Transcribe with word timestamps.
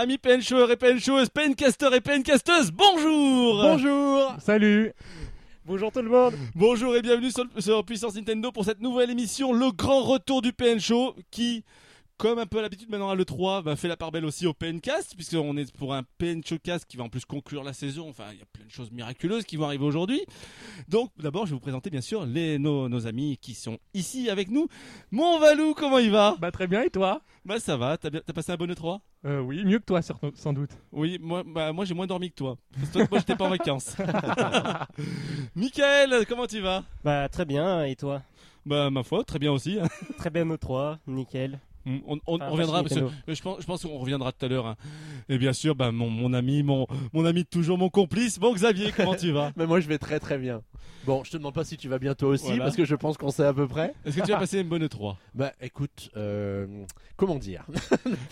Amis 0.00 0.16
pencheurs 0.16 0.70
et 0.70 0.76
pencheuses, 0.76 1.28
pencasters 1.28 1.92
et 1.92 2.00
pencasteuses, 2.00 2.70
bonjour. 2.70 3.60
Bonjour. 3.60 4.32
Salut. 4.38 4.92
Bonjour 5.64 5.90
tout 5.90 6.02
le 6.02 6.08
monde. 6.08 6.34
Bonjour 6.54 6.94
et 6.94 7.02
bienvenue 7.02 7.32
sur, 7.32 7.44
sur 7.58 7.84
Puissance 7.84 8.14
Nintendo 8.14 8.52
pour 8.52 8.64
cette 8.64 8.80
nouvelle 8.80 9.10
émission, 9.10 9.52
le 9.52 9.72
grand 9.72 10.04
retour 10.04 10.40
du 10.40 10.52
PN 10.52 10.78
Show, 10.78 11.16
qui, 11.32 11.64
comme 12.16 12.38
un 12.38 12.46
peu 12.46 12.60
à 12.60 12.62
l'habitude 12.62 12.88
maintenant 12.88 13.10
à 13.10 13.16
l'E3, 13.16 13.64
bah, 13.64 13.74
fait 13.74 13.88
la 13.88 13.96
part 13.96 14.12
belle 14.12 14.24
aussi 14.24 14.46
au 14.46 14.54
PNcast, 14.54 15.16
puisqu'on 15.16 15.56
est 15.56 15.74
pour 15.74 15.92
un 15.92 16.04
PN 16.18 16.44
Showcast 16.44 16.84
qui 16.86 16.96
va 16.96 17.02
en 17.02 17.08
plus 17.08 17.24
conclure 17.24 17.64
la 17.64 17.72
saison, 17.72 18.08
enfin 18.08 18.26
il 18.32 18.38
y 18.38 18.42
a 18.42 18.46
plein 18.52 18.66
de 18.66 18.70
choses 18.70 18.92
miraculeuses 18.92 19.46
qui 19.46 19.56
vont 19.56 19.64
arriver 19.64 19.84
aujourd'hui. 19.84 20.24
Donc 20.86 21.10
d'abord 21.18 21.46
je 21.46 21.50
vais 21.50 21.54
vous 21.56 21.60
présenter 21.60 21.90
bien 21.90 22.02
sûr 22.02 22.24
les, 22.24 22.60
nos, 22.60 22.88
nos 22.88 23.08
amis 23.08 23.36
qui 23.38 23.52
sont 23.54 23.78
ici 23.94 24.30
avec 24.30 24.48
nous. 24.48 24.68
Mon 25.10 25.40
Valou, 25.40 25.74
comment 25.74 25.98
il 25.98 26.12
va? 26.12 26.36
Bah 26.38 26.52
très 26.52 26.68
bien 26.68 26.82
et 26.82 26.90
toi? 26.90 27.20
Bah 27.44 27.58
ça 27.58 27.76
va, 27.76 27.98
t'as 27.98 28.10
passé 28.32 28.52
un 28.52 28.56
bon 28.56 28.70
E3 28.70 29.00
euh, 29.24 29.40
Oui, 29.40 29.64
mieux 29.64 29.78
que 29.78 29.84
toi 29.84 30.00
sans 30.02 30.52
doute. 30.52 30.70
Oui, 30.92 31.18
moi, 31.20 31.42
bah, 31.46 31.72
moi 31.72 31.84
j'ai 31.84 31.94
moins 31.94 32.06
dormi 32.06 32.30
que 32.30 32.36
toi. 32.36 32.56
Parce 32.72 32.88
que 32.88 32.92
toi, 32.98 33.06
moi 33.10 33.18
j'étais 33.18 33.34
pas 33.36 33.44
en 33.46 33.50
vacances. 33.50 33.96
Michael, 35.54 36.26
comment 36.26 36.46
tu 36.46 36.60
vas? 36.60 36.84
Bah 37.04 37.28
très 37.28 37.44
bien, 37.44 37.84
et 37.84 37.96
toi? 37.96 38.22
Bah 38.66 38.90
ma 38.90 39.02
foi, 39.02 39.24
très 39.24 39.38
bien 39.38 39.52
aussi. 39.52 39.78
Très 40.18 40.30
bien 40.30 40.44
nos 40.44 40.56
trois, 40.56 40.98
nickel. 41.06 41.58
On, 41.86 42.18
on- 42.26 42.38
on 42.40 42.50
reviendra 42.50 42.82
parce 42.82 42.94
que 42.94 43.32
je 43.34 43.40
pense, 43.40 43.60
je 43.60 43.66
pense 43.66 43.82
qu'on 43.82 43.96
reviendra 43.98 44.30
tout 44.32 44.44
à 44.44 44.48
l'heure. 44.48 44.66
hein. 44.66 44.76
Et 45.30 45.38
bien 45.38 45.52
sûr, 45.54 45.74
bah, 45.74 45.90
mon, 45.90 46.10
mon 46.10 46.32
ami, 46.34 46.62
mon, 46.62 46.86
mon 47.14 47.24
ami 47.24 47.44
de 47.44 47.48
toujours, 47.48 47.78
mon 47.78 47.88
complice, 47.88 48.38
bon 48.38 48.52
Xavier, 48.52 48.92
comment 48.94 49.14
tu 49.14 49.30
vas? 49.32 49.52
Mais 49.56 49.66
moi 49.66 49.80
je 49.80 49.88
vais 49.88 49.96
très 49.98 50.20
très 50.20 50.36
bien. 50.38 50.60
Bon, 51.06 51.24
je 51.24 51.30
te 51.30 51.36
demande 51.38 51.54
pas 51.54 51.64
si 51.64 51.76
tu 51.76 51.88
vas 51.88 51.98
bien 51.98 52.14
toi 52.14 52.28
aussi, 52.30 52.46
Voilà. 52.46 52.64
parce 52.64 52.76
que 52.76 52.84
je 52.84 52.94
pense 52.94 53.16
qu'on 53.16 53.30
sait 53.30 53.44
à 53.44 53.54
peu 53.54 53.66
près. 53.66 53.94
Est-ce 54.04 54.16
que 54.18 54.26
tu 54.26 54.32
as 54.32 54.36
passé 54.38 54.60
une 54.60 54.68
bonne 54.68 54.84
E3 54.84 55.16
Bah 55.34 55.52
écoute, 55.62 56.10
euh, 56.16 56.66
comment 57.16 57.36
dire? 57.36 57.64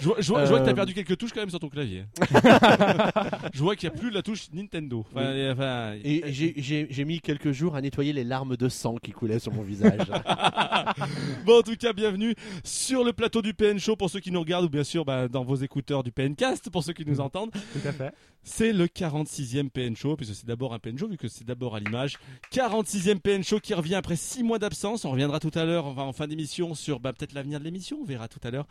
Je 0.00 0.04
vois, 0.06 0.16
je 0.20 0.28
vois- 0.28 0.44
je 0.44 0.50
vois 0.50 0.58
que 0.58 0.64
tu 0.64 0.68
as 0.70 0.72
Euh. 0.72 0.74
perdu 0.76 0.92
quelques 0.92 1.16
touches 1.16 1.32
quand 1.32 1.40
même 1.40 1.48
sur 1.50 1.58
ton 1.60 1.68
clavier. 1.70 2.04
je 3.54 3.60
vois 3.62 3.76
qu'il 3.76 3.88
n'y 3.88 3.94
a 3.96 3.98
plus 3.98 4.10
la 4.10 4.22
touche 4.22 4.48
Nintendo. 4.52 5.04
Enfin, 5.10 5.30
Oui. 5.32 5.38
et- 5.40 5.50
enfin, 5.50 5.94
Et 6.04 6.22
j'ai- 6.32 7.04
mis 7.06 7.20
quelques 7.20 7.52
jours 7.52 7.76
à 7.76 7.80
nettoyer 7.80 8.12
les 8.12 8.24
larmes 8.24 8.56
de 8.56 8.68
sang 8.68 8.96
qui 8.96 9.12
coulaient 9.12 9.38
sur 9.38 9.52
mon 9.52 9.62
visage. 9.62 10.00
Bon, 11.44 11.60
en 11.60 11.62
tout 11.62 11.76
cas, 11.76 11.92
bienvenue 11.92 12.34
sur 12.64 13.04
le 13.04 13.12
plateau 13.12 13.40
du 13.42 13.54
PN 13.54 13.78
Show 13.78 13.96
pour 13.96 14.10
ceux 14.10 14.20
qui 14.20 14.30
nous 14.32 14.40
regardent 14.40 14.64
ou 14.66 14.68
bien 14.68 14.84
sûr 14.84 15.04
bah, 15.04 15.28
dans 15.28 15.44
vos 15.44 15.54
écouteurs 15.56 16.02
du 16.02 16.10
PNcast 16.10 16.68
pour 16.70 16.82
ceux 16.82 16.92
qui 16.92 17.04
nous 17.06 17.20
entendent. 17.20 17.52
Tout 17.52 17.88
à 17.88 17.92
fait. 17.92 18.12
C'est 18.48 18.72
le 18.72 18.86
46e 18.86 19.70
PN 19.70 19.96
Show, 19.96 20.14
puisque 20.14 20.36
c'est 20.36 20.46
d'abord 20.46 20.72
un 20.72 20.78
PN 20.78 20.96
Show, 20.96 21.08
vu 21.08 21.16
que 21.16 21.26
c'est 21.26 21.44
d'abord 21.44 21.74
à 21.74 21.80
l'image. 21.80 22.16
46e 22.52 23.18
PN 23.18 23.42
Show 23.42 23.58
qui 23.58 23.74
revient 23.74 23.96
après 23.96 24.14
6 24.14 24.44
mois 24.44 24.60
d'absence. 24.60 25.04
On 25.04 25.10
reviendra 25.10 25.40
tout 25.40 25.50
à 25.54 25.64
l'heure, 25.64 25.98
en 25.98 26.12
fin 26.12 26.28
d'émission, 26.28 26.76
sur 26.76 27.00
bah, 27.00 27.12
peut-être 27.12 27.32
l'avenir 27.32 27.58
de 27.58 27.64
l'émission. 27.64 27.98
On 28.00 28.04
verra 28.04 28.28
tout 28.28 28.38
à 28.44 28.52
l'heure. 28.52 28.68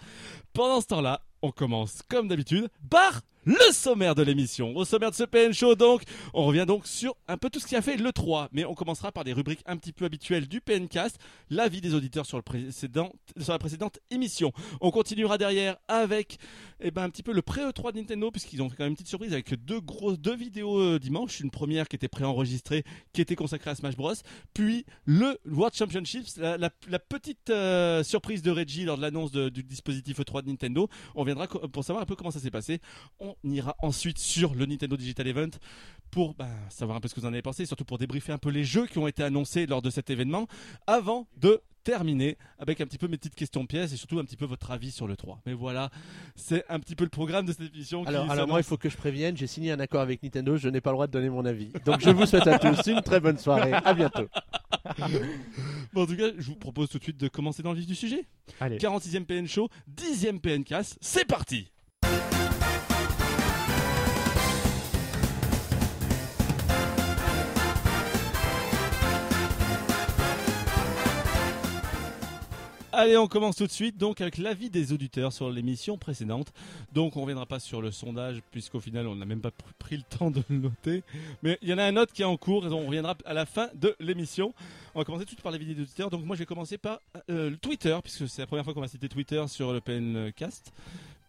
Pendant 0.53 0.79
ce 0.79 0.87
temps-là, 0.87 1.23
on 1.41 1.51
commence, 1.51 2.01
comme 2.09 2.27
d'habitude, 2.27 2.69
par 2.89 3.21
le 3.45 3.71
sommaire 3.71 4.15
de 4.15 4.23
l'émission. 4.23 4.75
Au 4.75 4.85
sommaire 4.85 5.11
de 5.11 5.15
ce 5.15 5.23
PN 5.23 5.53
Show, 5.53 5.75
donc, 5.75 6.01
on 6.33 6.45
revient 6.45 6.65
donc 6.67 6.87
sur 6.87 7.15
un 7.27 7.37
peu 7.37 7.51
tout 7.51 7.59
ce 7.59 7.67
qui 7.67 7.75
a 7.75 7.81
fait 7.81 7.95
le 7.95 8.11
3. 8.11 8.49
Mais 8.51 8.65
on 8.65 8.73
commencera 8.73 9.11
par 9.11 9.23
des 9.23 9.33
rubriques 9.33 9.61
un 9.67 9.77
petit 9.77 9.93
peu 9.93 10.05
habituelles 10.05 10.47
du 10.47 10.61
PNcast, 10.61 11.19
l'avis 11.51 11.79
des 11.79 11.93
auditeurs 11.93 12.25
sur, 12.25 12.37
la 12.37 13.59
précédente 13.59 13.99
émission. 14.09 14.51
On 14.81 14.89
continuera 14.89 15.37
derrière 15.37 15.77
avec 15.87 16.39
eh 16.81 16.89
ben, 16.89 17.03
un 17.03 17.09
petit 17.09 17.21
peu 17.21 17.33
le 17.33 17.43
pré-E3 17.43 17.93
de 17.93 17.99
Nintendo, 17.99 18.31
puisqu'ils 18.31 18.63
ont 18.63 18.69
fait 18.69 18.77
quand 18.77 18.83
même 18.83 18.91
une 18.91 18.95
petite 18.95 19.09
surprise 19.09 19.31
avec 19.31 19.53
deux 19.63 19.79
grosses 19.79 20.19
deux 20.19 20.35
vidéos 20.35 20.79
euh, 20.79 20.99
dimanche. 20.99 21.39
Une 21.39 21.51
première 21.51 21.87
qui 21.87 21.95
était 21.95 22.07
préenregistrée, 22.07 22.83
qui 23.13 23.21
était 23.21 23.35
consacrée 23.35 23.69
à 23.69 23.75
Smash 23.75 23.95
Bros. 23.95 24.13
Puis 24.55 24.85
le 25.05 25.37
World 25.45 25.75
Championships, 25.75 26.37
la, 26.37 26.69
petite 26.99 27.51
euh, 27.51 28.03
surprise 28.03 28.41
de 28.41 28.49
Reggie 28.49 28.85
lors 28.85 28.97
de 28.97 29.03
l'annonce 29.03 29.31
du 29.31 29.63
dispositif 29.63 30.19
E3 30.19 30.41
de 30.41 30.49
Nintendo. 30.49 30.89
Pour 31.71 31.83
savoir 31.83 32.03
un 32.03 32.05
peu 32.05 32.15
comment 32.15 32.31
ça 32.31 32.39
s'est 32.39 32.51
passé. 32.51 32.81
On 33.19 33.35
ira 33.43 33.75
ensuite 33.81 34.17
sur 34.17 34.53
le 34.55 34.65
Nintendo 34.65 34.97
Digital 34.97 35.27
Event 35.27 35.51
pour 36.11 36.35
ben, 36.35 36.49
savoir 36.69 36.97
un 36.97 37.01
peu 37.01 37.07
ce 37.07 37.15
que 37.15 37.19
vous 37.19 37.25
en 37.25 37.33
avez 37.33 37.41
pensé, 37.41 37.65
surtout 37.65 37.85
pour 37.85 37.97
débriefer 37.97 38.31
un 38.31 38.37
peu 38.37 38.49
les 38.49 38.63
jeux 38.63 38.85
qui 38.87 38.97
ont 38.97 39.07
été 39.07 39.23
annoncés 39.23 39.65
lors 39.65 39.81
de 39.81 39.89
cet 39.89 40.09
événement, 40.09 40.47
avant 40.87 41.27
de 41.37 41.61
terminer 41.85 42.37
avec 42.59 42.81
un 42.81 42.85
petit 42.85 42.97
peu 42.97 43.07
mes 43.07 43.15
petites 43.15 43.35
questions 43.35 43.65
pièces 43.65 43.93
et 43.93 43.95
surtout 43.95 44.19
un 44.19 44.25
petit 44.25 44.35
peu 44.35 44.45
votre 44.45 44.71
avis 44.71 44.91
sur 44.91 45.07
le 45.07 45.15
3. 45.15 45.39
Mais 45.45 45.53
voilà, 45.53 45.89
c'est 46.35 46.65
un 46.67 46.79
petit 46.79 46.95
peu 46.95 47.05
le 47.05 47.09
programme 47.09 47.45
de 47.45 47.53
cette 47.53 47.73
émission. 47.73 48.03
qui 48.03 48.09
alors, 48.09 48.27
s'annonce. 48.27 48.49
moi 48.49 48.59
il 48.59 48.63
faut 48.63 48.75
que 48.75 48.89
je 48.89 48.97
prévienne, 48.97 49.37
j'ai 49.37 49.47
signé 49.47 49.71
un 49.71 49.79
accord 49.79 50.01
avec 50.01 50.21
Nintendo, 50.23 50.57
je 50.57 50.67
n'ai 50.67 50.81
pas 50.81 50.89
le 50.89 50.95
droit 50.95 51.07
de 51.07 51.11
donner 51.13 51.29
mon 51.29 51.45
avis. 51.45 51.71
Donc 51.85 52.01
je 52.01 52.09
vous 52.09 52.25
souhaite 52.25 52.47
à 52.47 52.59
tous 52.59 52.87
une 52.87 53.01
très 53.01 53.21
bonne 53.21 53.37
soirée, 53.37 53.71
à 53.73 53.93
bientôt. 53.93 54.27
Bon, 55.93 56.03
en 56.03 56.05
tout 56.05 56.17
cas, 56.17 56.27
je 56.37 56.47
vous 56.47 56.57
propose 56.57 56.89
tout 56.89 56.97
de 56.97 57.03
suite 57.03 57.17
de 57.17 57.29
commencer 57.29 57.63
dans 57.63 57.71
le 57.71 57.77
vif 57.79 57.87
du 57.87 57.95
sujet. 57.95 58.25
Allez. 58.59 58.77
46e 58.77 59.23
PN 59.25 59.47
Show, 59.47 59.69
10e 59.95 60.39
PN 60.39 60.63
Cast, 60.63 60.97
c'est 60.99 61.25
parti 61.25 61.71
Allez, 72.97 73.17
on 73.17 73.27
commence 73.27 73.57
tout 73.57 73.67
de 73.67 73.71
suite 73.73 73.97
donc 73.97 74.21
avec 74.21 74.37
l'avis 74.37 74.69
des 74.69 74.93
auditeurs 74.93 75.33
sur 75.33 75.49
l'émission 75.49 75.97
précédente. 75.97 76.53
Donc 76.93 77.17
on 77.17 77.21
reviendra 77.23 77.45
pas 77.45 77.59
sur 77.59 77.81
le 77.81 77.91
sondage 77.91 78.39
puisqu'au 78.51 78.79
final 78.79 79.05
on 79.07 79.15
n'a 79.15 79.25
même 79.25 79.41
pas 79.41 79.49
pr- 79.49 79.73
pris 79.77 79.97
le 79.97 80.03
temps 80.03 80.31
de 80.31 80.41
le 80.49 80.55
noter. 80.59 81.03
Mais 81.43 81.57
il 81.61 81.67
y 81.67 81.73
en 81.73 81.77
a 81.77 81.83
un 81.83 81.97
autre 81.97 82.13
qui 82.13 82.21
est 82.21 82.25
en 82.25 82.37
cours 82.37 82.65
et 82.65 82.69
on 82.69 82.85
reviendra 82.85 83.17
à 83.25 83.33
la 83.33 83.45
fin 83.45 83.67
de 83.75 83.93
l'émission. 83.99 84.53
On 84.93 84.99
va 84.99 85.03
commencer 85.03 85.23
tout 85.25 85.31
de 85.31 85.31
suite 85.31 85.41
par 85.41 85.51
les 85.51 85.57
vidéos 85.57 85.75
d'auditeurs. 85.75 86.09
Donc 86.09 86.23
moi 86.23 86.37
je 86.37 86.39
vais 86.39 86.45
commencer 86.45 86.77
par 86.77 86.99
euh, 87.29 87.53
Twitter 87.61 87.97
puisque 88.01 88.29
c'est 88.29 88.41
la 88.43 88.47
première 88.47 88.63
fois 88.63 88.73
qu'on 88.73 88.79
va 88.79 88.87
citer 88.87 89.09
Twitter 89.09 89.43
sur 89.49 89.73
le 89.73 89.81
PNcast. 89.81 90.71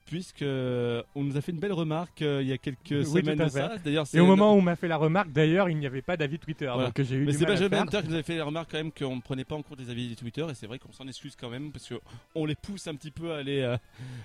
Puisque 0.06 0.42
euh, 0.42 1.02
on 1.16 1.24
nous 1.24 1.36
a 1.36 1.40
fait 1.40 1.50
une 1.50 1.58
belle 1.58 1.72
remarque 1.72 2.22
euh, 2.22 2.40
il 2.40 2.48
y 2.48 2.52
a 2.52 2.58
quelques 2.58 2.78
Oui, 2.90 3.04
semaines 3.04 3.36
tout 3.36 3.42
à 3.42 3.46
de 3.46 3.50
ça. 3.50 3.72
D'ailleurs, 3.84 4.06
c'est 4.06 4.18
Et 4.18 4.20
au 4.20 4.26
moment 4.26 4.54
où 4.54 4.58
on 4.58 4.62
m'a 4.62 4.76
fait 4.76 4.86
la 4.86 4.96
remarque, 4.96 5.32
d'ailleurs, 5.32 5.68
il 5.68 5.76
n'y 5.76 5.86
avait 5.86 6.00
pas 6.02 6.16
d'avis 6.16 6.38
Twitter. 6.38 6.66
Voilà. 6.72 6.84
Donc 6.90 7.02
j'ai 7.02 7.16
eu 7.16 7.24
mais 7.26 7.32
c'est 7.32 7.44
à 7.44 7.48
Benjamin. 7.48 7.80
Hunter 7.82 8.02
qui 8.02 8.08
nous 8.08 8.14
avait 8.14 8.22
fait 8.22 8.36
la 8.36 8.44
remarque 8.44 8.70
quand 8.70 8.78
même 8.78 8.92
qu'on 8.92 9.16
ne 9.16 9.20
prenait 9.20 9.44
pas 9.44 9.56
en 9.56 9.62
compte 9.62 9.80
les 9.80 9.90
avis 9.90 10.08
des 10.08 10.14
Twitter 10.16 10.46
et 10.48 10.54
c'est 10.54 10.66
vrai 10.68 10.78
qu'on 10.78 10.92
s'en 10.92 11.08
excuse 11.08 11.34
quand 11.34 11.50
même 11.50 11.72
parce 11.72 11.92
qu'on 12.32 12.44
les 12.44 12.54
pousse 12.54 12.86
un 12.86 12.94
petit 12.94 13.10
peu 13.10 13.32
à 13.32 13.38
aller, 13.38 13.62
euh, 13.62 13.76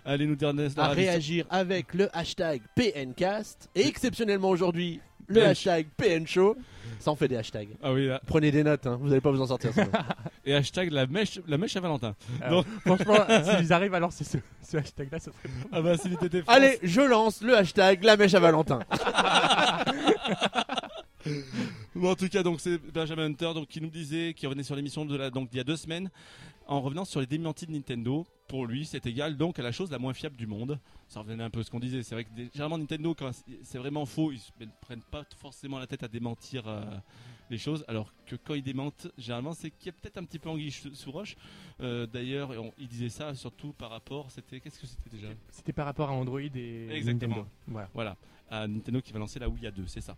à 0.06 0.12
aller 0.12 0.28
nous 0.28 0.36
dire 0.36 0.54
À 0.78 0.90
réagir 0.90 1.46
avec 1.50 1.94
le 1.96 2.16
hashtag 2.16 2.62
PNcast 2.76 3.70
et 3.74 3.88
exceptionnellement 3.88 4.50
aujourd'hui 4.50 5.00
le 5.28 5.36
PN. 5.42 5.50
hashtag 5.50 5.88
PNShow. 5.98 6.56
Ça 7.02 7.12
en 7.12 7.16
fait 7.16 7.28
des 7.28 7.36
hashtags. 7.36 7.70
Ah 7.82 7.92
oui, 7.94 8.08
là. 8.08 8.22
Prenez 8.28 8.52
des 8.52 8.64
notes, 8.64 8.86
hein, 8.86 8.98
vous 9.02 9.10
n'allez 9.10 9.22
pas 9.22 9.32
vous 9.32 9.42
en 9.42 9.48
sortir. 9.48 9.74
sinon. 9.74 9.90
et 10.46 10.54
hashtag 10.54 10.92
la 10.92 11.08
mèche, 11.08 11.40
la 11.48 11.58
mèche 11.58 11.76
à 11.76 11.80
Valentin. 11.80 12.16
Alors, 12.42 12.64
Franchement, 12.86 13.18
s'ils 13.58 13.74
arrivent 13.74 13.94
alors 13.94 14.12
c'est 14.14 14.24
ce, 14.24 14.38
ce 14.62 14.78
hashtag-là, 14.78 15.20
ça 15.20 15.32
serait 15.32 15.50
bon. 15.50 15.70
Ah 15.72 15.82
bah 15.82 15.98
s'il 15.98 16.14
était 16.14 16.42
France. 16.42 16.56
Allez, 16.56 16.80
je 16.84 17.02
lance 17.02 17.42
le 17.42 17.58
hashtag 17.58 18.04
la 18.04 18.18
mèche 18.18 18.34
à 18.34 18.40
Valentin. 18.40 18.80
Bon, 21.94 22.12
en 22.12 22.16
tout 22.16 22.30
cas, 22.30 22.42
donc 22.42 22.62
c'est 22.62 22.78
Benjamin 22.92 23.26
Hunter 23.26 23.52
donc, 23.54 23.68
qui 23.68 23.82
nous 23.82 23.90
disait, 23.90 24.34
qui 24.34 24.48
revenait 24.48 24.64
sur 24.64 24.76
l'émission 24.76 25.06
de 25.06 25.16
la, 25.16 25.30
donc 25.30 25.50
il 25.52 25.58
y 25.58 25.60
a 25.60 25.64
deux 25.64 25.76
semaines, 25.76 26.10
en 26.72 26.80
revenant 26.80 27.04
sur 27.04 27.20
les 27.20 27.28
démentis 27.28 27.68
de 27.68 27.74
Nintendo. 27.74 28.26
Pour 28.48 28.66
lui, 28.66 28.86
c'est 28.86 29.06
égal 29.06 29.36
donc 29.36 29.60
à 29.60 29.62
la 29.62 29.74
chose 29.74 29.92
la 29.92 30.00
moins 30.00 30.14
fiable 30.14 30.38
du 30.38 30.48
monde. 30.48 30.80
Ça 31.10 31.20
revenait 31.20 31.44
un 31.44 31.50
peu 31.50 31.60
à 31.60 31.64
ce 31.64 31.70
qu'on 31.70 31.80
disait. 31.82 32.02
C'est 32.02 32.16
vrai 32.16 32.24
que 32.24 32.30
généralement 32.54 32.78
Nintendo, 32.78 33.14
quand 33.14 33.32
c'est 33.64 33.78
vraiment 33.78 34.06
faux, 34.06 34.32
ils 34.32 34.42
ne 34.62 34.66
prennent 34.80 35.04
pas 35.12 35.26
forcément 35.38 35.80
la 35.80 35.88
tête 35.88 36.04
à 36.04 36.08
démentir 36.08 36.64
euh, 36.68 36.82
les 37.50 37.58
choses. 37.58 37.84
Alors 37.90 38.14
que 38.26 38.38
quand 38.38 38.54
ils 38.54 38.64
démentent, 38.64 39.08
généralement, 39.18 39.54
c'est 39.54 39.70
qu'il 39.70 39.88
y 39.88 39.90
a 39.90 39.92
peut-être 39.94 40.18
un 40.18 40.24
petit 40.24 40.40
peu 40.40 40.50
anguille 40.50 40.72
sous 40.72 41.12
roche. 41.12 41.36
Euh, 41.82 42.08
D'ailleurs, 42.08 42.54
il 42.78 42.88
disait 42.88 43.10
ça 43.10 43.36
surtout 43.36 43.74
par 43.74 43.90
rapport. 43.90 44.32
C'était 44.32 44.62
qu'est-ce 44.62 44.80
que 44.80 44.88
c'était 44.88 45.10
déjà? 45.10 45.28
C'était 45.50 45.74
par 45.74 45.86
rapport 45.86 46.10
à 46.10 46.14
Android 46.14 46.40
et 46.40 46.88
Exactement. 46.90 47.36
Nintendo. 47.36 47.48
Voilà. 47.68 47.90
Voilà, 47.94 48.18
à 48.50 48.68
Nintendo 48.68 49.02
qui 49.02 49.12
va 49.12 49.20
lancer 49.20 49.40
la 49.40 49.50
Wii 49.50 49.66
A2, 49.66 49.88
c'est 49.88 50.02
ça. 50.02 50.16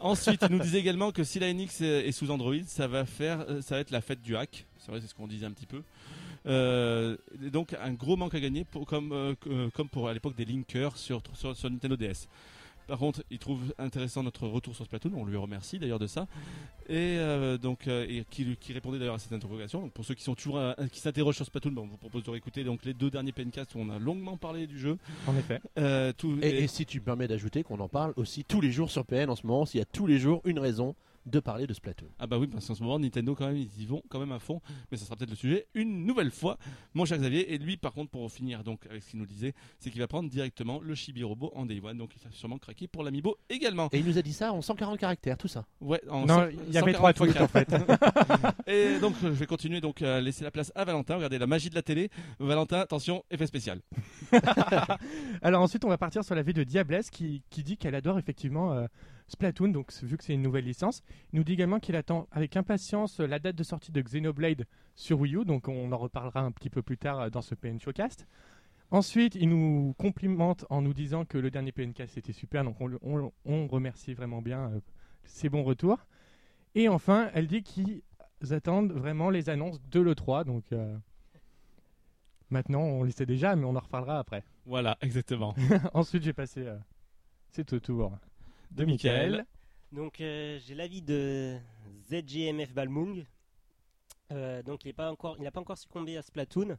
Ensuite, 0.00 0.42
il 0.48 0.54
nous 0.54 0.62
disait 0.62 0.80
également 0.80 1.12
que 1.12 1.24
si 1.24 1.38
la 1.38 1.52
NX 1.52 1.80
est 1.82 2.08
est 2.08 2.12
sous 2.12 2.30
Android, 2.30 2.54
ça 2.66 2.86
va 2.88 3.04
faire, 3.06 3.40
euh, 3.48 3.60
ça 3.62 3.74
va 3.74 3.80
être 3.80 3.90
la 3.90 4.00
fête 4.02 4.20
du 4.22 4.36
hack. 4.36 4.66
C'est 4.88 4.92
vrai, 4.92 5.00
c'est 5.02 5.06
ce 5.08 5.14
qu'on 5.14 5.26
disait 5.26 5.44
un 5.44 5.50
petit 5.52 5.66
peu. 5.66 5.82
Euh, 6.46 7.18
donc 7.52 7.74
un 7.78 7.92
gros 7.92 8.16
manque 8.16 8.34
à 8.34 8.40
gagner, 8.40 8.64
pour- 8.64 8.86
comme, 8.86 9.12
euh, 9.12 9.34
euh, 9.48 9.68
comme 9.74 9.88
pour 9.90 10.08
à 10.08 10.14
l'époque 10.14 10.34
des 10.34 10.46
linkers 10.46 10.96
sur, 10.96 11.20
sur, 11.34 11.54
sur 11.54 11.68
Nintendo 11.70 11.94
DS. 11.94 12.26
Par 12.86 12.98
contre, 12.98 13.22
il 13.30 13.38
trouve 13.38 13.60
intéressant 13.78 14.22
notre 14.22 14.48
retour 14.48 14.74
sur 14.74 14.86
Splatoon, 14.86 15.12
on 15.14 15.26
lui 15.26 15.36
remercie 15.36 15.78
d'ailleurs 15.78 15.98
de 15.98 16.06
ça, 16.06 16.26
et 16.88 17.18
euh, 17.18 17.58
donc 17.58 17.86
euh, 17.86 18.06
et 18.08 18.24
qui, 18.30 18.56
qui 18.56 18.72
répondait 18.72 18.98
d'ailleurs 18.98 19.16
à 19.16 19.18
cette 19.18 19.34
interrogation. 19.34 19.82
Donc 19.82 19.92
pour 19.92 20.06
ceux 20.06 20.14
qui 20.14 20.22
sont 20.22 20.34
toujours 20.34 20.58
qui 20.90 21.00
s'interrogent 21.00 21.36
sur 21.36 21.44
Splatoon, 21.44 21.72
ben, 21.72 21.82
on 21.82 21.86
vous 21.86 21.98
propose 21.98 22.22
de 22.22 22.30
réécouter 22.30 22.64
donc 22.64 22.86
les 22.86 22.94
deux 22.94 23.10
derniers 23.10 23.32
pencasts 23.32 23.74
où 23.74 23.78
on 23.80 23.90
a 23.90 23.98
longuement 23.98 24.38
parlé 24.38 24.66
du 24.66 24.78
jeu. 24.78 24.96
En 25.26 25.36
effet. 25.36 25.60
Euh, 25.78 26.14
tout, 26.16 26.38
Et, 26.40 26.64
et 26.64 26.66
si 26.66 26.86
tu 26.86 27.00
me 27.00 27.04
permets 27.04 27.28
d'ajouter 27.28 27.62
qu'on 27.62 27.78
en 27.80 27.88
parle 27.88 28.14
aussi 28.16 28.42
tous 28.42 28.62
les 28.62 28.72
jours 28.72 28.90
sur 28.90 29.04
PN 29.04 29.28
en 29.28 29.36
ce 29.36 29.46
moment, 29.46 29.66
s'il 29.66 29.80
y 29.80 29.82
a 29.82 29.86
tous 29.86 30.06
les 30.06 30.18
jours 30.18 30.40
une 30.46 30.58
raison 30.58 30.94
de 31.28 31.40
parler 31.40 31.66
de 31.66 31.74
Splatoon. 31.74 32.08
Ah 32.18 32.26
bah 32.26 32.38
oui, 32.38 32.46
parce 32.46 32.66
qu'en 32.66 32.74
ce 32.74 32.82
moment, 32.82 32.98
Nintendo, 32.98 33.34
quand 33.34 33.46
même, 33.46 33.56
ils 33.56 33.82
y 33.82 33.86
vont 33.86 34.02
quand 34.08 34.18
même 34.18 34.32
à 34.32 34.38
fond. 34.38 34.60
Mais 34.90 34.96
ça 34.96 35.04
sera 35.04 35.16
peut-être 35.16 35.30
le 35.30 35.36
sujet 35.36 35.66
une 35.74 36.04
nouvelle 36.04 36.30
fois, 36.30 36.58
mon 36.94 37.04
cher 37.04 37.18
Xavier. 37.18 37.52
Et 37.52 37.58
lui, 37.58 37.76
par 37.76 37.92
contre, 37.92 38.10
pour 38.10 38.30
finir 38.30 38.64
donc 38.64 38.86
avec 38.86 39.02
ce 39.02 39.10
qu'il 39.10 39.18
nous 39.18 39.26
disait, 39.26 39.54
c'est 39.78 39.90
qu'il 39.90 40.00
va 40.00 40.08
prendre 40.08 40.28
directement 40.28 40.80
le 40.80 40.94
Chibi 40.94 41.22
Robot 41.22 41.52
en 41.54 41.66
Day 41.66 41.80
One. 41.82 41.98
Donc 41.98 42.12
il 42.16 42.22
va 42.22 42.30
sûrement 42.30 42.58
craquer 42.58 42.88
pour 42.88 43.02
l'Amiibo 43.02 43.36
également. 43.48 43.88
Et 43.92 43.98
il 43.98 44.06
nous 44.06 44.18
a 44.18 44.22
dit 44.22 44.32
ça 44.32 44.52
en 44.52 44.62
140 44.62 44.98
caractères, 44.98 45.36
tout 45.38 45.48
ça. 45.48 45.66
Ouais, 45.80 46.00
en 46.08 46.26
Non, 46.26 46.48
il 46.66 46.72
y 46.72 46.78
avait 46.78 46.92
trois 46.92 47.12
140 47.12 47.50
fois 47.50 47.64
tweets 47.64 47.72
en 47.72 47.84
fait. 47.86 48.66
Et 48.66 48.98
donc, 49.00 49.14
je 49.22 49.28
vais 49.28 49.46
continuer 49.46 49.80
donc 49.80 50.02
à 50.02 50.20
laisser 50.20 50.44
la 50.44 50.50
place 50.50 50.72
à 50.74 50.84
Valentin. 50.84 51.16
Regardez 51.16 51.38
la 51.38 51.46
magie 51.46 51.70
de 51.70 51.74
la 51.74 51.82
télé. 51.82 52.10
Valentin, 52.38 52.80
attention, 52.80 53.24
effet 53.30 53.46
spécial. 53.46 53.80
Alors 55.42 55.62
ensuite, 55.62 55.84
on 55.84 55.88
va 55.88 55.98
partir 55.98 56.24
sur 56.24 56.34
la 56.34 56.42
vie 56.42 56.52
de 56.52 56.64
Diablesse 56.64 57.10
qui, 57.10 57.42
qui 57.50 57.62
dit 57.62 57.76
qu'elle 57.76 57.94
adore 57.94 58.18
effectivement 58.18 58.72
euh, 58.72 58.86
Splatoon, 59.28 59.68
donc 59.68 59.92
vu 60.02 60.16
que 60.16 60.24
c'est 60.24 60.34
une 60.34 60.42
nouvelle 60.42 60.64
licence. 60.64 61.02
Il 61.32 61.36
nous 61.36 61.44
dit 61.44 61.52
également 61.52 61.78
qu'il 61.80 61.94
attend 61.96 62.26
avec 62.32 62.56
impatience 62.56 63.20
la 63.20 63.38
date 63.38 63.56
de 63.56 63.62
sortie 63.62 63.92
de 63.92 64.00
Xenoblade 64.00 64.64
sur 64.96 65.20
Wii 65.20 65.36
U, 65.36 65.44
donc 65.44 65.68
on 65.68 65.92
en 65.92 65.96
reparlera 65.98 66.40
un 66.40 66.50
petit 66.50 66.70
peu 66.70 66.82
plus 66.82 66.98
tard 66.98 67.20
euh, 67.20 67.30
dans 67.30 67.42
ce 67.42 67.54
PN 67.54 67.78
Showcast. 67.80 68.26
Ensuite, 68.90 69.34
il 69.34 69.50
nous 69.50 69.94
complimente 69.98 70.64
en 70.70 70.80
nous 70.80 70.94
disant 70.94 71.26
que 71.26 71.36
le 71.36 71.50
dernier 71.50 71.72
PNcast 71.72 72.16
était 72.16 72.32
super, 72.32 72.64
donc 72.64 72.80
on, 72.80 72.86
le- 72.86 72.98
on- 73.02 73.30
on 73.44 73.66
remercie 73.66 74.14
vraiment 74.14 74.40
bien 74.40 74.70
euh, 74.70 74.80
ses 75.24 75.50
bons 75.50 75.62
retours. 75.62 76.06
Et 76.74 76.88
enfin, 76.88 77.30
elle 77.34 77.46
dit 77.48 77.62
qu'ils 77.62 78.02
attendent 78.50 78.92
vraiment 78.92 79.28
les 79.28 79.50
annonces 79.50 79.78
de 79.90 80.00
l'E3, 80.00 80.44
donc 80.44 80.64
euh, 80.72 80.96
maintenant 82.50 82.80
on 82.80 83.02
le 83.02 83.10
sait 83.10 83.26
déjà, 83.26 83.56
mais 83.56 83.64
on 83.64 83.76
en 83.76 83.80
reparlera 83.80 84.18
après. 84.18 84.42
Voilà, 84.64 84.96
exactement. 85.02 85.54
Ensuite, 85.94 86.22
j'ai 86.22 86.32
passé. 86.32 86.66
euh, 86.66 86.78
c'est 87.50 87.72
au 87.74 87.80
tour 87.80 88.12
De 88.70 88.84
Michael. 88.84 89.44
Donc 89.92 90.20
euh, 90.20 90.58
j'ai 90.66 90.74
l'avis 90.74 91.02
de 91.02 91.56
ZGMF 92.10 92.72
Balmung. 92.72 93.24
Euh, 94.30 94.62
donc 94.62 94.84
il 94.84 94.88
n'a 94.88 94.94
pas 94.94 95.10
encore, 95.10 95.36
pas 95.36 95.60
encore 95.60 95.78
succombé 95.78 96.16
à 96.16 96.22
Splatoon 96.22 96.76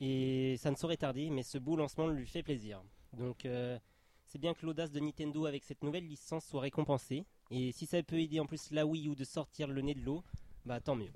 et 0.00 0.56
ça 0.58 0.70
ne 0.70 0.76
saurait 0.76 0.96
tarder, 0.96 1.30
mais 1.30 1.44
ce 1.44 1.58
beau 1.58 1.76
lancement 1.76 2.08
lui 2.08 2.26
fait 2.26 2.42
plaisir. 2.42 2.82
Donc 3.12 3.46
euh, 3.46 3.78
c'est 4.26 4.40
bien 4.40 4.54
que 4.54 4.66
l'audace 4.66 4.90
de 4.90 4.98
Nintendo 4.98 5.46
avec 5.46 5.62
cette 5.62 5.84
nouvelle 5.84 6.06
licence 6.06 6.44
soit 6.46 6.62
récompensée 6.62 7.24
et 7.50 7.70
si 7.72 7.86
ça 7.86 8.02
peut 8.02 8.20
aider 8.20 8.40
en 8.40 8.46
plus 8.46 8.70
la 8.72 8.84
Wii 8.84 9.08
U 9.08 9.14
de 9.14 9.24
sortir 9.24 9.68
le 9.68 9.80
nez 9.80 9.94
de 9.94 10.00
l'eau, 10.00 10.24
bah 10.66 10.80
tant 10.80 10.96
mieux. 10.96 11.12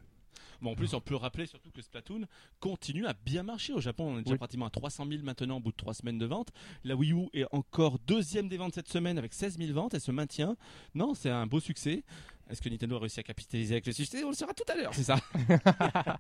Bon, 0.60 0.72
en 0.72 0.74
plus, 0.74 0.92
on 0.94 1.00
peut 1.00 1.14
rappeler 1.14 1.46
surtout 1.46 1.70
que 1.70 1.80
Splatoon 1.82 2.22
continue 2.60 3.06
à 3.06 3.12
bien 3.12 3.42
marcher 3.42 3.72
au 3.72 3.80
Japon. 3.80 4.14
On 4.14 4.18
est 4.18 4.22
déjà 4.22 4.32
Oui. 4.32 4.38
pratiquement 4.38 4.66
à 4.66 4.70
300 4.70 5.06
000 5.08 5.22
maintenant 5.22 5.58
au 5.58 5.60
bout 5.60 5.70
de 5.72 5.76
3 5.76 5.94
semaines 5.94 6.18
de 6.18 6.26
vente. 6.26 6.48
La 6.84 6.96
Wii 6.96 7.12
U 7.12 7.28
est 7.32 7.46
encore 7.52 7.98
deuxième 8.00 8.48
des 8.48 8.56
ventes 8.56 8.74
cette 8.74 8.88
semaine 8.88 9.18
avec 9.18 9.34
16 9.34 9.58
000 9.58 9.72
ventes. 9.72 9.94
Elle 9.94 10.00
se 10.00 10.10
maintient. 10.12 10.56
Non, 10.94 11.14
c'est 11.14 11.30
un 11.30 11.46
beau 11.46 11.60
succès. 11.60 12.02
Est-ce 12.50 12.60
que 12.62 12.68
Nintendo 12.68 12.96
a 12.96 13.00
réussi 13.00 13.20
à 13.20 13.22
capitaliser 13.22 13.74
avec 13.74 13.86
le 13.86 13.92
succès 13.92 14.24
On 14.24 14.30
le 14.30 14.34
saura 14.34 14.54
tout 14.54 14.64
à 14.72 14.74
l'heure, 14.74 14.94
c'est 14.94 15.02
ça 15.04 15.16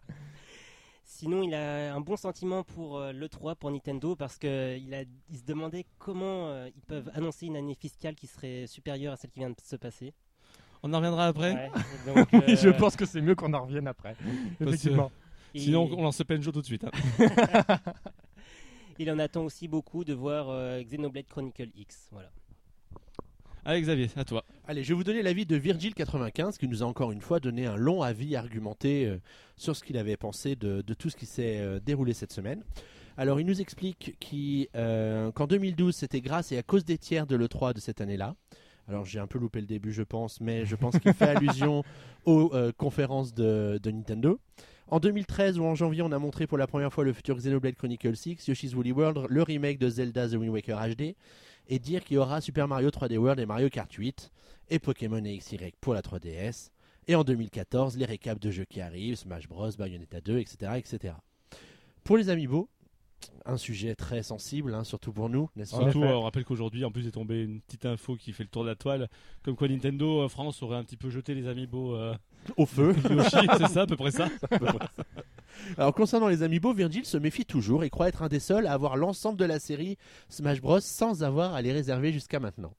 Sinon, 1.04 1.42
il 1.42 1.54
a 1.54 1.94
un 1.94 2.00
bon 2.00 2.16
sentiment 2.16 2.62
pour 2.62 3.00
l'E3 3.00 3.56
pour 3.56 3.70
Nintendo 3.70 4.14
parce 4.14 4.36
qu'il 4.38 5.06
il 5.30 5.38
se 5.38 5.42
demandait 5.44 5.86
comment 5.98 6.48
euh, 6.48 6.68
ils 6.76 6.82
peuvent 6.82 7.10
annoncer 7.14 7.46
une 7.46 7.56
année 7.56 7.74
fiscale 7.74 8.14
qui 8.14 8.26
serait 8.26 8.66
supérieure 8.66 9.14
à 9.14 9.16
celle 9.16 9.30
qui 9.30 9.40
vient 9.40 9.50
de 9.50 9.56
se 9.64 9.76
passer. 9.76 10.12
On 10.82 10.92
en 10.92 10.98
reviendra 10.98 11.26
après. 11.26 11.52
Ouais, 11.54 11.70
donc, 12.14 12.28
Oui, 12.32 12.56
je 12.56 12.68
euh, 12.68 12.72
pense 12.72 12.96
que 12.96 13.04
c'est 13.06 13.20
mieux 13.20 13.34
qu'on 13.34 13.52
en 13.54 13.64
revienne 13.64 13.86
après. 13.88 14.14
Effectivement. 14.60 15.10
et- 15.54 15.60
Sinon, 15.60 15.88
on 15.96 16.02
lance 16.02 16.22
Penjo 16.22 16.52
tout 16.52 16.60
de 16.60 16.66
suite. 16.66 16.84
hein. 16.84 16.90
Il 18.98 19.10
en 19.10 19.18
attend 19.18 19.44
aussi 19.44 19.68
beaucoup 19.68 20.04
de 20.04 20.12
voir 20.12 20.48
euh, 20.50 20.82
Xenoblade 20.82 21.26
Chronicle 21.26 21.68
X. 21.76 22.08
Voilà. 22.10 22.30
Allez, 23.64 23.80
Xavier, 23.82 24.08
à 24.16 24.24
toi. 24.24 24.44
Allez, 24.66 24.82
je 24.82 24.88
vais 24.88 24.94
vous 24.94 25.04
donner 25.04 25.22
l'avis 25.22 25.46
de 25.46 25.58
Virgile95 25.58 26.56
qui 26.58 26.66
nous 26.68 26.82
a 26.82 26.86
encore 26.86 27.12
une 27.12 27.20
fois 27.20 27.38
donné 27.38 27.66
un 27.66 27.76
long 27.76 28.02
avis 28.02 28.34
argumenté 28.34 29.06
euh, 29.06 29.18
sur 29.56 29.76
ce 29.76 29.84
qu'il 29.84 29.96
avait 29.98 30.16
pensé 30.16 30.56
de, 30.56 30.80
de 30.82 30.94
tout 30.94 31.10
ce 31.10 31.16
qui 31.16 31.26
s'est 31.26 31.58
euh, 31.60 31.78
déroulé 31.78 32.12
cette 32.14 32.32
semaine. 32.32 32.64
Alors, 33.16 33.40
il 33.40 33.46
nous 33.46 33.60
explique 33.60 34.16
euh, 34.74 35.32
qu'en 35.32 35.46
2012, 35.46 35.94
c'était 35.94 36.20
grâce 36.20 36.50
et 36.52 36.58
à 36.58 36.62
cause 36.62 36.84
des 36.84 36.98
tiers 36.98 37.26
de 37.26 37.36
l'E3 37.36 37.74
de 37.74 37.80
cette 37.80 38.00
année-là. 38.00 38.36
Alors, 38.88 39.04
j'ai 39.04 39.18
un 39.18 39.26
peu 39.26 39.38
loupé 39.38 39.60
le 39.60 39.66
début, 39.66 39.92
je 39.92 40.02
pense, 40.02 40.40
mais 40.40 40.64
je 40.64 40.74
pense 40.74 40.98
qu'il 40.98 41.12
fait 41.14 41.28
allusion 41.28 41.84
aux 42.24 42.50
euh, 42.54 42.72
conférences 42.76 43.34
de, 43.34 43.78
de 43.82 43.90
Nintendo. 43.90 44.40
En 44.90 45.00
2013 45.00 45.58
ou 45.58 45.64
en 45.64 45.74
janvier, 45.74 46.00
on 46.00 46.12
a 46.12 46.18
montré 46.18 46.46
pour 46.46 46.56
la 46.56 46.66
première 46.66 46.90
fois 46.90 47.04
le 47.04 47.12
futur 47.12 47.36
Xenoblade 47.36 47.74
Chronicle 47.74 48.16
6, 48.16 48.48
Yoshi's 48.48 48.74
Woolly 48.74 48.92
World, 48.92 49.26
le 49.28 49.42
remake 49.42 49.78
de 49.78 49.90
Zelda 49.90 50.26
The 50.26 50.32
Wind 50.32 50.48
Waker 50.48 50.78
HD, 50.78 51.14
et 51.68 51.78
dire 51.78 52.02
qu'il 52.02 52.14
y 52.14 52.18
aura 52.18 52.40
Super 52.40 52.66
Mario 52.66 52.88
3D 52.88 53.18
World 53.18 53.38
et 53.38 53.44
Mario 53.44 53.68
Kart 53.68 53.92
8 53.92 54.30
et 54.70 54.78
Pokémon 54.78 55.22
et 55.22 55.36
XY 55.36 55.58
pour 55.82 55.92
la 55.92 56.00
3DS. 56.00 56.70
Et 57.06 57.14
en 57.14 57.24
2014, 57.24 57.98
les 57.98 58.06
récaps 58.06 58.40
de 58.40 58.50
jeux 58.50 58.64
qui 58.64 58.80
arrivent, 58.80 59.16
Smash 59.16 59.46
Bros, 59.46 59.70
Bayonetta 59.78 60.22
2, 60.22 60.38
etc. 60.38 60.72
etc. 60.76 61.14
Pour 62.04 62.16
les 62.16 62.30
amiibo, 62.30 62.70
un 63.44 63.56
sujet 63.56 63.94
très 63.94 64.22
sensible, 64.22 64.74
hein, 64.74 64.84
surtout 64.84 65.12
pour 65.12 65.28
nous, 65.28 65.48
n'est-ce 65.56 65.72
pas 65.72 65.78
Surtout, 65.78 66.02
on 66.02 66.22
rappelle 66.22 66.44
qu'aujourd'hui, 66.44 66.84
en 66.84 66.90
plus, 66.90 67.06
est 67.06 67.12
tombée 67.12 67.42
une 67.42 67.60
petite 67.60 67.86
info 67.86 68.16
qui 68.16 68.32
fait 68.32 68.42
le 68.42 68.48
tour 68.48 68.62
de 68.62 68.68
la 68.68 68.74
toile. 68.74 69.08
Comme 69.42 69.56
quoi, 69.56 69.68
Nintendo 69.68 70.22
euh, 70.22 70.28
France 70.28 70.62
aurait 70.62 70.76
un 70.76 70.84
petit 70.84 70.96
peu 70.96 71.08
jeté 71.10 71.34
les 71.34 71.48
amiibo 71.48 71.94
euh, 71.96 72.14
Au 72.56 72.66
feu. 72.66 72.94
Yoshi, 73.10 73.46
c'est 73.58 73.68
ça, 73.68 73.82
à 73.82 73.86
peu 73.86 73.96
près 73.96 74.10
ça 74.10 74.28
Alors 75.76 75.94
concernant 75.94 76.28
les 76.28 76.42
amiibo, 76.42 76.72
Virgil 76.72 77.04
se 77.04 77.16
méfie 77.16 77.44
toujours 77.44 77.84
et 77.84 77.90
croit 77.90 78.08
être 78.08 78.22
un 78.22 78.28
des 78.28 78.38
seuls 78.38 78.66
à 78.66 78.72
avoir 78.72 78.96
l'ensemble 78.96 79.38
de 79.38 79.44
la 79.44 79.58
série 79.58 79.96
Smash 80.28 80.60
Bros 80.60 80.80
sans 80.80 81.24
avoir 81.24 81.54
à 81.54 81.62
les 81.62 81.72
réserver 81.72 82.12
jusqu'à 82.12 82.38
maintenant. 82.38 82.74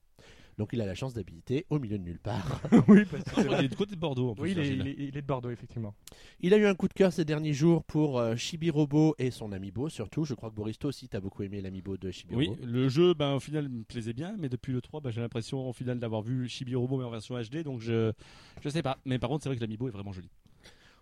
Donc 0.60 0.68
il 0.74 0.80
a 0.82 0.84
la 0.86 0.94
chance 0.94 1.14
d'habiter 1.14 1.64
au 1.70 1.78
milieu 1.78 1.96
de 1.96 2.04
nulle 2.04 2.18
part. 2.18 2.60
oui, 2.88 3.06
parce 3.10 3.24
que 3.24 3.40
Il 3.58 3.64
est 3.64 3.68
du 3.68 3.76
côté 3.76 3.94
de 3.94 4.00
Bordeaux, 4.00 4.28
en 4.28 4.34
plus. 4.34 4.42
Oui, 4.42 4.50
il 4.52 4.58
est, 4.58 4.62
Virgile. 4.62 4.80
il 4.80 4.88
est- 4.88 5.08
il 5.08 5.16
est 5.16 5.22
de 5.22 5.26
Bordeaux, 5.26 5.48
effectivement. 5.48 5.94
Il 6.40 6.52
a 6.52 6.58
eu 6.58 6.66
un 6.66 6.74
coup 6.74 6.86
de 6.86 6.92
cœur 6.92 7.14
ces 7.14 7.24
derniers 7.24 7.54
jours 7.54 7.82
pour 7.82 8.18
euh, 8.18 8.36
Chibi 8.36 8.68
Robo 8.68 9.14
et 9.18 9.30
son 9.30 9.52
amiibo 9.52 9.88
surtout. 9.88 10.26
Je 10.26 10.34
crois 10.34 10.50
que 10.50 10.54
Boris, 10.56 10.78
toi 10.78 10.88
aussi, 10.88 11.08
t'as 11.08 11.20
beaucoup 11.20 11.42
aimé 11.44 11.62
l'amiibo 11.62 11.96
de 11.96 12.10
Chibi 12.10 12.34
Oui, 12.34 12.50
le 12.62 12.90
jeu, 12.90 13.14
ben, 13.14 13.32
au 13.36 13.40
final, 13.40 13.70
me 13.70 13.84
plaisait 13.84 14.12
bien, 14.12 14.36
mais 14.38 14.50
depuis 14.50 14.74
le 14.74 14.82
3, 14.82 15.00
ben, 15.00 15.10
j'ai 15.10 15.22
l'impression, 15.22 15.66
au 15.66 15.72
final, 15.72 15.98
d'avoir 15.98 16.20
vu 16.20 16.46
Chibi 16.46 16.74
Robo, 16.74 16.98
mais 16.98 17.04
en 17.04 17.10
version 17.10 17.40
HD, 17.40 17.62
donc 17.64 17.80
je, 17.80 18.12
je 18.60 18.68
sais 18.68 18.82
pas. 18.82 18.98
Mais 19.06 19.18
par 19.18 19.30
contre, 19.30 19.42
c'est 19.44 19.48
vrai 19.48 19.56
que 19.56 19.62
l'amiibo 19.62 19.88
est 19.88 19.92
vraiment 19.92 20.12
joli. 20.12 20.28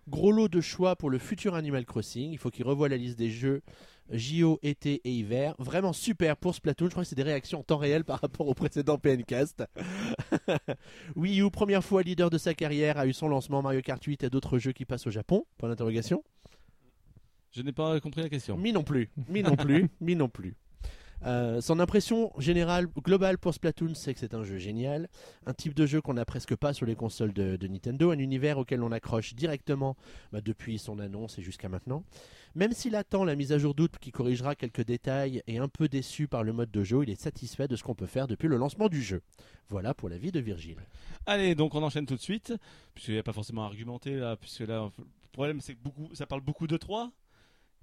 Gros 0.09 0.31
lot 0.31 0.47
de 0.47 0.59
choix 0.61 0.95
pour 0.95 1.09
le 1.09 1.19
futur 1.19 1.55
Animal 1.55 1.85
Crossing. 1.85 2.31
Il 2.31 2.37
faut 2.37 2.49
qu'il 2.49 2.65
revoie 2.65 2.89
la 2.89 2.97
liste 2.97 3.17
des 3.17 3.29
jeux 3.29 3.61
JO, 4.11 4.59
été 4.63 5.01
et 5.03 5.11
hiver. 5.11 5.55
Vraiment 5.59 5.93
super 5.93 6.35
pour 6.35 6.55
Splatoon. 6.55 6.87
Je 6.87 6.91
crois 6.91 7.03
que 7.03 7.09
c'est 7.09 7.15
des 7.15 7.23
réactions 7.23 7.59
en 7.59 7.63
temps 7.63 7.77
réel 7.77 8.03
par 8.03 8.19
rapport 8.21 8.47
au 8.47 8.53
précédent 8.53 8.97
PNcast. 8.97 9.63
Wii 11.15 11.41
U, 11.41 11.51
première 11.51 11.83
fois 11.83 12.01
leader 12.01 12.29
de 12.29 12.37
sa 12.37 12.53
carrière, 12.53 12.97
a 12.97 13.05
eu 13.05 13.13
son 13.13 13.27
lancement 13.27 13.61
Mario 13.61 13.81
Kart 13.81 14.03
8 14.03 14.23
et 14.23 14.29
d'autres 14.29 14.57
jeux 14.57 14.71
qui 14.71 14.85
passent 14.85 15.07
au 15.07 15.11
Japon. 15.11 15.45
Point 15.57 15.69
d'interrogation. 15.69 16.23
Je 17.51 17.61
n'ai 17.61 17.71
pas 17.71 17.99
compris 17.99 18.21
la 18.21 18.29
question. 18.29 18.57
Mi 18.57 18.73
non 18.73 18.83
plus. 18.83 19.09
Mi 19.27 19.43
non 19.43 19.55
plus. 19.55 19.89
Mi 20.01 20.15
non 20.15 20.29
plus. 20.29 20.55
Euh, 21.25 21.59
son 21.59 21.79
impression 21.79 22.31
générale, 22.37 22.87
globale 22.87 23.37
pour 23.37 23.53
Splatoon, 23.53 23.93
c'est 23.93 24.13
que 24.13 24.19
c'est 24.19 24.33
un 24.33 24.43
jeu 24.43 24.57
génial, 24.57 25.09
un 25.45 25.53
type 25.53 25.73
de 25.73 25.85
jeu 25.85 26.01
qu'on 26.01 26.13
n'a 26.13 26.25
presque 26.25 26.55
pas 26.55 26.73
sur 26.73 26.85
les 26.85 26.95
consoles 26.95 27.33
de, 27.33 27.67
Nintendo, 27.67 28.11
un 28.11 28.19
univers 28.19 28.57
auquel 28.57 28.81
on 28.81 28.91
accroche 28.91 29.33
directement 29.33 29.97
bah, 30.31 30.41
depuis 30.41 30.79
son 30.79 30.99
annonce 30.99 31.37
et 31.37 31.41
jusqu'à 31.41 31.69
maintenant. 31.69 32.03
Même 32.55 32.71
s'il 32.71 32.95
attend 32.95 33.25
la 33.25 33.35
mise 33.35 33.51
à 33.51 33.57
jour 33.57 33.75
d'août 33.75 33.95
qui 33.99 34.11
corrigera 34.11 34.55
quelques 34.55 34.83
détails 34.83 35.43
et 35.45 35.59
un 35.59 35.67
peu 35.67 35.87
déçu 35.87 36.27
par 36.27 36.43
le 36.43 36.53
mode 36.53 36.71
de 36.71 36.83
jeu, 36.83 37.03
il 37.03 37.09
est 37.09 37.21
satisfait 37.21 37.67
de 37.67 37.75
ce 37.75 37.83
qu'on 37.83 37.95
peut 37.95 38.07
faire 38.07 38.27
depuis 38.27 38.47
le 38.47 38.57
lancement 38.57 38.87
du 38.87 39.01
jeu. 39.01 39.21
Voilà 39.69 39.93
pour 39.93 40.09
l'avis 40.09 40.31
de 40.31 40.39
Virgile. 40.39 40.77
Allez, 41.25 41.53
donc 41.53 41.75
on 41.75 41.83
enchaîne 41.83 42.05
tout 42.05 42.15
de 42.15 42.21
suite, 42.21 42.53
puisqu'il 42.95 43.13
n'y 43.13 43.19
a 43.19 43.23
pas 43.23 43.33
forcément 43.33 43.63
à 43.63 43.65
argumenter 43.67 44.15
là, 44.15 44.35
puisque 44.35 44.61
là, 44.61 44.89
le 44.97 45.03
problème 45.31 45.61
c'est 45.61 45.75
que 45.75 45.79
ça 46.13 46.25
parle 46.25 46.41
beaucoup 46.41 46.65
de 46.65 46.77
3, 46.77 47.11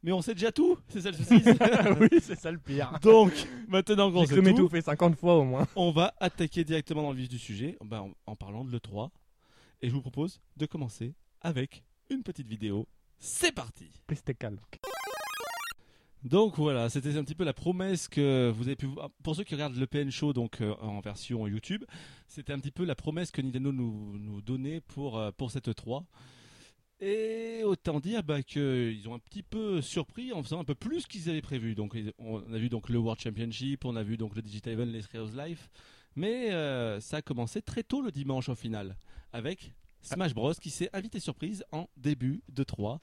mais 0.06 0.12
on 0.12 0.22
sait 0.22 0.34
déjà 0.34 0.52
tout, 0.52 0.78
c'est 0.88 1.00
ça 1.00 1.10
le 1.10 1.16
souci. 1.16 1.34
oui, 2.00 2.20
c'est 2.22 2.38
ça 2.38 2.52
le 2.52 2.58
pire. 2.58 2.96
donc, 3.02 3.32
maintenant 3.66 4.12
qu'on 4.12 4.24
sait 4.24 4.36
tout, 4.36 4.42
m'étouffer 4.42 4.80
50 4.80 5.16
fois 5.16 5.34
au 5.34 5.42
moins. 5.42 5.66
on 5.74 5.90
va 5.90 6.14
attaquer 6.20 6.62
directement 6.62 7.02
dans 7.02 7.10
le 7.10 7.18
vif 7.18 7.28
du 7.28 7.40
sujet, 7.40 7.76
ben, 7.84 8.02
en, 8.02 8.32
en 8.32 8.36
parlant 8.36 8.64
de 8.64 8.70
l'E3, 8.70 9.10
et 9.82 9.88
je 9.88 9.92
vous 9.92 10.00
propose 10.00 10.40
de 10.56 10.64
commencer 10.64 11.12
avec 11.40 11.82
une 12.08 12.22
petite 12.22 12.46
vidéo. 12.46 12.86
C'est 13.18 13.50
parti 13.50 13.90
Pestecale. 14.06 14.60
Donc 16.22 16.56
voilà, 16.56 16.88
c'était 16.88 17.16
un 17.16 17.24
petit 17.24 17.34
peu 17.34 17.44
la 17.44 17.52
promesse 17.52 18.06
que 18.06 18.52
vous 18.54 18.68
avez 18.68 18.76
pu 18.76 18.86
voir. 18.86 19.10
Pour 19.24 19.34
ceux 19.34 19.42
qui 19.42 19.54
regardent 19.54 19.76
le 19.76 19.86
PN 19.88 20.10
Show 20.10 20.32
donc 20.32 20.60
euh, 20.60 20.74
en 20.80 21.00
version 21.00 21.48
YouTube, 21.48 21.84
c'était 22.28 22.52
un 22.52 22.60
petit 22.60 22.70
peu 22.70 22.84
la 22.84 22.94
promesse 22.94 23.32
que 23.32 23.42
Nintendo 23.42 23.72
nous, 23.72 24.18
nous 24.18 24.40
donnait 24.40 24.80
pour, 24.80 25.18
euh, 25.18 25.32
pour 25.36 25.50
cette 25.50 25.74
3. 25.74 26.04
Et 27.00 27.62
autant 27.64 28.00
dire 28.00 28.22
bah, 28.22 28.42
qu'ils 28.42 29.06
ont 29.08 29.14
un 29.14 29.18
petit 29.18 29.42
peu 29.42 29.82
surpris 29.82 30.32
en 30.32 30.42
faisant 30.42 30.60
un 30.60 30.64
peu 30.64 30.74
plus 30.74 31.06
qu'ils 31.06 31.28
avaient 31.28 31.42
prévu. 31.42 31.74
Donc 31.74 31.96
on 32.18 32.40
a 32.52 32.58
vu 32.58 32.68
donc 32.70 32.88
le 32.88 32.98
World 32.98 33.20
Championship, 33.20 33.84
on 33.84 33.96
a 33.96 34.02
vu 34.02 34.16
donc 34.16 34.34
le 34.34 34.40
Digital 34.42 34.72
Event, 34.74 34.86
les 34.86 35.02
Heroes 35.12 35.36
Life, 35.36 35.68
mais 36.14 36.52
euh, 36.52 36.98
ça 37.00 37.18
a 37.18 37.22
commencé 37.22 37.60
très 37.60 37.82
tôt 37.82 38.00
le 38.00 38.10
dimanche 38.10 38.48
au 38.48 38.54
final 38.54 38.96
avec 39.34 39.74
Smash 40.00 40.32
Bros 40.34 40.54
qui 40.54 40.70
s'est 40.70 40.88
invité 40.94 41.20
surprise 41.20 41.64
en 41.70 41.88
début 41.98 42.42
de 42.48 42.62
3. 42.62 43.00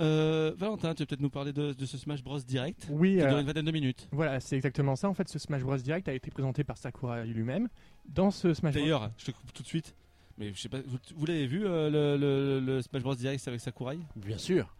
Euh, 0.00 0.52
Valentin, 0.56 0.94
tu 0.94 1.02
vas 1.02 1.06
peut-être 1.06 1.20
nous 1.20 1.30
parler 1.30 1.52
de, 1.52 1.72
de 1.72 1.86
ce 1.86 1.98
Smash 1.98 2.22
Bros 2.22 2.38
direct 2.40 2.86
Oui, 2.90 3.16
qui 3.16 3.20
euh, 3.22 3.28
dure 3.28 3.38
une 3.38 3.46
vingtaine 3.46 3.64
de 3.66 3.72
minutes. 3.72 4.08
voilà, 4.12 4.40
c'est 4.40 4.56
exactement 4.56 4.96
ça. 4.96 5.08
En 5.08 5.14
fait, 5.14 5.28
ce 5.28 5.38
Smash 5.38 5.62
Bros 5.62 5.76
Direct 5.76 6.08
a 6.08 6.12
été 6.14 6.30
présenté 6.30 6.62
par 6.64 6.76
Sakurai 6.76 7.26
lui-même. 7.26 7.68
Dans 8.04 8.30
ce 8.30 8.54
Smash 8.54 8.74
Bros. 8.74 8.82
D'ailleurs, 8.82 9.10
je 9.18 9.26
te 9.26 9.30
coupe 9.32 9.52
tout 9.52 9.62
de 9.62 9.68
suite. 9.68 9.94
Mais 10.38 10.52
je 10.54 10.60
sais 10.60 10.68
pas, 10.68 10.78
vous, 10.86 10.98
vous 11.16 11.26
l'avez 11.26 11.46
vu 11.46 11.66
euh, 11.66 11.90
le, 11.90 12.16
le- 12.16 12.60
le 12.64 12.82
Smash 12.82 13.02
Bros 13.02 13.14
Direct 13.14 13.46
avec 13.48 13.60
Sakurai? 13.60 13.98
Bien 14.16 14.38
sûr. 14.38 14.72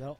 Non. 0.00 0.16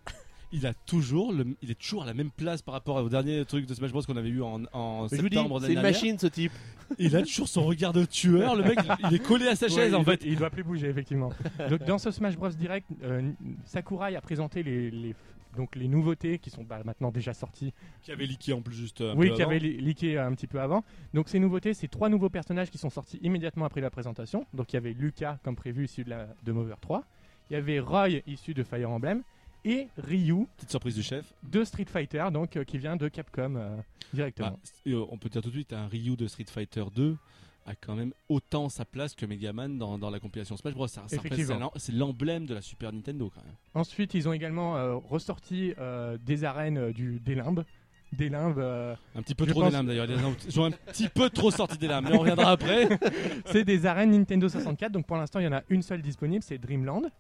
Il 0.53 0.67
a 0.69 0.73
toujours, 0.73 1.33
le, 1.33 1.45
il 1.63 1.71
est 1.73 1.75
toujours 1.75 2.05
à 2.05 2.07
la 2.07 2.15
même 2.15 2.31
place 2.31 2.63
par 2.63 2.75
rapport 2.75 2.95
au 3.03 3.09
dernier 3.09 3.45
truc 3.45 3.67
de 3.67 3.75
Smash 3.75 3.91
Bros 3.91 4.03
qu'on 4.03 4.17
avait 4.17 4.29
eu 4.29 4.41
en, 4.41 4.61
en 4.73 5.09
Je 5.11 5.17
septembre 5.17 5.61
c'est 5.61 5.73
une 5.73 5.83
machine 5.83 6.17
ce 6.17 6.29
type. 6.29 6.53
Il 6.99 7.17
a 7.17 7.23
toujours 7.23 7.49
son 7.49 7.65
regard 7.65 7.93
de 7.93 8.05
tueur. 8.05 8.55
Le 8.55 8.63
mec, 8.63 8.79
il 9.11 9.15
est 9.15 9.19
collé 9.19 9.49
à 9.49 9.57
sa 9.57 9.67
chaise 9.69 9.93
en 9.95 10.03
doit- 10.05 10.13
fait. 10.17 10.23
Il 10.25 10.37
doit 10.37 10.51
plus 10.51 10.63
bouger, 10.63 10.89
effectivement. 10.89 11.31
Donc, 11.69 11.83
dans 11.85 11.99
ce 11.99 12.13
Smash 12.13 12.37
Bros 12.37 12.51
Direct, 12.51 12.87
euh, 13.03 13.33
Sakurai 13.65 14.15
a 14.15 14.21
présenté 14.21 14.63
les, 14.63 14.93
les- 14.93 15.15
donc, 15.57 15.77
les 15.77 15.89
nouveautés 15.89 16.39
qui 16.39 16.51
sont 16.51 16.65
bah, 16.65 16.81
maintenant 16.85 17.11
déjà 17.11 17.35
sorties. 17.35 17.73
Qui 18.03 18.13
avait 18.13 18.27
leaké 18.27 18.53
en 18.53 18.63
plus 18.63 18.75
juste. 18.75 19.01
Un 19.01 19.15
oui, 19.17 19.29
peu 19.29 19.37
qui 19.37 19.43
avant. 19.43 19.51
avaient 19.51 19.61
leaké 19.61 20.19
un 20.19 20.33
petit 20.35 20.47
peu 20.47 20.61
avant. 20.61 20.85
Donc, 21.13 21.29
ces 21.29 21.39
nouveautés, 21.39 21.75
c'est 21.75 21.89
trois 21.89 22.09
nouveaux 22.09 22.31
personnages 22.31 22.71
qui 22.71 22.79
sont 22.79 22.91
sortis 22.91 23.19
immédiatement 23.23 23.65
après 23.65 23.81
la 23.81 23.91
présentation. 23.91 24.47
Donc, 24.53 24.73
il 24.73 24.77
y 24.77 24.79
avait 24.79 24.93
Lucas, 24.93 25.39
comme 25.43 25.57
prévu, 25.57 25.85
issu 25.85 26.05
de, 26.05 26.11
la, 26.11 26.29
de 26.45 26.53
Mover 26.53 26.75
3. 26.81 27.05
Il 27.51 27.55
y 27.55 27.57
avait 27.57 27.81
Roy, 27.81 28.21
issu 28.27 28.55
de 28.55 28.63
Fire 28.63 28.91
Emblem. 28.91 29.23
Et 29.67 29.89
Ryu, 29.97 30.47
Petite 30.57 30.71
surprise 30.71 30.95
du 30.95 31.03
chef. 31.03 31.33
de 31.43 31.65
Street 31.65 31.87
Fighter, 31.87 32.27
donc, 32.31 32.57
euh, 32.57 32.65
qui 32.65 32.77
vient 32.77 32.97
de 32.97 33.09
Capcom 33.09 33.55
euh, 33.57 33.77
directement. 34.13 34.51
Bah, 34.51 34.59
euh, 34.89 35.07
on 35.11 35.17
peut 35.17 35.31
dire 35.31 35.41
tout 35.41 35.49
de 35.49 35.55
suite, 35.55 35.73
un 35.73 35.87
Ryu 35.87 36.17
de 36.17 36.27
Street 36.27 36.45
Fighter 36.47 36.85
2 36.95 37.17
a 37.66 37.75
quand 37.75 37.94
même 37.94 38.12
autant 38.28 38.68
sa 38.68 38.85
place 38.85 39.14
que 39.14 39.25
Megaman 39.26 39.78
dans, 39.78 39.99
dans 39.99 40.11
la 40.11 40.21
compilation 40.21 40.56
Smash 40.56 40.75
Bros. 40.75 40.87
Ça, 40.87 41.02
ça 41.09 41.16
c'est 41.23 41.37
l'em- 41.49 41.68
c'est 41.76 41.92
l'emblème 41.92 42.47
de 42.47 42.54
la 42.54 42.61
Super 42.61 42.92
Nintendo 42.92 43.30
quand 43.35 43.42
même. 43.44 43.54
Ensuite, 43.75 44.14
ils 44.14 44.28
ont 44.28 44.33
également 44.33 44.76
euh, 44.76 44.97
ressorti 44.97 45.73
euh, 45.78 46.18
des 46.21 46.44
arènes 46.44 46.76
euh, 46.78 46.92
du, 46.92 47.21
des 47.21 47.35
limbes. 47.35 47.64
Des 48.12 48.28
limbes, 48.28 48.59
euh, 48.59 48.94
Un 49.16 49.23
petit 49.23 49.35
peu 49.35 49.44
trop 49.47 49.62
pense- 49.62 49.71
des 49.71 49.76
lames 49.76 49.87
d'ailleurs. 49.87 50.06
Ils 50.47 50.61
ont 50.61 50.64
un 50.66 50.71
petit 50.71 51.09
peu 51.09 51.30
trop 51.30 51.50
sorti 51.50 51.78
des 51.78 51.88
lames, 51.88 52.06
mais 52.09 52.14
on 52.16 52.21
reviendra 52.21 52.50
après. 52.52 52.87
c'est 53.47 53.64
des 53.64 53.87
arènes 53.87 54.11
Nintendo 54.12 54.49
64. 54.49 54.92
Donc 54.92 55.06
pour 55.06 55.16
l'instant, 55.16 55.40
il 55.40 55.44
y 55.44 55.49
en 55.49 55.52
a 55.52 55.62
une 55.68 55.83
seule 55.83 56.02
disponible, 56.02 56.42
c'est 56.44 56.59
Dreamland. 56.59 57.11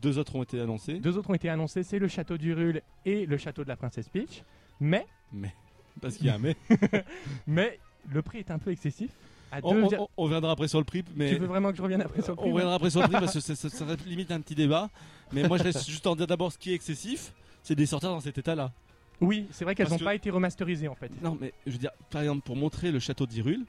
Deux 0.00 0.16
autres 0.18 0.36
ont 0.36 0.44
été 0.44 0.60
annoncés, 0.60 1.00
Deux 1.00 1.18
autres 1.18 1.28
ont 1.30 1.34
été 1.34 1.48
annoncés, 1.48 1.82
c'est 1.82 1.98
le 1.98 2.06
château 2.06 2.38
d'Hyrule 2.38 2.82
et 3.04 3.26
le 3.26 3.36
château 3.36 3.64
de 3.64 3.68
la 3.68 3.76
princesse 3.76 4.08
Peach. 4.08 4.44
Mais, 4.78 5.04
mais 5.32 5.52
parce 6.00 6.16
qu'il 6.16 6.26
y 6.26 6.30
a 6.30 6.36
un 6.36 6.38
mais. 6.38 6.56
mais 7.48 7.78
le 8.08 8.22
prix 8.22 8.38
est 8.38 8.50
un 8.52 8.58
peu 8.60 8.70
excessif. 8.70 9.10
À 9.50 9.60
On, 9.62 9.76
on- 9.84 9.88
vir- 9.88 10.00
on- 10.00 10.08
on 10.16 10.22
reviendra 10.24 10.52
après 10.52 10.68
sur 10.68 10.78
le 10.78 10.84
prix, 10.84 11.02
mais 11.16 11.30
Tu 11.30 11.38
veux 11.38 11.46
vraiment 11.46 11.70
que 11.70 11.76
je 11.78 11.82
revienne 11.82 12.02
après 12.02 12.20
sur 12.22 12.32
le 12.32 12.36
prix 12.36 12.48
on 12.50 12.52
reviendra 12.52 12.74
après 12.74 12.90
sur 12.90 13.00
le 13.00 13.08
prix 13.08 13.18
parce 13.20 13.32
que 13.32 13.40
ça, 13.40 13.54
ça- 13.56 13.68
ça 13.70 13.84
limite 14.06 14.30
un 14.30 14.40
petit 14.40 14.54
débat. 14.54 14.90
Mais 15.32 15.46
moi, 15.48 15.56
je 15.58 15.62
reste 15.64 15.88
juste 15.88 16.06
en 16.06 16.14
dire 16.16 16.26
d'abord 16.26 16.52
ce 16.52 16.58
qui 16.58 16.70
est 16.72 16.74
excessif, 16.74 17.32
c'est 17.62 17.74
de 17.74 17.80
les 17.80 17.86
sortir 17.86 18.10
dans 18.10 18.20
cet 18.20 18.36
état-là. 18.38 18.72
Oui, 19.20 19.46
c'est 19.50 19.64
vrai 19.64 19.74
qu'elles 19.74 19.88
n'ont 19.88 19.98
que- 19.98 20.04
pas 20.04 20.14
été 20.14 20.30
remasterisées 20.30 20.88
en 20.88 20.94
fait. 20.94 21.10
Non, 21.22 21.36
mais 21.40 21.52
je 21.66 21.72
veux 21.72 21.78
dire, 21.78 21.90
par 22.10 22.20
exemple, 22.22 22.42
pour 22.42 22.56
montrer 22.56 22.90
le 22.92 22.98
château 23.00 23.26
d'Hyrule, 23.26 23.64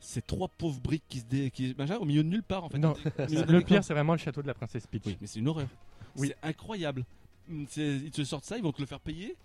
c'est 0.00 0.26
trois 0.26 0.48
pauvres 0.48 0.80
briques 0.80 1.04
qui 1.08 1.18
se 1.20 1.24
dé... 1.26 1.50
qui... 1.50 1.74
machin, 1.78 1.96
au 1.96 2.04
milieu 2.06 2.22
de 2.24 2.28
nulle 2.28 2.42
part 2.42 2.64
en 2.64 2.68
fait. 2.70 2.78
Non, 2.78 2.94
le 3.18 3.60
pire, 3.60 3.84
c'est 3.84 3.92
vraiment 3.94 4.12
le 4.14 4.18
château 4.18 4.40
de 4.42 4.46
la 4.46 4.54
princesse 4.54 4.86
Peach. 4.86 5.02
Oui, 5.06 5.16
mais 5.20 5.26
c'est 5.26 5.38
une 5.38 5.48
horreur. 5.48 5.68
Oui. 6.16 6.28
C'est 6.28 6.48
incroyable. 6.48 7.04
Ils 7.48 7.66
te 8.10 8.24
sortent 8.24 8.44
ça, 8.46 8.56
ils 8.56 8.62
vont 8.62 8.72
te 8.72 8.80
le 8.80 8.86
faire 8.86 9.00
payer. 9.00 9.36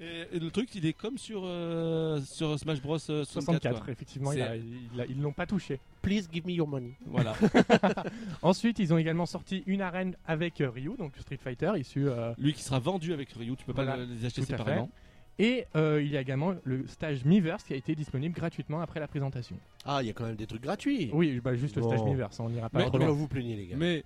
Et, 0.00 0.26
et 0.32 0.38
le 0.38 0.50
truc, 0.50 0.74
il 0.74 0.84
est 0.86 0.92
comme 0.92 1.18
sur, 1.18 1.42
euh, 1.44 2.20
sur 2.22 2.58
Smash 2.58 2.80
Bros. 2.82 2.96
euh, 3.10 3.24
64. 3.24 3.32
64, 3.44 3.84
quoi. 3.84 3.92
effectivement, 3.92 4.32
il 4.32 4.42
a- 4.42 4.56
il 4.56 5.00
a- 5.00 5.06
ils 5.06 5.20
l'ont 5.20 5.32
pas 5.32 5.46
touché. 5.46 5.78
Please 6.02 6.28
give 6.32 6.44
me 6.46 6.52
your 6.52 6.66
money. 6.66 6.92
Voilà. 7.06 7.34
Ensuite, 8.42 8.78
ils 8.78 8.92
ont 8.92 8.98
également 8.98 9.26
sorti 9.26 9.62
une 9.66 9.80
arène 9.80 10.16
avec 10.26 10.60
euh, 10.60 10.70
Ryu, 10.70 10.92
donc 10.98 11.12
Street 11.18 11.38
Fighter, 11.42 11.72
issu. 11.78 12.08
euh, 12.08 12.32
Lui 12.38 12.52
qui 12.52 12.62
sera 12.62 12.78
vendu 12.78 13.12
avec 13.12 13.30
Ryu, 13.32 13.54
tu 13.56 13.64
peux 13.64 13.74
pas 13.74 13.96
le- 13.96 14.04
les 14.04 14.24
acheter 14.24 14.42
séparément. 14.42 14.90
Et 15.38 15.64
euh, 15.76 16.02
il 16.02 16.10
y 16.10 16.16
a 16.18 16.20
également 16.20 16.54
le 16.64 16.86
stage 16.86 17.24
Miiverse 17.24 17.62
qui 17.64 17.72
a 17.72 17.76
été 17.76 17.94
disponible 17.94 18.34
gratuitement 18.34 18.82
après 18.82 19.00
la 19.00 19.08
présentation. 19.08 19.56
Ah, 19.86 20.00
il 20.02 20.06
y 20.06 20.10
a 20.10 20.12
quand 20.12 20.26
même 20.26 20.36
des 20.36 20.46
trucs 20.46 20.62
gratuits. 20.62 21.08
Oui, 21.12 21.40
bah, 21.42 21.54
juste 21.56 21.76
le 21.76 21.82
stage. 21.82 22.02
Miiverse, 22.02 22.38
on 22.38 22.50
n'ira 22.50 22.68
pas 22.68 22.80
Mais- 22.80 22.86
trop 22.86 22.98
loin. 22.98 23.08
vous 23.10 23.28
plaignez, 23.28 23.56
les 23.56 23.66
gars 23.68 23.76
Mais, 23.78 24.04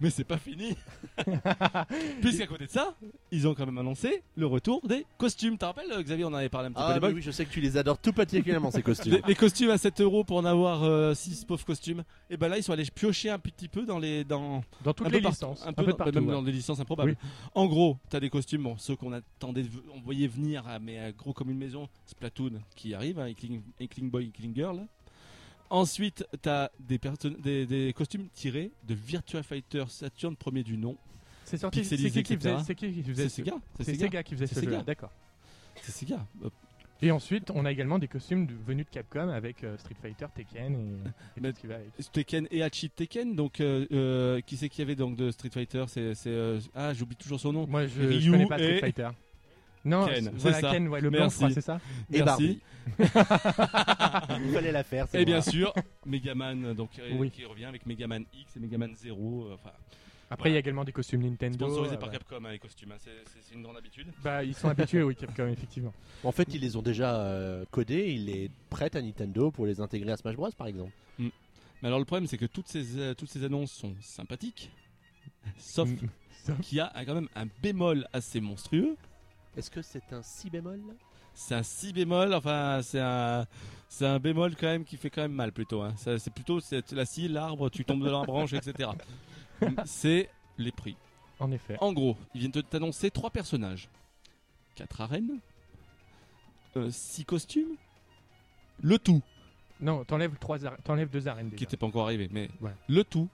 mais 0.00 0.10
c'est 0.10 0.24
pas 0.24 0.38
fini. 0.38 0.76
Puisqu'à 2.20 2.46
côté 2.46 2.66
de 2.66 2.70
ça, 2.70 2.94
ils 3.30 3.46
ont 3.46 3.54
quand 3.54 3.66
même 3.66 3.78
annoncé 3.78 4.22
le 4.36 4.46
retour 4.46 4.86
des 4.86 5.04
costumes. 5.16 5.56
T'as 5.58 5.66
rappelles, 5.68 5.90
euh, 5.92 6.02
Xavier, 6.02 6.24
on 6.24 6.28
en 6.28 6.34
avait 6.34 6.48
parlé 6.48 6.68
un 6.68 6.72
petit 6.72 6.80
peu 6.82 6.88
Ah, 6.88 6.94
l'époque. 6.94 7.10
mais 7.10 7.16
oui, 7.16 7.22
je 7.22 7.30
sais 7.30 7.44
que 7.44 7.50
tu 7.50 7.60
les 7.60 7.76
adores 7.76 7.98
tout 7.98 8.12
particulièrement, 8.12 8.70
ces 8.70 8.82
costumes. 8.82 9.12
Les, 9.14 9.22
les 9.26 9.34
costumes 9.34 9.70
à 9.70 9.78
7 9.78 10.00
euros 10.00 10.24
pour 10.24 10.38
en 10.38 10.44
avoir 10.44 11.14
6 11.16 11.44
pauvres 11.44 11.64
costumes. 11.64 12.04
Et 12.30 12.36
ben 12.36 12.48
là, 12.48 12.56
ils 12.58 12.62
sont 12.62 12.72
allés 12.72 12.84
piocher 12.94 13.30
un 13.30 13.38
petit 13.38 13.68
peu 13.68 13.84
dans 13.84 13.98
les. 13.98 14.24
Dans, 14.24 14.62
Dans 14.84 14.92
toutes 14.94 15.06
un 15.06 15.10
les 15.10 15.20
peu 15.20 15.28
licences, 15.28 15.64
un 15.64 15.70
un 15.70 15.72
peu, 15.72 15.84
peu 15.84 15.90
dans- 15.92 15.96
partout. 15.96 16.14
même 16.14 16.26
ouais. 16.26 16.32
dans 16.32 16.42
des 16.42 16.52
licences 16.52 16.80
improbables. 16.80 17.16
En 17.54 17.66
gros, 17.66 17.96
t'as 18.10 18.20
des 18.20 18.30
costumes, 18.30 18.62
bon, 18.62 18.76
ceux 18.78 18.96
qu'on 18.96 19.12
attendait, 19.12 19.62
de- 19.62 19.68
on 19.94 20.00
voyait 20.00 20.26
venir, 20.28 20.64
ah, 20.66 20.78
mais 20.78 20.98
euh, 20.98 21.12
gros 21.16 21.32
comme 21.32 21.50
une 21.50 21.58
maison, 21.58 21.88
Splatoon 22.06 22.60
qui 22.76 22.94
arrive, 22.94 23.18
hein, 23.18 23.26
Inkling, 23.26 23.62
Inkling 23.80 24.10
Boy, 24.10 24.26
Inkling 24.26 24.54
Girl. 24.54 24.86
Ensuite, 25.70 26.24
t'as 26.42 26.68
des, 26.80 26.98
des, 27.42 27.66
des 27.66 27.92
costumes 27.92 28.28
tirés 28.32 28.70
de 28.86 28.94
Virtua 28.94 29.42
Fighter 29.42 29.84
Saturn 29.88 30.34
premier 30.36 30.62
du 30.62 30.76
nom. 30.78 30.96
C'est 31.44 31.58
sorti. 31.58 31.84
C'est 31.84 31.96
qui 31.96 32.22
qui 32.22 32.36
faisait, 32.36 32.56
c'est 32.66 32.74
qui 32.74 32.92
qui 32.92 33.02
faisait 33.02 33.22
C'est 33.24 33.28
ce- 33.28 33.34
Sega. 33.36 33.54
C'est 33.80 33.94
Sega. 33.94 34.22
Qui 34.22 34.34
faisait 34.34 34.46
ce 34.46 34.54
Sega. 34.60 34.78
jeu. 34.78 34.84
D'accord. 34.84 35.10
C'est 35.82 35.92
Sega. 35.92 36.26
Et 37.00 37.12
ensuite, 37.12 37.50
on 37.52 37.64
a 37.64 37.70
également 37.70 37.98
des 38.00 38.08
costumes 38.08 38.46
de- 38.46 38.54
venus 38.66 38.84
de 38.86 38.90
Capcom 38.90 39.28
avec 39.28 39.62
euh, 39.62 39.76
Street 39.78 39.94
Fighter, 40.02 40.26
Tekken 40.34 40.74
et, 40.74 41.38
et 41.38 41.40
Mais- 41.40 41.50
tout 41.52 41.56
ce 41.56 41.60
qui 41.60 41.66
va 41.68 41.76
avec. 41.76 41.90
Tekken 42.12 42.48
et 42.50 42.62
Hachi 42.62 42.90
Tekken. 42.90 43.36
Donc, 43.36 43.60
euh, 43.60 43.86
euh, 43.92 44.40
qui 44.40 44.56
c'est 44.56 44.68
qu'il 44.68 44.80
y 44.80 44.82
avait 44.82 44.96
donc 44.96 45.16
de 45.16 45.30
Street 45.30 45.50
Fighter 45.50 45.84
C'est 45.86 46.12
euh, 46.26 46.58
ah, 46.74 46.92
j'oublie 46.94 47.14
toujours 47.16 47.38
son 47.38 47.52
nom. 47.52 47.66
Moi, 47.68 47.86
je, 47.86 48.18
je 48.18 48.30
connais 48.30 48.46
pas 48.46 48.58
Street 48.58 48.76
et- 48.76 48.80
Fighter. 48.80 49.08
Non, 49.84 50.06
Ken, 50.06 50.30
voilà 50.34 50.60
ça. 50.60 50.70
Ken, 50.70 50.88
ouais, 50.88 51.00
le 51.00 51.10
blanc, 51.10 51.20
Merci. 51.38 51.54
c'est 51.54 51.60
ça. 51.60 51.80
Et 52.12 52.22
Merci. 52.22 52.24
Barbie. 52.24 52.60
Il 54.44 54.52
fallait 54.52 54.72
la 54.72 54.82
faire, 54.82 55.06
c'est 55.08 55.22
Et 55.22 55.24
bien 55.24 55.36
moi. 55.36 55.42
sûr, 55.42 55.72
Megaman, 56.06 56.74
donc 56.74 56.90
euh, 56.98 57.10
Oui. 57.18 57.30
qui 57.30 57.44
revient 57.44 57.66
avec 57.66 57.86
Megaman 57.86 58.24
X 58.34 58.56
et 58.56 58.60
Megaman 58.60 58.94
0. 58.94 59.46
euh, 59.50 59.54
Enfin, 59.54 59.70
Après, 60.30 60.50
il 60.50 60.52
y 60.52 60.56
a 60.56 60.58
également 60.58 60.84
des 60.84 60.92
costumes 60.92 61.22
Nintendo. 61.22 61.66
sponsorisé 61.66 61.94
euh, 61.94 61.98
par 61.98 62.08
ouais. 62.08 62.14
Capcom 62.18 62.44
hein, 62.44 62.50
les 62.50 62.58
costumes. 62.58 62.92
hein, 62.92 62.96
c'est- 62.98 63.10
c'est 63.32 63.38
c'est 63.42 63.54
une 63.54 63.62
grande 63.62 63.76
habitude. 63.76 64.08
Bah, 64.22 64.42
ils 64.44 64.54
sont 64.54 64.68
habitués, 64.68 65.02
oui, 65.02 65.14
Capcom, 65.16 65.48
effectivement. 65.48 65.92
En 66.24 66.32
fait, 66.32 66.48
ils 66.52 66.60
les 66.60 66.76
ont 66.76 66.82
déjà 66.82 67.16
euh, 67.20 67.64
codés, 67.70 68.08
ils 68.12 68.26
les 68.26 68.50
prêtent 68.70 68.96
à 68.96 69.02
Nintendo 69.02 69.50
pour 69.50 69.66
les 69.66 69.80
intégrer 69.80 70.12
à 70.12 70.16
Smash 70.16 70.36
Bros, 70.36 70.50
par 70.56 70.66
exemple. 70.66 70.92
Mais 71.18 71.86
alors 71.86 72.00
le 72.00 72.04
problème, 72.04 72.26
c'est 72.26 72.38
que 72.38 72.46
toutes 72.46 72.66
ces 72.66 72.98
euh, 72.98 73.14
toutes 73.14 73.30
ces 73.30 73.44
annonces 73.44 73.70
sont 73.70 73.94
sympathiques, 74.00 74.70
sauf 75.56 75.88
Mm. 75.88 75.96
Sauf- 76.44 76.60
qu'il 76.60 76.78
y 76.78 76.80
a 76.80 76.90
quand 77.06 77.14
même 77.14 77.28
un 77.36 77.46
bémol 77.62 78.06
assez 78.12 78.40
monstrueux. 78.40 78.96
Est-ce 79.58 79.70
que 79.70 79.82
c'est 79.82 80.12
un 80.12 80.22
si 80.22 80.48
bémol? 80.50 80.80
C'est 81.34 81.54
un 81.54 81.62
si 81.62 81.92
bémol, 81.92 82.32
enfin 82.34 82.80
c'est 82.82 83.00
un 83.00 83.46
c'est 83.88 84.06
un 84.06 84.18
bémol 84.18 84.54
quand 84.56 84.66
même 84.66 84.84
qui 84.84 84.96
fait 84.96 85.10
quand 85.10 85.22
même 85.22 85.32
mal 85.32 85.52
plutôt. 85.52 85.82
hein. 85.82 85.94
Ça, 85.96 86.18
C'est 86.18 86.32
plutôt 86.32 86.60
c'est 86.60 86.90
la 86.92 87.04
scie, 87.04 87.28
l'arbre, 87.28 87.68
tu 87.68 87.84
tombes 87.84 88.04
de 88.04 88.10
la 88.10 88.22
branche, 88.22 88.52
etc. 88.52 88.90
c'est 89.84 90.30
les 90.58 90.72
prix. 90.72 90.96
En 91.40 91.50
effet. 91.52 91.76
En 91.80 91.92
gros, 91.92 92.16
ils 92.34 92.40
viennent 92.40 92.50
de 92.52 92.60
t'annoncer 92.60 93.10
trois 93.10 93.30
personnages, 93.30 93.88
quatre 94.74 95.00
arènes, 95.00 95.38
euh, 96.76 96.90
six 96.90 97.24
costumes, 97.24 97.76
le 98.82 98.98
tout 98.98 99.22
Non, 99.80 100.04
t'enlèves 100.04 100.36
trois, 100.38 100.58
t'enlèves 100.84 101.10
deux 101.10 101.26
arènes 101.28 101.50
qui 101.52 101.62
n'était 101.64 101.76
pas 101.76 101.86
encore 101.86 102.04
arrivé, 102.06 102.28
mais 102.32 102.48
Ouais. 102.60 102.72
le 102.88 103.04
tout 103.04 103.28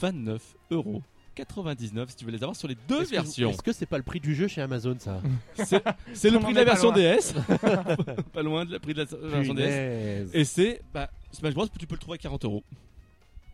29 0.00 0.54
euros. 0.70 1.02
99 1.44 2.10
si 2.10 2.16
tu 2.16 2.24
veux 2.24 2.30
les 2.30 2.42
avoir 2.42 2.54
sur 2.56 2.68
les 2.68 2.76
deux 2.88 3.02
Est-ce 3.02 3.10
que- 3.10 3.14
versions. 3.16 3.50
Est-ce 3.50 3.62
que 3.62 3.72
c'est 3.72 3.86
pas 3.86 3.96
le 3.98 4.02
prix 4.04 4.20
du 4.20 4.34
jeu 4.34 4.46
chez 4.48 4.60
Amazon, 4.62 4.96
ça 4.98 5.20
C'est 5.54 5.82
c'est 6.14 6.30
le 6.30 6.38
prix 6.38 6.52
de 6.52 6.58
la 6.58 6.64
version 6.64 6.90
loin. 6.92 7.16
DS, 7.16 7.34
pas 8.32 8.42
loin 8.42 8.64
de 8.64 8.72
la 8.72 8.78
prix 8.80 8.94
de 8.94 8.98
la 9.02 9.04
version 9.28 9.54
DS. 9.54 10.30
Et 10.34 10.44
c'est 10.44 10.80
bah, 10.92 11.10
Smash 11.32 11.54
Bros, 11.54 11.66
tu 11.78 11.86
peux 11.86 11.94
le 11.94 12.00
trouver 12.00 12.16
à 12.16 12.18
40 12.18 12.44
euros. 12.44 12.62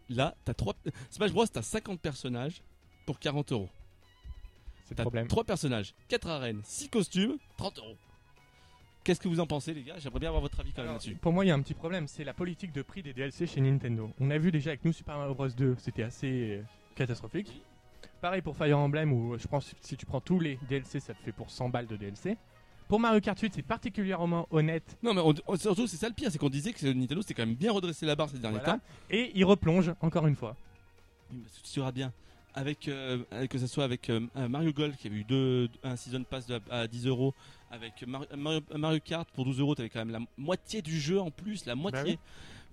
Là, 0.09 0.35
t'as 0.45 0.55
trois 0.55 0.75
Smash 1.11 1.33
Bros, 1.33 1.47
t'as 1.47 1.63
50 1.63 2.01
personnages 2.01 2.63
pour 3.07 3.19
40 3.19 3.53
euros. 3.53 3.69
C'est 4.85 4.93
le 4.93 4.97
T'as 4.97 5.03
problème. 5.03 5.27
3 5.27 5.43
personnages, 5.43 5.95
4 6.09 6.29
arènes, 6.29 6.61
6 6.63 6.89
costumes, 6.91 7.37
30 7.57 7.79
euros. 7.79 7.97
Qu'est-ce 9.03 9.19
que 9.21 9.27
vous 9.29 9.41
en 9.41 9.47
pensez, 9.47 9.75
les 9.75 9.83
gars? 9.83 9.95
J'aimerais 9.99 10.21
bien 10.21 10.29
avoir 10.29 10.43
votre 10.43 10.59
avis 10.61 10.71
quand 10.71 10.83
même 10.83 10.91
Alors, 10.91 11.01
là-dessus. 11.03 11.17
pour 11.17 11.33
moi, 11.33 11.45
il 11.45 11.49
y 11.49 11.51
a 11.51 11.55
un 11.55 11.61
petit 11.63 11.75
problème, 11.75 12.07
c'est 12.09 12.23
la 12.25 12.35
politique 12.35 12.73
de 12.73 12.83
prix 12.83 13.03
des 13.03 13.13
DLC 13.13 13.47
chez 13.49 13.61
Nintendo. 13.61 14.11
On 14.21 14.31
a 14.31 14.39
vu 14.39 14.51
déjà 14.53 14.71
avec 14.71 14.85
nous 14.85 14.93
Super 14.93 15.17
Mario 15.17 15.35
Bros 15.35 15.49
2, 15.49 15.75
c'était 15.79 16.05
assez 16.05 16.59
euh, 16.59 16.63
catastrophique. 16.95 17.63
Pareil 18.21 18.41
pour 18.43 18.57
Fire 18.57 18.79
Emblem, 18.79 19.13
où 19.13 19.37
je 19.39 19.47
pense 19.47 19.71
que 19.71 19.77
si 19.81 19.97
tu 19.97 20.07
prends 20.07 20.21
tous 20.21 20.41
les 20.41 20.59
DLC, 20.69 21.01
ça 21.01 21.15
te 21.15 21.23
fait 21.23 21.33
pour 21.33 21.51
100 21.51 21.69
balles 21.69 21.87
de 21.87 21.97
DLC. 21.97 22.37
Pour 22.89 23.01
Mario 23.01 23.21
Kart 23.21 23.39
8, 23.39 23.53
c'est 23.55 23.63
particulièrement 23.63 24.47
honnête. 24.51 24.97
Non, 25.03 25.13
mais 25.13 25.21
on- 25.21 25.57
surtout, 25.57 25.87
c'est 25.87 25.97
ça 25.97 26.09
le 26.09 26.15
pire, 26.15 26.31
c'est 26.31 26.39
qu'on 26.39 26.49
disait 26.49 26.73
que 26.73 26.87
Nintendo 26.87 27.21
s'était 27.21 27.35
quand 27.35 27.45
même 27.47 27.55
bien 27.57 27.73
redressé 27.73 28.07
la 28.07 28.15
barre 28.15 28.31
ces 28.31 28.39
derniers 28.39 28.59
Voilà. 28.59 28.75
temps. 28.75 28.81
Et 29.11 29.33
il 29.35 29.45
replonge, 29.45 29.93
encore 30.01 30.27
une 30.27 30.37
fois. 30.37 30.57
Oui, 31.31 31.39
mais 31.43 31.49
tu 31.63 31.69
seras 31.69 31.93
bien. 31.93 32.13
Avec, 32.55 32.89
euh, 32.89 33.19
que 33.51 33.59
ce 33.59 33.67
soit 33.67 33.85
avec 33.85 34.09
euh, 34.09 34.21
un 34.35 34.49
Mario 34.49 34.73
Golf 34.73 34.97
qui 34.97 35.09
avait 35.09 35.17
eu 35.17 35.25
deux, 35.25 35.69
un 35.83 35.97
season 35.97 36.23
pass 36.25 36.47
de- 36.47 36.61
à 36.71 36.87
10 36.87 37.07
euros, 37.07 37.35
avec 37.71 38.07
Mario, 38.07 38.29
Mario- 38.37 38.61
Mario 38.77 39.01
Kart 39.05 39.29
pour 39.33 39.45
12 39.45 39.61
euros, 39.61 39.75
t'avais 39.75 39.91
quand 39.91 39.99
même 39.99 40.11
la 40.11 40.21
moitié 40.39 40.81
du 40.81 40.99
jeu 40.99 41.21
en 41.21 41.31
plus, 41.31 41.67
la 41.67 41.75
moitié. 41.75 42.15
Bah 42.15 42.21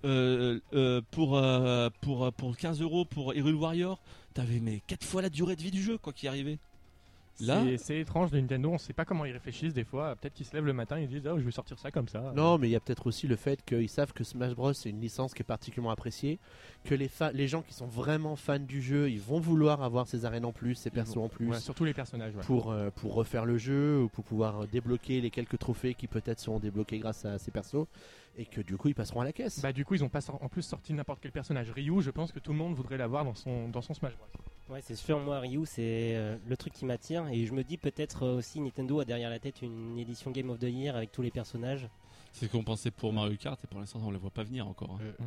oui. 0.04 0.08
Euh, 0.10 0.60
euh, 0.74 1.00
pour, 1.10 1.36
euh, 1.38 1.88
pour, 2.02 2.30
pour 2.34 2.56
15 2.58 2.80
euros 2.82 3.04
pour 3.06 3.34
Hyrule 3.34 3.54
Warrior, 3.54 3.98
t'avais 4.34 4.60
mais 4.60 4.82
4 4.86 5.04
fois 5.04 5.22
la 5.22 5.30
durée 5.30 5.56
de 5.56 5.62
vie 5.62 5.70
du 5.70 5.82
jeu 5.82 5.96
quoi 5.98 6.12
qui 6.12 6.28
arrivait. 6.28 6.58
Là- 7.40 7.64
C'est- 7.64 7.78
c'est 7.78 7.98
étrange 7.98 8.30
de 8.30 8.38
Nintendo, 8.38 8.70
on 8.70 8.78
sait 8.78 8.92
pas 8.92 9.04
comment 9.04 9.24
ils 9.24 9.32
réfléchissent 9.32 9.74
des 9.74 9.82
fois. 9.82 10.14
Peut-être 10.14 10.34
qu'ils 10.34 10.46
se 10.46 10.52
lèvent 10.54 10.66
le 10.66 10.72
matin 10.72 10.98
et 10.98 11.02
ils 11.02 11.08
disent 11.08 11.26
Ah, 11.26 11.34
je 11.36 11.42
vais 11.42 11.50
sortir 11.50 11.76
ça 11.80 11.90
comme 11.90 12.06
ça. 12.06 12.32
Non, 12.36 12.58
mais 12.58 12.68
il 12.68 12.70
y 12.70 12.76
a 12.76 12.80
peut-être 12.80 13.08
aussi 13.08 13.26
le 13.26 13.34
fait 13.34 13.60
qu'ils 13.64 13.88
savent 13.88 14.12
que 14.12 14.22
Smash 14.22 14.54
Bros 14.54 14.72
c'est 14.72 14.90
une 14.90 15.00
licence 15.00 15.34
qui 15.34 15.42
est 15.42 15.44
particulièrement 15.44 15.90
appréciée, 15.90 16.38
que 16.84 16.94
les, 16.94 17.08
fa- 17.08 17.32
les 17.32 17.48
gens 17.48 17.62
qui 17.62 17.74
sont 17.74 17.88
vraiment 17.88 18.36
fans 18.36 18.60
du 18.60 18.80
jeu, 18.80 19.10
ils 19.10 19.18
vont 19.20 19.40
vouloir 19.40 19.82
avoir 19.82 20.06
ces 20.06 20.24
arènes 20.26 20.44
en 20.44 20.52
plus, 20.52 20.76
ces 20.76 20.90
persos 20.90 21.16
en 21.16 21.28
plus. 21.28 21.48
Ouais, 21.48 21.58
surtout 21.58 21.84
les 21.84 21.92
personnages. 21.94 22.36
ouais. 22.36 22.42
Pour, 22.44 22.70
euh, 22.70 22.90
pour 22.94 23.14
refaire 23.14 23.46
le 23.46 23.58
jeu 23.58 24.02
ou 24.02 24.08
pour 24.08 24.22
pouvoir 24.22 24.68
débloquer 24.68 25.20
les 25.20 25.30
quelques 25.30 25.58
trophées 25.58 25.94
qui 25.94 26.06
peut-être 26.06 26.38
seront 26.38 26.60
débloqués 26.60 27.00
grâce 27.00 27.24
à 27.24 27.38
ces 27.40 27.50
persos 27.50 27.86
et 28.36 28.46
que 28.46 28.60
du 28.60 28.76
coup 28.76 28.88
ils 28.88 28.94
passeront 28.94 29.20
à 29.20 29.24
la 29.24 29.32
caisse. 29.32 29.60
Bah, 29.60 29.72
du 29.72 29.84
coup, 29.84 29.94
ils 29.94 30.02
ont 30.04 30.08
pas 30.08 30.20
en 30.30 30.48
plus 30.48 30.62
sorti 30.62 30.92
n'importe 30.92 31.20
quel 31.22 31.32
personnage. 31.32 31.70
Ryu, 31.70 32.00
je 32.02 32.10
pense 32.10 32.32
que 32.32 32.38
tout 32.40 32.52
le 32.52 32.58
monde 32.58 32.74
voudrait 32.74 32.96
l'avoir 32.98 33.24
dans 33.24 33.34
son, 33.34 33.68
dans 33.68 33.82
son 33.82 33.94
Smash 33.94 34.16
Bros. 34.16 34.26
Ouais, 34.74 34.80
c'est 34.82 34.96
sûr, 34.96 35.20
moi, 35.20 35.40
Ryu, 35.40 35.60
c'est 35.66 36.14
euh, 36.16 36.36
le 36.46 36.56
truc 36.56 36.72
qui 36.72 36.84
m'attire. 36.84 37.28
Et 37.28 37.44
je 37.46 37.52
me 37.52 37.62
dis 37.62 37.76
peut-être 37.76 38.22
euh, 38.24 38.36
aussi 38.38 38.60
Nintendo 38.60 39.00
a 39.00 39.04
derrière 39.04 39.30
la 39.30 39.38
tête 39.38 39.62
une 39.62 39.98
édition 39.98 40.30
Game 40.30 40.50
of 40.50 40.58
the 40.58 40.64
Year 40.64 40.96
avec 40.96 41.12
tous 41.12 41.22
les 41.22 41.30
personnages. 41.30 41.88
C'est 42.32 42.46
ce 42.46 42.50
qu'on 42.52 42.64
pensait 42.64 42.90
pour 42.90 43.12
Mario 43.12 43.36
Kart 43.36 43.62
et 43.62 43.66
pour 43.68 43.78
l'instant 43.78 44.00
on 44.02 44.08
ne 44.08 44.12
le 44.12 44.18
voit 44.18 44.30
pas 44.30 44.42
venir 44.42 44.66
encore. 44.66 44.98
hein. 45.00 45.24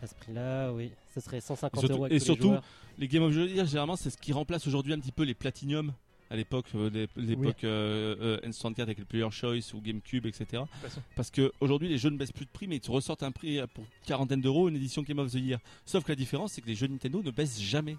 À 0.00 0.06
ce 0.06 0.14
prix-là, 0.14 0.72
oui, 0.72 0.92
ça 1.12 1.20
serait 1.20 1.40
150 1.40 1.76
Et 1.76 1.80
surtout- 1.86 1.92
euros. 1.94 2.04
avec 2.04 2.16
et 2.16 2.18
tous 2.20 2.22
les 2.22 2.24
surtout, 2.24 2.42
joueurs. 2.50 2.62
Les 2.98 3.08
Game 3.08 3.24
of 3.24 3.32
the 3.34 3.50
Year, 3.50 3.66
généralement, 3.66 3.96
c'est 3.96 4.10
ce 4.10 4.16
qui 4.16 4.32
remplace 4.32 4.64
aujourd'hui 4.68 4.92
un 4.92 5.00
petit 5.00 5.10
peu 5.12 5.24
les 5.24 5.34
Platinum 5.34 5.92
à 6.30 6.36
l'époque, 6.36 6.66
euh, 6.74 6.90
l'é- 6.90 7.08
l'époque 7.16 7.64
euh, 7.64 8.38
euh, 8.42 8.48
N64 8.48 8.80
avec 8.82 8.98
le 8.98 9.04
Player 9.04 9.28
Choice 9.30 9.72
ou 9.74 9.80
GameCube, 9.80 10.26
etc. 10.26 10.62
Parce 11.16 11.30
que 11.30 11.52
aujourd'hui, 11.60 11.88
les 11.88 11.98
jeux 11.98 12.10
ne 12.10 12.16
baissent 12.16 12.32
plus 12.32 12.44
de 12.44 12.50
prix, 12.50 12.66
mais 12.68 12.76
ils 12.76 12.80
te 12.80 12.90
ressortent 12.90 13.22
un 13.22 13.30
prix 13.32 13.58
pour 13.74 13.84
quarantaine 14.06 14.40
d'euros, 14.40 14.68
une 14.68 14.76
édition 14.76 15.02
Game 15.02 15.18
of 15.18 15.30
the 15.32 15.36
Year. 15.36 15.58
Sauf 15.86 16.04
que 16.04 16.12
la 16.12 16.16
différence, 16.16 16.52
c'est 16.52 16.60
que 16.60 16.66
les 16.68 16.74
jeux 16.74 16.86
Nintendo 16.86 17.22
ne 17.22 17.30
baissent 17.30 17.60
jamais. 17.60 17.96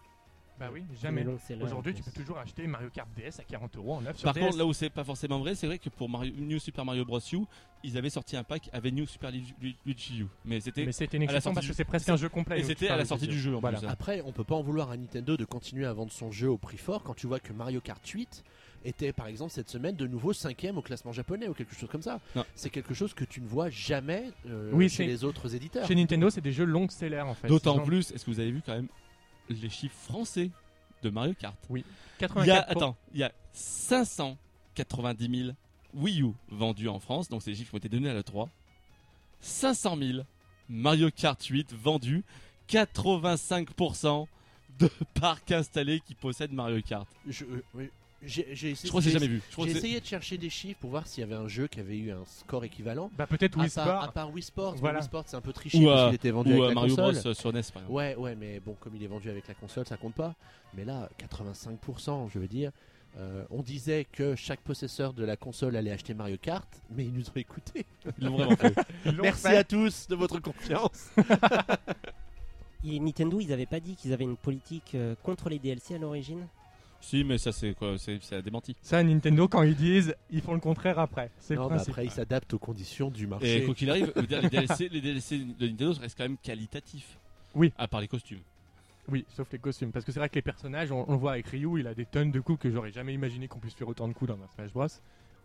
Bah 0.59 0.69
oui, 0.73 0.83
jamais. 1.01 1.25
Aujourd'hui, 1.61 1.93
tu 1.93 2.03
peux 2.03 2.11
toujours 2.11 2.37
acheter 2.37 2.67
Mario 2.67 2.89
Kart 2.89 3.07
DS 3.15 3.39
à 3.39 3.43
40 3.43 3.77
euros 3.77 3.93
en 3.95 4.01
neuf 4.01 4.17
sur 4.17 4.25
Par 4.25 4.33
DS. 4.33 4.39
contre, 4.41 4.57
là 4.57 4.65
où 4.65 4.73
c'est 4.73 4.89
pas 4.89 5.03
forcément 5.05 5.39
vrai, 5.39 5.55
c'est 5.55 5.67
vrai 5.67 5.79
que 5.79 5.89
pour 5.89 6.09
Mario, 6.09 6.33
New 6.37 6.59
Super 6.59 6.83
Mario 6.83 7.05
Bros. 7.05 7.19
U, 7.31 7.37
ils 7.83 7.97
avaient 7.97 8.09
sorti 8.09 8.35
un 8.35 8.43
pack 8.43 8.69
avec 8.73 8.93
New 8.93 9.05
Super 9.07 9.31
Lu- 9.31 9.41
Lu- 9.61 9.75
Luigi 9.85 10.19
U. 10.19 10.27
Mais 10.43 10.59
c'était 10.59 10.81
une 10.81 10.89
à 10.89 10.91
la 10.91 11.37
exception 11.37 11.41
sortie 11.41 11.53
parce 11.55 11.67
que 11.67 11.73
c'est 11.73 11.85
presque 11.85 12.09
un 12.09 12.17
jeu 12.17 12.27
complet. 12.27 12.59
et 12.59 12.63
c'était 12.63 12.89
à 12.89 12.97
la 12.97 13.05
sortie 13.05 13.27
du 13.27 13.39
jeu 13.39 13.55
en 13.55 13.59
Voilà. 13.61 13.77
plus. 13.79 13.87
hein. 13.87 13.91
Après, 13.91 14.21
on 14.25 14.33
peut 14.33 14.43
pas 14.43 14.55
en 14.55 14.61
vouloir 14.61 14.91
à 14.91 14.97
Nintendo 14.97 15.37
de 15.37 15.45
continuer 15.45 15.85
à 15.85 15.93
vendre 15.93 16.11
son 16.11 16.29
jeu 16.31 16.49
au 16.49 16.57
prix 16.57 16.77
fort 16.77 17.03
quand 17.03 17.13
tu 17.13 17.25
vois 17.27 17.39
que 17.39 17.53
Mario 17.53 17.79
Kart 17.79 18.05
8 18.05 18.43
était 18.85 19.11
par 19.13 19.27
exemple 19.27 19.51
cette 19.51 19.69
semaine 19.69 19.95
de 19.95 20.07
nouveau 20.07 20.31
cinquième 20.33 20.77
au 20.77 20.81
classement 20.81 21.11
japonais 21.13 21.47
ou 21.47 21.53
quelque 21.53 21.73
chose 21.75 21.89
comme 21.89 22.01
ça. 22.01 22.19
C'est 22.55 22.69
quelque 22.69 22.93
chose 22.93 23.13
que 23.13 23.23
tu 23.23 23.39
ne 23.39 23.47
vois 23.47 23.69
jamais 23.69 24.31
euh, 24.47 24.71
Oui, 24.73 24.89
chez 24.89 25.05
les 25.05 25.23
autres 25.23 25.55
éditeurs. 25.55 25.87
Chez 25.87 25.95
Nintendo, 25.95 26.29
c'est 26.29 26.41
des 26.41 26.51
jeux 26.51 26.65
longs 26.65 26.89
sellers 26.89 27.21
en 27.21 27.33
fait. 27.33 27.47
D'autant 27.47 27.79
plus, 27.79 28.11
est-ce 28.11 28.25
que 28.25 28.31
vous 28.31 28.39
avez 28.41 28.51
vu 28.51 28.61
quand 28.65 28.73
même 28.75 28.87
les 29.49 29.69
chiffres 29.69 29.97
français 29.97 30.51
de 31.01 31.09
Mario 31.09 31.33
Kart 31.33 31.57
84 32.19 32.45
Il 32.45 32.47
y 32.47 32.51
a, 32.51 32.61
attends, 32.61 32.95
il 33.13 33.19
y 33.19 33.23
a 33.23 33.31
590 33.53 35.43
000 35.45 35.55
Wii 35.93 36.21
U 36.21 36.33
vendus 36.49 36.87
en 36.87 36.99
France, 36.99 37.29
donc 37.29 37.41
c'est 37.41 37.51
les 37.51 37.55
chiffres 37.55 37.71
qui 37.71 37.75
ont 37.75 37.79
été 37.79 37.89
donnés 37.89 38.09
à 38.09 38.13
l'E3. 38.13 38.47
500 39.41 39.97
000 39.97 40.19
Mario 40.69 41.09
Kart 41.09 41.43
8 41.43 41.73
vendus, 41.73 42.23
85% 42.69 44.27
de 44.79 44.89
parcs 45.19 45.51
installés 45.51 45.99
qui 46.01 46.13
possèdent 46.13 46.53
Mario 46.53 46.81
Kart. 46.81 47.07
Je, 47.27 47.45
euh, 47.45 47.63
oui, 47.73 47.89
j'ai 48.21 48.51
essayé, 48.51 48.75
Je 48.75 48.87
crois 48.89 48.99
que 49.01 49.05
j'ai 49.05 49.11
jamais 49.11 49.27
vu. 49.27 49.41
J'ai 49.57 49.71
essayé 49.71 49.99
de 50.01 50.05
chercher 50.05 50.37
des 50.37 50.49
chiffres 50.49 50.79
pour 50.79 50.89
voir 50.89 51.07
s'il 51.07 51.21
y 51.21 51.23
avait 51.23 51.35
un 51.35 51.47
jeu 51.47 51.67
qui 51.67 51.79
avait 51.79 51.97
eu 51.97 52.11
un 52.11 52.25
score 52.25 52.63
équivalent. 52.65 53.09
Bah 53.17 53.27
peut-être 53.27 53.57
Wii 53.57 53.69
part, 53.69 53.85
Sport. 53.87 54.03
à 54.03 54.11
part 54.11 54.31
Wii 54.33 54.43
Sports, 54.43 54.75
Voilà. 54.75 54.99
Wii 54.99 55.05
Sports 55.05 55.23
c'est 55.27 55.37
un 55.37 55.41
peu 55.41 55.53
triché 55.53 55.77
Ou, 55.79 55.85
parce 55.85 56.05
qu'il 56.07 56.15
était 56.15 56.31
vendu 56.31 56.51
ou 56.53 56.63
avec 56.63 56.69
la 56.69 56.73
Mario 56.75 56.95
console. 56.95 57.13
Bros 57.15 57.27
euh, 57.27 57.33
sur 57.33 57.53
NES 57.53 57.61
par 57.73 57.81
exemple. 57.83 57.91
Ouais, 57.91 58.15
ouais, 58.15 58.35
mais 58.35 58.59
bon, 58.59 58.75
comme 58.79 58.95
il 58.95 59.03
est 59.03 59.07
vendu 59.07 59.29
avec 59.29 59.47
la 59.47 59.53
console, 59.53 59.85
ça 59.87 59.97
compte 59.97 60.15
pas. 60.15 60.35
Mais 60.75 60.83
là, 60.85 61.09
85%, 61.19 62.29
je 62.33 62.39
veux 62.39 62.47
dire. 62.47 62.71
euh, 63.17 63.43
on 63.49 63.61
disait 63.63 64.05
que 64.11 64.35
chaque 64.35 64.59
possesseur 64.61 65.13
de 65.13 65.23
la 65.23 65.35
console 65.37 65.75
allait 65.75 65.91
acheter 65.91 66.13
Mario 66.13 66.37
Kart, 66.41 66.67
mais 66.91 67.05
ils 67.05 67.13
nous 67.13 67.27
ont 67.29 67.33
écoutés. 67.37 67.85
Ils 68.19 68.25
l'ont 68.25 68.35
vraiment 68.37 68.55
fait. 68.57 68.75
Merci 69.21 69.41
fait. 69.43 69.57
à 69.57 69.63
tous 69.63 70.07
de 70.07 70.15
votre 70.15 70.39
confiance. 70.39 71.09
Et 72.85 72.99
Nintendo, 72.99 73.39
ils 73.41 73.51
avaient 73.51 73.65
pas 73.65 73.79
dit 73.79 73.95
qu'ils 73.95 74.13
avaient 74.13 74.23
une 74.23 74.37
politique 74.37 74.91
euh, 74.95 75.15
contre 75.23 75.49
les 75.49 75.59
DLC 75.59 75.95
à 75.95 75.97
l'origine? 75.97 76.47
Si, 77.01 77.23
mais 77.23 77.37
ça 77.37 77.51
c'est 77.51 77.73
quoi 77.73 77.95
C'est 77.97 78.41
démenti. 78.43 78.75
Ça, 78.81 79.01
Nintendo, 79.03 79.47
quand 79.47 79.63
ils 79.63 79.75
disent, 79.75 80.15
ils 80.31 80.41
font 80.41 80.53
le 80.53 80.59
contraire 80.59 80.99
après. 80.99 81.31
C'est 81.39 81.55
le 81.55 81.61
principe. 81.61 81.89
après, 81.89 82.05
ils 82.05 82.11
s'adaptent 82.11 82.53
aux 82.53 82.59
conditions 82.59 83.09
du 83.09 83.23
Et 83.23 83.27
marché. 83.27 83.63
quoi 83.65 83.73
qu'il 83.75 83.89
arrive, 83.89 84.11
les 84.15 84.27
DLC, 84.49 84.89
les 84.89 85.01
DLC 85.01 85.39
de 85.39 85.65
Nintendo 85.67 85.93
restent 85.99 86.17
quand 86.17 86.23
même 86.25 86.37
qualitatifs. 86.37 87.17
Oui. 87.55 87.73
À 87.77 87.87
part 87.87 88.01
les 88.01 88.07
costumes. 88.07 88.39
Oui, 89.11 89.25
sauf 89.35 89.51
les 89.51 89.57
costumes. 89.59 89.91
Parce 89.91 90.05
que 90.05 90.11
c'est 90.11 90.19
vrai 90.19 90.29
que 90.29 90.35
les 90.35 90.41
personnages, 90.43 90.91
on, 90.91 91.03
on 91.09 91.13
le 91.13 91.17
voit 91.17 91.31
avec 91.31 91.47
Ryu, 91.47 91.79
il 91.79 91.87
a 91.87 91.95
des 91.95 92.05
tonnes 92.05 92.31
de 92.31 92.39
coups 92.39 92.59
que 92.61 92.69
j'aurais 92.69 92.91
jamais 92.91 93.13
imaginé 93.13 93.47
qu'on 93.47 93.59
puisse 93.59 93.73
faire 93.73 93.87
autant 93.87 94.07
de 94.07 94.13
coups 94.13 94.29
dans 94.29 94.35
un 94.43 94.47
Smash 94.53 94.71
Bros. 94.71 94.85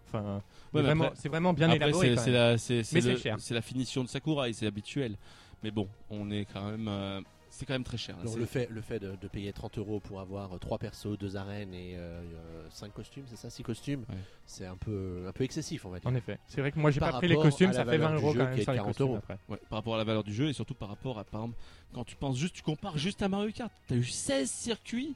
Enfin, 0.09 0.43
Ouais, 0.75 0.83
vraiment, 0.83 1.11
c'est 1.15 1.29
vraiment 1.31 1.55
bien 1.55 1.71
Après, 1.71 1.77
élaboré. 1.77 2.17
c'est 2.17 2.31
la, 2.31 2.59
c'est- 2.59 2.83
c'est 2.83 2.97
Mais 2.97 3.01
c'est 3.01 3.11
le- 3.13 3.17
cher. 3.17 3.37
c'est 3.39 3.55
la 3.55 3.63
finition 3.63 4.05
de 4.05 4.09
Sakurai, 4.09 4.53
c'est 4.53 4.67
habituel. 4.67 5.17
Mais 5.63 5.71
bon, 5.71 5.89
on 6.11 6.31
est 6.31 6.45
quand 6.53 6.71
même, 6.71 6.89
euh, 6.89 7.21
c'est 7.55 7.67
quand 7.67 7.75
même 7.75 7.85
très 7.85 7.97
cher. 7.97 8.17
là. 8.17 8.31
Le 8.37 8.47
fait, 8.47 8.69
le 8.71 8.81
fait 8.81 8.99
de, 8.99 9.17
de 9.17 9.29
payer 9.29 9.53
30 9.53 9.79
euros 9.79 10.01
pour 10.01 10.21
avoir 10.21 10.59
3 10.59 10.79
persos, 10.79 11.17
2 11.19 11.37
arènes 11.37 11.73
et 11.75 11.97
5 12.71 12.93
costumes, 12.93 13.25
c'est 13.29 13.37
ça 13.37 13.51
6 13.51 13.63
costumes 13.63 14.05
Ouais. 14.09 14.17
C'est 14.47 14.67
un 14.67 14.77
peu, 14.77 15.25
un 15.29 15.33
peu 15.33 15.45
excessif, 15.45 15.85
on 15.87 15.91
va 15.91 15.99
dire. 16.01 16.11
En 16.11 16.15
effet. 16.15 16.39
C'est 16.49 16.61
vrai 16.61 16.73
que 16.73 16.79
moi, 16.79 16.91
j'ai 16.91 17.01
pas 17.01 17.13
pris 17.13 17.29
les 17.29 17.37
costumes, 17.37 17.73
ça 17.73 17.85
fait 17.85 17.97
valeur 17.99 18.11
20 18.13 18.17
du 18.17 18.23
euros 18.23 18.33
quand 18.35 18.39
qui 18.39 18.39
même 18.51 18.59
est 18.59 18.63
sur 18.63 18.73
les 18.73 18.79
40 18.79 18.89
costumes 18.91 19.07
euros. 19.07 19.17
après. 19.17 19.39
Ouais, 19.49 19.59
par 19.71 19.79
rapport 19.79 19.95
à 19.95 19.99
la 19.99 20.05
valeur 20.05 20.25
du 20.25 20.35
jeu 20.35 20.49
et 20.49 20.53
surtout 20.53 20.75
par 20.75 20.89
rapport 20.89 21.19
à, 21.19 21.25
par 21.25 21.43
exemple, 21.43 21.59
quand 21.93 22.05
tu 22.05 22.17
penses 22.17 22.37
juste, 22.37 22.55
tu 22.57 22.63
compares 22.63 22.99
juste 22.99 23.23
à 23.23 23.29
Mario 23.29 23.53
Kart. 23.53 23.73
T'as 23.89 23.95
eu 23.97 24.05
16 24.05 24.51
circuits, 24.51 25.15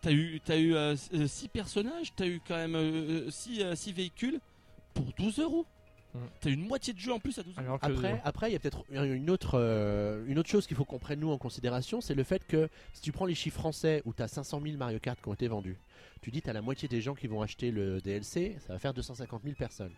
t'as 0.00 0.12
eu, 0.12 0.40
t'as 0.44 0.58
eu 0.58 0.74
6 0.96 1.48
personnages, 1.48 2.12
t'as 2.14 2.26
eu 2.26 2.40
quand 2.46 2.56
même 2.56 3.30
6 3.30 3.92
véhicules 3.92 4.40
pour 4.94 5.06
12 5.18 5.40
euros. 5.40 5.66
Mm. 6.14 6.18
T'as 6.40 6.50
une 6.50 6.66
moitié 6.66 6.92
de 6.92 6.98
jeu 6.98 7.12
en 7.12 7.18
plus 7.18 7.38
à 7.38 7.42
12 7.42 7.54
euros. 7.56 7.64
Alors 7.66 7.80
que- 7.80 7.86
Après, 7.86 8.20
après, 8.24 8.50
il 8.50 8.52
y 8.52 8.56
a 8.56 8.58
peut-être 8.58 8.84
une 8.90 9.30
autre, 9.30 9.58
euh, 9.58 10.24
une 10.26 10.38
autre 10.38 10.48
chose 10.50 10.66
qu'il 10.66 10.76
faut 10.76 10.84
qu'on 10.84 10.98
prenne 10.98 11.20
nous 11.20 11.30
en 11.30 11.38
considération, 11.38 12.00
c'est 12.00 12.14
le 12.14 12.22
fait 12.24 12.46
que 12.46 12.68
si 12.92 13.00
tu 13.00 13.12
prends 13.12 13.24
les 13.26 13.34
chiffres 13.34 13.58
français 13.58 14.02
où 14.04 14.12
tu 14.12 14.22
as 14.22 14.28
500 14.28 14.60
000 14.62 14.76
Mario 14.76 14.98
Kart 14.98 15.20
qui 15.20 15.28
ont 15.28 15.34
été 15.34 15.48
vendus, 15.48 15.78
tu 16.20 16.30
dis 16.30 16.42
tu 16.42 16.50
as 16.50 16.52
la 16.52 16.62
moitié 16.62 16.86
des 16.88 17.00
gens 17.00 17.14
qui 17.14 17.26
vont 17.28 17.40
acheter 17.42 17.70
le 17.70 18.00
DLC, 18.00 18.56
ça 18.66 18.74
va 18.74 18.78
faire 18.78 18.92
250 18.94 19.42
000 19.42 19.54
personnes. 19.56 19.92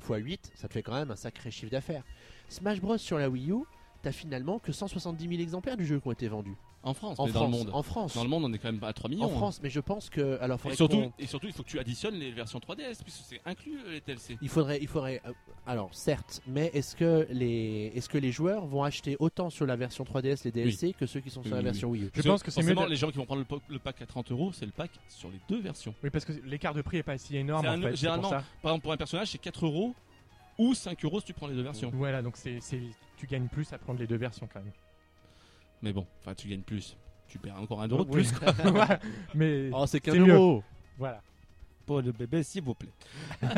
x 0.00 0.08
8, 0.10 0.52
ça 0.56 0.66
te 0.68 0.72
fait 0.72 0.82
quand 0.82 0.94
même 0.94 1.10
un 1.12 1.16
sacré 1.16 1.50
chiffre 1.52 1.70
d'affaires. 1.70 2.02
Smash 2.48 2.80
Bros 2.80 2.98
sur 2.98 3.18
la 3.18 3.30
Wii 3.30 3.52
U, 3.52 3.58
t'as 4.02 4.12
finalement 4.12 4.58
que 4.58 4.72
170 4.72 5.28
000 5.28 5.40
exemplaires 5.40 5.76
du 5.76 5.86
jeu 5.86 6.00
qui 6.00 6.08
ont 6.08 6.12
été 6.12 6.28
vendus. 6.28 6.56
En 6.84 6.94
France, 6.94 7.20
En 7.20 7.26
mais 7.26 7.30
France, 7.30 7.42
dans 7.44 7.58
le 7.58 7.64
monde. 7.64 7.70
en 7.72 7.82
France. 7.84 8.14
Dans 8.16 8.24
le 8.24 8.28
monde, 8.28 8.44
on 8.44 8.52
est 8.52 8.58
quand 8.58 8.72
même 8.72 8.82
à 8.82 8.92
3 8.92 9.08
millions. 9.08 9.22
En 9.26 9.28
hein. 9.28 9.36
France, 9.36 9.60
mais 9.62 9.70
je 9.70 9.78
pense 9.78 10.10
que 10.10 10.36
alors 10.40 10.58
Et 10.68 10.74
surtout, 10.74 11.12
et 11.16 11.28
surtout, 11.28 11.46
il 11.46 11.52
faut 11.52 11.62
que 11.62 11.68
tu 11.68 11.78
additionnes 11.78 12.16
les 12.16 12.32
versions 12.32 12.58
3DS 12.58 13.02
puisque 13.04 13.22
c'est 13.24 13.40
inclus 13.46 13.78
euh, 13.86 13.92
les 13.92 14.00
DLC. 14.00 14.36
il 14.42 14.48
faudrait, 14.48 14.78
il 14.82 14.88
faudrait. 14.88 15.22
euh, 15.24 15.32
alors 15.64 15.94
certes, 15.94 16.42
mais 16.48 16.72
est-ce 16.74 16.96
que 16.96 17.28
les, 17.30 17.92
est-ce 17.94 18.08
que 18.08 18.18
les 18.18 18.32
joueurs 18.32 18.66
vont 18.66 18.82
acheter 18.82 19.16
autant 19.20 19.48
sur 19.48 19.64
la 19.64 19.76
version 19.76 20.02
3DS 20.02 20.40
les 20.44 20.50
DLC 20.50 20.92
que 20.92 21.06
ceux 21.06 21.20
qui 21.20 21.30
sont 21.30 21.42
sur 21.42 21.52
Oui, 21.52 21.52
la 21.52 21.58
oui, 21.58 21.64
version 21.64 21.88
Wii 21.90 22.04
U? 22.06 22.10
Je 22.16 22.22
pense 22.22 22.42
que 22.42 22.50
c'est 22.50 22.62
mieux. 22.62 22.66
forcément 22.74 22.86
de- 22.86 22.90
les 22.90 22.96
gens 22.96 23.10
qui 23.12 23.18
vont 23.18 23.26
prendre 23.26 23.44
le, 23.68 23.78
pack 23.78 24.02
à 24.02 24.06
30 24.06 24.32
euros, 24.32 24.50
c'est 24.52 24.66
le 24.66 24.72
pack 24.72 24.90
sur 25.08 25.30
les 25.30 25.38
deux 25.48 25.60
versions. 25.60 25.94
Oui, 26.02 26.10
parce 26.10 26.24
que 26.24 26.32
l'écart 26.44 26.74
de 26.74 26.82
prix 26.82 26.96
est 26.96 27.02
pas 27.04 27.16
si 27.16 27.36
énorme 27.36 27.64
en 27.64 27.80
fait. 27.80 27.94
généralement, 27.94 28.28
ça. 28.30 28.42
Par 28.60 28.72
exemple, 28.72 28.82
pour 28.82 28.92
un 28.92 28.96
personnage, 28.96 29.28
c'est 29.30 29.38
4 29.38 29.66
euros 29.66 29.94
ou 30.58 30.74
5 30.74 31.04
euros 31.04 31.20
si 31.20 31.26
tu 31.26 31.32
prends 31.32 31.46
les 31.46 31.54
deux 31.54 31.62
versions. 31.62 31.90
Voilà, 31.94 32.22
donc 32.22 32.36
c'est, 32.36 32.60
c'est- 32.60 32.80
tu 33.16 33.26
gagnes 33.26 33.48
plus 33.48 33.72
à 33.72 33.78
prendre 33.78 33.98
les 34.00 34.06
deux 34.06 34.16
versions 34.16 34.48
quand 34.52 34.60
même. 34.60 34.72
Mais 35.82 35.92
bon, 35.92 36.06
enfin, 36.20 36.34
tu 36.34 36.48
gagnes 36.48 36.62
plus. 36.62 36.96
Tu 37.28 37.38
perds 37.38 37.58
encore 37.60 37.80
un 37.82 37.88
euro 37.88 38.04
de 38.04 38.10
Oui. 38.10 38.22
plus. 38.22 38.32
quoi. 38.32 38.52
Ouais, 38.72 38.98
Mais 39.34 39.70
Oh, 39.72 39.86
c'est 39.86 40.00
qu'un 40.00 40.12
C'est 40.12 40.18
mieux. 40.20 40.34
euro. 40.34 40.62
voilà. 40.98 41.22
Pour 41.86 42.00
le 42.00 42.12
bébé, 42.12 42.42
s'il 42.42 42.62
vous 42.62 42.74
plaît. 42.74 42.90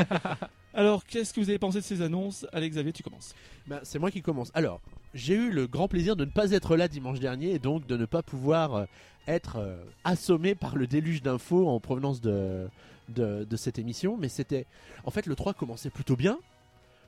Alors, 0.74 1.04
qu'est-ce 1.04 1.32
que 1.32 1.40
vous 1.40 1.48
avez 1.50 1.58
pensé 1.58 1.78
de 1.78 1.84
ces 1.84 2.02
annonces? 2.02 2.46
Alex 2.52 2.74
Xavier, 2.76 2.92
tu 2.92 3.02
commences. 3.02 3.34
Ben, 3.66 3.80
c'est 3.84 3.98
moi 3.98 4.10
qui 4.10 4.22
commence. 4.22 4.50
Alors, 4.54 4.80
j'ai 5.12 5.34
eu 5.34 5.50
le 5.50 5.66
grand 5.66 5.88
plaisir 5.88 6.16
de 6.16 6.24
ne 6.24 6.30
pas 6.30 6.50
être 6.50 6.76
là 6.76 6.88
dimanche 6.88 7.20
dernier 7.20 7.50
et 7.52 7.58
donc 7.58 7.86
de 7.86 7.96
ne 7.96 8.06
pas 8.06 8.22
pouvoir 8.22 8.74
euh, 8.74 8.84
être 9.28 9.56
euh, 9.56 9.76
assommé 10.04 10.54
par 10.54 10.74
le 10.76 10.86
déluge 10.86 11.22
d'infos 11.22 11.68
en 11.68 11.78
provenance 11.80 12.20
de, 12.20 12.68
de, 13.10 13.44
de 13.44 13.56
cette 13.56 13.78
émission. 13.78 14.16
Mais 14.16 14.28
c'était. 14.28 14.66
En 15.04 15.10
fait, 15.10 15.26
le 15.26 15.36
3 15.36 15.54
commençait 15.54 15.90
plutôt 15.90 16.16
bien. 16.16 16.38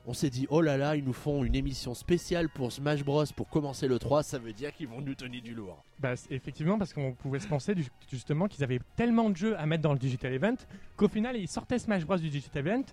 On 0.09 0.13
s'est 0.13 0.29
dit, 0.29 0.47
oh 0.49 0.61
là 0.61 0.77
là, 0.77 0.95
ils 0.95 1.03
nous 1.03 1.11
font 1.11 1.43
une 1.43 1.53
émission 1.53 1.93
spéciale 1.93 2.47
pour 2.47 2.71
Smash 2.71 3.03
Bros. 3.03 3.25
pour 3.35 3.49
commencer 3.49 3.89
le 3.89 3.99
3, 3.99 4.23
ça 4.23 4.39
veut 4.39 4.53
dire 4.53 4.73
qu'ils 4.73 4.87
vont 4.87 5.01
nous 5.01 5.15
tenir 5.15 5.41
du 5.41 5.53
lourd. 5.53 5.83
Bah, 5.99 6.13
effectivement, 6.29 6.77
parce 6.77 6.93
qu'on 6.93 7.11
pouvait 7.11 7.39
se 7.39 7.47
penser 7.47 7.75
du- 7.75 7.85
justement 8.09 8.47
qu'ils 8.47 8.63
avaient 8.63 8.79
tellement 8.95 9.29
de 9.29 9.35
jeux 9.35 9.59
à 9.59 9.65
mettre 9.65 9.83
dans 9.83 9.91
le 9.91 9.99
Digital 9.99 10.31
Event 10.31 10.55
qu'au 10.95 11.09
final, 11.09 11.35
ils 11.35 11.49
sortaient 11.49 11.77
Smash 11.77 12.05
Bros 12.05 12.15
du 12.15 12.29
Digital 12.29 12.65
Event 12.65 12.83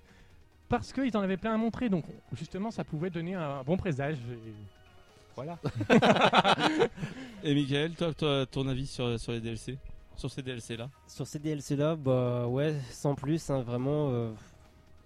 parce 0.68 0.92
qu'ils 0.92 1.16
en 1.16 1.20
avaient 1.20 1.36
plein 1.36 1.54
à 1.54 1.56
montrer. 1.56 1.88
Donc, 1.88 2.04
justement, 2.32 2.72
ça 2.72 2.82
pouvait 2.82 3.10
donner 3.10 3.34
un 3.34 3.62
bon 3.62 3.76
présage. 3.76 4.16
et 4.16 4.52
Voilà. 5.36 5.56
Et 7.44 7.54
Michael, 7.54 7.92
toi, 7.92 8.12
toi, 8.12 8.44
ton 8.46 8.66
avis 8.66 8.86
sur, 8.88 9.20
sur 9.20 9.30
les 9.32 9.40
DLC 9.40 9.78
Sur 10.16 10.30
ces 10.30 10.42
DLC-là? 10.42 10.88
Sur 11.06 11.26
ces 11.28 11.38
DLC 11.38 11.76
là, 11.76 11.94
bah 11.94 12.46
ouais, 12.48 12.74
sans 12.90 13.14
plus, 13.14 13.50
hein, 13.50 13.60
vraiment. 13.62 14.08
euh, 14.10 14.32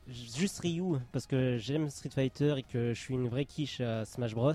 juste 0.08 0.60
Ryu, 0.60 0.98
parce 1.12 1.26
que 1.26 1.56
j'aime 1.58 1.88
Street 1.90 2.10
Fighter 2.10 2.54
et 2.58 2.62
que 2.62 2.94
je 2.94 3.00
suis 3.00 3.14
une 3.14 3.28
vraie 3.28 3.44
quiche 3.44 3.80
à 3.80 4.04
Smash 4.04 4.34
Bros. 4.34 4.52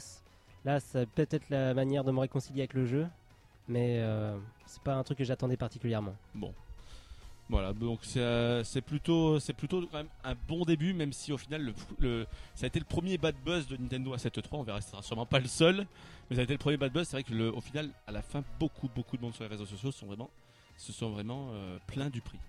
Là, 0.66 0.80
ça 0.80 1.06
peut 1.06 1.28
être 1.30 1.50
la 1.50 1.74
manière 1.74 2.04
de 2.04 2.12
me 2.12 2.20
réconcilier 2.20 2.62
avec 2.62 2.74
le 2.74 2.86
jeu, 2.86 3.08
mais 3.68 4.00
euh, 4.00 4.38
c'est 4.66 4.82
pas 4.82 4.96
un 4.96 5.04
truc 5.04 5.18
que 5.18 5.24
j'attendais 5.24 5.58
particulièrement. 5.58 6.16
Bon. 6.34 6.54
Voilà, 7.50 7.74
donc 7.74 8.00
c'est 8.04 8.22
euh, 8.22 8.64
c'est 8.64 8.82
plutôt, 8.82 9.38
c'est 9.40 9.52
plutôt 9.54 9.82
quand 9.88 9.98
même 9.98 10.08
un 10.24 10.34
bon 10.48 10.64
début, 10.64 10.94
même 10.94 11.12
si 11.12 11.34
au 11.34 11.38
final, 11.38 11.62
le, 11.62 11.74
le- 12.00 12.26
ça 12.56 12.64
a 12.66 12.68
été 12.68 12.80
le 12.80 12.86
premier 12.86 13.18
bad 13.18 13.36
buzz 13.46 13.68
de 13.68 13.76
Nintendo 13.76 14.14
à 14.14 14.18
7.3. 14.18 14.48
On 14.54 14.64
verra, 14.64 14.80
ce 14.80 14.90
sera 14.92 15.02
sûrement 15.04 15.26
pas 15.26 15.40
le 15.40 15.48
seul, 15.48 15.86
mais 16.30 16.38
ça 16.38 16.42
a 16.42 16.44
été 16.46 16.54
le 16.54 16.58
premier 16.58 16.78
bad 16.78 16.94
buzz. 16.94 17.06
C'est 17.08 17.18
vrai 17.18 17.24
que 17.24 17.34
le, 17.34 17.54
au 17.54 17.60
final, 17.60 17.90
à 18.08 18.14
la 18.14 18.22
fin, 18.22 18.44
beaucoup, 18.60 18.88
beaucoup 18.96 19.18
de 19.18 19.22
monde 19.22 19.34
sur 19.34 19.44
les 19.44 19.50
réseaux 19.50 19.66
sociaux 19.66 19.92
sont 19.92 20.06
vraiment, 20.06 20.30
se 20.78 20.94
sont 20.94 21.10
vraiment 21.12 21.50
euh, 21.52 21.78
pleins 21.86 22.10
du 22.10 22.22
prix. 22.22 22.40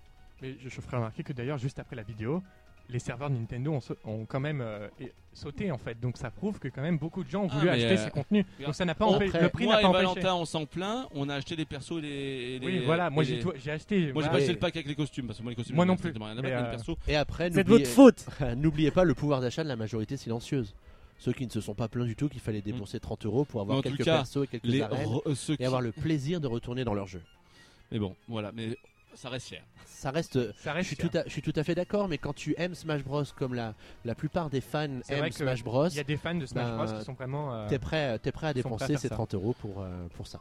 Mais 0.41 0.55
je, 0.63 0.69
je 0.69 0.81
ferai 0.81 0.95
remarquer 0.95 1.23
que 1.23 1.33
d'ailleurs, 1.33 1.57
juste 1.57 1.77
après 1.77 1.97
la 1.97 2.03
vidéo, 2.03 2.41
les 2.89 2.99
serveurs 2.99 3.29
Nintendo 3.29 3.79
ont, 4.05 4.25
quand 4.25 4.39
même 4.39 4.61
euh, 4.61 4.87
sauté 5.33 5.71
en 5.71 5.77
fait. 5.77 5.99
Donc 5.99 6.17
ça 6.17 6.29
prouve 6.31 6.59
que 6.59 6.67
quand 6.67 6.81
même 6.81 6.97
beaucoup 6.97 7.23
de 7.23 7.29
gens 7.29 7.43
ont 7.45 7.49
Ah, 7.51 7.55
voulu 7.57 7.69
acheter 7.69 7.93
euh, 7.93 7.97
ces 8.05 8.09
contenus. 8.11 8.45
Donc 8.63 8.75
ça 8.75 8.85
n'a 8.85 8.95
pas 8.95 9.05
empêché. 9.05 9.39
Le 9.41 9.49
prix 9.49 9.65
Moi 9.65 9.73
n'a 9.75 9.79
et 9.79 9.83
pas 9.83 9.89
empêché. 9.89 10.03
Valentin, 10.21 10.35
on 10.35 10.45
s'en 10.45 10.65
plaint. 10.65 11.07
On 11.13 11.27
a 11.29 11.35
acheté 11.35 11.55
les 11.55 11.65
persos 11.65 11.97
et 11.97 12.01
les. 12.01 12.59
les- 12.59 12.65
Oui, 12.65 12.81
voilà. 12.85 13.09
Moi 13.09 13.23
j'ai 13.23 13.41
les- 13.41 13.69
acheté. 13.69 14.13
Moi, 14.13 14.23
j'ai 14.23 14.29
pas 14.29 14.35
acheté 14.35 14.51
Et- 14.51 14.53
le 14.53 14.59
pack 14.59 14.75
avec 14.75 14.87
les 14.87 14.95
costumes 14.95 15.27
parce 15.27 15.39
que 15.39 15.43
moi, 15.43 15.51
les 15.51 15.55
costumes, 15.55 15.75
Moi 15.75 15.85
non 15.85 15.97
plus. 15.97 16.11
rien 16.11 16.35
Mais, 16.41 16.51
euh, 16.51 16.61
le 16.63 16.69
perso. 16.71 16.97
Et 17.07 17.15
après, 17.15 17.49
C'est 17.51 17.63
de 17.63 17.69
votre 17.69 17.87
faute. 17.87 18.25
n'oubliez 18.57 18.91
pas 18.91 19.03
le 19.03 19.13
pouvoir 19.15 19.41
d'achat 19.41 19.63
de 19.63 19.69
la 19.69 19.75
majorité 19.75 20.15
silencieuse. 20.17 20.75
Ceux 21.17 21.31
qui 21.33 21.45
ne 21.45 21.51
se 21.51 21.61
sont 21.61 21.75
pas 21.75 21.87
plaints 21.87 22.03
du 22.05 22.15
tout 22.15 22.27
qu'il 22.27 22.41
fallait 22.41 22.61
débourser 22.61 22.99
30 22.99 23.25
euros 23.25 23.45
pour 23.45 23.61
avoir 23.61 23.81
quelques 23.81 24.03
cas, 24.03 24.17
persos 24.17 24.43
et 24.43 24.47
quelques 24.47 24.81
arènes 24.81 25.07
et 25.25 25.33
qui- 25.57 25.63
avoir 25.63 25.79
le 25.81 25.91
plaisir 25.93 26.41
de 26.41 26.47
retourner 26.47 26.83
dans 26.83 26.93
leur 26.93 27.07
jeu. 27.07 27.21
Mais 27.91 27.99
bon, 27.99 28.15
voilà, 28.27 28.51
mais 28.53 28.75
ça 29.15 29.29
reste 29.29 29.47
cher. 29.49 29.63
Ça 29.85 30.11
reste. 30.11 30.53
Ça 30.57 30.73
Je 30.79 30.83
suis, 30.87 30.95
cher. 30.95 31.09
tout 31.09 31.17
à, 31.17 31.23
je 31.25 31.29
suis 31.29 31.41
tout 31.41 31.53
à 31.55 31.63
fait 31.63 31.73
d'accord, 31.75 32.07
mais 32.07 32.17
quand 32.17 32.33
tu 32.33 32.53
aimes 32.57 32.75
Smash 32.75 33.03
Bros 33.03 33.23
comme 33.37 33.53
la, 33.53 33.73
la 34.03 34.13
plupart 34.15 34.49
des 34.49 34.61
fans 34.61 34.83
aiment 34.83 35.01
vrai 35.19 35.29
que 35.29 35.35
Smash 35.35 35.63
Bros, 35.63 35.87
Il 35.87 35.95
y 35.95 35.99
a 35.99 36.03
des 36.03 36.17
fans 36.17 36.35
de 36.35 36.45
Smash 36.45 36.65
Bah, 36.67 36.85
Bros 36.85 36.97
qui 36.99 37.05
sont 37.05 37.13
vraiment. 37.13 37.53
euh, 37.53 37.67
t'es 37.67 37.79
prêt, 37.79 38.19
t'es 38.19 38.31
prêt 38.31 38.47
à 38.47 38.53
dépenser 38.53 38.97
ces 38.97 39.07
ça. 39.07 39.15
30 39.15 39.33
euros 39.35 39.55
pour, 39.59 39.81
euh, 39.81 40.07
pour 40.15 40.27
ça. 40.27 40.39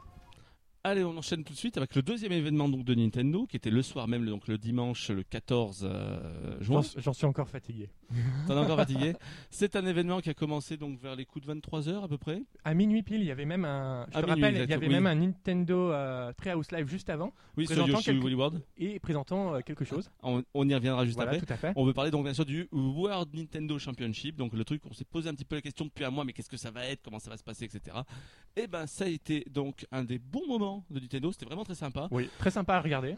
Allez, 0.87 1.03
on 1.03 1.17
enchaîne 1.17 1.43
tout 1.45 1.55
de 1.55 1.59
suite 1.59 1.79
avec 1.79 1.95
le 1.95 2.03
deuxième 2.03 2.33
événement 2.33 2.69
donc 2.69 2.85
de 2.85 2.95
Nintendo, 2.95 3.47
qui 3.47 3.57
était 3.57 3.71
le 3.71 3.81
soir 3.81 4.07
même, 4.07 4.23
le- 4.23 4.31
donc 4.31 4.47
le 4.49 4.59
dimanche, 4.59 5.09
le 5.09 5.23
14 5.23 5.81
euh, 5.91 6.61
juin. 6.61 6.83
J'en 6.99 7.15
suis 7.15 7.25
encore 7.25 7.49
fatigué. 7.49 7.89
T'en 8.47 8.55
es 8.55 8.59
encore 8.61 8.77
fatigué? 8.77 9.15
C'est 9.49 9.77
un 9.77 9.87
événement 9.87 10.21
qui 10.21 10.29
a 10.29 10.35
commencé 10.35 10.77
donc 10.77 11.01
vers 11.01 11.17
les 11.17 11.25
coups 11.25 11.47
de 11.47 11.51
23 11.53 11.81
h 11.81 12.05
à 12.05 12.07
peu 12.07 12.19
près? 12.19 12.43
À 12.65 12.75
minuit 12.75 13.03
pile, 13.03 13.21
il 13.23 13.27
y 13.27 13.31
avait 13.31 13.47
même 13.47 13.65
un. 13.65 14.07
Je 14.13 14.19
À 14.19 14.21
te 14.21 14.27
minuit, 14.27 14.43
rappelle, 14.43 14.63
il 14.63 14.69
y 14.71 14.75
avait 14.75 14.87
oui. 14.87 14.93
même 14.93 15.07
un 15.07 15.15
Nintendo 15.15 15.91
euh, 15.91 16.33
Treehouse 16.35 16.71
Live 16.71 16.87
juste 16.87 17.09
avant 17.09 17.33
Oui, 17.57 17.67
sur 17.67 17.89
Yoshi 17.89 18.11
World. 18.35 18.61
et 18.77 18.99
présentant 19.01 19.55
euh, 19.55 19.61
quelque 19.61 19.87
chose. 19.87 20.11
On, 20.23 20.43
on 20.53 20.69
y 20.69 20.75
reviendra 20.75 21.07
juste 21.07 21.17
voilà, 21.17 21.31
après. 21.31 21.47
tout 21.47 21.51
à 21.53 21.57
fait. 21.57 21.73
On 21.77 21.87
veut 21.87 21.95
parler 21.95 22.11
donc 22.11 22.25
bien 22.25 22.35
sûr 22.35 22.45
du 22.45 22.69
World 22.73 23.35
Nintendo 23.35 23.79
Championship, 23.79 24.37
donc 24.37 24.53
le 24.53 24.65
truc 24.67 24.83
on 24.91 24.93
s'est 24.93 25.07
posé 25.07 25.31
un 25.31 25.35
petit 25.35 25.47
peu 25.47 25.55
la 25.57 25.63
question 25.63 25.87
depuis 25.87 26.05
un 26.05 26.11
mois, 26.11 26.25
mais 26.27 26.35
qu'est-ce 26.35 26.51
que 26.51 26.59
ça 26.59 26.71
va 26.71 26.85
être, 26.85 27.01
comment 27.03 27.19
ça 27.19 27.31
va 27.31 27.39
se 27.39 27.43
passer, 27.43 27.65
etc. 27.65 27.97
Et 28.57 28.67
ben 28.67 28.87
ça 28.87 29.05
a 29.07 29.09
été 29.09 29.47
donc 29.51 29.87
un 29.91 30.05
des 30.05 30.19
bons 30.19 30.47
moments 30.47 30.74
de 30.91 31.01
Nintendo, 31.01 31.31
c'était 31.33 31.47
vraiment 31.47 31.65
très 31.65 31.75
sympa. 31.75 32.09
Oui, 32.11 32.29
très 32.39 32.51
sympa 32.51 32.75
à 32.77 32.81
regarder. 32.81 33.17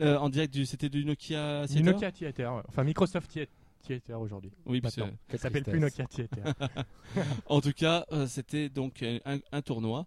Euh, 0.00 0.16
en 0.18 0.28
direct, 0.28 0.52
du, 0.52 0.66
c'était 0.66 0.88
du 0.88 1.04
Nokia 1.04 1.66
Du 1.66 1.74
Theater 1.74 1.92
Nokia 1.92 2.12
Theater, 2.12 2.54
ouais. 2.54 2.62
enfin 2.68 2.84
Microsoft 2.84 3.30
Thea- 3.30 3.46
Theater 3.82 4.20
aujourd'hui. 4.20 4.50
Oui, 4.66 4.80
parce 4.80 4.96
que- 4.96 5.36
s'appelle 5.38 5.62
plus 5.64 5.78
Nokia 5.80 6.06
Theater. 6.06 6.44
en 7.46 7.60
tout 7.60 7.72
cas, 7.72 8.04
euh, 8.12 8.26
c'était 8.26 8.68
donc 8.68 9.02
un, 9.02 9.38
un 9.52 9.62
tournoi. 9.62 10.06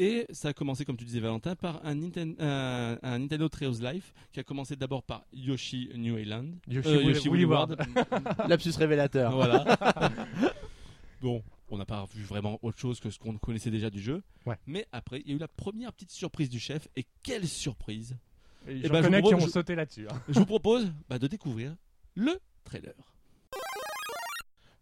Et 0.00 0.26
ça 0.30 0.50
a 0.50 0.52
commencé, 0.52 0.84
comme 0.84 0.96
tu 0.96 1.04
disais 1.04 1.18
Valentin, 1.18 1.56
par 1.56 1.84
un, 1.84 1.96
Ninten- 1.96 2.36
un- 2.40 2.98
un 3.02 3.18
Nintendo 3.18 3.48
Treehouse 3.48 3.82
Live 3.82 4.12
qui 4.32 4.38
a 4.38 4.44
commencé 4.44 4.76
d'abord 4.76 5.02
par 5.02 5.24
Yoshi 5.32 5.90
New 5.96 6.16
Island. 6.16 6.54
Yoshi 6.68 6.88
Euh, 6.88 7.02
Woolly- 7.02 7.28
Woolly 7.28 7.44
World. 7.44 7.76
Lapsus 8.48 8.70
révélateur. 8.78 9.32
voilà. 9.34 9.76
bon, 11.20 11.42
on 11.70 11.78
n'a 11.78 11.86
pas 11.86 12.04
vu 12.14 12.22
vraiment 12.24 12.58
autre 12.62 12.78
chose 12.78 13.00
que 13.00 13.10
ce 13.10 13.18
qu'on 13.18 13.36
connaissait 13.38 13.70
déjà 13.70 13.90
du 13.90 14.00
jeu. 14.00 14.22
Ouais. 14.46 14.56
Mais 14.66 14.86
après, 14.92 15.20
il 15.20 15.28
y 15.28 15.32
a 15.32 15.36
eu 15.36 15.38
la 15.38 15.48
première 15.48 15.92
petite 15.92 16.10
surprise 16.10 16.48
du 16.48 16.58
chef. 16.60 16.88
Et 16.96 17.06
quelle 17.22 17.46
surprise 17.46 18.16
Et 18.66 18.72
Eh 18.72 18.86
J'en 18.86 18.92
ben, 18.94 18.98
je 19.02 19.06
connais 19.08 19.20
vous 19.20 19.28
qui 19.28 19.34
ont 19.34 19.40
je- 19.40 19.48
sauté 19.50 19.74
là-dessus. 19.74 20.06
hein. 20.10 20.22
Je 20.28 20.38
vous 20.38 20.46
propose 20.46 20.90
bah, 21.08 21.18
de 21.18 21.26
découvrir 21.26 21.74
le 22.14 22.38
trailer. 22.64 22.94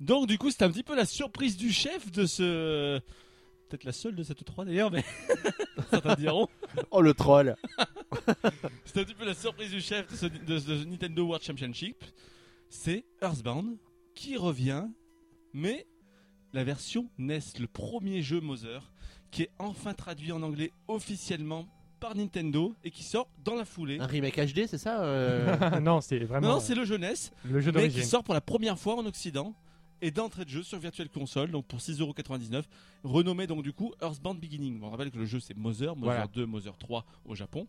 Donc 0.01 0.27
du 0.29 0.37
coup, 0.39 0.51
c'est 0.51 0.63
un 0.63 0.71
petit 0.71 0.83
peu 0.83 0.95
la 0.95 1.07
surprise 1.07 1.57
du 1.57 1.73
chef 1.73 2.11
de 2.13 2.27
ce... 2.27 2.99
Peut-être 3.69 3.85
la 3.85 3.93
seule 3.93 4.15
de 4.15 4.23
cette 4.23 4.45
3 4.45 4.65
d'ailleurs, 4.67 4.93
mais 4.93 5.03
certains 5.91 6.15
diront. 6.15 6.47
Oh 6.93 7.01
le 7.01 7.15
troll. 7.15 7.57
C'est 8.85 9.01
un 9.01 9.05
petit 9.05 9.15
peu 9.15 9.25
la 9.25 9.35
surprise 9.35 9.73
du 9.73 9.81
chef 9.81 10.09
de 10.09 10.15
ce, 10.17 10.27
de 10.27 10.59
ce 10.61 10.85
Nintendo 10.85 11.25
World 11.25 11.43
Championship. 11.45 12.05
C'est 12.69 13.05
Earthbound 13.21 13.77
qui 14.15 14.37
revient, 14.37 14.87
mais 15.53 15.85
la 16.57 16.65
version 16.65 17.11
NES, 17.19 17.39
le 17.61 17.67
premier 17.67 18.23
jeu 18.23 18.41
Mother, 18.41 18.91
qui 19.31 19.43
est 19.43 19.51
enfin 19.59 19.93
traduit 19.93 20.33
en 20.33 20.43
anglais 20.43 20.73
officiellement 20.89 21.69
par 22.01 22.17
Nintendo 22.17 22.75
et 22.83 22.91
qui 22.91 23.03
sort 23.03 23.29
dans 23.45 23.57
la 23.57 23.67
foulée. 23.67 23.99
Un 24.01 24.07
remake 24.07 24.37
HD, 24.39 24.67
c'est 24.67 24.79
ça 24.79 25.03
euh 25.05 25.81
non, 25.83 26.01
c'est 26.01 26.21
vraiment 26.21 26.47
Non, 26.47 26.55
non, 26.55 26.61
c'est 26.61 26.75
le 26.75 26.87
jeunesse, 26.87 27.31
le 27.45 27.61
jeu 27.61 27.73
mais 27.73 27.91
qui 27.91 28.03
sort 28.03 28.25
pour 28.25 28.33
la 28.33 28.41
première 28.41 28.79
fois 28.79 28.97
en 28.97 29.05
Occident 29.05 29.55
et 30.01 30.11
d'entrée 30.11 30.47
de 30.47 30.51
jeu 30.51 30.63
sur 30.63 30.79
Virtual 30.79 31.11
Console, 31.11 31.51
donc 31.51 31.67
pour 31.67 31.79
6,99€, 31.79 32.63
renommé 33.05 33.47
donc 33.47 33.63
du 33.63 33.75
coup 33.75 33.93
Earthbound 34.01 34.41
Beginning. 34.41 34.81
On 34.83 34.89
rappelle 34.89 35.11
que 35.11 35.19
le 35.19 35.27
jeu 35.27 35.41
c'est 35.41 35.57
Mother, 35.59 35.95
Mother 35.95 36.15
Voilà. 36.15 36.27
2, 36.27 36.47
Mother 36.47 36.79
3 36.79 37.05
au 37.27 37.35
Japon. 37.35 37.67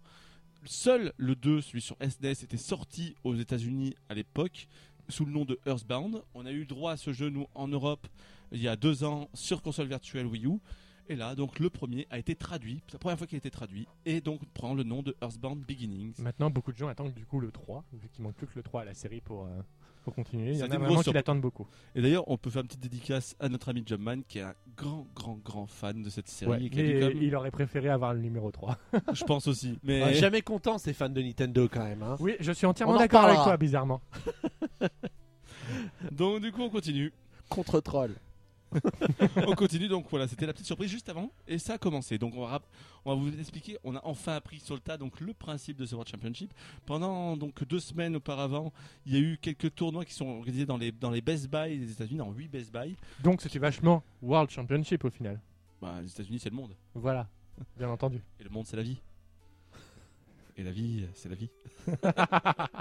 Seul 0.64 1.12
le 1.18 1.36
2, 1.36 1.60
celui 1.60 1.82
sur 1.82 1.98
SNES, 2.00 2.32
était 2.32 2.56
sorti 2.56 3.16
aux 3.26 3.36
États-Unis 3.36 3.96
à 4.08 4.14
l'époque 4.14 4.70
sous 5.10 5.26
le 5.26 5.32
nom 5.34 5.44
de 5.44 5.60
Earthbound. 5.66 6.22
On 6.34 6.46
a 6.46 6.52
eu 6.54 6.66
droit 6.66 6.94
à 6.94 6.98
ce 6.98 7.12
jeu 7.12 7.30
nous 7.30 7.48
en 7.54 7.68
Europe 7.68 8.08
il 8.52 8.62
y 8.62 8.68
a 8.68 8.76
deux 8.76 9.04
ans 9.04 9.30
sur 9.34 9.62
console 9.62 9.88
virtuelle 9.88 10.26
Wii 10.28 10.46
U. 10.46 10.60
Et 11.10 11.16
là, 11.16 11.36
donc 11.36 11.60
le 11.60 11.70
premier 11.70 12.06
a 12.10 12.20
été 12.20 12.36
traduit, 12.36 12.82
c'est 12.88 12.94
la 12.96 13.00
première 13.00 13.18
fois 13.18 13.28
qu'il 13.28 13.38
a 13.38 13.40
été 13.40 13.50
traduit, 13.50 13.88
et 14.06 14.20
donc 14.20 14.42
prend 14.54 14.74
le 14.74 14.84
nom 14.84 15.02
de 15.02 15.16
Earthbound 15.22 15.64
Beginnings. 15.66 16.22
Maintenant, 16.22 16.50
beaucoup 16.50 16.74
de 16.74 16.78
gens 16.78 16.90
attendent 16.90 17.14
du 17.14 17.26
coup 17.26 17.40
le 17.40 17.50
3, 17.50 17.86
vu 17.94 18.10
qu'il 18.10 18.24
manque 18.26 18.36
plus 18.36 18.46
que 18.48 18.56
le 18.58 18.62
3 18.64 18.82
à 18.82 18.86
la 18.86 18.94
série 18.94 19.22
pour, 19.22 19.46
euh, 19.46 19.62
pour 20.04 20.14
continuer. 20.14 20.50
Il 20.50 20.56
y 20.56 20.60
Ça 20.60 20.66
en 20.66 20.72
a 20.72 20.78
vraiment 20.78 21.02
qui 21.02 21.14
l'attendent 21.14 21.40
beaucoup. 21.40 21.66
Et 21.96 22.02
d'ailleurs, 22.02 22.30
on 22.30 22.38
peut 22.38 22.50
faire 22.50 22.62
une 22.64 22.68
petite 22.68 22.82
dédicace 22.82 23.38
à 23.40 23.48
notre 23.48 23.70
ami 23.70 23.84
Jumpman, 23.86 24.22
qui 24.28 24.40
est 24.40 24.42
un 24.42 24.54
grand, 24.76 25.08
grand, 25.16 25.38
grand 25.46 25.66
fan 25.68 26.04
de 26.04 26.10
cette 26.10 26.28
série. 26.28 26.52
Ouais, 26.52 26.66
et 26.66 26.70
qui 26.70 26.78
mais 26.78 27.12
il 27.16 27.34
aurait 27.38 27.52
préféré 27.52 27.88
avoir 27.88 28.14
le 28.14 28.20
numéro 28.20 28.52
3. 28.52 28.78
Je 29.14 29.24
pense 29.24 29.48
aussi. 29.48 29.80
Mais 29.84 30.02
Ah, 30.02 30.12
Jamais 30.12 30.42
content 30.42 30.78
ces 30.78 30.92
fans 30.92 31.08
de 31.08 31.22
Nintendo 31.22 31.70
quand 31.72 31.86
même. 31.86 32.04
Hein. 32.04 32.18
Oui, 32.20 32.36
je 32.42 32.52
suis 32.52 32.66
entièrement 32.66 32.98
d'accord 32.98 33.24
avec 33.24 33.38
toi, 33.38 33.56
bizarrement. 33.56 34.02
donc 36.12 36.42
du 36.42 36.52
coup, 36.52 36.64
on 36.64 36.70
continue. 36.70 37.14
Contre 37.50 37.80
troll. 37.80 38.14
On 39.48 39.56
continue. 39.56 39.88
Donc 39.88 40.08
voilà, 40.10 40.28
c'était 40.28 40.46
la 40.46 40.54
petite 40.54 40.66
surprise 40.66 40.90
juste 40.90 41.10
avant, 41.10 41.32
et 41.48 41.58
ça 41.58 41.74
a 41.74 41.78
commencé. 41.78 42.18
Donc 42.18 42.34
on 42.36 42.46
va, 42.46 42.62
on 43.06 43.16
va 43.16 43.22
vous 43.22 43.40
expliquer. 43.40 43.78
On 43.84 43.96
a 43.96 44.02
enfin 44.04 44.36
appris 44.36 44.60
sur 44.60 44.76
le 44.76 44.82
tas 44.82 44.98
donc 44.98 45.20
le 45.20 45.34
principe 45.34 45.78
de 45.78 45.86
ce 45.86 45.96
World 45.96 46.10
Championship. 46.10 46.54
Pendant 46.86 47.38
donc 47.38 47.64
deux 47.66 47.80
semaines 47.80 48.16
auparavant, 48.16 48.74
il 49.06 49.14
y 49.14 49.16
a 49.18 49.20
eu 49.20 49.38
quelques 49.42 49.74
tournois 49.76 50.06
qui 50.06 50.14
sont 50.14 50.28
organisés 50.28 50.66
dans 50.66 50.78
les 50.78 50.92
dans 50.92 51.12
les 51.12 51.22
Best 51.22 51.50
Buy 51.50 51.78
des 51.80 51.92
États-Unis, 51.92 52.18
dans 52.18 52.32
8 52.32 52.48
Best 52.50 52.72
Buy. 52.74 52.96
Donc 53.24 53.42
c'était 53.42 53.60
vachement 53.60 54.04
World 54.22 54.50
Championship 54.50 55.04
au 55.06 55.10
final. 55.10 55.40
Bah, 55.82 56.00
les 56.02 56.10
États-Unis, 56.10 56.40
c'est 56.40 56.50
le 56.50 56.56
monde, 56.56 56.76
Voilà, 56.96 57.28
bien 57.78 57.90
entendu. 57.90 58.20
et 58.40 58.44
le 58.44 58.50
monde, 58.50 58.66
c'est 58.66 58.76
la 58.78 58.84
vie. 58.84 58.98
Et 60.58 60.64
la 60.64 60.72
vie, 60.72 61.06
c'est 61.14 61.30
la 61.30 61.36
vie. 61.36 61.50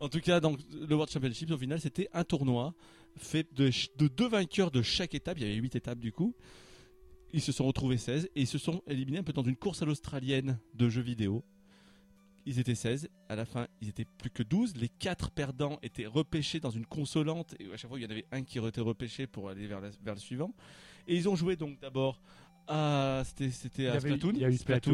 En 0.00 0.08
tout 0.08 0.18
cas, 0.20 0.40
donc, 0.40 0.58
le 0.72 0.92
World 0.96 1.12
Championship, 1.12 1.50
au 1.52 1.58
final, 1.58 1.80
c'était 1.80 2.08
un 2.12 2.24
tournoi 2.24 2.74
fait 3.16 3.46
de, 3.54 3.70
deux 4.08 4.28
vainqueurs 4.28 4.70
de 4.70 4.82
chaque 4.82 5.14
étape. 5.14 5.38
Il 5.38 5.46
y 5.46 5.50
avait 5.50 5.60
8 5.60 5.76
étapes 5.76 5.98
du 5.98 6.12
coup. 6.12 6.34
Ils 7.32 7.40
se 7.40 7.52
sont 7.52 7.66
retrouvés 7.66 7.96
16 7.96 8.26
et 8.34 8.40
ils 8.42 8.46
se 8.46 8.58
sont 8.58 8.82
éliminés 8.86 9.18
un 9.18 9.22
peu 9.22 9.32
dans 9.32 9.42
une 9.42 9.56
course 9.56 9.80
à 9.82 9.86
l'australienne 9.86 10.58
de 10.74 10.88
jeux 10.88 11.00
vidéo. 11.02 11.42
Ils 12.44 12.58
étaient 12.58 12.74
16. 12.74 13.08
À 13.28 13.36
la 13.36 13.44
fin, 13.44 13.68
ils 13.80 13.88
étaient 13.88 14.04
plus 14.18 14.28
que 14.30 14.42
12. 14.42 14.74
Les 14.76 14.88
4 14.88 15.30
perdants 15.30 15.78
étaient 15.82 16.06
repêchés 16.06 16.58
dans 16.60 16.70
une 16.70 16.84
consolante. 16.86 17.54
Et 17.60 17.72
à 17.72 17.76
chaque 17.76 17.88
fois, 17.88 17.98
il 17.98 18.02
y 18.02 18.06
en 18.06 18.10
avait 18.10 18.26
un 18.32 18.42
qui 18.42 18.58
était 18.58 18.80
repêché 18.80 19.26
pour 19.26 19.48
aller 19.48 19.66
vers, 19.66 19.80
la- 19.80 19.90
vers 20.04 20.14
le 20.14 20.20
suivant. 20.20 20.52
Et 21.06 21.16
ils 21.16 21.28
ont 21.28 21.36
joué 21.36 21.56
donc 21.56 21.78
d'abord 21.80 22.20
à. 22.68 23.22
C'était 23.24 23.86
à 23.86 23.92
Splatoon. 24.00 24.32
il 24.34 24.40
y 24.42 24.44
a 24.44 24.48
eu 24.48 24.52
Splatoon. 24.58 24.92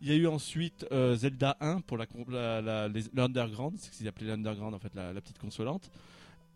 Il 0.00 0.08
y 0.08 0.12
a 0.12 0.14
eu 0.14 0.26
ensuite 0.26 0.86
euh, 0.92 1.16
Zelda 1.16 1.56
1 1.60 1.80
pour 1.80 1.98
la, 1.98 2.06
la, 2.28 2.60
la- 2.62 2.88
les- 2.88 3.04
l'Underground, 3.12 3.76
c'est 3.76 3.92
ce 3.92 3.98
qu'ils 3.98 4.08
appelaient 4.08 4.28
l'Underground 4.28 4.74
en 4.74 4.78
fait, 4.78 4.94
la, 4.94 5.12
la 5.12 5.20
petite 5.20 5.38
consolante. 5.38 5.90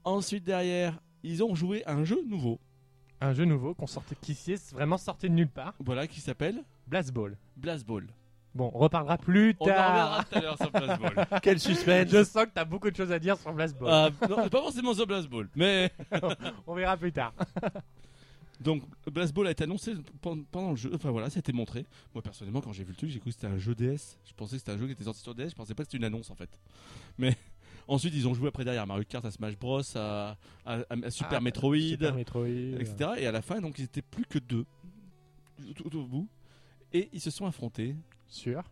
Ensuite 0.04 0.44
derrière, 0.44 0.98
ils 1.22 1.42
ont 1.42 1.54
joué 1.54 1.84
à 1.84 1.92
un 1.92 2.04
jeu 2.04 2.22
nouveau, 2.26 2.58
Un 3.20 3.32
jeu 3.34 3.44
nouveau 3.44 3.74
qu'on 3.74 3.86
sortait, 3.86 4.16
qui 4.20 4.32
est 4.32 4.72
vraiment 4.72 4.96
sorti 4.98 5.28
de 5.28 5.34
nulle 5.34 5.48
part. 5.48 5.74
voilà, 5.84 6.06
qui 6.06 6.20
s'appelle 6.20 6.62
Blast 6.86 7.12
Ball. 7.12 7.36
Blast 7.56 7.86
Ball. 7.86 8.06
Bon, 8.54 8.70
on 8.74 8.78
reparlera 8.78 9.18
plus 9.18 9.54
On 9.60 9.64
en 9.64 9.66
reviendra 9.68 9.94
tard. 10.24 10.28
tout 10.28 10.38
à 10.38 10.40
l'heure 10.40 10.56
sur 10.56 10.70
Blast 10.70 11.00
Ball. 11.02 11.26
Quel 11.42 11.60
suspense. 11.60 12.08
Je 12.10 12.24
sens 12.24 12.44
que 12.46 12.50
t'as 12.54 12.64
beaucoup 12.64 12.90
de 12.90 12.96
choses 12.96 13.12
à 13.12 13.18
dire 13.18 13.36
sur 13.36 13.52
Blast 13.52 13.76
Ball. 13.78 13.88
Ah, 13.92 14.26
non, 14.28 14.36
c'est 14.42 14.50
pas 14.50 14.60
forcément 14.62 14.94
sur 14.94 15.06
Blast 15.06 15.28
Ball, 15.28 15.48
mais 15.54 15.92
On 16.66 16.74
verra 16.74 16.96
plus 16.96 17.12
tard. 17.12 17.34
donc 18.60 18.82
Blast 19.12 19.32
Ball 19.34 19.46
a 19.48 19.50
été 19.52 19.64
annoncé 19.64 19.94
pen- 20.20 20.44
pendant 20.50 20.70
le 20.70 20.76
jeu, 20.76 20.90
enfin 20.94 21.10
voilà, 21.10 21.30
ça 21.30 21.36
a 21.38 21.40
été 21.40 21.52
montré. 21.52 21.84
Moi 22.14 22.22
personnellement, 22.22 22.60
quand 22.60 22.72
j'ai 22.72 22.82
vu 22.84 22.90
le 22.90 22.96
truc, 22.96 23.10
j'ai 23.10 23.20
cru 23.20 23.30
que 23.30 23.34
c'était 23.34 23.46
un 23.46 23.58
jeu 23.58 23.74
DS. 23.74 24.18
Je 24.24 24.32
pensais 24.34 24.52
que 24.56 24.58
c'était 24.58 24.72
un 24.72 24.78
jeu 24.78 24.86
qui 24.86 24.92
était 24.92 25.04
sorti 25.04 25.20
sur 25.20 25.34
DS, 25.34 25.50
je 25.50 25.54
pensais 25.54 25.74
pas 25.74 25.84
que 25.84 25.88
c'était 25.90 25.98
une 25.98 26.04
annonce 26.04 26.30
en 26.30 26.34
fait. 26.34 26.50
Mais 27.18 27.36
ensuite, 27.88 28.14
ils 28.14 28.28
ont 28.28 28.34
joué 28.34 28.48
après 28.48 28.64
derrière 28.64 28.86
Mario 28.86 29.04
Kart, 29.08 29.24
à 29.24 29.30
Smash 29.30 29.56
Bros, 29.58 29.80
à, 29.96 30.36
à- 30.64 30.78
à 30.90 31.10
Super 31.10 31.38
Ah, 31.38 31.40
Metroid. 31.40 31.76
Super 31.78 32.14
Metroid. 32.14 32.46
etc. 32.46 33.10
Et 33.18 33.26
à 33.26 33.32
la 33.32 33.42
fin, 33.42 33.60
donc 33.60 33.78
ils 33.78 33.84
étaient 33.84 34.02
plus 34.02 34.24
que 34.26 34.38
deux, 34.38 34.64
tout, 35.74 35.96
au 35.96 36.04
bout, 36.06 36.28
et 36.92 37.08
ils 37.12 37.20
se 37.20 37.30
sont 37.30 37.46
affrontés 37.46 37.96
Sûr. 38.28 38.62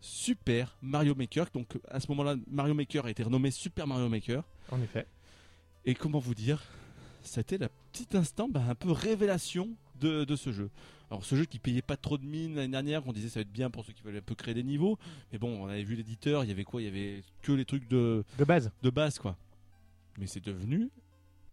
Super 0.00 0.76
Mario 0.82 1.14
Maker. 1.14 1.46
Donc 1.52 1.78
à 1.88 2.00
ce 2.00 2.08
moment-là, 2.08 2.36
Mario 2.48 2.74
Maker 2.74 3.06
a 3.06 3.10
été 3.10 3.22
renommé 3.22 3.50
Super 3.50 3.86
Mario 3.86 4.08
Maker. 4.08 4.42
En 4.70 4.80
effet. 4.82 5.06
Et 5.84 5.94
comment 5.94 6.18
vous 6.18 6.34
dire, 6.34 6.62
c'était 7.22 7.58
la 7.58 7.68
petite 7.92 8.14
instant 8.14 8.48
bah, 8.48 8.62
un 8.68 8.74
peu 8.74 8.90
révélation 8.90 9.70
de, 10.00 10.24
de 10.24 10.36
ce 10.36 10.52
jeu. 10.52 10.70
Alors 11.10 11.24
ce 11.24 11.36
jeu 11.36 11.44
qui 11.44 11.58
payait 11.60 11.82
pas 11.82 11.96
trop 11.96 12.18
de 12.18 12.24
mine 12.24 12.56
l'année 12.56 12.72
dernière, 12.72 13.02
qu'on 13.02 13.12
disait 13.12 13.28
ça 13.28 13.38
va 13.40 13.42
être 13.42 13.52
bien 13.52 13.70
pour 13.70 13.84
ceux 13.84 13.92
qui 13.92 14.02
veulent 14.02 14.16
un 14.16 14.20
peu 14.22 14.34
créer 14.34 14.54
des 14.54 14.64
niveaux. 14.64 14.98
Mais 15.32 15.38
bon, 15.38 15.62
on 15.64 15.68
avait 15.68 15.84
vu 15.84 15.94
l'éditeur, 15.94 16.42
il 16.44 16.48
y 16.48 16.50
avait 16.50 16.64
quoi? 16.64 16.82
Il 16.82 16.86
y 16.86 16.88
avait 16.88 17.22
que 17.42 17.52
les 17.52 17.64
trucs 17.64 17.88
de, 17.88 18.24
De 18.38 18.44
base. 18.44 18.72
de 18.82 18.90
base 18.90 19.18
quoi. 19.18 19.36
Mais 20.18 20.26
c'est 20.26 20.44
devenu 20.44 20.90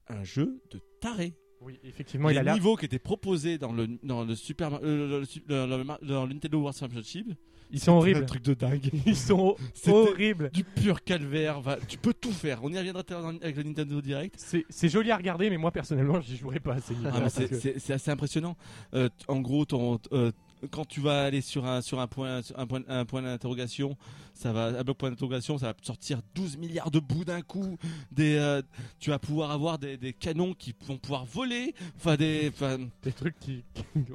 un 0.07 0.23
jeu 0.23 0.61
de 0.71 0.79
taré. 0.99 1.33
Oui, 1.61 1.79
effectivement, 1.83 2.29
il 2.29 2.33
les 2.33 2.39
a 2.39 2.43
l'air. 2.43 2.55
niveaux 2.55 2.75
qui 2.75 2.85
étaient 2.85 2.99
proposés 2.99 3.57
dans 3.57 3.71
le 3.71 3.87
dans 4.03 4.25
le 4.25 4.35
Super 4.35 4.69
Mar- 4.71 4.81
euh, 4.83 5.21
dans 5.47 5.67
le 5.77 5.83
dans 5.85 5.97
dans 6.05 6.25
le 6.25 6.33
Nintendo 6.33 6.57
World 6.59 6.77
Championship, 6.77 7.27
Ils 7.73 7.79
sont 7.79 7.93
horribles. 7.93 8.21
Un 8.21 8.25
truc 8.25 8.43
de 8.43 8.53
dingue. 8.53 8.89
Ils 9.05 9.15
sont 9.15 9.55
horribles. 9.87 10.51
du 10.53 10.63
pur 10.63 11.03
calvaire. 11.03 11.59
Va- 11.59 11.77
tu 11.87 11.97
peux 11.97 12.13
tout 12.13 12.31
faire. 12.31 12.59
On 12.63 12.71
y 12.71 12.77
reviendra 12.77 13.01
avec 13.41 13.57
le 13.57 13.63
Nintendo 13.63 13.99
Direct. 13.99 14.35
C'est 14.69 14.89
joli 14.89 15.09
à 15.11 15.17
regarder, 15.17 15.49
mais 15.49 15.57
moi 15.57 15.71
personnellement, 15.71 16.21
j'y 16.21 16.37
jouerai 16.37 16.59
pas. 16.59 16.77
Ah, 17.05 17.29
c'est- 17.29 17.79
c'est 17.79 17.93
assez 17.93 18.11
impressionnant. 18.11 18.55
Euh, 18.93 19.09
en 19.27 19.41
gros, 19.41 19.65
ton, 19.65 19.99
euh, 20.11 20.31
quand 20.71 20.85
tu 20.85 21.01
vas 21.01 21.23
aller 21.23 21.41
sur 21.41 21.65
un 21.65 21.81
sur 21.81 21.99
un 21.99 22.07
point 22.07 22.41
un 22.55 22.65
point 22.65 22.81
un 22.87 23.05
point 23.05 23.21
d'interrogation, 23.21 23.97
ça 24.33 24.53
va 24.53 24.65
un 24.67 24.83
bloc 24.83 24.97
point 24.97 25.09
d'interrogation, 25.09 25.57
ça 25.57 25.67
va 25.67 25.73
sortir 25.81 26.21
12 26.35 26.57
milliards 26.57 26.91
de 26.91 26.99
bouts 26.99 27.25
d'un 27.25 27.41
coup. 27.41 27.77
Des, 28.11 28.35
euh, 28.35 28.61
tu 28.99 29.09
vas 29.09 29.19
pouvoir 29.19 29.51
avoir 29.51 29.77
des, 29.77 29.97
des 29.97 30.13
canons 30.13 30.53
qui 30.53 30.73
vont 30.87 30.97
pouvoir 30.97 31.25
voler. 31.25 31.73
Enfin 31.97 32.15
des, 32.15 32.49
enfin, 32.53 32.77
des 33.01 33.11
trucs 33.11 33.39
qui 33.39 33.63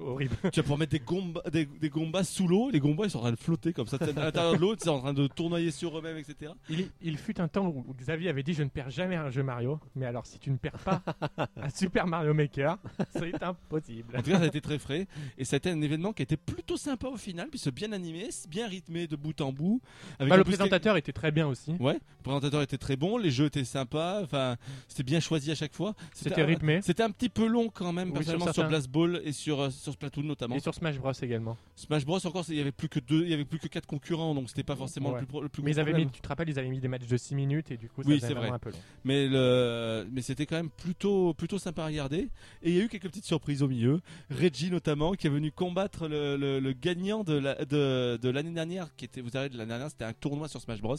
horribles. 0.01 0.37
tu 0.53 0.61
vas 0.61 0.63
pouvoir 0.63 0.79
mettre 0.79 0.93
des 0.93 1.01
gombas 1.01 1.43
des, 1.53 1.67
des 1.67 1.89
gombas 1.89 2.25
sous 2.25 2.49
l'eau. 2.49 2.71
Les 2.71 2.81
gombas 2.81 3.05
ils 3.05 3.11
sont 3.11 3.19
en 3.19 3.23
train 3.23 3.33
de 3.33 3.37
flotter 3.37 3.73
comme 3.73 3.87
ça 3.87 3.99
à 4.01 4.07
l'intérieur 4.07 4.55
de 4.55 4.59
l'eau, 4.59 4.75
ils 4.75 4.83
sont 4.83 4.91
en 4.91 5.01
train 5.01 5.15
de 5.15 5.27
tournoyer 5.27 5.71
sur 5.71 5.99
eux-mêmes, 5.99 6.19
etc. 6.19 6.53
Il, 6.69 6.89
il 7.03 7.17
fut 7.17 7.41
un 7.41 7.49
temps 7.49 7.67
où 7.67 7.95
Xavier 7.99 8.29
avait 8.29 8.43
dit 8.43 8.55
je 8.55 8.63
ne 8.63 8.69
perds 8.69 8.91
jamais 8.91 9.17
un 9.17 9.31
jeu 9.31 9.43
Mario, 9.43 9.79
mais 9.95 10.07
alors 10.07 10.27
si 10.27 10.39
tu 10.39 10.51
ne 10.51 10.57
perds 10.57 10.79
pas 10.79 11.03
un 11.57 11.71
Super 11.71 12.07
Mario 12.07 12.35
Maker, 12.35 12.79
c'est 13.11 13.43
impossible. 13.43 14.17
En 14.17 14.23
tout 14.23 14.31
cas, 14.31 14.39
ça 14.39 14.45
a 14.45 14.47
été 14.47 14.61
très 14.61 14.79
frais 14.79 15.07
et 15.37 15.45
été 15.59 15.71
un 15.71 15.83
événement 15.83 16.13
qui 16.13 16.23
a 16.23 16.25
été 16.25 16.38
plutôt 16.39 16.77
sympa 16.77 17.09
au 17.09 17.17
final, 17.17 17.49
puisque 17.49 17.71
bien 17.73 17.93
animé, 17.93 18.29
bien 18.49 18.67
rythmé 18.67 19.07
de 19.07 19.17
bout 19.17 19.41
en 19.41 19.53
bout. 19.53 19.81
Avec 20.19 20.31
Bah, 20.31 20.37
le 20.37 20.45
présentateur 20.45 20.97
était 20.97 21.13
très 21.13 21.31
bien 21.31 21.47
aussi. 21.47 21.73
Ouais, 21.81 21.95
le 21.95 22.23
présentateur 22.23 22.63
était 22.63 22.79
très 22.79 22.97
bon, 22.97 23.19
les 23.19 23.31
jeux 23.31 23.47
étaient 23.47 23.65
sympas, 23.65 24.23
enfin, 24.23 24.57
c'était 24.89 25.03
bien 25.03 25.21
choisi 25.21 25.51
à 25.51 25.55
chaque 25.55 25.75
fois. 25.75 25.95
C'était 26.15 26.43
rythmé. 26.45 26.81
C'était 26.83 27.03
un 27.03 27.11
petit 27.11 27.29
peu 27.29 27.47
long 27.47 27.69
quand 27.69 27.93
même, 27.93 28.09
Oui, 28.09 28.15
personnellement, 28.15 28.47
sur 28.47 28.55
sur. 28.55 28.69
Blast 28.69 28.89
Ball 28.89 29.21
et 29.25 29.33
sur, 29.33 29.61
euh, 29.61 29.71
sur 29.71 29.93
Splatoon 29.93 30.23
notamment. 30.23 30.55
Et 30.57 30.61
sur 30.61 30.75
Smash 30.75 30.99
Bros 30.99 31.13
également. 31.23 31.57
Smash 31.77 32.05
Bros 32.05 32.25
encore, 32.27 32.45
il 32.49 32.57
y 32.57 32.61
avait 32.61 32.73
plus 32.73 32.89
que 32.89 33.01
deux, 33.01 33.23
il 33.23 33.29
y 33.31 33.35
avait 33.35 33.45
plus 33.45 33.59
que 33.59 33.69
quatre 33.69 33.87
concurrents, 33.87 34.35
donc 34.35 34.49
c'était 34.49 34.63
pas 34.63 34.77
forcément 34.77 35.13
Ouais. 35.13 35.21
le 35.21 35.27
plus, 35.27 35.41
le 35.43 35.49
plus 35.49 35.63
Mais 35.63 35.71
ils 35.73 35.81
avaient 35.81 35.93
mis, 35.95 36.09
tu 36.09 36.21
te 36.21 36.29
rappelles, 36.29 36.49
ils 36.49 36.59
avaient 36.59 36.69
mis 36.69 36.81
des 36.81 36.89
matchs 36.89 37.07
de 37.07 37.17
6 37.17 37.35
minutes 37.35 37.71
et 37.71 37.77
du 37.77 37.89
coup 37.89 38.03
ça 38.03 38.09
Oui, 38.09 38.19
c'est 38.21 38.35
vrai. 38.35 38.49
un 38.51 38.59
peu 38.59 38.71
long. 38.71 38.79
Mais 39.05 39.27
le, 39.29 40.07
mais 40.13 40.23
c'était 40.23 40.47
quand 40.47 40.57
même 40.57 40.71
plutôt, 40.71 41.35
plutôt 41.35 41.59
sympa 41.59 41.83
à 41.83 41.87
regarder. 41.87 42.29
Et 42.63 42.71
il 42.71 42.77
y 42.77 42.81
a 42.81 42.85
eu 42.85 42.89
quelques 42.89 43.05
petites 43.09 43.25
surprises 43.25 43.63
au 43.63 43.69
milieu. 43.69 44.01
Reggie 44.31 44.71
notamment, 44.71 45.13
qui 45.15 45.27
est 45.27 45.31
venu 45.31 45.51
combattre 45.53 46.09
le, 46.09 46.28
le- 46.37 46.61
le 46.61 46.73
gagnant 46.73 47.25
de 47.25 47.35
la- 47.35 47.65
de, 47.65 48.19
de 48.21 48.29
l'année 48.29 48.53
dernière, 48.53 48.95
qui 48.97 49.05
était, 49.05 49.21
vous 49.21 49.31
savez, 49.31 49.49
de 49.49 49.57
l'année 49.57 49.69
dernière, 49.71 49.91
c'était 49.91 50.05
un 50.05 50.13
tournoi 50.13 50.49
sur 50.49 50.61
Smash 50.61 50.81
Bros. 50.81 50.97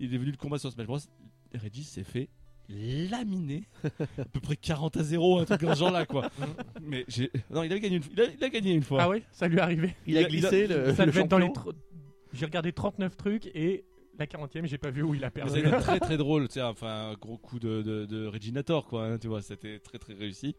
Il 0.00 0.14
est 0.14 0.18
venu 0.18 0.30
le 0.30 0.36
combattre 0.36 0.60
sur 0.62 0.72
Smash 0.72 0.86
Bros. 0.86 0.98
Reggie 1.54 1.84
s'est 1.84 2.04
fait 2.04 2.28
laminer 2.68 3.64
à 4.18 4.24
peu 4.24 4.40
près 4.40 4.56
40 4.56 4.96
à 4.96 5.02
0 5.02 5.38
un 5.40 5.44
truc 5.44 5.60
dans 5.60 5.74
ce 5.74 5.80
genre 5.80 5.90
là 5.90 6.06
quoi 6.06 6.30
mais 6.82 7.04
j'ai 7.08 7.30
non 7.50 7.62
il 7.62 7.70
a 7.72 7.78
gagné 7.78 7.96
une, 7.96 8.02
il 8.12 8.20
a, 8.20 8.24
il 8.24 8.42
a 8.42 8.48
gagné 8.48 8.72
une 8.72 8.82
fois 8.82 9.02
Ah 9.02 9.08
oui, 9.10 9.22
ça 9.32 9.48
lui 9.48 9.58
est 9.58 9.60
arrivé. 9.60 9.94
Il 10.06 10.16
a 10.16 10.22
Il 10.22 10.24
a- 10.24 10.28
il 10.30 10.46
a- 10.46 10.48
glissé 10.50 10.66
le, 10.66 10.94
ça 10.94 11.04
le 11.04 11.12
devait 11.12 11.22
être 11.22 11.28
dans 11.28 11.38
les. 11.38 11.48
tr- 11.48 11.74
J'ai 12.32 12.46
regardé 12.46 12.72
39 12.72 13.16
trucs 13.18 13.46
et 13.54 13.84
la 14.18 14.26
40e, 14.26 14.66
j'ai 14.66 14.78
pas 14.78 14.90
vu 14.90 15.02
où 15.02 15.14
il 15.14 15.24
a 15.24 15.30
perdu. 15.30 15.52
C'était 15.54 15.70
très 15.80 15.98
très 16.00 16.16
drôle, 16.24 16.48
tu 16.48 16.54
sais, 16.54 16.62
enfin 16.62 17.10
un 17.10 17.14
gros 17.14 17.36
coup 17.36 17.58
de, 17.58 17.82
de, 17.82 18.06
de 18.06 18.26
Reginator 18.26 18.86
quoi, 18.86 19.06
hein, 19.06 19.18
tu 19.18 19.28
vois, 19.28 19.42
c'était 19.42 19.78
très 19.78 19.98
très 19.98 20.14
réussi. 20.14 20.54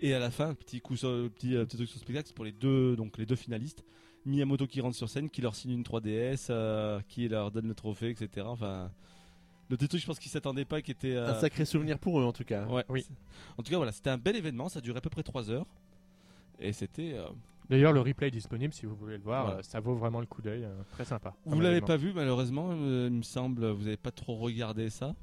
Et 0.00 0.14
à 0.14 0.18
la 0.18 0.30
fin, 0.30 0.54
petit 0.54 0.80
coup 0.80 0.96
sur, 0.96 1.08
petit, 1.30 1.56
euh, 1.56 1.64
petit 1.64 1.76
truc 1.76 1.88
sur 1.88 1.98
le 1.98 2.02
spectacle 2.02 2.26
c'est 2.28 2.34
pour 2.36 2.44
les 2.44 2.52
deux 2.52 2.96
donc 2.96 3.18
les 3.18 3.26
deux 3.26 3.36
finalistes. 3.36 3.84
Miyamoto 4.26 4.66
qui 4.66 4.80
rentre 4.80 4.96
sur 4.96 5.08
scène, 5.08 5.30
qui 5.30 5.40
leur 5.40 5.54
signe 5.54 5.70
une 5.72 5.82
3DS, 5.84 6.48
euh, 6.50 7.00
qui 7.08 7.28
leur 7.28 7.50
donne 7.50 7.68
le 7.68 7.74
trophée, 7.74 8.10
etc. 8.10 8.46
Enfin, 8.50 8.90
le 9.70 9.76
petit 9.76 9.88
truc, 9.88 10.00
je 10.02 10.06
pense 10.06 10.18
qu'ils 10.18 10.30
s'attendaient 10.30 10.64
pas, 10.66 10.82
qui 10.82 10.90
était. 10.90 11.14
euh, 11.14 11.28
Un 11.30 11.40
sacré 11.40 11.64
souvenir 11.64 11.98
pour 11.98 12.20
eux 12.20 12.24
en 12.24 12.32
tout 12.32 12.44
cas. 12.44 12.66
ouais. 12.66 12.84
Oui. 12.88 13.06
En 13.56 13.62
tout 13.62 13.70
cas, 13.70 13.76
voilà, 13.76 13.92
c'était 13.92 14.10
un 14.10 14.18
bel 14.18 14.34
événement, 14.36 14.68
ça 14.68 14.80
durait 14.80 14.98
à 14.98 15.00
peu 15.00 15.08
près 15.08 15.22
3 15.22 15.50
heures. 15.50 15.66
Et 16.58 16.72
c'était. 16.72 17.12
euh, 17.14 17.26
D'ailleurs, 17.70 17.92
le 17.92 18.00
replay 18.00 18.28
est 18.28 18.30
disponible 18.32 18.72
si 18.72 18.86
vous 18.86 18.96
voulez 18.96 19.18
le 19.18 19.22
voir. 19.22 19.48
Euh, 19.48 19.62
ça 19.62 19.80
vaut 19.80 19.94
vraiment 19.94 20.20
le 20.20 20.26
coup 20.26 20.40
d'œil. 20.42 20.64
euh, 20.64 20.74
très 20.92 21.04
sympa. 21.04 21.34
Vous 21.44 21.60
l'avez 21.60 21.80
pas 21.86 21.96
vu 21.96 22.12
malheureusement, 22.14 22.70
euh, 22.72 23.08
il 23.10 23.16
me 23.18 23.22
semble, 23.22 23.66
vous 23.70 23.86
avez 23.86 23.96
pas 23.98 24.10
trop 24.10 24.36
regardé 24.36 24.88
ça. 24.90 25.14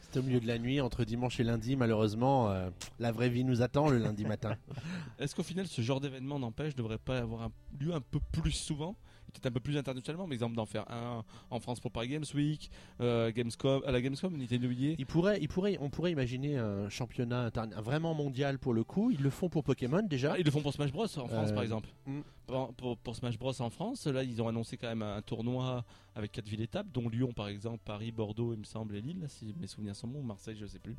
C'était 0.00 0.20
au 0.20 0.22
milieu 0.22 0.40
de 0.40 0.46
la 0.46 0.58
nuit, 0.58 0.80
entre 0.80 1.04
dimanche 1.04 1.38
et 1.40 1.44
lundi. 1.44 1.76
Malheureusement, 1.76 2.50
euh, 2.50 2.70
la 2.98 3.12
vraie 3.12 3.28
vie 3.28 3.44
nous 3.44 3.62
attend 3.62 3.88
le 3.88 3.98
lundi 3.98 4.24
matin. 4.24 4.56
Est-ce 5.18 5.34
qu'au 5.34 5.42
final, 5.42 5.66
ce 5.66 5.82
genre 5.82 6.00
d'événement 6.00 6.38
n'empêche, 6.38 6.74
devrait 6.74 6.98
pas 6.98 7.18
avoir 7.18 7.42
un- 7.42 7.52
lieu 7.78 7.92
un 7.94 8.00
peu 8.00 8.18
plus 8.32 8.50
souvent? 8.52 8.96
Peut-être 9.30 9.46
un 9.46 9.50
peu 9.52 9.60
plus 9.60 9.76
internationalement, 9.76 10.26
mais 10.26 10.34
exemple 10.34 10.56
d'en 10.56 10.66
faire 10.66 10.90
un 10.90 11.24
en 11.50 11.60
France 11.60 11.80
pour 11.80 11.90
Paris 11.90 12.08
Games 12.08 12.24
Week, 12.34 12.70
euh, 13.00 13.30
Gamescom, 13.32 13.82
à 13.86 13.92
la 13.92 14.00
Gamescom, 14.00 14.36
Nintendo 14.36 14.70
y 14.70 14.88
est. 14.88 14.96
Il 14.98 15.06
pourrait, 15.06 15.38
il 15.40 15.48
pourrait, 15.48 15.78
on 15.80 15.88
pourrait 15.90 16.12
imaginer 16.12 16.58
un 16.58 16.88
championnat 16.88 17.50
vraiment 17.78 18.14
mondial 18.14 18.58
pour 18.58 18.74
le 18.74 18.84
coup. 18.84 19.10
Ils 19.10 19.22
le 19.22 19.30
font 19.30 19.48
pour 19.48 19.64
Pokémon 19.64 20.02
déjà. 20.02 20.32
Ah, 20.34 20.38
ils 20.38 20.44
le 20.44 20.50
font 20.50 20.62
pour 20.62 20.72
Smash 20.72 20.92
Bros 20.92 21.04
en 21.04 21.28
France 21.28 21.50
Euh, 21.50 21.54
par 21.54 21.62
exemple. 21.62 21.88
mm. 22.06 22.20
Pour, 22.46 22.74
pour- 22.74 22.96
pour 22.98 23.14
Smash 23.16 23.38
Bros 23.38 23.60
en 23.62 23.70
France, 23.70 24.06
là 24.06 24.24
ils 24.24 24.42
ont 24.42 24.48
annoncé 24.48 24.76
quand 24.76 24.88
même 24.88 25.02
un 25.02 25.22
tournoi 25.22 25.84
avec 26.16 26.32
quatre 26.32 26.48
villes 26.48 26.62
étapes, 26.62 26.88
dont 26.92 27.08
Lyon 27.08 27.32
par 27.32 27.46
exemple, 27.48 27.78
Paris, 27.84 28.10
Bordeaux, 28.10 28.52
il 28.52 28.58
me 28.58 28.64
semble, 28.64 28.96
et 28.96 29.00
Lille, 29.00 29.20
là, 29.20 29.28
si 29.28 29.54
mes 29.60 29.68
souvenirs 29.68 29.94
sont 29.94 30.08
bons, 30.08 30.22
Marseille, 30.22 30.56
je 30.58 30.66
sais 30.66 30.80
plus. 30.80 30.96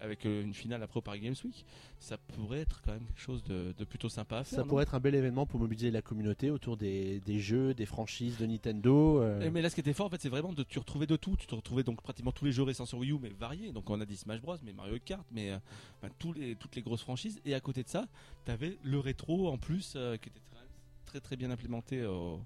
Avec 0.00 0.26
euh, 0.26 0.42
une 0.42 0.52
finale 0.52 0.82
après 0.82 0.98
au 0.98 1.00
Paris 1.00 1.20
Games 1.20 1.34
Week, 1.44 1.64
ça 1.98 2.18
pourrait 2.18 2.58
être 2.60 2.82
quand 2.82 2.92
même 2.92 3.04
quelque 3.06 3.20
chose 3.20 3.42
de, 3.44 3.74
de 3.78 3.84
plutôt 3.84 4.08
sympa 4.10 4.38
à 4.38 4.44
faire. 4.44 4.58
Ça 4.58 4.64
pourrait 4.64 4.82
être 4.82 4.94
un 4.94 5.00
bel 5.00 5.14
événement 5.14 5.46
pour 5.46 5.58
mobiliser 5.58 5.90
la 5.90 6.02
communauté 6.02 6.50
autour 6.50 6.76
des, 6.76 7.20
des 7.20 7.40
jeux, 7.40 7.72
des 7.72 7.86
franchises 7.86 8.36
de 8.36 8.44
Nintendo. 8.46 9.22
euh. 9.22 9.40
Eh, 9.42 9.50
Mais 9.50 9.62
là, 9.62 9.70
ce 9.70 9.74
qui 9.74 9.80
était 9.80 9.94
fort, 9.94 10.06
en 10.06 10.10
fait, 10.10 10.20
c'est 10.20 10.28
vraiment 10.28 10.52
de 10.52 10.62
tu 10.62 10.78
retrouvais 10.78 11.06
de 11.06 11.16
tout. 11.16 11.34
Tu 11.36 11.46
te 11.46 11.54
retrouvais 11.54 11.82
donc 11.82 12.02
pratiquement 12.02 12.32
tous 12.32 12.44
les 12.44 12.52
jeux 12.52 12.62
récents 12.62 12.84
sur 12.86 12.98
Wii 12.98 13.12
U, 13.12 13.18
mais 13.20 13.30
variés. 13.30 13.72
Donc, 13.72 13.88
on 13.88 14.00
a 14.00 14.04
dit 14.04 14.16
Smash 14.16 14.40
Bros, 14.42 14.56
mais 14.64 14.72
Mario 14.74 14.98
Kart, 15.04 15.24
mais 15.32 15.50
euh, 15.52 15.58
enfin, 16.02 16.12
tous 16.18 16.32
les, 16.34 16.56
toutes 16.56 16.76
les 16.76 16.82
grosses 16.82 17.02
franchises. 17.02 17.40
Et 17.46 17.54
à 17.54 17.60
côté 17.60 17.82
de 17.82 17.88
ça, 17.88 18.06
tu 18.44 18.50
avais 18.50 18.76
le 18.82 18.98
rétro 18.98 19.48
en 19.48 19.56
plus, 19.56 19.94
euh, 19.96 20.16
qui 20.18 20.28
était 20.28 20.40
très, 20.50 20.66
très 21.06 21.20
très 21.20 21.36
bien 21.36 21.50
implémenté 21.50 22.04
au- 22.04 22.40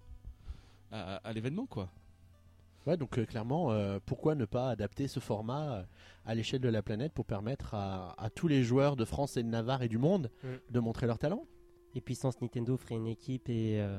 à, 0.92 1.16
à 1.16 1.32
l'événement, 1.32 1.66
quoi. 1.66 1.88
Ouais, 2.86 2.96
donc 2.96 3.18
euh, 3.18 3.26
clairement, 3.26 3.70
euh, 3.72 3.98
pourquoi 4.06 4.34
ne 4.34 4.44
pas 4.46 4.70
adapter 4.70 5.06
ce 5.06 5.20
format 5.20 5.72
euh, 5.72 5.82
à 6.24 6.34
l'échelle 6.34 6.60
de 6.60 6.68
la 6.68 6.82
planète 6.82 7.12
pour 7.12 7.26
permettre 7.26 7.74
à, 7.74 8.14
à 8.18 8.30
tous 8.30 8.48
les 8.48 8.64
joueurs 8.64 8.96
de 8.96 9.04
France 9.04 9.36
et 9.36 9.42
de 9.42 9.48
Navarre 9.48 9.82
et 9.82 9.88
du 9.88 9.98
monde 9.98 10.30
Mm. 10.42 10.48
de 10.72 10.80
montrer 10.80 11.06
leur 11.06 11.18
talent? 11.18 11.44
Et 11.94 12.00
Puissance 12.00 12.40
Nintendo 12.40 12.76
ferait 12.76 12.94
une 12.96 13.06
équipe 13.08 13.48
et 13.48 13.80
euh, 13.80 13.98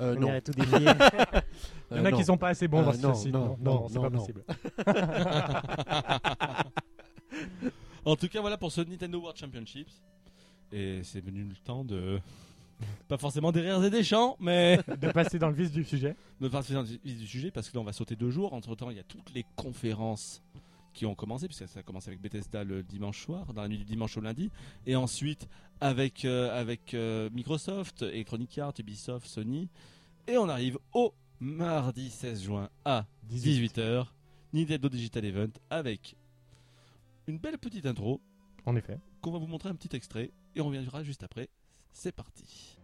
Euh, 0.00 0.14
on 0.16 0.20
Non, 0.20 0.28
irait 0.28 0.40
tout 0.42 0.52
défier. 0.52 0.78
Il 1.90 1.96
y 1.96 2.00
en 2.00 2.04
a 2.04 2.12
qui 2.12 2.22
sont 2.24 2.36
pas 2.36 2.48
assez 2.50 2.68
bons 2.68 2.82
Euh, 2.82 2.84
dans 2.84 2.92
ce 2.92 3.02
non, 3.02 3.14
site. 3.14 3.32
non, 3.32 3.56
Non, 3.60 3.74
non, 3.80 3.88
c'est 3.88 3.94
non, 3.96 4.02
pas 4.02 4.10
non. 4.10 4.18
possible. 4.18 4.44
En 8.04 8.16
tout 8.16 8.28
cas, 8.28 8.40
voilà 8.40 8.56
pour 8.56 8.72
ce 8.72 8.80
Nintendo 8.80 9.18
World 9.18 9.36
Championships. 9.38 9.90
Et 10.72 11.00
c'est 11.02 11.20
venu 11.20 11.44
le 11.44 11.54
temps 11.56 11.84
de. 11.84 12.20
Pas 13.08 13.18
forcément 13.18 13.52
des 13.52 13.60
rires 13.60 13.82
et 13.82 13.90
des 13.90 14.04
chants, 14.04 14.36
mais. 14.40 14.78
de 15.00 15.10
passer 15.10 15.38
dans 15.38 15.48
le 15.48 15.54
vif 15.54 15.70
du 15.70 15.84
sujet. 15.84 16.14
de 16.40 16.48
partir 16.48 16.76
dans 16.76 16.82
le 16.82 16.88
vif 16.88 17.18
du 17.18 17.26
sujet 17.26 17.50
parce 17.50 17.68
que 17.68 17.74
là 17.76 17.80
on 17.80 17.84
va 17.84 17.92
sauter 17.92 18.16
deux 18.16 18.30
jours. 18.30 18.52
Entre 18.52 18.74
temps, 18.74 18.90
il 18.90 18.96
y 18.96 19.00
a 19.00 19.04
toutes 19.04 19.32
les 19.34 19.44
conférences 19.56 20.42
qui 20.98 21.06
ont 21.06 21.14
commencé, 21.14 21.46
puisque 21.46 21.68
ça 21.68 21.80
a 21.80 21.82
commencé 21.82 22.08
avec 22.08 22.20
Bethesda 22.20 22.64
le 22.64 22.82
dimanche 22.82 23.24
soir, 23.24 23.52
dans 23.52 23.62
la 23.62 23.68
nuit 23.68 23.78
du 23.78 23.84
dimanche 23.84 24.16
au 24.16 24.20
lundi, 24.20 24.50
et 24.84 24.96
ensuite 24.96 25.48
avec, 25.80 26.24
euh, 26.24 26.58
avec 26.58 26.92
euh, 26.92 27.30
Microsoft, 27.32 28.02
Electronic 28.02 28.58
Arts, 28.58 28.74
Ubisoft, 28.80 29.26
Sony, 29.26 29.68
et 30.26 30.36
on 30.38 30.48
arrive 30.48 30.76
au 30.92 31.14
mardi 31.38 32.10
16 32.10 32.42
juin 32.42 32.68
à 32.84 33.06
18h, 33.30 34.06
Nintendo 34.52 34.88
Digital 34.88 35.24
Event 35.24 35.50
avec 35.70 36.16
une 37.28 37.38
belle 37.38 37.58
petite 37.58 37.86
intro 37.86 38.20
En 38.66 38.74
effet. 38.74 38.98
qu'on 39.20 39.30
va 39.30 39.38
vous 39.38 39.46
montrer 39.46 39.68
un 39.68 39.74
petit 39.76 39.94
extrait 39.94 40.32
et 40.56 40.60
on 40.60 40.66
reviendra 40.66 41.04
juste 41.04 41.22
après. 41.22 41.48
C'est 41.98 42.12
parti. 42.12 42.78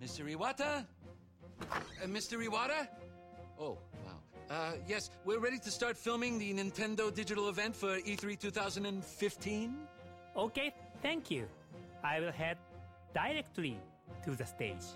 Mr. 0.00 0.24
Iwata? 0.26 0.86
Uh, 1.60 2.06
Mr. 2.06 2.42
Iwata? 2.42 2.88
Oh, 3.58 3.76
wow. 4.06 4.16
Uh, 4.48 4.72
yes, 4.88 5.10
we're 5.26 5.38
ready 5.38 5.58
to 5.58 5.70
start 5.70 5.98
filming 5.98 6.38
the 6.38 6.54
Nintendo 6.54 7.14
digital 7.14 7.50
event 7.50 7.76
for 7.76 7.98
E 7.98 8.16
E3 8.16 8.40
2015. 8.40 9.74
Okay, 10.34 10.72
thank 11.02 11.30
you. 11.30 11.46
I 12.02 12.20
will 12.20 12.32
head 12.32 12.56
directly 13.12 13.76
to 14.24 14.34
the 14.34 14.46
stage. 14.46 14.86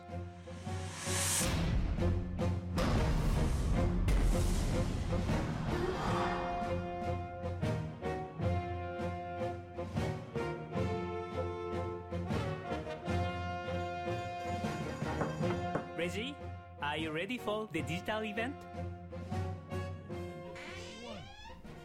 Reggie, 16.05 16.37
Are 16.83 16.99
you 16.99 17.13
ready 17.13 17.39
for 17.39 17.67
the 17.73 17.81
digital 17.81 18.23
event? 18.25 18.55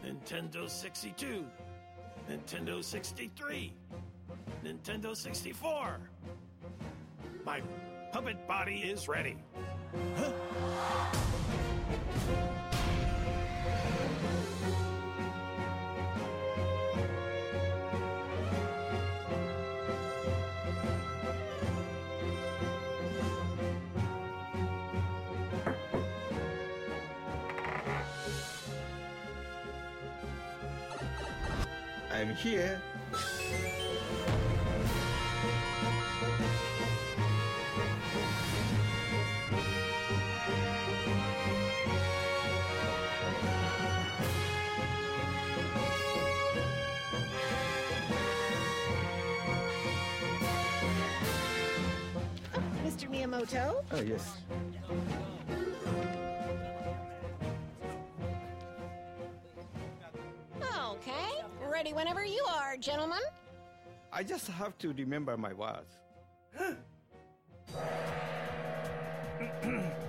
Nintendo 0.04 0.68
62, 0.68 1.46
Nintendo 2.28 2.84
63, 2.84 3.72
Nintendo 4.62 5.16
64. 5.16 6.00
My 7.46 7.62
puppet 8.12 8.46
body 8.46 8.80
is 8.92 9.08
ready. 9.08 9.38
I'm 32.20 32.34
here. 32.34 32.78
Mr. 52.84 53.08
Miyamoto? 53.08 53.82
Oh, 53.92 54.00
yes. 54.02 54.36
Ready 61.80 61.94
whenever 61.94 62.22
you 62.26 62.44
are, 62.46 62.76
gentlemen. 62.76 63.22
I 64.12 64.22
just 64.22 64.46
have 64.48 64.76
to 64.80 64.92
remember 64.92 65.38
my 65.38 65.54
words. 65.54 65.96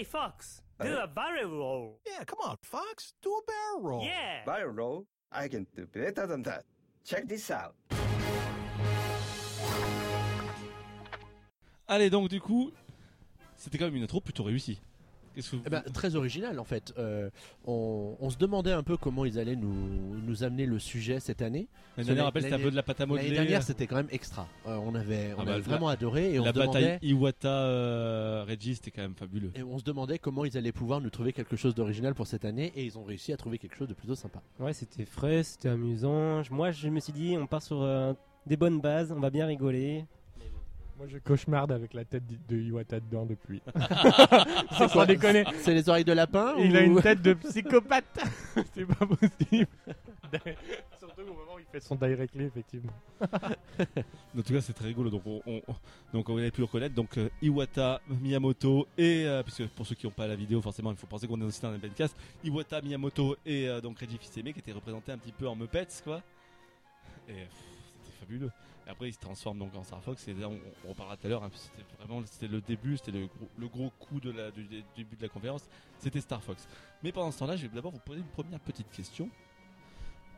Hey, 0.00 0.06
Fox, 0.06 0.62
do 0.82 0.96
a 0.96 1.06
barrel 1.06 1.50
roll. 1.50 2.00
Yeah, 2.06 2.24
come 2.24 2.38
on, 2.42 2.56
Fox. 2.62 3.12
Do 3.20 3.34
a 3.34 3.40
barrel 3.46 3.82
roll. 3.82 4.02
Yeah. 4.02 4.46
Barrel 4.46 4.72
roll? 4.72 5.06
I 5.30 5.46
can 5.46 5.66
do 5.76 5.84
better 5.84 6.26
than 6.26 6.42
that. 6.44 6.64
Check 7.04 7.28
this 7.28 7.50
out. 7.50 7.74
Allez, 11.86 12.08
donc 12.08 12.30
du 12.30 12.40
coup, 12.40 12.70
c'était 13.58 13.76
quand 13.76 13.84
même 13.84 13.96
une 13.96 14.04
intro 14.04 14.22
plutôt 14.22 14.44
réussie. 14.44 14.80
Qu'est-ce 15.34 15.50
que 15.52 15.56
vous... 15.56 15.62
Eh 15.66 15.70
ben, 15.70 15.82
très 15.94 16.16
original 16.16 16.58
en 16.58 16.64
fait. 16.64 16.92
Euh, 16.98 17.30
on, 17.66 18.16
on 18.20 18.30
se 18.30 18.36
demandait 18.38 18.72
un 18.72 18.82
peu 18.82 18.96
comment 18.96 19.24
ils 19.24 19.38
allaient 19.38 19.56
nous, 19.56 20.20
nous 20.26 20.42
amener 20.44 20.66
le 20.66 20.78
sujet 20.78 21.20
cette 21.20 21.42
année. 21.42 21.68
L'année 21.96 22.06
dernière, 22.08 22.24
rappelle, 22.26 22.42
c'était 22.42 22.54
un 22.54 22.58
peu 22.58 22.70
de 22.70 22.76
la 22.76 22.82
pâte 22.82 23.00
à 23.00 23.06
modeler. 23.06 23.24
L'année 23.28 23.36
dernière, 23.36 23.62
c'était 23.62 23.86
quand 23.86 23.96
même 23.96 24.08
extra. 24.10 24.48
Euh, 24.66 24.76
on 24.76 24.94
avait, 24.94 25.32
on 25.36 25.40
Ah 25.40 25.44
bah, 25.44 25.52
avait 25.52 25.52
la- 25.52 25.58
vraiment 25.60 25.88
adoré 25.88 26.34
et 26.34 26.40
on, 26.40 26.44
la 26.44 26.50
se 26.50 26.58
demandait, 26.58 26.80
bataille 26.80 26.98
Iwata 27.08 27.48
euh, 27.48 28.44
Reggie, 28.48 28.74
c'était 28.74 28.90
quand 28.90 29.02
même 29.02 29.14
fabuleux. 29.14 29.52
et 29.54 29.62
on 29.62 29.78
se 29.78 29.84
demandait 29.84 30.18
comment 30.18 30.44
ils 30.44 30.56
allaient 30.56 30.72
pouvoir 30.72 31.00
nous 31.00 31.10
trouver 31.10 31.32
quelque 31.32 31.56
chose 31.56 31.74
d'original 31.74 32.14
pour 32.14 32.26
cette 32.26 32.44
année 32.44 32.72
et 32.74 32.84
ils 32.84 32.98
ont 32.98 33.04
réussi 33.04 33.32
à 33.32 33.36
trouver 33.36 33.58
quelque 33.58 33.76
chose 33.76 33.88
de 33.88 33.94
plutôt 33.94 34.14
sympa. 34.14 34.40
Ouais, 34.58 34.72
c'était 34.72 35.04
frais, 35.04 35.42
c'était 35.42 35.68
amusant. 35.68 36.42
Moi, 36.50 36.70
je 36.70 36.88
me 36.88 37.00
suis 37.00 37.12
dit, 37.12 37.36
on 37.38 37.46
part 37.46 37.62
sur 37.62 37.82
euh, 37.82 38.12
des 38.46 38.56
bonnes 38.56 38.80
bases, 38.80 39.12
on 39.12 39.20
va 39.20 39.30
bien 39.30 39.46
rigoler. 39.46 40.04
Moi, 41.00 41.08
je 41.08 41.16
cauchemarde 41.16 41.72
avec 41.72 41.94
la 41.94 42.04
tête 42.04 42.24
de 42.46 42.56
Iwata 42.58 43.00
dedans 43.00 43.24
depuis. 43.24 43.62
C'est 44.76 44.88
sans 44.88 45.06
déconner. 45.06 45.44
C'est 45.62 45.72
les 45.72 45.88
oreilles 45.88 46.04
de 46.04 46.12
lapin 46.12 46.54
Il 46.58 46.74
ou- 46.74 46.76
a 46.76 46.80
une 46.82 47.00
tête 47.00 47.22
de 47.22 47.32
psychopathe. 47.32 48.04
C'est 48.74 48.84
pas 48.84 49.06
possible. 49.06 49.66
Surtout 50.98 51.22
au 51.22 51.32
moment 51.32 51.54
où 51.56 51.58
il 51.58 51.64
fait 51.72 51.80
son 51.80 51.94
directly, 51.94 52.44
effectivement. 52.44 52.92
En 54.38 54.42
tout 54.42 54.52
cas, 54.52 54.60
c'est 54.60 54.74
très 54.74 54.88
rigolo. 54.88 55.08
Donc, 55.08 55.22
on, 55.24 55.40
on- 55.46 55.62
donc, 56.12 56.28
on 56.28 56.36
avait 56.36 56.50
pu 56.50 56.60
le 56.60 56.66
reconnaître. 56.66 56.94
Donc, 56.94 57.16
euh, 57.16 57.30
Iwata, 57.40 58.02
Miyamoto 58.20 58.86
et 58.98 59.24
euh, 59.26 59.42
puisque 59.42 59.66
pour 59.68 59.86
ceux 59.86 59.94
qui 59.94 60.06
n'ont 60.06 60.12
pas 60.12 60.26
la 60.26 60.36
vidéo, 60.36 60.60
forcément, 60.60 60.90
il 60.90 60.98
faut 60.98 61.06
penser 61.06 61.26
qu'on 61.26 61.40
est 61.40 61.44
aussi 61.44 61.62
dans 61.62 61.72
un 61.72 61.78
podcast. 61.78 62.14
Iwata, 62.44 62.82
Miyamoto 62.82 63.36
et 63.46 63.68
euh, 63.70 63.80
donc 63.80 63.98
Reggie 63.98 64.18
Fils-Aimé 64.18 64.52
qui 64.52 64.58
étaient 64.58 64.70
représentés 64.72 65.12
un 65.12 65.18
petit 65.18 65.32
peu 65.32 65.48
en 65.48 65.56
Muppets, 65.56 65.86
quoi. 66.04 66.20
Et 67.26 67.32
c'était 67.32 68.16
fabuleux. 68.20 68.50
Et 68.90 68.92
après, 68.92 69.08
il 69.08 69.12
se 69.12 69.20
transforme 69.20 69.56
donc 69.60 69.72
en 69.76 69.84
Star 69.84 70.02
Fox. 70.02 70.26
Et 70.26 70.34
là, 70.34 70.48
on, 70.48 70.58
on 70.84 70.88
reparlera 70.88 71.16
tout 71.16 71.26
à 71.28 71.30
l'heure. 71.30 71.44
hein, 71.44 71.50
c'était 71.54 71.84
vraiment, 72.02 72.22
c'était 72.26 72.48
le 72.48 72.60
début, 72.60 72.96
c'était 72.96 73.12
le 73.12 73.26
gros, 73.28 73.48
le 73.56 73.68
gros 73.68 73.90
coup 74.00 74.18
de 74.18 74.32
la, 74.32 74.50
du, 74.50 74.64
du 74.64 74.82
début 74.96 75.14
de 75.14 75.22
la 75.22 75.28
conférence. 75.28 75.68
C'était 76.00 76.20
Star 76.20 76.42
Fox. 76.42 76.66
Mais 77.04 77.12
pendant 77.12 77.30
ce 77.30 77.38
temps-là, 77.38 77.54
je 77.54 77.68
vais 77.68 77.74
d'abord 77.76 77.92
vous 77.92 78.00
poser 78.00 78.18
une 78.18 78.26
première 78.26 78.58
petite 78.58 78.90
question. 78.90 79.28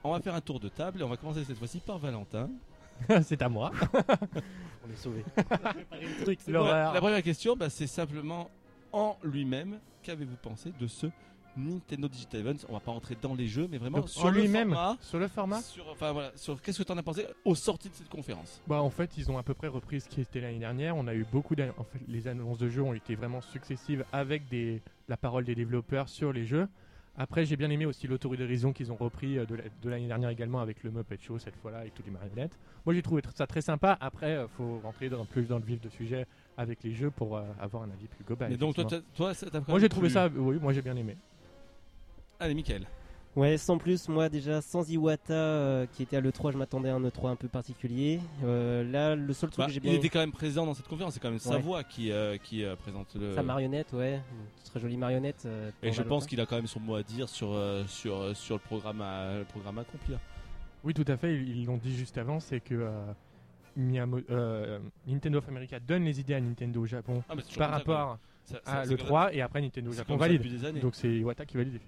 On 0.05 0.13
va 0.13 0.21
faire 0.21 0.35
un 0.35 0.43
tour 0.43 0.61
de 0.61 0.69
table 0.69 1.01
et 1.01 1.03
on 1.03 1.09
va 1.09 1.17
commencer 1.17 1.45
cette 1.45 1.57
fois-ci 1.57 1.79
par 1.79 1.97
Valentin. 1.99 2.51
C'est 3.23 3.41
à 3.41 3.49
moi. 3.49 3.73
On 4.87 4.93
est 4.93 4.97
sauvés. 4.97 5.25
L'horreur. 6.47 6.93
La 6.93 7.01
première 7.01 7.23
question, 7.23 7.57
bah, 7.57 7.71
c'est 7.71 7.87
simplement 7.87 8.51
en 8.93 9.17
lui-même, 9.25 9.79
qu'avez-vous 10.03 10.37
pensé 10.37 10.73
de 10.79 10.87
ce 10.87 11.07
Nintendo 11.57 12.09
Digital 12.09 12.41
Events 12.41 12.67
On 12.69 12.73
va 12.75 12.81
pas 12.81 12.93
rentrer 12.93 13.17
dans 13.21 13.35
les 13.35 13.47
jeux, 13.47 13.69
mais 13.71 13.79
vraiment 13.79 13.99
Donc, 13.99 14.09
sur 14.09 14.31
lui-même, 14.31 14.77
sur 15.01 15.19
le 15.19 15.29
format, 15.29 15.61
sur, 15.61 15.87
enfin 15.91 16.13
voilà, 16.13 16.33
sur 16.37 16.61
qu'est-ce 16.63 16.79
que 16.79 16.83
tu 16.85 16.93
en 16.93 16.99
as 16.99 17.03
pensé 17.03 17.27
aux 17.45 17.55
sorties 17.55 17.89
de 17.91 17.95
cette 17.95 18.09
conférence? 18.09 18.61
Bah 18.67 18.81
en 18.83 18.91
fait 18.91 19.17
ils 19.19 19.31
ont 19.31 19.39
à 19.39 19.43
peu 19.43 19.55
près 19.55 19.69
repris 19.69 20.01
ce 20.01 20.09
qui 20.09 20.21
était 20.21 20.41
l'année 20.41 20.59
dernière. 20.59 20.97
On 20.97 21.07
a 21.07 21.15
eu 21.15 21.27
beaucoup 21.31 21.55
d'ann- 21.55 21.73
en 21.77 21.85
fait 21.85 22.01
les 22.09 22.29
annonces 22.29 22.59
de 22.59 22.69
jeux 22.69 22.83
ont 22.83 22.95
été 22.95 23.15
vraiment 23.15 23.41
successives 23.41 24.05
avec 24.13 24.49
des 24.49 24.81
la 25.09 25.17
parole 25.17 25.45
des 25.45 25.55
développeurs 25.55 26.09
sur 26.09 26.33
les 26.33 26.45
jeux. 26.47 26.69
Après 27.15 27.45
j'ai 27.45 27.57
bien 27.57 27.69
aimé 27.69 27.85
aussi 27.85 28.07
l'autorisation 28.07 28.73
qu'ils 28.73 28.91
ont 28.91 28.97
repris 28.97 29.37
euh, 29.39 29.45
de 29.45 29.57
la- 29.57 29.65
de 29.83 29.91
l'année 29.91 30.07
dernière 30.09 30.31
également 30.31 30.61
avec 30.61 30.83
le 30.83 30.91
Muppet 30.91 31.19
Show 31.21 31.39
cette 31.39 31.57
fois-là 31.57 31.81
avec 31.81 31.93
toutes 31.93 32.07
les 32.07 32.13
marionnettes. 32.13 32.59
Moi 32.87 32.95
j'ai 32.95 33.03
trouvé 33.03 33.21
tr- 33.21 33.37
ça 33.37 33.47
très 33.47 33.61
sympa. 33.61 33.99
Après 34.01 34.31
euh, 34.35 34.49
faut 34.49 34.79
rentrer 34.83 35.11
dans, 35.11 35.27
plus 35.27 35.45
dans 35.47 35.59
le 35.59 35.65
vif 35.65 35.79
de 35.83 35.91
sujet 35.91 36.27
avec 36.57 36.83
les 36.83 36.95
jeux 36.95 37.11
pour 37.11 37.37
euh, 37.37 37.43
avoir 37.61 37.83
un 37.83 37.91
avis 37.91 38.07
plus 38.09 38.25
global. 38.25 38.49
Mais 38.51 38.57
donc 38.57 38.75
toi, 38.77 38.85
toi, 39.15 39.35
ça 39.35 39.47
moi 39.69 39.79
j'ai 39.79 39.91
trouvé 39.91 40.09
ça 40.09 40.29
oui 40.35 40.59
moi 40.59 40.73
j'ai 40.73 40.81
bien 40.81 40.97
aimé. 40.97 41.19
Allez, 42.43 42.55
Michael. 42.55 42.87
Ouais, 43.35 43.57
sans 43.57 43.79
plus, 43.79 44.09
moi 44.09 44.29
déjà, 44.29 44.61
sans 44.61 44.91
Iwata 44.91 45.33
euh, 45.33 45.87
qui 45.91 46.03
était 46.03 46.17
à 46.19 46.21
l'E3, 46.21 46.53
je 46.53 46.59
m'attendais 46.59 46.91
à 46.91 46.97
un 46.97 47.01
E3 47.01 47.31
un 47.31 47.37
peu 47.37 47.49
particulier. 47.49 48.21
Euh, 48.45 48.85
là, 48.85 49.15
le 49.17 49.33
seul 49.33 49.49
truc 49.49 49.61
Bah, 49.61 49.67
que 49.69 49.73
j'ai 49.73 49.79
il 49.79 49.83
bien 49.83 49.93
était 49.95 50.11
quand 50.11 50.19
même 50.19 50.33
présent 50.33 50.67
dans 50.67 50.75
cette 50.75 50.87
conférence. 50.87 51.15
C'est 51.15 51.21
quand 51.21 51.31
même 51.31 51.39
sa 51.39 51.55
Ouais. 51.55 51.61
voix 51.63 51.83
qui 51.83 52.11
euh, 52.13 52.37
qui 52.37 52.63
euh, 52.63 52.77
présente 52.77 53.15
le. 53.15 53.35
Sa 53.35 53.43
marionnette, 53.43 53.91
ouais, 53.95 54.17
une 54.17 54.65
très 54.71 54.81
jolie 54.81 54.99
marionnette. 54.99 55.45
euh, 55.47 55.71
Et 55.83 55.93
je 55.93 56.03
pense 56.03 56.27
qu'il 56.27 56.41
a 56.43 56.47
quand 56.47 56.57
même 56.57 56.67
son 56.67 56.81
mot 56.81 56.95
à 56.97 57.03
dire 57.03 57.27
sur 57.29 57.53
euh, 57.55 57.85
sur 57.87 58.17
euh, 58.21 58.35
sur 58.35 58.57
le 58.57 58.61
programme 58.61 59.01
à 59.01 59.39
le 59.39 59.45
programme 59.45 59.79
à 59.79 59.81
accomplir. 59.83 60.19
Oui, 60.85 60.93
tout 60.93 61.05
à 61.09 61.17
fait. 61.17 61.35
Ils 61.35 61.65
l'ont 61.65 61.79
dit 61.79 61.97
juste 61.97 62.19
avant, 62.19 62.39
c'est 62.39 62.61
que 62.61 62.75
euh, 62.75 62.91
Miyamo- 63.79 64.25
euh, 64.31 64.79
Nintendo 65.07 65.39
of 65.39 65.49
America 65.49 65.81
donne 65.81 66.05
les 66.05 66.21
idées 66.21 66.35
à 66.35 66.41
Nintendo 66.41 66.83
au 66.83 66.87
Japon 66.87 67.23
Ah, 67.31 67.35
par 67.57 67.71
rapport 67.71 68.19
Ça- 68.45 68.61
ça- 68.63 68.81
à 68.81 68.85
c'est 68.85 68.91
le 68.91 68.97
comme- 68.99 69.07
3 69.07 69.33
et 69.33 69.41
après 69.41 69.63
Nintendo 69.63 69.91
au 69.91 69.95
Japon 69.95 70.17
valide. 70.17 70.43
des. 70.43 70.81
Donc 70.81 70.97
c'est 70.97 71.09
Iwata 71.09 71.47
qui 71.47 71.57
valide. 71.57 71.81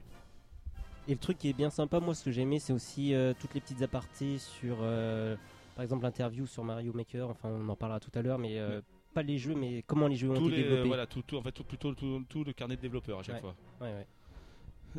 Et 1.07 1.13
le 1.13 1.19
truc 1.19 1.39
qui 1.39 1.49
est 1.51 1.53
bien 1.53 1.71
sympa, 1.71 2.01
moi, 2.01 2.15
ce 2.15 2.25
que 2.25 2.31
j'ai 2.31 2.43
aimé, 2.43 2.59
c'est 2.59 2.73
aussi 2.73 3.13
euh, 3.15 3.35
toutes 3.39 3.53
les 3.55 3.61
petites 3.61 3.83
apartés 3.83 4.39
sur, 4.39 4.79
euh, 4.81 5.37
par 5.77 5.83
exemple, 5.83 6.03
l'interview 6.03 6.47
sur 6.47 6.65
Mario 6.65 6.93
Maker. 6.95 7.29
Enfin, 7.29 7.51
on 7.51 7.69
en 7.69 7.77
parlera 7.77 8.01
tout 8.01 8.11
à 8.15 8.23
l'heure, 8.23 8.39
mais 8.39 8.59
euh, 8.59 8.81
pas 9.13 9.23
les 9.23 9.37
jeux, 9.37 9.55
mais 9.55 9.83
comment 9.87 10.07
les 10.09 10.17
jeux 10.17 10.31
ont 10.31 10.35
Tous 10.35 10.49
été 10.49 10.57
les, 10.57 10.63
développés. 10.63 10.89
voilà, 10.89 11.07
tout, 11.07 11.21
tout, 11.23 11.37
en 11.37 11.43
fait, 11.43 11.53
tout, 11.53 11.65
plutôt 11.65 11.93
tout, 11.95 12.25
tout 12.29 12.43
le 12.43 12.53
carnet 12.55 12.77
de 12.77 12.81
développeurs 12.81 13.19
à 13.19 13.23
chaque 13.23 13.35
Ouais. 13.37 13.41
fois. 13.43 13.55
Ouais, 13.83 13.93
ouais. 13.93 14.07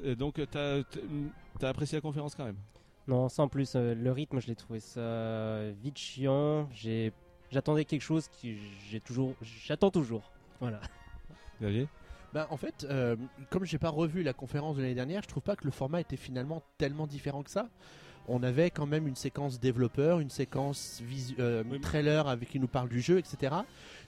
Et 0.03 0.15
donc, 0.15 0.39
t'as 0.51 0.81
as 1.61 1.67
apprécié 1.67 1.97
la 1.97 2.01
conférence 2.01 2.35
quand 2.35 2.45
même? 2.45 2.57
Non, 3.07 3.27
sans 3.29 3.47
plus, 3.47 3.75
le 3.75 4.11
rythme, 4.11 4.39
je 4.39 4.47
l'ai 4.47 4.55
trouvé 4.55 4.79
ça 4.79 5.71
vite 5.81 5.97
chiant. 5.97 6.67
J'ai, 6.71 7.13
j'attendais 7.49 7.85
quelque 7.85 8.01
chose 8.01 8.27
qui, 8.27 8.57
j'ai 8.89 8.99
toujours, 8.99 9.33
j'attends 9.41 9.91
toujours. 9.91 10.31
Voilà. 10.59 10.81
Xavier? 11.61 11.87
Bah, 12.35 12.47
en 12.49 12.57
fait, 12.57 12.85
euh, 12.89 13.15
comme 13.49 13.63
j'ai 13.63 13.77
pas 13.77 13.87
revu 13.87 14.21
la 14.21 14.33
conférence 14.33 14.75
de 14.75 14.81
l'année 14.81 14.93
dernière, 14.93 15.21
je 15.23 15.27
trouve 15.29 15.41
pas 15.41 15.55
que 15.55 15.63
le 15.63 15.71
format 15.71 16.01
était 16.01 16.17
finalement 16.17 16.61
tellement 16.77 17.07
différent 17.07 17.43
que 17.43 17.49
ça. 17.49 17.69
On 18.27 18.43
avait 18.43 18.71
quand 18.71 18.85
même 18.85 19.07
une 19.07 19.15
séquence 19.15 19.57
développeur, 19.57 20.19
une 20.19 20.29
séquence 20.29 21.01
euh, 21.39 21.63
Oui, 21.71 21.79
trailer 21.79 22.27
avec 22.27 22.49
qui 22.49 22.59
nous 22.59 22.67
parle 22.67 22.89
du 22.89 22.99
jeu, 22.99 23.19
etc. 23.19 23.55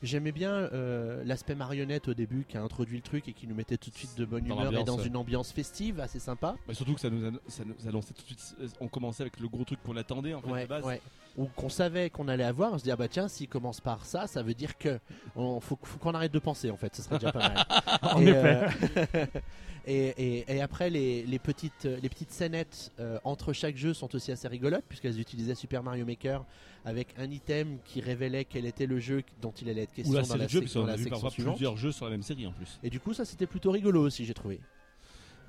J'aimais 0.04 0.34
bien 0.34 0.52
euh, 0.52 1.24
l'aspect 1.24 1.56
marionnette 1.56 2.10
au 2.10 2.14
début 2.14 2.44
qui 2.44 2.58
a 2.58 2.64
introduit 2.64 2.98
le 2.98 3.04
truc 3.04 3.30
et 3.30 3.34
qui 3.34 3.48
nous 3.48 3.56
mettait 3.56 3.78
tout 3.78 3.92
de 3.92 3.96
suite 3.96 4.18
de 4.18 4.26
bonne 4.26 4.44
Dans 4.44 4.56
humeur 4.60 4.82
et 4.82 4.84
dans 4.84 4.98
une 4.98 5.16
ambiance 5.16 5.54
festive 5.54 6.02
assez 6.02 6.20
sympa. 6.20 6.58
Bah, 6.68 6.74
Surtout 6.74 6.96
que 6.96 7.00
ça 7.00 7.10
nous, 7.10 7.32
ça 7.48 7.64
nous 7.64 7.88
annonçait 7.88 8.14
tout 8.14 8.24
de 8.24 8.28
suite. 8.28 8.56
euh, 8.60 8.68
On 8.82 8.90
commençait 8.90 9.22
avec 9.24 9.40
le 9.40 9.48
gros 9.48 9.64
truc 9.64 9.82
qu'on 9.84 9.96
attendait 9.96 10.34
en 10.34 10.42
fait 10.42 10.52
Ouais, 10.52 10.64
de 10.64 10.68
base. 10.68 10.84
ouais. 10.84 11.02
Ou 11.38 11.46
qu'on 11.56 11.70
savait 11.70 12.10
qu'on 12.10 12.28
allait 12.28 12.44
avoir, 12.44 12.74
on 12.74 12.78
se 12.80 12.84
dit 12.84 12.90
ah 12.92 12.96
bah 12.96 13.08
tiens 13.08 13.28
s'il 13.28 13.48
commence 13.48 13.80
par 13.80 14.06
ça, 14.06 14.26
ça 14.26 14.42
veut 14.42 14.56
dire 14.56 14.76
que 14.78 15.00
on, 15.36 15.60
faut, 15.60 15.78
faut 15.84 16.00
qu'on 16.00 16.16
arrête 16.16 16.32
de 16.32 16.40
penser 16.40 16.72
en 16.72 16.78
fait, 16.78 16.96
ce 16.96 17.04
serait 17.04 17.20
déjà 17.20 17.32
pas 17.32 17.50
mal. 17.50 17.66
En 18.02 18.22
et, 18.22 18.30
effet. 18.30 18.68
euh, 19.16 19.26
et, 19.86 20.08
et- 20.40 20.56
et 20.56 20.62
après 20.62 20.90
les, 20.90 21.24
les 21.28 21.38
petites 21.40 21.86
les 21.86 22.10
petites 22.10 22.32
scénettes 22.32 22.92
euh, 23.00 23.20
entre 23.24 23.54
chaque 23.54 23.78
jeu 23.78 23.94
sont 23.94 24.14
aussi 24.16 24.32
assez 24.32 24.48
rigolotes 24.48 24.84
puisqu'elles 24.90 25.20
utilisaient 25.20 25.54
Super 25.56 25.84
Mario 25.84 26.06
Maker 26.06 26.44
avec 26.86 27.14
un 27.20 27.30
item 27.30 27.78
qui 27.86 28.02
révélait 28.02 28.46
quel 28.46 28.66
était 28.66 28.88
le 28.88 29.00
jeu 29.00 29.22
dont 29.42 29.52
il 29.62 29.70
allait 29.70 29.84
être 29.84 29.94
question 29.94 30.14
Ou 30.14 30.16
la 30.18 30.24
dans 30.24 30.36
la, 30.38 30.46
puisqu'on 30.48 30.80
dans 30.80 30.86
a 30.86 30.90
la 30.92 30.96
vu 30.96 31.04
section 31.04 31.30
suivante. 31.30 31.54
plusieurs 31.56 31.78
jeux 31.78 31.92
sur 31.92 32.06
la 32.06 32.12
même 32.12 32.24
série 32.24 32.48
en 32.48 32.52
plus. 32.52 32.80
Et 32.82 32.90
du 32.90 33.00
coup 33.00 33.14
ça 33.14 33.26
c'était 33.26 33.46
plutôt 33.48 33.70
rigolo 33.72 34.02
aussi 34.02 34.26
j'ai 34.26 34.34
trouvé. 34.34 34.60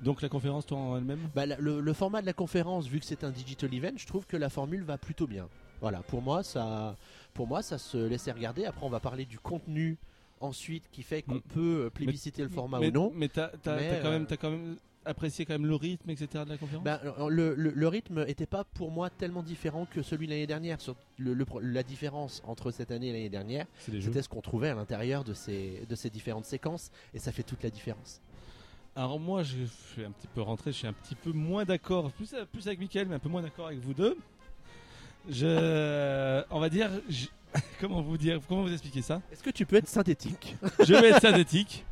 Donc 0.01 0.21
la 0.21 0.29
conférence, 0.29 0.65
toi 0.65 0.77
en 0.77 0.97
elle-même? 0.97 1.19
Bah, 1.35 1.45
le 1.45 1.93
format 1.93 2.21
de 2.21 2.25
la 2.25 2.31
conférence, 2.31 2.87
vu 2.87 2.99
que 3.01 3.05
c'est 3.05 3.25
un 3.25 3.31
digital 3.31 3.73
event, 3.73 3.91
je 3.97 4.05
trouve 4.07 4.25
que 4.25 4.37
la 4.37 4.47
formule 4.49 4.81
va 4.83 4.97
plutôt 4.97 5.27
bien. 5.27 5.49
Voilà, 5.81 5.99
pour 5.99 6.21
moi, 6.21 6.43
ça, 6.43 6.95
pour 7.33 7.47
moi, 7.47 7.61
ça 7.61 7.77
se 7.77 7.97
laissait 7.97 8.31
regarder. 8.31 8.65
Après, 8.65 8.85
on 8.85 8.89
va 8.89 8.99
parler 8.99 9.25
du 9.25 9.39
contenu 9.39 9.97
ensuite 10.41 10.83
qui 10.91 11.03
fait 11.03 11.21
qu'on 11.21 11.39
peut 11.39 11.85
euh, 11.85 11.89
plébisciter 11.89 12.41
le 12.43 12.49
format 12.49 12.79
mais, 12.79 12.89
ou 12.89 12.91
non. 12.91 13.11
Mais 13.15 13.27
t'as 13.27 13.49
t'as- 13.49 13.75
Mais, 13.75 13.89
t'as 13.89 14.01
quand, 14.01 14.11
même- 14.11 14.21
euh, 14.23 14.25
t'as 14.27 14.37
quand 14.37 14.51
même 14.51 14.77
apprécié 15.05 15.45
quand 15.45 15.53
même 15.53 15.65
le 15.65 15.75
rythme, 15.75 16.09
etc. 16.09 16.43
de 16.45 16.49
la 16.49 16.57
conférence? 16.57 16.83
Ben, 16.83 16.99
le, 17.29 17.55
le- 17.55 17.71
le 17.71 17.87
rythme 17.87 18.23
était 18.27 18.45
pas 18.45 18.63
pour 18.63 18.91
moi 18.91 19.09
tellement 19.09 19.41
différent 19.43 19.87
que 19.89 20.01
celui 20.01 20.27
de 20.27 20.31
l'année 20.31 20.47
dernière. 20.47 20.79
Sur 20.81 20.95
le- 21.17 21.33
le 21.33 21.45
pro- 21.45 21.59
la 21.61 21.83
différence 21.83 22.41
entre 22.45 22.71
cette 22.71 22.91
année 22.91 23.07
et 23.09 23.13
l'année 23.13 23.29
dernière, 23.29 23.65
c'était 24.01 24.21
ce 24.21 24.29
qu'on 24.29 24.41
trouvait 24.41 24.69
à 24.69 24.75
l'intérieur 24.75 25.23
de 25.23 25.33
ces, 25.33 25.85
de 25.89 25.95
ces 25.95 26.09
différentes 26.09 26.45
séquences, 26.45 26.91
et 27.13 27.19
ça 27.19 27.31
fait 27.31 27.43
toute 27.43 27.63
la 27.63 27.69
différence. 27.69 28.21
Alors 28.95 29.19
moi, 29.19 29.43
je 29.43 29.63
suis 29.93 30.03
un 30.03 30.11
petit 30.11 30.27
peu 30.27 30.41
rentré, 30.41 30.71
je 30.73 30.77
suis 30.77 30.87
un 30.87 30.93
petit 30.93 31.15
peu 31.15 31.31
moins 31.31 31.63
d'accord, 31.63 32.11
plus, 32.11 32.35
plus 32.51 32.67
avec 32.67 32.79
Mickaël, 32.79 33.07
mais 33.07 33.15
un 33.15 33.19
peu 33.19 33.29
moins 33.29 33.41
d'accord 33.41 33.67
avec 33.67 33.79
vous 33.79 33.93
deux. 33.93 34.17
Je, 35.27 36.43
on 36.49 36.59
va 36.59 36.69
dire, 36.69 36.89
je- 37.09 37.27
comment 37.81 38.01
vous 38.01 38.17
dire, 38.17 38.39
comment 38.47 38.61
vous 38.63 38.71
expliquer 38.71 39.01
ça? 39.01 39.21
Est-ce 39.31 39.43
que 39.43 39.49
tu 39.49 39.65
peux 39.65 39.75
être 39.75 39.87
synthétique? 39.87 40.55
Je 40.79 40.93
vais 40.93 41.09
être 41.09 41.21
synthétique. 41.21 41.83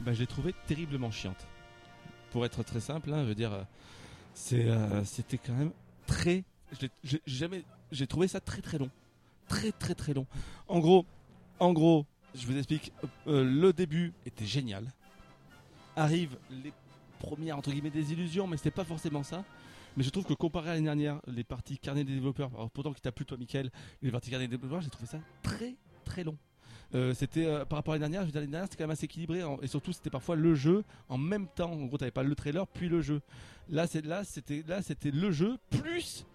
Bah, 0.00 0.12
je 0.12 0.20
l'ai 0.20 0.26
trouvé 0.26 0.54
terriblement 0.66 1.10
chiante. 1.10 1.46
Pour 2.32 2.44
être 2.44 2.62
très 2.64 2.80
simple, 2.80 3.12
hein, 3.12 3.22
je 3.22 3.28
veux 3.28 3.34
dire, 3.34 3.52
euh, 3.52 3.62
c'est, 4.34 4.64
euh, 4.68 5.04
c'était 5.04 5.38
quand 5.38 5.52
même 5.52 5.70
très, 6.06 6.42
j'ai 7.04 7.20
jamais, 7.26 7.62
j'ai 7.92 8.06
trouvé 8.06 8.26
ça 8.26 8.40
très 8.40 8.60
très 8.60 8.76
long, 8.78 8.90
très 9.48 9.70
très 9.70 9.94
très 9.94 10.14
long. 10.14 10.26
En 10.66 10.80
gros, 10.80 11.06
en 11.60 11.72
gros, 11.72 12.06
je 12.34 12.44
vous 12.46 12.56
explique, 12.56 12.92
euh, 13.28 13.44
le 13.44 13.72
début 13.72 14.12
était 14.26 14.46
génial. 14.46 14.90
Arrivent 15.94 16.36
les 16.64 16.72
premières 17.20 17.56
entre 17.56 17.70
guillemets 17.70 17.90
désillusions, 17.90 18.48
mais 18.48 18.56
c'était 18.56 18.72
pas 18.72 18.84
forcément 18.84 19.22
ça. 19.22 19.44
Mais 19.96 20.02
je 20.02 20.10
trouve 20.10 20.24
que 20.24 20.34
comparé 20.34 20.70
à 20.70 20.74
l'année 20.74 20.86
dernière, 20.86 21.20
les 21.26 21.44
parties 21.44 21.78
carnet 21.78 22.04
des 22.04 22.14
développeurs, 22.14 22.50
alors 22.54 22.70
pourtant 22.70 22.92
qui 22.92 23.00
t'a 23.00 23.12
plu 23.12 23.24
toi, 23.24 23.38
Michael, 23.38 23.70
les 24.02 24.10
parties 24.10 24.30
carnet 24.30 24.48
des 24.48 24.56
développeurs, 24.56 24.80
j'ai 24.80 24.90
trouvé 24.90 25.06
ça 25.06 25.18
très 25.42 25.76
très 26.04 26.24
long. 26.24 26.36
Euh, 26.94 27.14
c'était 27.14 27.46
euh, 27.46 27.64
par 27.64 27.78
rapport 27.78 27.94
à 27.94 27.98
l'année 27.98 28.12
dernière, 28.12 28.28
je 28.28 28.34
l'année 28.34 28.46
dernière 28.46 28.66
c'était 28.66 28.76
quand 28.78 28.84
même 28.84 28.92
assez 28.92 29.06
équilibré 29.06 29.42
et 29.62 29.66
surtout 29.66 29.92
c'était 29.92 30.10
parfois 30.10 30.36
le 30.36 30.54
jeu 30.54 30.84
en 31.08 31.18
même 31.18 31.46
temps. 31.48 31.72
En 31.72 31.86
gros, 31.86 31.98
t'avais 31.98 32.10
pas 32.10 32.22
le 32.22 32.34
trailer 32.34 32.66
puis 32.66 32.88
le 32.88 33.00
jeu. 33.00 33.20
Là, 33.68 33.86
c'est 33.86 34.04
là, 34.04 34.24
c'était 34.24 34.64
là, 34.66 34.82
c'était 34.82 35.10
le 35.10 35.30
jeu 35.30 35.56
plus 35.70 36.26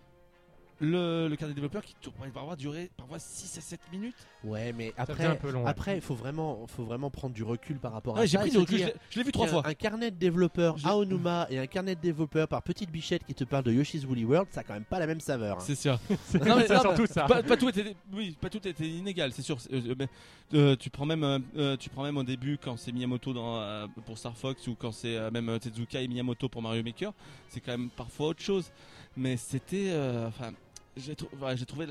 le, 0.81 1.27
le 1.27 1.35
carnet 1.35 1.53
des 1.53 1.61
développeurs 1.61 1.83
qui 1.83 1.93
tourne- 2.01 2.15
pourrait 2.15 2.29
parfois 2.29 2.55
durer 2.55 2.89
parfois 2.97 3.19
6 3.19 3.57
à 3.57 3.61
7 3.61 3.79
minutes. 3.91 4.15
Ouais, 4.45 4.71
mais 4.71 4.93
après, 4.97 5.25
un 5.25 5.35
peu 5.35 5.51
long, 5.51 5.63
ouais. 5.63 5.69
après, 5.69 5.95
il 5.95 6.01
faut 6.01 6.15
vraiment, 6.15 6.65
faut 6.67 6.83
vraiment 6.85 7.09
prendre 7.09 7.33
du 7.33 7.43
recul 7.43 7.77
par 7.77 7.91
rapport 7.91 8.15
à 8.17 8.21
Ouais, 8.21 8.27
j'ai 8.27 8.37
ça. 8.37 8.41
pris 8.41 8.51
du 8.51 8.57
recul, 8.57 8.77
je 8.77 8.83
dire 8.83 8.87
l'ai- 8.87 8.99
je 9.09 9.17
l'ai 9.19 9.25
vu 9.25 9.31
trois 9.33 9.47
fois. 9.47 9.67
Un 9.67 9.73
carnet 9.73 10.09
de 10.11 10.15
développeur 10.15 10.77
à 10.85 10.97
Onuma 10.97 11.47
et 11.49 11.59
un 11.59 11.67
carnet 11.67 11.95
de 11.95 11.99
développeur 12.01 12.47
par 12.47 12.61
Petite 12.63 12.89
Bichette 12.91 13.25
qui 13.25 13.33
te 13.33 13.43
parle 13.43 13.63
de 13.65 13.73
Yoshi's 13.73 14.05
Woolly 14.05 14.23
World, 14.23 14.47
ça 14.51 14.61
a 14.61 14.63
quand 14.63 14.73
même 14.73 14.85
pas 14.85 14.99
la 14.99 15.07
même 15.07 15.19
saveur. 15.19 15.57
hein. 15.57 15.63
C'est 15.65 15.75
sûr. 15.75 15.99
C'est 16.25 16.43
Non, 16.45 16.55
mais- 16.55 16.67
surtout 16.79 17.05
ça. 17.07 17.25
Pas, 17.25 17.43
pas 17.43 17.57
tout 17.57 17.67
était, 17.69 17.95
oui, 18.13 18.37
pas 18.39 18.49
tout 18.49 18.65
était 18.65 18.87
inégal, 18.87 19.33
c'est 19.33 19.41
sûr. 19.41 19.57
Euh, 19.73 19.95
mais, 19.99 20.07
euh, 20.53 20.75
tu 20.77 20.89
prends 20.89 21.05
même, 21.05 21.23
euh, 21.25 21.39
euh, 21.57 21.75
tu 21.77 21.89
prends 21.89 22.03
même 22.03 22.17
au 22.17 22.23
début 22.23 22.57
quand 22.57 22.77
c'est 22.77 22.93
Miyamoto 22.93 23.33
dans, 23.33 23.57
euh, 23.57 23.85
pour 24.05 24.17
Star 24.17 24.37
Fox 24.37 24.65
ou 24.67 24.75
quand 24.75 24.93
c'est 24.93 25.17
euh, 25.17 25.29
même 25.31 25.49
euh, 25.49 25.59
Tezuka 25.59 26.01
et 26.01 26.07
Miyamoto 26.07 26.47
pour 26.47 26.61
Mario 26.61 26.83
Maker, 26.83 27.11
c'est 27.49 27.59
quand 27.59 27.71
même 27.71 27.89
parfois 27.89 28.27
autre 28.27 28.41
chose. 28.41 28.71
Mais 29.17 29.35
c'était, 29.37 29.87
euh, 29.89 30.27
enfin, 30.27 30.51
j'ai 30.99 31.65
trouvé 31.65 31.87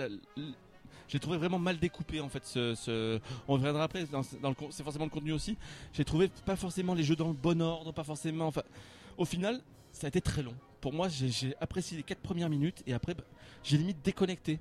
j'ai 1.08 1.18
trouvé 1.18 1.38
vraiment 1.38 1.58
mal 1.58 1.78
découpé 1.78 2.20
en 2.20 2.28
fait 2.28 2.44
ce, 2.44 3.18
on 3.48 3.54
reviendra 3.54 3.84
après 3.84 4.04
dans, 4.04 4.20
le 4.20 4.54
c'est 4.70 4.82
forcément 4.82 5.06
le 5.06 5.10
contenu 5.10 5.32
aussi. 5.32 5.56
J'ai 5.92 6.04
trouvé 6.04 6.28
pas 6.44 6.56
forcément 6.56 6.94
les 6.94 7.02
jeux 7.02 7.16
dans 7.16 7.28
le 7.28 7.34
bon 7.34 7.60
ordre 7.62 7.92
pas 7.92 8.04
forcément 8.04 8.46
enfin 8.46 8.62
au 9.16 9.24
final 9.24 9.60
ça 9.92 10.06
a 10.06 10.08
été 10.08 10.20
très 10.20 10.42
long. 10.42 10.54
Pour 10.80 10.92
moi 10.92 11.08
j'ai- 11.08 11.54
apprécié 11.60 11.96
les 11.96 12.02
quatre 12.02 12.20
premières 12.20 12.50
minutes 12.50 12.82
et 12.86 12.92
après 12.92 13.14
bah, 13.14 13.24
j'ai 13.64 13.78
limite 13.78 14.02
déconnecté. 14.04 14.60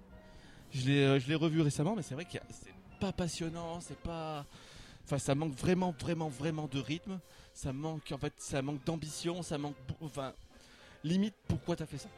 Je 0.71 0.85
l'ai 0.85 1.03
euh, 1.03 1.19
je 1.19 1.27
l'ai 1.27 1.35
revu 1.35 1.61
récemment 1.61 1.95
mais 1.95 2.01
c'est 2.01 2.13
vrai 2.15 2.25
que 2.25 2.31
c'est 2.49 2.73
pas 2.99 3.11
passionnant 3.11 3.79
c'est 3.81 3.99
pas 3.99 4.45
enfin 5.03 5.17
ça 5.17 5.35
manque 5.35 5.53
vraiment 5.53 5.93
vraiment 5.99 6.29
vraiment 6.29 6.67
de 6.67 6.79
rythme. 6.79 7.19
Ça 7.53 7.73
manque 7.73 8.11
en 8.11 8.17
fait 8.17 8.33
ça 8.37 8.61
manque 8.61 8.83
d'ambition 8.85 9.43
ça 9.43 9.57
manque 9.57 9.75
enfin 10.01 10.33
limite 11.03 11.35
pourquoi 11.47 11.75
t'as 11.75 11.85
fait 11.85 11.97
ça? 11.97 12.09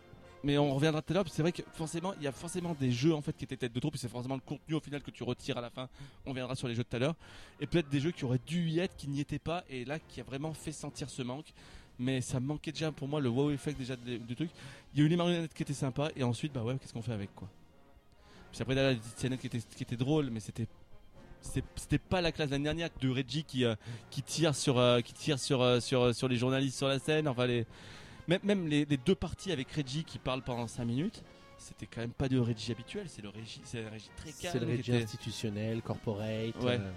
Mais 0.43 0.57
on 0.57 0.73
reviendra 0.73 1.01
tout 1.01 1.11
à 1.13 1.15
l'heure 1.15 1.25
c'est 1.29 1.41
vrai 1.41 1.51
que 1.51 1.61
forcément 1.73 2.13
il 2.17 2.23
y 2.23 2.27
a 2.27 2.31
forcément 2.31 2.75
des 2.79 2.91
jeux 2.91 3.13
en 3.13 3.21
fait 3.21 3.35
qui 3.35 3.43
étaient 3.43 3.57
tête 3.57 3.73
de 3.73 3.79
trop 3.79 3.91
puis 3.91 3.99
c'est 3.99 4.09
forcément 4.09 4.35
le 4.35 4.41
contenu 4.41 4.75
au 4.75 4.79
final 4.79 5.01
que 5.01 5.11
tu 5.11 5.23
retires 5.23 5.57
à 5.57 5.61
la 5.61 5.69
fin. 5.69 5.89
On 6.25 6.33
viendra 6.33 6.55
sur 6.55 6.67
les 6.67 6.75
jeux 6.75 6.83
tout 6.83 6.95
à 6.95 6.99
l'heure. 6.99 7.15
Et 7.59 7.67
peut-être 7.67 7.89
des 7.89 7.99
jeux 7.99 8.11
qui 8.11 8.25
auraient 8.25 8.41
dû 8.45 8.69
y 8.69 8.79
être 8.79 8.95
qui 8.95 9.07
n'y 9.07 9.19
étaient 9.19 9.39
pas 9.39 9.63
et 9.69 9.85
là 9.85 9.99
qui 9.99 10.21
a 10.21 10.23
vraiment 10.23 10.53
fait 10.53 10.71
sentir 10.71 11.09
ce 11.09 11.21
manque. 11.21 11.53
Mais 11.97 12.21
ça 12.21 12.39
manquait 12.39 12.71
déjà 12.71 12.91
pour 12.91 13.09
moi 13.09 13.19
le 13.19 13.27
wow 13.27 13.51
effect 13.51 13.77
déjà 13.77 13.95
du 13.97 14.35
truc. 14.35 14.49
Il 14.93 14.99
y 14.99 15.03
a 15.03 15.05
eu 15.05 15.09
les 15.09 15.17
marionnettes 15.17 15.53
qui 15.53 15.63
étaient 15.63 15.73
sympas 15.73 16.09
et 16.15 16.23
ensuite 16.23 16.53
bah 16.53 16.63
ouais 16.63 16.77
qu'est-ce 16.79 16.93
qu'on 16.93 17.01
fait 17.01 17.13
avec 17.13 17.33
quoi? 17.35 17.49
Puis 18.51 18.61
après 18.61 18.75
les 18.75 18.95
petites 18.95 19.19
scénettes 19.19 19.41
qui 19.41 19.47
étaient, 19.47 19.59
qui 19.59 19.83
étaient 19.83 19.97
drôles 19.97 20.29
mais 20.29 20.39
c'était 20.39 20.67
c'était 21.41 21.97
pas 21.97 22.19
la 22.19 22.31
classe 22.33 22.49
l'année 22.49 22.65
dernière 22.65 22.89
de 23.01 23.09
Reggie 23.09 23.45
qui, 23.45 23.63
euh, 23.63 23.75
qui 24.09 24.21
tire 24.21 24.53
sur 24.53 24.77
euh, 24.77 24.99
qui 24.99 25.13
tire 25.13 25.39
sur, 25.39 25.61
euh, 25.61 25.79
sur 25.79 26.13
sur 26.13 26.27
les 26.27 26.35
journalistes 26.35 26.77
sur 26.77 26.87
la 26.89 26.99
scène 26.99 27.29
enfin 27.29 27.45
les 27.45 27.65
même, 28.29 28.39
même 28.43 28.67
les, 28.67 28.85
les 28.85 28.97
deux 28.97 29.15
parties 29.15 29.51
avec 29.51 29.69
Reggie 29.71 30.03
qui 30.03 30.17
parle 30.19 30.41
pendant 30.41 30.67
5 30.67 30.85
minutes 30.85 31.23
c'était 31.57 31.85
quand 31.87 31.99
même 31.99 32.11
pas 32.13 32.29
de 32.29 32.39
Reggie 32.39 32.71
habituel 32.71 33.07
c'est 33.09 33.21
le 33.21 33.29
Reggie 33.29 33.59
c'est 33.65 33.85
un 33.85 33.89
Reggie 33.89 34.09
très 34.15 34.31
calme 34.31 34.53
C'est 34.53 34.59
le 34.65 34.67
Reggie 34.71 34.91
était- 34.93 35.03
institutionnel, 35.03 35.81
corporate. 35.81 36.55
Ouais. 36.63 36.79
euh, 36.79 36.91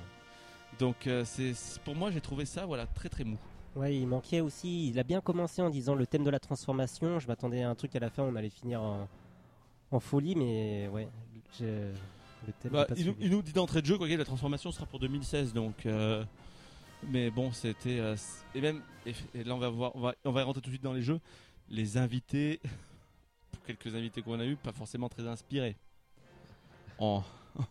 donc 0.78 1.06
euh, 1.08 1.24
c'est 1.24 1.52
c'est- 1.54 1.80
pour 1.82 1.96
moi 1.96 2.10
j'ai 2.12 2.20
trouvé 2.20 2.44
ça 2.44 2.64
voilà 2.66 2.86
très 2.86 3.08
très 3.08 3.24
mou 3.24 3.38
Ouais, 3.74 3.96
il 3.96 4.06
manquait 4.06 4.40
aussi. 4.42 4.90
Il 4.90 4.98
a 4.98 5.02
bien 5.02 5.22
commencé 5.22 5.62
en 5.62 5.70
disant 5.70 5.94
le 5.94 6.06
thème 6.06 6.24
de 6.24 6.28
la 6.28 6.38
transformation. 6.38 7.18
Je 7.20 7.26
m'attendais 7.26 7.62
à 7.62 7.70
un 7.70 7.74
truc 7.74 7.96
à 7.96 8.00
la 8.00 8.10
fin, 8.10 8.22
on 8.22 8.36
allait 8.36 8.50
finir 8.50 8.82
en, 8.82 9.08
en 9.90 9.98
folie, 9.98 10.34
mais 10.36 10.88
ouais. 10.88 11.08
j'ai- 11.58 11.90
Le 12.46 12.52
thème 12.60 12.72
Bah, 12.72 12.86
il, 12.98 13.06
nous, 13.06 13.12
suivi. 13.14 13.24
il 13.24 13.30
nous 13.30 13.40
dit 13.40 13.54
d'entrée 13.54 13.80
de 13.80 13.86
jeu 13.86 13.96
quoi 13.96 14.06
ait, 14.10 14.16
la 14.18 14.26
transformation 14.26 14.70
sera 14.72 14.84
pour 14.84 14.98
2016 15.00 15.54
donc 15.54 15.86
euh, 15.86 16.22
mais 17.08 17.30
bon 17.30 17.52
c'était 17.52 17.98
euh, 17.98 18.16
et 18.54 18.60
même 18.60 18.82
et, 19.06 19.14
et 19.34 19.44
là 19.44 19.54
on 19.54 19.58
va 19.58 19.68
voir 19.68 19.96
on 19.96 20.00
va, 20.00 20.14
on 20.24 20.32
va 20.32 20.44
rentrer 20.44 20.60
tout 20.60 20.70
de 20.70 20.74
suite 20.74 20.82
dans 20.82 20.92
les 20.92 21.02
jeux. 21.02 21.20
Les 21.68 21.96
invités 21.96 22.60
pour 23.52 23.62
quelques 23.64 23.94
invités 23.94 24.22
qu'on 24.22 24.38
a 24.40 24.44
eu 24.44 24.56
pas 24.56 24.72
forcément 24.72 25.08
très 25.08 25.26
inspirés. 25.26 25.76
En 26.98 27.22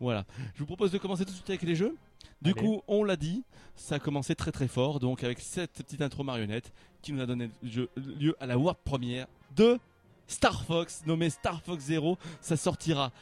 voilà. 0.00 0.24
Je 0.54 0.60
vous 0.60 0.66
propose 0.66 0.92
de 0.92 0.98
commencer 0.98 1.24
tout 1.24 1.30
de 1.30 1.36
suite 1.36 1.50
avec 1.50 1.62
les 1.62 1.76
jeux. 1.76 1.96
Du 2.42 2.50
Allez. 2.52 2.60
coup 2.60 2.82
on 2.88 3.04
l'a 3.04 3.16
dit 3.16 3.44
ça 3.76 3.96
a 3.96 3.98
commencé 3.98 4.34
très 4.34 4.52
très 4.52 4.68
fort. 4.68 5.00
Donc 5.00 5.24
avec 5.24 5.40
cette 5.40 5.72
petite 5.72 6.02
intro 6.02 6.24
marionnette 6.24 6.72
qui 7.02 7.12
nous 7.12 7.20
a 7.20 7.26
donné 7.26 7.50
lieu 7.62 8.36
à 8.40 8.46
la 8.46 8.58
world 8.58 8.78
première 8.84 9.26
de 9.56 9.78
Star 10.26 10.64
Fox 10.64 11.02
nommé 11.06 11.30
Star 11.30 11.62
Fox 11.62 11.84
Zero. 11.84 12.18
Ça 12.40 12.56
sortira 12.56 13.12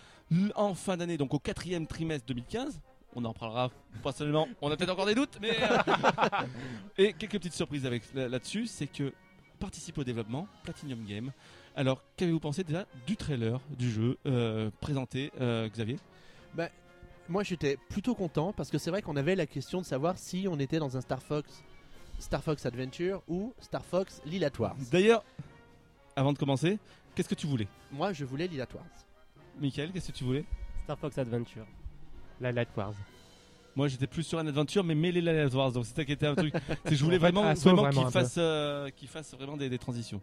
en 0.55 0.75
fin 0.75 0.97
d'année, 0.97 1.17
donc 1.17 1.35
au 1.35 1.39
quatrième 1.39 1.87
trimestre 1.87 2.27
2015. 2.27 2.81
On 3.15 3.25
en 3.25 3.33
parlera 3.33 3.71
personnellement. 4.03 4.47
On 4.61 4.71
a 4.71 4.77
peut-être 4.77 4.91
encore 4.91 5.07
des 5.07 5.15
doutes, 5.15 5.39
mais 5.41 5.57
euh, 5.63 5.79
et 6.99 7.13
quelques 7.15 7.33
petites 7.33 7.55
surprises 7.55 7.87
avec 7.87 8.03
là- 8.15 8.29
là-dessus, 8.29 8.67
c'est 8.67 8.87
que 8.87 9.13
participe 9.59 9.99
au 9.99 10.05
développement 10.05 10.47
Platinum 10.63 11.05
Game. 11.05 11.33
Alors, 11.75 12.03
qu'avez-vous 12.17 12.39
pensé 12.41 12.65
déjà 12.65 12.87
du 13.07 13.17
trailer 13.17 13.61
du 13.77 13.91
jeu 13.91 14.19
euh, 14.27 14.71
présenté, 14.81 15.33
euh, 15.41 15.69
Xavier? 15.69 15.97
Moi, 17.31 17.43
j'étais 17.43 17.77
plutôt 17.91 18.15
content 18.15 18.55
parce 18.55 18.71
que 18.71 18.79
c'est 18.79 18.91
vrai 18.91 19.03
qu'on 19.03 19.15
avait 19.17 19.35
la 19.37 19.47
question 19.47 19.81
de 19.83 19.85
savoir 19.87 20.17
si 20.17 20.47
on 20.51 20.59
était 20.59 20.79
dans 20.79 20.97
un 20.97 21.03
Star 21.03 21.23
Fox, 21.23 21.63
Star 22.19 22.43
Fox 22.43 22.65
Adventure 22.65 23.23
ou 23.29 23.53
Star 23.61 23.85
Fox 23.85 24.23
Lilat 24.25 24.51
Wars. 24.59 24.77
D'ailleurs, 24.91 25.23
avant 26.17 26.33
de 26.33 26.39
commencer, 26.39 26.79
qu'est-ce 27.15 27.29
que 27.29 27.35
tu 27.35 27.47
voulais? 27.47 27.69
Moi, 27.93 28.15
je 28.15 28.25
voulais 28.25 28.47
Lilat 28.47 28.69
Wars. 28.75 28.87
Michael, 29.61 29.93
qu'est-ce 29.93 30.11
que 30.11 30.17
tu 30.17 30.25
voulais? 30.25 30.47
Star 30.85 30.99
Fox 30.99 31.19
Adventure. 31.19 31.67
La 32.41 32.53
Light 32.53 32.69
Wars. 32.77 32.95
Moi, 33.77 33.89
j'étais 33.89 34.07
plus 34.09 34.23
sur 34.25 34.39
un 34.39 34.47
adventure, 34.47 34.83
mais 34.83 34.95
mêler 34.95 35.21
la 35.21 35.33
Light 35.33 35.55
Wars. 35.55 35.73
Donc, 35.73 35.87
ça 35.87 36.05
qui 36.05 36.13
était 36.13 36.27
un 36.27 36.35
truc. 36.35 36.53
C'est 36.85 36.91
que 36.91 36.95
je 36.97 37.05
voulais 37.05 37.17
En 37.17 37.21
fait, 37.21 37.27
vraiment, 37.31 37.43
Assaut, 37.49 37.71
vraiment, 37.71 37.83
vraiment 37.83 38.01
qu'il 38.01 38.09
un 38.09 38.11
fasse, 38.11 38.35
euh, 38.39 38.91
qu'il 38.97 39.09
fasse 39.09 39.35
vraiment 39.35 39.57
des, 39.57 39.69
des 39.69 39.79
transitions. 39.79 40.21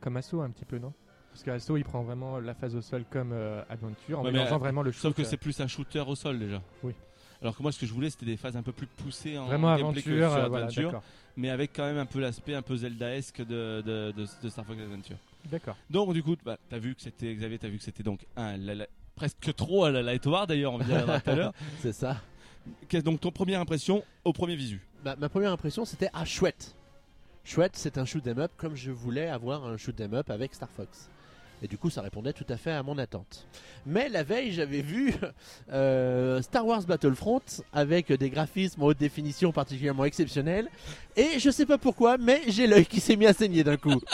Comme 0.00 0.16
Assaut 0.16 0.40
un 0.42 0.50
petit 0.50 0.64
peu, 0.64 0.78
non? 0.78 0.92
Parce 1.32 1.44
qu'Assaut 1.44 1.76
il 1.78 1.84
prend 1.84 2.02
vraiment 2.02 2.38
la 2.40 2.52
phase 2.54 2.76
au 2.76 2.82
sol 2.82 3.04
comme 3.10 3.32
euh, 3.32 3.62
Adventure 3.70 4.18
en 4.18 4.22
Ouais, 4.22 4.30
mais, 4.30 4.38
mélangeant 4.38 4.56
euh, 4.56 4.58
vraiment 4.58 4.82
le 4.82 4.92
shoot. 4.92 5.00
Sauf 5.00 5.14
que 5.14 5.22
euh, 5.22 5.24
c'est 5.24 5.38
plus 5.38 5.58
un 5.60 5.66
shooter 5.66 6.00
au 6.06 6.14
sol 6.14 6.38
déjà. 6.38 6.60
Oui. 6.82 6.92
Alors 7.40 7.56
que 7.56 7.62
moi, 7.62 7.72
ce 7.72 7.80
que 7.80 7.86
je 7.86 7.92
voulais, 7.94 8.10
c'était 8.10 8.26
des 8.26 8.36
phases 8.36 8.56
un 8.56 8.62
peu 8.62 8.72
plus 8.72 8.86
poussées 8.86 9.38
en 9.38 9.46
vraiment 9.46 9.74
gameplay 9.76 10.02
que 10.02 10.10
aventure, 10.10 10.30
sur 10.30 10.38
euh, 10.44 10.48
voilà, 10.48 10.66
Adventure, 10.66 10.88
d'accord. 10.90 11.02
mais 11.38 11.48
avec 11.50 11.72
quand 11.74 11.84
même 11.84 11.96
un 11.98 12.06
peu 12.06 12.20
l'aspect 12.20 12.54
un 12.54 12.62
peu 12.62 12.76
Zelda-esque 12.76 13.38
de, 13.40 13.80
de, 13.84 14.12
de- 14.14 14.26
de 14.42 14.48
Star 14.50 14.64
Fox 14.66 14.78
Adventure. 14.80 15.16
D'accord. 15.50 15.76
Donc, 15.90 16.12
du 16.12 16.22
coup, 16.22 16.36
bah, 16.44 16.58
t'as 16.68 16.78
vu 16.78 16.94
que 16.94 17.00
c'était 17.00 17.34
Xavier, 17.34 17.58
t'as 17.58 17.68
vu 17.68 17.78
que 17.78 17.84
c'était 17.84 18.02
donc 18.04 18.26
un 18.36 18.56
la- 18.58 18.74
la- 18.74 18.86
presque 19.14 19.54
trop 19.54 19.84
à 19.84 19.90
la 19.90 20.02
Light 20.02 20.24
War 20.26 20.46
d'ailleurs, 20.46 20.72
on 20.72 20.78
y 20.78 20.82
reviendra 20.82 21.20
tout 21.20 21.30
à 21.30 21.34
l'heure. 21.34 21.52
C'est 21.80 21.92
ça. 21.92 22.16
Qu'est- 22.88 23.02
Donc, 23.02 23.20
ton 23.20 23.30
première 23.30 23.60
impression 23.60 24.02
au 24.24 24.32
premier 24.32 24.56
visu? 24.56 24.80
Bah, 25.04 25.16
ma 25.18 25.28
première 25.28 25.52
impression, 25.52 25.84
c'était 25.84 26.10
ah 26.12 26.24
chouette. 26.24 26.74
Chouette, 27.44 27.72
c'est 27.74 27.98
un 27.98 28.04
shoot 28.04 28.24
'em 28.28 28.38
up 28.38 28.52
comme 28.56 28.76
je 28.76 28.92
voulais 28.92 29.26
avoir 29.28 29.64
un 29.66 29.76
shoot 29.76 30.00
'em 30.00 30.14
up 30.14 30.30
avec 30.30 30.54
Star 30.54 30.68
Fox. 30.70 31.08
Et 31.60 31.68
du 31.68 31.76
coup, 31.78 31.90
ça 31.90 32.02
répondait 32.02 32.32
tout 32.32 32.46
à 32.48 32.56
fait 32.56 32.70
à 32.72 32.82
mon 32.84 32.98
attente. 32.98 33.46
Mais 33.86 34.08
la 34.08 34.22
veille, 34.24 34.52
j'avais 34.52 34.80
vu 34.82 35.14
euh, 35.72 36.40
Star 36.42 36.64
Wars 36.66 36.82
Battlefront 36.82 37.40
avec 37.72 38.12
des 38.12 38.30
graphismes 38.30 38.82
en 38.82 38.86
haute 38.86 38.98
définition 38.98 39.52
particulièrement 39.52 40.04
exceptionnels. 40.04 40.68
Et 41.16 41.38
je 41.38 41.50
sais 41.50 41.66
pas 41.66 41.78
pourquoi, 41.78 42.16
mais 42.18 42.42
j'ai 42.48 42.66
l'œil 42.68 42.86
qui 42.86 43.00
s'est 43.00 43.14
mis 43.16 43.26
à 43.26 43.32
saigner 43.32 43.62
d'un 43.64 43.76
coup. 43.76 44.00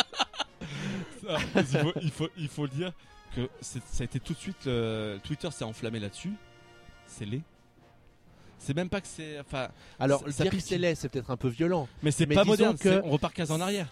Il, 1.57 1.65
faut, 1.65 1.93
il, 2.01 2.11
faut, 2.11 2.29
il 2.39 2.49
faut 2.49 2.63
le 2.63 2.69
dire 2.71 2.93
que 3.35 3.49
c'est- 3.61 3.83
ça 3.87 4.03
a 4.03 4.05
été 4.05 4.21
tout 4.21 4.33
de 4.35 4.39
suite. 4.39 4.65
le- 4.67 5.19
Twitter 5.23 5.51
s'est 5.51 5.65
enflammé 5.65 5.99
là-dessus. 6.01 6.33
C'est 7.07 7.25
laid. 7.25 7.43
C'est 8.59 8.75
même 8.75 8.89
pas 8.89 9.01
que 9.01 9.07
c'est. 9.07 9.39
Enfin, 9.41 9.69
Alors, 10.01 10.25
Ça- 10.31 10.43
dire 10.45 10.53
c'est 10.61 10.79
laid, 10.79 10.95
c'est 10.95 11.09
peut-être 11.09 11.31
un 11.31 11.37
peu 11.37 11.49
violent. 11.49 11.89
mais 12.03 12.11
c'est 12.11 12.27
pas 12.27 12.45
moderne. 12.45 12.77
que- 12.77 13.01
On 13.05 13.11
repart 13.11 13.33
15 13.35 13.51
ans 13.51 13.57
en 13.57 13.61
arrière. 13.61 13.89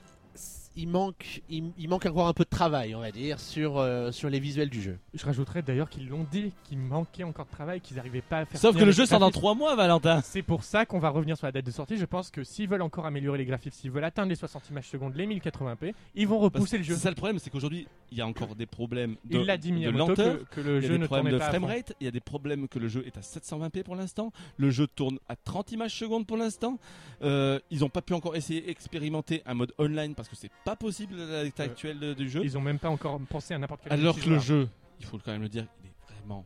Il 0.77 0.89
manque, 0.89 1.43
il, 1.49 1.73
il 1.79 1.89
manque 1.89 2.05
encore 2.07 2.29
un 2.29 2.35
peu 2.35 2.45
de 2.45 2.51
travail, 2.51 2.95
on 2.95 3.01
va 3.01 3.11
dire, 3.11 3.41
sur, 3.41 3.79
euh, 3.79 4.13
sur 4.13 4.29
les 4.29 4.39
visuels 4.41 4.69
du 4.69 4.83
jeu. 4.83 4.99
Je 5.15 5.25
rajouterais 5.25 5.63
d'ailleurs 5.63 5.89
qu'ils 5.89 6.09
l'ont 6.09 6.27
dit, 6.31 6.53
qu'il 6.65 6.79
manquait 6.79 7.25
encore 7.25 7.47
de 7.47 7.51
travail, 7.51 7.81
qu'ils 7.81 7.97
n'arrivaient 7.97 8.21
pas 8.21 8.41
à 8.41 8.45
faire. 8.45 8.61
Sauf 8.61 8.77
que 8.77 8.85
le 8.85 8.93
jeu 8.93 9.07
sort 9.07 9.19
dans 9.19 9.27
graphismes. 9.27 9.41
3 9.41 9.55
mois, 9.55 9.75
Valentin. 9.75 10.21
C'est 10.23 10.43
pour 10.43 10.65
ça 10.65 10.85
qu'on 10.85 10.99
va 10.99 11.09
revenir 11.09 11.37
sur 11.37 11.47
la 11.47 11.53
date 11.53 11.65
de 11.65 11.71
sortie. 11.71 11.97
Je 11.97 12.05
pense 12.05 12.31
que 12.31 12.45
s'ils 12.45 12.69
veulent 12.69 12.83
encore 12.83 13.07
améliorer 13.07 13.39
les 13.39 13.47
graphismes, 13.47 13.77
s'ils 13.81 13.91
veulent 13.91 14.05
atteindre 14.05 14.29
les 14.29 14.37
60 14.37 14.69
images 14.71 14.89
secondes, 14.89 15.15
les 15.17 15.27
1080p, 15.27 15.95
ils 16.15 16.29
vont 16.29 16.39
repousser 16.39 16.77
le 16.79 16.85
jeu. 16.85 16.95
C'est 16.95 17.01
ça 17.01 17.09
le 17.09 17.17
problème, 17.17 17.39
c'est 17.39 17.49
qu'aujourd'hui, 17.51 17.89
il 18.11 18.19
y 18.19 18.21
a 18.21 18.27
encore 18.27 18.55
des 18.55 18.67
problèmes 18.67 19.17
de, 19.25 19.39
Il 19.39 19.59
dit 19.59 19.73
de 19.73 19.91
lenteur. 19.91 20.39
que, 20.51 20.57
que 20.57 20.61
le 20.61 20.77
Il 20.79 20.83
y 20.83 20.87
a 20.87 20.89
jeu 20.89 20.99
des 20.99 21.07
problèmes 21.07 21.33
de 21.33 21.39
framerate, 21.39 21.95
il 22.01 22.05
y 22.05 22.09
a 22.09 22.11
des 22.13 22.21
problèmes 22.21 22.69
que 22.69 22.79
le 22.79 22.89
jeu 22.89 23.03
est 23.07 23.17
à 23.17 23.21
720p 23.21 23.83
pour 23.83 23.97
l'instant, 23.97 24.33
le 24.59 24.71
jeu 24.71 24.87
tourne 24.87 25.19
à 25.29 25.37
30 25.37 25.73
images 25.73 25.95
secondes 25.95 26.27
pour 26.27 26.37
l'instant. 26.37 26.79
Euh, 27.23 27.59
ils 27.71 27.81
n'ont 27.81 27.89
pas 27.89 28.03
pu 28.03 28.13
encore 28.13 28.37
essayer 28.37 28.69
expérimenter 28.69 29.43
un 29.47 29.55
mode 29.55 29.73
online 29.79 30.15
parce 30.15 30.29
que 30.29 30.37
c'est 30.37 30.51
pas 30.67 30.77
possible 30.77 31.19
à 31.21 31.43
l'état 31.45 31.63
Ouais. 31.63 31.71
actuel 31.71 32.15
du 32.15 32.29
jeu. 32.29 32.43
Ils 32.45 32.59
ont 32.59 32.61
même 32.61 32.79
pas 32.79 32.91
encore 32.91 33.19
pensé 33.21 33.55
à 33.55 33.59
n'importe 33.59 33.83
quel 33.85 33.93
Alors 33.93 34.19
que 34.21 34.29
le 34.29 34.39
jeu, 34.39 34.69
il 35.01 35.07
faut 35.07 35.19
quand 35.19 35.31
même 35.33 35.43
le 35.43 35.49
dire, 35.49 35.67
il 35.83 35.89
est 35.89 36.15
vraiment 36.19 36.45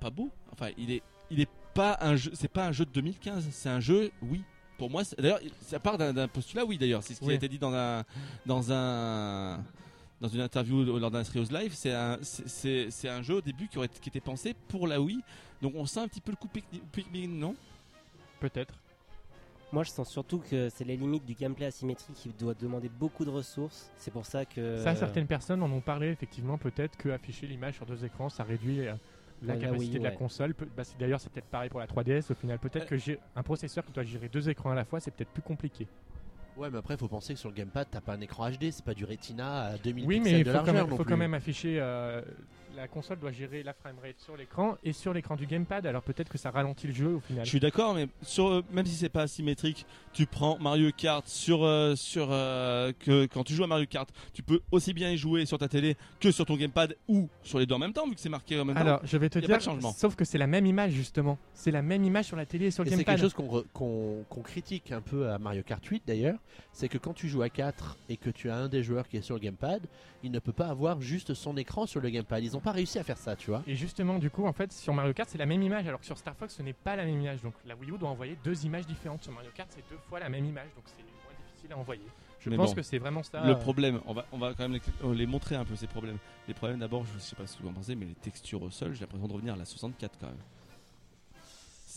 pas 0.00 0.10
beau. 0.10 0.28
Enfin, 0.52 0.70
il 0.76 0.90
est, 0.90 1.02
il 1.30 1.40
est 1.40 1.48
pas 1.72 1.96
un 2.00 2.16
jeu, 2.16 2.32
c'est 2.34 2.48
pas 2.50 2.66
un 2.66 2.72
jeu 2.72 2.84
de 2.84 2.90
2015, 2.90 3.46
c'est 3.50 3.68
un 3.68 3.80
jeu, 3.80 4.10
oui. 4.22 4.42
Pour 4.76 4.90
moi, 4.90 5.02
d'ailleurs, 5.18 5.40
ça 5.62 5.78
part 5.78 5.98
d'un 5.98 6.26
postulat, 6.26 6.64
oui, 6.64 6.78
d'ailleurs, 6.78 7.02
c'est 7.02 7.14
ce 7.14 7.20
qui 7.20 7.26
Oui. 7.26 7.32
a 7.32 7.36
été 7.36 7.48
dit 7.48 7.58
dans 7.58 7.72
un, 7.74 8.02
dans 8.46 8.72
un, 8.72 9.62
dans 10.20 10.28
une 10.28 10.40
interview 10.40 10.82
lors 10.98 11.10
d'un 11.10 11.22
Trios 11.22 11.44
Live. 11.50 11.72
C'est 11.74 11.92
un, 11.92 12.18
c'est- 12.22 13.08
un 13.08 13.22
jeu 13.22 13.34
au 13.36 13.40
début 13.42 13.68
qui, 13.68 13.78
aurait, 13.78 13.88
qui 13.88 14.08
était 14.08 14.20
pensé 14.20 14.54
pour 14.68 14.88
la 14.88 15.00
Wii. 15.00 15.20
Donc 15.62 15.74
on 15.76 15.84
sent 15.86 16.00
un 16.00 16.08
petit 16.08 16.20
peu 16.22 16.32
le 16.32 16.36
coup 16.36 16.48
Pikmin, 16.92 17.28
non? 17.28 17.54
Peut-être. 18.40 18.74
Moi, 19.72 19.84
je 19.84 19.90
sens 19.90 20.08
surtout 20.10 20.38
que 20.40 20.68
c'est 20.68 20.84
les 20.84 20.96
limites 20.96 21.24
du 21.24 21.34
gameplay 21.34 21.66
asymétrique 21.66 22.16
qui 22.16 22.30
doit 22.30 22.54
demander 22.54 22.88
beaucoup 22.88 23.24
de 23.24 23.30
ressources. 23.30 23.90
C'est 23.96 24.10
pour 24.10 24.26
ça 24.26 24.44
que. 24.44 24.78
Ça, 24.78 24.94
certaines 24.96 25.26
personnes 25.28 25.62
en 25.62 25.70
ont 25.70 25.80
parlé 25.80 26.08
effectivement. 26.08 26.58
Peut-être 26.58 26.96
que 26.96 27.08
afficher 27.10 27.46
l'image 27.46 27.74
sur 27.74 27.86
deux 27.86 28.04
écrans, 28.04 28.28
ça 28.28 28.42
réduit 28.42 28.80
euh, 28.80 28.94
la 29.42 29.54
Ouais, 29.54 29.60
la 29.60 29.66
capacité 29.68 29.90
Wii, 29.92 29.98
de 30.00 30.04
la 30.04 30.10
ouais. 30.10 30.16
console. 30.16 30.54
Bah, 30.76 30.82
c'est- 30.84 30.98
D'ailleurs, 30.98 31.20
c'est 31.20 31.30
peut-être 31.32 31.46
pareil 31.46 31.70
pour 31.70 31.78
la 31.80 31.86
3DS. 31.86 32.30
Au 32.30 32.34
final, 32.34 32.58
peut-être 32.58 32.84
Euh. 32.84 32.88
que 32.88 32.96
j'ai 32.96 33.18
un 33.36 33.42
processeur 33.44 33.84
qui 33.84 33.92
doit 33.92 34.02
gérer 34.02 34.28
deux 34.28 34.48
écrans 34.48 34.70
à 34.70 34.74
la 34.74 34.84
fois, 34.84 34.98
c'est 34.98 35.12
peut-être 35.12 35.30
plus 35.30 35.42
compliqué. 35.42 35.86
Ouais, 36.56 36.68
mais 36.68 36.78
après, 36.78 36.96
faut 36.96 37.08
penser 37.08 37.32
que 37.34 37.38
sur 37.38 37.48
le 37.48 37.54
gamepad, 37.54 37.86
t'as 37.90 38.00
pas 38.00 38.14
un 38.14 38.20
écran 38.20 38.50
HD, 38.50 38.70
c'est 38.72 38.84
pas 38.84 38.92
du 38.92 39.04
Retina 39.04 39.66
à 39.66 39.78
2000 39.78 40.04
Oui, 40.04 40.16
pixels 40.16 40.32
mais 40.34 40.40
il 40.40 40.44
de 40.44 40.50
faut, 40.50 40.58
quand 40.58 40.64
largeur 40.64 40.74
même, 40.74 40.90
non 40.90 40.96
faut 40.96 41.04
plus. 41.04 41.10
quand 41.12 41.16
même 41.16 41.32
afficher. 41.34 41.78
euh, 41.80 42.20
la 42.76 42.88
console 42.88 43.18
doit 43.18 43.32
gérer 43.32 43.62
la 43.62 43.72
framerate 43.72 44.18
sur 44.18 44.36
l'écran 44.36 44.76
et 44.84 44.92
sur 44.92 45.12
l'écran 45.12 45.36
du 45.36 45.46
gamepad. 45.46 45.86
Alors 45.86 46.02
peut-être 46.02 46.28
que 46.28 46.38
ça 46.38 46.50
ralentit 46.50 46.86
le 46.86 46.94
jeu 46.94 47.14
au 47.14 47.20
final. 47.20 47.44
Je 47.44 47.48
suis 47.50 47.60
d'accord, 47.60 47.94
mais 47.94 48.08
sur, 48.22 48.48
euh, 48.48 48.62
même 48.72 48.86
si 48.86 48.94
c'est 48.94 49.08
pas 49.08 49.22
asymétrique, 49.22 49.86
tu 50.12 50.26
prends 50.26 50.58
Mario 50.58 50.90
Kart 50.96 51.26
sur 51.26 51.64
euh, 51.64 51.94
sur 51.96 52.28
euh, 52.30 52.92
que 52.98 53.26
quand 53.26 53.44
tu 53.44 53.54
joues 53.54 53.64
à 53.64 53.66
Mario 53.66 53.86
Kart, 53.86 54.08
tu 54.32 54.42
peux 54.42 54.60
aussi 54.70 54.92
bien 54.92 55.10
y 55.10 55.16
jouer 55.16 55.46
sur 55.46 55.58
ta 55.58 55.68
télé 55.68 55.96
que 56.20 56.30
sur 56.30 56.46
ton 56.46 56.56
gamepad 56.56 56.96
ou 57.08 57.28
sur 57.42 57.58
les 57.58 57.66
deux 57.66 57.74
en 57.74 57.78
même 57.78 57.92
temps, 57.92 58.06
vu 58.06 58.14
que 58.14 58.20
c'est 58.20 58.28
marqué 58.28 58.58
en 58.58 58.64
même 58.64 58.74
temps. 58.76 58.80
Alors, 58.82 59.00
je 59.04 59.16
vais 59.16 59.28
te 59.28 59.38
dire, 59.38 59.48
pas 59.48 59.58
de 59.58 59.62
changement. 59.62 59.92
sauf 59.92 60.14
que 60.16 60.24
c'est 60.24 60.38
la 60.38 60.46
même 60.46 60.66
image 60.66 60.92
justement. 60.92 61.38
C'est 61.54 61.70
la 61.70 61.82
même 61.82 62.04
image 62.04 62.26
sur 62.26 62.36
la 62.36 62.46
télé 62.46 62.66
et 62.66 62.70
sur 62.70 62.84
le 62.84 62.88
Et 62.88 62.90
c'est 62.90 62.96
gamepad. 62.98 63.16
quelque 63.16 63.22
chose 63.22 63.64
qu'on 63.72 64.42
critique 64.42 64.92
un 64.92 65.00
peu 65.00 65.28
à 65.30 65.38
Mario 65.38 65.62
Kart 65.62 65.84
8 65.84 66.04
d'ailleurs, 66.06 66.38
c'est 66.72 66.88
que 66.88 66.98
quand 66.98 67.12
tu 67.14 67.28
joues 67.28 67.42
à 67.42 67.48
4 67.48 67.98
et 68.08 68.16
que 68.16 68.30
tu 68.30 68.50
as 68.50 68.56
un 68.56 68.68
des 68.68 68.82
joueurs 68.82 69.08
qui 69.08 69.16
est 69.16 69.22
sur 69.22 69.34
le 69.34 69.40
gamepad, 69.40 69.86
il 70.22 70.30
ne 70.30 70.38
peut 70.38 70.52
pas 70.52 70.66
avoir 70.66 71.00
juste 71.00 71.34
son 71.34 71.56
écran 71.56 71.86
sur 71.86 72.00
le 72.00 72.10
gamepad. 72.10 72.42
Ils 72.42 72.56
pas 72.60 72.72
réussi 72.72 72.98
à 72.98 73.04
faire 73.04 73.18
ça, 73.18 73.36
tu 73.36 73.50
vois. 73.50 73.62
Et 73.66 73.74
justement, 73.74 74.18
du 74.18 74.30
coup, 74.30 74.46
en 74.46 74.52
fait, 74.52 74.72
sur 74.72 74.92
Mario 74.94 75.12
Kart, 75.12 75.28
c'est 75.28 75.38
la 75.38 75.46
même 75.46 75.62
image, 75.62 75.86
alors 75.86 76.00
que 76.00 76.06
sur 76.06 76.18
Star 76.18 76.34
Fox, 76.36 76.54
ce 76.56 76.62
n'est 76.62 76.72
pas 76.72 76.96
la 76.96 77.04
même 77.04 77.20
image. 77.20 77.42
Donc 77.42 77.54
la 77.66 77.74
Wii 77.76 77.90
U 77.90 77.98
doit 77.98 78.08
envoyer 78.08 78.36
deux 78.44 78.64
images 78.64 78.86
différentes. 78.86 79.22
Sur 79.22 79.32
Mario 79.32 79.50
Kart, 79.54 79.68
c'est 79.70 79.88
deux 79.90 79.98
fois 80.08 80.20
la 80.20 80.28
même 80.28 80.44
image, 80.44 80.68
donc 80.74 80.84
c'est 80.86 81.02
moins 81.02 81.34
difficile 81.46 81.72
à 81.72 81.78
envoyer. 81.78 82.02
Je 82.40 82.48
Mais 82.48 82.56
pense 82.56 82.70
bon, 82.70 82.76
que 82.76 82.82
c'est 82.82 82.98
vraiment 82.98 83.22
ça. 83.22 83.44
Le 83.44 83.52
euh, 83.52 83.54
problème, 83.54 84.00
on 84.06 84.14
va, 84.14 84.24
on 84.32 84.38
va 84.38 84.54
quand 84.54 84.66
même 84.66 84.72
les, 84.72 85.14
les 85.14 85.26
montrer 85.26 85.56
un 85.56 85.64
peu 85.64 85.76
ces 85.76 85.86
problèmes. 85.86 86.16
Les 86.48 86.54
problèmes 86.54 86.78
d'abord, 86.78 87.04
je 87.04 87.18
sais 87.18 87.36
pas 87.36 87.46
ce 87.46 87.56
que 87.56 87.62
vous 87.62 87.68
en 87.68 87.72
pensez, 87.74 87.94
mais 87.94 88.06
les 88.06 88.14
textures 88.14 88.62
au 88.62 88.70
sol, 88.70 88.94
j'ai 88.94 89.00
l'impression 89.00 89.28
de 89.28 89.32
revenir 89.32 89.54
à 89.54 89.56
la 89.56 89.66
64 89.66 90.18
quand 90.18 90.26
même. 90.26 90.36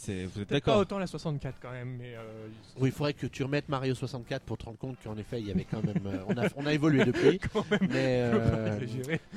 C'est, 0.06 0.26
vous 0.26 0.42
êtes 0.42 0.48
peut-être 0.50 0.66
pas 0.66 0.72
d'accord 0.72 0.78
autant 0.82 1.00
la 1.00 1.08
64 1.08 1.56
quand 1.62 1.72
même, 1.72 1.96
mais 1.98 2.14
euh, 2.16 2.48
Oui, 2.78 2.90
il 2.90 2.92
faudrait 2.92 3.14
que 3.14 3.26
tu 3.26 3.42
remettes 3.44 3.70
Mario 3.70 3.96
64 3.96 4.44
pour 4.44 4.58
te 4.58 4.66
rendre 4.66 4.78
compte 4.78 4.98
qu'en 5.02 5.16
effet, 5.16 5.40
il 5.40 5.48
y 5.48 5.52
avait 5.52 5.64
quand 5.64 5.82
même. 5.82 6.06
euh, 6.06 6.24
on, 6.28 6.38
a, 6.38 6.48
on 6.58 6.66
a 6.66 6.74
évolué 6.74 7.06
depuis. 7.06 7.40
quand 7.40 7.66
même. 7.72 7.88
Mais 7.90 7.94
euh, 8.34 8.80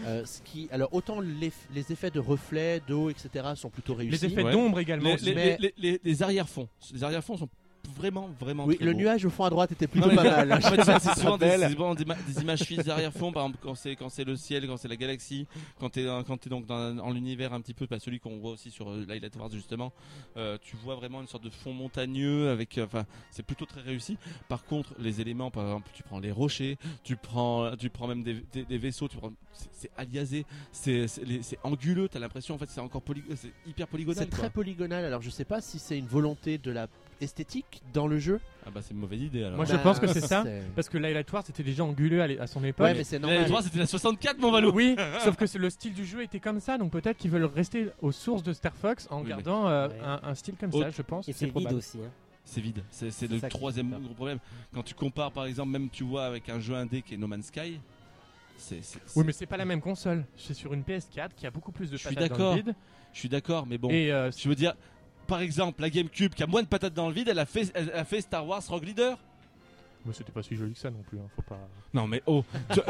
euh, 0.06 0.24
ce 0.24 0.42
qui, 0.42 0.68
alors 0.72 0.92
autant 0.92 1.20
les, 1.20 1.52
les 1.72 1.92
effets 1.92 2.10
de 2.10 2.18
reflets, 2.18 2.80
d'eau, 2.88 3.10
etc. 3.10 3.46
sont 3.54 3.70
plutôt 3.70 3.94
réussis. 3.94 4.10
Les 4.26 4.32
effets 4.32 4.42
Ouais. 4.42 4.50
d'ombre 4.52 4.80
également. 4.80 5.14
les, 5.22 5.34
mais- 5.34 5.56
les- 5.60 5.74
les- 5.78 6.00
les 6.02 6.22
arrière-fonds, 6.24 6.68
les 6.92 7.04
arrière-fonds 7.04 7.36
sont 7.36 7.48
vraiment, 7.96 8.28
vraiment. 8.40 8.64
Oui, 8.64 8.76
très 8.76 8.84
le 8.84 8.92
nuage 8.92 9.24
au 9.24 9.30
fond 9.30 9.44
à 9.44 9.50
droite 9.50 9.72
était 9.72 9.86
plutôt 9.86 10.08
Non, 10.08 10.14
pas 10.16 10.22
mal. 10.44 10.52
En 10.52 10.60
fait, 10.60 10.82
c'est 10.84 11.00
si 11.00 11.20
souvent 11.20 11.36
des, 11.38 12.04
des, 12.04 12.04
des 12.34 12.42
images 12.42 12.62
fixes 12.62 12.84
d'arrière-fond, 12.84 13.32
par 13.32 13.44
exemple 13.44 13.58
quand 13.62 13.74
c'est 13.74 13.96
quand 13.96 14.08
c'est 14.08 14.24
le 14.24 14.36
ciel, 14.36 14.66
quand 14.66 14.76
c'est 14.76 14.88
la 14.88 14.96
galaxie, 14.96 15.46
quand 15.78 15.90
t'es 15.90 16.04
quand 16.26 16.36
t'es 16.38 16.50
donc 16.50 16.66
dans, 16.66 16.94
dans 16.94 17.10
l'univers 17.10 17.52
un 17.52 17.60
petit 17.60 17.74
peu, 17.74 17.86
pas 17.86 17.98
celui 17.98 18.20
qu'on 18.20 18.38
voit 18.38 18.52
aussi 18.52 18.70
sur 18.70 18.90
euh, 18.90 19.04
Light 19.08 19.34
Wars 19.36 19.50
justement, 19.50 19.92
euh, 20.36 20.58
tu 20.60 20.76
vois 20.76 20.94
vraiment 20.96 21.20
une 21.20 21.26
sorte 21.28 21.44
de 21.44 21.50
fond 21.50 21.72
montagneux 21.72 22.50
avec, 22.50 22.78
euh, 22.78 22.84
enfin, 22.84 23.04
c'est 23.30 23.44
plutôt 23.44 23.66
très 23.66 23.80
réussi. 23.80 24.16
Par 24.48 24.64
contre, 24.64 24.94
les 24.98 25.20
éléments, 25.20 25.50
par 25.50 25.64
exemple, 25.64 25.90
tu 25.94 26.02
prends 26.02 26.18
les 26.20 26.32
rochers, 26.32 26.78
tu 27.04 27.16
prends, 27.16 27.74
tu 27.76 27.90
prends 27.90 28.06
même 28.08 28.22
des, 28.22 28.42
des- 28.52 28.64
des 28.64 28.78
vaisseaux, 28.78 29.08
tu 29.08 29.16
prends, 29.16 29.32
c'est, 29.72 29.90
aliasé, 29.96 30.44
c'est, 30.72 31.06
c'est, 31.08 31.58
anguleux, 31.62 32.08
t'as 32.08 32.18
l'impression 32.18 32.54
en 32.54 32.58
fait 32.58 32.68
c'est 32.68 32.80
encore 32.80 33.02
poly- 33.02 33.24
c'est 33.36 33.52
hyper 33.66 33.88
polygonal. 33.88 34.24
C'est 34.24 34.30
très 34.30 34.50
polygonal. 34.50 35.04
Alors 35.04 35.22
je 35.22 35.30
sais 35.30 35.44
pas 35.44 35.60
si 35.60 35.78
c'est 35.78 35.98
une 35.98 36.06
volonté 36.06 36.58
de 36.58 36.70
la 36.70 36.86
esthétique 37.20 37.82
dans 37.92 38.06
le 38.06 38.18
jeu. 38.18 38.40
Ah 38.66 38.70
bah 38.74 38.80
c'est 38.82 38.92
une 38.94 39.00
mauvaise 39.00 39.20
idée 39.22 39.44
alors. 39.44 39.56
Moi, 39.56 39.64
je 39.64 39.72
Bah, 39.72 39.78
pense 39.78 39.98
que 40.00 40.06
c'est 40.06 40.20
ça. 40.26 40.42
c'est- 40.44 40.62
Parce 40.74 40.88
que 40.88 40.98
Light 40.98 41.30
Wars 41.32 41.42
c'était 41.46 41.62
déjà 41.62 41.84
anguleux 41.84 42.20
à 42.22 42.26
l'é- 42.26 42.38
à 42.38 42.46
son 42.46 42.62
époque. 42.64 42.84
Ouais, 42.86 42.94
mais 42.94 43.04
c'est 43.04 43.18
normal. 43.18 43.46
C'était 43.62 43.78
la 43.78 43.86
64 43.86 44.38
mon 44.38 44.50
Valou. 44.50 44.70
Oui, 44.72 44.96
sauf 45.24 45.36
que 45.36 45.46
c'est- 45.46 45.58
le 45.58 45.70
style 45.70 45.94
du 45.94 46.04
jeu 46.04 46.22
était 46.22 46.40
comme 46.40 46.60
ça, 46.60 46.78
donc 46.78 46.92
peut-être 46.92 47.16
qu'ils 47.16 47.30
veulent 47.30 47.44
rester 47.44 47.88
aux 48.02 48.12
sources 48.12 48.42
de 48.42 48.52
Star 48.52 48.74
Fox 48.74 49.06
en 49.10 49.18
Oui, 49.18 49.22
mais- 49.24 49.28
gardant 49.30 49.68
euh, 49.68 49.88
Ouais. 49.88 49.94
un, 50.04 50.20
un 50.22 50.34
style 50.34 50.54
comme 50.56 50.70
Autre- 50.70 50.84
ça, 50.84 50.90
je 50.90 51.02
pense. 51.02 51.28
Et 51.28 51.32
c'est 51.32 51.46
vide 51.46 51.54
probable. 51.54 51.76
aussi. 51.76 51.98
hein. 51.98 52.10
C'est 52.44 52.60
vide. 52.60 52.82
C'est, 52.90 53.06
le 53.28 53.38
ça 53.40 53.48
qui 53.48 53.56
troisième 53.56 53.90
peur. 53.90 54.00
gros 54.00 54.14
problème. 54.14 54.38
Quand 54.72 54.82
tu 54.84 54.94
compares 54.94 55.32
par 55.32 55.46
exemple, 55.46 55.70
même 55.70 55.88
tu 55.90 56.04
vois 56.04 56.26
avec 56.26 56.48
un 56.48 56.60
jeu 56.60 56.74
indé 56.74 57.02
qui 57.02 57.14
est 57.14 57.16
No 57.16 57.26
Man's 57.26 57.46
Sky, 57.46 57.80
c'est. 58.56 58.82
c'est- 58.84 59.00
Oui, 59.16 59.24
mais 59.26 59.32
c'est 59.32 59.46
pas 59.46 59.56
la 59.56 59.64
même 59.64 59.80
console. 59.80 60.24
C'est 60.36 60.54
sur 60.54 60.72
une 60.72 60.82
PS4 60.82 61.30
qui 61.36 61.46
a 61.46 61.50
beaucoup 61.50 61.72
plus 61.72 61.90
de 61.90 61.96
Je 61.96 62.06
suis 62.06 62.14
patates 62.14 62.30
dans 62.30 62.36
d'accord. 62.36 62.56
le 62.56 62.62
vide. 62.62 62.74
Je 63.12 63.18
suis 63.18 63.28
d'accord, 63.28 63.66
mais 63.66 63.78
bon. 63.78 63.88
Et 63.90 64.12
euh, 64.12 64.30
Je 64.30 64.48
veux 64.48 64.54
dire, 64.54 64.74
par 65.26 65.40
exemple, 65.40 65.82
la 65.82 65.90
GameCube 65.90 66.34
qui 66.34 66.42
a 66.42 66.46
moins 66.46 66.62
de 66.62 66.68
patates 66.68 66.94
dans 66.94 67.08
le 67.08 67.14
vide, 67.14 67.28
elle 67.28 67.38
a 67.38 67.46
fait, 67.46 67.70
elle 67.74 67.90
a 67.94 68.04
fait 68.04 68.20
Star 68.20 68.46
Wars 68.46 68.62
Rogue 68.68 68.84
Leader. 68.84 69.18
Mais 70.04 70.12
c'était 70.12 70.30
pas 70.30 70.40
si 70.42 70.54
joli 70.54 70.72
que 70.72 70.78
ça 70.78 70.88
non 70.88 71.02
plus. 71.08 71.18
hein, 71.18 71.26
Faut 71.34 71.42
pas. 71.42 71.58
Non 71.92 72.06
mais 72.06 72.22
oh, 72.26 72.44
tu- 72.72 72.80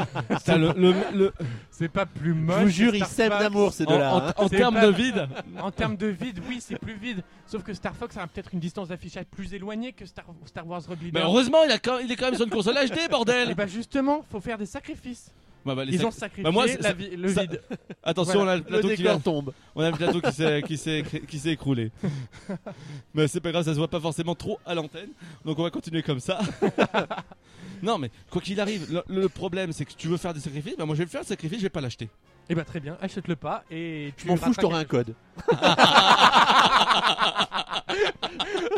t'as 0.45 0.55
le, 0.55 0.71
le, 0.73 0.93
le- 1.15 1.33
C'est 1.71 1.87
pas 1.89 2.05
plus 2.05 2.35
moche. 2.35 2.57
Je 2.57 2.61
vous 2.61 2.65
que 2.67 2.71
jure, 2.71 2.93
ils 2.95 2.99
Star 2.99 3.07
s'aiment 3.09 3.31
Fox. 3.31 3.43
d'amour 3.43 3.73
ces 3.73 3.85
en, 3.87 3.89
deux-là. 3.91 4.13
en- 4.13 4.19
hein. 4.27 4.33
en 4.37 4.47
C'est 4.47 4.57
termes 4.57 4.75
pas- 4.75 4.85
de 4.85 4.91
vide. 4.91 5.27
En 5.59 5.71
termes 5.71 5.97
de 5.97 6.05
vide, 6.07 6.39
oui, 6.47 6.59
c'est 6.61 6.77
plus 6.77 6.93
vide. 6.95 7.23
Sauf 7.47 7.63
que 7.63 7.73
Star 7.73 7.95
Fox 7.95 8.15
a 8.17 8.27
peut-être 8.27 8.53
une 8.53 8.59
distance 8.59 8.89
d'affichage 8.89 9.25
plus 9.25 9.51
éloignée 9.55 9.93
que 9.93 10.05
Star, 10.05 10.25
Star 10.45 10.67
Wars 10.67 10.83
Rebellion. 10.87 11.11
Mais 11.15 11.21
heureusement, 11.21 11.63
il, 11.63 11.71
a 11.71 11.79
quand- 11.79 11.97
il 11.97 12.11
est 12.11 12.15
quand 12.15 12.25
même 12.25 12.35
sur 12.35 12.45
une 12.45 12.51
console 12.51 12.75
HD, 12.75 12.97
Et 13.05 13.07
bordel. 13.09 13.55
bah 13.55 13.65
justement, 13.65 14.23
faut 14.29 14.39
faire 14.41 14.59
des 14.59 14.67
sacrifices. 14.67 15.31
Bah, 15.67 15.75
bah, 15.75 15.85
les 15.85 15.93
Ils 15.93 15.97
sac- 15.99 16.07
ont 16.07 16.11
sacrifié 16.11 16.43
Bah, 16.43 16.51
moi, 16.51 16.65
c'est- 16.67 16.77
la 16.81 16.89
ça- 16.89 16.93
vi- 16.93 17.15
le 17.15 17.27
ça- 17.33 17.41
vide. 17.41 17.61
Attention, 18.03 18.39
Voilà. 18.43 18.51
on 18.51 18.53
a 18.53 18.55
le 18.55 18.61
Le 18.61 18.65
plateau 18.67 18.87
qui 18.95 19.01
vient. 19.01 19.19
tombe. 19.19 19.53
On 19.75 19.81
a 19.81 19.87
un 19.87 19.91
plateau 19.91 20.21
qui 20.21 20.31
s'est 20.31 20.63
qui 20.65 20.77
s'est 20.77 21.03
qui 21.27 21.39
s'est 21.39 21.51
écroulé. 21.51 21.91
mais 23.13 23.27
c'est 23.27 23.41
pas 23.41 23.51
grave, 23.51 23.65
ça 23.65 23.73
se 23.73 23.77
voit 23.77 23.87
pas 23.89 23.99
forcément 23.99 24.33
trop 24.35 24.59
à 24.65 24.73
l'antenne. 24.73 25.09
Donc 25.45 25.59
on 25.59 25.63
va 25.63 25.69
continuer 25.69 26.03
comme 26.03 26.19
ça. 26.21 26.39
non 27.83 27.97
mais 27.97 28.09
quoi 28.29 28.41
qu'il 28.41 28.59
arrive, 28.59 28.87
le, 28.91 29.03
le 29.21 29.29
problème 29.29 29.71
c'est 29.71 29.85
que 29.85 29.93
tu 29.95 30.07
veux 30.07 30.17
faire 30.17 30.33
des 30.33 30.39
sacrifices, 30.39 30.75
bah 30.77 30.85
moi 30.85 30.95
je 30.95 30.99
vais 30.99 31.05
le 31.05 31.09
faire 31.09 31.21
le 31.21 31.27
sacrifice, 31.27 31.57
je 31.59 31.63
vais 31.63 31.69
pas 31.69 31.81
l'acheter. 31.81 32.09
Et 32.49 32.55
bah 32.55 32.63
très 32.63 32.79
bien, 32.79 32.97
achète-le 33.01 33.35
pas 33.35 33.65
et 33.69 34.13
tu 34.15 34.23
Je 34.23 34.27
m'en 34.31 34.37
fous, 34.37 34.53
je 34.53 34.61
t'aurai 34.61 34.77
un 34.77 34.85
code. 34.85 35.13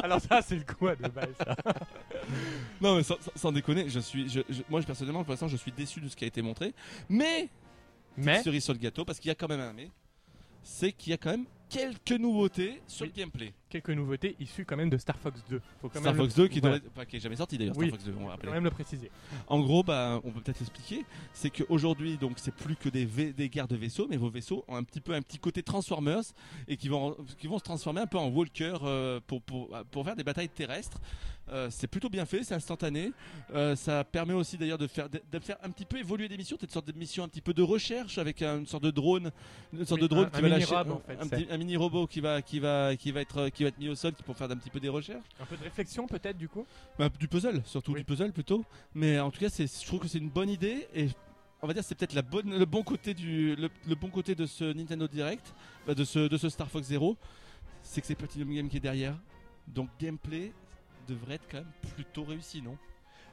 Alors 0.03 0.21
ça, 0.21 0.41
c'est 0.41 0.55
le 0.55 0.63
quoi 0.63 0.95
de 0.95 1.07
base 1.07 1.29
ça? 1.37 1.55
Non 2.81 2.95
mais 2.95 3.03
sans, 3.03 3.15
sans- 3.35 3.51
déconner, 3.51 3.89
je 3.89 3.99
suis, 3.99 4.29
je- 4.29 4.41
je- 4.49 4.61
moi 4.69 4.81
je- 4.81 4.85
personnellement 4.87 5.23
pour 5.23 5.31
l'instant 5.31 5.47
je 5.47 5.57
suis 5.57 5.71
déçu 5.71 5.99
de 5.99 6.07
ce 6.07 6.15
qui 6.15 6.23
a 6.23 6.27
été 6.27 6.41
montré. 6.41 6.73
Mais 7.09 7.49
Mais 8.17 8.41
cerise 8.43 8.63
sur 8.63 8.73
le 8.73 8.79
gâteau 8.79 9.05
parce 9.05 9.19
qu'il 9.19 9.29
y 9.29 9.31
a 9.31 9.35
quand 9.35 9.49
même 9.49 9.59
un 9.59 9.73
mais, 9.73 9.89
c'est 10.63 10.91
qu'il 10.91 11.11
y 11.11 11.13
a 11.13 11.17
quand 11.17 11.31
même 11.31 11.45
quelques 11.69 12.11
nouveautés 12.11 12.81
sur 12.87 13.05
Oui. 13.05 13.11
le 13.15 13.21
gameplay. 13.21 13.53
Quelques 13.69 13.89
nouveautés 13.91 14.35
issues 14.39 14.65
quand 14.65 14.75
même 14.75 14.89
de 14.89 14.97
Star 14.97 15.17
Fox 15.17 15.39
2. 15.49 15.61
Faut 15.81 15.89
quand 15.89 15.99
Star 15.99 16.13
même 16.13 16.21
Fox 16.23 16.35
le... 16.37 16.43
2 16.43 16.47
qui, 16.49 16.59
voilà. 16.59 16.77
devrait- 16.79 16.89
enfin, 16.95 17.05
qui 17.05 17.15
est 17.17 17.19
jamais 17.19 17.35
sorti 17.35 17.57
d'ailleurs. 17.57 17.77
Oui. 17.77 17.87
Star 17.87 17.99
Fox 17.99 18.11
2, 18.11 18.15
on 18.19 18.27
va 18.27 18.37
quand 18.43 18.51
même 18.51 18.63
le 18.63 18.71
préciser. 18.71 19.11
En 19.47 19.59
gros, 19.61 19.83
bah, 19.83 20.19
on 20.23 20.31
peut 20.31 20.41
peut-être 20.41 20.61
expliquer, 20.61 21.05
c'est 21.33 21.49
qu'aujourd'hui, 21.49 22.17
donc, 22.17 22.33
c'est 22.37 22.53
plus 22.53 22.75
que 22.75 22.89
des, 22.89 23.05
guerres 23.49 23.67
de 23.67 23.75
vaisseaux, 23.75 24.07
mais 24.09 24.17
vos 24.17 24.29
vaisseaux 24.29 24.63
ont 24.67 24.75
un 24.75 24.83
petit 24.83 25.01
peu 25.01 25.13
un 25.13 25.21
petit 25.21 25.37
côté 25.39 25.63
Transformers 25.63 26.23
et 26.67 26.77
qui 26.77 26.89
vont, 26.89 27.15
qui 27.37 27.47
vont 27.47 27.59
se 27.59 27.63
transformer 27.63 28.01
un 28.01 28.07
peu 28.07 28.17
en 28.17 28.27
walker 28.29 28.75
euh, 28.83 29.19
pour, 29.27 29.41
pour, 29.41 29.69
pour 29.91 30.05
faire 30.05 30.15
des 30.15 30.23
batailles 30.23 30.49
terrestres. 30.49 30.99
Euh, 31.51 31.67
c'est 31.71 31.87
plutôt 31.87 32.09
bien 32.09 32.25
fait, 32.27 32.43
c'est 32.43 32.53
instantané. 32.53 33.11
Euh, 33.55 33.75
ça 33.75 34.03
permet 34.03 34.33
aussi 34.35 34.55
d'ailleurs 34.55 34.77
de 34.77 34.85
faire, 34.85 35.09
de, 35.09 35.19
de 35.31 35.39
faire 35.39 35.57
un 35.63 35.71
petit 35.71 35.85
peu 35.85 35.97
évoluer 35.97 36.27
des 36.27 36.37
missions, 36.37 36.57
peut-être 36.57 36.69
une 36.69 36.73
sorte 36.73 36.87
de 36.87 36.91
mission 36.99 37.23
un 37.23 37.27
petit 37.27 37.41
peu 37.41 37.55
de 37.55 37.63
recherche 37.63 38.19
avec 38.19 38.43
une 38.43 38.67
sorte 38.67 38.83
de 38.83 38.91
drone, 38.91 39.31
une 39.73 39.83
sorte 39.83 39.99
Oui, 39.99 40.07
de 40.07 40.13
drone 40.13 40.25
un- 40.25 40.29
qui 40.29 40.37
un 40.37 40.41
va 40.41 40.47
mini 40.47 40.59
lâcher 40.59 40.75
en 40.75 41.01
fait, 41.07 41.17
un, 41.19 41.23
c'est. 41.23 41.29
petit- 41.29 41.47
un 41.51 41.57
mini 41.57 41.75
robot 41.75 42.05
qui 42.05 42.19
va, 42.21 42.43
qui 42.43 42.59
va, 42.59 42.95
qui 42.95 43.11
va 43.11 43.21
être, 43.21 43.49
qui 43.59 43.63
va 43.63 43.69
être 43.69 43.77
mis 43.77 43.89
au 43.89 43.95
sol, 43.95 44.13
qui 44.13 44.23
pour 44.23 44.37
faire 44.37 44.49
un 44.49 44.55
petit 44.55 44.69
peu 44.69 44.79
des 44.79 44.87
recherches. 44.87 45.25
Un 45.37 45.45
peu 45.45 45.57
de 45.57 45.63
réflexion 45.63 46.07
peut-être 46.07 46.37
du 46.37 46.47
coup. 46.47 46.65
Bah, 46.97 47.09
du 47.09 47.27
puzzle, 47.27 47.61
surtout 47.65 47.91
Oui. 47.91 47.99
du 47.99 48.05
puzzle 48.05 48.31
plutôt. 48.31 48.63
Mais 48.95 49.19
en 49.19 49.29
tout 49.31 49.39
cas, 49.41 49.49
je 49.49 49.85
trouve 49.85 49.99
que 49.99 50.07
c'est 50.07 50.17
une 50.19 50.29
bonne 50.29 50.47
idée 50.49 50.87
et 50.95 51.09
on 51.61 51.67
va 51.67 51.73
dire 51.73 51.83
c'est 51.83 51.93
peut-être 51.95 52.13
la 52.13 52.21
bonne, 52.21 52.57
le 52.57 52.63
bon 52.65 52.83
côté 52.83 53.13
du, 53.13 53.57
le, 53.57 53.69
le 53.85 53.95
bon 53.95 54.07
côté 54.09 54.33
de 54.33 54.45
ce 54.45 54.71
Nintendo 54.71 55.09
Direct, 55.09 55.53
bah, 55.85 55.93
de 55.93 56.05
ce, 56.05 56.19
de 56.29 56.37
ce 56.37 56.47
Star 56.47 56.69
Fox 56.69 56.87
Zero, 56.87 57.17
c'est 57.83 57.99
que 57.99 58.07
c'est 58.07 58.15
Platinum 58.15 58.53
Game 58.55 58.69
qui 58.69 58.77
est 58.77 58.79
derrière. 58.79 59.17
Donc 59.67 59.89
gameplay 59.99 60.53
devrait 61.05 61.35
être 61.35 61.47
quand 61.51 61.57
même 61.57 61.71
plutôt 61.95 62.23
réussi, 62.23 62.61
non? 62.61 62.77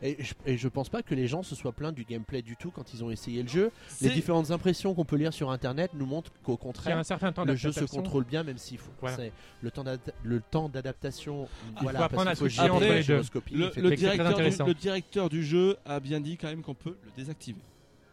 Et 0.02 0.16
je, 0.22 0.34
et 0.44 0.56
je 0.58 0.68
pense 0.68 0.88
pas 0.88 1.02
que 1.02 1.14
les 1.14 1.26
gens 1.26 1.42
se 1.42 1.54
soient 1.54 1.72
plaints 1.72 1.92
du 1.92 2.04
gameplay 2.04 2.42
du 2.42 2.56
tout 2.56 2.70
quand 2.70 2.92
ils 2.92 3.02
ont 3.02 3.10
essayé 3.10 3.42
le 3.42 3.48
jeu. 3.48 3.70
Les 4.00 4.10
différentes 4.10 4.50
impressions 4.50 4.94
qu'on 4.94 5.04
peut 5.04 5.16
lire 5.16 5.32
sur 5.32 5.50
internet 5.50 5.92
nous 5.94 6.06
montrent 6.06 6.32
qu'au 6.42 6.54
Il 6.54 6.58
contraire, 6.58 6.98
un 6.98 7.04
certain 7.04 7.32
temps 7.32 7.44
le 7.44 7.54
jeu 7.56 7.72
se 7.72 7.84
contrôle 7.84 8.24
bien, 8.24 8.42
même 8.42 8.58
s'il 8.58 8.78
faut. 8.78 8.92
Voilà. 9.00 9.16
Le 9.62 10.40
temps 10.40 10.68
d'adaptation. 10.68 11.48
Il 11.76 11.82
voilà, 11.82 11.98
faut 12.00 12.04
apprendre 12.04 12.24
parce 12.26 12.38
à 12.38 12.40
switcher 12.40 12.62
gérer 12.62 13.02
Le, 13.50 13.90
il 13.90 13.96
directeur 13.96 14.26
du, 14.26 14.32
intéressant. 14.34 14.66
le 14.66 14.74
directeur 14.74 15.28
du 15.28 15.44
jeu 15.44 15.76
a 15.84 16.00
bien 16.00 16.20
dit 16.20 16.36
quand 16.36 16.48
même 16.48 16.62
qu'on 16.62 16.74
peut 16.74 16.96
le 17.04 17.10
désactiver. 17.16 17.60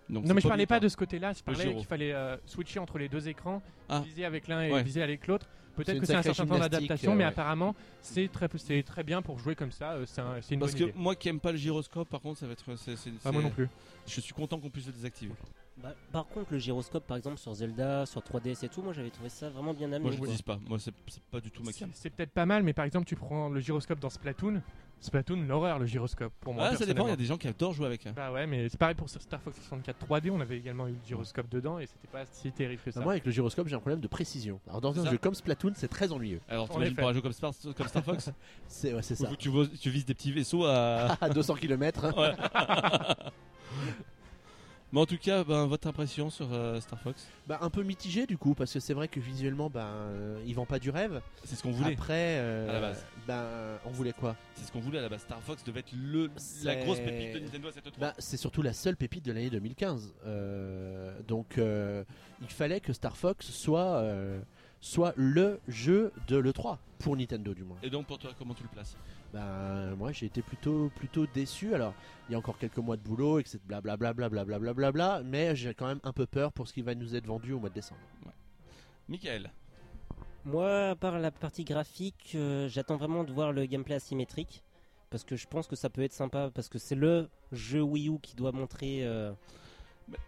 Donc, 0.09 0.25
Non 0.25 0.33
mais 0.33 0.41
je 0.41 0.47
parlais 0.47 0.65
pas 0.65 0.79
de 0.79 0.87
ce 0.89 0.97
côté-là, 0.97 1.33
je 1.33 1.41
parlais 1.43 1.73
qu'il 1.73 1.85
fallait 1.85 2.11
euh, 2.13 2.35
switcher 2.45 2.79
entre 2.79 2.97
les 2.97 3.07
deux 3.09 3.27
écrans, 3.27 3.61
Ah. 3.89 4.01
viser 4.05 4.25
avec 4.25 4.47
l'un 4.47 4.61
et 4.63 4.71
Ouais. 4.71 4.83
viser 4.83 5.01
avec 5.01 5.27
l'autre. 5.27 5.47
Peut-être 5.75 5.99
que 5.99 6.05
c'est 6.05 6.15
un 6.15 6.21
certain 6.21 6.45
temps 6.45 6.59
d'adaptation, 6.59 7.11
euh, 7.11 7.15
mais 7.15 7.23
ouais. 7.23 7.29
apparemment 7.29 7.75
c'est 8.01 8.31
très, 8.31 8.47
c'est 8.57 8.83
très 8.83 9.03
bien 9.03 9.21
pour 9.21 9.39
jouer 9.39 9.55
comme 9.55 9.71
ça. 9.71 9.93
euh, 9.93 10.05
C'est 10.05 10.21
un- 10.21 10.41
c'est 10.41 10.53
une 10.53 10.59
Parce 10.59 10.73
bonne 10.73 10.79
que 10.79 10.83
idée. 10.89 10.93
moi 10.95 11.15
qui 11.15 11.29
aime 11.29 11.39
pas 11.39 11.51
le 11.51 11.57
gyroscope, 11.57 12.07
par 12.09 12.21
contre, 12.21 12.39
ça 12.39 12.45
va 12.47 12.53
être. 12.53 12.63
c'est- 12.77 13.11
Pas 13.23 13.31
moi 13.31 13.41
non 13.41 13.49
plus. 13.49 13.67
Je 14.07 14.21
suis 14.21 14.33
content 14.33 14.59
qu'on 14.59 14.69
puisse 14.69 14.85
le 14.87 14.93
désactiver. 14.93 15.33
Bah, 15.81 15.95
par 16.11 16.27
contre, 16.27 16.53
le 16.53 16.59
gyroscope, 16.59 17.05
par 17.07 17.17
exemple, 17.17 17.37
sur 17.39 17.53
Zelda, 17.53 18.05
sur 18.05 18.21
3DS 18.21 18.63
et 18.65 18.69
tout, 18.69 18.81
moi 18.83 18.93
j'avais 18.93 19.09
trouvé 19.09 19.29
ça 19.29 19.49
vraiment 19.49 19.73
bien 19.73 19.87
amené. 19.87 20.01
Moi 20.03 20.11
je 20.11 20.17
quoi. 20.17 20.27
ne 20.27 20.33
dis 20.35 20.43
pas. 20.43 20.59
Moi 20.67 20.77
c'est 20.79 20.93
c'est 21.07 21.23
pas 21.23 21.41
du 21.41 21.49
tout 21.51 21.63
ma 21.63 21.71
C'est 21.71 21.85
c'est 21.93 22.09
peut-être 22.11 22.31
pas 22.31 22.45
mal, 22.45 22.61
mais 22.63 22.73
par 22.73 22.85
exemple 22.85 23.05
tu 23.07 23.15
prends 23.15 23.49
le 23.49 23.59
gyroscope 23.59 23.99
dans 23.99 24.09
Splatoon. 24.11 24.61
Splatoon, 25.01 25.41
l'horreur 25.47 25.79
le 25.79 25.85
gyroscope 25.85 26.31
pour 26.39 26.53
moi. 26.53 26.69
Ah, 26.71 26.75
ça 26.77 26.85
dépend. 26.85 27.07
Il 27.07 27.09
y 27.09 27.11
a 27.11 27.17
personnellement. 27.17 27.17
des 27.17 27.25
gens 27.25 27.37
qui 27.37 27.47
adorent 27.49 27.73
jouer 27.73 27.87
avec. 27.87 28.05
hein. 28.07 28.13
Bah 28.15 28.31
ouais, 28.31 28.47
mais 28.47 28.69
c'est 28.69 28.77
pareil 28.77 28.95
pour 28.95 29.09
Star 29.09 29.41
Fox 29.41 29.57
64 29.57 30.05
3D, 30.07 30.29
on 30.31 30.39
avait 30.39 30.57
également 30.57 30.87
eu 30.87 30.91
le 30.91 30.97
gyroscope 31.05 31.49
dedans 31.49 31.79
et 31.79 31.87
c'était 31.87 32.07
pas 32.07 32.23
si 32.31 32.51
terrible 32.53 32.81
que 32.81 32.91
ça. 32.91 33.01
Moi, 33.01 33.13
avec 33.13 33.25
le 33.25 33.31
gyroscope, 33.31 33.67
j'ai 33.67 33.75
un 33.75 33.79
problème 33.79 33.99
de 33.99 34.07
précision. 34.07 34.61
Alors, 34.67 34.79
dans 34.79 34.93
C'est 34.93 34.99
un 34.99 35.03
ça 35.05 35.09
jeu 35.11 35.17
comme 35.17 35.33
Splatoon, 35.35 35.73
c'est 35.75 35.89
très 35.89 36.11
ennuyeux. 36.13 36.39
Alors, 36.47 36.65
En 36.65 36.67
t'imagines 36.67 36.93
effet. 36.93 37.01
pour 37.01 37.09
un 37.09 37.13
jeu 37.13 37.21
comme 37.21 37.33
Star, 37.33 37.51
comme 37.75 37.87
Star 37.87 38.03
Fox 38.05 38.29
C'est 38.67 38.93
ouais, 38.93 39.01
c'est 39.01 39.15
ça. 39.15 39.29
où 39.29 39.35
tu, 39.35 39.49
tu 39.81 39.89
vises 39.89 40.05
des 40.05 40.13
petits 40.13 40.31
vaisseaux 40.31 40.65
à. 40.65 41.17
À 41.19 41.29
200 41.29 41.55
km. 41.55 42.05
Mais 44.93 44.99
en 44.99 45.07
tout 45.07 45.17
cas, 45.17 45.43
ben, 45.43 45.65
votre 45.65 45.87
impression 45.87 46.29
sur 46.29 46.53
euh, 46.53 46.79
Star 46.79 46.99
Fox? 46.99 47.27
Bah, 47.47 47.57
un 47.61 47.71
peu 47.71 47.81
mitigé 47.81 48.27
du 48.27 48.37
coup, 48.37 48.53
parce 48.53 48.71
que 48.71 48.79
c'est 48.79 48.93
vrai 48.93 49.07
que 49.07 49.19
visuellement, 49.19 49.67
ben, 49.67 49.87
euh, 49.87 50.43
il 50.45 50.53
vend 50.53 50.67
pas 50.67 50.77
du 50.77 50.91
rêve. 50.91 51.19
C'est 51.43 51.55
ce 51.55 51.63
qu'on 51.63 51.71
voulait. 51.71 51.93
Après, 51.93 52.37
euh, 52.37 52.69
à 52.69 52.73
la 52.73 52.79
base. 52.79 53.05
ben, 53.27 53.43
on 53.85 53.89
voulait 53.89 54.13
quoi? 54.13 54.35
C'est 54.53 54.67
ce 54.67 54.71
qu'on 54.71 54.81
voulait 54.81 54.99
à 54.99 55.01
la 55.01 55.09
base. 55.09 55.21
Star 55.21 55.41
Fox 55.41 55.63
devait 55.63 55.79
être 55.79 55.93
le, 55.93 56.29
la 56.63 56.75
grosse 56.75 56.99
pépite 56.99 57.33
de 57.33 57.39
Nintendo 57.39 57.69
à 57.69 57.71
cette 57.71 57.91
3 57.91 57.97
Bah, 57.97 58.13
c'est 58.19 58.37
surtout 58.37 58.61
la 58.61 58.73
seule 58.73 58.95
pépite 58.95 59.25
de 59.25 59.31
l'année 59.31 59.49
2015. 59.49 60.13
Euh, 60.27 61.19
donc, 61.27 61.57
euh, 61.57 62.03
il 62.41 62.49
fallait 62.49 62.79
que 62.79 62.93
Star 62.93 63.17
Fox 63.17 63.49
soit, 63.49 63.95
euh, 63.95 64.39
soit 64.83 65.13
le 65.15 65.61
jeu 65.69 66.11
de 66.27 66.35
l'E3, 66.35 66.77
pour 66.99 67.15
Nintendo 67.15 67.53
du 67.53 67.63
moins. 67.63 67.77
Et 67.81 67.89
donc 67.89 68.05
pour 68.05 68.19
toi, 68.19 68.31
comment 68.37 68.53
tu 68.53 68.63
le 68.63 68.69
places? 68.69 68.97
Bah, 69.33 69.95
moi 69.97 70.11
j'ai 70.11 70.25
été 70.25 70.41
plutôt, 70.41 70.91
plutôt 70.95 71.25
déçu. 71.25 71.73
Alors, 71.73 71.93
il 72.27 72.33
y 72.33 72.35
a 72.35 72.37
encore 72.37 72.57
quelques 72.57 72.77
mois 72.79 72.97
de 72.97 73.01
boulot, 73.01 73.39
etc. 73.39 73.59
Blablabla, 73.65 74.13
blablabla, 74.13 74.59
blablabla, 74.59 75.21
mais 75.23 75.55
j'ai 75.55 75.73
quand 75.73 75.87
même 75.87 76.01
un 76.03 76.11
peu 76.11 76.25
peur 76.25 76.51
pour 76.51 76.67
ce 76.67 76.73
qui 76.73 76.81
va 76.81 76.93
nous 76.95 77.15
être 77.15 77.25
vendu 77.25 77.53
au 77.53 77.59
mois 77.59 77.69
de 77.69 77.75
décembre. 77.75 78.01
Michael 79.07 79.51
Moi, 80.43 80.89
à 80.89 80.95
part 80.95 81.17
la 81.17 81.31
partie 81.31 81.63
graphique, 81.63 82.33
euh, 82.35 82.67
j'attends 82.67 82.97
vraiment 82.97 83.23
de 83.23 83.31
voir 83.31 83.53
le 83.53 83.65
gameplay 83.65 83.95
asymétrique. 83.95 84.63
Parce 85.09 85.23
que 85.23 85.35
je 85.35 85.47
pense 85.47 85.67
que 85.67 85.75
ça 85.75 85.89
peut 85.89 86.01
être 86.01 86.13
sympa. 86.13 86.49
Parce 86.53 86.67
que 86.69 86.77
c'est 86.77 86.95
le 86.95 87.29
jeu 87.51 87.81
Wii 87.81 88.09
U 88.09 88.19
qui 88.21 88.35
doit 88.35 88.51
montrer. 88.51 89.05
euh, 89.05 89.31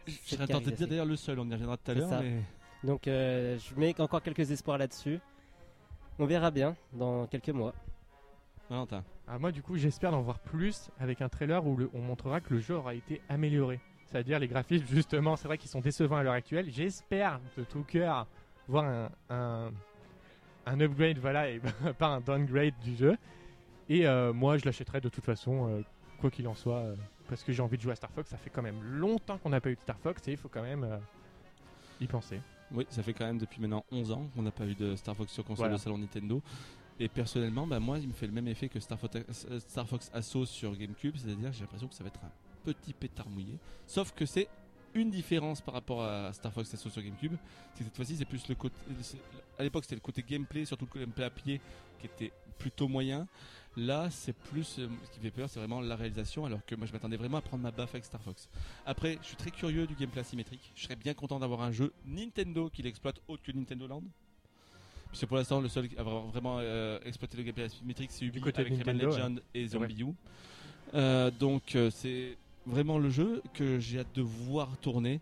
Je 0.07 0.13
serais 0.25 0.47
tenté 0.47 0.71
de 0.71 0.75
dire 0.75 0.87
d'ailleurs 0.87 1.05
le 1.05 1.15
seul, 1.15 1.39
on 1.39 1.49
y 1.49 1.51
reviendra 1.53 1.75
tout 1.77 1.91
à 1.91 1.93
C'est 1.93 1.99
l'heure. 1.99 2.21
Mais... 2.21 2.43
Donc, 2.85 3.07
euh, 3.07 3.57
je 3.57 3.75
mets 3.79 3.99
encore 3.99 4.21
quelques 4.21 4.51
espoirs 4.51 4.77
là-dessus. 4.77 5.19
On 6.19 6.25
verra 6.25 6.51
bien 6.51 6.75
dans 6.93 7.25
quelques 7.27 7.49
mois. 7.49 7.73
Valentin. 8.69 9.03
Ah, 9.27 9.37
moi, 9.39 9.51
du 9.51 9.61
coup, 9.61 9.75
j'espère 9.77 10.11
d'en 10.11 10.21
voir 10.21 10.39
plus 10.39 10.89
avec 10.99 11.21
un 11.21 11.29
trailer 11.29 11.65
où 11.65 11.75
le- 11.77 11.89
on 11.93 11.99
montrera 12.01 12.41
que 12.41 12.53
le 12.53 12.59
jeu 12.59 12.75
aura 12.75 12.93
été 12.95 13.21
amélioré. 13.29 13.79
C'est-à-dire 14.05 14.39
les 14.39 14.47
graphismes, 14.47 14.85
justement, 14.87 15.35
c'est 15.35 15.47
vrai 15.47 15.57
qu'ils 15.57 15.69
sont 15.69 15.81
décevants 15.81 16.17
à 16.17 16.23
l'heure 16.23 16.33
actuelle. 16.33 16.69
J'espère 16.69 17.39
de 17.57 17.63
tout 17.63 17.83
cœur 17.83 18.27
voir 18.67 18.85
un, 18.85 19.09
un, 19.29 19.71
un 20.67 20.79
upgrade, 20.79 21.17
voilà, 21.17 21.49
et 21.49 21.59
pas 21.97 22.07
un 22.07 22.21
downgrade 22.21 22.73
du 22.83 22.95
jeu. 22.95 23.17
Et 23.89 24.07
euh, 24.07 24.31
moi, 24.33 24.57
je 24.57 24.65
l'achèterai 24.65 25.01
de 25.01 25.09
toute 25.09 25.25
façon, 25.25 25.69
euh, 25.69 25.81
quoi 26.19 26.29
qu'il 26.31 26.47
en 26.47 26.55
soit, 26.55 26.77
euh, 26.79 26.95
parce 27.29 27.43
que 27.43 27.51
j'ai 27.51 27.61
envie 27.61 27.77
de 27.77 27.81
jouer 27.81 27.91
à 27.93 27.95
Star 27.95 28.11
Fox. 28.11 28.29
Ça 28.29 28.37
fait 28.37 28.49
quand 28.51 28.61
même 28.63 28.81
longtemps 28.83 29.37
qu'on 29.39 29.49
n'a 29.49 29.61
pas 29.61 29.69
eu 29.69 29.75
de 29.75 29.81
Star 29.81 29.97
Fox 29.99 30.27
et 30.27 30.31
il 30.31 30.37
faut 30.37 30.49
quand 30.49 30.63
même 30.63 30.83
euh, 30.83 30.97
y 31.99 32.07
penser. 32.07 32.39
Oui, 32.71 32.85
ça 32.89 33.03
fait 33.03 33.13
quand 33.13 33.25
même 33.25 33.37
depuis 33.37 33.61
maintenant 33.61 33.85
11 33.91 34.11
ans 34.11 34.27
qu'on 34.35 34.41
n'a 34.41 34.51
pas 34.51 34.65
eu 34.65 34.75
de 34.75 34.95
Star 34.95 35.15
Fox 35.15 35.31
sur 35.31 35.43
console 35.43 35.65
Voilà. 35.67 35.75
de 35.77 35.81
salon 35.81 35.97
Nintendo. 35.97 36.41
Et 36.99 37.09
personnellement, 37.09 37.67
bah, 37.67 37.79
moi, 37.79 37.99
il 37.99 38.07
me 38.07 38.13
fait 38.13 38.25
le 38.25 38.31
même 38.31 38.47
effet 38.47 38.69
que 38.69 38.79
Star, 38.79 38.97
Fox- 38.99 39.17
Star 39.67 39.87
Fox 39.87 40.09
Assault 40.13 40.45
sur 40.45 40.75
GameCube, 40.75 41.15
c'est-à-dire 41.17 41.49
que 41.49 41.55
j'ai 41.55 41.61
l'impression 41.61 41.87
que 41.87 41.93
ça 41.93 42.03
va 42.03 42.07
être 42.07 42.21
un 42.23 42.31
petit 42.63 42.93
pétard 42.93 43.29
mouillé. 43.29 43.57
Sauf 43.85 44.13
que 44.13 44.25
c'est 44.25 44.47
une 44.93 45.11
différence 45.11 45.59
par 45.59 45.73
rapport 45.73 46.03
à 46.03 46.31
Star 46.31 46.53
Fox 46.53 46.73
Assault 46.73 46.89
sur 46.89 47.01
GameCube, 47.03 47.33
c'est 47.73 47.79
que 47.79 47.83
cette 47.85 47.95
fois-ci, 47.97 48.15
c'est 48.15 48.25
plus 48.25 48.47
le 48.47 48.55
côté. 48.55 48.75
À 49.59 49.63
l'époque, 49.63 49.83
c'était 49.83 49.95
le 49.95 50.01
côté 50.01 50.23
gameplay, 50.27 50.63
surtout 50.65 50.87
le 50.95 51.01
gameplay 51.01 51.25
à 51.25 51.29
pied, 51.29 51.59
qui 51.99 52.05
était 52.07 52.31
plutôt 52.57 52.87
moyen. 52.87 53.27
Là, 53.77 54.09
c'est 54.09 54.33
plus. 54.33 54.79
euh, 54.79 54.87
ce 55.03 55.11
qui 55.11 55.19
fait 55.19 55.31
peur, 55.31 55.49
c'est 55.49 55.59
vraiment 55.59 55.81
la 55.81 55.95
réalisation, 55.95 56.45
alors 56.45 56.65
que 56.65 56.75
moi, 56.75 56.87
je 56.87 56.93
m'attendais 56.93 57.17
vraiment 57.17 57.37
à 57.37 57.41
prendre 57.41 57.63
ma 57.63 57.71
baffe 57.71 57.93
avec 57.93 58.05
Star 58.05 58.21
Fox. 58.21 58.47
Après, 58.85 59.17
je 59.21 59.27
suis 59.27 59.35
très 59.35 59.51
curieux 59.51 59.85
du 59.85 59.95
gameplay 59.95 60.21
asymétrique. 60.21 60.71
Je 60.75 60.83
serais 60.83 60.95
bien 60.95 61.13
content 61.13 61.39
d'avoir 61.39 61.61
un 61.61 61.71
jeu 61.71 61.91
Nintendo 62.05 62.69
qui 62.69 62.81
l'exploite 62.83 63.19
autre 63.27 63.43
que 63.43 63.51
Nintendo 63.51 63.87
Land. 63.87 64.03
Puisque 65.09 65.25
pour 65.25 65.37
l'instant, 65.37 65.59
le 65.61 65.67
seul 65.67 65.89
à 65.97 66.01
avoir 66.01 66.23
vraiment 66.23 66.57
euh, 66.59 66.99
exploité 67.05 67.37
le 67.37 67.43
gameplay 67.43 67.65
asymétrique, 67.65 68.11
c'est 68.11 68.25
Ubi 68.25 68.39
côté 68.39 68.61
avec 68.61 68.73
Rayman 68.73 68.97
Nintendo, 68.97 69.15
Legend 69.15 69.41
et. 69.53 69.67
Zombie 69.67 70.01
U. 70.01 70.07
Euh, 70.93 71.31
donc, 71.31 71.77
c'est 71.91 72.37
vraiment 72.65 72.97
le 72.97 73.09
jeu 73.09 73.41
que 73.53 73.79
j'ai 73.79 73.99
hâte 73.99 74.15
de 74.15 74.21
voir 74.21 74.77
tourner. 74.77 75.19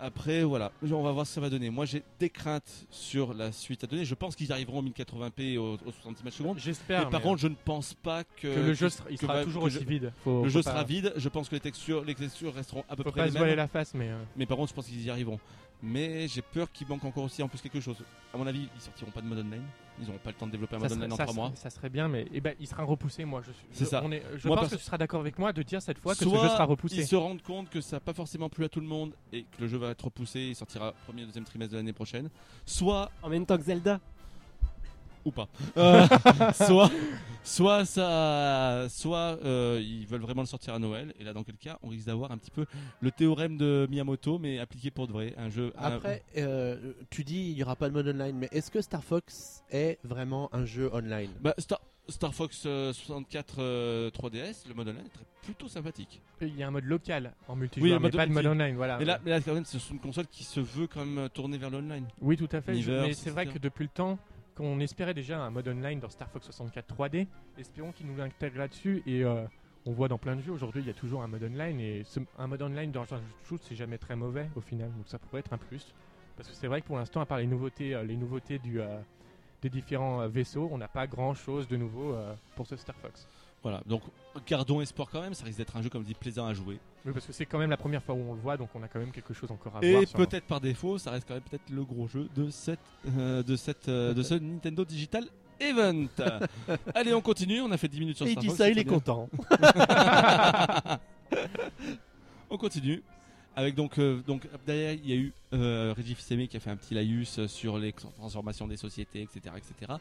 Après, 0.00 0.42
voilà, 0.42 0.72
on 0.82 1.02
va 1.02 1.12
voir 1.12 1.26
ce 1.26 1.32
que 1.32 1.34
ça 1.34 1.40
va 1.42 1.50
donner. 1.50 1.68
Moi, 1.70 1.84
j'ai 1.84 2.02
des 2.18 2.30
craintes 2.30 2.86
sur 2.90 3.34
la 3.34 3.52
suite 3.52 3.84
à 3.84 3.86
donner. 3.86 4.04
Je 4.04 4.14
pense 4.14 4.34
qu'ils 4.34 4.50
arriveront 4.50 4.78
au 4.78 4.82
1080p 4.82 5.58
au, 5.58 5.74
au 5.74 5.92
60 5.92 6.20
images 6.22 6.32
secondes. 6.32 6.58
J'espère. 6.58 7.04
Mais 7.04 7.10
par 7.10 7.20
mais, 7.20 7.26
contre, 7.26 7.40
je 7.42 7.48
ne 7.48 7.54
pense 7.54 7.94
pas 7.94 8.24
que, 8.24 8.54
que 8.54 8.60
le 8.60 8.72
jeu 8.74 8.88
sera, 8.88 9.10
il 9.10 9.18
toujours 9.18 9.62
que 9.62 9.66
aussi 9.66 9.80
je- 9.80 9.84
vide. 9.84 10.12
Faut, 10.24 10.42
le 10.44 10.48
jeu 10.48 10.62
pas- 10.62 10.70
sera 10.70 10.84
vide. 10.84 11.12
Je 11.16 11.28
pense 11.28 11.48
que 11.48 11.54
les 11.54 11.60
textures, 11.60 12.02
les 12.04 12.14
textures 12.14 12.54
resteront 12.54 12.84
à 12.88 12.96
peu 12.96 13.02
Faut 13.02 13.10
près 13.10 13.20
pas 13.20 13.26
les 13.26 13.32
se 13.32 13.36
voiler 13.36 13.50
mêmes. 13.52 13.58
la 13.58 13.68
face, 13.68 13.92
mais. 13.94 14.08
euh, 14.08 14.22
Mais 14.36 14.46
par 14.46 14.56
contre, 14.56 14.70
je 14.70 14.74
pense 14.74 14.86
qu'ils 14.86 15.02
y 15.04 15.10
arriveront. 15.10 15.38
Mais 15.82 16.28
j'ai 16.28 16.42
peur 16.42 16.70
qu'il 16.70 16.86
manque 16.86 17.04
encore 17.04 17.24
aussi 17.24 17.42
en 17.42 17.48
plus 17.48 17.60
quelque 17.60 17.80
chose. 17.80 17.96
À 18.34 18.36
mon 18.36 18.46
avis, 18.46 18.68
ils 18.74 18.80
sortiront 18.80 19.10
pas 19.10 19.20
de 19.22 19.26
mode 19.26 19.38
online. 19.38 19.62
Ils 19.98 20.06
n'auront 20.06 20.18
pas 20.18 20.30
le 20.30 20.36
temps 20.36 20.46
de 20.46 20.52
développer 20.52 20.76
un 20.76 20.78
ça, 20.78 20.84
mode 20.84 20.90
serait, 20.92 20.98
online 21.04 21.12
en 21.12 21.16
ça 21.16 21.24
3 21.24 21.34
serait- 21.34 21.48
mois. 21.48 21.56
ça 21.56 21.70
serait 21.70 21.88
bien, 21.90 22.08
mais 22.08 22.26
eh 22.32 22.40
ben, 22.40 22.54
il 22.60 22.66
sera 22.66 22.84
repoussé. 22.84 23.24
Moi, 23.24 23.42
je, 23.46 23.52
suis- 23.52 23.66
C'est 23.72 23.84
je- 23.84 23.90
ça. 23.90 24.02
on 24.04 24.12
est- 24.12 24.22
je 24.36 24.46
Moi, 24.46 24.56
pense 24.56 24.70
que 24.70 24.76
tu 24.76 24.82
seras 24.82 24.98
d'accord 24.98 25.20
avec 25.20 25.38
moi 25.38 25.52
de 25.52 25.62
dire 25.62 25.80
cette 25.82 25.98
fois 25.98 26.14
que 26.14 26.24
Soit 26.24 26.38
ce 26.38 26.42
jeu 26.44 26.48
sera 26.48 26.64
repoussé. 26.64 26.96
Ils 26.96 27.06
se 27.06 27.16
rendent 27.16 27.42
compte 27.42 27.68
que 27.70 27.80
ça 27.80 27.96
n'a 27.96 28.00
pas 28.00 28.12
forcément 28.14 28.48
plu 28.48 28.64
à 28.64 28.68
tout 28.68 28.80
le 28.80 28.86
monde 28.86 29.14
et 29.32 29.42
que 29.44 29.60
le 29.60 29.68
jeu 29.68 29.78
va 29.78 29.90
être 29.90 30.04
repoussé. 30.04 30.40
Il 30.40 30.56
sortira 30.56 30.92
premier, 31.06 31.24
deuxième 31.26 31.44
trimestre 31.44 31.72
de 31.72 31.76
l'année 31.78 31.92
prochaine. 31.92 32.28
Soit 32.66 33.10
En 33.22 33.28
même 33.28 33.44
temps 33.46 33.56
que 33.58 33.64
Zelda. 33.64 34.00
Ou 35.24 35.30
pas. 35.30 35.48
Euh, 35.76 36.06
soit, 36.54 36.90
soit 37.42 37.84
ça, 37.84 38.86
soit 38.88 39.38
euh, 39.44 39.80
ils 39.82 40.06
veulent 40.06 40.20
vraiment 40.20 40.42
le 40.42 40.46
sortir 40.46 40.74
à 40.74 40.78
Noël. 40.78 41.12
Et 41.18 41.24
là, 41.24 41.32
dans 41.32 41.42
quel 41.44 41.56
cas, 41.56 41.78
on 41.82 41.88
risque 41.88 42.06
d'avoir 42.06 42.30
un 42.32 42.38
petit 42.38 42.50
peu 42.50 42.66
le 43.00 43.10
théorème 43.10 43.56
de 43.56 43.86
Miyamoto, 43.90 44.38
mais 44.38 44.58
appliqué 44.58 44.90
pour 44.90 45.06
de 45.06 45.12
vrai. 45.12 45.34
Un 45.38 45.48
jeu. 45.48 45.72
un- 45.78 45.82
Après, 45.92 46.22
euh, 46.36 46.92
tu 47.10 47.24
dis 47.24 47.50
il 47.50 47.54
n'y 47.54 47.62
aura 47.62 47.76
pas 47.76 47.88
de 47.88 47.94
mode 47.94 48.08
online, 48.08 48.36
mais 48.36 48.48
est-ce 48.52 48.70
que 48.70 48.80
Star 48.80 49.04
Fox 49.04 49.62
est 49.70 49.98
vraiment 50.04 50.48
un 50.54 50.64
jeu 50.64 50.90
online? 50.92 51.30
Bah, 51.40 51.54
Star, 51.58 51.80
Star 52.08 52.34
Fox 52.34 52.64
euh, 52.66 52.92
64 52.92 53.56
euh, 53.60 54.10
3DS, 54.10 54.66
le 54.68 54.74
mode 54.74 54.88
online 54.88 55.06
est 55.06 55.10
très- 55.14 55.24
plutôt 55.42 55.68
sympathique. 55.68 56.20
Il 56.42 56.54
y 56.56 56.62
a 56.62 56.68
un 56.68 56.70
mode 56.70 56.84
local 56.84 57.32
en 57.48 57.54
Oui, 57.54 57.60
multijoueur, 57.60 57.90
le 57.92 57.96
mais 57.98 58.02
mode 58.02 58.16
pas 58.16 58.26
de 58.26 58.32
mode 58.32 58.46
online. 58.46 58.76
Voilà. 58.76 58.98
Mais 58.98 59.04
là, 59.06 59.20
mais 59.24 59.30
là, 59.30 59.40
quand 59.40 59.54
même, 59.54 59.64
c'est 59.64 59.78
une 59.90 59.98
console 59.98 60.26
qui 60.26 60.44
se 60.44 60.60
veut 60.60 60.86
quand 60.86 61.04
même 61.04 61.28
tourner 61.30 61.56
vers 61.56 61.70
l'online. 61.70 62.04
Oui, 62.20 62.36
tout 62.36 62.48
à 62.52 62.60
fait. 62.60 62.72
Universe, 62.72 63.06
mais 63.08 63.14
c'est 63.14 63.30
vrai 63.30 63.46
que 63.46 63.58
depuis 63.58 63.84
le 63.84 63.88
temps 63.90 64.18
qu'on 64.54 64.80
espérait 64.80 65.14
déjà 65.14 65.40
un 65.40 65.50
mode 65.50 65.68
online 65.68 66.00
dans 66.00 66.08
Star 66.10 66.28
Fox 66.30 66.46
64 66.46 66.94
3D, 66.94 67.26
espérons 67.58 67.92
qu'ils 67.92 68.06
nous 68.06 68.16
l'intègrent 68.16 68.58
là-dessus. 68.58 69.02
Et 69.06 69.24
euh, 69.24 69.44
on 69.86 69.92
voit 69.92 70.08
dans 70.08 70.18
plein 70.18 70.36
de 70.36 70.40
jeux 70.42 70.52
aujourd'hui, 70.52 70.82
il 70.82 70.86
y 70.86 70.90
a 70.90 70.94
toujours 70.94 71.22
un 71.22 71.28
mode 71.28 71.42
online. 71.44 71.80
Et 71.80 72.02
ce- 72.04 72.20
un 72.38 72.46
mode 72.46 72.62
online 72.62 72.90
dans 72.92 73.12
un 73.14 73.20
shoot, 73.44 73.60
c'est 73.62 73.76
jamais 73.76 73.98
très 73.98 74.16
mauvais 74.16 74.48
au 74.56 74.60
final. 74.60 74.90
Donc 74.96 75.06
ça 75.08 75.18
pourrait 75.18 75.40
être 75.40 75.52
un 75.52 75.58
plus. 75.58 75.94
Parce 76.36 76.48
que 76.48 76.54
c'est 76.54 76.66
vrai 76.66 76.80
que 76.80 76.86
pour 76.86 76.96
l'instant, 76.96 77.20
à 77.20 77.26
part 77.26 77.38
les 77.38 77.46
nouveautés, 77.46 77.94
euh, 77.94 78.02
les 78.02 78.16
nouveautés 78.16 78.58
du, 78.58 78.80
euh, 78.80 79.00
des 79.62 79.68
différents 79.70 80.26
vaisseaux, 80.28 80.68
on 80.72 80.78
n'a 80.78 80.88
pas 80.88 81.06
grand-chose 81.06 81.68
de 81.68 81.76
nouveau 81.76 82.14
pour 82.56 82.66
ce 82.66 82.76
Star 82.76 82.96
Fox. 82.96 83.26
Voilà, 83.62 83.82
donc 83.86 84.02
gardons 84.46 84.80
espoir 84.80 85.08
quand 85.10 85.20
même. 85.20 85.34
Ça 85.34 85.44
risque 85.44 85.58
d'être 85.58 85.76
un 85.76 85.82
jeu, 85.82 85.90
comme 85.90 86.02
dit, 86.02 86.14
plaisant 86.14 86.46
à 86.46 86.54
jouer. 86.54 86.78
Oui, 87.04 87.12
parce 87.12 87.26
que 87.26 87.32
c'est 87.32 87.46
quand 87.46 87.58
même 87.58 87.70
la 87.70 87.76
première 87.76 88.02
fois 88.02 88.14
où 88.14 88.30
on 88.30 88.34
le 88.34 88.40
voit, 88.40 88.56
donc 88.56 88.70
on 88.74 88.82
a 88.82 88.88
quand 88.88 88.98
même 88.98 89.12
quelque 89.12 89.34
chose 89.34 89.50
encore 89.50 89.76
à 89.76 89.84
Et 89.84 89.92
voir. 89.92 90.08
sûrement. 90.08 90.26
peut-être 90.26 90.46
par 90.46 90.60
défaut, 90.60 90.98
ça 90.98 91.10
reste 91.10 91.26
quand 91.28 91.34
même 91.34 91.42
peut-être 91.42 91.68
le 91.70 91.84
gros 91.84 92.06
jeu 92.08 92.28
de 92.34 92.50
cette, 92.50 92.78
euh, 93.16 93.42
de 93.42 93.56
cette, 93.56 93.88
euh, 93.88 94.14
de 94.14 94.22
ce 94.22 94.34
Nintendo 94.34 94.84
Digital 94.84 95.24
Event. 95.60 96.06
Allez, 96.94 97.12
on 97.12 97.20
continue. 97.20 97.60
On 97.60 97.70
a 97.70 97.76
fait 97.76 97.88
10 97.88 98.00
minutes 98.00 98.16
sur 98.16 98.26
Et 98.26 98.30
il 98.30 98.32
Star 98.32 98.42
dit 98.42 98.48
Fox, 98.48 98.58
ça, 98.58 98.70
il 98.70 98.78
est 98.78 98.84
content. 98.84 99.28
on 102.50 102.56
continue. 102.56 103.02
Avec 103.56 103.74
donc, 103.74 103.98
euh, 103.98 104.22
donc 104.26 104.46
derrière, 104.64 104.92
il 104.92 105.10
y 105.10 105.12
a 105.12 105.16
eu 105.16 105.32
euh, 105.52 105.92
Reggie 105.96 106.14
qui 106.14 106.56
a 106.56 106.60
fait 106.60 106.70
un 106.70 106.76
petit 106.76 106.94
laïus 106.94 107.46
sur 107.46 107.78
les 107.78 107.92
transformations 107.92 108.66
des 108.66 108.76
sociétés, 108.76 109.22
etc., 109.22 109.54
etc. 109.56 109.92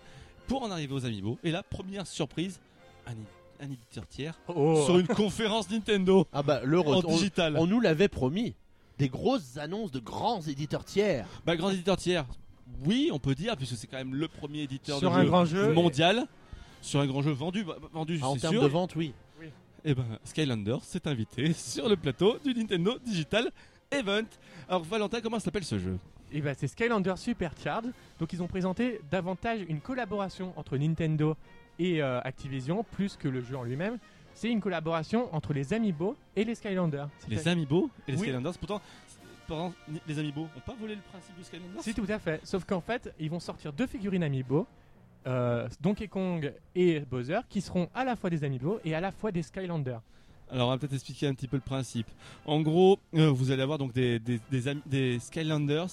Pour 0.47 0.63
en 0.63 0.71
arriver 0.71 0.93
aux 0.93 1.05
Amiibo. 1.05 1.37
Et 1.43 1.51
là, 1.51 1.63
première 1.63 2.07
surprise, 2.07 2.59
un, 3.07 3.13
un 3.59 3.65
éditeur 3.71 4.07
tiers 4.07 4.39
Oh. 4.47 4.83
sur 4.85 4.97
une 4.99 5.07
conférence 5.07 5.69
Nintendo 5.69 6.25
Ah 6.33 6.43
bah 6.43 6.61
le 6.63 6.79
en 6.79 6.83
retour. 6.83 7.11
digital. 7.11 7.55
On 7.57 7.67
nous 7.67 7.79
l'avait 7.79 8.07
promis. 8.07 8.55
Des 8.97 9.09
grosses 9.09 9.57
annonces 9.57 9.91
de 9.91 9.99
grands 9.99 10.41
éditeurs 10.41 10.83
tiers. 10.85 11.25
Bah, 11.45 11.55
grand 11.55 11.69
éditeur 11.69 11.95
tiers, 11.97 12.25
oui, 12.85 13.09
on 13.13 13.19
peut 13.19 13.33
dire, 13.35 13.55
puisque 13.57 13.75
c'est 13.75 13.87
quand 13.87 13.97
même 13.97 14.13
le 14.13 14.27
premier 14.27 14.63
éditeur 14.63 14.99
Sur 14.99 15.11
de 15.11 15.15
un 15.15 15.21
jeu 15.23 15.27
grand 15.27 15.45
jeu. 15.45 15.73
mondial. 15.73 16.27
Sur 16.81 16.99
un 17.01 17.07
grand 17.07 17.21
jeu 17.21 17.31
vendu, 17.31 17.63
bah, 17.63 17.77
vendu 17.93 18.19
Ah, 18.21 18.27
en 18.27 18.35
termes 18.35 18.53
sûr. 18.55 18.61
de 18.63 18.67
vente, 18.67 18.95
oui. 18.95 19.13
Et 19.85 19.93
ben, 19.95 20.03
Skylanders 20.25 20.83
s'est 20.83 21.07
invité 21.07 21.53
sur 21.53 21.87
le 21.87 21.95
plateau 21.95 22.37
du 22.43 22.53
Nintendo 22.53 22.97
Digital 23.05 23.49
Event. 23.91 24.25
Alors, 24.67 24.83
Valentin, 24.83 25.21
comment 25.21 25.39
s'appelle 25.39 25.63
ce 25.63 25.79
jeu? 25.79 25.97
Et 26.31 26.41
bah 26.41 26.53
c'est 26.53 26.67
Skylander 26.67 27.13
Supercharged. 27.15 27.91
Donc 28.19 28.33
ils 28.33 28.43
ont 28.43 28.47
présenté 28.47 28.99
davantage 29.09 29.61
une 29.67 29.79
collaboration 29.79 30.53
entre 30.57 30.77
Nintendo 30.77 31.35
et 31.79 32.01
euh, 32.03 32.19
Activision 32.21 32.83
plus 32.91 33.15
que 33.17 33.27
le 33.27 33.41
jeu 33.41 33.57
en 33.57 33.63
lui-même. 33.63 33.97
C'est 34.33 34.49
une 34.49 34.61
collaboration 34.61 35.33
entre 35.33 35.53
les 35.53 35.73
Amiibo 35.73 36.15
et 36.35 36.43
les 36.45 36.55
Skylanders. 36.55 37.09
Les 37.27 37.47
Amiibo 37.47 37.89
et 38.07 38.11
les 38.11 38.17
Oui. 38.17 38.23
Skylanders. 38.23 38.57
Pourtant, 38.57 38.81
pourtant, 39.47 39.73
les 40.07 40.19
Amiibo 40.19 40.41
n'ont 40.41 40.61
pas 40.65 40.75
volé 40.79 40.95
le 40.95 41.01
principe 41.01 41.35
du 41.35 41.43
Skylanders. 41.43 41.81
Si 41.81 41.93
tout 41.93 42.05
à 42.07 42.19
fait. 42.19 42.39
Sauf 42.45 42.63
qu'en 42.65 42.81
fait 42.81 43.13
ils 43.19 43.29
vont 43.29 43.39
sortir 43.39 43.73
deux 43.73 43.87
figurines 43.87 44.23
Amiibo. 44.23 44.65
euh, 45.27 45.67
Donkey 45.81 46.07
Kong 46.07 46.53
et 46.75 47.01
Bowser 47.01 47.39
qui 47.49 47.59
seront 47.61 47.89
à 47.93 48.05
la 48.05 48.15
fois 48.15 48.29
des 48.29 48.43
Amiibo 48.43 48.79
et 48.85 48.95
à 48.95 49.01
la 49.01 49.11
fois 49.11 49.31
des 49.31 49.41
Skylanders. 49.43 50.01
Alors, 50.51 50.67
on 50.69 50.71
va 50.71 50.77
peut-être 50.79 50.93
expliquer 50.93 51.27
un 51.27 51.35
petit 51.35 51.47
peu 51.47 51.57
le 51.57 51.61
principe. 51.61 52.07
En 52.45 52.61
gros, 52.61 52.97
euh, 53.13 53.29
vous 53.29 53.51
allez 53.51 53.61
avoir 53.61 53.77
donc 53.77 53.93
des, 53.93 54.17
des, 54.17 54.39
des, 54.87 55.19
Skylanders, 55.19 55.89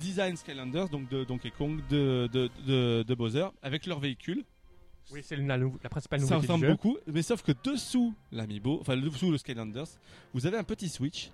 design 0.00 0.36
Skylanders, 0.36 0.88
donc 0.88 1.08
de 1.10 1.22
Donkey 1.22 1.52
Kong, 1.56 1.80
de, 1.90 2.28
de, 2.32 2.50
de, 2.66 3.04
de 3.06 3.14
Bowser, 3.14 3.46
avec 3.62 3.86
leur 3.86 4.00
véhicule. 4.00 4.42
Oui, 5.12 5.20
c'est 5.22 5.36
la, 5.36 5.58
principale 5.90 6.20
Ça 6.20 6.24
nouveauté 6.26 6.40
du 6.40 6.46
ressemble 6.46 6.66
jeu. 6.66 6.72
beaucoup, 6.72 6.96
mais 7.06 7.22
sauf 7.22 7.42
que 7.42 7.52
dessous 7.62 8.14
l'Amiibo, 8.32 8.78
enfin 8.80 8.96
dessous 8.96 9.30
le 9.30 9.38
Skylanders, 9.38 9.86
vous 10.32 10.46
avez 10.46 10.56
un 10.56 10.64
petit 10.64 10.88
switch. 10.88 11.30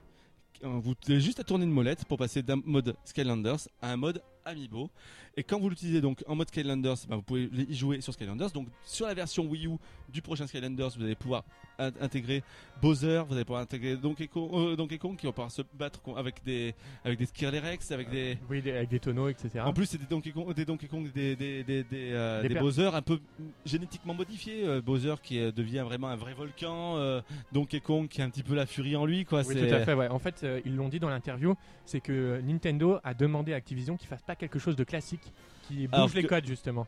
Euh, 0.64 0.68
Vous 0.82 0.94
avez 1.08 1.20
juste 1.20 1.40
à 1.40 1.44
tourner 1.44 1.64
une 1.64 1.70
molette 1.72 2.04
pour 2.04 2.18
passer 2.18 2.42
d'un 2.42 2.60
mode 2.64 2.94
Skylanders 3.04 3.60
à 3.80 3.92
un 3.92 3.96
mode 3.96 4.22
Amiibo. 4.44 4.90
Et 5.36 5.42
quand 5.44 5.60
vous 5.60 5.68
l'utilisez 5.70 6.00
donc 6.00 6.24
en 6.26 6.34
mode 6.34 6.48
Skylanders, 6.48 6.96
ben, 7.08 7.16
vous 7.16 7.22
pouvez 7.22 7.48
y 7.68 7.74
jouer 7.74 8.00
sur 8.00 8.12
Skylanders. 8.12 8.50
Donc 8.50 8.68
sur 8.84 9.06
la 9.06 9.14
version 9.14 9.44
Wii 9.46 9.66
U 9.66 9.76
du 10.12 10.22
prochain 10.22 10.46
Skylanders, 10.46 10.90
vous 10.96 11.04
allez 11.04 11.14
pouvoir 11.14 11.44
in- 11.78 11.92
intégrer 12.00 12.42
Bowser, 12.82 13.22
vous 13.28 13.34
allez 13.34 13.44
pouvoir 13.44 13.62
intégrer 13.62 13.96
Donkey 13.96 14.26
Kong, 14.26 14.50
euh, 14.52 14.76
Donkey 14.76 14.98
Kong 14.98 15.16
qui 15.16 15.26
va 15.26 15.32
pouvoir 15.32 15.50
se 15.50 15.62
battre 15.78 16.00
avec 16.16 16.42
des 16.44 16.74
avec 17.04 17.18
des 17.18 17.26
Skrillex, 17.26 17.90
avec 17.92 18.10
des 18.10 18.38
Oui, 18.48 18.60
des- 18.60 18.72
avec 18.72 18.88
des 18.88 18.98
tonneaux, 18.98 19.28
etc. 19.28 19.60
en 19.60 19.72
plus, 19.72 19.86
c'est 19.86 19.98
des 19.98 20.06
Donkey 20.06 20.32
Kong, 20.32 20.52
des, 20.52 20.64
Donkey 20.64 20.88
Kong, 20.88 21.10
des, 21.12 21.36
des, 21.36 21.62
des, 21.62 21.84
des, 21.84 22.10
euh, 22.12 22.42
Des 22.42 22.54
Bowser 22.54 22.90
un 22.92 23.02
peu 23.02 23.20
génétiquement 23.64 24.14
modifiés. 24.14 24.66
Euh, 24.66 24.80
Bowser 24.80 25.14
qui 25.22 25.38
euh, 25.38 25.52
devient 25.52 25.82
vraiment 25.84 26.08
un 26.08 26.16
vrai 26.16 26.34
volcan. 26.34 26.96
euh, 26.96 27.20
Donkey 27.52 27.80
Kong 27.80 28.08
qui 28.08 28.20
a 28.20 28.24
un 28.24 28.30
petit 28.30 28.42
peu 28.42 28.54
la 28.54 28.66
furie 28.66 28.96
en 28.96 29.06
lui. 29.06 29.24
Quoi. 29.24 29.42
Oui, 29.46 29.54
tout 29.54 29.74
à 29.74 29.80
fait. 29.84 29.94
Ouais. 29.94 30.08
En 30.08 30.18
fait, 30.18 30.42
euh, 30.42 30.60
ils 30.64 30.74
l'ont 30.74 30.88
dit 30.88 30.98
dans 31.00 31.08
l'interview, 31.08 31.54
c'est 31.84 32.00
que 32.00 32.40
Nintendo 32.42 32.98
a 33.04 33.14
demandé 33.14 33.52
à 33.52 33.56
Activision 33.56 33.96
qu'il 33.96 34.08
fasse 34.08 34.22
pas 34.30 34.36
quelque 34.36 34.60
chose 34.60 34.76
de 34.76 34.84
classique, 34.84 35.32
qui 35.66 35.88
bouge 35.88 35.94
Alors 35.94 36.10
les 36.14 36.22
que- 36.22 36.28
codes 36.28 36.46
justement. 36.46 36.86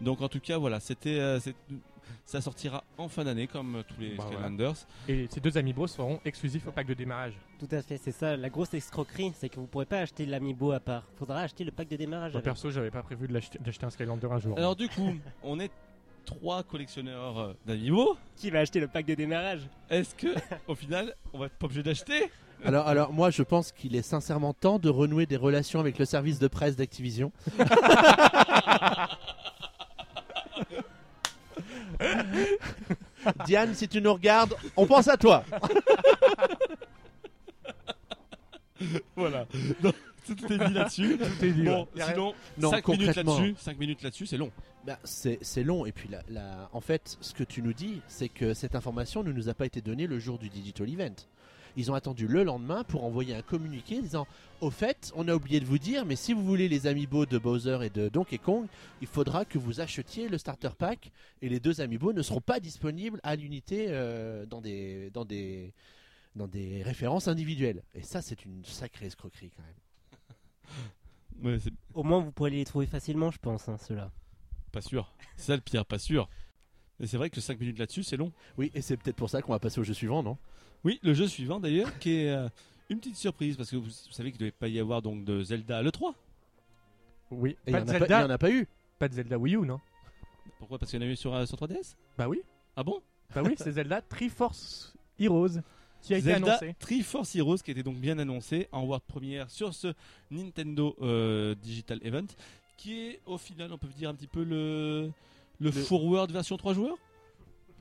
Donc 0.00 0.22
en 0.22 0.28
tout 0.28 0.40
cas, 0.40 0.56
voilà, 0.56 0.80
c'était, 0.80 1.18
euh, 1.20 1.38
ça 2.24 2.40
sortira 2.40 2.82
en 2.96 3.08
fin 3.08 3.24
d'année 3.24 3.46
comme 3.46 3.82
tous 3.86 4.00
les 4.00 4.16
Bah. 4.16 4.24
Et 5.06 5.26
ces 5.30 5.40
deux 5.40 5.56
amiibo 5.58 5.86
seront 5.86 6.18
exclusifs 6.24 6.66
au 6.66 6.72
pack 6.72 6.86
de 6.86 6.94
démarrage. 6.94 7.34
Tout 7.58 7.68
à 7.70 7.82
fait, 7.82 7.98
c'est 7.98 8.10
ça. 8.10 8.36
La 8.38 8.48
grosse 8.48 8.72
escroquerie, 8.72 9.32
c'est 9.36 9.50
que 9.50 9.56
vous 9.60 9.66
pourrez 9.66 9.84
pas 9.84 9.98
acheter 9.98 10.24
l'amiibo 10.24 10.72
à 10.72 10.80
part. 10.80 11.04
Faudra 11.18 11.40
acheter 11.42 11.62
le 11.64 11.72
pack 11.72 11.88
de 11.88 11.96
démarrage. 11.96 12.32
Moi, 12.32 12.38
avec. 12.38 12.44
perso, 12.44 12.70
j'avais 12.70 12.90
pas 12.90 13.02
prévu 13.02 13.28
d'acheter 13.28 13.84
un 13.86 13.90
Skylander 13.90 14.28
un 14.30 14.38
jour. 14.38 14.56
Alors 14.56 14.74
du 14.74 14.88
coup, 14.88 15.14
on 15.42 15.60
est 15.60 15.70
trois 16.24 16.62
collectionneurs 16.62 17.38
euh, 17.38 17.52
d'Amiibo. 17.66 18.16
Qui 18.36 18.50
va 18.50 18.60
acheter 18.60 18.80
le 18.80 18.88
pack 18.88 19.04
de 19.04 19.14
démarrage? 19.14 19.68
Est-ce 19.90 20.14
que 20.14 20.28
au 20.68 20.74
final, 20.74 21.14
on 21.34 21.38
va 21.38 21.48
pas 21.50 21.66
obligé 21.66 21.82
d'acheter? 21.82 22.30
Alors, 22.64 22.86
alors 22.86 23.12
moi, 23.12 23.30
je 23.30 23.42
pense 23.42 23.72
qu'il 23.72 23.96
est 23.96 24.02
sincèrement 24.02 24.54
temps 24.54 24.78
de 24.78 24.88
renouer 24.88 25.26
des 25.26 25.36
relations 25.36 25.80
avec 25.80 25.98
le 25.98 26.04
service 26.04 26.38
de 26.38 26.48
presse 26.48 26.76
d'Activision. 26.76 27.32
Diane, 33.46 33.74
si 33.74 33.88
tu 33.88 34.00
nous 34.00 34.12
regardes, 34.12 34.54
on 34.76 34.86
pense 34.86 35.08
à 35.08 35.16
toi. 35.16 35.44
Voilà. 39.14 39.46
Donc, 39.80 39.94
tout 40.26 40.52
est 40.52 40.58
dit 40.58 40.74
là-dessus. 40.74 41.18
Tout 41.18 41.44
est 41.44 41.52
dit. 41.52 41.62
Bon, 41.62 41.86
ouais. 41.94 42.02
sinon, 42.08 42.34
Non, 42.58 42.70
5 42.70 42.88
minutes 42.88 43.16
là-dessus. 43.16 43.54
5 43.58 43.78
minutes 43.78 44.02
là-dessus, 44.02 44.26
c'est 44.26 44.36
long. 44.36 44.50
Bah, 44.84 44.98
c'est 45.04 45.38
c'est 45.42 45.62
long 45.62 45.86
et 45.86 45.92
puis 45.92 46.08
la, 46.08 46.22
la- 46.28 46.68
en 46.72 46.80
fait 46.80 47.16
ce 47.20 47.34
que 47.34 47.44
tu 47.44 47.62
nous 47.62 47.72
dis 47.72 48.00
c'est 48.08 48.28
que 48.28 48.52
cette 48.52 48.74
information 48.74 49.22
ne 49.22 49.30
nous 49.30 49.48
a 49.48 49.54
pas 49.54 49.64
été 49.64 49.80
donnée 49.80 50.08
le 50.08 50.18
jour 50.18 50.40
du 50.40 50.48
digital 50.48 50.88
event. 50.90 51.14
Ils 51.76 51.90
ont 51.90 51.94
attendu 51.94 52.26
le 52.26 52.42
lendemain 52.44 52.84
pour 52.84 53.04
envoyer 53.04 53.34
un 53.34 53.42
communiqué 53.42 54.00
disant 54.00 54.26
au 54.60 54.70
fait 54.70 55.12
on 55.16 55.26
a 55.28 55.34
oublié 55.34 55.58
de 55.60 55.64
vous 55.64 55.78
dire 55.78 56.04
mais 56.04 56.16
si 56.16 56.32
vous 56.32 56.44
voulez 56.44 56.68
les 56.68 56.86
amiibo 56.86 57.24
de 57.26 57.38
Bowser 57.38 57.78
et 57.82 57.90
de 57.90 58.08
Donkey 58.08 58.38
Kong 58.38 58.66
il 59.00 59.06
faudra 59.06 59.44
que 59.44 59.58
vous 59.58 59.80
achetiez 59.80 60.28
le 60.28 60.38
starter 60.38 60.70
pack 60.78 61.10
et 61.40 61.48
les 61.48 61.60
deux 61.60 61.80
amiibo 61.80 62.12
ne 62.12 62.22
seront 62.22 62.40
pas 62.40 62.60
disponibles 62.60 63.20
à 63.22 63.36
l'unité 63.36 63.86
euh, 63.88 64.44
dans 64.46 64.60
des 64.60 65.10
dans 65.10 65.24
des 65.24 65.72
dans 66.36 66.46
des 66.46 66.82
références 66.82 67.26
individuelles 67.28 67.82
et 67.94 68.02
ça 68.02 68.20
c'est 68.22 68.44
une 68.44 68.64
sacrée 68.64 69.06
escroquerie 69.06 69.50
quand 69.56 69.62
même. 69.62 70.82
Ouais, 71.42 71.58
Au 71.94 72.04
moins, 72.04 72.20
vous 72.20 72.30
pourrez 72.30 72.50
les 72.50 72.64
trouver 72.64 72.86
facilement, 72.86 73.32
je 73.32 73.38
pense, 73.38 73.68
hein, 73.68 73.76
ceux-là. 73.76 74.12
pas 74.70 74.80
sûr. 74.80 75.12
C'est 75.36 75.46
ça 75.46 75.56
le 75.56 75.60
pire, 75.62 75.84
pas 75.84 75.98
sûr. 75.98 76.28
Mais 77.00 77.08
c'est 77.08 77.16
vrai 77.16 77.30
que 77.30 77.40
5 77.40 77.58
minutes 77.58 77.80
là-dessus, 77.80 78.04
c'est 78.04 78.16
long. 78.16 78.32
Oui 78.58 78.70
et 78.74 78.82
c'est 78.82 78.96
peut-être 78.96 79.16
pour 79.16 79.28
ça 79.28 79.42
qu'on 79.42 79.50
va 79.52 79.58
passer 79.58 79.80
au 79.80 79.82
jeu 79.82 79.94
suivant 79.94 80.22
non? 80.22 80.38
Oui, 80.84 80.98
le 81.02 81.14
jeu 81.14 81.26
suivant 81.28 81.60
d'ailleurs, 81.60 81.98
qui 81.98 82.16
est 82.16 82.30
euh, 82.30 82.48
Une 82.88 82.98
petite 82.98 83.16
surprise 83.16 83.56
parce 83.56 83.70
que 83.70 83.76
vous, 83.76 83.84
vous 83.84 84.12
savez 84.12 84.30
qu'il 84.32 84.38
ne 84.40 84.46
devait 84.46 84.50
pas 84.50 84.68
y 84.68 84.78
avoir 84.80 85.00
donc 85.02 85.24
de 85.24 85.42
Zelda 85.42 85.82
le 85.82 85.90
3. 85.92 86.14
Oui, 87.30 87.56
Et 87.66 87.70
il 87.70 87.72
pas 87.72 87.80
y 87.80 87.84
de 87.84 87.90
en 87.90 87.94
a 87.94 87.98
pas- 87.98 87.98
Zelda. 88.00 88.18
il 88.18 88.22
y 88.22 88.24
en 88.26 88.30
a 88.30 88.38
pas 88.38 88.50
eu. 88.50 88.66
Pas 88.98 89.08
de 89.08 89.14
Zelda 89.14 89.38
Wii 89.38 89.56
U, 89.56 89.60
non 89.66 89.80
Pourquoi? 90.58 90.78
Parce 90.78 90.90
qu'il 90.90 91.00
y 91.00 91.04
en 91.04 91.08
a 91.08 91.10
eu 91.10 91.16
sur, 91.16 91.34
euh, 91.34 91.46
sur 91.46 91.56
3DS 91.56 91.94
Bah 92.18 92.28
oui. 92.28 92.42
Ah 92.76 92.82
bon? 92.82 93.00
Bah 93.34 93.42
oui, 93.44 93.54
c'est 93.56 93.72
Zelda 93.72 94.02
Triforce 94.02 94.94
Heroes 95.18 95.60
qui 96.02 96.14
a 96.14 96.18
été 96.18 96.32
Zelda 96.32 96.52
annoncé. 96.56 96.74
Triforce 96.80 97.34
Heroes 97.36 97.58
qui 97.58 97.70
était 97.70 97.82
donc 97.84 97.96
bien 97.96 98.18
annoncé 98.18 98.68
en 98.72 98.82
world 98.82 99.04
première 99.06 99.48
sur 99.50 99.72
ce 99.72 99.94
Nintendo 100.30 100.96
euh, 101.00 101.54
Digital 101.54 102.00
Event 102.02 102.26
qui 102.76 102.98
est 103.00 103.20
au 103.24 103.38
final 103.38 103.72
on 103.72 103.78
peut 103.78 103.86
dire 103.96 104.10
un 104.10 104.14
petit 104.14 104.26
peu 104.26 104.42
le 104.42 105.10
le, 105.60 105.70
forward 105.70 106.30
version 106.32 106.56
3 106.56 106.74
joueurs? 106.74 106.96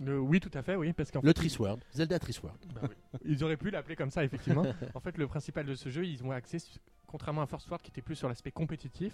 Le- 0.03 0.19
oui, 0.19 0.39
tout 0.39 0.51
à 0.53 0.61
fait, 0.63 0.75
oui, 0.75 0.93
parce 0.93 1.11
qu'en 1.11 1.21
Le 1.23 1.33
Trisword. 1.33 1.77
Zelda 1.93 2.17
Trisword. 2.19 2.57
Bah 2.73 2.81
oui. 2.89 2.95
Ils 3.25 3.43
auraient 3.43 3.57
pu 3.57 3.69
l'appeler 3.69 3.95
comme 3.95 4.09
ça, 4.09 4.23
effectivement. 4.23 4.65
en 4.95 4.99
fait, 4.99 5.17
le 5.17 5.27
principal 5.27 5.65
de 5.65 5.75
ce 5.75 5.89
jeu, 5.89 6.05
ils 6.05 6.23
ont 6.23 6.31
accès, 6.31 6.59
su- 6.59 6.79
contrairement 7.07 7.41
à 7.41 7.45
Force 7.45 7.67
Word 7.69 7.81
qui 7.81 7.91
était 7.91 8.01
plus 8.01 8.15
sur 8.15 8.27
l'aspect 8.27 8.51
compétitif, 8.51 9.13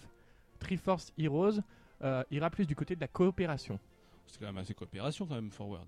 Triforce 0.59 1.11
Heroes 1.17 1.59
euh, 2.03 2.23
ira 2.31 2.49
plus 2.49 2.65
du 2.65 2.75
côté 2.75 2.95
de 2.95 3.01
la 3.01 3.07
coopération. 3.07 3.79
c'est 4.27 4.39
quand 4.39 4.45
même 4.47 4.57
assez 4.57 4.73
coopération 4.73 5.25
quand 5.25 5.35
même 5.35 5.51
forward 5.51 5.87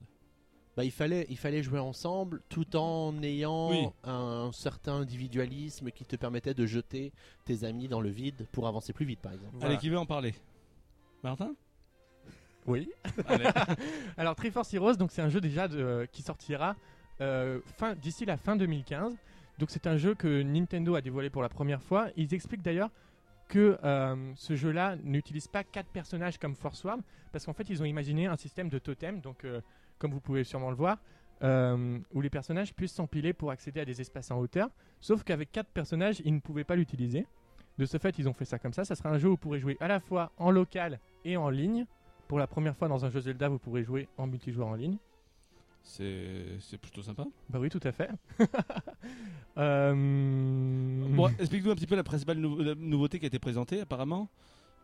Bah, 0.75 0.83
il, 0.83 0.91
fallait, 0.91 1.25
il 1.29 1.37
fallait 1.37 1.63
jouer 1.63 1.79
ensemble 1.79 2.41
tout 2.49 2.75
en 2.75 3.21
ayant 3.23 3.69
Oui. 3.71 3.87
un 4.03 4.49
certain 4.53 4.93
individualisme 4.95 5.91
qui 5.91 6.03
te 6.05 6.15
permettait 6.15 6.53
de 6.53 6.65
jeter 6.65 7.13
tes 7.45 7.63
amis 7.63 7.87
dans 7.87 8.01
le 8.01 8.09
vide 8.09 8.47
pour 8.51 8.67
avancer 8.67 8.91
plus 8.93 9.05
vite, 9.05 9.19
par 9.21 9.33
exemple. 9.33 9.51
Voilà. 9.53 9.67
allez 9.69 9.77
qui 9.77 9.89
veut 9.89 9.97
en 9.99 10.05
parler? 10.05 10.33
Martin? 11.23 11.53
Oui. 12.67 12.89
Alors 14.17 14.35
Triforce 14.35 14.73
Heroes, 14.73 14.93
donc 14.95 15.11
c'est 15.11 15.21
un 15.21 15.29
jeu 15.29 15.41
déjà 15.41 15.67
de- 15.67 16.07
qui 16.11 16.21
sortira 16.21 16.75
euh, 17.21 17.59
d'ici 18.01 18.25
la 18.25 18.37
fin 18.37 18.55
2015. 18.55 19.15
Donc 19.57 19.71
c'est 19.71 19.87
un 19.87 19.97
jeu 19.97 20.15
que 20.15 20.41
Nintendo 20.43 20.95
a 20.95 21.01
dévoilé 21.01 21.29
pour 21.29 21.41
la 21.41 21.49
première 21.49 21.81
fois. 21.81 22.07
Ils 22.15 22.33
expliquent 22.33 22.61
d'ailleurs 22.61 22.89
que 23.47 23.77
euh, 23.83 24.31
ce 24.35 24.55
jeu-là 24.55 24.95
n'utilise 25.03 25.47
pas 25.47 25.63
quatre 25.63 25.89
personnages 25.89 26.37
comme 26.37 26.55
Force 26.55 26.83
Word, 26.83 26.99
parce 27.31 27.45
qu'en 27.45 27.53
fait 27.53 27.69
ils 27.69 27.81
ont 27.81 27.85
imaginé 27.85 28.27
un 28.27 28.37
système 28.37 28.69
de 28.69 28.77
totem, 28.77 29.19
donc 29.21 29.43
euh, 29.43 29.59
comme 29.97 30.11
vous 30.11 30.21
pouvez 30.21 30.43
sûrement 30.43 30.69
le 30.69 30.75
voir, 30.75 30.97
euh, 31.41 31.97
où 32.13 32.21
les 32.21 32.29
personnages 32.29 32.73
puissent 32.75 32.93
s'empiler 32.93 33.33
pour 33.33 33.49
accéder 33.51 33.79
à 33.79 33.85
des 33.85 33.99
espaces 34.01 34.29
en 34.31 34.37
hauteur. 34.37 34.69
Sauf 35.01 35.23
qu'avec 35.23 35.51
quatre 35.51 35.69
personnages, 35.71 36.21
ils 36.25 36.33
ne 36.35 36.39
pouvaient 36.39 36.63
pas 36.63 36.75
l'utiliser. 36.75 37.25
De 37.79 37.85
ce 37.85 37.97
fait, 37.97 38.19
ils 38.19 38.27
ont 38.29 38.33
fait 38.33 38.45
ça 38.45 38.59
comme 38.59 38.73
ça. 38.73 38.83
Ça 38.85 38.93
sera 38.95 39.09
un 39.09 39.17
jeu 39.17 39.27
où 39.29 39.31
vous 39.31 39.37
pourrez 39.37 39.59
jouer 39.59 39.77
à 39.79 39.87
la 39.87 39.99
fois 40.01 40.31
en 40.37 40.51
local 40.51 40.99
et 41.25 41.37
en 41.37 41.49
ligne. 41.49 41.85
Pour 42.29 42.39
la 42.39 42.47
première 42.47 42.77
fois 42.77 42.87
dans 42.87 43.03
un 43.03 43.09
jeu 43.09 43.19
Zelda, 43.21 43.49
vous 43.49 43.59
pourrez 43.59 43.83
jouer 43.83 44.07
en 44.17 44.27
multijoueur 44.27 44.67
en 44.67 44.75
ligne. 44.75 44.97
c'est 45.83 46.45
c'est 46.59 46.77
plutôt 46.77 47.01
sympa 47.01 47.25
Bah 47.49 47.59
oui, 47.59 47.69
tout 47.69 47.81
à 47.83 47.91
fait. 47.91 48.09
Euh, 49.57 49.93
bon 49.93 51.27
explique-nous 51.39 51.71
un 51.71 51.75
petit 51.75 51.87
peu 51.87 51.95
la 51.97 52.03
principale 52.03 52.37
nou- 52.37 52.59
la 52.61 52.75
nouveauté 52.75 53.19
qui 53.19 53.25
a 53.25 53.27
été 53.27 53.39
présentée 53.39 53.81
apparemment 53.81 54.29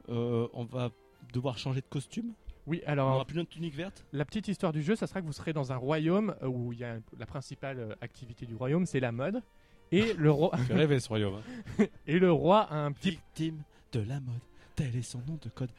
Euh, 0.10 0.48
on 0.54 0.66
va 0.66 0.90
devoir 1.34 1.58
changer 1.58 1.80
de 1.80 1.86
costume 1.90 2.34
Oui, 2.68 2.82
on 2.86 2.90
alors 2.92 3.16
aura 3.16 3.26
plus 3.26 3.38
notre 3.38 3.52
tunique 3.52 3.76
verte 3.76 4.06
la 4.12 4.26
petite 4.26 4.48
histoire 4.50 4.74
du 4.74 4.82
jeu, 4.82 4.96
ça 4.98 5.08
sera 5.08 5.22
que 5.22 5.26
vous 5.28 5.32
serez 5.34 5.54
dans 5.54 5.72
un 5.72 5.78
royaume 5.78 6.36
euh, 6.42 6.48
où 6.48 6.74
il 6.74 6.80
y 6.80 6.84
a 6.84 6.98
la 7.18 7.26
principale 7.26 7.96
activité 8.02 8.46
du 8.46 8.56
royaume, 8.56 8.86
c'est 8.86 9.00
la 9.00 9.12
mode. 9.14 9.42
Et 9.94 10.14
le 10.14 10.32
roi, 10.32 10.52
rêver 10.72 11.00
ce 11.00 11.08
royaume 11.08 11.36
hein. 11.80 11.86
et 12.08 12.20
le 12.20 12.32
roi 12.32 12.62
a 12.64 12.76
un 12.76 12.92
petit 12.92 13.12
victime 13.12 13.62
de 13.94 14.00
la 14.02 14.20
mode 14.20 14.42
tel 14.76 14.94
est 14.98 15.04
son 15.04 15.20
nom 15.20 15.40
de 15.42 15.48
code 15.50 15.70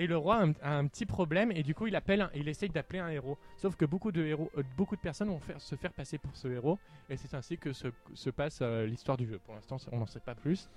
Et 0.00 0.06
le 0.06 0.16
roi 0.16 0.36
a 0.36 0.44
un, 0.46 0.52
a 0.62 0.78
un 0.78 0.86
petit 0.86 1.04
problème 1.04 1.52
et 1.52 1.62
du 1.62 1.74
coup 1.74 1.86
il 1.86 1.94
appelle, 1.94 2.22
un- 2.22 2.30
il 2.34 2.48
essaye 2.48 2.70
d'appeler 2.70 3.00
un 3.00 3.08
héros. 3.10 3.36
Sauf 3.58 3.76
que 3.76 3.84
beaucoup 3.84 4.10
de 4.12 4.24
héros, 4.24 4.50
euh, 4.56 4.62
beaucoup 4.76 4.96
de 4.96 5.00
personnes 5.00 5.28
vont 5.28 5.38
faire, 5.40 5.60
se 5.60 5.76
faire 5.76 5.92
passer 5.92 6.16
pour 6.16 6.34
ce 6.34 6.48
héros 6.48 6.78
et 7.10 7.16
c'est 7.18 7.34
ainsi 7.34 7.58
que 7.58 7.72
se, 7.74 7.88
se 8.14 8.30
passe 8.30 8.60
euh, 8.62 8.86
l'histoire 8.86 9.18
du 9.18 9.26
jeu. 9.26 9.38
Pour 9.44 9.54
l'instant, 9.54 9.76
on 9.92 9.98
n'en 9.98 10.06
sait 10.06 10.20
pas 10.20 10.34
plus. 10.34 10.68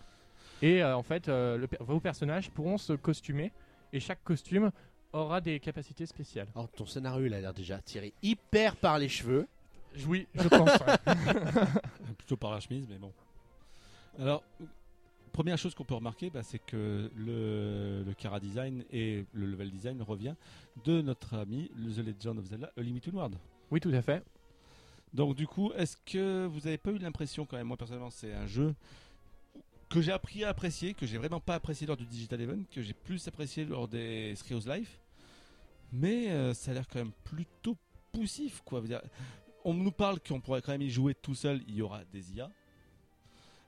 Et 0.62 0.84
euh, 0.84 0.96
en 0.98 1.04
fait, 1.04 1.30
euh, 1.30 1.58
le 1.58 1.70
vos 1.80 2.02
personnages 2.02 2.52
pourront 2.52 2.78
se 2.78 2.92
costumer 2.94 3.54
et 3.94 4.02
chaque 4.02 4.22
costume 4.26 4.72
aura 5.14 5.40
des 5.40 5.60
capacités 5.62 6.06
spéciales. 6.06 6.48
Alors, 6.54 6.70
ton 6.70 6.86
scénario, 6.86 7.26
il 7.26 7.34
a 7.34 7.40
l'air 7.40 7.54
déjà 7.54 7.80
tiré 7.80 8.14
hyper 8.22 8.76
par 8.76 9.00
les 9.00 9.08
cheveux. 9.08 9.48
Oui, 10.06 10.28
je 10.36 10.48
pense. 10.50 10.70
ouais. 10.72 11.16
plutôt 12.18 12.36
par 12.36 12.52
la 12.52 12.60
chemise, 12.60 12.88
mais 12.90 12.98
bon. 12.98 13.14
Alors, 14.20 14.44
première 15.34 15.58
chose 15.58 15.74
qu'on 15.76 15.84
peut 15.84 15.96
remarquer, 15.96 16.30
bah, 16.30 16.44
c'est 16.44 16.60
que 16.60 17.12
le, 17.16 18.04
le 18.06 18.14
Cara 18.14 18.40
Design 18.40 18.86
et 18.92 19.26
le 19.34 19.46
level 19.48 19.72
design 19.72 20.02
revient 20.02 20.36
de 20.86 21.02
notre 21.02 21.34
ami 21.36 21.70
The 21.70 21.98
Legend 21.98 22.40
of 22.40 22.46
Zelda 22.46 22.72
A 22.78 22.82
Limited 22.82 23.14
World. 23.14 23.36
oui, 23.72 23.82
tout 23.82 23.92
à 23.94 24.02
fait. 24.02 24.24
Donc 25.14 25.36
du 25.36 25.46
coup, 25.48 25.72
est-ce 25.74 25.98
que 26.06 26.46
vous 26.46 26.62
n'avez 26.62 26.78
pas 26.78 26.92
eu 26.92 26.98
l'impression 26.98 27.46
quand 27.46 27.58
même, 27.58 27.68
moi 27.68 27.78
personnellement, 27.78 28.10
c'est 28.10 28.34
un 28.34 28.48
jeu 28.48 28.74
que 29.90 30.02
j'ai 30.02 30.12
appris 30.12 30.44
à 30.44 30.50
apprécier, 30.50 30.94
que 30.94 31.06
j'ai 31.06 31.18
vraiment 31.18 31.40
pas 31.40 31.56
apprécié 31.56 31.86
lors 31.86 31.98
du 31.98 32.06
Digital 32.06 32.42
Event, 32.42 32.64
que 32.72 32.82
j'ai 32.82 32.94
plus 32.94 33.28
apprécié 33.28 33.66
lors 33.66 33.88
des 33.88 34.34
Skrios 34.36 34.62
Life, 34.66 35.00
mais 35.92 36.32
euh, 36.32 36.54
ça 36.54 36.72
a 36.72 36.74
l'air 36.74 36.88
quand 36.88 37.00
même 37.00 37.12
plutôt 37.24 37.78
poussif, 38.12 38.62
quoi. 38.66 38.82
On 39.66 39.74
nous 39.74 39.92
parle 39.92 40.20
qu'on 40.20 40.42
pourrait 40.42 40.62
quand 40.62 40.72
même 40.72 40.82
y 40.82 40.90
jouer 40.90 41.14
tout 41.14 41.36
seul, 41.36 41.62
il 41.68 41.76
y 41.76 41.82
aura 41.82 42.04
des 42.06 42.34
IA. 42.34 42.50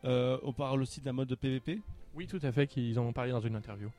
Euh, 0.06 0.38
on 0.44 0.54
parle 0.54 0.82
aussi 0.82 1.02
d'un 1.02 1.14
mode 1.14 1.28
de 1.28 1.36
PVP, 1.36 1.82
Oui, 2.14 2.28
tout 2.28 2.40
à 2.44 2.52
fait, 2.52 2.68
qu'ils 2.68 2.98
en 3.00 3.04
ont 3.06 3.14
parlé 3.14 3.32
dans 3.32 3.42
une 3.42 3.56
interview. 3.56 3.90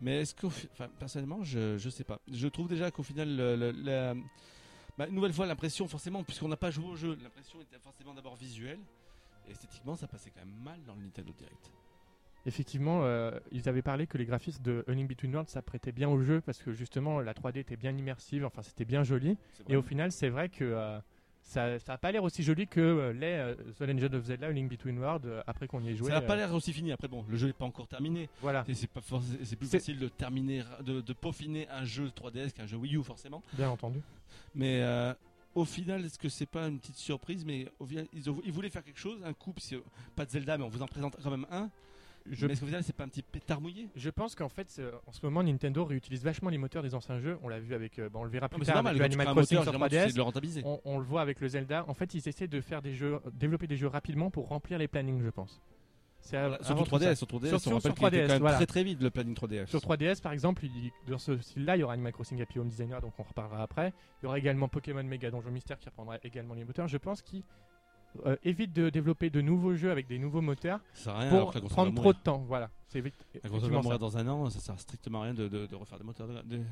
mais 0.00 0.20
est-ce 0.22 0.34
fi- 0.48 0.68
enfin, 0.72 0.88
personnellement, 0.98 1.42
je, 1.42 1.76
je 1.76 1.90
sais 1.90 2.04
pas. 2.04 2.20
Je 2.32 2.46
trouve 2.48 2.68
déjà 2.68 2.90
qu'au 2.90 3.02
final, 3.02 3.36
le- 3.36 3.56
le- 3.56 3.70
la- 3.72 4.14
bah, 4.96 5.06
une 5.08 5.14
nouvelle 5.14 5.32
fois, 5.32 5.46
l'impression, 5.46 5.86
forcément, 5.88 6.22
puisqu'on 6.24 6.48
n'a 6.48 6.56
pas 6.56 6.70
joué 6.70 6.86
au 6.86 6.96
jeu, 6.96 7.16
l'impression 7.22 7.60
était 7.60 7.78
forcément 7.78 8.14
d'abord 8.14 8.36
visuelle. 8.36 8.78
Et 9.48 9.52
esthétiquement, 9.52 9.96
ça 9.96 10.06
passait 10.06 10.30
quand 10.30 10.44
même 10.44 10.54
mal 10.62 10.78
dans 10.86 10.94
le 10.94 11.02
Nintendo 11.02 11.32
Direct. 11.36 11.70
Effectivement, 12.46 13.00
euh, 13.02 13.32
ils 13.50 13.68
avaient 13.68 13.82
parlé 13.82 14.06
que 14.06 14.16
les 14.16 14.24
graphismes 14.24 14.62
de 14.62 14.84
A 14.88 14.92
Link 14.92 15.08
Between 15.08 15.34
Worlds 15.34 15.50
s'apprêtaient 15.50 15.92
bien 15.92 16.08
au 16.08 16.20
jeu 16.22 16.40
parce 16.40 16.58
que 16.62 16.72
justement 16.72 17.20
la 17.20 17.34
3D 17.34 17.58
était 17.58 17.76
bien 17.76 17.94
immersive, 17.96 18.44
enfin 18.44 18.62
c'était 18.62 18.84
bien 18.84 19.02
joli. 19.02 19.36
Et 19.68 19.76
au 19.76 19.82
final, 19.82 20.12
c'est 20.12 20.28
vrai 20.28 20.48
que 20.48 20.64
euh, 20.64 20.98
ça 21.42 21.78
n'a 21.88 21.98
pas 21.98 22.12
l'air 22.12 22.22
aussi 22.22 22.42
joli 22.42 22.66
que 22.66 22.80
euh, 22.80 23.12
les 23.14 23.26
euh, 23.26 23.54
The 23.78 23.82
Legend 23.82 24.14
of 24.14 24.24
Zelda 24.24 24.50
Link 24.50 24.68
Between 24.70 24.98
Worlds 24.98 25.26
euh, 25.26 25.42
après 25.46 25.66
qu'on 25.66 25.82
y 25.82 25.88
ait 25.90 25.96
joué. 25.96 26.08
ça 26.08 26.14
n'a 26.14 26.20
pas 26.20 26.36
l'air 26.36 26.52
aussi 26.54 26.72
fini. 26.74 26.92
Après, 26.92 27.08
bon, 27.08 27.24
le 27.28 27.36
jeu 27.36 27.46
n'est 27.46 27.52
pas 27.54 27.64
encore 27.64 27.88
terminé. 27.88 28.28
Voilà, 28.42 28.64
Et 28.68 28.74
c'est 28.74 28.86
plus 29.56 29.68
facile 29.68 29.98
de 29.98 30.08
terminer, 30.08 30.62
de, 30.84 31.00
de 31.00 31.12
peaufiner 31.14 31.66
un 31.70 31.84
jeu 31.84 32.08
3DS 32.08 32.52
qu'un 32.52 32.66
jeu 32.66 32.76
Wii 32.76 32.96
U, 32.96 33.02
forcément. 33.02 33.42
bien 33.54 33.70
entendu. 33.70 34.00
Mais 34.54 34.82
au 35.54 35.64
final, 35.64 36.04
est-ce 36.04 36.18
que 36.18 36.28
c'est 36.28 36.46
pas 36.46 36.66
une 36.68 36.78
petite 36.78 36.96
surprise 36.96 37.44
Mais 37.44 37.66
au 37.80 37.86
final, 37.86 38.06
ils, 38.12 38.28
ont- 38.30 38.40
ils 38.44 38.52
voulaient 38.52 38.70
faire 38.70 38.84
quelque 38.84 39.00
chose, 39.00 39.18
un 39.24 39.32
coup, 39.32 39.54
pas 40.14 40.24
de 40.26 40.30
Zelda, 40.30 40.58
mais 40.58 40.64
on 40.64 40.68
vous 40.68 40.82
en 40.82 40.86
présente 40.86 41.16
quand 41.22 41.30
même 41.30 41.46
un. 41.50 41.70
Je, 42.30 42.46
Mais 42.46 42.52
est-ce 42.52 42.64
final, 42.64 42.82
c'est 42.84 42.94
pas 42.94 43.04
un 43.04 43.08
petit 43.08 43.22
pétard 43.22 43.60
mouillé 43.60 43.88
je 43.96 44.10
pense 44.10 44.34
qu'en 44.34 44.48
fait, 44.48 44.80
en 45.06 45.12
ce 45.12 45.24
moment, 45.24 45.42
Nintendo 45.42 45.84
réutilise 45.84 46.22
vachement 46.22 46.50
les 46.50 46.58
moteurs 46.58 46.82
des 46.82 46.94
anciens 46.94 47.18
jeux. 47.18 47.38
On 47.42 47.48
l'a 47.48 47.58
vu 47.58 47.74
avec, 47.74 47.98
euh, 47.98 48.08
bon, 48.10 48.20
on 48.20 48.24
le 48.24 48.30
verra 48.30 48.48
Non, 48.50 48.56
plus 48.58 48.64
c'est 48.66 48.72
tard 48.72 48.82
normal, 48.82 48.96
avec 48.96 49.06
Animal 49.06 49.26
Crossing 49.34 49.58
moteur, 49.58 49.62
sur 49.64 49.72
généralement, 49.72 49.88
tu 49.88 49.94
essaies 49.96 50.06
3DS. 50.08 50.12
de 50.12 50.16
le 50.18 50.22
rentabiliser. 50.22 50.62
On, 50.64 50.80
on 50.84 50.98
le 50.98 51.04
voit 51.04 51.22
avec 51.22 51.40
le 51.40 51.48
Zelda. 51.48 51.84
En 51.88 51.94
fait, 51.94 52.12
ils 52.14 52.28
essaient 52.28 52.48
de 52.48 52.60
faire 52.60 52.82
des 52.82 52.94
jeux, 52.94 53.18
développer 53.32 53.66
des 53.66 53.76
jeux 53.76 53.86
rapidement 53.88 54.30
pour 54.30 54.48
remplir 54.48 54.78
les 54.78 54.88
plannings, 54.88 55.22
je 55.22 55.30
pense. 55.30 55.60
Voilà, 56.30 56.58
ça. 56.62 56.74
3DS, 56.74 57.14
sur 57.14 57.26
3DS, 57.28 57.48
Surtout 57.48 57.70
on 57.70 57.80
sur 57.80 57.94
qu'il 57.94 58.06
était 58.08 58.16
3DS, 58.18 58.26
quand 58.26 58.32
même 58.34 58.40
voilà. 58.40 58.56
très 58.56 58.66
très 58.66 58.82
vite 58.84 59.00
le 59.00 59.08
planning 59.10 59.34
3DS. 59.34 59.66
Sur 59.66 59.80
3DS, 59.80 60.20
par 60.20 60.32
exemple, 60.32 60.64
il- 60.66 60.90
dans 61.06 61.16
ce 61.16 61.38
style-là, 61.38 61.76
il 61.76 61.80
y 61.80 61.82
aura 61.84 61.94
Animal 61.94 62.12
Crossing 62.12 62.42
Happy 62.42 62.58
Home 62.58 62.68
Designer, 62.68 63.00
donc 63.00 63.12
on 63.18 63.22
reparlera 63.22 63.62
après. 63.62 63.92
Il 64.20 64.26
y 64.26 64.26
aura 64.26 64.36
également 64.38 64.68
Pokémon 64.68 65.02
Mega 65.04 65.30
Donjon 65.30 65.50
Mystère 65.52 65.78
qui 65.78 65.88
reprendra 65.88 66.18
également 66.24 66.54
les 66.54 66.64
moteurs. 66.64 66.88
Je 66.88 66.98
pense 66.98 67.22
qu'ils 67.22 67.44
euh, 68.26 68.36
évitent 68.44 68.72
de 68.72 68.90
développer 68.90 69.30
de 69.30 69.40
nouveaux 69.40 69.74
jeux 69.74 69.90
avec 69.90 70.06
des 70.06 70.18
nouveaux 70.18 70.40
moteurs 70.40 70.80
Ça 70.94 71.04
sert 71.04 71.14
à 71.14 71.18
rien, 71.20 71.30
pour 71.30 71.50
prendre 71.52 71.70
trop 71.70 72.02
mourir. 72.02 72.14
de 72.14 72.18
temps. 72.22 72.44
Voilà, 72.46 72.70
c'est 72.88 73.00
vite- 73.00 73.14
Quand 73.42 73.54
on 73.54 73.58
va 73.58 73.68
mourir 73.68 73.92
ça. 73.92 73.98
dans 73.98 74.16
un 74.18 74.28
an, 74.28 74.50
ça 74.50 74.60
sert 74.60 74.78
strictement 74.80 75.20
à 75.20 75.24
rien 75.24 75.34
de, 75.34 75.48
de- 75.48 75.66
de 75.66 75.74
refaire 75.76 75.98
des 75.98 76.04
moteurs. 76.04 76.26
de- 76.28 76.42
de- 76.42 76.62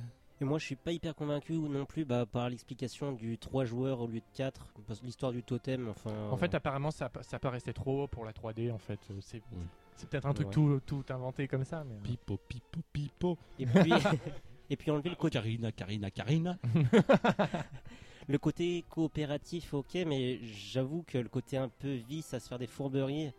Et 0.41 0.45
moi, 0.45 0.59
je 0.59 0.64
suis 0.66 0.76
pas 0.76 0.93
hyper 0.93 1.14
convaincu 1.14 1.55
non 1.55 1.87
plus 1.87 2.05
bah, 2.05 2.26
par 2.26 2.51
l'explication 2.51 3.12
du 3.12 3.39
3 3.39 3.64
joueurs 3.64 4.01
au 4.01 4.07
lieu 4.07 4.20
de 4.20 4.24
4, 4.34 4.66
parce 4.87 5.01
que 5.01 5.07
l'histoire 5.07 5.32
du 5.32 5.43
totem, 5.43 5.89
enfin. 5.89 6.11
En 6.30 6.37
fait, 6.37 6.55
apparemment, 6.55 6.91
ça, 6.91 7.11
ça 7.22 7.39
peut 7.39 7.49
rester 7.49 7.72
trop 7.72 8.03
haut 8.03 8.07
pour 8.07 8.24
la 8.24 8.32
3D. 8.32 8.70
En 8.70 8.76
fait, 8.78 9.01
Euh, 9.11 9.14
c'est 9.20 9.43
Oui. 9.53 9.62
c'est 9.97 10.09
peut-être 10.11 10.26
un 10.26 10.34
truc 10.34 10.49
Ouais. 10.49 10.53
tout, 10.53 10.80
tout 10.84 11.05
inventé 11.09 11.49
comme 11.49 11.64
ça. 11.64 11.84
Mais... 11.84 11.95
euh, 11.95 11.99
Pipo, 12.03 12.37
pipo, 12.49 12.80
pipo. 12.93 13.39
et 13.59 13.64
puis, 13.64 13.91
et 14.70 14.76
puis 14.76 14.91
enlever 14.91 15.09
le 15.11 15.16
côté, 15.16 15.32
Karina, 15.39 15.72
Karina, 15.72 16.11
Karina. 16.11 16.59
le 18.29 18.39
côté 18.39 18.85
coopératif, 18.91 19.72
ok, 19.74 19.95
mais 20.07 20.39
j'avoue 20.43 21.05
que 21.07 21.18
le 21.18 21.29
côté 21.29 21.57
un 21.57 21.68
peu 21.68 21.95
vice 21.95 22.35
à 22.35 22.41
se 22.41 22.49
faire 22.49 22.59
des 22.59 22.66
fourberies 22.66 23.33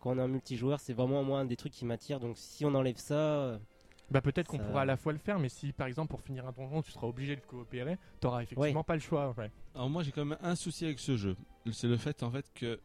quand 0.00 0.10
on 0.14 0.18
est 0.18 0.22
un 0.22 0.28
multijoueur, 0.28 0.78
c'est 0.78 0.92
vraiment 0.92 1.24
moi 1.24 1.40
un 1.40 1.44
des 1.44 1.56
trucs 1.56 1.72
qui 1.72 1.84
m'attire. 1.84 2.20
Donc 2.20 2.36
si 2.38 2.64
on 2.64 2.72
enlève 2.74 2.98
ça, 2.98 3.58
Bah 4.12 4.20
peut-être 4.20 4.46
qu'on 4.46 4.58
pourra 4.58 4.82
à 4.82 4.84
la 4.84 4.96
fois 4.96 5.12
le 5.12 5.18
faire, 5.18 5.38
mais 5.40 5.48
si 5.48 5.72
par 5.72 5.88
exemple 5.88 6.10
pour 6.10 6.22
finir 6.22 6.46
un 6.46 6.52
donjon 6.52 6.82
tu 6.82 6.92
seras 6.92 7.06
obligé 7.08 7.34
de 7.34 7.40
coopérer, 7.40 7.98
t'auras 8.20 8.42
effectivement 8.44 8.84
pas 8.84 8.94
le 8.94 9.00
choix. 9.00 9.34
ouais. 9.36 9.50
Alors 9.74 9.90
moi 9.90 10.02
j'ai 10.04 10.12
quand 10.12 10.24
même 10.24 10.38
un 10.40 10.54
souci 10.54 10.84
avec 10.84 11.00
ce 11.00 11.16
jeu. 11.16 11.36
C'est 11.72 11.88
le 11.88 11.96
fait 11.96 12.22
en 12.22 12.30
fait 12.30 12.46
que 12.54 12.78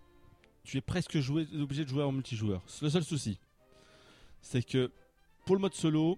tu 0.64 0.78
es 0.78 0.82
presque 0.82 1.20
joué, 1.20 1.47
obligé 1.60 1.84
de 1.84 1.89
jouer 1.89 2.04
en 2.04 2.12
multijoueur. 2.12 2.64
C'est 2.66 2.84
le 2.86 2.89
seul 2.89 3.04
souci. 3.04 3.39
C'est 4.41 4.64
que 4.64 4.91
pour 5.45 5.56
le 5.56 5.62
mode 5.62 5.74
solo, 5.76 6.18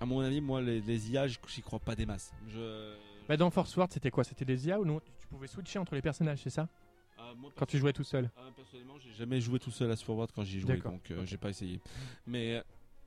à 0.00 0.04
mon 0.06 0.20
avis, 0.20 0.40
moi 0.40 0.60
les, 0.60 0.80
les 0.80 1.10
IA, 1.12 1.28
je- 1.28 1.38
j'y 1.48 1.62
crois 1.62 1.78
pas 1.78 1.94
des 1.94 2.06
masses. 2.06 2.32
Je... 2.48 2.96
Bah 3.28 3.36
dans 3.36 3.50
Force 3.50 3.76
Word 3.76 3.88
c'était 3.90 4.10
quoi? 4.10 4.24
C'était 4.24 4.44
des 4.44 4.66
IA 4.66 4.80
ou 4.80 4.84
non? 4.84 5.00
Tu, 5.00 5.26
pouvais 5.28 5.46
switcher 5.46 5.78
entre 5.78 5.94
les 5.94 6.02
personnages, 6.02 6.40
c'est 6.42 6.50
ça? 6.50 6.68
Moi, 7.36 7.50
quand 7.56 7.66
tu 7.66 7.78
jouais 7.78 7.92
tout 7.92 8.04
seul. 8.04 8.30
Ah, 8.36 8.42
personnellement, 8.54 8.96
j'ai 8.98 9.12
jamais 9.12 9.40
joué 9.40 9.58
tout 9.58 9.70
seul 9.72 9.90
à 9.90 9.96
Sword 9.96 10.28
quand 10.34 10.44
j'y 10.44 10.62
D'accord. 10.64 10.92
donc 10.92 11.10
euh, 11.10 11.24
j'ai 11.24 11.36
pas 11.36 11.48
essayé. 11.48 11.80
Mais 12.26 12.56
euh, 12.56 12.62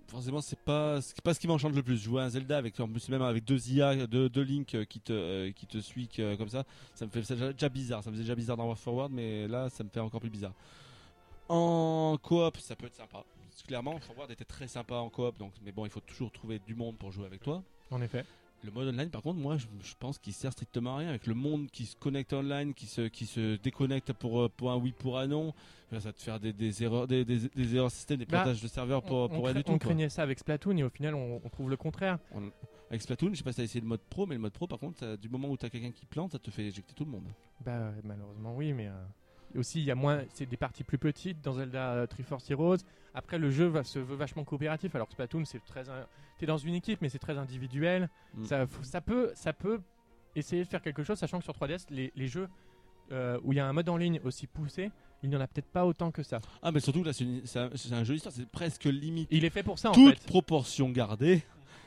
forcément, 0.08 0.42
c'est 0.42 0.60
pas 0.60 1.00
pas 1.24 1.34
ce 1.34 1.40
qui 1.40 1.48
m'enchante 1.48 1.76
le 1.76 1.84
plus. 1.84 1.98
Jouer 1.98 2.22
à 2.22 2.26
un 2.26 2.30
Zelda 2.30 2.58
avec 2.58 2.80
en 2.80 2.88
plus 2.88 3.10
même 3.10 3.22
avec 3.22 3.44
deux 3.44 3.70
IA, 3.70 4.08
deux, 4.08 4.30
deux 4.30 4.42
Link 4.42 4.74
euh, 4.76 4.86
qui 4.86 5.00
te 5.00 5.14
euh, 5.14 5.52
qui 5.52 5.68
te 5.68 5.80
suit 5.80 6.10
euh, 6.20 6.38
comme 6.38 6.50
ça, 6.50 6.64
ça 6.96 7.06
me 7.06 7.12
fait 7.12 7.22
déjà 7.22 7.70
bizarre. 7.70 8.04
Ça 8.04 8.10
me 8.10 8.16
faisait 8.16 8.24
déjà 8.24 8.36
bizarre 8.36 8.58
dans 8.58 8.68
War 8.68 8.80
Forward, 8.80 9.12
mais 9.12 9.48
là, 9.48 9.70
ça 9.70 9.84
me 9.84 9.90
fait 9.90 10.00
encore 10.00 10.20
plus 10.20 10.30
bizarre. 10.30 10.54
En 11.50 12.18
coop, 12.22 12.58
ça 12.58 12.76
peut 12.76 12.88
être 12.88 12.96
sympa. 12.96 13.24
Clairement, 13.66 14.00
Forward 14.00 14.30
était 14.32 14.46
très 14.46 14.68
sympa 14.68 14.96
en 14.96 15.10
coop, 15.10 15.38
donc 15.38 15.54
mais 15.64 15.72
bon, 15.72 15.86
il 15.86 15.92
faut 15.92 16.00
toujours 16.00 16.32
trouver 16.32 16.60
du 16.60 16.76
monde 16.76 16.98
pour 16.98 17.12
jouer 17.12 17.26
avec 17.26 17.42
toi. 17.42 17.64
En 17.92 18.02
effet. 18.02 18.24
Le 18.64 18.72
mode 18.72 18.88
online, 18.88 19.10
par 19.10 19.22
contre, 19.22 19.40
moi, 19.40 19.56
je, 19.58 19.68
je 19.82 19.94
pense 20.00 20.18
qu'il 20.18 20.34
sert 20.34 20.52
strictement 20.52 20.96
à 20.96 20.98
rien. 21.00 21.10
Avec 21.10 21.28
le 21.28 21.36
monde 21.36 21.70
qui 21.72 21.86
se 21.86 21.96
connecte 21.96 22.34
online, 22.34 22.74
qui 22.74 22.88
se, 22.88 23.02
qui 23.08 23.26
se 23.26 23.56
déconnecte 23.58 24.14
pour, 24.14 24.42
euh, 24.42 24.50
pour 24.50 24.72
un 24.72 24.78
oui, 24.78 24.94
pour 24.98 25.20
un 25.20 25.28
non, 25.28 25.54
ça 25.92 26.00
va 26.00 26.12
te 26.14 26.22
faire 26.22 26.40
des, 26.40 26.54
des 26.54 26.84
erreurs, 26.84 27.08
des, 27.08 27.24
des, 27.24 27.48
des 27.50 27.76
erreurs 27.76 27.92
système, 27.92 28.18
des 28.18 28.26
Bah, 28.26 28.42
plantages 28.42 28.62
de 28.62 28.68
serveurs 28.68 29.04
pour, 29.04 29.30
pour 29.30 29.46
rien 29.46 29.54
du 29.54 29.64
tout. 29.64 29.72
on 29.72 29.78
quoi. 29.78 29.88
craignait 29.90 30.10
ça 30.10 30.24
avec 30.24 30.40
Splatoon 30.40 30.76
et 30.78 30.84
au 30.84 30.90
final 30.90 31.14
on, 31.16 31.40
on 31.44 31.50
trouve 31.50 31.70
le 31.70 31.78
contraire. 31.78 32.18
On- 32.34 32.52
Avec 32.90 33.02
Splatoon, 33.04 33.30
je 33.32 33.36
sais 33.38 33.44
pas 33.44 33.52
si 33.52 33.58
t'as 33.58 33.64
essayé 33.64 33.82
le 33.82 33.88
mode 33.88 34.02
pro, 34.10 34.26
mais 34.26 34.36
le 34.36 34.42
mode 34.42 34.54
pro, 34.54 34.66
par 34.68 34.80
contre, 34.80 34.98
ça- 35.00 35.18
du 35.18 35.30
moment 35.30 35.50
où 35.50 35.56
t'as 35.58 35.70
quelqu'un 35.70 35.92
qui 35.92 36.06
plante, 36.08 36.32
ça 36.32 36.40
te 36.40 36.50
fait 36.50 36.64
éjecter 36.66 36.94
tout 36.96 37.06
le 37.06 37.12
monde. 37.12 37.28
Bah 37.64 37.92
malheureusement 38.04 38.56
oui, 38.56 38.74
mais 38.74 38.88
euh, 38.88 39.60
aussi 39.60 39.80
il 39.80 39.86
y 39.86 39.92
a 39.92 39.96
moins, 39.96 40.24
c'est 40.34 40.46
des 40.48 40.58
parties 40.58 40.84
plus 40.84 40.98
petites 40.98 41.42
dans 41.44 41.54
Zelda 41.54 41.94
euh, 41.94 42.08
Triforce 42.08 42.50
Heroes. 42.50 42.78
Après 43.14 43.38
le 43.38 43.52
jeu 43.52 43.66
va, 43.68 43.84
se 43.84 44.00
veut 44.00 44.16
vachement 44.16 44.44
coopératif, 44.44 44.94
alors 44.96 45.08
que 45.08 45.14
Splatoon 45.14 45.46
c'est 45.46 45.64
très, 45.64 45.84
un- 46.38 46.40
t'es 46.40 46.46
dans 46.46 46.58
une 46.58 46.76
équipe 46.76 47.02
mais 47.02 47.10
c'est 47.10 47.20
très 47.20 47.38
individuel. 47.38 48.10
Mm. 48.36 48.46
Ça, 48.46 48.66
ça 48.84 49.02
peut, 49.02 49.32
ça 49.36 49.54
peut 49.54 49.82
essayer 50.36 50.64
de 50.64 50.68
faire 50.68 50.82
quelque 50.82 51.04
chose, 51.04 51.18
sachant 51.18 51.40
que 51.40 51.44
sur 51.44 51.54
3DS 51.54 51.86
les, 51.90 52.12
les 52.16 52.28
jeux 52.28 52.48
euh, 53.12 53.40
où 53.44 53.54
il 53.54 53.56
y 53.56 53.60
a 53.60 53.68
un 53.68 53.74
mode 53.74 53.90
en 53.90 53.98
ligne 53.98 54.20
aussi 54.24 54.48
poussé, 54.48 54.92
il 55.24 55.30
n'y 55.30 55.36
en 55.36 55.42
a 55.42 55.48
peut-être 55.48 55.68
pas 55.72 55.86
autant 55.86 56.12
que 56.12 56.24
ça. 56.24 56.40
Ah, 56.62 56.72
mais 56.72 56.80
surtout 56.80 57.04
là, 57.04 57.12
c'est 57.14 57.26
un, 57.94 58.04
jeu 58.04 58.14
d'histoire, 58.14 58.34
c'est 58.34 58.48
presque 58.48 58.86
limite. 58.86 59.28
Il 59.32 59.46
est 59.46 59.50
fait 59.50 59.64
pour 59.64 59.80
ça 59.80 59.90
en 59.90 59.94
Toute 59.94 60.20
fait. 60.20 60.28
proportion 60.28 60.90
gardée, 60.90 61.44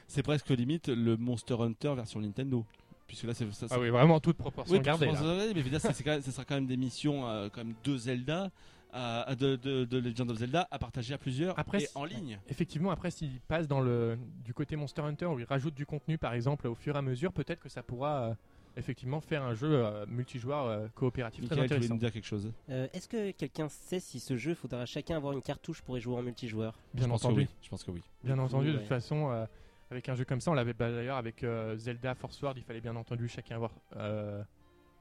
c'est 0.08 0.22
presque 0.22 0.48
limite 0.50 0.88
le 0.88 1.16
Monster 1.16 1.56
Hunter 1.60 1.94
version 1.94 2.20
Nintendo. 2.20 2.64
Puisque 3.06 3.24
là, 3.24 3.34
c'est 3.34 3.52
ça. 3.52 3.66
Ah 3.70 3.80
oui, 3.80 3.88
vraiment 3.90 4.20
toute 4.20 4.36
proportion 4.36 4.72
Oui, 4.72 4.80
gardée. 4.80 5.06
là. 5.06 5.12
gardée, 5.12 5.52
mais 5.52 5.78
ce 6.20 6.30
sera 6.30 6.44
quand 6.44 6.54
même 6.54 6.68
des 6.68 6.76
missions, 6.76 7.28
euh, 7.28 7.48
quand 7.52 7.64
même 7.64 7.74
deux 7.82 7.98
Zelda, 7.98 8.50
à- 8.92 9.22
à 9.22 9.34
de, 9.34 9.56
de, 9.56 9.84
de 9.84 9.98
Legend 9.98 10.30
of 10.30 10.38
Zelda 10.38 10.66
à 10.70 10.78
partager 10.78 11.14
à 11.14 11.18
plusieurs 11.18 11.58
Après, 11.58 11.82
et 11.82 11.88
en 11.94 12.04
ligne. 12.04 12.38
Effectivement, 12.48 12.90
après, 12.90 13.10
s'il 13.10 13.40
passe 13.40 13.68
dans 13.68 13.80
le 13.80 14.18
du 14.44 14.54
côté 14.54 14.76
Monster 14.76 15.02
Hunter 15.02 15.26
où 15.26 15.38
il 15.38 15.44
rajoute 15.44 15.74
du 15.74 15.86
contenu, 15.86 16.18
par 16.18 16.34
exemple, 16.34 16.66
au 16.66 16.74
fur 16.74 16.94
et 16.94 16.98
à 16.98 17.02
mesure, 17.02 17.32
peut-être 17.32 17.60
que 17.60 17.68
ça 17.68 17.82
pourra 17.82 18.22
euh, 18.30 18.34
effectivement 18.76 19.20
faire 19.20 19.42
un 19.42 19.54
jeu 19.54 19.68
euh, 19.84 20.06
multijoueur 20.06 20.66
euh, 20.66 20.88
coopératif 20.94 21.44
très 21.46 21.54
Michael, 21.56 21.68
tu 21.68 21.74
voulais 21.74 21.76
intéressant. 21.76 21.94
me 21.94 22.00
dire 22.00 22.12
quelque 22.12 22.26
chose 22.26 22.52
Euh, 22.68 22.86
Est-ce 22.92 23.08
que 23.08 23.30
quelqu'un 23.32 23.68
sait 23.68 24.00
si 24.00 24.20
ce 24.20 24.36
jeu 24.36 24.54
faudra 24.54 24.86
chacun 24.86 25.16
avoir 25.16 25.32
une 25.32 25.42
cartouche 25.42 25.82
pour 25.82 25.96
y 25.98 26.00
jouer 26.00 26.16
en 26.16 26.22
multijoueur? 26.22 26.78
Bien 26.94 27.06
Je 27.06 27.12
entendu, 27.12 27.40
oui. 27.40 27.48
Je 27.62 27.68
pense 27.68 27.84
que 27.84 27.90
oui. 27.90 28.02
bien 28.24 28.38
entendu. 28.38 28.72
De 28.72 28.78
toute 28.78 28.86
façon, 28.86 29.30
euh, 29.30 29.44
avec 29.90 30.08
un 30.08 30.14
jeu 30.14 30.24
comme 30.24 30.40
ça, 30.40 30.50
on 30.50 30.54
l'avait 30.54 30.72
bah, 30.72 30.90
d'ailleurs 30.90 31.16
avec 31.16 31.42
euh, 31.42 31.76
Zelda 31.76 32.14
Force 32.14 32.40
Ward, 32.42 32.56
il 32.56 32.62
fallait 32.62 32.80
bien 32.80 32.94
entendu 32.96 33.26
chacun 33.28 33.56
avoir 33.56 33.72
euh, 33.96 34.42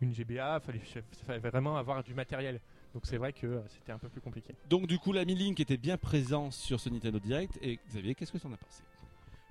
une 0.02 0.12
GBA, 0.14 0.60
fallait, 0.62 0.80
fallait 1.26 1.40
vraiment 1.40 1.78
avoir 1.78 2.04
du 2.04 2.14
matériel. 2.14 2.60
Donc 2.94 3.04
c'est 3.06 3.18
vrai 3.18 3.34
que 3.34 3.46
euh, 3.46 3.62
c'était 3.70 3.92
un 3.92 4.00
peu 4.00 4.10
plus 4.10 4.22
compliqué. 4.22 4.56
Donc 4.70 4.88
du 4.88 4.98
coup, 4.98 5.12
l'ami 5.14 5.36
Link 5.36 5.60
était 5.60 5.78
bien 5.78 5.98
présent 5.98 6.50
sur 6.52 6.80
ce 6.80 6.90
Nintendo 6.90 7.20
Direct. 7.20 7.58
Et 7.62 7.80
Xavier, 7.88 8.16
qu'est-ce 8.16 8.32
que 8.32 8.38
tu 8.38 8.48
en 8.48 8.54
as 8.54 8.58
pensé? 8.58 8.82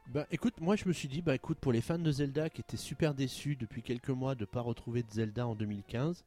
Bah 0.09 0.27
écoute, 0.31 0.55
moi 0.61 0.75
je 0.75 0.89
me 0.89 0.93
suis 0.93 1.07
dit, 1.09 1.21
bah 1.23 1.35
écoute, 1.35 1.59
pour 1.59 1.71
les 1.73 1.81
fans 1.83 1.99
de 1.99 2.11
Zelda 2.11 2.49
qui 2.49 2.63
étaient 2.63 2.77
super 2.79 3.15
déçus 3.15 3.57
depuis 3.57 3.83
quelques 3.83 4.09
mois 4.11 4.35
de 4.35 4.45
pas 4.47 4.61
retrouver 4.63 5.03
de 5.03 5.11
Zelda 5.11 5.47
en 5.47 5.55
2015, 5.55 6.25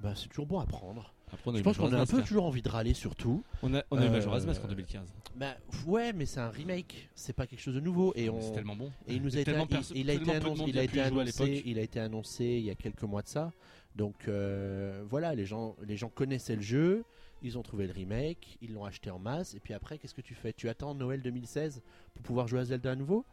bah 0.00 0.12
c'est 0.14 0.28
toujours 0.28 0.46
bon 0.46 0.60
à 0.60 0.66
prendre. 0.66 1.12
Après, 1.32 1.56
Je 1.56 1.62
pense 1.62 1.78
qu'on 1.78 1.92
a 1.92 2.00
un 2.00 2.06
peu 2.06 2.18
Mask, 2.18 2.28
toujours 2.28 2.44
envie 2.44 2.60
de 2.62 2.68
râler 2.68 2.92
sur 2.94 3.16
tout. 3.16 3.42
hein. 3.46 3.58
On 3.62 3.74
a, 3.74 3.82
on 3.90 3.96
a 3.98 4.04
eu 4.04 4.08
Euh, 4.08 4.10
Majora's 4.10 4.44
Mask 4.46 4.62
en 4.62 4.68
2015. 4.68 5.12
Bah 5.36 5.56
ouais, 5.86 6.12
mais 6.12 6.26
c'est 6.26 6.38
un 6.38 6.50
remake, 6.50 7.08
c'est 7.14 7.32
pas 7.32 7.46
quelque 7.46 7.60
chose 7.62 7.74
de 7.74 7.80
nouveau 7.80 8.12
et 8.14 8.28
on 8.28 8.40
C'est 8.40 8.52
tellement 8.52 8.76
bon. 8.76 8.92
et 9.08 9.14
il 9.14 9.22
nous 9.22 9.36
a 9.36 9.40
été, 9.40 9.50
a 9.52 9.62
été 9.64 9.74
annoncé, 9.74 9.94
a 10.78 10.82
été 10.82 11.00
annoncé, 11.00 11.62
il 11.66 11.78
a 11.78 11.82
été 11.82 11.98
annoncé 11.98 12.44
il 12.44 12.64
y 12.64 12.70
a 12.70 12.74
quelques 12.74 13.02
mois 13.02 13.22
de 13.22 13.28
ça. 13.28 13.52
Donc 13.94 14.28
euh, 14.28 15.02
voilà, 15.08 15.34
les 15.34 15.46
gens, 15.46 15.76
les 15.86 15.96
gens 15.96 16.08
connaissaient 16.08 16.56
le 16.56 16.62
jeu, 16.62 17.04
ils 17.42 17.58
ont 17.58 17.62
trouvé 17.62 17.86
le 17.86 17.92
remake, 17.92 18.58
ils 18.60 18.72
l'ont 18.72 18.84
acheté 18.84 19.10
en 19.10 19.18
masse 19.18 19.54
et 19.54 19.60
puis 19.60 19.74
après 19.74 19.98
qu'est-ce 19.98 20.14
que 20.14 20.20
tu 20.20 20.34
fais? 20.34 20.52
Tu 20.52 20.68
attends 20.68 20.94
Noël 20.94 21.22
2016 21.22 21.82
pour 22.14 22.22
pouvoir 22.22 22.48
jouer 22.48 22.60
à 22.60 22.64
Zelda 22.64 22.92
à 22.92 22.96
nouveau? 22.96 23.24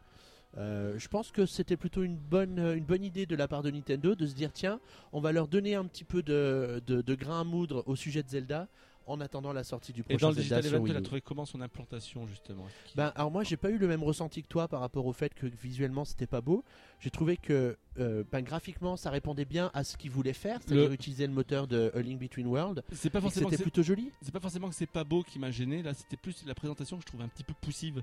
Euh, 0.58 0.98
je 0.98 1.08
pense 1.08 1.32
que 1.32 1.46
c'était 1.46 1.78
plutôt 1.78 2.02
une 2.02 2.16
bonne, 2.16 2.78
idée 3.02 3.24
de 3.24 3.34
la 3.34 3.48
part 3.48 3.62
de 3.62 3.70
Nintendo 3.70 4.14
de 4.14 4.26
se 4.26 4.34
dire 4.34 4.52
tiens, 4.52 4.80
on 5.12 5.20
va 5.20 5.32
leur 5.32 5.48
donner 5.48 5.74
un 5.74 5.84
petit 5.86 6.04
peu 6.04 6.22
de, 6.22 6.82
de 6.86 7.14
grain 7.14 7.40
à 7.40 7.44
moudre 7.44 7.82
au 7.86 7.96
sujet 7.96 8.22
de 8.22 8.28
Zelda 8.28 8.68
en 9.12 9.20
attendant 9.20 9.52
la 9.52 9.64
sortie 9.64 9.92
du 9.92 10.00
Et 10.00 10.02
prochain 10.04 10.18
dans 10.26 10.30
le 10.30 10.36
Digital 10.36 10.64
Event, 10.66 10.84
tu 10.84 10.96
as 10.96 11.00
trouvé 11.02 11.20
comment 11.20 11.44
son 11.46 11.60
implantation 11.60 12.26
justement 12.26 12.66
Ben, 12.96 13.12
alors 13.14 13.30
moi 13.30 13.44
j'ai 13.44 13.56
pas 13.56 13.70
eu 13.70 13.78
le 13.78 13.86
même 13.86 14.02
ressenti 14.02 14.42
que 14.42 14.48
toi 14.48 14.68
par 14.68 14.80
rapport 14.80 15.06
au 15.06 15.12
fait 15.12 15.32
que 15.34 15.46
visuellement 15.46 16.04
c'était 16.04 16.26
pas 16.26 16.40
beau. 16.40 16.64
J'ai 17.00 17.10
trouvé 17.10 17.36
que 17.36 17.76
euh, 17.98 18.24
ben, 18.32 18.40
graphiquement 18.42 18.96
ça 18.96 19.10
répondait 19.10 19.44
bien 19.44 19.70
à 19.74 19.84
ce 19.84 19.96
qu'ils 19.96 20.10
voulaient 20.10 20.32
faire, 20.32 20.60
c'est-à-dire 20.64 20.88
Le- 20.88 20.94
utiliser 20.94 21.26
le 21.26 21.32
moteur 21.32 21.66
de 21.66 21.92
A 21.94 22.00
Link 22.00 22.18
Between 22.18 22.46
Worlds. 22.46 22.82
C'est 22.92 23.10
pas 23.10 23.18
et 23.18 23.22
forcément 23.22 23.50
C'était 23.50 23.62
plutôt 23.62 23.82
joli. 23.82 24.10
c'est 24.22 24.32
pas 24.32 24.40
forcément 24.40 24.68
que 24.68 24.74
c'est 24.74 24.86
pas 24.90 25.04
beau 25.04 25.22
qui 25.22 25.38
m'a 25.38 25.50
gêné 25.50 25.82
là 25.82 25.94
c'était 25.94 26.16
plus 26.16 26.44
la 26.46 26.54
présentation 26.54 26.96
que 26.96 27.02
je 27.02 27.06
trouvais 27.06 27.24
un 27.24 27.28
petit 27.28 27.44
peu 27.44 27.54
poussive 27.60 28.02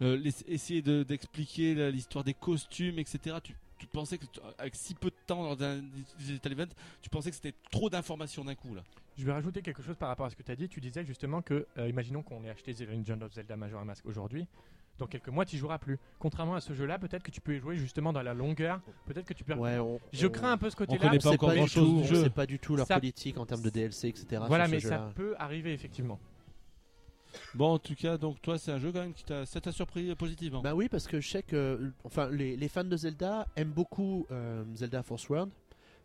Euh, 0.00 0.22
essayer 0.46 0.80
de- 0.80 1.02
d'expliquer 1.02 1.90
l'histoire 1.90 2.22
des 2.24 2.34
costumes 2.34 2.98
etc 3.00 3.36
tu, 3.42 3.54
tu 3.78 3.86
pensais 3.86 4.18
que 4.18 4.26
avec 4.58 4.74
si 4.74 4.94
peu 4.94 5.10
de 5.10 5.14
temps 5.26 5.42
dans 5.54 5.62
un 5.64 5.80
digital 6.18 6.52
event 6.52 6.66
tu 7.02 7.08
pensais 7.10 7.30
que 7.30 7.36
c'était 7.36 7.54
trop 7.70 7.88
d'informations 7.90 8.44
d'un 8.44 8.54
coup 8.54 8.74
là 8.74 8.82
Je 9.16 9.24
vais 9.24 9.32
rajouter 9.32 9.62
quelque 9.62 9.82
chose 9.82 9.96
par 9.96 10.08
rapport 10.08 10.26
à 10.26 10.30
ce 10.30 10.36
que 10.36 10.42
tu 10.42 10.52
as 10.52 10.56
dit. 10.56 10.68
Tu 10.68 10.80
disais 10.80 11.04
justement 11.04 11.42
que, 11.42 11.66
euh, 11.78 11.88
imaginons 11.88 12.22
qu'on 12.22 12.44
ait 12.44 12.50
acheté 12.50 12.72
The 12.74 12.82
Legend 12.88 13.22
of 13.22 13.32
Zelda 13.32 13.56
Majora's 13.56 13.86
Mask 13.86 14.06
aujourd'hui. 14.06 14.46
Dans 14.98 15.06
quelques 15.06 15.28
mois, 15.28 15.44
tu 15.44 15.56
joueras 15.56 15.78
plus. 15.78 15.96
Contrairement 16.18 16.56
à 16.56 16.60
ce 16.60 16.72
jeu-là, 16.72 16.98
peut-être 16.98 17.22
que 17.22 17.30
tu 17.30 17.40
peux 17.40 17.54
y 17.54 17.58
jouer 17.60 17.76
justement 17.76 18.12
dans 18.12 18.22
la 18.22 18.34
longueur. 18.34 18.80
Peut-être 19.06 19.26
que 19.26 19.34
tu 19.34 19.44
peux. 19.44 19.54
Ouais, 19.54 19.78
on, 19.78 20.00
Je 20.12 20.26
on- 20.26 20.30
crains 20.30 20.52
un 20.52 20.58
peu 20.58 20.68
ce 20.70 20.76
côté-là. 20.76 20.98
connaît 20.98 21.18
on 21.18 21.20
pas 21.20 21.30
encore 21.34 21.48
pas 21.50 21.54
du 21.54 21.58
grand-chose 21.60 22.28
pas 22.34 22.46
du 22.46 22.58
tout 22.58 22.74
leur 22.74 22.86
Ça- 22.86 22.94
politique 22.96 23.38
en 23.38 23.46
termes 23.46 23.62
de 23.62 23.70
DLC, 23.70 24.08
etc. 24.08 24.42
Voilà, 24.48 24.64
sur 24.66 24.74
mais 24.74 24.80
ce 24.80 24.88
ça 24.88 25.10
peut 25.14 25.36
arriver 25.38 25.72
effectivement. 25.72 26.18
Bon 27.54 27.74
en 27.74 27.78
tout 27.78 27.94
cas 27.94 28.18
donc 28.18 28.40
toi 28.42 28.58
c'est 28.58 28.72
un 28.72 28.78
jeu 28.78 28.92
quand 28.92 29.00
même 29.00 29.12
qui 29.14 29.24
t'a 29.24 29.46
ça 29.46 29.60
t'a 29.60 29.72
surpris 29.72 30.14
positivement 30.14 30.60
Bah 30.62 30.74
oui, 30.74 30.88
parce 30.88 31.06
que 31.06 31.20
je 31.20 31.28
sais 31.28 31.42
que 31.42 31.92
enfin, 32.04 32.28
les, 32.30 32.56
les 32.56 32.68
fans 32.68 32.84
de 32.84 32.96
Zelda 32.96 33.46
aiment 33.56 33.72
beaucoup 33.72 34.26
euh, 34.30 34.64
Zelda 34.74 35.02
Force 35.02 35.28
World 35.28 35.50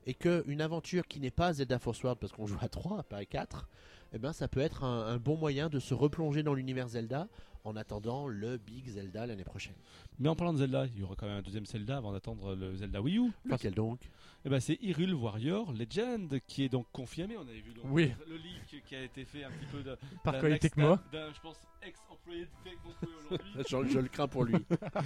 et 0.06 0.14
qu'une 0.14 0.62
aventure 0.62 1.08
qui 1.08 1.20
n'est 1.20 1.32
pas 1.32 1.54
Zelda 1.54 1.80
Force 1.80 2.04
World, 2.04 2.20
parce 2.20 2.34
qu'on 2.34 2.46
joue 2.46 2.58
à 2.62 2.68
3, 2.68 3.04
pas 3.04 3.18
à 3.18 3.26
4, 3.26 3.70
eh 4.14 4.18
ben, 4.20 4.34
ça 4.34 4.50
peut 4.50 4.60
être 4.60 4.84
un, 4.84 5.08
un 5.08 5.18
bon 5.18 5.38
moyen 5.38 5.70
de 5.70 5.80
se 5.80 5.94
replonger 5.94 6.44
dans 6.44 6.54
l'univers 6.54 6.90
Zelda 6.90 7.28
en 7.64 7.78
attendant 7.78 8.28
le 8.28 8.58
Big 8.58 8.86
Zelda 8.90 9.26
l'année 9.26 9.46
prochaine. 9.46 9.76
mais 10.20 10.28
en 10.28 10.36
parlant 10.36 10.52
de 10.52 10.58
Zelda 10.58 10.86
il 10.88 11.00
y 11.00 11.04
aura 11.04 11.16
quand 11.16 11.26
même 11.28 11.38
un 11.38 11.42
deuxième 11.42 11.66
Zelda 11.66 11.96
avant 11.96 12.12
d'attendre 12.12 12.54
le 12.56 12.76
Zelda 12.76 13.02
Wii 13.02 13.18
U. 13.18 13.32
Lequel 13.46 13.74
donc? 13.74 14.02
Eh 14.46 14.50
ben, 14.50 14.60
c'est 14.60 14.78
Hyrule 14.82 15.14
Warrior 15.14 15.72
Legend 15.72 16.40
qui 16.48 16.64
est 16.66 16.70
donc 16.70 16.86
confirmé. 16.92 17.38
On 17.38 17.42
avait 17.48 17.62
vu 17.62 17.74
donc 17.74 17.86
Oui. 17.90 18.12
le 18.28 18.36
leak 18.36 18.84
qui 18.86 18.96
a 18.96 19.02
été 19.04 19.24
fait 19.24 19.44
un 19.46 19.50
petit 19.52 19.66
peu 19.72 19.84
de, 19.84 19.98
Par 20.24 20.38
Koei 20.40 20.60
Tecmo. 20.60 20.98
je 21.14 21.40
pense, 21.42 21.58
ex-employé 21.82 22.42
de 22.42 23.08
aujourd'hui. 23.20 23.88
je, 23.88 23.94
je 23.94 24.00
le 24.00 24.08
crains 24.10 24.28
pour 24.28 24.44
lui. 24.44 24.56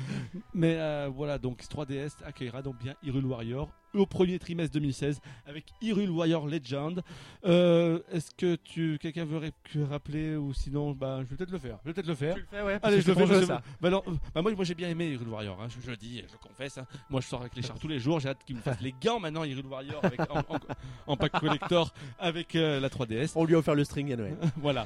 Mais 0.53 0.77
euh, 0.77 1.09
voilà, 1.13 1.37
donc 1.37 1.61
3DS 1.61 2.23
accueillera 2.25 2.61
donc 2.63 2.77
bien 2.79 2.95
Hyrule 3.03 3.25
Warrior 3.25 3.69
au 3.93 4.05
premier 4.05 4.37
trimestre 4.37 4.73
2016 4.73 5.21
avec 5.45 5.65
Hyrule 5.81 6.09
Warrior 6.11 6.45
Legend. 6.47 7.01
Euh, 7.45 7.99
Est-ce 8.11 8.31
que 8.35 8.55
tu 8.55 8.97
quelqu'un 8.99 9.25
veut 9.25 9.51
rappeler 9.89 10.35
ou 10.35 10.53
sinon 10.53 10.91
bah, 10.91 11.19
je 11.23 11.29
vais 11.29 11.35
peut-être 11.37 11.51
le 11.51 11.57
faire. 11.57 11.79
Je 11.83 11.89
vais 11.89 11.93
peut-être 11.93 12.07
le 12.07 12.15
faire. 12.15 12.35
Tu 12.35 12.41
le 12.41 12.47
fais, 12.47 12.61
ouais. 12.63 12.79
Allez, 12.83 13.01
je 13.01 13.07
le 13.07 13.15
fais. 13.15 13.27
je 13.27 13.45
ça. 13.45 13.61
Bah, 13.81 13.89
non, 13.89 14.03
euh, 14.07 14.11
bah, 14.35 14.41
moi, 14.41 14.51
moi 14.53 14.65
j'ai 14.65 14.75
bien 14.75 14.89
aimé 14.89 15.09
Hyrule 15.11 15.29
Warrior. 15.29 15.61
hein, 15.61 15.67
je, 15.69 15.79
je 15.83 15.89
le 15.91 15.97
dis, 15.97 16.17
je 16.27 16.33
le 16.33 16.37
confesse. 16.47 16.77
hein. 16.77 16.85
Moi, 17.09 17.21
je 17.21 17.27
sors 17.27 17.41
avec 17.41 17.55
les 17.55 17.61
chars 17.63 17.79
tous 17.79 17.87
les 17.87 17.99
jours. 17.99 18.19
J'ai 18.19 18.29
hâte 18.29 18.43
qu'ils 18.45 18.55
me 18.57 18.61
fassent 18.61 18.81
les 18.81 18.93
gants 19.01 19.19
maintenant 19.27 19.43
Hyrule 19.43 19.65
Warrior 19.67 20.03
avec, 20.03 20.19
en, 20.31 20.39
en- 20.39 20.59
en 21.07 21.17
pack 21.17 21.33
collector 21.39 21.93
avec 22.19 22.55
euh, 22.55 22.79
la 22.79 22.89
3DS. 22.89 23.33
On 23.35 23.45
lui 23.45 23.55
a 23.55 23.57
offert 23.59 23.75
le 23.75 23.83
string 23.83 24.11
à 24.13 24.15
Noël. 24.15 24.37
voilà. 24.57 24.83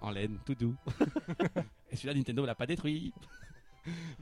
en 0.00 0.10
laine, 0.10 0.38
tout 0.44 0.54
doux. 0.54 0.74
Et 1.90 1.96
celui-là, 1.96 2.14
Nintendo 2.14 2.44
l'a 2.46 2.54
pas 2.54 2.66
détruit. 2.66 3.12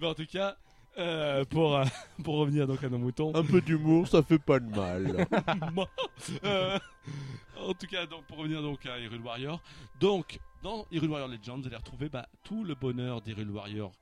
Mais 0.01 0.07
en 0.07 0.15
tout 0.15 0.27
cas, 0.27 0.57
euh, 0.99 1.45
pour, 1.45 1.77
euh, 1.77 1.85
pour 2.23 2.37
revenir 2.37 2.67
donc 2.67 2.83
à 2.85 2.89
nos 2.89 2.99
moutons. 2.99 3.35
Un 3.35 3.43
peu 3.45 3.61
d'humour, 3.61 4.07
ça 4.09 4.23
fait 4.23 4.39
pas 4.39 4.61
de 4.61 4.69
mal. 4.75 5.27
Euh, 6.45 6.79
en 7.61 7.75
tout 7.75 7.87
cas, 7.87 8.07
donc, 8.07 8.25
pour 8.25 8.39
revenir 8.39 8.63
donc 8.63 8.87
à 8.87 8.99
Hyrule 8.99 9.21
Warrior. 9.21 9.61
Donc, 10.01 10.39
dans 10.63 10.87
Hyrule 10.91 11.11
Warrior 11.11 11.29
Legends, 11.29 11.59
vous 11.59 11.67
allez 11.67 11.77
retrouver 11.77 12.09
bah, 12.09 12.27
tout 12.45 12.65
le 12.65 12.75
bonheur 12.75 13.21
d'Hyrule 13.21 13.51
Warrior 13.51 13.93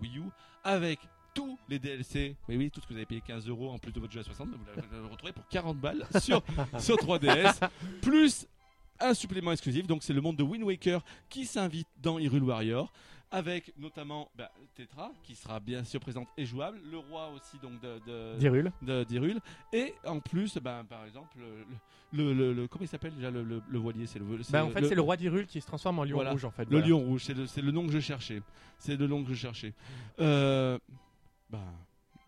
Wii 0.00 0.18
U 0.18 0.22
avec 0.62 1.00
tous 1.34 1.58
les 1.68 1.78
DLC. 1.78 2.36
Mais 2.48 2.56
oui, 2.56 2.70
tout 2.70 2.80
ce 2.80 2.86
que 2.86 2.92
vous 2.92 2.96
avez 2.98 3.06
payé 3.06 3.22
15 3.26 3.48
euros 3.48 3.70
en 3.70 3.78
plus 3.78 3.92
de 3.92 4.00
votre 4.00 4.12
jeu 4.12 4.20
à 4.20 4.24
60, 4.24 4.48
vous 4.48 4.56
le 4.96 5.06
retrouvez 5.06 5.32
pour 5.32 5.46
40 5.48 5.76
balles 5.78 6.06
sur, 6.20 6.42
sur 6.78 6.96
3DS. 6.96 7.58
Plus 8.00 8.46
un 9.00 9.14
supplément 9.14 9.52
exclusif. 9.52 9.86
Donc, 9.86 10.02
c'est 10.02 10.12
le 10.12 10.20
monde 10.20 10.36
de 10.36 10.42
Wind 10.42 10.62
Waker 10.64 11.02
qui 11.28 11.44
s'invite 11.46 11.88
dans 12.00 12.18
Hyrule 12.18 12.44
Warrior 12.44 12.92
avec 13.34 13.72
notamment 13.78 14.30
bah, 14.36 14.52
Tetra 14.74 15.10
qui 15.22 15.34
sera 15.34 15.58
bien 15.58 15.84
sûr 15.84 16.00
présente 16.00 16.28
et 16.36 16.44
jouable, 16.44 16.78
le 16.90 16.98
roi 16.98 17.30
aussi 17.30 17.56
donc 17.62 17.80
de, 17.80 18.36
D'Hyrule. 18.38 18.70
de 18.82 19.04
d'Hyrule. 19.04 19.40
et 19.72 19.94
en 20.04 20.20
plus 20.20 20.58
bah, 20.58 20.84
par 20.86 21.06
exemple 21.06 21.38
le, 22.12 22.34
le, 22.52 22.68
comment 22.68 22.84
il 22.84 22.88
s'appelle 22.88 23.14
déjà 23.14 23.30
le, 23.30 23.42
le, 23.42 23.62
le 23.66 23.78
voilier 23.78 24.04
c'est 24.06 24.18
le, 24.18 24.26
Bah, 24.50 24.66
en 24.66 24.68
fait, 24.68 24.84
c'est 24.86 24.94
le 24.94 25.00
roi 25.00 25.16
d'Hyrule 25.16 25.46
qui 25.46 25.62
se 25.62 25.66
transforme 25.66 25.98
en 26.00 26.04
lion 26.04 26.16
Voilà. 26.16 26.32
rouge 26.32 26.44
en 26.44 26.50
fait. 26.50 26.64
le 26.64 26.72
voilà. 26.72 26.86
lion 26.86 26.98
rouge, 26.98 27.24
c'est 27.24 27.32
le, 27.32 27.46
c'est 27.46 27.62
le 27.62 27.70
nom 27.70 27.86
que 27.86 27.92
je 27.92 28.00
cherchais. 28.00 28.42
C'est 28.78 28.96
le 28.96 29.06
nom 29.06 29.24
que 29.24 29.30
je 29.30 29.34
cherchais. 29.34 29.72
Euh, 30.20 30.78
bah, 31.52 31.72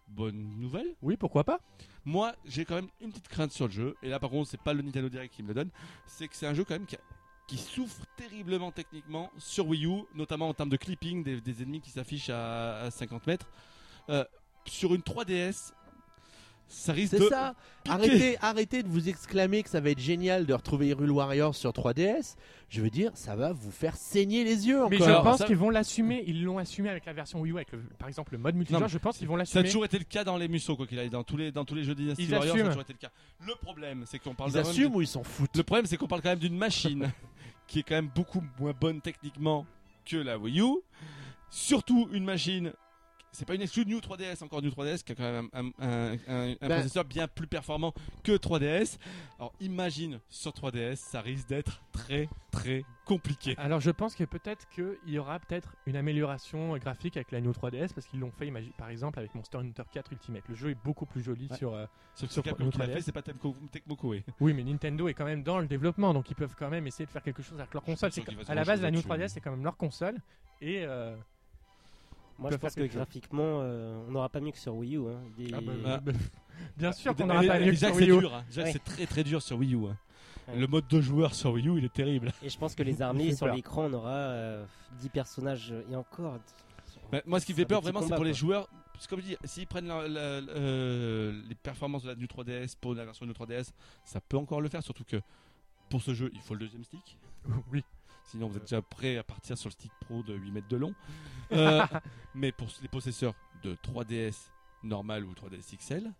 bonne 0.09 0.61
nouvelle. 0.61 0.95
Oui, 1.03 1.17
pourquoi 1.17 1.43
pas 1.45 1.59
Moi, 2.05 2.35
j'ai 2.45 2.65
quand 2.65 2.77
même 2.77 2.89
une 3.01 3.11
petite 3.11 3.27
crainte 3.29 3.51
sur 3.53 3.67
le 3.67 3.73
jeu. 3.73 3.97
Et 4.03 4.09
là, 4.09 4.21
par 4.21 4.31
contre, 4.31 4.49
c'est 4.51 4.61
pas 4.61 4.73
le 4.75 4.83
Nintendo 4.83 5.09
Direct 5.09 5.35
qui 5.35 5.43
me 5.43 5.49
le 5.49 5.55
donne. 5.55 5.71
C'est 6.07 6.29
que 6.29 6.37
c'est 6.37 6.47
un 6.47 6.55
jeu 6.55 6.65
quand 6.65 6.75
même 6.75 6.87
qui, 6.87 6.97
a- 6.97 7.01
qui 7.49 7.57
souffre 7.59 8.05
terriblement 8.17 8.71
techniquement 8.71 9.31
sur 9.39 9.67
Wii 9.67 9.87
U, 9.87 10.03
notamment 10.15 10.49
en 10.49 10.55
termes 10.55 10.69
de 10.69 10.77
clipping 10.77 11.25
des, 11.25 11.41
des 11.41 11.63
ennemis 11.63 11.81
qui 11.81 11.91
s'affichent 11.91 12.31
à, 12.31 12.81
à 12.83 12.91
50 12.91 13.27
mètres. 13.27 13.49
Euh, 14.11 14.25
sur 14.67 14.95
une 14.95 15.01
3DS, 15.03 15.73
ça 16.67 16.93
risque 16.93 17.13
C'est 17.17 17.21
de. 17.25 17.29
ça. 17.29 17.55
piquer. 17.85 17.95
Arrêtez, 17.95 18.37
arrêtez 18.41 18.83
de 18.83 18.89
vous 18.89 19.09
exclamer 19.09 19.63
que 19.63 19.69
ça 19.71 19.81
va 19.81 19.91
être 19.91 19.99
génial 20.01 20.47
de 20.47 20.55
retrouver 20.55 20.89
Hyrule 20.89 21.11
Warriors 21.11 21.55
sur 21.55 21.71
3DS. 21.73 22.37
Je 22.69 22.81
veux 22.81 22.91
dire, 22.91 23.11
ça 23.15 23.37
va 23.37 23.53
vous 23.53 23.71
faire 23.71 23.95
saigner 23.97 24.43
les 24.43 24.67
yeux 24.67 24.81
Mais 24.91 24.99
je 24.99 25.05
Alors, 25.05 25.23
pense 25.23 25.39
ça- 25.39 25.45
qu'ils 25.47 25.57
vont 25.57 25.71
l'assumer. 25.71 26.25
Ils 26.27 26.43
l'ont 26.43 26.59
assumé 26.59 26.89
avec 26.89 27.05
la 27.05 27.13
version 27.13 27.41
Wii 27.41 27.53
U, 27.53 27.57
avec 27.57 27.71
le- 27.73 27.83
par 27.99 28.09
exemple 28.09 28.33
le 28.33 28.39
mode 28.39 28.55
multijoueur. 28.57 28.81
mais 28.83 28.89
Je 28.89 28.99
pense 28.99 29.19
qu'ils 29.19 29.29
vont 29.29 29.35
Ça 29.35 29.37
a 29.37 29.39
l'assumer. 29.43 29.65
toujours 29.65 29.85
été 29.85 29.99
le 29.99 30.05
cas 30.05 30.25
dans 30.25 30.37
les 30.37 30.49
Musso, 30.49 30.75
quoi 30.77 30.87
qu'il 30.87 30.99
aille. 30.99 31.11
Dans 31.11 31.23
tous 31.23 31.37
les, 31.37 31.53
dans 31.53 31.65
tous 31.65 31.75
les 31.75 31.85
jeux 31.85 31.95
Dynasty 31.95 32.25
Ils 32.25 32.31
Warriors, 32.33 32.43
ça 32.43 32.49
a 32.49 32.55
assument. 32.55 32.67
toujours 32.69 32.83
été 32.83 32.93
le 32.95 32.99
cas. 32.99 33.11
Le 33.47 33.55
problème, 33.61 34.05
c'est 34.07 34.19
qu'on 34.19 34.35
parle 34.35 34.51
Ils 34.51 34.55
d'un- 34.55 34.61
assument 34.63 34.97
ou 34.97 35.01
ils 35.03 35.07
s'en 35.07 35.23
foutent? 35.23 35.57
Le 35.57 35.63
problème, 35.63 35.87
c'est 35.87 35.97
qu'on 35.97 36.07
parle 36.09 36.23
quand 36.23 36.31
même 36.31 36.39
d'une 36.39 36.57
machine 36.57 37.13
qui 37.69 37.81
est 37.81 37.83
quand 37.83 37.95
même 37.95 38.11
beaucoup 38.15 38.43
moins 38.59 38.73
bonne 38.79 39.01
techniquement 39.01 39.67
que 40.07 40.17
la 40.17 40.39
Wii 40.39 40.61
U. 40.61 40.65
Surtout 41.51 42.09
une 42.13 42.25
machine. 42.25 42.73
C'est 43.35 43.45
pas 43.47 43.55
une 43.55 43.63
exclue 43.63 43.85
de 43.85 43.91
New 43.91 43.99
3DS, 43.99 44.43
encore 44.45 44.63
New 44.63 44.71
3DS 44.71 45.03
qui 45.03 45.13
a 45.13 45.15
quand 45.17 45.23
même 45.25 45.49
un, 45.53 45.67
un- 45.67 45.71
un- 45.79 46.19
un- 46.29 46.51
un 46.53 46.57
Ben- 46.69 46.69
processeur 46.79 47.05
bien 47.05 47.27
plus 47.29 47.47
performant 47.47 47.93
que 48.23 48.33
3DS. 48.37 48.99
Alors 49.39 49.53
imagine 49.61 50.21
sur 50.29 50.53
3DS, 50.53 50.97
ça 50.97 51.21
risque 51.21 51.49
d'être 51.49 51.83
très 51.93 52.29
très 52.51 52.85
compliqué. 53.05 53.55
Alors 53.59 53.81
je 53.81 53.91
pense 53.91 54.15
que 54.15 54.25
peut-être 54.25 54.69
qu'il 54.71 54.97
y 55.07 55.19
aura 55.19 55.39
peut-être 55.41 55.75
une 55.87 55.97
amélioration 55.97 56.77
graphique 56.79 57.17
avec 57.17 57.33
la 57.33 57.41
New 57.41 57.51
3DS 57.53 57.93
parce 57.93 58.07
qu'ils 58.07 58.21
l'ont 58.21 58.31
fait 58.31 58.51
par 58.79 58.89
exemple 58.89 59.19
avec 59.19 59.35
Monster 59.35 59.59
Hunter 59.59 59.83
4 59.93 60.13
Ultimate. 60.13 60.45
Le 60.49 60.55
jeu 60.55 60.71
est 60.71 60.79
beaucoup 60.85 61.05
plus 61.05 61.23
joli 61.23 61.49
Ouais. 61.51 61.57
sur. 61.57 61.75
euh, 61.75 61.87
Sur 62.15 62.29
que 62.29 62.41
Capcom 62.41 62.65
New 62.65 62.71
qui 62.71 62.79
l'a 62.79 62.87
3DS. 62.87 62.93
fait, 62.95 63.01
c'est 63.03 63.13
pas 63.13 63.23
Tecmo 63.23 63.97
Koei. 63.97 64.23
Oui, 64.41 64.53
mais 64.55 64.63
Nintendo 64.63 65.09
est 65.09 65.15
quand 65.15 65.25
même 65.25 65.43
dans 65.43 65.59
le 65.59 65.67
développement, 65.67 66.15
donc 66.15 66.31
ils 66.31 66.37
peuvent 66.37 66.55
quand 66.57 66.71
même 66.71 66.87
essayer 66.87 67.05
de 67.07 67.11
faire 67.11 67.23
quelque 67.23 67.43
chose 67.43 67.59
avec 67.59 67.75
leur 67.75 67.83
console. 67.83 68.11
à 68.49 68.55
la 68.55 68.65
base, 68.65 68.81
la 68.81 68.91
New 68.93 69.01
chose 69.01 69.09
là-dessus. 69.09 69.25
3DS 69.27 69.29
c'est 69.35 69.41
quand 69.41 69.51
même 69.51 69.65
leur 69.65 69.77
console 69.77 70.17
et. 70.61 70.85
euh, 70.87 71.17
Moi, 72.39 72.51
je 72.51 72.57
pense 72.57 72.75
que 72.75 72.83
graphiquement, 72.87 73.61
euh, 73.63 74.05
on 74.09 74.13
n'aura 74.13 74.29
pas 74.29 74.41
mieux 74.41 74.51
que 74.51 74.59
sur 74.59 74.75
Wii 74.75 74.97
U. 74.97 75.09
hein. 75.09 75.21
Des- 75.37 75.53
ah 75.55 75.61
bah, 75.61 75.73
Ah. 75.87 76.01
bah, 76.01 76.13
bien 76.77 76.93
sûr 76.93 77.15
qu'on 77.15 77.27
n'aura 77.27 77.43
pas 77.43 77.59
mieux 77.61 77.67
que 77.67 77.71
déjà 77.71 77.87
sur 77.89 77.97
que 77.97 78.03
c'est 78.05 78.11
Wii 78.11 78.17
U. 78.17 78.21
dur, 78.21 78.35
hein. 78.35 78.45
Déjà 78.49 78.63
Ouais. 78.65 78.73
c'est 78.73 78.85
très 78.85 79.07
très 79.07 79.25
dur 79.25 79.41
sur 79.43 79.57
Wii 79.59 79.75
U. 79.75 79.87
hein. 79.87 79.97
Ouais. 80.49 80.57
Le 80.59 80.67
mode 80.67 80.87
de 80.89 81.01
joueur 81.01 81.35
sur 81.35 81.53
Wii 81.53 81.69
U, 81.69 81.79
il 81.79 81.85
est 81.85 81.93
terrible. 81.93 82.33
Et 82.43 82.49
je 82.51 82.59
pense 82.59 82.75
que 82.75 82.83
les 82.83 83.01
armées, 83.03 83.35
sur 83.35 83.47
l'écran, 83.49 83.85
on 83.87 83.93
aura 83.95 84.11
euh, 84.11 84.65
10 85.01 85.09
personnages 85.09 85.71
euh, 85.73 85.83
et 85.91 85.97
encore. 85.97 86.39
Bah, 87.13 87.23
moi, 87.27 87.39
ce 87.41 87.47
qui 87.47 87.55
fait 87.55 87.65
peur 87.65 87.81
vraiment, 87.81 88.03
c'est 88.03 88.15
pour 88.15 88.25
les 88.25 88.35
joueurs. 88.35 88.69
Parce 88.93 89.07
que 89.07 89.11
comme 89.11 89.21
je 89.23 89.27
dis, 89.27 89.37
s'ils 89.45 89.67
prennent 89.67 89.89
la- 89.89 90.07
la- 90.07 90.41
la- 90.41 90.53
euh, 90.53 91.41
les 91.49 91.55
performances 91.57 92.05
de 92.05 92.09
la 92.09 92.15
New 92.15 92.27
3DS 92.27 92.77
pour 92.81 92.95
la 92.95 93.05
version 93.05 93.27
New 93.27 93.33
3DS, 93.33 93.73
ça 94.05 94.21
peut 94.21 94.37
encore 94.37 94.61
le 94.61 94.69
faire. 94.69 94.83
Surtout 94.83 95.03
que 95.05 95.17
pour 95.91 96.01
ce 96.03 96.15
jeu, 96.15 96.31
il 96.33 96.41
faut 96.41 96.55
le 96.55 96.61
deuxième 96.61 96.85
stick. 96.85 97.19
Oui. 97.73 97.83
Sinon, 98.27 98.47
vous 98.49 98.57
êtes 98.57 98.63
déjà 98.63 98.81
prêt 98.81 99.19
à 99.19 99.23
partir 99.23 99.59
sur 99.59 99.69
le 99.69 99.73
stick 99.73 99.93
pro 100.01 100.23
de 100.23 100.33
8 100.35 100.51
mètres 100.51 100.69
de 100.69 100.77
long. 100.77 100.95
Euh, 101.55 101.83
mais 102.35 102.53
pour 102.53 102.69
les 102.83 102.89
possesseurs 102.89 103.35
de 103.63 103.75
3DS 103.77 104.51
normal 104.83 105.25
ou 105.25 105.33
3DS 105.33 105.77
XL, 105.79 106.11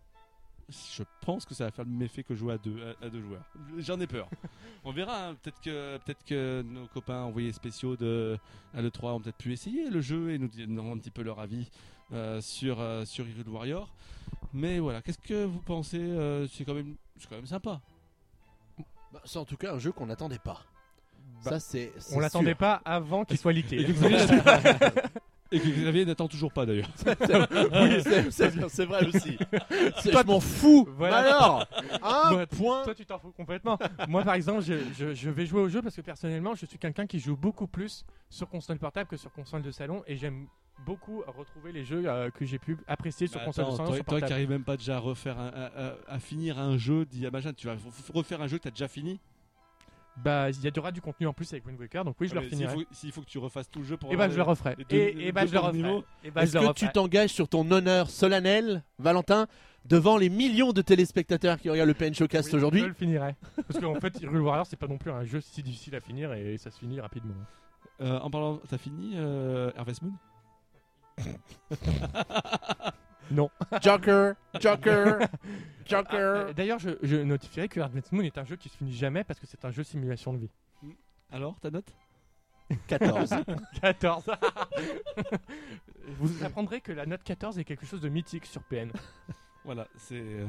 je 0.69 1.03
pense 1.21 1.45
que 1.45 1.53
ça 1.53 1.65
va 1.65 1.71
faire 1.71 1.85
le 1.85 1.91
même 1.91 2.01
effet 2.01 2.23
que 2.23 2.33
jouer 2.33 2.53
à 2.55 2.57
deux, 2.57 2.95
à, 3.01 3.05
à 3.05 3.09
deux 3.09 3.21
joueurs. 3.21 3.43
J'en 3.77 3.99
ai 3.99 4.07
peur. 4.07 4.27
On 4.83 4.91
verra. 4.91 5.27
hein. 5.29 5.35
Peut-être 5.35 5.61
que, 5.61 5.97
peut 6.05 6.15
que 6.25 6.63
nos 6.63 6.87
copains 6.87 7.21
envoyés 7.21 7.51
spéciaux 7.51 7.95
de 7.95 8.37
à 8.73 8.81
l'E3 8.81 9.11
ont 9.13 9.19
peut-être 9.21 9.37
pu 9.37 9.51
essayer 9.53 9.89
le 9.89 10.01
jeu 10.01 10.31
et 10.31 10.39
nous 10.39 10.47
donneront 10.47 10.93
un 10.93 10.97
petit 10.97 11.11
peu 11.11 11.21
leur 11.21 11.39
avis 11.39 11.69
euh, 12.13 12.41
sur, 12.41 12.79
euh, 12.79 13.05
sur 13.05 13.27
Hyrule 13.27 13.47
Warrior. 13.49 13.93
Mais 14.53 14.79
voilà, 14.79 15.01
qu'est-ce 15.03 15.19
que 15.19 15.43
vous 15.45 15.59
pensez 15.59 15.99
euh, 15.99 16.47
C'est 16.47 16.65
quand, 16.65 16.73
même- 16.73 16.95
c'est 17.19 17.27
quand 17.29 17.35
même 17.35 17.45
sympa. 17.45 17.81
Bah, 19.13 19.21
c'est 19.25 19.37
en 19.37 19.45
tout 19.45 19.57
cas 19.57 19.73
un 19.75 19.79
jeu 19.79 19.91
qu'on 19.91 20.07
n'attendait 20.07 20.39
pas. 20.39 20.63
Bah, 21.43 21.51
ça, 21.51 21.59
c'est. 21.59 21.91
On 22.13 22.19
l'attendait 22.19 22.55
pas 22.55 22.81
avant 22.85 23.23
qu'il 23.25 23.37
soit 23.37 23.53
leaké. 23.53 23.85
Et 25.55 25.59
que 25.59 25.67
Xavier, 25.69 26.05
n'attend 26.05 26.27
toujours 26.27 26.51
pas 26.51 26.65
d'ailleurs. 26.65 26.89
oui, 27.05 28.01
c'est- 28.01 28.85
vrai 28.85 29.05
aussi. 29.07 29.37
C'est- 30.01 30.11
Toi, 30.11 30.21
je 30.23 30.27
m'en 30.27 30.39
fous. 30.39 30.87
Voilà. 30.97 31.17
Alors, 31.17 31.65
un 32.03 32.45
point. 32.45 32.83
Toi, 32.83 32.93
tu 32.95 33.05
t'en 33.05 33.19
fous 33.19 33.31
complètement. 33.31 33.77
Moi, 34.07 34.23
par 34.23 34.33
exemple, 34.35 34.61
je, 34.63 34.73
je- 34.97 35.13
je 35.13 35.29
vais 35.29 35.45
jouer 35.45 35.61
au 35.61 35.69
jeu 35.69 35.81
parce 35.81 35.95
que 35.95 36.01
personnellement, 36.01 36.55
je 36.55 36.65
suis 36.65 36.77
quelqu'un 36.77 37.07
qui 37.07 37.19
joue 37.19 37.37
beaucoup 37.37 37.67
plus 37.67 38.05
sur 38.29 38.49
console 38.49 38.77
portable 38.79 39.09
que 39.09 39.17
sur 39.17 39.31
console 39.31 39.61
de 39.61 39.71
salon 39.71 40.03
et 40.07 40.17
j'aime 40.17 40.47
beaucoup 40.85 41.23
retrouver 41.27 41.71
les 41.71 41.85
jeux 41.85 42.03
euh, 42.05 42.29
que 42.31 42.43
j'ai 42.45 42.59
pu 42.59 42.77
apprécier 42.87 43.27
sur 43.27 43.39
Bah, 43.39 43.45
console 43.45 43.65
de 43.65 43.71
salon 43.71 43.85
toi, 43.87 43.95
sur 43.95 44.05
toi 44.05 44.19
qui 44.21 44.33
arrives 44.33 44.49
même 44.49 44.63
pas 44.65 44.75
déjà 44.75 44.97
à 44.97 44.99
refaire 44.99 45.39
un- 45.39 45.47
à, 45.47 45.65
à- 45.87 45.93
à 46.15 46.19
finir 46.19 46.59
un 46.59 46.77
jeu, 46.77 47.05
dis 47.05 47.25
à 47.25 47.31
machin, 47.31 47.53
tu 47.53 47.67
vas 47.67 47.75
refaire 48.13 48.41
un 48.41 48.47
jeu 48.47 48.57
que 48.57 48.63
t'as 48.63 48.71
déjà 48.71 48.89
fini? 48.89 49.19
Bah, 50.23 50.49
il 50.49 50.63
y 50.63 50.79
aura 50.79 50.91
du 50.91 51.01
contenu 51.01 51.27
en 51.27 51.33
plus 51.33 51.51
avec 51.51 51.65
Wind 51.65 51.79
Waker, 51.79 52.05
donc 52.05 52.15
oui, 52.21 52.27
je 52.27 52.33
Ah, 52.33 52.41
le 52.41 52.47
mais 52.49 52.85
s'il 52.91 53.11
faut, 53.11 53.21
que 53.21 53.25
tu 53.27 53.37
refasses 53.37 53.69
tout 53.69 53.79
le 53.79 53.85
jeu 53.85 53.97
pour. 53.97 54.11
Et 54.13 54.15
bah, 54.15 54.29
je 54.29 54.35
le 54.37 54.43
referai. 54.43 54.75
deux- 54.89 54.95
Et, 54.95 55.27
et 55.27 55.31
bah, 55.33 55.45
je 55.45 55.51
le 55.51 55.59
referai. 55.59 55.77
niveaux. 55.77 56.03
Et 56.23 56.31
bah, 56.31 56.41
je 56.41 56.45
Est-ce 56.45 56.53
que 56.53 56.57
referai. 56.59 56.73
tu 56.73 56.89
t'engages 56.93 57.31
sur 57.31 57.49
ton 57.49 57.69
honneur 57.69 58.09
solennel, 58.09 58.83
Valentin, 58.97 59.47
devant 59.85 60.17
les 60.17 60.29
millions 60.29 60.71
de 60.71 60.81
téléspectateurs 60.81 61.59
qui 61.59 61.69
regardent 61.69 61.89
le 61.89 61.93
PN 61.95 62.13
Showcast 62.13 62.47
Oui, 62.49 62.55
aujourd'hui 62.55 62.81
Je 62.81 62.85
le 62.85 62.93
finirai. 62.93 63.35
Parce 63.67 63.79
qu'en 63.79 63.99
fait, 63.99 64.19
Hyrule 64.21 64.41
Warrior, 64.41 64.65
c'est 64.65 64.77
pas 64.77 64.87
non 64.87 64.97
plus 64.97 65.11
un 65.11 65.25
jeu 65.25 65.41
si 65.41 65.61
difficile 65.61 65.95
à 65.95 65.99
finir 65.99 66.31
et 66.33 66.57
ça 66.57 66.71
se 66.71 66.79
finit 66.79 66.99
rapidement. 67.01 67.35
Euh, 68.01 68.17
en 68.19 68.29
parlant, 68.29 68.59
t'as 68.69 68.77
fini 68.77 69.13
euh, 69.15 69.71
Harvest 69.77 70.01
Moon 70.01 70.13
Non. 73.31 73.49
Joker, 73.81 74.35
Joker, 74.59 75.19
Joker. 75.85 76.45
Ah, 76.49 76.53
D'ailleurs, 76.53 76.79
je, 76.79 76.91
je 77.01 77.15
notifierai 77.17 77.67
que 77.67 77.79
Harvest 77.79 78.11
Moon 78.11 78.21
est 78.23 78.37
un 78.37 78.45
jeu 78.45 78.55
qui 78.55 78.69
se 78.69 78.77
finit 78.77 78.93
jamais 78.95 79.23
parce 79.23 79.39
que 79.39 79.47
c'est 79.47 79.65
un 79.65 79.71
jeu 79.71 79.83
simulation 79.83 80.33
de 80.33 80.39
vie. 80.39 80.49
Alors, 81.31 81.59
ta 81.59 81.71
note 81.71 81.87
14. 82.87 83.33
14. 83.81 84.23
Vous 86.19 86.43
apprendrez 86.43 86.81
que 86.81 86.91
la 86.91 87.05
note 87.05 87.23
14 87.23 87.57
est 87.59 87.63
quelque 87.63 87.85
chose 87.85 88.01
de 88.01 88.09
mythique 88.09 88.45
sur 88.45 88.61
PN. 88.63 88.91
Voilà, 89.63 89.87
c'est. 89.97 90.21
euh, 90.21 90.45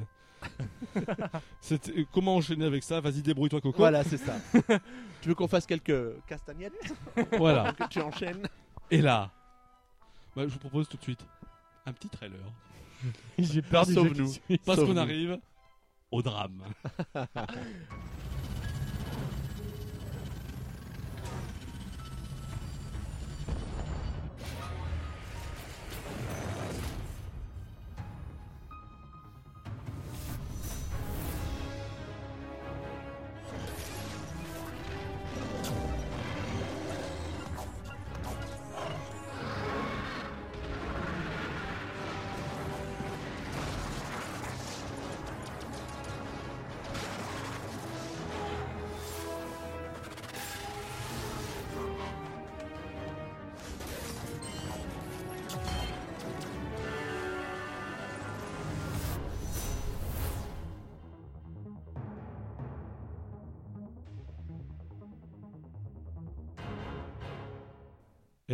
c'est- 1.61 1.89
euh, 1.89 2.05
comment 2.13 2.37
enchaîner 2.37 2.67
avec 2.67 2.83
ça? 2.83 3.01
Vas-y, 3.01 3.23
débrouille-toi, 3.23 3.61
Coco. 3.63 3.79
Voilà, 3.79 4.05
c'est 4.05 4.19
ça. 4.19 4.35
tu 5.23 5.29
veux 5.29 5.35
qu'on 5.35 5.49
fasse 5.49 5.67
quelques 5.67 6.23
castagnettes 6.27 6.75
Voilà. 7.39 7.73
que 7.73 7.85
tu 7.89 8.01
enchaînes? 8.01 8.47
Et 8.91 9.01
là, 9.01 9.31
bah, 10.37 10.43
je 10.47 10.53
vous 10.53 10.59
propose 10.59 10.89
tout 10.89 10.99
de 10.99 11.03
suite 11.03 11.25
un 11.87 11.93
petit 11.93 12.09
trailer. 12.09 12.41
J'ai 13.39 13.63
peur 13.63 13.87
Sauve-nous. 13.87 14.35
Parce 14.65 14.81
qu'on 14.81 14.97
arrive 14.97 15.39
au 16.11 16.23
drame. 16.23 16.63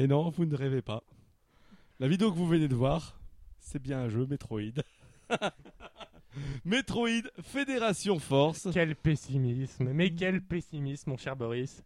Et 0.03 0.09
non, 0.09 0.31
vous 0.31 0.47
ne 0.47 0.57
rêvez 0.57 0.83
pas. 0.83 1.05
La 2.01 2.09
vidéo 2.09 2.33
que 2.33 2.37
vous 2.37 2.49
venez 2.49 2.67
de 2.67 2.75
voir, 2.75 3.21
c'est 3.61 3.81
bien 3.81 4.01
un 4.01 4.09
jeu 4.09 4.27
Metroid. 4.27 4.83
Metroid 6.65 7.31
Fédération 7.41 8.19
Force. 8.19 8.67
Quel 8.73 8.97
pessimisme, 8.97 9.93
mais 9.93 10.13
quel 10.13 10.43
pessimisme, 10.43 11.11
mon 11.11 11.17
cher 11.17 11.37
Boris. 11.37 11.85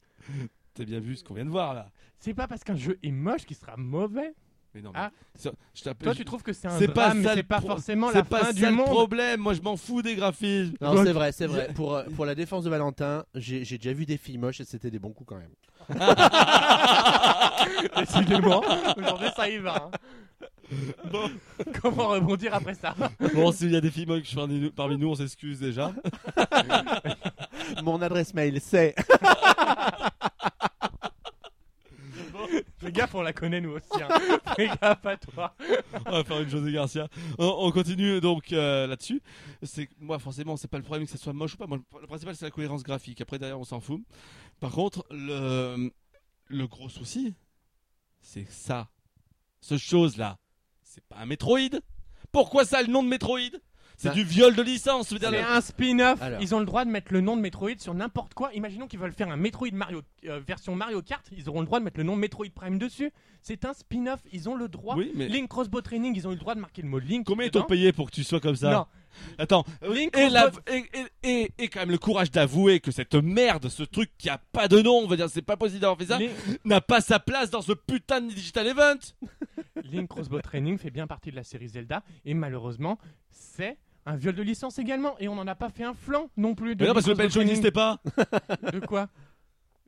T'as 0.72 0.86
bien 0.86 0.98
vu 0.98 1.16
ce 1.16 1.24
qu'on 1.24 1.34
vient 1.34 1.44
de 1.44 1.50
voir 1.50 1.74
là. 1.74 1.92
C'est 2.18 2.32
pas 2.32 2.48
parce 2.48 2.64
qu'un 2.64 2.74
jeu 2.74 2.98
est 3.02 3.10
moche 3.10 3.44
qu'il 3.44 3.54
sera 3.54 3.76
mauvais. 3.76 4.32
Mais 4.76 4.82
non, 4.82 4.90
mais 4.92 5.00
Ah. 5.04 5.10
ça- 5.34 5.52
je 5.74 5.82
Toi, 6.04 6.14
tu 6.14 6.24
trouves 6.26 6.42
que 6.42 6.52
c'est 6.52 6.68
un 6.68 6.78
C'est 6.78 6.88
pas 6.88 7.06
drame, 7.06 7.20
mais 7.22 7.28
c'est 7.30 7.36
le 7.36 7.42
pas 7.44 7.62
forcément 7.62 8.10
la 8.10 8.22
pas 8.22 8.44
fin 8.44 8.52
du 8.52 8.66
monde. 8.68 8.84
problème. 8.84 9.40
Moi, 9.40 9.54
je 9.54 9.62
m'en 9.62 9.74
fous 9.78 10.02
des 10.02 10.14
graphismes. 10.16 10.74
Non, 10.82 11.02
c'est 11.02 11.12
vrai, 11.12 11.32
c'est 11.32 11.46
vrai. 11.46 11.68
Pour, 11.74 11.94
euh, 11.94 12.02
pour 12.14 12.26
la 12.26 12.34
défense 12.34 12.64
de 12.64 12.68
Valentin, 12.70 13.24
j'ai 13.34 13.64
j'ai 13.64 13.78
déjà 13.78 13.94
vu 13.94 14.04
des 14.04 14.18
filles 14.18 14.36
moches 14.36 14.60
et 14.60 14.64
c'était 14.64 14.90
des 14.90 14.98
bons 14.98 15.12
coups 15.14 15.30
quand 15.30 15.38
même. 15.38 15.48
Décidément, 17.96 18.62
aujourd'hui 18.98 19.28
ça 19.34 19.48
y 19.48 19.56
va. 19.58 19.76
hein. 19.76 19.90
Bon. 21.10 21.30
Comment 21.80 22.08
rebondir 22.08 22.52
après 22.54 22.74
ça? 22.74 22.94
Bon, 23.34 23.52
s'il 23.52 23.70
y 23.72 23.76
a 23.76 23.80
des 23.80 23.90
filles 23.90 24.04
moches 24.06 24.34
parmi 24.34 24.58
nous, 24.60 24.70
parmi 24.72 24.98
nous, 24.98 25.08
on 25.08 25.14
s'excuse 25.14 25.58
déjà. 25.60 25.92
Mon 27.82 28.02
adresse 28.02 28.34
mail, 28.34 28.58
c'est. 28.60 28.94
Gaffe, 32.96 33.14
on 33.14 33.22
la 33.22 33.32
connaît 33.32 33.60
nous 33.60 33.72
aussi. 33.72 34.02
hein. 34.02 34.08
Fais 34.56 34.68
gaffe 34.68 35.04
à 35.06 35.16
toi. 35.16 35.54
on 36.06 36.10
va 36.12 36.24
faire 36.24 36.40
une 36.40 36.48
José 36.48 36.72
Garcia. 36.72 37.08
On, 37.38 37.54
on 37.60 37.72
continue 37.72 38.20
donc 38.20 38.52
euh, 38.52 38.86
là-dessus. 38.86 39.20
C'est 39.62 39.88
moi 40.00 40.18
forcément, 40.18 40.56
c'est 40.56 40.68
pas 40.68 40.78
le 40.78 40.82
problème 40.84 41.06
que 41.06 41.12
ça 41.12 41.18
soit 41.18 41.32
moche 41.32 41.54
ou 41.54 41.56
pas. 41.58 41.66
Moi, 41.66 41.78
le 42.00 42.06
principal 42.06 42.34
c'est 42.34 42.44
la 42.44 42.50
cohérence 42.50 42.82
graphique. 42.82 43.20
Après 43.20 43.38
derrière, 43.38 43.60
on 43.60 43.64
s'en 43.64 43.80
fout. 43.80 44.02
Par 44.60 44.72
contre, 44.72 45.04
le 45.10 45.90
le 46.48 46.66
gros 46.66 46.88
souci, 46.88 47.34
c'est 48.20 48.48
ça, 48.50 48.88
ce 49.60 49.76
chose 49.76 50.16
là. 50.16 50.38
C'est 50.82 51.04
pas 51.04 51.16
un 51.18 51.26
Metroid. 51.26 51.80
Pourquoi 52.32 52.64
ça 52.64 52.80
le 52.82 52.88
nom 52.88 53.02
de 53.02 53.08
Metroid? 53.08 53.40
C'est 53.98 54.08
Bah, 54.08 54.14
du 54.14 54.24
viol 54.24 54.54
de 54.54 54.62
licence. 54.62 55.08
C'est 55.08 55.24
un 55.24 55.60
spin-off. 55.60 56.20
Ils 56.40 56.54
ont 56.54 56.58
le 56.60 56.66
droit 56.66 56.84
de 56.84 56.90
mettre 56.90 57.12
le 57.12 57.20
nom 57.22 57.36
de 57.36 57.40
Metroid 57.40 57.78
sur 57.78 57.94
n'importe 57.94 58.34
quoi. 58.34 58.52
Imaginons 58.52 58.86
qu'ils 58.86 58.98
veulent 58.98 59.12
faire 59.12 59.30
un 59.30 59.36
Metroid 59.36 59.70
Mario 59.72 60.02
euh, 60.26 60.38
version 60.46 60.74
Mario 60.74 61.00
Kart. 61.02 61.24
Ils 61.36 61.48
auront 61.48 61.60
le 61.60 61.66
droit 61.66 61.78
de 61.78 61.84
mettre 61.84 61.96
le 61.98 62.04
nom 62.04 62.14
Metroid 62.14 62.50
Prime 62.54 62.78
dessus. 62.78 63.10
C'est 63.40 63.64
un 63.64 63.72
spin-off. 63.72 64.20
Ils 64.32 64.48
ont 64.48 64.54
le 64.54 64.68
droit. 64.68 64.96
Oui, 64.96 65.12
mais 65.14 65.28
Link 65.28 65.48
Crossbow 65.48 65.80
Training, 65.80 66.14
ils 66.14 66.26
ont 66.28 66.30
eu 66.30 66.34
le 66.34 66.40
droit 66.40 66.54
de 66.54 66.60
marquer 66.60 66.82
le 66.82 66.88
mot 66.88 66.98
Link. 66.98 67.26
combien 67.26 67.46
ils 67.46 67.50
t'ont 67.50 67.62
payé 67.62 67.92
pour 67.92 68.10
que 68.10 68.14
tu 68.14 68.22
sois 68.24 68.40
comme 68.40 68.56
ça 68.56 68.70
Non. 68.70 68.86
Attends, 69.38 69.64
Link 69.80 70.14
et, 70.14 70.28
la- 70.28 70.50
Crossbow- 70.50 70.60
et, 70.70 70.84
et, 71.22 71.30
et- 71.44 71.52
et 71.56 71.68
quand 71.68 71.80
même 71.80 71.90
le 71.90 71.96
courage 71.96 72.30
d'avouer 72.30 72.80
que 72.80 72.90
cette 72.90 73.14
merde, 73.14 73.70
ce 73.70 73.82
truc 73.82 74.10
qui 74.18 74.28
a 74.28 74.36
pas 74.36 74.68
de 74.68 74.82
nom, 74.82 74.98
on 74.98 75.06
va 75.06 75.16
dire, 75.16 75.30
c'est 75.30 75.40
pas 75.40 75.56
possible 75.56 75.80
d'avoir 75.80 75.96
fait 75.98 76.04
ça, 76.06 76.18
Link, 76.18 76.32
n'a 76.66 76.82
pas 76.82 77.00
sa 77.00 77.18
place 77.18 77.48
dans 77.48 77.62
ce 77.62 77.72
putain 77.72 78.20
de 78.20 78.28
digital 78.28 78.66
event. 78.66 78.96
Link 79.90 80.08
Crossbow 80.08 80.40
Training 80.42 80.76
fait 80.76 80.90
bien 80.90 81.06
partie 81.06 81.30
de 81.30 81.36
la 81.36 81.44
série 81.44 81.68
Zelda. 81.68 82.02
Et 82.26 82.34
malheureusement, 82.34 82.98
c'est 83.30 83.78
un 84.06 84.16
viol 84.16 84.34
de 84.34 84.42
licence 84.42 84.78
également. 84.78 85.18
Et 85.18 85.28
on 85.28 85.34
n'en 85.34 85.46
a 85.46 85.54
pas 85.54 85.68
fait 85.68 85.84
un 85.84 85.94
flanc 85.94 86.30
non 86.36 86.54
plus. 86.54 86.76
De 86.76 86.82
Mais 86.84 86.88
non, 86.88 86.94
parce 86.94 87.06
que 87.06 87.10
le 87.10 87.16
Crossbow 87.16 87.40
n'existait 87.42 87.70
pas. 87.72 88.00
De 88.72 88.80
quoi 88.80 89.08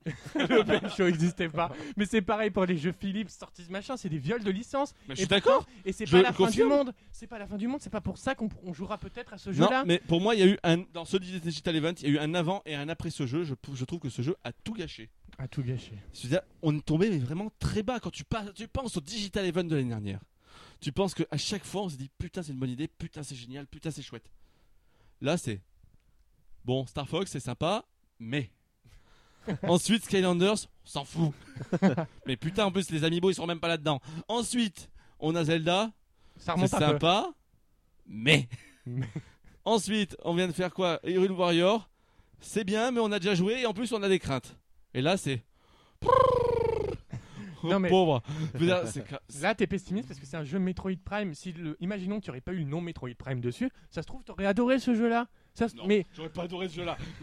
le 0.36 0.62
Ben 0.62 0.88
Show 0.88 1.04
n'existait 1.04 1.48
pas. 1.50 1.70
Mais 1.96 2.06
c'est 2.06 2.22
pareil 2.22 2.50
pour 2.50 2.64
les 2.64 2.78
jeux 2.78 2.92
Philips, 2.98 3.28
sortis 3.28 3.66
machin, 3.68 3.96
c'est 3.98 4.08
des 4.08 4.16
viols 4.16 4.42
de 4.42 4.50
licence. 4.50 4.94
Mais 5.06 5.14
je 5.14 5.20
suis 5.20 5.28
d'accord. 5.28 5.66
Et 5.84 5.92
c'est 5.92 6.06
Je 6.06 6.12
pas 6.16 6.22
la 6.22 6.32
fin 6.32 6.48
du 6.48 6.64
monde. 6.64 6.94
C'est 7.12 7.26
pas 7.26 7.38
la 7.38 7.46
fin 7.46 7.56
du 7.56 7.68
monde. 7.68 7.80
C'est 7.82 7.90
pas 7.90 8.00
pour 8.00 8.16
ça 8.16 8.34
qu'on 8.34 8.48
on 8.64 8.72
jouera 8.72 8.96
peut-être 8.96 9.34
à 9.34 9.38
ce 9.38 9.50
Non, 9.50 9.66
jeu-là. 9.66 9.84
mais 9.84 9.98
pour 10.06 10.20
moi, 10.22 10.34
il 10.34 10.40
y 10.40 10.42
a 10.44 10.46
eu 10.46 10.58
un 10.62 10.78
dans 10.94 11.04
ce 11.04 11.18
digital 11.18 11.76
event, 11.76 11.92
il 12.00 12.04
y 12.04 12.06
a 12.06 12.14
eu 12.14 12.18
un 12.24 12.32
avant 12.34 12.62
et 12.64 12.74
un 12.74 12.88
après 12.88 13.10
ce 13.10 13.26
jeu. 13.26 13.44
Je, 13.44 13.54
je 13.74 13.84
trouve 13.84 13.98
que 14.00 14.08
ce 14.08 14.22
jeu 14.22 14.34
a 14.44 14.52
tout 14.52 14.72
gâché. 14.72 15.10
À 15.36 15.46
tout 15.46 15.62
gâcher. 15.62 15.98
C'est-à-dire, 16.14 16.40
on 16.62 16.74
est 16.76 16.84
tombé 16.84 17.10
mais 17.10 17.18
vraiment 17.18 17.50
très 17.58 17.82
bas 17.82 18.00
quand 18.00 18.10
tu, 18.10 18.24
pas- 18.24 18.46
tu 18.54 18.66
penses 18.66 18.96
au 18.96 19.00
digital 19.00 19.44
event 19.44 19.64
de 19.64 19.76
l'année 19.76 19.88
dernière. 19.90 20.20
Tu 20.80 20.92
penses 20.92 21.14
que 21.14 21.24
à 21.30 21.36
chaque 21.36 21.64
fois, 21.64 21.82
on 21.82 21.88
se 21.88 21.96
dit 21.96 22.10
putain, 22.18 22.42
c'est 22.42 22.52
une 22.52 22.58
bonne 22.58 22.70
idée, 22.70 22.88
putain, 22.88 23.22
c'est 23.22 23.34
génial, 23.34 23.66
putain, 23.66 23.90
c'est 23.90 24.02
chouette. 24.02 24.30
Là, 25.20 25.36
c'est 25.36 25.60
bon, 26.64 26.86
Star 26.86 27.08
Fox, 27.08 27.30
c'est 27.30 27.40
sympa, 27.40 27.84
mais 28.18 28.50
ensuite 29.64 30.04
Skylanders, 30.04 30.66
on 30.84 30.88
s'en 30.88 31.04
fout. 31.04 31.32
mais 32.26 32.36
putain, 32.36 32.66
en 32.66 32.70
plus, 32.72 32.90
les 32.90 33.02
amiibo, 33.04 33.30
ils 33.30 33.34
sont 33.34 33.46
même 33.46 33.60
pas 33.60 33.68
là-dedans. 33.68 34.00
Ensuite, 34.28 34.88
on 35.18 35.34
a 35.34 35.44
Zelda, 35.44 35.90
Ça 36.36 36.52
remonte 36.54 36.72
un 36.74 36.78
sympa, 36.78 37.32
mais 38.06 38.48
Mais- 38.86 39.08
ensuite, 39.64 40.16
on 40.22 40.34
vient 40.34 40.46
de 40.46 40.52
faire 40.52 40.72
quoi? 40.72 41.00
Hyrule 41.04 41.32
Warrior, 41.32 41.90
c'est 42.40 42.64
bien, 42.64 42.92
mais 42.92 43.00
on 43.00 43.10
a 43.10 43.18
déjà 43.18 43.34
joué 43.34 43.62
et 43.62 43.66
en 43.66 43.74
plus, 43.74 43.92
on 43.92 44.02
a 44.02 44.08
des 44.08 44.20
craintes. 44.20 44.56
Et 44.94 45.02
là, 45.02 45.16
c'est 45.16 45.42
Non, 47.64 47.78
mais- 47.80 47.88
pauvre. 47.88 48.22
Dire, 48.54 48.82
Là, 49.42 49.54
t'es 49.54 49.66
pessimiste 49.66 50.08
parce 50.08 50.18
que 50.20 50.26
c'est 50.26 50.36
un 50.36 50.44
jeu 50.44 50.58
Metroid 50.58 50.92
Prime. 51.04 51.34
Si 51.34 51.52
le... 51.52 51.76
Imaginons 51.80 52.20
que 52.20 52.24
tu 52.24 52.30
aurais 52.30 52.40
pas 52.40 52.52
eu 52.52 52.58
le 52.58 52.64
nom 52.64 52.80
Metroid 52.80 53.10
Prime 53.16 53.40
dessus, 53.40 53.70
ça 53.90 54.02
se 54.02 54.06
trouve, 54.06 54.22
t'aurais 54.24 54.46
adoré 54.46 54.78
ce 54.78 54.94
jeu-là. 54.94 55.28
Ça 55.54 55.68
se- 55.68 55.76
Non. 55.76 55.86
Mais 55.86 56.06
J'aurais 56.14 56.28
pas 56.30 56.42
adoré 56.44 56.68
ce 56.68 56.74
jeu-là. 56.76 56.96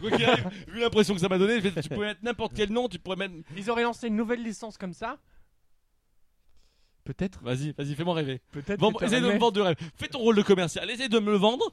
Vu 0.68 0.80
l'impression 0.80 1.14
que 1.14 1.20
ça 1.20 1.28
m'a 1.28 1.38
donné, 1.38 1.60
tu 1.62 1.88
peux 1.88 1.96
mettre 2.00 2.20
n'importe 2.22 2.52
quel 2.54 2.70
nom, 2.72 2.88
tu 2.88 2.98
pourrais 2.98 3.16
mettre. 3.16 3.34
ils 3.56 3.70
auraient 3.70 3.82
lancé 3.84 4.08
une 4.08 4.16
nouvelle 4.16 4.42
licence 4.42 4.76
comme 4.76 4.92
ça. 4.92 5.18
Peut-être. 7.04 7.40
Vas-y, 7.42 7.72
vas-y, 7.72 7.94
fais-moi 7.94 8.14
rêver. 8.14 8.40
Peut-être. 8.50 8.80
Essaye 9.04 9.20
de 9.20 9.26
me 9.28 9.38
vendre 9.38 9.52
du 9.52 9.60
rêve. 9.60 9.76
Fais 9.94 10.08
ton 10.08 10.18
rôle 10.18 10.36
de 10.36 10.42
commercial, 10.42 10.90
essaye 10.90 11.08
de 11.08 11.18
me 11.20 11.30
le 11.30 11.36
vendre. 11.36 11.70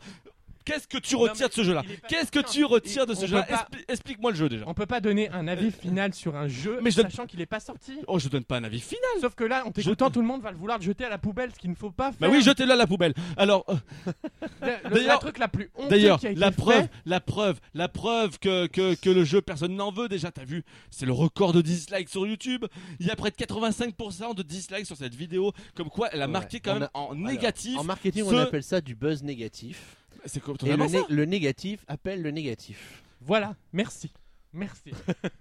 Qu'est-ce 0.66 0.88
que 0.88 0.98
tu 0.98 1.16
retires 1.16 1.50
de 1.50 1.54
ce 1.54 1.64
jeu-là 1.64 1.84
Qu'est-ce 2.08 2.32
que 2.32 2.40
tu 2.40 2.64
retires 2.66 3.06
de 3.06 3.14
ce 3.14 3.26
jeu-là 3.26 3.46
Explique-moi 3.88 4.32
le 4.32 4.38
jeu 4.38 4.50
déjà. 4.50 4.64
On 4.68 4.74
peut 4.74 4.86
pas 4.86 5.00
donner 5.02 5.30
un 5.30 5.48
avis 5.48 5.72
final 5.72 6.14
sur 6.14 6.36
un 6.36 6.48
jeu, 6.48 6.80
Mais 6.82 6.92
je 6.92 6.98
donne- 6.98 7.10
sachant 7.10 7.26
qu'il 7.26 7.42
est 7.42 7.46
pas 7.46 7.60
sorti. 7.60 8.00
Oh, 8.08 8.20
je 8.20 8.30
donne 8.30 8.44
pas 8.44 8.58
un 8.58 8.64
avis 8.64 8.80
final. 8.80 9.04
Sauf 9.22 9.36
que 9.36 9.44
là, 9.44 9.66
en 9.66 9.72
t'écoutant, 9.72 10.10
tout 10.10 10.22
le 10.22 10.28
monde 10.28 10.42
va 10.42 10.52
le 10.52 10.58
vouloir 10.58 10.78
le 10.78 10.84
jeter 10.84 11.06
à 11.06 11.10
la 11.10 11.18
poubelle, 11.18 11.52
ce 11.54 11.60
qu'il 11.60 11.70
ne 11.70 11.76
faut 11.76 11.92
pas 11.92 12.12
Bah 12.12 12.18
faire. 12.28 12.32
oui, 12.32 12.42
jetez-le 12.42 12.72
à 12.72 12.76
la 12.76 12.88
poubelle. 12.88 13.14
Alors, 13.38 13.66
euh, 13.70 13.76
Le- 14.62 14.68
le- 14.84 14.90
D'ailleurs- 14.96 15.08
la 15.16 15.18
truc 15.18 15.38
la 15.38 15.48
plus 15.48 15.70
honteux 15.76 15.90
D'ailleurs, 15.90 16.20
la 16.36 16.52
fait- 16.52 16.58
preuve, 16.58 16.88
la 17.06 17.20
preuve, 17.20 17.60
la 17.74 17.88
preuve 17.90 18.40
que, 18.40 18.68
que, 18.68 18.96
que 18.96 19.10
le 19.10 19.24
jeu, 19.24 19.42
personne 19.42 19.76
n'en 19.76 19.92
veut 19.92 20.08
déjà, 20.08 20.32
t'as 20.32 20.46
vu 20.46 20.64
C'est 20.90 21.06
le 21.06 21.14
record 21.14 21.54
de 21.54 21.62
dislikes 21.62 22.10
sur 22.10 22.26
YouTube. 22.26 22.66
Il 23.00 23.06
y 23.08 23.12
a 23.12 23.16
près 23.16 23.32
de 23.32 23.36
85% 23.36 24.34
de 24.34 24.44
dislikes 24.44 24.86
sur 24.86 24.96
cette 24.98 25.16
vidéo, 25.16 25.52
comme 25.76 25.90
quoi 25.90 26.10
elle 26.12 26.22
a 26.22 26.26
Ouais. 26.26 26.32
marqué 26.32 26.60
quand 26.60 26.74
même 26.76 26.84
a- 26.84 26.98
en 26.98 27.12
Alors, 27.12 27.16
négatif. 27.16 27.78
En 27.78 27.84
marketing, 27.84 28.24
ce- 28.24 28.34
on 28.34 28.38
appelle 28.38 28.64
ça 28.64 28.82
du 28.82 28.96
buzz 28.96 29.24
négatif. 29.24 29.98
C'est 30.26 30.42
Et 30.66 30.78
le, 30.78 31.26
né- 31.26 31.26
négatif 31.26 31.84
appelle 31.88 32.22
le 32.22 32.32
négatif. 32.32 33.04
Voilà, 33.22 33.56
merci. 33.72 34.12
Merci. 34.56 34.92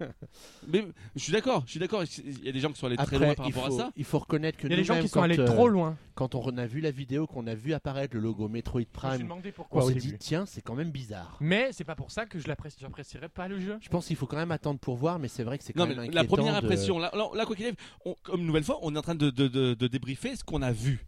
Mais 0.67 0.83
je 1.15 1.21
suis 1.21 1.31
d'accord, 1.31 1.61
je 1.67 1.71
suis 1.71 1.79
d'accord. 1.79 2.03
Il 2.03 2.43
y 2.45 2.49
a 2.49 2.51
des 2.51 2.59
gens 2.59 2.71
qui 2.71 2.79
sont 2.79 2.87
allés 2.87 2.97
très 2.97 3.19
loin 3.19 3.35
par 3.35 3.47
il 3.47 3.53
rapport 3.53 3.67
faut, 3.69 3.79
à 3.79 3.83
ça. 3.85 3.91
il 3.95 4.03
faut 4.05 4.17
reconnaître 4.17 4.57
que 4.57 4.65
Il 4.65 4.71
y 4.71 4.73
a 4.73 4.77
des 4.77 4.83
gens 4.83 4.93
nous-mêmes, 4.95 5.03
qui 5.05 5.09
sont 5.11 5.19
quand, 5.19 5.23
allés 5.25 5.39
euh, 5.39 5.45
trop 5.45 5.67
loin. 5.67 5.95
Quand 6.15 6.33
on 6.33 6.57
a 6.57 6.65
vu 6.65 6.81
la 6.81 6.89
vidéo, 6.89 7.27
qu'on 7.27 7.45
a 7.45 7.53
vu 7.53 7.73
apparaître 7.73 8.15
le 8.15 8.21
logo 8.21 8.47
Metroid 8.47 8.81
Je 8.81 8.85
me 8.85 8.89
suis 8.89 8.91
Prime, 8.91 9.21
demandé 9.21 9.49
on 9.49 9.51
pourquoi 9.51 9.83
au 9.83 9.89
s'est 9.89 9.93
début. 9.93 10.07
dit 10.13 10.17
tiens, 10.17 10.45
c'est 10.47 10.61
quand 10.63 10.73
même 10.73 10.89
bizarre. 10.89 11.37
Mais 11.41 11.69
c'est 11.73 11.83
pas 11.83 11.93
pour 11.95 12.09
ça 12.09 12.25
que 12.25 12.39
je 12.39 12.47
l'apprécie- 12.47 12.77
j'apprécierais 12.81 13.29
pas 13.29 13.47
le 13.47 13.59
jeu. 13.59 13.77
Je 13.81 13.89
pense 13.89 14.07
qu'il 14.07 14.15
faut 14.15 14.25
quand 14.25 14.37
même 14.37 14.51
attendre 14.51 14.79
pour 14.79 14.95
voir, 14.95 15.19
mais 15.19 15.27
c'est 15.27 15.43
vrai 15.43 15.59
que 15.59 15.63
c'est 15.63 15.75
Non, 15.75 15.83
quand 15.83 15.89
mais 15.89 15.95
même 15.95 16.11
la 16.11 16.21
inquiétant 16.21 16.35
première 16.35 16.59
de- 16.59 16.65
impression, 16.65 16.97
là, 16.97 17.11
là, 17.13 17.27
là, 17.35 17.45
quoi 17.45 17.55
qu'il 17.55 17.65
arrive, 17.65 17.77
on- 18.05 18.15
comme 18.23 18.39
une 18.41 18.47
nouvelle 18.47 18.63
fois, 18.63 18.79
on 18.81 18.95
est 18.95 18.97
en 18.97 19.01
train 19.03 19.13
de, 19.15 19.29
de, 19.29 19.47
de, 19.47 19.75
de 19.75 19.87
débriefer 19.87 20.35
ce 20.35 20.43
qu'on 20.43 20.63
a 20.63 20.71
vu. 20.71 21.05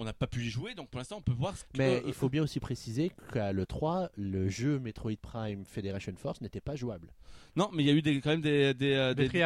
On 0.00 0.04
n'a 0.04 0.12
pas 0.12 0.28
pu 0.28 0.40
y 0.42 0.48
jouer, 0.48 0.74
donc 0.74 0.88
pour 0.90 0.98
l'instant, 0.98 1.16
on 1.18 1.22
peut 1.22 1.32
voir 1.32 1.56
ce 1.56 1.64
que. 1.64 1.76
Mais 1.76 2.02
il 2.06 2.12
faut 2.12 2.28
bien 2.28 2.42
aussi 2.44 2.60
préciser 2.60 3.10
qu'à 3.32 3.52
l'E3, 3.52 4.10
le 4.16 4.48
jeu 4.48 4.78
Metroid 4.78 5.16
Prime 5.20 5.64
Federation 5.64 6.12
Force 6.16 6.40
n'était 6.40 6.60
pas 6.60 6.76
jouable. 6.76 7.08
Non, 7.56 7.68
mais 7.72 7.82
il 7.82 7.86
y 7.86 7.90
a 7.90 7.94
eu 7.94 8.02
des, 8.02 8.20
quand 8.20 8.30
même 8.30 8.40
des, 8.40 8.74
des, 8.74 8.92
euh, 8.94 9.14
Des 9.14 9.28
des 9.28 9.40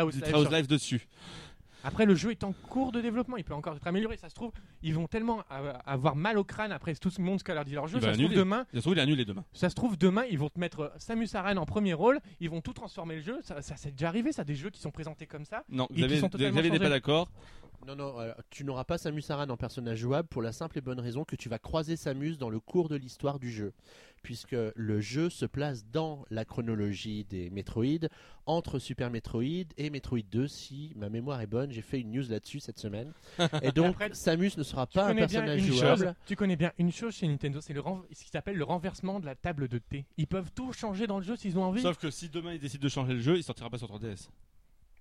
Live 0.51 0.67
dessus. 0.67 1.09
Après, 1.85 2.07
le 2.07 2.15
jeu 2.15 2.31
est 2.31 2.45
en 2.45 2.53
cours 2.53 2.93
de 2.93 3.01
développement, 3.01 3.37
il 3.37 3.45
peut 3.45 3.55
encore 3.55 3.75
être 3.75 3.87
amélioré. 3.87 4.17
Ça 4.17 4.29
se 4.29 4.35
trouve, 4.35 4.53
ils 4.83 4.95
vont 4.95 5.09
tellement 5.09 5.43
euh, 5.51 5.73
avoir 5.85 6.15
mal 6.15 6.39
au 6.39 6.45
crâne 6.45 6.71
après 6.71 6.95
tout 6.95 7.11
ce 7.11 7.21
monde 7.21 7.39
ce 7.39 7.45
qu'a 7.45 7.55
leur 7.55 7.65
dit 7.65 7.73
leur 7.75 7.89
jeu. 7.89 8.01
Ça 8.01 8.15
se 8.15 8.19
trouve 8.19 8.35
demain, 8.35 8.67
Ça 8.73 8.77
se 8.77 8.81
trouve, 8.83 8.95
il 8.95 8.99
est 8.99 9.03
annulé 9.03 9.25
demain. 9.25 9.45
ça 9.53 9.69
se 9.69 9.75
trouve 9.75 9.97
demain, 9.99 10.25
ils 10.31 10.39
vont 10.39 10.49
te 10.49 10.61
mettre 10.61 10.81
euh, 10.81 10.89
Samus 10.99 11.29
Aran 11.35 11.57
en 11.57 11.67
premier 11.67 11.95
rôle, 11.95 12.21
ils 12.41 12.51
vont 12.51 12.61
tout 12.61 12.73
transformer 12.73 13.17
le 13.17 13.23
jeu. 13.23 13.39
Ça, 13.43 13.63
ça 13.63 13.77
c'est 13.77 13.93
déjà 13.93 14.09
arrivé, 14.09 14.33
ça, 14.33 14.45
des 14.45 14.55
jeux 14.55 14.71
qui 14.71 14.81
sont 14.81 14.91
présentés 14.91 15.27
comme 15.27 15.45
ça. 15.45 15.65
Non, 15.69 15.89
Xavier 15.91 16.21
n'est 16.21 16.21
changés. 16.21 16.79
pas 16.79 16.89
d'accord. 16.89 17.29
Non, 17.87 17.97
non, 17.97 18.21
euh, 18.21 18.33
tu 18.51 18.65
n'auras 18.65 18.85
pas 18.85 18.97
Samus 18.97 19.25
Aran 19.29 19.49
en 19.51 19.57
personnage 19.57 19.99
jouable 19.99 20.29
pour 20.29 20.41
la 20.41 20.53
simple 20.53 20.79
et 20.79 20.81
bonne 20.81 21.01
raison 21.01 21.25
que 21.25 21.35
tu 21.35 21.49
vas 21.49 21.59
croiser 21.59 21.97
Samus 21.97 22.37
dans 22.37 22.49
le 22.49 22.61
cours 22.61 22.89
de 22.89 22.95
l'histoire 22.95 23.41
du 23.41 23.51
jeu. 23.51 23.73
Puisque 24.23 24.55
le 24.77 25.01
jeu 25.01 25.31
se 25.31 25.47
place 25.47 25.85
dans 25.87 26.25
la 26.31 26.45
chronologie 26.45 27.25
des 27.25 27.51
Metroid, 27.51 28.07
entre 28.47 28.79
Super 28.79 29.11
Metroid 29.11 29.67
et 29.77 29.91
Metroid 29.91 30.21
2, 30.31 30.47
si 30.47 30.93
ma 30.95 31.09
mémoire 31.09 31.41
est 31.41 31.49
bonne. 31.49 31.73
J'ai 31.73 31.83
fait 31.83 31.99
une 31.99 32.13
news 32.13 32.23
là-dessus 32.29 32.61
cette 32.61 32.79
semaine. 32.79 33.13
Et 33.63 33.73
donc, 33.73 33.95
Après, 33.97 34.15
Samus 34.15 34.53
ne 34.57 34.63
sera 34.63 34.87
pas 34.87 35.07
un 35.07 35.09
connais, 35.09 35.27
bien 35.27 35.41
personnage 35.41 35.67
une 35.67 35.75
jouable. 35.75 36.05
chose, 36.05 36.15
tu 36.25 36.37
connais 36.37 36.57
bien 36.57 36.73
une 36.79 36.93
chose 36.93 37.15
chez 37.17 37.27
Nintendo, 37.27 37.61
c'est 37.61 37.75
ce 37.75 38.25
qui 38.25 38.31
s'appelle 38.31 38.57
le 38.57 38.65
renversement 38.65 39.19
de 39.19 39.27
la 39.27 39.35
table 39.35 39.67
de 39.67 39.79
thé. 39.79 40.07
Ils 40.19 40.29
peuvent 40.29 40.53
tout 40.55 40.73
changer 40.73 41.09
dans 41.09 41.19
le 41.19 41.25
jeu 41.25 41.35
s'ils 41.35 41.59
ont 41.59 41.65
envie. 41.65 41.83
Sauf 41.83 41.99
que 41.99 42.11
si 42.11 42.29
demain 42.29 42.53
il 42.55 42.61
décide 42.61 42.81
de 42.81 42.89
changer 42.89 43.15
le 43.15 43.21
jeu, 43.21 43.37
il 43.39 43.43
sortira 43.43 43.71
pas 43.71 43.79
sur 43.79 43.89
3DS. 43.89 44.29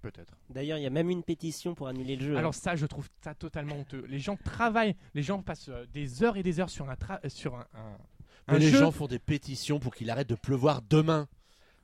Peut-être. 0.02 0.34
D'ailleurs, 0.49 0.78
il 0.80 0.82
y 0.82 0.88
a 0.88 0.90
même 0.90 1.10
une 1.10 1.22
pétition 1.23 1.76
pour 1.76 1.88
annuler 1.88 2.15
le 2.15 2.26
jeu. 2.26 2.36
hein. 2.36 2.40
Alors 2.40 2.56
ça, 2.56 2.76
je 2.76 2.86
trouve 2.86 3.07
ça 3.23 3.36
totalement 3.36 3.76
honteux. 3.76 4.03
Les 4.10 4.19
gens 4.19 4.36
travaillent, 4.36 4.95
les 5.14 5.22
gens 5.23 5.41
passent 5.41 5.69
euh, 5.69 5.86
des 5.94 6.23
heures 6.23 6.38
et 6.38 6.44
des 6.44 6.60
heures 6.60 6.69
sur 6.72 6.90
un, 6.90 6.95
tra- 6.95 7.19
euh, 7.23 7.30
sur 7.30 7.56
un, 7.56 7.68
un- 7.76 7.98
Mais 8.48 8.56
un 8.56 8.57
les 8.60 8.69
jeu. 8.69 8.80
gens 8.80 8.91
font 8.91 9.07
des 9.07 9.19
pétitions 9.19 9.80
pour 9.80 9.94
qu'il 9.94 10.10
arrête 10.10 10.28
de 10.30 10.36
pleuvoir 10.36 10.82
demain. 10.90 11.28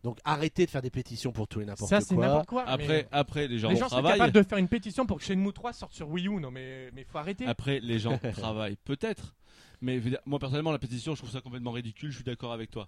Donc 0.04 0.20
arrêtez 0.24 0.66
de 0.66 0.72
faire 0.72 0.82
des 0.82 0.90
pétitions 0.90 1.32
pour 1.32 1.48
tout 1.48 1.60
et 1.62 1.66
n'importe 1.66 1.90
Ça, 1.90 1.98
quoi. 1.98 2.06
c'est 2.08 2.16
n'importe 2.16 2.46
quoi. 2.48 2.64
Après, 2.68 2.88
mais 2.88 3.08
après 3.12 3.48
les 3.48 3.60
gens, 3.60 3.70
les 3.70 3.76
gens 3.76 3.86
sont 3.90 3.96
travaillent. 3.96 4.14
capables 4.14 4.34
de 4.34 4.44
faire 4.44 4.58
une 4.58 4.68
pétition 4.68 5.06
pour 5.06 5.18
que 5.18 5.24
Shenmue 5.24 5.52
3 5.54 5.74
sorte 5.74 5.94
sur 5.94 6.10
Wii 6.10 6.28
U. 6.28 6.40
Non, 6.40 6.50
mais 6.52 6.90
mais 6.94 7.04
faut 7.04 7.18
arrêter. 7.18 7.46
Après, 7.46 7.80
les 7.80 8.00
gens 8.00 8.18
travaillent 8.34 8.78
peut-être. 8.84 9.36
Mais 9.82 9.96
je 9.98 10.00
veux 10.02 10.10
dire, 10.12 10.20
moi 10.26 10.40
personnellement, 10.40 10.72
la 10.72 10.80
pétition, 10.80 11.14
je 11.14 11.20
trouve 11.20 11.32
ça 11.32 11.42
complètement 11.42 11.72
ridicule. 11.72 12.10
Je 12.10 12.16
suis 12.16 12.24
d'accord 12.24 12.52
avec 12.54 12.72
toi. 12.72 12.88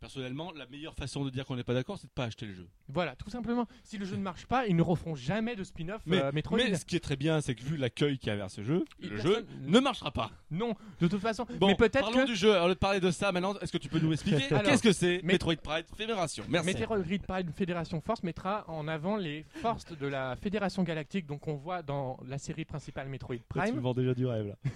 Personnellement, 0.00 0.50
la 0.56 0.66
meilleure 0.66 0.94
façon 0.94 1.24
de 1.26 1.30
dire 1.30 1.44
qu'on 1.44 1.56
n'est 1.56 1.62
pas 1.62 1.74
d'accord, 1.74 1.98
c'est 1.98 2.06
de 2.06 2.12
pas 2.12 2.24
acheter 2.24 2.46
le 2.46 2.54
jeu. 2.54 2.66
Voilà, 2.88 3.14
tout 3.16 3.28
simplement. 3.28 3.66
Si 3.84 3.98
le 3.98 4.06
jeu 4.06 4.16
ne 4.16 4.22
marche 4.22 4.46
pas, 4.46 4.66
ils 4.66 4.74
ne 4.74 4.80
referont 4.80 5.14
jamais 5.14 5.54
de 5.56 5.62
spin-off 5.62 6.00
Mais, 6.06 6.22
euh, 6.22 6.32
Metroid. 6.32 6.56
mais 6.56 6.74
ce 6.74 6.86
qui 6.86 6.96
est 6.96 7.00
très 7.00 7.16
bien, 7.16 7.42
c'est 7.42 7.54
que 7.54 7.62
vu 7.62 7.76
l'accueil 7.76 8.18
qu'il 8.18 8.28
y 8.28 8.30
a 8.32 8.36
vers 8.36 8.50
ce 8.50 8.62
jeu, 8.62 8.86
Et 9.02 9.08
le 9.08 9.16
personne- 9.16 9.32
jeu 9.34 9.46
ne 9.60 9.78
marchera 9.78 10.10
pas. 10.10 10.30
Non, 10.50 10.74
de 11.00 11.06
toute 11.06 11.20
façon. 11.20 11.46
Bon, 11.58 11.66
mais 11.66 11.74
peut-être 11.74 12.00
parlons 12.00 12.22
que 12.22 12.26
du 12.26 12.34
jeu. 12.34 12.52
Alors, 12.54 12.70
de 12.70 12.74
parler 12.74 13.00
de 13.00 13.10
ça 13.10 13.30
maintenant, 13.30 13.54
est-ce 13.60 13.72
que 13.72 13.76
tu 13.78 13.90
peux 13.90 13.98
nous 14.00 14.12
expliquer 14.14 14.42
Alors, 14.54 14.62
Qu'est-ce 14.62 14.82
que 14.82 14.92
c'est 14.92 15.20
Metroid 15.22 15.56
Pride 15.56 15.84
Fédération? 15.94 16.44
Merci. 16.48 16.74
Metroid 16.74 16.98
Prime 17.28 17.52
Fédération 17.52 18.00
Force 18.00 18.22
mettra 18.22 18.64
en 18.68 18.88
avant 18.88 19.18
les 19.18 19.44
forces 19.60 19.84
de 19.98 20.06
la 20.06 20.34
Fédération 20.36 20.82
Galactique, 20.82 21.26
donc 21.26 21.46
on 21.46 21.56
voit 21.56 21.82
dans 21.82 22.18
la 22.26 22.38
série 22.38 22.64
principale 22.64 23.08
Metroid 23.08 23.36
Prime. 23.50 23.78
vends 23.80 23.92
déjà 23.92 24.14
du 24.14 24.24
rêve 24.24 24.46
là. 24.46 24.54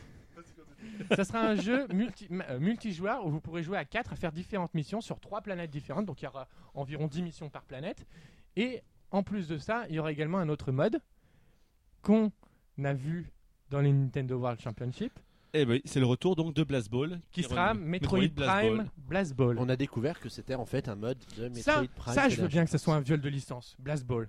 Ça 1.17 1.25
sera 1.25 1.41
un 1.41 1.57
jeu 1.57 1.87
multi- 1.89 2.29
euh, 2.31 2.59
multijoueur 2.59 3.25
où 3.27 3.31
vous 3.31 3.41
pourrez 3.41 3.63
jouer 3.63 3.79
à 3.79 3.85
4 3.85 4.13
à 4.13 4.17
faire 4.17 4.33
différentes 4.33 4.75
missions 4.75 5.01
sur 5.01 5.19
3 5.21 5.41
planètes 5.41 5.71
différentes. 5.71 6.07
Donc 6.07 6.23
il 6.23 6.25
y 6.25 6.29
aura 6.29 6.49
environ 6.75 7.07
10 7.07 7.23
missions 7.23 7.51
par 7.51 7.63
planète. 7.65 8.07
Et 8.57 8.83
en 9.11 9.23
plus 9.23 9.49
de 9.49 9.59
ça, 9.59 9.85
il 9.89 9.95
y 9.97 9.99
aura 9.99 10.13
également 10.13 10.39
un 10.39 10.49
autre 10.49 10.73
mode 10.73 11.01
qu'on 12.03 12.31
a 12.83 12.93
vu 12.93 13.31
dans 13.71 13.81
les 13.81 13.93
Nintendo 13.93 14.37
World 14.39 14.61
Championship 14.61 15.13
Eh 15.55 15.65
ben, 15.65 15.81
c'est 15.85 16.01
le 16.01 16.07
retour 16.07 16.37
donc 16.37 16.55
de 16.55 16.63
Blast 16.65 16.91
Ball, 16.91 17.21
qui 17.31 17.43
sera. 17.43 17.75
Metroid, 17.75 18.29
Blast 18.29 18.53
Prime 18.59 18.77
Ball. 18.77 18.91
Blast 18.97 19.35
Ball. 19.35 19.57
On 19.59 19.69
a 19.69 19.77
découvert 19.77 20.21
que 20.21 20.29
c'était 20.29 20.55
en 20.55 20.67
fait 20.67 20.89
un 20.89 20.97
mode 20.97 21.19
de 21.37 21.49
Ça, 21.55 21.81
Metroid 21.81 21.95
Prime. 21.97 22.15
ça, 22.15 22.29
je 22.29 22.41
veux 22.43 22.49
bien 22.49 22.65
que 22.65 22.71
ce 22.71 22.79
soit 22.79 22.95
un 22.95 23.01
viol 23.01 23.21
de 23.21 23.29
licence. 23.29 23.77
Blast 23.79 24.05
Ball. 24.05 24.29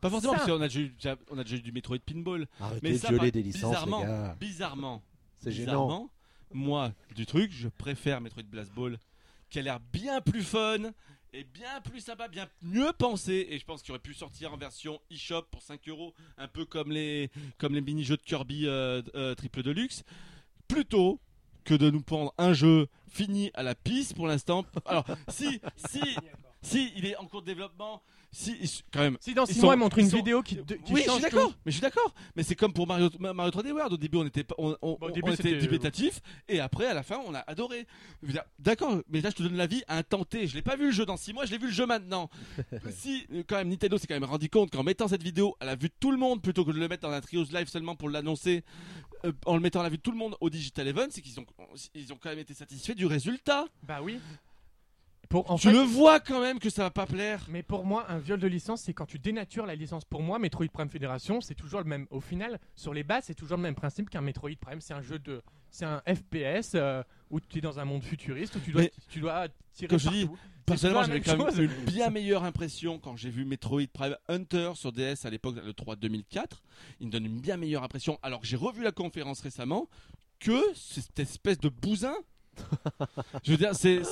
Pas 0.00 0.10
forcément, 0.10 0.34
Ça. 0.34 0.38
parce 0.40 0.50
qu'on 0.50 0.60
a 0.60 0.68
déjà 0.68 0.80
eu, 0.80 0.94
on 1.30 1.38
a 1.38 1.42
déjà 1.44 1.56
eu 1.56 1.62
du 1.62 1.72
Metroid 1.72 1.98
Pinball. 2.04 2.46
Arrêtez 2.60 2.80
Mais 2.82 2.92
de 2.92 2.98
ça, 2.98 3.08
violer 3.08 3.18
par- 3.30 3.32
des 3.32 3.42
licences, 3.42 3.62
les 3.62 3.68
bizarrement, 3.70 4.00
gars. 4.02 4.36
bizarrement, 4.38 5.02
C'est 5.38 5.52
gênant. 5.52 6.10
moi, 6.52 6.92
du 7.14 7.26
truc, 7.26 7.52
je 7.52 7.68
préfère 7.68 8.20
Metroid 8.20 8.42
Blast 8.44 8.72
Ball, 8.72 8.98
qui 9.50 9.58
a 9.58 9.62
l'air 9.62 9.80
bien 9.80 10.20
plus 10.20 10.42
fun 10.42 10.92
et 11.32 11.44
bien 11.44 11.80
plus 11.82 12.00
sympa, 12.00 12.28
bien 12.28 12.48
mieux 12.62 12.92
pensé. 12.98 13.46
Et 13.50 13.58
je 13.58 13.64
pense 13.64 13.82
qu'il 13.82 13.92
aurait 13.92 14.00
pu 14.00 14.14
sortir 14.14 14.52
en 14.52 14.56
version 14.56 15.00
eShop 15.10 15.42
pour 15.50 15.62
5 15.62 15.88
euros, 15.88 16.14
un 16.38 16.48
peu 16.48 16.64
comme 16.64 16.90
les, 16.90 17.30
comme 17.58 17.74
les 17.74 17.80
mini-jeux 17.80 18.16
de 18.16 18.22
Kirby 18.22 18.66
euh, 18.66 19.02
euh, 19.14 19.34
triple 19.34 19.62
deluxe, 19.62 20.02
plutôt 20.66 21.20
que 21.64 21.74
de 21.74 21.90
nous 21.90 22.02
prendre 22.02 22.32
un 22.38 22.52
jeu 22.52 22.88
fini 23.08 23.50
à 23.54 23.62
la 23.62 23.74
piste 23.74 24.14
pour 24.14 24.26
l'instant. 24.26 24.64
Alors, 24.86 25.04
si, 25.28 25.60
si, 25.90 26.00
si 26.62 26.92
il 26.96 27.06
est 27.06 27.16
en 27.16 27.26
cours 27.26 27.42
de 27.42 27.46
développement, 27.46 28.02
si, 28.32 28.82
quand 28.92 29.00
même. 29.00 29.16
Si 29.20 29.32
dans 29.34 29.44
Ils 29.44 29.54
6 29.54 29.60
sont- 29.60 29.66
mois, 29.66 29.74
ils 29.76 29.78
montrent 29.78 29.98
une 29.98 30.08
vidéo 30.08 30.42
qui, 30.42 30.58
oui, 30.90 31.02
je 31.06 31.10
suis 31.10 31.20
d'accord. 31.22 31.52
Mais 31.64 31.70
je 31.72 31.76
suis 31.76 31.80
d'accord. 31.80 32.12
Mais 32.34 32.42
c'est 32.42 32.54
comme 32.56 32.72
pour 32.72 32.86
Mario, 32.86 33.08
Mario 33.18 33.50
3D 33.50 33.70
World. 33.72 33.92
Au 33.92 33.96
début, 33.96 34.18
on 34.18 34.26
était, 34.26 34.44
on, 34.58 34.72
était 35.08 35.36
c'était- 35.36 35.58
dubitatif, 35.58 36.20
et 36.48 36.60
après, 36.60 36.86
à 36.86 36.94
la 36.94 37.02
fin, 37.02 37.18
on 37.26 37.34
a 37.34 37.38
adoré. 37.46 37.86
D'accord, 38.58 39.00
mais 39.08 39.20
là, 39.20 39.30
je 39.30 39.36
te 39.36 39.42
donne 39.42 39.56
l'avis 39.56 39.82
à 39.88 39.96
un 39.98 40.02
tenté. 40.02 40.46
Je 40.48 40.54
l'ai 40.54 40.62
pas 40.62 40.76
vu 40.76 40.86
le 40.86 40.90
jeu 40.92 41.06
dans 41.06 41.16
6 41.16 41.32
mois, 41.32 41.46
je 41.46 41.52
l'ai 41.52 41.58
vu 41.58 41.66
le 41.66 41.72
jeu 41.72 41.86
maintenant. 41.86 42.28
si, 42.90 43.26
euh, 43.32 43.42
quand 43.46 43.56
même, 43.56 43.68
Nintendo 43.68 43.96
s'est 43.96 44.06
quand 44.06 44.14
même 44.14 44.24
rendu 44.24 44.50
compte 44.50 44.70
qu'en 44.70 44.82
mettant 44.82 45.08
cette 45.08 45.22
vidéo 45.22 45.56
à 45.60 45.64
la 45.64 45.76
vue 45.76 45.88
de 45.88 45.94
tout 45.98 46.10
le 46.10 46.18
monde, 46.18 46.42
plutôt 46.42 46.64
que 46.64 46.72
de 46.72 46.78
le 46.78 46.88
mettre 46.88 47.02
dans 47.02 47.12
un 47.12 47.20
Trios 47.20 47.44
Live 47.52 47.68
seulement 47.68 47.94
pour 47.96 48.10
l'annoncer, 48.10 48.64
euh, 49.24 49.32
en 49.46 49.54
le 49.54 49.60
mettant 49.60 49.80
à 49.80 49.84
la 49.84 49.88
vue 49.88 49.96
de 49.98 50.02
tout 50.02 50.10
le 50.12 50.18
monde 50.18 50.36
au 50.40 50.50
Digital 50.50 50.86
Event, 50.88 51.06
c'est 51.10 51.22
qu'ils 51.22 51.38
ont, 51.40 51.46
ils 51.94 52.12
ont 52.12 52.18
quand 52.20 52.28
même 52.30 52.38
été 52.40 52.54
satisfaits 52.54 52.94
du 52.94 53.06
résultat. 53.06 53.64
Bah 53.82 54.00
oui. 54.02 54.18
Pour, 55.28 55.50
en 55.50 55.56
tu 55.56 55.68
fait- 55.68 55.72
le 55.72 55.80
vois 55.80 56.20
quand 56.20 56.40
même 56.40 56.58
que 56.58 56.70
ça 56.70 56.82
va 56.84 56.90
pas 56.90 57.06
plaire. 57.06 57.44
Mais 57.48 57.62
pour 57.62 57.84
moi, 57.84 58.06
un 58.10 58.18
viol 58.18 58.38
de 58.38 58.46
licence, 58.46 58.82
c'est 58.82 58.92
quand 58.94 59.06
tu 59.06 59.18
dénatures 59.18 59.66
la 59.66 59.74
licence. 59.74 60.04
Pour 60.04 60.22
moi, 60.22 60.38
Metroid 60.38 60.68
Prime 60.72 60.88
Fédération, 60.88 61.40
c'est 61.40 61.54
toujours 61.54 61.80
le 61.80 61.86
même. 61.86 62.06
Au 62.10 62.20
final, 62.20 62.60
sur 62.76 62.94
les 62.94 63.02
bases, 63.02 63.24
c'est 63.26 63.34
toujours 63.34 63.56
le 63.56 63.62
même 63.62 63.74
principe 63.74 64.08
qu'un 64.10 64.20
Metroid 64.20 64.50
Prime. 64.60 64.80
C'est 64.80 64.94
un 64.94 65.02
jeu 65.02 65.18
de, 65.18 65.42
c'est 65.70 65.84
un 65.84 66.00
FPS 66.06 66.72
euh, 66.74 67.02
où 67.30 67.40
tu 67.40 67.58
es 67.58 67.60
dans 67.60 67.78
un 67.80 67.84
monde 67.84 68.02
futuriste 68.04 68.54
où 68.56 68.60
tu 68.60 68.70
dois, 68.72 68.82
Mais- 68.82 68.92
tu 69.08 69.20
dois 69.20 69.48
tirer 69.72 69.88
Comme 69.88 69.98
je 69.98 70.08
dis, 70.10 70.26
partout. 70.26 70.38
Personnellement, 70.64 71.04
j'avais 71.04 71.20
quand 71.20 71.36
même 71.36 71.60
une 71.60 71.84
bien 71.84 72.10
meilleure 72.10 72.42
impression 72.42 72.98
quand 72.98 73.14
j'ai 73.16 73.30
vu 73.30 73.44
Metroid 73.44 73.86
Prime 73.92 74.16
Hunter 74.28 74.72
sur 74.74 74.90
DS 74.90 75.24
à 75.24 75.30
l'époque, 75.30 75.54
le 75.64 75.72
3 75.72 75.94
2004. 75.94 76.62
Il 76.98 77.06
me 77.06 77.12
donne 77.12 77.24
une 77.26 77.40
bien 77.40 77.56
meilleure 77.56 77.84
impression, 77.84 78.18
alors 78.22 78.40
que 78.40 78.46
j'ai 78.48 78.56
revu 78.56 78.82
la 78.82 78.90
conférence 78.90 79.40
récemment, 79.42 79.88
que 80.40 80.60
cette 80.74 81.20
espèce 81.20 81.58
de 81.58 81.68
bousin. 81.68 82.14
je 83.44 83.52
veux 83.52 83.58
dire, 83.58 83.74
c'est. 83.76 84.02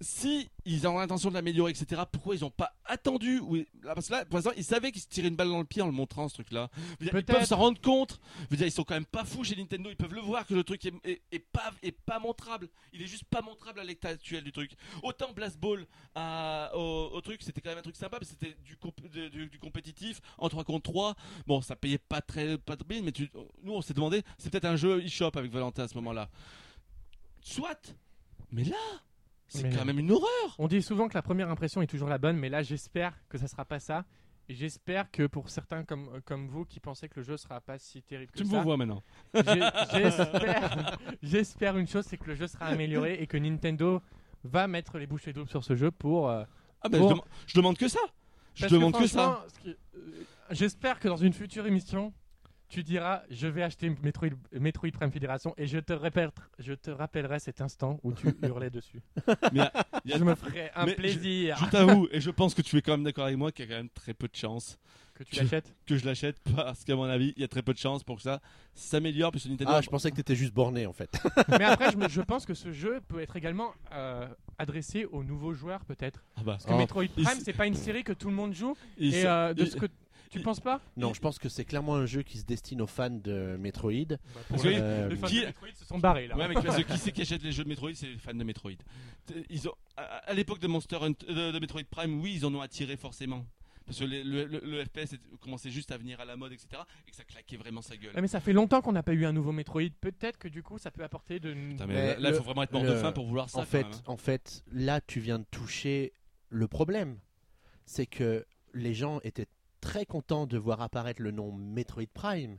Si 0.00 0.48
ils 0.64 0.86
ont 0.86 0.98
l'intention 0.98 1.28
de 1.30 1.34
l'améliorer, 1.34 1.70
etc., 1.70 2.02
pourquoi 2.10 2.34
ils 2.34 2.40
n'ont 2.42 2.50
pas 2.50 2.74
attendu 2.84 3.40
Parce 3.82 4.08
que 4.08 4.12
là, 4.12 4.24
pour 4.24 4.36
l'instant, 4.36 4.50
ils 4.56 4.64
savaient 4.64 4.92
qu'ils 4.92 5.02
se 5.02 5.08
tiraient 5.08 5.28
une 5.28 5.36
balle 5.36 5.48
dans 5.48 5.58
le 5.58 5.64
pied 5.64 5.82
en 5.82 5.86
le 5.86 5.92
montrant, 5.92 6.28
ce 6.28 6.34
truc-là. 6.34 6.70
Ils 7.00 7.10
peuvent 7.24 7.44
s'en 7.46 7.56
rendre 7.56 7.80
compte. 7.80 8.20
Je 8.44 8.46
veux 8.50 8.56
dire, 8.56 8.66
ils 8.66 8.72
sont 8.72 8.84
quand 8.84 8.94
même 8.94 9.06
pas 9.06 9.24
fous 9.24 9.44
chez 9.44 9.56
Nintendo. 9.56 9.88
Ils 9.90 9.96
peuvent 9.96 10.14
le 10.14 10.20
voir 10.20 10.46
que 10.46 10.54
le 10.54 10.64
truc 10.64 10.84
est, 10.86 10.92
est- 11.04 11.22
est 11.32 11.38
pas, 11.38 11.72
est 11.82 11.92
pas 11.92 12.18
montrable. 12.18 12.68
Il 12.92 13.02
est 13.02 13.06
juste 13.06 13.24
pas 13.24 13.42
montrable 13.42 13.80
à 13.80 13.84
l'état 13.84 14.08
actuel 14.08 14.44
du 14.44 14.52
truc. 14.52 14.72
Autant 15.02 15.32
Blast 15.32 15.58
Ball 15.58 15.86
à- 16.14 16.70
au, 16.74 17.10
au 17.12 17.20
truc, 17.20 17.42
c'était 17.42 17.60
quand 17.60 17.70
même 17.70 17.78
un 17.78 17.82
truc 17.82 17.96
sympa, 17.96 18.18
mais 18.20 18.26
c'était 18.26 18.56
du, 18.64 18.76
comp- 18.76 19.00
de- 19.12 19.28
du, 19.28 19.48
du 19.48 19.58
compétitif 19.58 20.20
en 20.38 20.48
3 20.48 20.64
contre 20.64 20.90
3. 20.90 21.14
Bon, 21.46 21.60
ça 21.60 21.76
payait 21.76 21.98
pas 21.98 22.20
très, 22.20 22.58
pas 22.58 22.76
très 22.76 22.86
bien, 22.88 23.02
mais 23.02 23.12
tu- 23.12 23.30
nous, 23.62 23.72
on 23.74 23.80
s'est 23.82 23.94
demandé, 23.94 24.22
c'est 24.38 24.50
peut-être 24.50 24.64
un 24.66 24.76
jeu 24.76 25.02
eShop 25.04 25.30
avec 25.36 25.50
Valentin 25.52 25.84
à 25.84 25.88
ce 25.88 25.94
moment-là. 25.94 26.28
Soit, 27.40 27.94
mais 28.50 28.64
là, 28.64 28.76
c'est 29.48 29.68
quand 29.70 29.84
même 29.84 29.98
une 29.98 30.10
horreur. 30.12 30.54
On 30.58 30.66
dit 30.68 30.82
souvent 30.82 31.08
que 31.08 31.14
la 31.14 31.22
première 31.22 31.50
impression 31.50 31.82
est 31.82 31.86
toujours 31.86 32.08
la 32.08 32.18
bonne, 32.18 32.36
mais 32.36 32.48
là, 32.48 32.62
j'espère 32.62 33.12
que 33.28 33.38
ça 33.38 33.46
sera 33.48 33.64
pas 33.64 33.78
ça. 33.80 34.04
Et 34.48 34.54
j'espère 34.54 35.10
que 35.10 35.26
pour 35.26 35.50
certains 35.50 35.82
comme, 35.82 36.20
comme 36.24 36.46
vous 36.46 36.64
qui 36.64 36.78
pensaient 36.78 37.08
que 37.08 37.18
le 37.18 37.26
jeu 37.26 37.36
sera 37.36 37.60
pas 37.60 37.78
si 37.78 38.00
terrible 38.02 38.30
que 38.30 38.38
Tu 38.38 38.44
me 38.44 38.60
vois 38.62 38.76
maintenant. 38.76 39.02
j'espère, 41.22 41.76
une 41.76 41.86
chose, 41.88 42.04
c'est 42.08 42.16
que 42.16 42.26
le 42.26 42.34
jeu 42.34 42.46
sera 42.46 42.66
amélioré 42.66 43.14
et 43.20 43.26
que 43.26 43.36
Nintendo 43.36 44.00
va 44.44 44.68
mettre 44.68 44.98
les 44.98 45.06
bouchées 45.06 45.32
doubles 45.32 45.50
sur 45.50 45.64
ce 45.64 45.74
jeu 45.74 45.90
pour. 45.90 46.28
euh, 46.30 46.44
Ah 46.82 46.88
ben, 46.88 46.98
pour- 46.98 47.08
je, 47.08 47.14
demande- 47.14 47.26
je 47.46 47.54
demande 47.56 47.76
que 47.78 47.88
ça. 47.88 47.98
Je 48.54 48.62
Parce 48.62 48.72
demande 48.72 48.96
que, 48.98 49.06
ça. 49.06 49.44
euh, 49.66 49.74
J'espère 50.52 51.00
que 51.00 51.08
dans 51.08 51.16
une 51.16 51.32
future 51.32 51.66
émission, 51.66 52.12
tu 52.68 52.82
diras 52.82 53.22
je 53.30 53.46
vais 53.46 53.62
acheter 53.62 53.90
Metroid, 54.02 54.28
Metroid 54.52 54.90
Prime 54.90 55.10
Fédération 55.12 55.54
et 55.56 55.66
je 55.66 55.78
te, 55.78 55.92
répète, 55.92 56.32
je 56.58 56.72
te 56.72 56.90
rappellerai 56.90 57.38
cet 57.38 57.60
instant 57.60 58.00
où 58.02 58.12
tu 58.12 58.26
hurlais 58.42 58.70
dessus. 58.70 59.00
Mais 59.26 59.34
il 59.52 59.56
y 59.58 59.60
a- 59.60 59.72
il 60.04 60.10
y 60.10 60.14
a- 60.14 60.18
Je 60.18 60.24
me 60.24 60.34
ferai 60.34 60.70
un 60.74 60.84
Mais 60.86 60.92
je- 60.92 60.96
plaisir 60.96 61.56
Je 61.64 61.70
t'avoue, 61.70 62.08
et 62.10 62.20
je 62.20 62.30
pense 62.30 62.54
que 62.54 62.62
tu 62.62 62.76
es 62.76 62.82
quand 62.82 62.92
même 62.92 63.04
d'accord 63.04 63.26
avec 63.26 63.36
moi 63.38 63.52
qu'il 63.52 63.64
y 63.66 63.68
a 63.68 63.70
quand 63.70 63.78
même 63.80 63.90
très 63.90 64.14
peu 64.14 64.26
de 64.28 64.34
chances 64.36 64.78
que 65.14 65.22
tu 65.24 65.36
l'achètes. 65.36 65.74
que 65.86 65.96
je 65.96 66.04
l'achète 66.04 66.36
parce 66.56 66.84
qu'à 66.84 66.94
mon 66.96 67.04
avis, 67.04 67.32
il 67.36 67.40
y 67.40 67.44
a 67.44 67.48
très 67.48 67.62
peu 67.62 67.72
de 67.72 67.78
chances 67.78 68.02
pour 68.04 68.16
que 68.16 68.22
ça 68.22 68.40
s'améliore 68.74 69.30
puisque 69.30 69.46
Nintendo. 69.48 69.72
Ah, 69.76 69.80
je 69.80 69.88
pensais 69.88 70.10
que 70.10 70.16
t'étais 70.16 70.34
juste 70.36 70.52
borné 70.52 70.86
en 70.86 70.92
fait. 70.92 71.10
Mais 71.48 71.64
après, 71.64 71.90
je, 71.92 71.96
me- 71.96 72.08
je 72.08 72.20
pense 72.20 72.44
que 72.44 72.52
ce 72.54 72.72
jeu 72.72 73.00
peut 73.08 73.20
être 73.20 73.36
également 73.36 73.72
euh, 73.92 74.26
adressé 74.58 75.04
aux 75.06 75.22
nouveaux 75.24 75.54
joueurs, 75.54 75.84
peut-être. 75.84 76.22
Ah 76.36 76.40
bah, 76.44 76.52
Parce 76.52 76.66
que 76.66 76.72
Oh. 76.72 76.76
Metroid 76.78 77.06
Prime, 77.08 77.40
c'est 77.42 77.52
pas 77.54 77.66
une 77.66 77.74
série 77.76 78.04
que 78.04 78.12
tout 78.12 78.28
le 78.28 78.34
monde 78.34 78.52
joue. 78.52 78.76
il 78.98 79.14
et 79.14 79.24
euh, 79.24 79.54
de 79.54 79.62
il- 79.62 79.70
ce 79.70 79.76
que 79.76 79.86
tu 80.30 80.40
penses 80.40 80.60
pas 80.60 80.80
Non, 80.96 81.12
je 81.14 81.20
pense 81.20 81.38
que 81.38 81.48
c'est 81.48 81.64
clairement 81.64 81.94
un 81.96 82.06
jeu 82.06 82.22
qui 82.22 82.38
se 82.38 82.44
destine 82.44 82.80
aux 82.82 82.86
fans 82.86 83.10
de 83.10 83.56
Metroid. 83.58 83.92
Parce 84.48 84.62
que- 84.62 84.68
Euh, 84.68 85.08
Les 85.08 85.16
fans 85.16 85.26
qui- 85.26 85.40
de 85.40 85.46
Metroid 85.46 85.68
se 85.74 85.84
sont 85.84 85.98
barrés 85.98 86.26
là. 86.26 86.36
Ouais, 86.36 86.48
mais 86.48 86.54
parce 86.54 86.76
que 86.76 86.82
qui 86.82 86.98
c'est 86.98 87.12
qui 87.12 87.22
achète 87.22 87.42
les 87.42 87.52
jeux 87.52 87.64
de 87.64 87.68
Metroid? 87.68 87.90
C'est 87.94 88.06
les 88.08 88.18
fans 88.18 88.34
de 88.34 88.44
Metroid. 88.44 88.72
T- 89.26 89.44
Ils 89.50 89.68
ont, 89.68 89.74
à, 89.96 90.32
l'époque 90.34 90.58
de 90.60 90.66
Monster 90.66 90.96
Hunt- 90.96 91.26
de, 91.28 91.58
Metroid 91.58 91.82
Prime, 91.90 92.20
oui, 92.20 92.34
ils 92.36 92.46
en 92.46 92.54
ont 92.54 92.60
attiré 92.60 92.96
forcément. 92.96 93.46
Parce 93.86 94.00
que 94.00 94.04
le, 94.04 94.22
le- 94.24 94.60
le 94.64 94.84
FPS 94.84 95.14
commençait 95.40 95.70
juste 95.70 95.92
à 95.92 95.96
venir 95.96 96.18
à 96.20 96.24
la 96.24 96.34
mode, 96.34 96.50
etc. 96.52 96.82
Et 97.06 97.10
que 97.12 97.16
ça 97.16 97.22
claquait 97.22 97.56
vraiment 97.56 97.82
sa 97.82 97.96
gueule. 97.96 98.10
Mais 98.20 98.26
ça 98.26 98.40
fait 98.40 98.52
longtemps 98.52 98.82
qu'on 98.82 98.90
n'a 98.90 99.04
pas 99.04 99.12
eu 99.12 99.24
un 99.26 99.32
nouveau 99.32 99.52
Metroid. 99.52 99.82
Peut-être 100.00 100.38
que 100.38 100.48
du 100.48 100.64
coup, 100.64 100.76
ça 100.78 100.90
peut 100.90 101.04
apporter 101.04 101.38
de. 101.38 101.54
Putain, 101.54 101.86
mais 101.86 101.94
Mais 101.94 102.06
là, 102.08 102.16
il 102.18 102.32
le- 102.32 102.38
faut 102.38 102.42
vraiment 102.42 102.64
être 102.64 102.72
mort 102.72 102.82
de 102.82 102.96
faim 102.96 103.12
pour 103.12 103.26
vouloir 103.26 103.48
ça. 103.48 103.58
en 103.58 103.60
quand 103.60 103.66
fait, 103.68 103.82
même, 103.84 103.92
hein. 103.92 104.02
en 104.06 104.16
fait, 104.16 104.64
là, 104.72 105.00
tu 105.00 105.20
viens 105.20 105.38
de 105.38 105.44
toucher 105.52 106.12
le 106.48 106.66
problème. 106.66 107.18
C'est 107.84 108.06
que 108.06 108.44
les 108.74 108.92
gens 108.92 109.20
étaient 109.22 109.46
très 109.86 110.04
contents 110.04 110.46
de 110.48 110.58
voir 110.58 110.80
apparaître 110.82 111.22
le 111.22 111.30
nom 111.30 111.52
Metroid 111.52 112.02
Prime, 112.12 112.58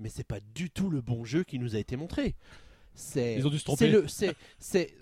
mais 0.00 0.08
c'est 0.08 0.26
pas 0.26 0.40
du 0.56 0.70
tout 0.70 0.90
le 0.90 1.00
bon 1.00 1.24
jeu 1.24 1.44
qui 1.44 1.60
nous 1.60 1.76
a 1.76 1.78
été 1.78 1.96
montré. 1.96 2.34
C'est 2.94 3.36
Ils 3.36 3.46
ont 3.46 3.50
dû 3.50 3.60
se 3.60 3.64
tromper. 3.64 3.88
le- 3.88 4.08
c'est- 4.08 4.34
c'est- 4.58 4.92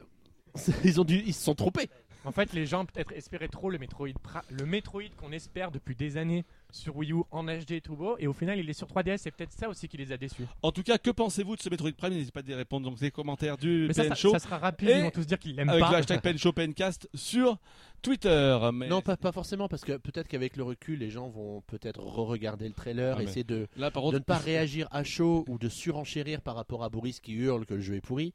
c'est- 0.54 0.74
ils 0.84 1.00
ont 1.00 1.04
dû 1.04 1.22
ils 1.26 1.32
se 1.32 1.42
sont 1.42 1.54
trompés. 1.54 1.88
En 2.24 2.32
fait, 2.32 2.52
les 2.52 2.66
gens 2.66 2.84
peut-être 2.84 3.12
espéraient 3.12 3.48
trop 3.48 3.68
le 3.70 3.78
Metroid, 3.78 4.08
le 4.50 4.64
Metroid 4.64 5.02
qu'on 5.16 5.32
espère 5.32 5.70
depuis 5.72 5.94
des 5.96 6.16
années 6.16 6.44
sur 6.70 6.96
Wii 6.96 7.12
U 7.12 7.22
en 7.30 7.44
HD 7.44 7.82
Turbo, 7.82 8.16
et 8.18 8.26
au 8.26 8.32
final, 8.32 8.58
il 8.58 8.70
est 8.70 8.72
sur 8.74 8.86
3DS. 8.86 9.18
C'est 9.18 9.30
peut-être 9.32 9.52
ça 9.52 9.68
aussi 9.68 9.88
qui 9.88 9.96
les 9.96 10.12
a 10.12 10.16
déçus. 10.16 10.44
En 10.62 10.70
tout 10.72 10.82
cas, 10.82 10.98
que 10.98 11.10
pensez-vous 11.10 11.56
de 11.56 11.60
ce 11.62 11.68
Metroid 11.68 11.92
Prime? 11.92 12.12
N'hésitez 12.14 12.30
pas 12.32 12.40
à 12.46 12.50
y 12.50 12.54
répondre 12.54 12.88
dans 12.90 12.96
les 13.00 13.10
commentaires 13.10 13.58
du 13.58 13.86
Mais 13.88 13.94
ça, 13.94 14.04
PN 14.04 14.14
Show 14.16 14.30
ça 14.30 14.38
sera 14.38 14.58
rapide. 14.58 14.88
Et 14.88 14.98
Ils 14.98 15.02
vont 15.02 15.10
tous 15.10 15.26
dire 15.26 15.38
qu'ils 15.38 15.56
l'aiment 15.56 15.68
avec 15.68 15.82
pas. 15.82 15.90
le 15.90 15.96
hashtag 15.96 16.20
PN 16.22 16.38
Show 16.38 16.52
PNcast 16.52 17.08
sur 17.14 17.58
Twitter. 18.02 18.58
Mais 18.72 18.88
Non, 18.88 19.00
pas, 19.02 19.16
pas 19.16 19.32
forcément, 19.32 19.68
parce 19.68 19.82
que 19.84 19.96
peut-être 19.96 20.28
qu'avec 20.28 20.56
le 20.56 20.62
recul, 20.64 20.98
les 21.00 21.10
gens 21.10 21.28
vont 21.28 21.60
peut-être 21.62 22.00
re-regarder 22.00 22.66
le 22.68 22.74
trailer, 22.74 23.16
Ah, 23.18 23.22
essayer 23.22 23.44
de, 23.44 23.68
là, 23.76 23.90
par 23.90 24.08
de 24.10 24.14
ne 24.18 24.22
pas 24.22 24.38
réagir 24.38 24.88
à 24.90 25.04
chaud 25.04 25.44
ou 25.48 25.58
de 25.58 25.68
surenchérir 25.68 26.40
par 26.40 26.54
rapport 26.56 26.82
à 26.84 26.88
Boris 26.88 27.20
qui 27.20 27.32
hurle 27.34 27.66
que 27.66 27.74
le 27.74 27.80
jeu 27.80 27.96
est 27.96 28.00
pourri, 28.00 28.32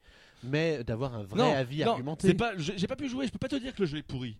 mais 0.47 0.83
d'avoir 0.83 1.13
un 1.15 1.23
vrai 1.23 1.39
non, 1.39 1.53
avis 1.53 1.83
non, 1.83 1.91
argumenté. 1.91 2.27
c'est 2.27 2.33
pas, 2.33 2.53
j'ai 2.57 2.87
pas 2.87 2.95
pu 2.95 3.07
jouer. 3.09 3.27
Je 3.27 3.31
peux 3.31 3.37
pas 3.39 3.47
te 3.49 3.55
dire 3.55 3.73
que 3.75 3.81
le 3.81 3.85
jeu 3.87 3.97
est 3.99 4.03
pourri. 4.03 4.37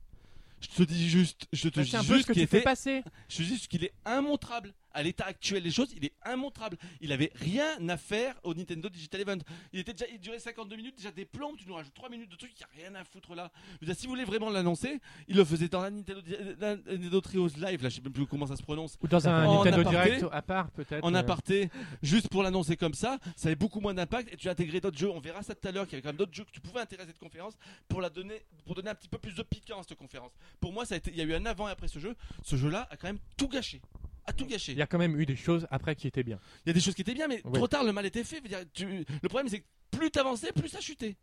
Je 0.60 0.68
te 0.70 0.84
dis 0.84 1.08
juste, 1.08 1.48
je 1.54 1.70
te 1.70 1.80
Bah, 1.80 1.84
dis 1.84 1.92
juste 2.08 2.26
qu'il 2.26 2.42
tu 2.42 2.48
fais 2.48 2.58
était 2.58 2.62
passer. 2.62 3.04
Je 3.30 3.38
dis 3.38 3.46
juste 3.46 3.68
qu'il 3.68 3.84
est 3.84 3.94
immontrable. 4.08 4.74
À 4.98 5.04
l'état 5.04 5.26
actuel 5.26 5.62
des 5.62 5.70
choses, 5.70 5.94
il 5.96 6.04
est 6.06 6.14
immontrable. 6.28 6.76
Il 7.02 7.12
avait 7.12 7.32
rien 7.36 7.88
à 7.88 7.98
faire 7.98 8.34
au 8.42 8.56
Nintendo 8.56 8.90
Digital 8.90 9.22
Event. 9.22 9.38
Il 9.72 9.80
était 9.80 9.94
déjà, 9.94 10.08
il 10.12 10.20
durait 10.20 10.40
52 10.40 10.76
minutes, 10.76 10.96
déjà 10.98 11.12
des 11.12 11.26
plombs, 11.26 11.54
tu 11.56 11.68
nous 11.68 11.76
rajoutes 11.76 11.94
3 11.94 12.10
minutes 12.10 12.32
de 12.32 12.36
trucs, 12.36 12.52
il 12.52 12.58
n'y 12.58 12.86
a 12.86 12.90
rien 12.90 13.00
à 13.00 13.04
foutre 13.04 13.36
là. 13.36 13.52
Dire, 13.80 13.96
si 13.96 14.08
vous 14.08 14.14
voulez 14.14 14.26
vraiment 14.26 14.50
l'annoncer, 14.50 15.00
il 15.28 15.36
le 15.36 15.46
faisait 15.46 15.68
dans 15.68 15.82
la 15.82 15.92
Nintendo, 15.92 16.22
la 16.60 16.78
Nintendo 16.78 17.22
Trios 17.22 17.50
Live, 17.58 17.84
là, 17.84 17.90
je 17.90 17.96
sais 17.96 18.02
même 18.02 18.12
plus 18.12 18.26
comment 18.26 18.48
ça 18.48 18.56
se 18.56 18.64
prononce. 18.64 18.98
Ou 19.04 19.08
dans 19.08 19.28
un 19.28 19.46
En 19.46 19.64
Nintendo 19.64 19.82
aparté. 19.82 20.10
Direct 20.10 20.26
à 20.34 20.42
part, 20.42 20.72
peut-être. 20.72 21.04
En 21.04 21.14
euh, 21.14 21.20
aparté, 21.20 21.70
juste 22.02 22.30
pour 22.30 22.42
l'annoncer 22.42 22.76
comme 22.76 22.96
ça, 22.96 23.20
ça 23.36 23.50
avait 23.50 23.56
beaucoup 23.56 23.80
moins 23.80 23.94
d'impact 23.94 24.34
et 24.34 24.36
tu 24.36 24.48
as 24.48 24.54
intégré 24.54 24.82
d'autres 24.82 24.98
jeux. 24.98 25.12
On 25.12 25.20
verra 25.20 25.44
ça 25.44 25.54
tout 25.54 25.68
à 25.68 25.72
l'heure, 25.72 25.86
qu'il 25.86 25.94
y 25.94 25.96
avait 25.98 26.02
quand 26.02 26.10
même 26.10 26.18
d'autres 26.18 26.34
jeux 26.34 26.44
que 26.44 26.52
tu 26.52 26.60
pouvais 26.60 26.80
intégrer 26.80 27.04
à 27.04 27.08
cette 27.08 27.20
conférence 27.20 27.54
pour 27.88 28.02
la 28.02 28.10
donner, 28.10 28.42
pour 28.66 28.74
donner 28.74 28.90
un 28.90 28.96
petit 28.96 29.10
peu 29.10 29.20
plus 29.20 29.36
de 29.36 29.44
piquant 29.44 29.80
à 29.80 29.84
cette 29.84 29.98
conférence. 29.98 30.32
Pour 30.60 30.74
moi, 30.74 30.88
ça 30.88 30.96
a 30.96 30.98
été, 30.98 31.12
il 31.12 31.18
y 31.18 31.22
a 31.22 31.24
eu 31.24 31.36
un 31.36 31.46
avant 31.46 31.68
et 31.68 31.72
après 31.72 31.88
ce 31.88 32.00
jeu. 32.00 32.16
Ce 32.44 32.56
jeu-là 32.56 32.88
a 32.90 32.98
quand 32.98 33.08
même 33.08 33.20
tout 33.38 33.48
gâché. 33.48 33.80
A 34.28 34.34
tout 34.34 34.46
gâché. 34.46 34.74
Il 34.74 34.78
y 34.78 34.82
a 34.82 34.88
quand 34.88 34.98
même 35.00 35.20
eu 35.20 35.26
des 35.26 35.36
choses 35.38 35.66
après 35.72 35.96
qui 35.96 36.06
étaient 36.08 36.24
bien. 36.24 36.38
Il 36.66 36.70
y 36.70 36.72
a 36.72 36.74
des 36.74 36.80
choses 36.82 36.94
qui 36.94 37.02
étaient 37.02 37.14
bien, 37.14 37.28
mais 37.28 37.42
Oui. 37.46 37.54
trop 37.54 37.68
tard, 37.68 37.84
le 37.84 37.94
mal 37.94 38.06
était 38.06 38.24
fait. 38.24 38.42
Dire, 38.42 38.60
tu- 38.74 39.06
Le 39.24 39.30
problème, 39.30 39.48
c'est 39.50 39.60
que 39.62 39.66
plus 39.92 40.12
t'avançais, 40.12 40.52
plus 40.52 40.68
ça 40.70 40.82
chutait. 40.82 41.16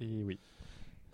Et 0.00 0.22
oui. 0.22 0.38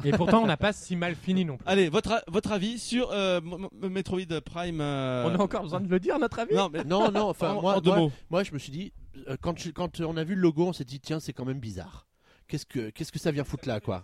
Et 0.04 0.10
pourtant, 0.10 0.42
on 0.42 0.46
n'a 0.46 0.56
pas 0.56 0.72
si 0.72 0.96
mal 0.96 1.14
fini 1.14 1.44
non 1.44 1.56
plus. 1.56 1.66
Allez, 1.68 1.88
votre, 1.88 2.24
votre 2.26 2.50
avis 2.50 2.78
sur 2.80 3.12
euh, 3.12 3.40
Metroid 3.82 4.40
Prime 4.44 4.80
euh, 4.80 5.24
On 5.26 5.34
a 5.34 5.38
encore 5.38 5.62
besoin 5.62 5.80
de 5.80 5.88
le 5.88 6.00
dire, 6.00 6.18
notre 6.18 6.40
avis? 6.40 6.54
Non, 6.54 6.68
mais 6.72 6.82
Non, 6.84 7.12
non, 7.12 7.28
enfin, 7.28 7.52
en, 7.52 7.60
moi, 7.62 7.76
en 7.76 7.80
deux 7.80 7.90
moi, 7.90 7.98
mots. 7.98 8.12
moi, 8.28 8.42
je 8.42 8.52
me 8.52 8.58
suis 8.58 8.72
dit, 8.72 8.92
euh, 9.28 9.36
quand, 9.40 9.56
je- 9.58 9.70
quand 9.70 10.00
on 10.00 10.16
a 10.16 10.24
vu 10.24 10.34
le 10.34 10.40
logo, 10.40 10.66
on 10.66 10.72
s'est 10.72 10.84
dit, 10.84 10.98
tiens, 11.00 11.20
c'est 11.20 11.32
quand 11.32 11.44
même 11.44 11.60
bizarre. 11.60 12.08
Qu'est-ce 12.48 12.66
que, 12.66 12.90
qu'est-ce 12.90 13.12
que 13.12 13.20
ça 13.20 13.30
vient 13.30 13.44
foutre 13.44 13.68
là, 13.68 13.78
quoi? 13.80 14.02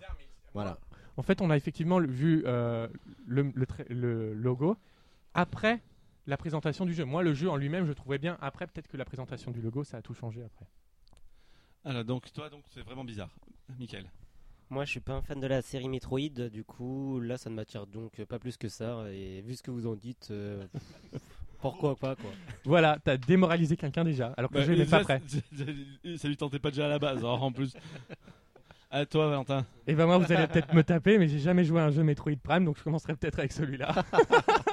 Voilà. 0.53 0.79
En 1.17 1.23
fait, 1.23 1.41
on 1.41 1.49
a 1.49 1.57
effectivement 1.57 1.99
vu 1.99 2.43
euh, 2.45 2.87
le, 3.27 3.51
le 3.53 3.65
tra- 3.65 3.85
le 3.89 4.33
logo 4.33 4.77
après 5.33 5.81
la 6.27 6.37
présentation 6.37 6.85
du 6.85 6.93
jeu. 6.93 7.03
Moi, 7.05 7.23
le 7.23 7.33
jeu 7.33 7.49
en 7.49 7.55
lui-même, 7.57 7.83
je 7.85 7.89
le 7.89 7.95
trouvais 7.95 8.17
bien. 8.17 8.37
Après, 8.41 8.67
peut-être 8.67 8.87
que 8.87 8.97
la 8.97 9.05
présentation 9.05 9.51
du 9.51 9.61
logo, 9.61 9.83
ça 9.83 9.97
a 9.97 10.01
tout 10.01 10.13
changé 10.13 10.43
après. 10.43 10.65
Alors, 11.83 12.03
donc, 12.03 12.31
toi, 12.31 12.49
donc, 12.49 12.63
c'est 12.69 12.81
vraiment 12.83 13.03
bizarre. 13.03 13.29
Michael. 13.79 14.05
Moi, 14.69 14.85
je 14.85 14.91
suis 14.91 14.99
pas 14.99 15.13
un 15.13 15.21
fan 15.21 15.39
de 15.39 15.47
la 15.47 15.61
série 15.61 15.89
Metroid, 15.89 16.49
du 16.51 16.63
coup, 16.63 17.19
là, 17.19 17.37
ça 17.37 17.49
ne 17.49 17.55
m'attire 17.55 17.87
donc 17.87 18.23
pas 18.25 18.39
plus 18.39 18.55
que 18.55 18.69
ça. 18.69 19.03
Et 19.11 19.41
vu 19.41 19.55
ce 19.55 19.63
que 19.63 19.71
vous 19.71 19.85
en 19.87 19.95
dites, 19.95 20.29
euh, 20.31 20.63
pourquoi 21.59 21.95
pas, 21.97 22.15
quoi. 22.15 22.29
Voilà, 22.63 22.97
t'as 23.03 23.17
démoralisé 23.17 23.75
quelqu'un 23.75 24.03
déjà, 24.05 24.27
alors 24.37 24.49
que 24.49 24.55
Bah, 24.55 24.59
le 24.61 24.65
jeu 24.67 24.71
n'est 24.73 24.83
déjà, 24.85 24.99
pas 24.99 25.03
prêt. 25.03 25.21
c'est- 25.27 26.17
Ça 26.17 26.27
lui 26.29 26.37
tentait 26.37 26.59
pas 26.59 26.69
déjà 26.69 26.85
à 26.85 26.89
la 26.89 26.99
base, 26.99 27.25
hein, 27.25 27.29
en 27.29 27.51
plus. 27.51 27.73
À 28.93 29.05
toi, 29.05 29.29
Valentin. 29.29 29.65
Et 29.87 29.95
ben 29.95 30.05
moi, 30.05 30.17
vous 30.17 30.29
allez 30.33 30.47
peut-être 30.47 30.73
me 30.73 30.83
taper, 30.83 31.17
mais 31.17 31.29
j'ai 31.29 31.39
jamais 31.39 31.63
joué 31.63 31.79
à 31.79 31.85
un 31.85 31.91
jeu 31.91 32.03
Metroid 32.03 32.35
Prime, 32.43 32.65
donc 32.65 32.77
je 32.77 32.83
commencerai 32.83 33.15
peut-être 33.15 33.39
avec 33.39 33.53
celui-là. 33.53 34.03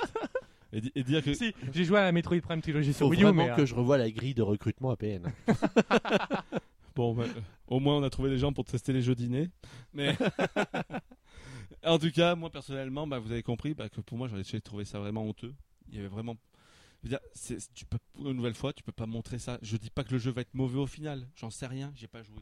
Et, 0.73 0.81
di- 0.83 0.93
et 0.95 1.03
dire 1.03 1.23
que. 1.25 1.33
si, 1.35 1.55
j'ai 1.73 1.85
joué 1.85 1.99
à 1.99 2.03
la 2.05 2.13
Metroid 2.13 2.41
Prime 2.41 2.61
Trilogy 2.61 2.89
Il 2.91 2.95
sur 2.95 3.07
faut 3.07 3.11
Wii 3.11 3.21
U, 3.21 3.25
vraiment 3.25 3.45
mais, 3.45 3.51
euh, 3.51 3.57
que 3.57 3.65
je 3.67 3.75
revoie 3.75 3.97
la 3.99 4.11
grille 4.11 4.35
de 4.35 4.43
recrutement 4.43 4.91
APN. 4.91 5.33
Bon, 6.95 7.15
bah, 7.15 7.25
euh, 7.29 7.41
au 7.69 7.79
moins, 7.79 7.97
on 7.99 8.03
a 8.03 8.11
trouvé 8.11 8.29
les 8.29 8.39
gens 8.39 8.53
pour 8.53 8.65
tester 8.65 8.93
les 8.93 9.03
jeux 9.03 9.15
dîner. 9.15 9.51
Mais. 9.93 10.17
en 11.85 11.99
tout 11.99 12.11
cas, 12.11 12.35
moi, 12.35 12.51
personnellement, 12.51 13.07
bah, 13.07 13.19
vous 13.21 13.31
avez 13.31 13.43
compris 13.45 13.75
bah, 13.75 13.89
que 13.89 14.01
pour 14.01 14.19
moi, 14.19 14.27
j'aurais 14.29 14.43
j'ai 14.43 14.61
trouvé 14.61 14.85
ça 14.85 14.99
vraiment 14.99 15.23
honteux. 15.25 15.55
Il 15.89 15.95
y 15.95 15.99
avait 16.01 16.09
vraiment. 16.09 16.37
Je 17.03 17.07
veux 17.07 17.11
dire, 17.11 17.21
c'est- 17.35 17.61
c'est- 17.61 17.73
tu 17.73 17.85
peux, 17.85 17.99
une 18.19 18.33
nouvelle 18.33 18.55
fois, 18.55 18.73
tu 18.73 18.83
peux 18.83 18.91
pas 18.93 19.07
montrer 19.07 19.39
ça. 19.39 19.59
Je 19.63 19.77
dis 19.77 19.91
pas 19.91 20.03
que 20.03 20.11
le 20.13 20.19
jeu 20.19 20.33
va 20.33 20.41
être 20.41 20.55
mauvais 20.55 20.79
au 20.81 20.87
final. 20.89 21.29
J'en 21.37 21.51
sais 21.51 21.67
rien, 21.69 21.93
j'ai 21.95 22.09
pas 22.09 22.23
joué. 22.25 22.41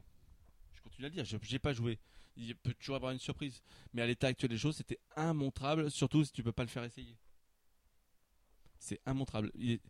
Je 0.73 0.81
continue 0.81 1.05
à 1.05 1.09
le 1.11 1.15
dire, 1.15 1.25
je- 1.27 1.37
j'ai 1.43 1.59
pas 1.59 1.75
joué. 1.75 1.99
Il 2.39 2.55
peut 2.57 2.73
toujours 2.73 2.97
avoir 2.97 3.13
une 3.13 3.19
surprise. 3.19 3.61
Mais 3.93 4.01
à 4.01 4.07
l'état 4.07 4.29
actuel 4.29 4.51
des 4.51 4.57
choses, 4.59 4.77
c'était 4.77 4.99
immontrable, 5.19 5.91
surtout 5.91 6.25
si 6.25 6.33
tu 6.33 6.43
peux 6.43 6.53
pas 6.53 6.63
le 6.63 6.69
faire 6.71 6.85
essayer. 6.85 7.15
C'est 8.79 9.01
immontrable. 9.07 9.51
Il 9.55 9.81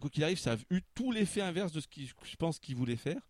quoi 0.00 0.10
qu'il 0.10 0.24
arrive, 0.24 0.38
ça 0.38 0.54
a 0.54 0.56
eu 0.70 0.80
tout 0.94 1.12
l'effet 1.12 1.40
inverse 1.40 1.72
de 1.72 1.80
ce 1.80 1.88
que 1.88 2.00
je 2.00 2.36
pense 2.36 2.58
qu'il 2.58 2.76
voulait 2.76 2.96
faire. 2.96 3.20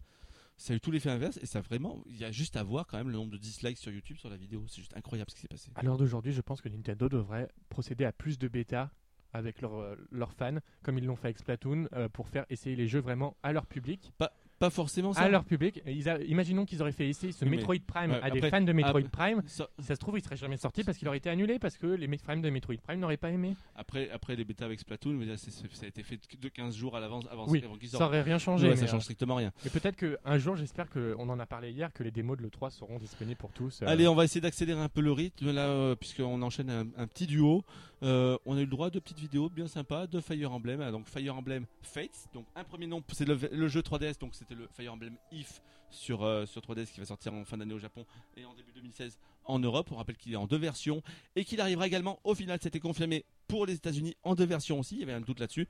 Ça 0.56 0.72
a 0.72 0.76
eu 0.76 0.80
tout 0.80 0.90
l'effet 0.90 1.10
inverse 1.10 1.38
et 1.40 1.46
ça 1.46 1.60
vraiment, 1.60 2.02
il 2.06 2.16
y 2.16 2.24
a 2.24 2.32
juste 2.32 2.56
à 2.56 2.64
voir 2.64 2.86
quand 2.88 2.98
même 2.98 3.08
le 3.08 3.14
nombre 3.14 3.30
de 3.30 3.36
dislikes 3.36 3.78
sur 3.78 3.92
YouTube 3.92 4.16
sur 4.16 4.28
la 4.28 4.36
vidéo. 4.36 4.64
C'est 4.68 4.78
juste 4.78 4.96
incroyable 4.96 5.30
ce 5.30 5.36
qui 5.36 5.42
s'est 5.42 5.48
passé. 5.48 5.70
à 5.76 5.82
l'heure 5.82 5.96
d'aujourd'hui, 5.96 6.32
je 6.32 6.40
pense 6.40 6.60
que 6.60 6.68
Nintendo 6.68 7.08
devrait 7.08 7.48
procéder 7.68 8.04
à 8.04 8.12
plus 8.12 8.38
de 8.38 8.48
bêta 8.48 8.90
avec 9.32 9.60
leurs 9.60 9.76
euh, 9.76 9.94
leurs 10.10 10.32
fans, 10.32 10.58
comme 10.82 10.98
ils 10.98 11.04
l'ont 11.04 11.14
fait 11.14 11.26
avec 11.28 11.38
Splatoon, 11.38 11.86
euh, 11.92 12.08
pour 12.08 12.28
faire 12.28 12.44
essayer 12.50 12.74
les 12.74 12.88
jeux 12.88 13.00
vraiment 13.00 13.36
à 13.42 13.52
leur 13.52 13.66
public. 13.66 14.10
Pas 14.18 14.32
forcément 14.70 15.12
ça. 15.12 15.20
À 15.22 15.28
leur 15.28 15.44
public. 15.44 15.80
Et 15.86 15.92
ils 15.92 16.08
a- 16.08 16.20
Imaginons 16.22 16.64
qu'ils 16.64 16.82
auraient 16.82 16.92
fait 16.92 17.08
essayer 17.08 17.32
ce 17.32 17.44
Oui, 17.44 17.50
mais- 17.50 17.56
Metroid 17.58 17.76
Prime 17.86 18.10
Ouais, 18.10 18.20
à 18.22 18.30
des 18.30 18.40
fans 18.50 18.60
de 18.60 18.72
Metroid 18.72 19.00
après- 19.00 19.10
Prime. 19.34 19.42
Ça- 19.46 19.68
Si 19.78 19.86
ça 19.86 19.94
se 19.94 20.00
trouve, 20.00 20.18
il 20.18 20.24
serait 20.24 20.36
jamais 20.36 20.56
sorti 20.56 20.82
parce 20.84 20.98
qu'il 20.98 21.06
aurait 21.08 21.18
été 21.18 21.30
annulé 21.30 21.58
parce 21.58 21.76
que 21.78 21.86
les 21.86 22.08
fans 22.18 22.36
de 22.36 22.50
Metroid 22.50 22.76
Prime 22.82 22.98
n'auraient 23.00 23.16
pas 23.16 23.30
aimé. 23.30 23.54
après, 23.76 24.10
après 24.10 24.34
les 24.36 24.44
bêtas 24.44 24.64
avec 24.64 24.80
Splatoon, 24.80 25.20
ça 25.36 25.50
a 25.84 25.86
été 25.88 26.02
fait 26.02 26.18
de 26.40 26.48
15 26.48 26.74
jours 26.76 26.96
à 26.96 27.00
l'avance 27.00 27.24
avant, 27.30 27.46
Oui, 27.48 27.62
avant 27.64 27.76
qu'ils 27.76 27.88
ça 27.90 28.04
aurait 28.04 28.22
rien 28.22 28.38
changé. 28.38 28.64
Ouais, 28.66 28.70
mais, 28.70 28.76
ça 28.76 28.84
euh, 28.84 28.88
change 28.88 29.02
strictement 29.02 29.36
rien. 29.36 29.52
Et 29.64 29.70
peut-être 29.70 29.96
qu'un 29.96 30.38
jour, 30.38 30.56
j'espère 30.56 30.88
qu'on 30.90 31.28
en 31.28 31.38
a 31.38 31.46
parlé 31.46 31.70
hier, 31.70 31.92
que 31.92 32.02
les 32.02 32.10
démos 32.10 32.36
de 32.36 32.42
l'E3 32.42 32.70
seront 32.70 32.98
disponibles 32.98 33.38
pour 33.38 33.52
tous. 33.52 33.82
euh, 33.82 33.86
Allez, 33.86 34.08
on 34.08 34.14
va 34.14 34.24
essayer 34.24 34.40
d'accélérer 34.40 34.80
un 34.80 34.88
peu 34.88 35.00
le 35.00 35.12
rythme 35.12 35.52
là, 35.52 35.66
euh, 35.68 35.94
puisqu'on 35.94 36.42
enchaîne 36.42 36.70
un, 36.70 36.86
un 36.96 37.06
petit 37.06 37.26
duo. 37.26 37.62
Euh, 38.02 38.38
on 38.46 38.56
a 38.56 38.60
eu 38.60 38.64
le 38.64 38.70
droit 38.70 38.88
à 38.88 38.90
deux 38.90 39.00
petites 39.00 39.18
vidéos 39.18 39.48
bien 39.48 39.66
sympas 39.66 40.06
de 40.06 40.20
Fire 40.20 40.52
Emblem. 40.52 40.80
Ah, 40.80 40.90
Donc 40.90 41.08
Fire 41.08 41.36
Emblem 41.36 41.66
Fates. 41.82 42.28
Donc 42.32 42.46
un 42.54 42.64
premier 42.64 42.86
nom, 42.86 43.02
c'est 43.12 43.26
le, 43.26 43.68
jeu 43.68 43.80
3DS. 43.80 44.18
Donc 44.20 44.34
c'était 44.34 44.54
le 44.54 44.68
Fire 44.68 44.92
Emblem 44.92 45.16
If 45.32 45.60
sur 45.90 46.22
euh, 46.22 46.46
sur 46.46 46.60
3DS 46.60 46.92
qui 46.92 47.00
va 47.00 47.06
sortir 47.06 47.32
en 47.32 47.44
fin 47.44 47.56
d'année 47.56 47.74
au 47.74 47.78
Japon 47.78 48.04
et 48.36 48.44
en 48.44 48.54
début 48.54 48.72
2016 48.72 49.18
en 49.48 49.58
Europe. 49.58 49.88
On 49.90 49.96
rappelle 49.96 50.16
qu'il 50.16 50.32
est 50.32 50.36
en 50.36 50.46
deux 50.46 50.56
versions 50.58 51.02
et 51.34 51.44
qu'il 51.44 51.60
arrivera 51.60 51.86
également 51.86 52.20
au 52.24 52.34
final. 52.34 52.58
C'était 52.62 52.80
confirmé 52.80 53.24
pour 53.48 53.66
les 53.66 53.74
États-Unis 53.74 54.16
en 54.22 54.34
deux 54.34 54.44
versions 54.44 54.78
aussi. 54.78 54.96
Il 54.96 55.00
y 55.00 55.02
avait 55.02 55.14
un 55.14 55.20
doute 55.20 55.40
là-dessus. 55.40 55.66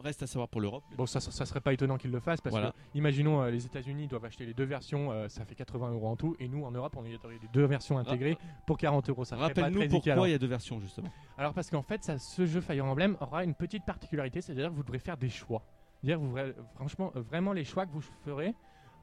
Reste 0.00 0.22
à 0.22 0.26
savoir 0.26 0.48
pour 0.48 0.60
l'Europe. 0.60 0.82
Bon, 0.96 1.06
ça, 1.06 1.20
ça 1.20 1.46
serait 1.46 1.60
pas 1.60 1.72
étonnant 1.72 1.96
qu'ils 1.96 2.10
le 2.10 2.20
fassent 2.20 2.40
parce 2.40 2.52
Voilà. 2.54 2.72
que, 2.72 2.98
imaginons, 2.98 3.42
euh, 3.42 3.50
les 3.50 3.66
États-Unis 3.66 4.08
doivent 4.08 4.24
acheter 4.24 4.46
les 4.46 4.54
deux 4.54 4.64
versions, 4.64 5.12
euh, 5.12 5.28
ça 5.28 5.44
fait 5.44 5.54
80 5.54 5.92
euros 5.92 6.08
en 6.08 6.16
tout, 6.16 6.36
et 6.40 6.48
nous 6.48 6.64
en 6.64 6.70
Europe, 6.70 6.94
on 6.96 7.00
aurait 7.00 7.10
les 7.10 7.48
deux 7.52 7.66
versions 7.66 7.98
intégrées 7.98 8.36
pour 8.66 8.78
40 8.78 9.08
euros. 9.10 9.24
Rappelle-nous 9.30 9.88
pourquoi 9.88 10.28
il 10.28 10.32
y 10.32 10.34
a 10.34 10.38
deux 10.38 10.46
versions 10.46 10.80
justement. 10.80 11.12
Alors 11.36 11.52
parce 11.54 11.70
qu'en 11.70 11.82
fait, 11.82 12.02
ça, 12.02 12.18
ce 12.18 12.46
jeu 12.46 12.60
Fire 12.60 12.84
Emblem 12.84 13.16
aura 13.20 13.44
une 13.44 13.54
petite 13.54 13.84
particularité, 13.84 14.40
c'est-à-dire 14.40 14.70
que 14.70 14.74
vous 14.74 14.82
devrez 14.82 14.98
faire 14.98 15.16
des 15.16 15.28
choix. 15.28 15.62
Dire 16.02 16.18
vous 16.18 16.34
franchement, 16.74 17.12
euh, 17.16 17.20
vraiment 17.20 17.52
les 17.52 17.64
choix 17.64 17.84
que 17.86 17.92
vous 17.92 18.00
ferez 18.24 18.54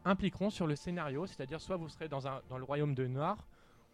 impliqueront 0.03 0.49
sur 0.49 0.65
le 0.67 0.75
scénario, 0.75 1.27
c'est-à-dire 1.27 1.61
soit 1.61 1.77
vous 1.77 1.89
serez 1.89 2.07
dans, 2.07 2.27
un, 2.27 2.41
dans 2.49 2.57
le 2.57 2.63
royaume 2.63 2.95
de 2.95 3.05
Noir 3.07 3.45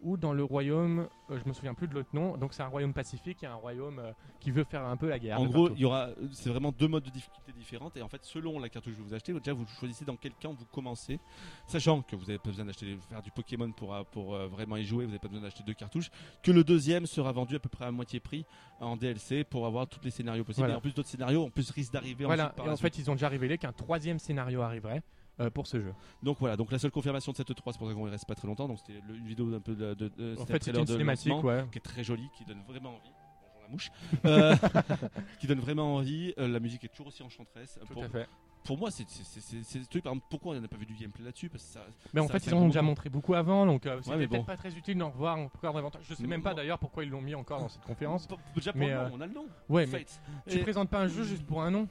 ou 0.04 0.18
dans 0.18 0.34
le 0.34 0.44
royaume, 0.44 1.08
euh, 1.30 1.40
je 1.44 1.48
me 1.48 1.54
souviens 1.54 1.74
plus 1.74 1.88
de 1.88 1.94
l'autre 1.94 2.10
nom, 2.14 2.38
donc 2.38 2.54
c'est 2.54 2.64
un 2.64 2.68
royaume 2.68 2.94
pacifique 2.94 3.44
et 3.44 3.48
un 3.48 3.56
royaume 3.56 4.00
euh, 4.00 4.12
qui 4.40 4.52
veut 4.52 4.64
faire 4.64 4.84
un 4.86 4.98
peu 4.98 5.10
la 5.10 5.20
guerre. 5.20 5.40
En 5.40 5.46
gros, 5.46 5.70
il 5.72 5.80
y 5.80 5.86
aura, 5.86 6.10
c'est 6.32 6.50
vraiment 6.50 6.72
deux 6.72 6.88
modes 6.88 7.04
de 7.04 7.10
difficulté 7.10 7.52
différentes 7.54 7.96
et 7.98 8.02
en 8.02 8.08
fait, 8.08 8.24
selon 8.24 8.60
la 8.60 8.70
cartouche 8.70 8.96
que 8.96 9.02
vous 9.02 9.14
achetez, 9.14 9.34
déjà 9.34 9.54
vous 9.54 9.66
choisissez 9.80 10.06
dans 10.06 10.16
quel 10.16 10.34
camp 10.34 10.54
vous 10.54 10.66
commencez, 10.66 11.20
sachant 11.68 12.02
que 12.02 12.16
vous 12.16 12.26
n'avez 12.26 12.40
pas 12.40 12.50
besoin 12.50 12.66
d'acheter, 12.66 12.98
faire 13.10 13.22
du 13.22 13.32
Pokémon 13.32 13.72
pour 13.72 13.94
euh, 13.94 14.04
pour 14.12 14.36
euh, 14.36 14.48
vraiment 14.48 14.78
y 14.78 14.84
jouer, 14.84 15.06
vous 15.06 15.12
n'avez 15.12 15.20
pas 15.20 15.28
besoin 15.28 15.44
d'acheter 15.44 15.64
deux 15.64 15.74
cartouches, 15.74 16.10
que 16.42 16.52
le 16.52 16.64
deuxième 16.64 17.06
sera 17.06 17.32
vendu 17.32 17.56
à 17.56 17.60
peu 17.60 17.70
près 17.70 17.86
à 17.86 17.92
moitié 17.92 18.20
prix 18.20 18.46
en 18.80 18.98
DLC 18.98 19.44
pour 19.44 19.66
avoir 19.66 19.88
tous 19.88 20.00
les 20.04 20.12
scénarios 20.12 20.44
possibles. 20.44 20.66
Voilà. 20.66 20.76
Et 20.76 20.78
en 20.78 20.82
plus 20.82 20.94
d'autres 20.94 21.10
scénarios, 21.10 21.44
en 21.44 21.50
plus 21.50 21.70
risquent 21.72 21.94
d'arriver. 21.94 22.26
Voilà, 22.26 22.54
et 22.58 22.70
en 22.70 22.78
fait, 22.78 22.98
ils 22.98 23.10
ont 23.10 23.14
déjà 23.14 23.30
révélé 23.30 23.58
qu'un 23.58 23.72
troisième 23.72 24.20
scénario 24.20 24.62
arriverait 24.62 25.02
euh, 25.40 25.50
pour 25.50 25.68
ce 25.68 25.80
jeu. 25.82 25.94
Donc 26.22 26.38
voilà, 26.40 26.56
donc 26.58 26.72
la 26.72 26.80
seule 26.80 26.92
confirmation 26.92 27.32
de 27.32 27.38
cette 27.38 27.54
3 27.56 27.74
c'est 27.74 27.80
pour 27.80 27.88
ça 27.90 27.94
qu'on 27.96 28.04
reste 28.10 28.28
pas 28.28 28.36
très 28.36 28.48
longtemps. 28.48 28.68
Donc 28.68 28.80
c'était 28.80 29.00
une 29.10 29.26
vidéo 29.28 29.54
un 29.54 29.60
peu 29.60 29.76
de, 29.76 29.94
de, 29.94 30.08
de- 30.10 30.36
En 30.40 30.46
fait, 30.46 30.64
c'est 30.64 30.76
une 30.78 30.86
cinématique, 30.88 31.44
ouais. 31.44 31.66
qui 31.72 31.78
est 31.78 31.82
très 31.82 32.04
jolie, 32.04 32.30
qui 32.38 32.46
donne 32.46 32.62
vraiment 32.68 32.90
envie. 32.92 33.12
Bonjour 33.42 33.62
la 33.64 33.68
mouche. 33.70 33.92
Euh, 34.26 34.56
qui 35.40 35.48
donne 35.48 35.60
vraiment 35.60 35.96
envie. 35.96 36.34
Euh, 36.38 36.48
la 36.48 36.60
musique 36.60 36.84
est 36.84 36.90
toujours 36.90 37.08
aussi 37.08 37.24
enchanteresse. 37.24 37.80
Tout 37.88 37.94
pour, 37.94 38.04
à 38.04 38.10
fait. 38.10 38.28
pour 38.64 38.78
moi, 38.78 38.92
c'est 38.92 39.10
c'est- 39.10 39.40
c'est- 39.40 39.64
c'est 39.64 39.82
ce 39.84 39.90
truc. 39.90 40.04
Par 40.04 40.14
exemple, 40.14 40.28
pourquoi 40.30 40.56
on 40.56 40.60
n'a 40.62 40.68
pas 40.68 40.78
vu 40.78 40.86
du 40.86 40.94
gameplay 40.96 41.24
là-dessus 41.26 41.50
Parce 41.50 41.64
que 41.64 41.70
ça, 41.72 41.82
Mais 42.14 42.20
en 42.22 42.28
ça 42.28 42.34
fait, 42.40 42.46
ils 42.48 42.54
en 42.54 42.58
ont 42.60 42.68
déjà 42.68 42.82
montré 42.82 43.10
beaucoup 43.10 43.34
avant, 43.34 43.66
donc 43.66 43.84
c'était 43.86 44.12
mais 44.12 44.28
peut-être 44.28 44.42
bon. 44.42 44.44
pas 44.44 44.58
très 44.58 44.76
utile 44.76 44.98
d'en 44.98 45.10
revoir 45.10 45.38
encore 45.38 45.74
davantage. 45.74 46.04
Je 46.08 46.14
sais 46.14 46.28
même 46.28 46.44
pas 46.44 46.52
Non. 46.52 46.58
d'ailleurs 46.58 46.78
pourquoi 46.80 47.04
ils 47.06 47.10
l'ont 47.10 47.22
mis 47.22 47.36
encore 47.36 47.60
dans 47.62 47.70
cette 47.70 47.84
conférence. 47.84 48.28
Déjà 48.56 48.72
pour 48.72 48.80
Mais, 48.80 48.90
le 48.90 48.96
nom, 48.96 49.12
on 49.14 49.22
a 49.22 49.28
le 49.28 49.34
nom. 49.34 49.46
Ouais, 49.70 49.86
mais 49.88 50.06
tu 50.48 50.60
présentes 50.60 50.90
pas 50.90 51.00
un 51.02 51.08
jeu 51.08 51.24
juste 51.24 51.46
pour 51.46 51.62
un 51.64 51.72
nom? 51.72 51.88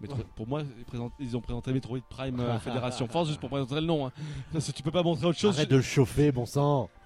Metro- 0.00 0.22
Pour 0.36 0.46
moi, 0.46 0.62
ils, 1.20 1.36
ont 1.36 1.40
présenté 1.40 1.72
Metroid 1.72 2.00
Prime 2.08 2.40
euh, 2.40 2.58
Fédération 2.60 3.06
Force 3.08 3.28
juste 3.28 3.40
pour 3.40 3.48
présenter 3.50 3.76
le 3.76 3.80
nom. 3.86 4.06
hein. 4.06 4.12
Parce 4.52 4.66
que 4.66 4.72
tu 4.72 4.82
peux 4.82 4.90
pas 4.90 5.02
montrer 5.02 5.26
autre 5.26 5.38
chose. 5.38 5.56
Arrête 5.56 5.70
de 5.70 5.80
chauffer, 5.80 6.32
bon 6.32 6.46
sang. 6.46 6.90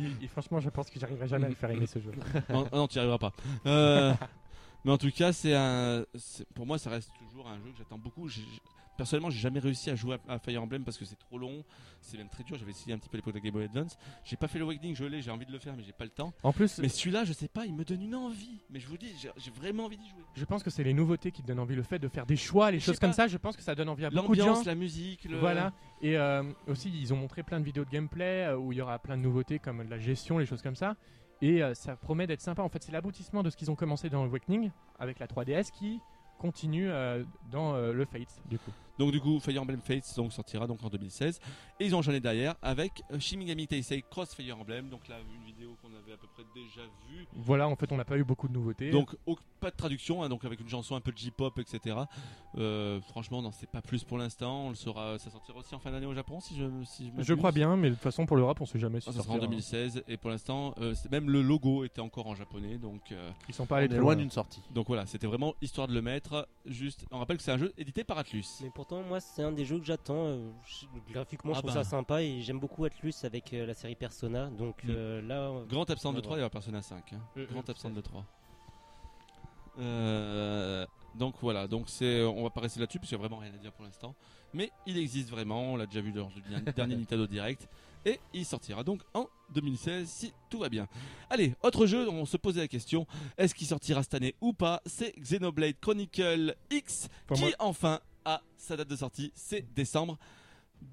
Et, 0.00 0.24
et 0.24 0.28
franchement, 0.28 0.60
je 0.60 0.68
pense 0.70 0.88
que 0.90 1.00
j'arriverai 1.00 1.26
jamais 1.26 1.46
à 1.46 1.48
le 1.48 1.56
faire 1.56 1.70
aimer 1.72 1.86
ce 1.88 1.98
jeu. 1.98 2.12
non, 2.50 2.68
non, 2.72 2.86
tu 2.86 2.98
n'y 2.98 3.00
arriveras 3.00 3.18
pas. 3.18 3.32
Euh, 3.66 4.14
mais 4.84 4.92
en 4.92 4.98
tout 4.98 5.10
cas, 5.10 5.32
c'est 5.32 5.54
un. 5.56 6.04
Pour 6.54 6.66
moi, 6.66 6.78
ça 6.78 6.90
reste 6.90 7.10
toujours 7.28 7.48
un 7.48 7.56
jeu 7.56 7.72
que 7.72 7.78
j'attends 7.78 7.98
beaucoup. 7.98 8.28
Personnellement, 8.98 9.30
j'ai 9.30 9.38
jamais 9.38 9.60
réussi 9.60 9.88
à 9.88 9.94
jouer 9.94 10.16
à 10.28 10.34
à 10.34 10.38
Fire 10.38 10.62
Emblem 10.62 10.84
parce 10.84 10.98
que 10.98 11.06
c'est 11.06 11.18
trop 11.18 11.38
long, 11.38 11.64
c'est 12.02 12.18
même 12.18 12.28
très 12.28 12.42
dur. 12.44 12.58
J'avais 12.58 12.72
essayé 12.72 12.92
un 12.92 12.98
petit 12.98 13.08
peu 13.08 13.16
l'époque 13.16 13.32
de 13.32 13.38
Game 13.38 13.52
Boy 13.54 13.64
Advance. 13.64 13.96
J'ai 14.24 14.36
pas 14.36 14.48
fait 14.48 14.58
l'Awakening, 14.58 14.94
je 14.94 15.04
l'ai, 15.04 15.22
j'ai 15.22 15.30
envie 15.30 15.46
de 15.46 15.52
le 15.52 15.58
faire, 15.58 15.74
mais 15.76 15.82
j'ai 15.84 15.92
pas 15.92 16.04
le 16.04 16.10
temps. 16.10 16.34
En 16.42 16.52
plus, 16.52 16.78
Mais 16.78 16.88
celui-là, 16.90 17.24
je 17.24 17.32
sais 17.32 17.48
pas, 17.48 17.64
il 17.64 17.74
me 17.74 17.84
donne 17.84 18.02
une 18.02 18.14
envie. 18.14 18.60
Mais 18.68 18.80
je 18.80 18.86
vous 18.88 18.98
dis, 18.98 19.10
j'ai 19.36 19.50
vraiment 19.52 19.84
envie 19.86 19.96
d'y 19.96 20.08
jouer. 20.08 20.22
je 20.34 20.44
pense 20.44 20.62
que 20.62 20.70
c'est 20.70 20.84
les 20.84 20.92
nouveautés 20.92 21.30
qui 21.30 21.40
te 21.42 21.46
donnent 21.46 21.60
envie, 21.60 21.74
le 21.76 21.82
fait 21.82 21.98
de 21.98 22.08
faire 22.08 22.26
des 22.26 22.36
choix, 22.36 22.70
les 22.70 22.80
Je 22.80 22.84
choses 22.84 22.98
comme 22.98 23.10
pas. 23.10 23.16
ça. 23.16 23.26
Je 23.28 23.38
pense 23.38 23.56
que 23.56 23.62
ça 23.62 23.74
donne 23.74 23.88
envie 23.88 24.04
à 24.04 24.10
beaucoup 24.10 24.34
de 24.36 24.42
gens. 24.42 24.62
La 24.64 24.74
musique, 24.74 25.24
le... 25.24 25.38
Voilà. 25.38 25.72
Et 26.02 26.18
euh, 26.18 26.42
aussi, 26.66 26.90
ils 26.90 27.14
ont 27.14 27.16
montré 27.16 27.42
plein 27.42 27.60
de 27.60 27.64
vidéos 27.64 27.84
de 27.84 27.90
gameplay 27.90 28.46
euh, 28.48 28.56
où 28.58 28.72
il 28.72 28.78
y 28.78 28.82
aura 28.82 28.98
plein 28.98 29.16
de 29.16 29.22
nouveautés 29.22 29.58
comme 29.58 29.82
la 29.88 29.98
gestion, 29.98 30.38
les 30.38 30.46
choses 30.46 30.62
comme 30.62 30.76
ça. 30.76 30.96
Et 31.40 31.62
euh, 31.62 31.72
ça 31.74 31.96
promet 31.96 32.26
d'être 32.26 32.40
sympa. 32.40 32.62
En 32.62 32.68
fait, 32.68 32.82
c'est 32.82 32.92
l'aboutissement 32.92 33.42
de 33.42 33.50
ce 33.50 33.56
qu'ils 33.56 33.70
ont 33.70 33.76
commencé 33.76 34.10
dans 34.10 34.24
Awakening 34.24 34.70
avec 34.98 35.18
la 35.20 35.26
3DS 35.26 35.70
qui 35.70 36.00
continue 36.38 36.88
euh, 36.90 37.22
dans 37.50 37.74
euh, 37.74 37.92
le 37.92 38.04
Fates 38.04 38.40
du 38.48 38.58
coup. 38.58 38.72
Donc 38.98 39.12
du 39.12 39.20
coup, 39.20 39.38
Fire 39.40 39.62
Emblem 39.62 39.80
Fates 39.80 40.14
donc, 40.16 40.32
sortira 40.32 40.66
donc 40.66 40.82
en 40.82 40.88
2016. 40.88 41.40
Et 41.80 41.86
ils 41.86 41.94
ont 41.94 41.98
enchaîné 41.98 42.20
derrière 42.20 42.54
avec 42.62 43.02
euh, 43.12 43.20
Shin 43.20 43.36
Megami 43.38 43.66
Tensei 43.68 44.02
Cross 44.10 44.34
Fire 44.34 44.58
Emblem. 44.58 44.88
Donc 44.88 45.06
là, 45.08 45.16
une 45.20 45.44
vidéo 45.46 45.76
qu'on 45.80 45.88
avait 45.88 46.12
à 46.14 46.16
peu 46.16 46.26
près 46.34 46.42
déjà 46.54 46.82
vue. 47.08 47.26
Voilà, 47.34 47.68
en 47.68 47.76
fait, 47.76 47.90
on 47.92 47.96
n'a 47.96 48.04
pas 48.04 48.18
eu 48.18 48.24
beaucoup 48.24 48.48
de 48.48 48.52
nouveautés. 48.54 48.90
Donc 48.90 49.14
au- 49.26 49.38
pas 49.60 49.70
de 49.70 49.76
traduction, 49.76 50.22
hein, 50.22 50.28
donc 50.28 50.44
avec 50.44 50.60
une 50.60 50.68
chanson 50.68 50.94
un 50.94 51.00
peu 51.00 51.12
J-pop, 51.14 51.58
etc. 51.58 51.96
Euh, 52.56 53.00
franchement, 53.02 53.42
non, 53.42 53.50
c'est 53.52 53.68
pas 53.70 53.82
plus 53.82 54.04
pour 54.04 54.18
l'instant. 54.18 54.66
On 54.66 54.68
le 54.70 54.74
saura, 54.74 55.18
ça 55.18 55.30
sortira 55.30 55.58
aussi 55.58 55.74
en 55.74 55.78
fin 55.78 55.90
d'année 55.90 56.06
au 56.06 56.14
Japon, 56.14 56.40
si 56.40 56.56
je, 56.56 56.64
si 56.84 57.10
je, 57.16 57.22
je 57.22 57.34
crois 57.34 57.52
bien, 57.52 57.76
mais 57.76 57.90
de 57.90 57.94
toute 57.94 58.02
façon 58.02 58.24
pour 58.26 58.36
l'Europe, 58.36 58.60
on 58.60 58.66
sait 58.66 58.78
jamais 58.78 59.00
si 59.00 59.08
Ah, 59.08 59.12
ça 59.12 59.18
ça 59.18 59.24
sera 59.24 59.34
en 59.34 59.36
sortira. 59.40 59.50
2016 59.50 60.04
et 60.08 60.16
pour 60.16 60.30
l'instant, 60.30 60.74
euh, 60.80 60.94
même 61.10 61.28
le 61.30 61.42
logo 61.42 61.84
était 61.84 62.00
encore 62.00 62.26
en 62.26 62.34
japonais, 62.34 62.78
donc 62.78 63.00
euh, 63.12 63.30
Ils 63.48 63.54
sont 63.54 63.66
pas 63.66 63.76
On 63.76 63.78
allés 63.78 63.96
loin 63.96 64.16
d'une 64.16 64.30
sortie. 64.30 64.62
donc 64.72 64.86
voilà, 64.86 65.06
c'était 65.06 65.26
vraiment 65.26 65.54
histoire 65.60 65.88
de 65.88 65.94
le 65.94 66.02
mettre. 66.02 66.48
Juste, 66.66 67.04
on 67.10 67.18
rappelle 67.18 67.36
que 67.36 67.42
c'est 67.42 67.52
un 67.52 67.58
jeu 67.58 67.72
édité 67.78 68.04
par 68.04 68.18
Atlus. 68.18 68.44
Mais 68.62 68.70
pourtant, 68.88 69.02
moi, 69.06 69.20
c'est 69.20 69.42
un 69.42 69.52
des 69.52 69.64
jeux 69.64 69.78
que 69.78 69.84
j'attends. 69.84 70.26
euh, 70.26 70.50
je- 70.66 71.12
graphiquement, 71.12 71.52
je 71.52 71.58
Ah 71.58 71.62
trouve 71.62 71.74
bah. 71.74 71.84
ça 71.84 71.90
sympa 71.90 72.22
et 72.22 72.40
j'aime 72.40 72.58
beaucoup 72.58 72.84
Atlus 72.84 73.14
avec 73.24 73.52
euh, 73.52 73.66
la 73.66 73.74
série 73.74 73.94
Persona. 73.94 74.46
Donc 74.50 74.82
Mm. 74.84 74.88
euh, 74.90 75.22
là, 75.22 75.52
Grand 75.68 75.88
absent 75.90 76.12
de 76.12 76.16
Ouais, 76.16 76.22
3 76.22 76.36
ouais. 76.38 76.46
et 76.46 76.48
Persona 76.50 76.80
5. 76.82 77.12
hein. 77.12 77.20
Mm, 77.36 77.44
Grand 77.44 77.68
absent 77.70 77.90
de 77.90 78.00
3. 78.00 78.24
Euh, 79.78 80.84
donc 81.14 81.36
voilà, 81.40 81.68
donc 81.68 81.88
c'est, 81.88 82.22
on 82.24 82.42
va 82.42 82.50
pas 82.50 82.60
rester 82.62 82.80
là-dessus 82.80 82.98
parce 82.98 83.08
qu'il 83.10 83.18
n'y 83.18 83.24
a 83.24 83.28
vraiment 83.28 83.40
rien 83.40 83.52
à 83.54 83.58
dire 83.58 83.72
pour 83.72 83.84
l'instant. 83.84 84.14
Mais 84.54 84.70
il 84.86 84.96
existe 84.98 85.30
vraiment, 85.30 85.72
on 85.74 85.76
l'a 85.76 85.86
déjà 85.86 86.00
vu 86.00 86.10
lors 86.12 86.30
du 86.30 86.40
dernier 86.72 86.96
Nintendo 86.96 87.26
Direct. 87.26 87.68
Et 88.04 88.18
il 88.32 88.44
sortira 88.44 88.82
donc 88.84 89.02
en 89.12 89.26
2016 89.50 90.08
si 90.08 90.32
tout 90.48 90.58
va 90.60 90.68
bien. 90.68 90.88
Allez, 91.30 91.54
autre 91.62 91.84
jeu, 91.86 92.08
on 92.08 92.24
se 92.24 92.36
posait 92.36 92.60
la 92.60 92.68
question 92.68 93.06
est-ce 93.36 93.54
qu'il 93.54 93.66
sortira 93.66 94.02
cette 94.02 94.14
année 94.14 94.34
ou 94.40 94.52
pas? 94.52 94.80
C'est 94.86 95.12
Xenoblade 95.18 95.78
Chronicle 95.80 96.56
X 96.70 97.08
Pour 97.26 97.36
qui 97.36 97.42
moi- 97.44 97.52
enfin 97.58 98.00
sa 98.56 98.76
date 98.76 98.88
de 98.88 98.96
sortie, 98.96 99.32
c'est 99.34 99.72
décembre 99.74 100.18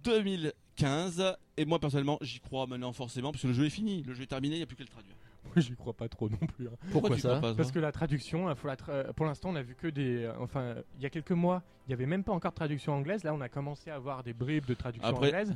2015. 0.04 1.38
Et 1.58 1.66
moi 1.66 1.80
personnellement, 1.80 2.18
j'y 2.22 2.40
crois 2.40 2.68
maintenant 2.68 2.92
forcément 2.94 3.32
parce 3.32 3.42
que 3.42 3.48
le 3.48 3.54
jeu 3.54 3.66
est 3.66 3.70
fini, 3.70 4.04
le 4.04 4.14
jeu 4.14 4.24
est 4.24 4.28
terminé, 4.28 4.56
il 4.56 4.60
n'y 4.60 4.64
a 4.64 4.66
plus 4.66 4.76
qu'à 4.76 4.84
le 4.84 4.90
traduire. 4.90 5.16
J'y 5.58 5.76
crois 5.76 5.94
pas 5.94 6.10
trop 6.10 6.28
non 6.28 6.38
plus. 6.38 6.68
hein. 6.68 6.72
Pourquoi 6.92 7.12
tu 7.16 7.22
ça 7.22 7.30
crois 7.30 7.42
pas, 7.42 7.48
toi 7.50 7.58
Parce 7.58 7.72
que 7.72 7.80
la 7.80 7.92
traduction, 7.92 8.50
euh, 8.50 8.56
faut 8.56 8.68
la 8.68 8.76
tra- 8.76 8.90
euh, 8.90 9.14
pour 9.14 9.26
l'instant, 9.26 9.50
on 9.52 9.56
a 9.56 9.62
vu 9.62 9.76
que 9.76 9.88
des. 9.88 10.24
euh, 10.24 10.34
Enfin, 10.40 10.76
il 10.98 11.04
y 11.04 11.06
a 11.06 11.10
quelques 11.10 11.32
mois, 11.32 11.62
il 11.86 11.90
n'y 11.90 11.94
avait 11.94 12.08
même 12.08 12.24
pas 12.24 12.34
encore 12.34 12.52
de 12.52 12.56
traduction 12.56 12.94
anglaise. 12.94 13.24
Là, 13.24 13.34
on 13.34 13.42
a 13.42 13.48
commencé 13.48 13.90
à 13.92 13.96
avoir 13.96 14.24
des 14.24 14.34
bribes 14.34 14.66
de 14.66 14.74
traduction 14.74 15.08
Après- 15.08 15.28
anglaise. 15.28 15.56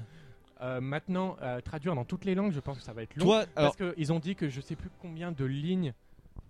Euh, 0.62 0.80
maintenant, 0.80 1.38
euh, 1.42 1.60
traduire 1.62 1.96
dans 1.96 2.06
toutes 2.06 2.26
les 2.26 2.36
langues, 2.36 2.52
je 2.52 2.60
pense 2.60 2.78
que 2.78 2.84
ça 2.84 2.94
va 2.94 3.02
être 3.04 3.16
long. 3.16 3.26
Toi, 3.26 3.46
alors, 3.56 3.76
Parce 3.76 3.94
qu'ils 3.96 4.14
ont 4.14 4.20
dit 4.20 4.36
que 4.36 4.48
je 4.50 4.62
sais 4.62 4.76
plus 4.76 4.90
combien 5.02 5.32
de 5.32 5.46
lignes 5.46 5.94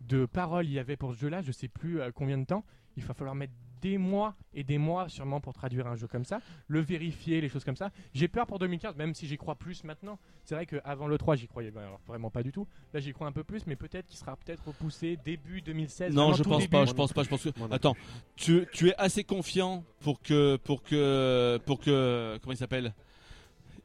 de 0.01 0.25
paroles 0.25 0.65
il 0.65 0.73
y 0.73 0.79
avait 0.79 0.97
pour 0.97 1.13
ce 1.13 1.19
jeu-là, 1.19 1.41
je 1.41 1.51
sais 1.51 1.67
plus 1.67 2.01
euh, 2.01 2.11
combien 2.13 2.37
de 2.37 2.45
temps. 2.45 2.63
Il 2.97 3.03
va 3.03 3.13
falloir 3.13 3.35
mettre 3.35 3.53
des 3.81 3.97
mois 3.97 4.35
et 4.53 4.63
des 4.63 4.77
mois 4.77 5.09
sûrement 5.09 5.39
pour 5.39 5.53
traduire 5.53 5.87
un 5.87 5.95
jeu 5.95 6.07
comme 6.07 6.25
ça, 6.25 6.39
le 6.67 6.79
vérifier, 6.79 7.41
les 7.41 7.49
choses 7.49 7.63
comme 7.63 7.75
ça. 7.75 7.91
J'ai 8.13 8.27
peur 8.27 8.47
pour 8.47 8.59
2015, 8.59 8.95
même 8.95 9.13
si 9.13 9.27
j'y 9.27 9.37
crois 9.37 9.55
plus 9.55 9.83
maintenant. 9.83 10.19
C'est 10.43 10.55
vrai 10.55 10.65
qu'avant 10.65 11.07
le 11.07 11.17
3, 11.17 11.35
j'y 11.35 11.47
croyais 11.47 11.71
ben, 11.71 11.81
alors, 11.81 11.99
vraiment 12.07 12.29
pas 12.29 12.43
du 12.43 12.51
tout. 12.51 12.67
Là, 12.93 12.99
j'y 12.99 13.13
crois 13.13 13.27
un 13.27 13.31
peu 13.31 13.43
plus, 13.43 13.65
mais 13.67 13.75
peut-être 13.75 14.07
qu'il 14.07 14.17
sera 14.17 14.35
peut-être 14.35 14.67
repoussé 14.67 15.17
début 15.23 15.61
2016. 15.61 16.13
Non, 16.13 16.33
je 16.33 16.43
pense 16.43 16.67
pas, 16.67 16.85
je 16.85 16.93
pense 16.93 17.13
pas, 17.13 17.23
je 17.23 17.29
pense 17.29 17.43
que. 17.43 17.49
Attends, 17.71 17.95
tu, 18.35 18.65
tu 18.73 18.89
es 18.89 18.95
assez 18.97 19.23
confiant 19.23 19.83
pour 19.99 20.21
que, 20.21 20.57
pour 20.57 20.83
que, 20.83 21.59
pour 21.65 21.79
que, 21.79 22.37
comment 22.41 22.53
il 22.53 22.57
s'appelle? 22.57 22.93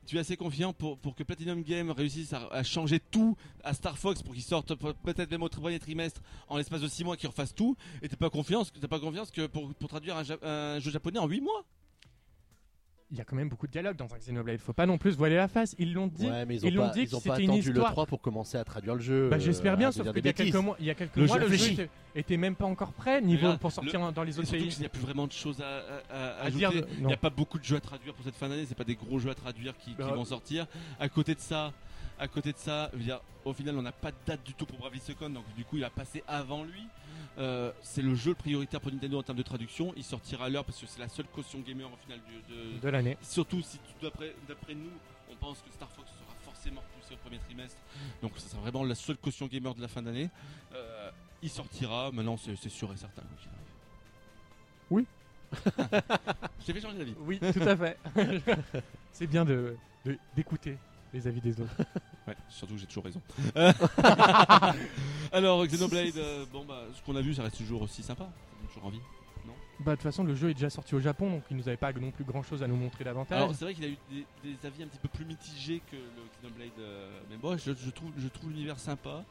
Tu 0.06 0.16
es 0.16 0.20
assez 0.20 0.36
confiant 0.36 0.72
pour, 0.72 0.98
pour 0.98 1.14
que 1.14 1.22
Platinum 1.22 1.62
Game 1.62 1.90
réussisse 1.90 2.32
à, 2.32 2.62
changer 2.62 3.00
tout 3.00 3.36
à 3.62 3.72
Star 3.74 3.96
Fox 3.98 4.22
pour 4.22 4.34
qu'il 4.34 4.42
sorte 4.42 4.74
pe- 4.74 4.92
peut-être 5.02 5.30
même 5.30 5.42
au 5.42 5.48
premier 5.48 5.78
trimestre 5.78 6.20
en 6.48 6.56
l'espace 6.58 6.80
de 6.82 6.88
6 6.88 7.04
mois 7.04 7.16
qu'il 7.16 7.28
refasse 7.28 7.54
tout. 7.54 7.76
Et 8.02 8.08
t'as 8.08 8.16
pas 8.16 8.30
confiance, 8.30 8.72
t'as 8.78 8.86
pas 8.88 9.00
confiance 9.00 9.30
que 9.30 9.46
pour, 9.46 9.72
pour 9.74 9.88
traduire 9.88 10.16
un, 10.16 10.24
un 10.42 10.78
jeu 10.80 10.90
japonais 10.90 11.18
en 11.18 11.26
8 11.26 11.40
mois? 11.40 11.64
Il 13.14 13.18
y 13.18 13.20
a 13.20 13.24
quand 13.24 13.36
même 13.36 13.48
beaucoup 13.48 13.68
de 13.68 13.72
dialogues 13.72 13.96
dans 13.96 14.12
un 14.12 14.18
Xenoblade. 14.18 14.58
Faut 14.58 14.72
pas 14.72 14.86
non 14.86 14.98
plus 14.98 15.12
voiler 15.16 15.36
la 15.36 15.46
face. 15.46 15.76
Ils 15.78 15.92
l'ont 15.94 16.08
dit. 16.08 16.26
Ouais, 16.28 16.44
mais 16.46 16.56
ils 16.56 16.64
ils 16.66 16.72
ont 16.78 16.82
l'ont 16.82 16.88
pas, 16.88 16.94
dit 16.94 17.00
ils 17.02 17.08
que 17.08 17.14
ont 17.14 17.20
pas 17.20 17.38
une 17.38 17.50
attendu 17.50 17.68
le 17.70 17.76
histoire. 17.76 17.92
3 17.92 18.06
pour 18.06 18.20
commencer 18.20 18.58
à 18.58 18.64
traduire 18.64 18.96
le 18.96 19.00
jeu. 19.00 19.28
Bah, 19.28 19.36
euh, 19.36 19.38
j'espère 19.38 19.76
bien, 19.76 19.88
à 19.90 19.92
sauf 19.92 20.12
qu'il 20.12 20.24
y 20.24 20.28
a 20.28 20.32
quelques 20.32 20.54
mois, 20.56 20.76
il 20.80 20.86
y 20.86 20.90
a 20.90 20.94
quelques 20.96 21.14
Le 21.14 21.26
mois, 21.26 21.38
jeu 21.40 21.48
le 21.48 21.56
jeu 21.56 21.70
était, 21.72 21.88
était 22.16 22.36
même 22.36 22.56
pas 22.56 22.64
encore 22.66 22.92
prêt 22.92 23.20
niveau 23.20 23.56
pour 23.58 23.70
sortir 23.70 24.04
le- 24.04 24.10
dans 24.12 24.24
les 24.24 24.36
autres 24.40 24.50
pays. 24.50 24.66
qu'il 24.68 24.80
n'y 24.80 24.86
a 24.86 24.88
plus 24.88 25.00
vraiment 25.02 25.28
de 25.28 25.32
choses 25.32 25.60
à, 25.60 25.64
à- 26.12 26.16
à 26.16 26.28
À 26.40 26.42
ajouter. 26.46 26.58
dire, 26.58 26.84
Il 26.98 27.06
n'y 27.06 27.12
a 27.12 27.16
pas 27.16 27.30
beaucoup 27.30 27.60
de 27.60 27.64
jeux 27.64 27.76
à 27.76 27.80
traduire 27.80 28.14
pour 28.14 28.24
cette 28.24 28.34
fin 28.34 28.48
d'année. 28.48 28.64
C'est 28.66 28.74
pas 28.76 28.82
des 28.82 28.96
gros 28.96 29.20
jeux 29.20 29.30
à 29.30 29.34
traduire 29.36 29.76
qui, 29.78 29.90
qui 29.92 29.96
Bah, 29.96 30.08
vont 30.12 30.24
sortir. 30.24 30.66
À 30.98 31.08
côté 31.08 31.36
de 31.36 31.40
ça, 31.40 31.72
à 32.18 32.26
côté 32.26 32.50
de 32.52 32.58
ça, 32.58 32.90
au 33.44 33.52
final, 33.52 33.76
on 33.78 33.82
n'a 33.82 33.92
pas 33.92 34.10
de 34.10 34.16
date 34.26 34.42
du 34.44 34.54
tout 34.54 34.66
pour 34.66 34.78
Bravely 34.78 34.98
Second. 35.00 35.30
Donc 35.30 35.44
du 35.56 35.64
coup, 35.64 35.76
il 35.76 35.84
a 35.84 35.90
passé 35.90 36.24
avant 36.26 36.64
lui. 36.64 36.82
Euh, 37.38 37.72
c'est 37.82 38.02
le 38.02 38.14
jeu 38.14 38.34
prioritaire 38.34 38.80
pour 38.80 38.92
Nintendo 38.92 39.18
en 39.18 39.22
termes 39.22 39.38
de 39.38 39.42
traduction. 39.42 39.92
Il 39.96 40.04
sortira 40.04 40.44
à 40.46 40.48
l'heure 40.48 40.64
parce 40.64 40.78
que 40.80 40.86
c'est 40.86 41.00
la 41.00 41.08
seule 41.08 41.26
caution 41.26 41.58
gamer 41.60 41.90
au 41.92 41.96
final 41.96 42.20
du- 42.28 42.54
de, 42.54 42.78
de 42.80 42.88
l'année. 42.88 43.16
Surtout 43.22 43.60
si 43.62 43.80
d'après 44.00 44.74
nous, 44.74 44.90
on 45.30 45.34
pense 45.36 45.58
que 45.62 45.70
Star 45.72 45.90
Fox 45.90 46.08
sera 46.10 46.34
forcément 46.44 46.80
repoussé 46.80 47.14
au 47.14 47.16
premier 47.18 47.38
trimestre. 47.38 47.76
Donc 48.22 48.32
ça 48.38 48.48
sera 48.48 48.60
vraiment 48.62 48.84
la 48.84 48.94
seule 48.94 49.16
caution 49.16 49.46
gamer 49.46 49.74
de 49.74 49.80
la 49.82 49.88
fin 49.88 50.02
d'année. 50.02 50.30
Euh, 50.74 51.10
il 51.42 51.50
sortira, 51.50 52.10
maintenant 52.12 52.36
c'est 52.36 52.68
sûr 52.68 52.92
et 52.92 52.96
certain. 52.96 53.22
quoi 53.22 53.36
qu'il 53.40 53.50
arrive. 53.50 53.64
Oui. 54.90 55.06
Je 56.60 56.66
t'ai 56.66 56.72
fait 56.72 56.80
changer 56.80 56.98
d'avis. 56.98 57.14
Oui, 57.20 57.38
tout 57.38 57.60
à 57.68 57.76
fait. 57.76 57.98
C'est 59.12 59.26
bien 59.26 59.44
de 59.44 59.76
de- 60.04 60.18
d'écouter 60.36 60.76
les 61.14 61.26
avis 61.26 61.40
des 61.40 61.60
autres. 61.60 61.76
Ouais, 62.26 62.34
surtout 62.48 62.72
que 62.72 62.80
j'ai 62.80 62.86
toujours 62.86 63.04
raison. 63.04 63.20
Alors 65.32 65.66
Xenoblade, 65.66 66.16
euh, 66.16 66.46
bon 66.50 66.64
bah 66.64 66.84
ce 66.94 67.02
qu'on 67.02 67.16
a 67.16 67.20
vu 67.20 67.34
ça 67.34 67.42
reste 67.42 67.58
toujours 67.58 67.82
aussi 67.82 68.02
sympa. 68.02 68.24
Ça 68.24 68.56
donne 68.58 68.68
toujours 68.68 68.86
envie. 68.86 69.00
Bah 69.80 69.90
de 69.90 69.96
toute 69.96 70.04
façon, 70.04 70.22
le 70.24 70.34
jeu 70.34 70.50
est 70.50 70.54
déjà 70.54 70.70
sorti 70.70 70.94
au 70.94 71.00
Japon, 71.00 71.28
donc 71.28 71.42
il 71.50 71.56
nous 71.56 71.66
avait 71.68 71.76
pas 71.76 71.92
non 71.92 72.12
plus 72.12 72.24
grand 72.24 72.42
chose 72.42 72.62
à 72.62 72.66
nous 72.68 72.76
montrer 72.76 73.04
davantage. 73.04 73.36
Alors 73.42 73.54
c'est 73.54 73.64
vrai 73.64 73.74
qu'il 73.74 73.84
a 73.84 73.88
eu 73.88 73.96
des, 74.10 74.24
des 74.42 74.66
avis 74.66 74.84
un 74.84 74.86
petit 74.86 75.00
peu 75.00 75.08
plus 75.08 75.24
mitigés 75.26 75.82
que 75.90 75.96
le 75.96 76.22
Xenoblade, 76.38 76.70
euh, 76.78 77.10
mais 77.28 77.36
bon, 77.36 77.58
je, 77.58 77.72
je 77.74 77.90
trouve, 77.90 78.10
je 78.16 78.28
trouve 78.28 78.50
l'univers 78.50 78.78
sympa. 78.78 79.22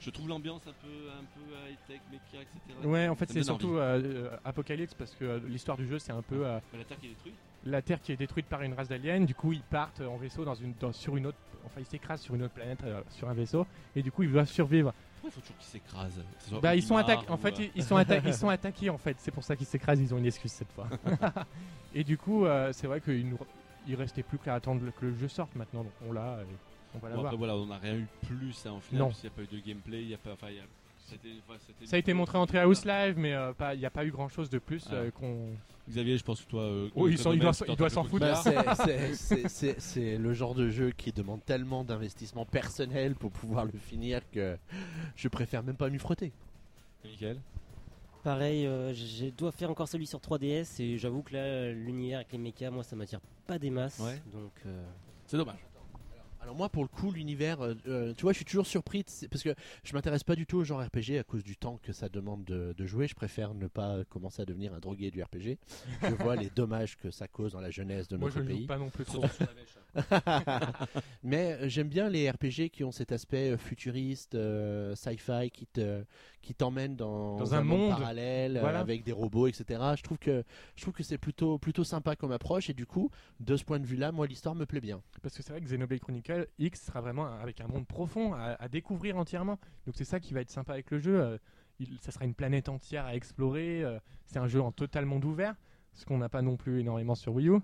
Je 0.00 0.08
trouve 0.08 0.28
l'ambiance 0.28 0.62
un 0.66 0.72
peu, 0.72 0.88
un 1.10 1.24
peu 1.34 1.70
high 1.70 1.76
tech, 1.86 2.00
mecha, 2.10 2.42
etc. 2.42 2.88
ouais, 2.88 3.06
en 3.08 3.14
fait, 3.14 3.30
c'est 3.30 3.42
surtout 3.42 3.76
euh, 3.76 4.30
Apocalypse 4.44 4.94
parce 4.94 5.14
que 5.14 5.40
l'histoire 5.46 5.76
du 5.76 5.86
jeu, 5.86 5.98
c'est 5.98 6.12
un 6.12 6.22
peu 6.22 6.42
la 6.42 6.60
Terre 6.88 6.98
qui 6.98 7.06
est 7.06 7.10
détruite. 7.10 7.34
La 7.64 7.82
Terre 7.82 8.00
qui 8.00 8.12
est 8.12 8.16
détruite 8.16 8.46
par 8.46 8.62
une 8.62 8.72
race 8.74 8.88
d'aliens. 8.88 9.20
Du 9.20 9.34
coup, 9.34 9.52
ils 9.52 9.62
partent 9.62 10.00
en 10.00 10.16
vaisseau 10.16 10.44
dans 10.44 10.54
une, 10.54 10.72
dans- 10.80 10.92
sur 10.92 11.16
une 11.16 11.26
autre, 11.26 11.38
enfin, 11.66 11.80
ils 11.80 11.86
s'écrasent 11.86 12.22
sur 12.22 12.34
une 12.34 12.42
autre 12.42 12.54
planète, 12.54 12.82
euh, 12.84 13.02
sur 13.10 13.28
un 13.28 13.34
vaisseau, 13.34 13.66
et 13.94 14.02
du 14.02 14.10
coup, 14.10 14.22
ils 14.22 14.32
doivent 14.32 14.48
survivre. 14.48 14.92
Pourquoi 15.20 15.28
il 15.30 15.32
faut 15.32 15.40
toujours 15.40 15.56
qu'ils 15.58 15.66
s'écrasent 15.80 16.14
que 16.38 16.42
ce 16.42 16.48
soit 16.50 16.60
Bah, 16.60 16.74
ils 16.74 16.82
sont 16.82 16.94
Olimar 16.94 17.10
attaqués. 17.10 17.30
En 17.30 17.34
ou, 17.34 17.38
fait, 17.38 17.58
euh, 17.60 17.62
ils- 17.64 17.70
ils 17.76 17.82
sont, 17.84 17.96
atta- 17.96 18.22
ils 18.24 18.32
sont 18.34 18.48
attaqués. 18.48 18.88
En 18.90 18.96
fait, 18.98 19.16
c'est 19.18 19.30
pour 19.30 19.44
ça 19.44 19.54
qu'ils 19.56 19.66
s'écrasent. 19.66 20.00
Ils 20.00 20.14
ont 20.14 20.18
une 20.18 20.24
excuse 20.26 20.52
cette 20.52 20.72
fois. 20.72 20.88
et 21.94 22.04
du 22.04 22.16
coup, 22.16 22.46
euh, 22.46 22.72
c'est 22.72 22.86
vrai 22.86 23.00
qu'il 23.00 23.28
nous, 23.28 23.38
il 23.86 23.94
restait 23.96 24.22
plus 24.22 24.38
qu'à 24.38 24.54
attendre 24.54 24.82
le- 24.84 24.90
que 24.92 25.04
le 25.06 25.14
jeu 25.14 25.28
sorte 25.28 25.54
maintenant. 25.56 25.82
Donc 25.84 25.92
on 26.08 26.12
l'a. 26.12 26.38
et 26.40 26.46
On 26.94 26.98
va 26.98 27.00
bon, 27.00 27.06
l'avoir. 27.08 27.26
après, 27.26 27.36
voilà, 27.36 27.56
on 27.56 27.66
n'a 27.66 27.78
rien 27.78 27.96
eu 27.96 28.06
de 28.22 28.26
plus 28.26 28.64
hein, 28.66 28.70
en 28.72 28.80
final. 28.80 29.02
Non. 29.02 29.10
qu'il 29.10 29.22
n'y 29.28 29.34
a 29.34 29.36
pas 29.36 29.42
eu 29.42 29.56
de 29.60 29.60
gameplay, 29.66 30.02
il 30.02 30.08
y 30.08 30.14
a 30.14 30.18
pas. 30.18 30.32
Enfin, 30.32 30.46
il 30.48 30.56
y 30.56 30.60
a- 30.60 30.62
Ça 31.84 31.96
a 31.96 31.98
été 31.98 32.12
montré 32.14 32.38
en 32.38 32.46
Treehouse 32.46 32.84
Live, 32.84 33.14
mais 33.18 33.32
euh, 33.34 33.52
pas- 33.52 33.74
il 33.74 33.80
n'y 33.80 33.86
a 33.86 33.90
pas 33.90 34.04
eu 34.04 34.10
grand 34.10 34.28
chose 34.28 34.48
de 34.50 34.58
plus 34.58 34.84
Ah. 34.90 34.94
euh, 34.94 35.10
qu'on. 35.10 35.48
Xavier, 35.88 36.16
je 36.18 36.22
pense 36.22 36.40
que 36.42 36.48
toi. 36.48 36.62
euh, 36.62 36.88
Oh, 36.94 37.08
il 37.08 37.16
doit 37.16 37.52
s'en- 37.52 37.64
doit 37.74 37.90
foutre. 38.04 38.20
Bah, 38.20 38.34
c'est- 38.36 38.74
c'est- 38.76 39.14
c'est- 39.14 39.48
c'est 39.48 39.80
c'est 39.80 40.18
le 40.18 40.32
genre 40.32 40.54
de 40.54 40.68
jeu 40.68 40.92
qui 40.92 41.10
demande 41.10 41.44
tellement 41.44 41.82
d'investissement 41.84 42.44
personnel 42.44 43.14
pour 43.16 43.32
pouvoir 43.32 43.64
le 43.64 43.72
finir 43.72 44.20
que 44.30 44.56
je 45.16 45.26
préfère 45.28 45.62
même 45.64 45.76
pas 45.76 45.88
m'y 45.90 45.98
frotter. 45.98 46.32
Nickel. 47.04 47.38
Pareil, 48.22 48.66
euh, 48.66 48.92
je 48.92 49.30
dois 49.30 49.50
faire 49.50 49.70
encore 49.70 49.88
celui 49.88 50.06
sur 50.06 50.20
3DS 50.20 50.78
et 50.78 50.98
j'avoue 50.98 51.22
que 51.22 51.32
là, 51.32 51.72
l'univers 51.72 52.18
avec 52.18 52.30
les 52.32 52.38
mechas, 52.38 52.70
moi 52.70 52.84
ça 52.84 52.94
m'attire 52.94 53.20
pas 53.46 53.58
des 53.58 53.70
masses. 53.70 53.98
Ouais. 53.98 54.20
Donc, 54.32 54.52
euh, 54.66 54.84
C'est 55.26 55.38
dommage. 55.38 55.56
Alors 56.42 56.54
moi 56.56 56.68
pour 56.70 56.82
le 56.82 56.88
coup 56.88 57.12
l'univers, 57.12 57.60
euh, 57.60 57.74
euh, 57.86 58.14
tu 58.14 58.22
vois 58.22 58.32
je 58.32 58.36
suis 58.38 58.44
toujours 58.46 58.66
surpris 58.66 59.04
parce 59.30 59.42
que 59.42 59.54
je 59.84 59.92
m'intéresse 59.92 60.24
pas 60.24 60.34
du 60.36 60.46
tout 60.46 60.56
au 60.58 60.64
genre 60.64 60.82
RPG 60.82 61.18
à 61.18 61.22
cause 61.22 61.44
du 61.44 61.56
temps 61.56 61.78
que 61.82 61.92
ça 61.92 62.08
demande 62.08 62.44
de, 62.44 62.74
de 62.76 62.86
jouer. 62.86 63.06
Je 63.08 63.14
préfère 63.14 63.52
ne 63.54 63.66
pas 63.66 64.04
commencer 64.08 64.40
à 64.42 64.44
devenir 64.46 64.72
un 64.72 64.78
drogué 64.80 65.10
du 65.10 65.22
RPG. 65.22 65.58
Je 66.02 66.14
vois 66.14 66.36
les 66.36 66.48
dommages 66.50 66.96
que 66.96 67.10
ça 67.10 67.28
cause 67.28 67.52
dans 67.52 67.60
la 67.60 67.70
jeunesse 67.70 68.08
de 68.08 68.16
Moi, 68.16 68.28
notre 68.28 68.38
je 68.38 68.42
ne 68.44 68.48
pays. 68.48 68.60
joue 68.62 68.66
pas 68.66 68.78
non 68.78 68.88
plus 68.88 69.04
trop. 69.04 69.22
Mais 71.22 71.52
euh, 71.60 71.68
j'aime 71.68 71.88
bien 71.88 72.08
les 72.08 72.30
RPG 72.30 72.70
qui 72.72 72.84
ont 72.84 72.92
cet 72.92 73.12
aspect 73.12 73.56
futuriste, 73.58 74.34
euh, 74.34 74.94
sci-fi, 74.94 75.50
qui 75.52 75.66
te, 75.66 76.04
qui 76.42 76.54
t'emmène 76.54 76.96
dans, 76.96 77.36
Dans 77.36 77.54
un 77.54 77.62
monde. 77.62 77.90
parallèle 77.90 78.56
euh, 78.56 78.60
Voilà. 78.60 78.80
avec 78.80 79.04
des 79.04 79.12
robots, 79.12 79.46
etc. 79.46 79.80
Je 79.96 80.02
trouve 80.02 80.18
que 80.18 80.42
je 80.76 80.82
trouve 80.82 80.94
que 80.94 81.02
c'est 81.02 81.18
plutôt 81.18 81.58
plutôt 81.58 81.84
sympa 81.84 82.16
comme 82.16 82.32
approche 82.32 82.70
et 82.70 82.74
du 82.74 82.86
coup, 82.86 83.10
de 83.40 83.56
ce 83.56 83.64
point 83.64 83.78
de 83.78 83.86
vue-là, 83.86 84.10
moi 84.12 84.26
l'histoire 84.26 84.54
me 84.54 84.64
plaît 84.66 84.80
bien. 84.80 85.02
Parce 85.22 85.36
que 85.36 85.42
c'est 85.42 85.52
vrai 85.52 85.60
que 85.60 85.66
Xenoblade 85.66 86.00
Chronicle 86.00 86.46
X 86.58 86.80
sera 86.86 87.00
vraiment 87.00 87.26
avec 87.26 87.60
un 87.60 87.66
monde 87.66 87.86
profond 87.86 88.32
à, 88.34 88.56
à 88.58 88.68
découvrir 88.68 89.16
entièrement. 89.18 89.58
Donc 89.86 89.96
c'est 89.96 90.04
ça 90.04 90.18
qui 90.20 90.32
va 90.34 90.40
être 90.40 90.50
sympa 90.50 90.72
avec 90.72 90.90
le 90.90 90.98
jeu. 90.98 91.20
euh, 91.20 91.38
il- 91.78 91.98
ça 92.00 92.10
sera 92.10 92.24
une 92.24 92.34
planète 92.34 92.68
entière 92.68 93.04
à 93.06 93.14
explorer. 93.14 93.82
euh, 93.84 93.98
c'est 94.26 94.38
un 94.38 94.46
jeu 94.48 94.60
en 94.62 94.70
total 94.72 95.04
monde 95.06 95.24
ouvert, 95.24 95.54
ce 95.94 96.04
qu'on 96.04 96.18
n'a 96.18 96.28
pas 96.28 96.40
non 96.42 96.56
plus 96.56 96.80
énormément 96.80 97.14
sur 97.14 97.34
Wii 97.34 97.48
U. 97.48 97.58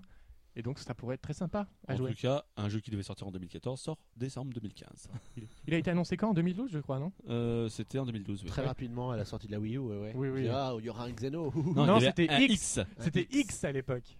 Et 0.59 0.63
donc 0.63 0.79
ça 0.79 0.95
pourrait 0.95 1.13
être 1.15 1.21
très 1.21 1.35
sympa 1.35 1.67
à 1.87 1.93
En 1.93 1.97
jouer. 1.97 2.15
tout 2.15 2.21
cas, 2.21 2.43
un 2.57 2.67
jeu 2.67 2.79
qui 2.79 2.89
devait 2.89 3.03
sortir 3.03 3.27
en 3.27 3.31
2014 3.31 3.79
sort 3.79 3.99
décembre 4.15 4.51
2015. 4.53 5.07
Il 5.67 5.73
a 5.75 5.77
été 5.77 5.91
annoncé 5.91 6.17
quand? 6.17 6.29
En 6.31 6.33
2012, 6.33 6.71
je 6.71 6.79
crois, 6.79 6.97
non? 6.97 7.11
Euh, 7.29 7.69
C'était 7.69 7.99
en 7.99 8.07
2012. 8.07 8.41
oui. 8.43 8.49
Très 8.49 8.65
rapidement 8.65 9.11
à 9.11 9.17
la 9.17 9.23
sortie 9.23 9.45
de 9.45 9.51
la 9.51 9.59
Wii 9.59 9.75
U, 9.75 9.79
ouais, 9.79 9.97
ouais. 9.99 10.13
Oui, 10.15 10.29
oui. 10.29 10.47
Ah, 10.49 10.73
il 10.79 10.85
y 10.85 10.89
aura 10.89 11.03
un 11.05 11.11
Xeno. 11.11 11.53
Non, 11.75 11.85
Non, 11.85 11.99
c'était 11.99 12.25
X. 12.43 12.79
C'était 12.97 13.27
X 13.31 13.63
à 13.65 13.71
l'époque. 13.71 14.17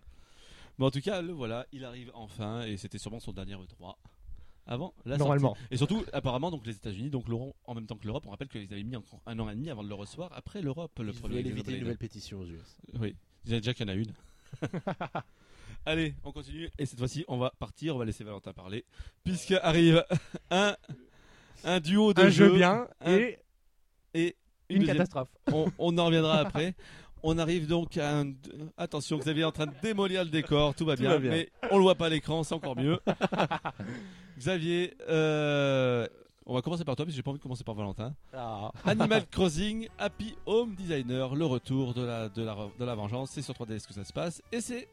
Mais 0.77 0.85
en 0.85 0.91
tout 0.91 1.01
cas, 1.01 1.23
le 1.23 1.33
voilà, 1.33 1.65
il 1.71 1.83
arrive 1.83 2.11
enfin 2.13 2.61
et 2.61 2.77
c'était 2.77 2.99
sûrement 2.99 3.19
son 3.19 3.33
dernier 3.33 3.55
E3 3.55 3.95
avant 4.67 4.93
la 5.05 5.17
Normalement. 5.17 5.55
sortie. 5.55 5.63
Et 5.71 5.77
surtout, 5.77 6.03
apparemment, 6.13 6.51
donc 6.51 6.67
les 6.67 6.75
États-Unis, 6.75 7.09
donc 7.09 7.29
l'auront 7.29 7.55
en 7.65 7.73
même 7.73 7.87
temps 7.87 7.95
que 7.97 8.05
l'Europe. 8.05 8.25
On 8.27 8.29
rappelle 8.29 8.47
qu'ils 8.49 8.71
avaient 8.71 8.83
mis 8.83 8.95
encore 8.95 9.21
un 9.25 9.39
an 9.39 9.49
et 9.49 9.55
demi 9.55 9.71
avant 9.71 9.81
de 9.83 9.89
le 9.89 9.95
recevoir. 9.95 10.29
Après 10.35 10.61
l'Europe, 10.61 10.99
le 10.99 11.13
Ils 11.13 11.19
premier 11.19 11.39
éviter 11.39 11.73
une 11.73 11.79
nouvelle 11.79 11.97
pétition 11.97 12.41
aux 12.41 12.45
US. 12.45 12.77
Oui, 12.99 13.15
déjà 13.43 13.57
déjà 13.57 13.73
qu'il 13.73 13.87
y 13.87 13.89
en 13.89 13.93
a 13.93 13.95
une. 13.95 14.13
Allez, 15.87 16.15
on 16.25 16.31
continue 16.33 16.69
et 16.77 16.85
cette 16.85 16.99
fois-ci, 16.99 17.23
on 17.29 17.37
va 17.37 17.53
partir. 17.59 17.95
On 17.95 17.99
va 17.99 18.03
laisser 18.05 18.23
Valentin 18.25 18.51
parler 18.51 18.83
puisque 19.23 19.53
arrive 19.61 20.03
un 20.51 20.75
un 21.63 21.79
duo 21.79 22.13
de 22.13 22.21
Un 22.23 22.29
jeu 22.29 22.47
jeux, 22.49 22.53
bien 22.55 22.87
un- 22.99 23.15
et 23.15 23.39
et 24.13 24.35
une 24.69 24.85
catastrophe. 24.85 25.29
on, 25.51 25.71
on 25.79 25.97
en 25.97 26.05
reviendra 26.07 26.39
après. 26.39 26.75
On 27.23 27.37
arrive 27.39 27.67
donc 27.67 27.97
à 27.97 28.19
un... 28.19 28.33
Attention, 28.77 29.17
Xavier 29.17 29.41
est 29.41 29.45
en 29.45 29.51
train 29.51 29.65
de 29.65 29.73
démolir 29.81 30.23
le 30.23 30.29
décor, 30.29 30.75
tout 30.75 30.85
va, 30.85 30.95
Tout 30.95 31.01
bien, 31.01 31.09
va 31.11 31.17
bien. 31.19 31.31
mais 31.31 31.49
on 31.71 31.77
le 31.77 31.81
voit 31.83 31.95
pas 31.95 32.05
à 32.05 32.09
l'écran, 32.09 32.43
c'est 32.43 32.53
encore 32.53 32.75
mieux. 32.77 32.99
Xavier, 34.37 34.93
euh, 35.09 36.07
on 36.45 36.53
va 36.53 36.61
commencer 36.61 36.85
par 36.85 36.95
toi, 36.95 37.05
parce 37.05 37.13
que 37.13 37.17
j'ai 37.17 37.23
pas 37.23 37.31
envie 37.31 37.39
de 37.39 37.43
commencer 37.43 37.63
par 37.63 37.73
Valentin. 37.75 38.13
Ah. 38.33 38.71
Animal 38.85 39.25
Crossing, 39.31 39.87
Happy 39.97 40.35
Home 40.45 40.75
Designer, 40.75 41.33
le 41.35 41.45
retour 41.45 41.93
de 41.95 42.03
la, 42.03 42.29
de 42.29 42.43
la, 42.43 42.55
de 42.79 42.85
la 42.85 42.95
vengeance, 42.95 43.31
c'est 43.31 43.41
sur 43.41 43.55
3DS 43.55 43.87
que 43.87 43.93
ça 43.93 44.03
se 44.03 44.13
passe, 44.13 44.41
et 44.51 44.61
c'est... 44.61 44.87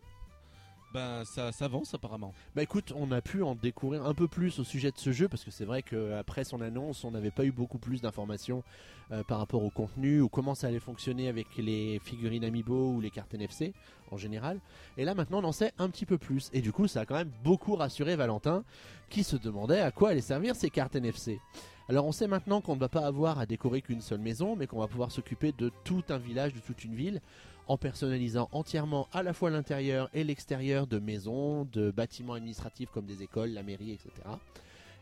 Ben, 0.95 1.25
ça 1.25 1.51
s'avance 1.51 1.93
apparemment. 1.93 2.33
Bah 2.55 2.63
écoute, 2.63 2.93
on 2.95 3.11
a 3.11 3.21
pu 3.21 3.43
en 3.43 3.57
découvrir 3.57 4.07
un 4.07 4.15
peu 4.15 4.29
plus 4.29 4.61
au 4.61 4.65
sujet 4.65 4.93
de 4.93 4.97
ce 4.97 5.11
jeu 5.11 5.29
parce 5.29 5.43
que 5.43 5.51
c'est 5.51 5.65
vrai 5.65 5.83
qu'après 5.83 6.45
son 6.45 6.61
annonce, 6.61 7.03
on 7.03 7.11
n'avait 7.11 7.33
pas 7.33 7.45
eu 7.45 7.51
beaucoup 7.51 7.79
plus 7.79 8.01
d'informations 8.01 8.63
euh, 9.11 9.25
par 9.25 9.39
rapport 9.39 9.65
au 9.65 9.71
contenu 9.71 10.21
ou 10.21 10.29
comment 10.29 10.55
ça 10.55 10.69
allait 10.69 10.79
fonctionner 10.79 11.27
avec 11.27 11.49
les 11.57 11.99
figurines 11.99 12.45
Amiibo 12.45 12.93
ou 12.93 13.01
les 13.01 13.11
cartes 13.11 13.35
NFC 13.35 13.73
en 14.13 14.17
général. 14.17 14.61
Et 14.97 15.05
là 15.05 15.17
maintenant, 15.17 15.41
on 15.43 15.49
en 15.49 15.53
sait 15.53 15.73
un 15.79 15.91
petit 15.91 16.07
peu 16.07 16.17
plus. 16.17 16.49
Et 16.53 16.61
du 16.61 16.71
coup, 16.71 16.87
ça 16.87 17.01
a 17.01 17.07
quand 17.07 17.17
même 17.17 17.33
beaucoup 17.43 17.75
rassuré 17.75 18.15
Valentin 18.15 18.63
qui 19.11 19.25
se 19.25 19.35
demandait 19.35 19.81
à 19.81 19.91
quoi 19.91 20.11
allaient 20.11 20.21
servir 20.21 20.55
ces 20.55 20.71
cartes 20.71 20.95
NFC. 20.95 21.41
Alors 21.89 22.07
on 22.07 22.13
sait 22.13 22.29
maintenant 22.29 22.61
qu'on 22.61 22.77
ne 22.77 22.81
va 22.81 22.89
pas 22.89 23.05
avoir 23.05 23.41
à 23.41 23.47
décorer 23.47 23.83
qu'une 23.83 24.01
seule 24.01 24.21
maison, 24.21 24.55
mais 24.55 24.69
qu'on 24.69 24.79
va 24.79 24.87
pouvoir 24.87 25.11
s'occuper 25.11 25.53
de 25.59 25.73
tout 25.83 26.05
un 26.09 26.19
village, 26.19 26.55
de 26.55 26.61
toute 26.61 26.85
une 26.85 26.95
ville, 26.95 27.21
en 27.67 27.77
personnalisant 27.77 28.49
entièrement 28.53 29.09
à 29.13 29.23
la 29.23 29.33
fois 29.33 29.51
l'intérieur 29.51 30.11
et 30.13 30.25
l'extérieur 30.25 30.87
de 30.87 30.99
maisons, 30.99 31.65
de 31.73 31.91
bâtiments 31.91 32.35
administratifs 32.35 32.91
comme 32.91 33.07
des 33.07 33.23
écoles, 33.23 33.51
la 33.51 33.63
mairie, 33.63 33.93
etc. 33.93 34.11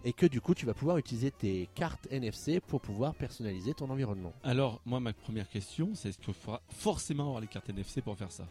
Et 0.04 0.12
que 0.12 0.26
du 0.26 0.40
coup 0.40 0.54
tu 0.54 0.66
vas 0.66 0.74
pouvoir 0.74 0.98
utiliser 0.98 1.30
tes 1.30 1.68
cartes 1.74 2.08
NFC 2.10 2.60
pour 2.60 2.80
pouvoir 2.80 3.14
personnaliser 3.14 3.74
ton 3.74 3.88
environnement. 3.90 4.32
Alors, 4.42 4.80
moi, 4.84 4.98
ma 5.00 5.12
première 5.12 5.48
question, 5.48 5.90
c'est 5.94 6.08
est-ce 6.08 6.18
qu'il 6.18 6.34
faudra 6.34 6.60
forcément 6.70 7.24
avoir 7.24 7.40
les 7.40 7.46
cartes 7.46 7.68
NFC 7.70 8.00
pour 8.02 8.16
faire 8.16 8.32
ça? 8.32 8.46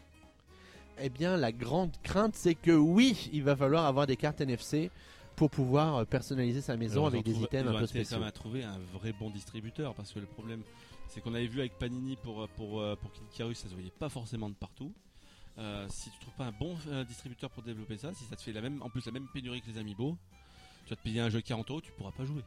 Eh 1.00 1.08
bien 1.08 1.36
la 1.38 1.52
grande 1.52 1.90
crainte 2.02 2.34
c'est 2.36 2.54
que 2.54 2.70
oui, 2.70 3.30
il 3.32 3.42
va 3.42 3.56
falloir 3.56 3.86
avoir 3.86 4.06
des 4.06 4.16
cartes 4.16 4.40
NFC 4.42 4.90
pour 5.36 5.50
pouvoir 5.50 5.96
euh, 5.96 6.04
personnaliser 6.04 6.60
sa 6.60 6.76
maison 6.76 7.06
Alors, 7.06 7.06
avec 7.08 7.24
des 7.24 7.40
items 7.40 7.74
un 7.74 7.78
peu 7.78 7.86
spéciaux. 7.86 8.18
même 8.18 8.28
à 8.28 8.32
trouver 8.32 8.62
un 8.62 8.78
vrai 8.92 9.14
bon 9.18 9.30
distributeur 9.30 9.94
parce 9.94 10.12
que 10.12 10.20
le 10.20 10.26
problème 10.26 10.62
c'est 11.12 11.20
qu'on 11.20 11.34
avait 11.34 11.46
vu 11.46 11.60
avec 11.60 11.78
Panini 11.78 12.16
pour 12.16 12.48
pour 12.56 12.80
euh, 12.80 12.96
pour 12.96 13.12
Kid 13.12 13.22
Icarus 13.32 13.58
ça 13.58 13.68
se 13.68 13.74
voyait 13.74 13.92
pas 13.98 14.08
forcément 14.08 14.48
de 14.48 14.54
partout. 14.54 14.92
Euh, 15.58 15.86
si 15.90 16.10
tu 16.10 16.18
trouves 16.20 16.34
pas 16.34 16.44
un 16.46 16.52
bon 16.52 16.76
euh, 16.88 17.04
distributeur 17.04 17.50
pour 17.50 17.62
développer 17.62 17.98
ça, 17.98 18.14
si 18.14 18.24
ça 18.24 18.36
te 18.36 18.40
fait 18.42 18.52
la 18.52 18.62
même 18.62 18.80
en 18.82 18.88
plus 18.88 19.04
la 19.04 19.12
même 19.12 19.26
pénurie 19.34 19.60
que 19.60 19.68
les 19.70 19.76
Amiibo, 19.78 20.16
tu 20.84 20.90
vas 20.90 20.96
te 20.96 21.02
payer 21.02 21.20
un 21.20 21.28
jeu 21.28 21.40
40 21.42 21.70
euros, 21.70 21.80
tu 21.82 21.92
pourras 21.92 22.12
pas 22.12 22.24
jouer. 22.24 22.42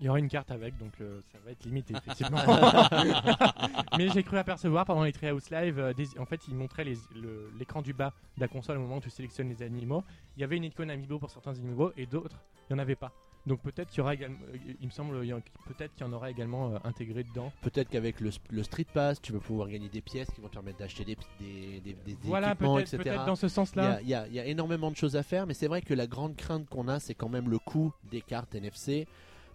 Il 0.00 0.06
y 0.06 0.08
aura 0.08 0.18
une 0.18 0.28
carte 0.28 0.50
avec, 0.50 0.76
donc 0.78 0.92
euh, 1.02 1.20
ça 1.30 1.38
va 1.44 1.50
être 1.52 1.62
limité, 1.64 1.94
effectivement. 2.06 2.38
Mais 3.98 4.08
j'ai 4.08 4.22
cru 4.22 4.38
apercevoir 4.38 4.84
pendant 4.86 5.04
les 5.04 5.12
Treehouse 5.12 5.50
Live, 5.50 5.78
euh, 5.78 5.92
des- 5.92 6.18
en 6.18 6.24
fait, 6.24 6.40
ils 6.48 6.54
montraient 6.54 6.84
le- 6.84 7.52
l'écran 7.58 7.82
du 7.82 7.92
bas 7.92 8.12
de 8.36 8.40
la 8.40 8.48
console 8.48 8.78
au 8.78 8.80
moment 8.80 8.96
où 8.96 9.00
tu 9.00 9.10
sélectionnes 9.10 9.48
les 9.50 9.62
animaux. 9.62 10.02
Il 10.36 10.40
y 10.40 10.44
avait 10.44 10.56
une 10.56 10.64
icône 10.64 10.90
Amiibo 10.90 11.18
pour 11.18 11.30
certains 11.30 11.52
animaux 11.52 11.92
et 11.98 12.06
d'autres, 12.06 12.36
il 12.68 12.72
n'y 12.74 12.80
en 12.80 12.82
avait 12.82 12.96
pas. 12.96 13.12
Donc 13.46 13.60
peut-être 13.62 13.88
qu'il 13.88 13.98
y 13.98 14.00
aura 14.02 14.14
également, 14.14 14.38
il 14.80 14.86
me 14.86 14.90
semble, 14.90 15.18
peut-être 15.66 15.94
qu'il 15.94 16.06
y 16.06 16.08
en 16.08 16.12
aura 16.12 16.30
également 16.30 16.74
euh, 16.74 16.78
intégré 16.84 17.24
dedans. 17.24 17.50
Peut-être 17.62 17.88
qu'avec 17.88 18.20
le, 18.20 18.30
le 18.50 18.62
Street 18.62 18.86
Pass, 18.92 19.20
tu 19.20 19.32
vas 19.32 19.38
pouvoir 19.40 19.68
gagner 19.68 19.88
des 19.88 20.02
pièces 20.02 20.30
qui 20.30 20.40
vont 20.42 20.48
te 20.48 20.52
permettre 20.54 20.78
d'acheter 20.78 21.04
des, 21.04 21.16
des, 21.40 21.80
des, 21.80 21.94
des 22.04 22.16
Voilà, 22.22 22.48
équipements, 22.50 22.74
peut-être 22.76 22.94
etc. 22.94 23.02
peut-être 23.02 23.24
dans 23.24 23.36
ce 23.36 23.46
Il 23.46 23.48
y, 23.48 23.52
sens-là. 23.52 23.92
a, 23.94 24.00
il 24.02 24.08
y 24.08 24.14
a- 24.14 24.26
il 24.28 24.34
y 24.34 24.40
a 24.40 24.44
énormément 24.44 24.90
de 24.90 24.96
choses 24.96 25.16
à 25.16 25.22
faire, 25.22 25.46
mais 25.46 25.54
c'est 25.54 25.68
vrai 25.68 25.80
que 25.80 25.94
la 25.94 26.06
grande 26.06 26.36
crainte 26.36 26.68
qu'on 26.68 26.86
a, 26.88 27.00
c'est 27.00 27.14
quand 27.14 27.30
même 27.30 27.48
le 27.48 27.58
coût 27.58 27.92
des 28.10 28.20
cartes 28.20 28.54
NFC 28.54 29.06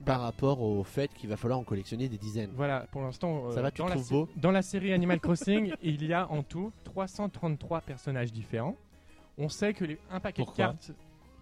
par 0.04 0.20
rapport 0.22 0.62
au 0.62 0.84
fait 0.84 1.14
qu'il 1.14 1.30
va 1.30 1.38
falloir 1.38 1.60
en 1.60 1.64
collectionner 1.64 2.10
des 2.10 2.18
dizaines. 2.18 2.52
Voilà, 2.56 2.88
pour 2.92 3.02
l'instant, 3.04 3.46
euh, 3.50 3.52
Ça 3.52 3.62
va, 3.62 3.72
tu 3.72 3.82
dans, 3.82 3.88
la 3.88 3.92
trouves 3.96 4.06
sé- 4.08 4.14
beau? 4.14 4.30
dans 4.36 4.52
la 4.52 4.62
série 4.64 4.92
Animal 4.94 5.20
Crossing, 5.22 5.74
il 5.84 6.04
y 6.04 6.12
a 6.12 6.30
en 6.32 6.42
tout 6.44 6.74
333 6.84 7.82
personnages 7.82 8.34
différents. 8.34 8.76
On 9.38 9.48
sait 9.48 9.74
que 9.74 9.86
les, 9.86 10.00
un 10.10 10.20
paquet 10.20 10.44
Pourquoi? 10.44 10.66
de 10.66 10.72
cartes. 10.72 10.92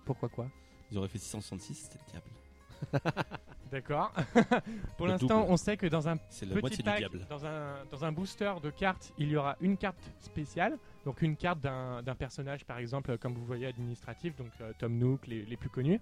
Pourquoi 0.05 0.29
quoi? 0.29 0.47
Ils 0.93 0.97
auraient 0.99 1.07
fait 1.07 1.17
666, 1.17 1.73
c'était 1.91 1.99
le 2.05 2.11
diable. 2.11 3.13
D'accord. 3.71 4.11
Pour 4.97 5.07
Le 5.07 5.13
l'instant, 5.13 5.39
double. 5.39 5.51
on 5.51 5.57
sait 5.57 5.75
que 5.77 5.87
dans 5.87 6.07
un 6.07 6.17
C'est 6.29 6.45
la 6.45 6.51
petit 6.53 6.61
moitié 6.61 6.77
du 6.77 6.83
pack, 6.83 6.97
diable. 6.99 7.25
dans 7.27 7.43
un, 7.47 7.83
dans 7.91 8.05
un 8.05 8.11
booster 8.11 8.53
de 8.61 8.69
cartes, 8.69 9.11
il 9.17 9.29
y 9.29 9.35
aura 9.35 9.55
une 9.61 9.75
carte 9.77 9.97
spéciale. 10.19 10.77
Donc 11.05 11.23
une 11.23 11.35
carte 11.35 11.59
d'un 11.59 12.03
d'un 12.03 12.13
personnage, 12.13 12.63
par 12.65 12.77
exemple, 12.77 13.09
euh, 13.11 13.17
comme 13.17 13.33
vous 13.33 13.43
voyez, 13.45 13.65
administratif, 13.65 14.35
donc 14.35 14.51
euh, 14.61 14.71
Tom 14.77 14.95
Nook, 14.99 15.25
les, 15.25 15.43
les 15.45 15.57
plus 15.57 15.69
connus. 15.69 15.99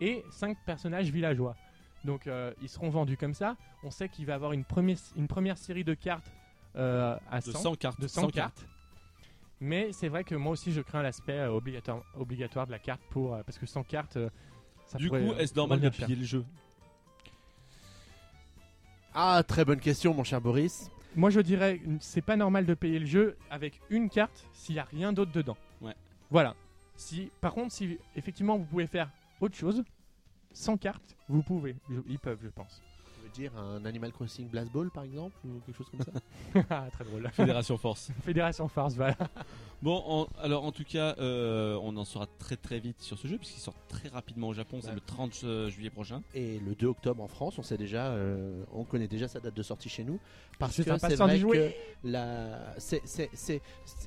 Et 0.00 0.24
cinq 0.30 0.56
personnages 0.64 1.10
villageois. 1.10 1.56
Donc 2.04 2.28
euh, 2.28 2.52
ils 2.62 2.68
seront 2.68 2.88
vendus 2.90 3.16
comme 3.16 3.34
ça. 3.34 3.56
On 3.82 3.90
sait 3.90 4.08
qu'il 4.08 4.24
va 4.24 4.34
y 4.34 4.36
avoir 4.36 4.52
une 4.52 4.64
première, 4.64 4.98
une 5.16 5.26
première 5.26 5.58
série 5.58 5.82
de 5.82 5.94
cartes 5.94 6.30
euh, 6.76 7.16
à 7.28 7.40
De 7.40 7.50
100, 7.50 7.58
100 7.62 7.74
cartes. 7.74 8.00
de 8.00 8.06
100 8.06 8.28
cartes. 8.28 8.64
Mais 9.60 9.92
c'est 9.92 10.08
vrai 10.08 10.22
que 10.24 10.34
moi 10.34 10.52
aussi 10.52 10.72
je 10.72 10.80
crains 10.80 11.02
l'aspect 11.02 11.32
euh, 11.38 11.50
obligatoire, 11.50 12.02
obligatoire 12.16 12.66
de 12.66 12.72
la 12.72 12.78
carte 12.78 13.02
pour 13.10 13.34
euh, 13.34 13.42
parce 13.44 13.58
que 13.58 13.66
100 13.66 13.82
cartes 13.84 14.16
euh, 14.16 14.30
ça 14.86 14.98
Du 14.98 15.08
pourrait, 15.08 15.24
coup, 15.26 15.32
est-ce 15.34 15.54
normal 15.54 15.80
de 15.80 15.88
payer 15.88 16.14
le 16.14 16.24
jeu 16.24 16.44
Ah, 19.14 19.42
très 19.46 19.64
bonne 19.64 19.80
question, 19.80 20.14
mon 20.14 20.24
cher 20.24 20.40
Boris. 20.40 20.90
Moi 21.16 21.30
je 21.30 21.40
dirais 21.40 21.80
c'est 22.00 22.22
pas 22.22 22.36
normal 22.36 22.66
de 22.66 22.74
payer 22.74 22.98
le 22.98 23.06
jeu 23.06 23.36
avec 23.50 23.80
une 23.90 24.08
carte 24.10 24.46
s'il 24.52 24.76
y 24.76 24.78
a 24.78 24.84
rien 24.84 25.12
d'autre 25.12 25.32
dedans. 25.32 25.56
Ouais. 25.80 25.94
Voilà. 26.30 26.54
Si 26.94 27.30
par 27.40 27.52
contre 27.54 27.72
si 27.72 27.98
effectivement 28.14 28.56
vous 28.58 28.64
pouvez 28.64 28.86
faire 28.86 29.10
autre 29.40 29.56
chose 29.56 29.82
sans 30.52 30.76
carte, 30.76 31.16
vous 31.28 31.42
pouvez. 31.42 31.76
Je- 31.90 32.00
ils 32.08 32.18
peuvent 32.18 32.38
je 32.42 32.48
pense. 32.48 32.82
Veux 33.28 33.34
dire 33.34 33.52
un 33.58 33.84
Animal 33.84 34.10
Crossing 34.12 34.48
Blast 34.48 34.72
Ball, 34.72 34.90
par 34.90 35.04
exemple, 35.04 35.36
ou 35.44 35.60
quelque 35.66 35.76
chose 35.76 35.86
comme 35.90 36.00
ça 36.00 36.62
Ah, 36.70 36.86
Très 36.90 37.04
drôle. 37.04 37.28
Fédération 37.32 37.76
Force. 37.76 38.10
Fédération 38.24 38.66
Force 38.68 38.94
voilà. 38.94 39.16
Bon, 39.82 40.02
en- 40.06 40.26
alors 40.40 40.64
en 40.64 40.72
tout 40.72 40.84
cas, 40.84 41.14
euh, 41.18 41.78
on 41.82 41.96
en 41.98 42.04
saura 42.04 42.26
très 42.38 42.56
très 42.56 42.78
vite 42.80 43.00
sur 43.02 43.18
ce 43.18 43.28
jeu 43.28 43.36
puisqu'il 43.36 43.60
sort 43.60 43.74
très 43.88 44.08
rapidement 44.08 44.48
au 44.48 44.54
Japon, 44.54 44.78
c'est 44.80 44.88
Ouais. 44.88 44.94
le 44.94 45.00
30 45.00 45.40
euh, 45.44 45.68
juillet 45.68 45.90
prochain. 45.90 46.22
Et 46.34 46.58
le 46.60 46.74
2 46.74 46.86
octobre 46.86 47.22
en 47.22 47.28
France, 47.28 47.58
on 47.58 47.62
sait 47.62 47.76
déjà, 47.76 48.06
euh, 48.06 48.64
on 48.72 48.84
connaît 48.84 49.08
déjà 49.08 49.28
sa 49.28 49.40
date 49.40 49.54
de 49.54 49.62
sortie 49.62 49.88
chez 49.90 50.04
nous, 50.04 50.18
parce 50.58 50.76
que 50.76 50.82
c'est 50.82 51.16
vrai 51.16 51.38
jouer. 51.38 51.76
que 52.02 52.08
la, 52.08 52.74
c'est, 52.78 53.02
c'est, 53.04 53.28
c'est- 53.34 53.60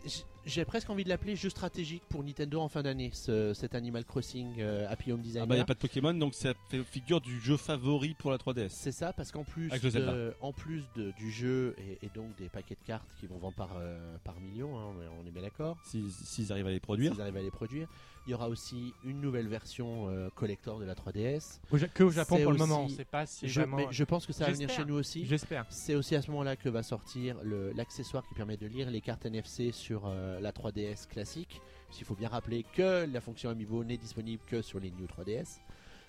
c'est- 0.06 0.26
j'ai 0.46 0.66
presque 0.66 0.90
envie 0.90 1.04
de 1.04 1.10
l'appeler 1.10 1.36
jeu 1.36 1.50
stratégique 1.50 2.04
pour 2.10 2.24
Nintendo 2.24 2.60
en 2.62 2.68
fin 2.68 2.82
d'année, 2.82 3.12
ce- 3.14 3.54
cet 3.54 3.76
Animal 3.76 4.06
Crossing 4.06 4.56
euh, 4.60 4.88
Happy 4.90 5.12
Home 5.12 5.22
Designer. 5.22 5.44
Ah 5.44 5.46
bah, 5.48 5.56
il 5.56 5.58
n'y 5.60 5.62
a 5.62 5.66
pas 5.66 5.74
de 5.76 5.80
Pokémon, 5.80 6.14
donc 6.14 6.34
ça 6.34 6.54
fait 6.70 6.84
figure 6.84 7.22
du 7.22 7.40
jeu 7.40 7.58
favori 7.58 8.14
pour 8.16 8.32
la 8.32 8.38
3DS. 8.38 8.70
C'est 8.70 8.92
ça, 8.92 9.14
parce 9.14 9.32
qu'en 9.32 9.44
plus, 9.44 9.70
de- 10.00 10.34
en 10.42 10.52
plus 10.54 10.84
de- 10.96 11.12
du 11.18 11.32
jeu 11.32 11.76
et, 11.78 12.06
et 12.06 12.10
donc 12.14 12.36
des 12.38 12.50
paquets 12.50 12.76
de 12.76 12.86
cartes 12.86 13.08
qui 13.20 13.28
vont 13.28 13.38
vendre 13.38 13.56
par, 13.56 13.70
euh, 13.78 14.18
par 14.24 14.40
million, 14.40 14.78
hein, 14.80 14.94
on 15.22 15.28
est- 15.28 15.32
bien 15.32 15.44
d'accord. 15.44 15.78
S'ils 15.86 16.12
s'ils 16.12 16.52
arrivent 16.52 16.68
à 16.68 16.72
les 16.72 16.80
produire. 16.80 17.14
S'ils 17.14 17.22
arrivent 17.22 17.38
à 17.38 17.42
les 17.42 17.52
produire. 17.52 17.88
Il 18.28 18.32
y 18.32 18.34
aura 18.36 18.50
aussi 18.50 18.94
une 19.04 19.20
nouvelle 19.20 19.48
version 19.48 20.08
euh, 20.10 20.30
collector 20.36 20.80
de 20.80 20.86
la 20.86 20.94
3DS. 20.94 21.60
Au 21.72 21.78
Ja- 21.78 21.88
que 21.88 22.04
au 22.04 22.12
Japon 22.12 22.38
pour 22.44 22.52
le 22.52 22.58
moment, 22.60 22.84
on 22.84 22.90
sait 22.90 23.04
pas 23.04 23.26
si 23.26 23.48
Je, 23.48 23.62
vraiment. 23.62 23.78
mais 23.78 23.88
je 23.90 24.04
pense 24.04 24.28
que 24.28 24.34
ça 24.34 24.46
va 24.46 24.52
venir 24.52 24.70
chez 24.70 24.86
nous 24.86 24.94
aussi. 24.94 25.26
J'espère. 25.26 25.66
C'est 25.70 25.96
aussi 25.96 26.16
à 26.16 26.22
ce 26.22 26.30
moment-là 26.30 26.56
que 26.56 26.70
va 26.70 26.84
sortir 26.84 27.38
l'accessoire 27.76 28.24
qui 28.28 28.36
permet 28.36 28.58
de 28.58 28.68
lire 28.68 28.92
les 28.92 29.02
cartes 29.02 29.26
NFC 29.26 29.72
sur 29.72 30.04
euh, 30.06 30.40
la 30.40 30.52
3DS 30.52 31.08
classique. 31.08 31.62
Il 32.00 32.06
faut 32.06 32.16
bien 32.16 32.30
rappeler 32.30 32.64
que 32.76 33.06
la 33.12 33.22
fonction 33.22 33.50
Amiibo 33.50 33.84
n'est 33.84 33.98
disponible 33.98 34.44
que 34.46 34.62
sur 34.62 34.80
les 34.80 34.92
New 34.92 35.08
3DS. 35.08 35.58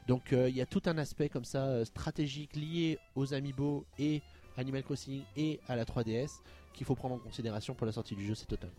Donc 0.06 0.32
euh, 0.34 0.48
il 0.50 0.56
y 0.56 0.60
a 0.60 0.66
tout 0.66 0.82
un 0.86 0.98
aspect 0.98 1.28
comme 1.30 1.44
ça 1.44 1.84
stratégique 1.86 2.56
lié 2.56 2.98
aux 3.14 3.32
Amiibo 3.32 3.86
et 3.98 4.20
Animal 4.58 4.82
Crossing 4.82 5.22
et 5.36 5.60
à 5.66 5.76
la 5.76 5.84
3DS 5.86 6.40
qu'il 6.74 6.84
faut 6.86 6.94
prendre 6.94 7.14
en 7.14 7.18
considération 7.18 7.74
pour 7.74 7.86
la 7.86 7.92
sortie 7.92 8.14
du 8.16 8.26
jeu, 8.26 8.34
c'est 8.34 8.46
total. 8.46 8.70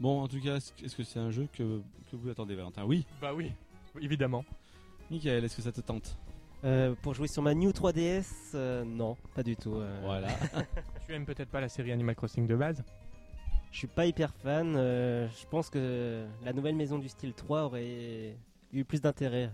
Bon, 0.00 0.22
en 0.22 0.28
tout 0.28 0.40
cas, 0.40 0.56
est-ce 0.56 0.96
que 0.96 1.02
c'est 1.04 1.18
un 1.18 1.30
jeu 1.30 1.46
que, 1.52 1.80
que 2.10 2.16
vous 2.16 2.28
attendez, 2.30 2.54
Valentin 2.54 2.84
Oui. 2.84 3.06
Bah 3.20 3.34
oui, 3.34 3.52
évidemment. 4.00 4.44
Michael, 5.10 5.44
est-ce 5.44 5.56
que 5.56 5.62
ça 5.62 5.72
te 5.72 5.80
tente 5.82 6.16
Euh, 6.64 6.94
pour 7.02 7.12
jouer 7.14 7.28
sur 7.28 7.42
ma 7.42 7.52
New 7.54 7.70
3DS, 7.70 8.24
euh, 8.54 8.82
non, 8.84 9.16
pas 9.34 9.42
du 9.42 9.56
tout. 9.56 9.74
euh. 9.74 10.00
Voilà. 10.02 10.28
Tu 11.06 11.12
aimes 11.14 11.26
peut-être 11.26 11.50
pas 11.50 11.60
la 11.60 11.68
série 11.68 11.92
Animal 11.92 12.14
Crossing 12.14 12.46
de 12.46 12.56
base 12.56 12.82
Je 13.72 13.78
suis 13.78 13.86
pas 13.88 14.06
hyper 14.06 14.32
fan. 14.34 14.74
euh, 14.76 15.28
je 15.28 15.46
pense 15.46 15.68
que 15.68 16.24
la 16.44 16.52
nouvelle 16.54 16.76
maison 16.76 16.98
du 16.98 17.08
style 17.08 17.34
3 17.34 17.64
aurait 17.64 18.36
eu 18.72 18.84
plus 18.84 19.00
d'intérêt. 19.02 19.50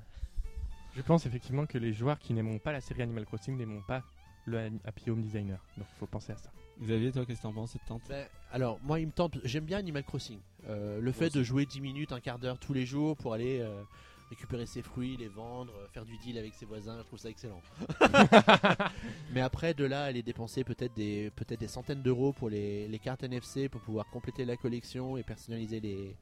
Je 0.95 1.03
pense 1.03 1.27
effectivement 1.27 1.67
que 1.67 1.77
les 1.79 1.93
joueurs 1.93 2.19
qui 2.21 2.35
n'aimeront 2.35 2.59
pas 2.59 2.73
la 2.73 2.81
série 2.81 3.03
Animal 3.03 3.25
Crossing 3.27 3.57
n'aimeront 3.57 3.83
pas 3.83 4.03
le 4.45 4.71
Happy 4.85 5.11
Home 5.11 5.23
Designer. 5.23 5.59
Donc 5.77 5.87
faut 5.99 6.07
penser 6.07 6.33
à 6.33 6.37
ça. 6.37 6.51
Xavier, 6.83 7.13
toi, 7.13 7.25
qu'est-ce 7.25 7.39
que 7.39 7.43
t'en 7.43 7.53
penses 7.53 7.73
cette 7.73 7.85
tente? 7.87 8.03
Ben, 8.09 8.27
alors, 8.53 8.79
moi, 8.83 9.01
il 9.01 9.07
me 9.07 9.13
tente. 9.13 9.39
J'aime 9.45 9.65
bien 9.65 9.79
Animal 9.79 10.05
Crossing. 10.05 10.39
Euh, 10.69 11.01
le 11.01 11.13
fait 11.13 11.31
de 11.31 11.43
jouer 11.43 11.67
10 11.67 11.81
minutes, 11.81 12.13
un 12.13 12.21
quart 12.21 12.39
d'heure 12.39 12.59
tous 12.59 12.73
les 12.73 12.85
jours 12.85 13.17
pour 13.17 13.33
aller 13.33 13.61
euh, 13.61 13.83
récupérer 14.31 14.67
ses 14.67 14.83
fruits, 14.83 15.17
les 15.17 15.29
vendre, 15.29 15.73
euh, 15.77 15.87
faire 15.89 16.05
du 16.05 16.17
deal 16.19 16.37
avec 16.39 16.55
ses 16.55 16.67
voisins, 16.67 16.99
je 16.99 17.05
trouve 17.05 17.19
ça 17.19 17.31
excellent. 17.31 17.63
Mais 19.33 19.41
après, 19.41 19.75
de 19.75 19.85
là, 19.85 20.05
aller 20.05 20.23
dépenser 20.23 20.65
peut-être 20.65 20.95
des, 20.95 21.31
peut 21.35 21.45
des 21.57 21.69
centaines 21.69 22.03
d'euros 22.03 22.33
pour 22.33 22.51
les, 22.51 22.89
les 22.89 22.99
cartes 22.99 23.23
NFC 23.23 23.69
pour 23.69 23.81
pouvoir 23.81 24.07
compléter 24.11 24.45
la 24.45 24.57
collection 24.57 25.17
et 25.17 25.23
personnaliser 25.23 25.81
les, 25.81 26.17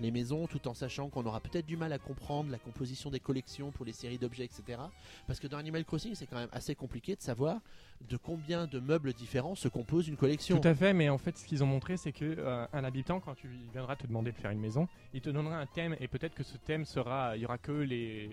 les 0.00 0.10
maisons, 0.10 0.46
tout 0.46 0.68
en 0.68 0.74
sachant 0.74 1.08
qu'on 1.08 1.24
aura 1.26 1.40
peut-être 1.40 1.66
du 1.66 1.76
mal 1.76 1.92
à 1.92 1.98
comprendre 1.98 2.50
la 2.50 2.58
composition 2.58 3.10
des 3.10 3.20
collections 3.20 3.70
pour 3.70 3.84
les 3.84 3.92
séries 3.92 4.18
d'objets, 4.18 4.44
etc. 4.44 4.78
Parce 5.26 5.40
que 5.40 5.46
dans 5.46 5.58
Animal 5.58 5.84
Crossing, 5.84 6.14
c'est 6.14 6.26
quand 6.26 6.36
même 6.36 6.48
assez 6.52 6.74
compliqué 6.74 7.16
de 7.16 7.22
savoir 7.22 7.60
de 8.08 8.16
combien 8.16 8.66
de 8.66 8.78
meubles 8.78 9.12
différents 9.12 9.54
se 9.54 9.68
compose 9.68 10.08
une 10.08 10.16
collection. 10.16 10.60
Tout 10.60 10.68
à 10.68 10.74
fait, 10.74 10.92
mais 10.92 11.08
en 11.08 11.18
fait, 11.18 11.36
ce 11.36 11.44
qu'ils 11.44 11.64
ont 11.64 11.66
montré, 11.66 11.96
c'est 11.96 12.12
que 12.12 12.24
euh, 12.24 12.66
un 12.72 12.84
habitant, 12.84 13.20
quand 13.20 13.34
tu 13.34 13.48
il 13.48 13.70
viendra 13.72 13.96
te 13.96 14.06
demander 14.06 14.30
de 14.32 14.36
faire 14.36 14.50
une 14.50 14.60
maison, 14.60 14.88
il 15.14 15.20
te 15.20 15.30
donnera 15.30 15.58
un 15.58 15.66
thème 15.66 15.96
et 16.00 16.08
peut-être 16.08 16.34
que 16.34 16.44
ce 16.44 16.56
thème 16.56 16.84
sera, 16.84 17.36
il 17.36 17.42
y 17.42 17.44
aura 17.44 17.58
que 17.58 17.72
les 17.72 18.30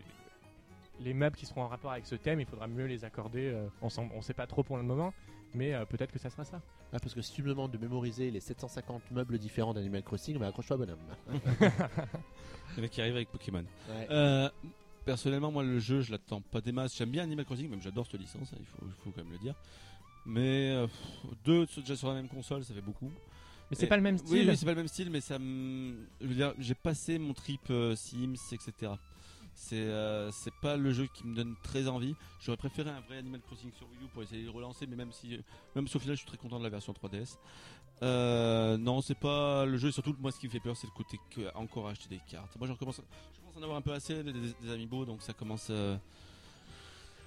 les 1.01 1.13
meubles 1.13 1.35
qui 1.35 1.45
seront 1.45 1.63
en 1.63 1.67
rapport 1.67 1.91
avec 1.91 2.05
ce 2.05 2.15
thème. 2.15 2.39
Il 2.39 2.45
faudra 2.45 2.67
mieux 2.67 2.85
les 2.85 3.03
accorder. 3.03 3.51
euh, 3.53 3.67
on 3.81 3.89
on 4.15 4.21
sait 4.21 4.33
pas 4.33 4.47
trop 4.47 4.63
pour 4.63 4.77
le 4.77 4.83
moment, 4.83 5.13
mais 5.55 5.73
euh, 5.73 5.85
peut-être 5.85 6.11
que 6.11 6.19
ça 6.19 6.29
sera 6.29 6.43
ça. 6.45 6.61
Ah, 6.93 6.99
parce 6.99 7.13
que 7.13 7.21
si 7.21 7.33
tu 7.33 7.43
me 7.43 7.49
demandes 7.49 7.71
de 7.71 7.77
mémoriser 7.77 8.29
les 8.31 8.39
750 8.39 9.11
meubles 9.11 9.37
différents 9.39 9.73
d'Animal 9.73 10.03
Crossing, 10.03 10.37
bah 10.37 10.47
accroche-toi 10.47 10.77
bonhomme. 10.77 10.99
Le 12.75 12.81
mec 12.81 12.91
qui 12.91 13.01
arrive 13.01 13.15
avec 13.15 13.29
Pokémon. 13.31 13.63
Ouais. 13.89 14.07
Euh, 14.09 14.49
personnellement, 15.05 15.51
moi, 15.51 15.63
le 15.63 15.79
jeu, 15.79 16.01
je 16.01 16.11
l'attends 16.11 16.41
pas 16.41 16.61
des 16.61 16.71
masses. 16.71 16.95
J'aime 16.97 17.09
bien 17.11 17.23
Animal 17.23 17.45
Crossing, 17.45 17.69
même 17.69 17.81
j'adore 17.81 18.05
cette 18.05 18.19
licence, 18.19 18.51
hein, 18.53 18.57
il, 18.59 18.65
faut, 18.65 18.85
il 18.85 18.91
faut 19.03 19.11
quand 19.11 19.23
même 19.23 19.31
le 19.31 19.37
dire. 19.39 19.55
Mais 20.25 20.71
euh, 20.71 20.87
deux 21.43 21.65
déjà 21.77 21.95
sur 21.95 22.07
la 22.09 22.15
même 22.15 22.27
console, 22.27 22.63
ça 22.63 22.73
fait 22.73 22.81
beaucoup. 22.81 23.11
Mais 23.69 23.77
c'est 23.77 23.87
pas 23.87 23.95
le 23.97 24.03
même 24.03 24.15
Oui, 24.15 24.27
style. 24.39 24.49
oui, 24.49 24.57
c'est 24.57 24.65
pas 24.65 24.71
le 24.71 24.77
même 24.77 24.87
style, 24.87 25.09
mais 25.09 25.21
ça 25.21 25.39
me. 25.39 25.95
Je 26.21 26.27
veux 26.27 26.35
dire, 26.35 26.53
j'ai 26.59 26.75
passé 26.75 27.17
mon 27.17 27.33
trip 27.33 27.61
euh, 27.69 27.95
Sims, 27.95 28.35
etc. 28.51 28.91
C'est 29.57 29.77
euh, 29.77 30.31
c'est 30.31 30.53
pas 30.61 30.75
le 30.77 30.91
jeu 30.91 31.07
qui 31.13 31.25
me 31.25 31.33
donne 31.35 31.55
très 31.63 31.87
envie. 31.87 32.13
J'aurais 32.41 32.57
préféré 32.57 32.89
un 32.89 32.99
vrai 33.01 33.17
Animal 33.17 33.41
Crossing 33.41 33.71
sur 33.71 33.87
Wii 33.89 34.03
U 34.03 34.07
pour 34.13 34.21
essayer 34.21 34.43
de 34.43 34.49
relancer, 34.49 34.85
mais 34.85 34.95
même 34.97 35.11
si, 35.13 35.39
même 35.75 35.87
si 35.87 35.95
au 35.95 35.99
final 35.99 36.15
je 36.15 36.21
suis 36.21 36.27
très 36.27 36.37
content 36.37 36.59
de 36.59 36.63
la 36.63 36.69
version 36.69 36.93
3DS. 36.93 37.37
Euh, 38.03 38.77
non, 38.77 39.01
c'est 39.01 39.17
pas 39.17 39.65
le 39.65 39.77
jeu, 39.77 39.87
et 39.87 39.91
surtout 39.93 40.13
moi 40.19 40.31
ce 40.31 40.39
qui 40.39 40.47
me 40.47 40.51
fait 40.51 40.59
peur 40.59 40.75
c'est 40.75 40.87
le 40.87 40.91
côté 40.93 41.17
que 41.29 41.55
encore 41.55 41.87
acheter 41.87 42.09
des 42.09 42.19
cartes. 42.29 42.55
Moi 42.57 42.67
je 42.67 42.73
recommence, 42.73 43.01
je 43.33 43.39
commence 43.39 43.55
à 43.55 43.59
en 43.59 43.63
avoir 43.63 43.77
un 43.77 43.81
peu 43.81 43.93
assez 43.93 44.21
des, 44.23 44.33
des, 44.33 44.53
des 44.61 44.71
amiibo, 44.71 45.05
donc 45.05 45.21
ça 45.21 45.33
commence. 45.33 45.67
euh, 45.69 45.97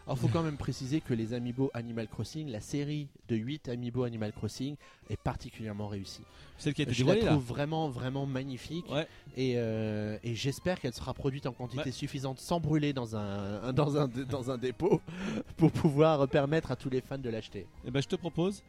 Alors 0.08 0.18
faut 0.18 0.28
quand 0.28 0.42
même 0.42 0.56
préciser 0.56 1.02
que 1.02 1.12
les 1.12 1.34
Amiibo 1.34 1.70
Animal 1.74 2.08
Crossing, 2.08 2.48
la 2.48 2.62
série 2.62 3.08
de 3.28 3.36
8 3.36 3.68
Amiibo 3.68 4.04
Animal 4.04 4.32
Crossing 4.32 4.74
est 5.10 5.18
particulièrement 5.18 5.86
réussie. 5.86 6.22
Celle 6.56 6.72
qui 6.72 6.80
a 6.80 6.84
été 6.84 6.94
Je 6.94 7.04
la 7.04 7.14
là. 7.16 7.26
trouve 7.26 7.44
vraiment 7.44 7.90
vraiment 7.90 8.24
magnifique 8.24 8.90
Ouais. 8.90 9.06
et, 9.36 9.54
euh, 9.58 10.16
et 10.24 10.34
j'espère 10.34 10.80
qu'elle 10.80 10.94
sera 10.94 11.12
produite 11.12 11.44
en 11.46 11.52
quantité 11.52 11.82
Ouais. 11.84 11.92
suffisante 11.92 12.38
sans 12.40 12.58
brûler 12.58 12.94
dans 12.94 13.16
un, 13.16 13.62
un- 13.64 13.72
dans, 13.74 13.98
un, 13.98 14.08
dans 14.08 14.50
un 14.50 14.56
dépôt 14.56 15.02
pour 15.58 15.70
pouvoir 15.72 16.26
permettre 16.26 16.70
à 16.70 16.76
tous 16.76 16.88
les 16.88 17.02
fans 17.02 17.18
de 17.18 17.28
l'acheter. 17.28 17.66
Et 17.84 17.90
ben 17.90 18.00
je 18.02 18.08
te 18.08 18.16
propose 18.16 18.62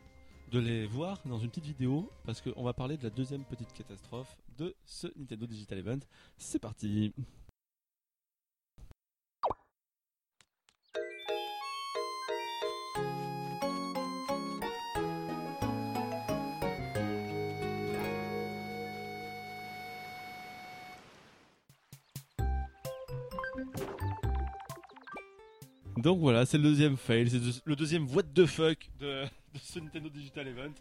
de 0.52 0.60
les 0.60 0.88
voir 0.88 1.22
dans 1.26 1.40
une 1.40 1.48
petite 1.50 1.68
vidéo 1.68 2.12
parce 2.26 2.42
qu'on 2.42 2.64
va 2.64 2.74
parler 2.74 2.98
de 2.98 3.04
la 3.04 3.12
deuxième 3.12 3.46
petite 3.46 3.72
catastrophe 3.72 4.36
de 4.58 4.76
ce 4.84 5.08
Nintendo 5.18 5.46
Digital 5.46 5.78
Event. 5.78 6.00
C'est 6.38 6.60
parti. 6.60 7.14
Donc 26.02 26.20
voilà, 26.20 26.46
c'est 26.46 26.58
le 26.58 26.64
deuxième 26.64 26.96
fail, 26.98 27.30
c'est 27.30 27.62
le 27.66 27.76
deuxième 27.76 28.08
what 28.16 28.24
the 28.34 28.46
fuck 28.46 28.78
de, 29.00 29.24
de 29.54 29.60
ce 29.62 29.80
Nintendo 29.80 30.10
Digital 30.10 30.48
Event. 30.48 30.72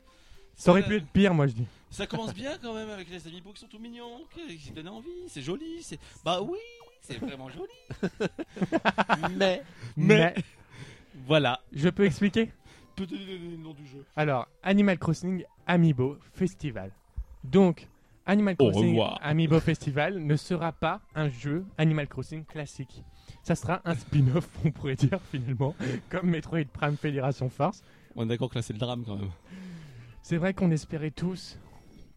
Ça 0.55 0.71
aurait 0.73 0.83
pu 0.85 0.97
être 0.97 1.07
pire, 1.07 1.35
moi 1.35 1.47
je 1.47 1.53
dis. 1.53 1.67
Ça 1.91 2.07
commence 2.07 2.35
bien 2.35 2.59
quand 2.61 2.75
même 2.75 2.91
avec 2.91 3.09
les 3.11 3.27
amiibo 3.27 3.53
qui 3.53 3.61
sont 3.61 3.69
tout 3.69 3.79
mignons, 3.79 4.23
qui 4.35 4.71
donnent 4.73 4.89
envie, 4.89 5.29
c'est 5.29 5.43
joli, 5.43 5.83
c'est 5.83 5.99
bah 6.25 6.41
oui, 6.43 6.59
c'est 7.01 7.19
vraiment 7.19 7.49
joli. 7.49 7.73
Mais 9.37 9.63
Mais 9.97 10.35
voilà, 11.27 11.61
Je 11.73 11.89
peux 11.89 12.05
expliquer? 12.05 12.51
Peut 12.97 13.07
te 13.07 13.15
donner 13.15 13.39
le 13.39 13.57
nom 13.57 13.73
du 13.73 13.87
jeu. 13.87 14.05
Alors, 14.17 14.49
Animal 14.63 14.99
Crossing 14.99 15.45
Amiibo 15.67 16.19
Festival. 16.33 16.91
Donc, 17.45 17.87
Animal 18.27 18.57
Crossing. 18.57 19.01
Amiibo 19.21 19.61
Festival 19.61 20.19
ne 20.19 20.37
sera 20.37 20.73
pas 20.73 21.01
un 21.15 21.29
jeu 21.29 21.65
Animal 21.77 22.09
Crossing 22.09 22.45
classique. 22.45 23.05
Ça 23.43 23.55
sera 23.55 23.81
un 23.85 23.95
spin-off, 23.95 24.49
on 24.65 24.71
pourrait 24.71 24.97
dire 24.97 25.21
finalement, 25.31 25.75
comme 26.09 26.31
Metroid 26.31 26.65
Prime 26.73 26.97
Fédération 26.97 27.49
Force. 27.49 27.83
On 28.17 28.25
est 28.25 28.29
d'accord 28.29 28.51
que 28.51 28.57
là 28.57 28.63
c'est 28.63 28.73
le 28.73 28.79
drame 28.79 29.05
quand 29.07 29.17
même. 29.17 29.31
C'est 30.23 30.37
vrai 30.37 30.53
qu'on 30.53 30.71
espérait 30.71 31.11
tous, 31.11 31.59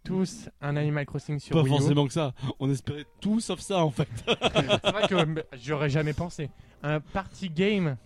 tous 0.04 0.50
un 0.62 0.76
Animal 0.76 1.06
Crossing 1.06 1.40
sur 1.40 1.56
Pas 1.56 1.62
Wii 1.62 1.74
U. 1.74 1.78
forcément 1.78 2.08
que 2.08 2.14
ça, 2.14 2.34
on 2.60 2.70
espérait 2.70 3.06
tout 3.20 3.40
sauf 3.40 3.60
ça 3.60 3.84
en 3.84 3.92
fait. 3.92 4.10
C'est 4.26 4.92
vrai 4.92 5.08
que 5.08 5.16
euh, 5.16 5.44
j'aurais 5.62 5.90
jamais 5.90 6.14
pensé. 6.14 6.50
Un 6.84 7.00
party 7.00 7.50
game 7.50 7.98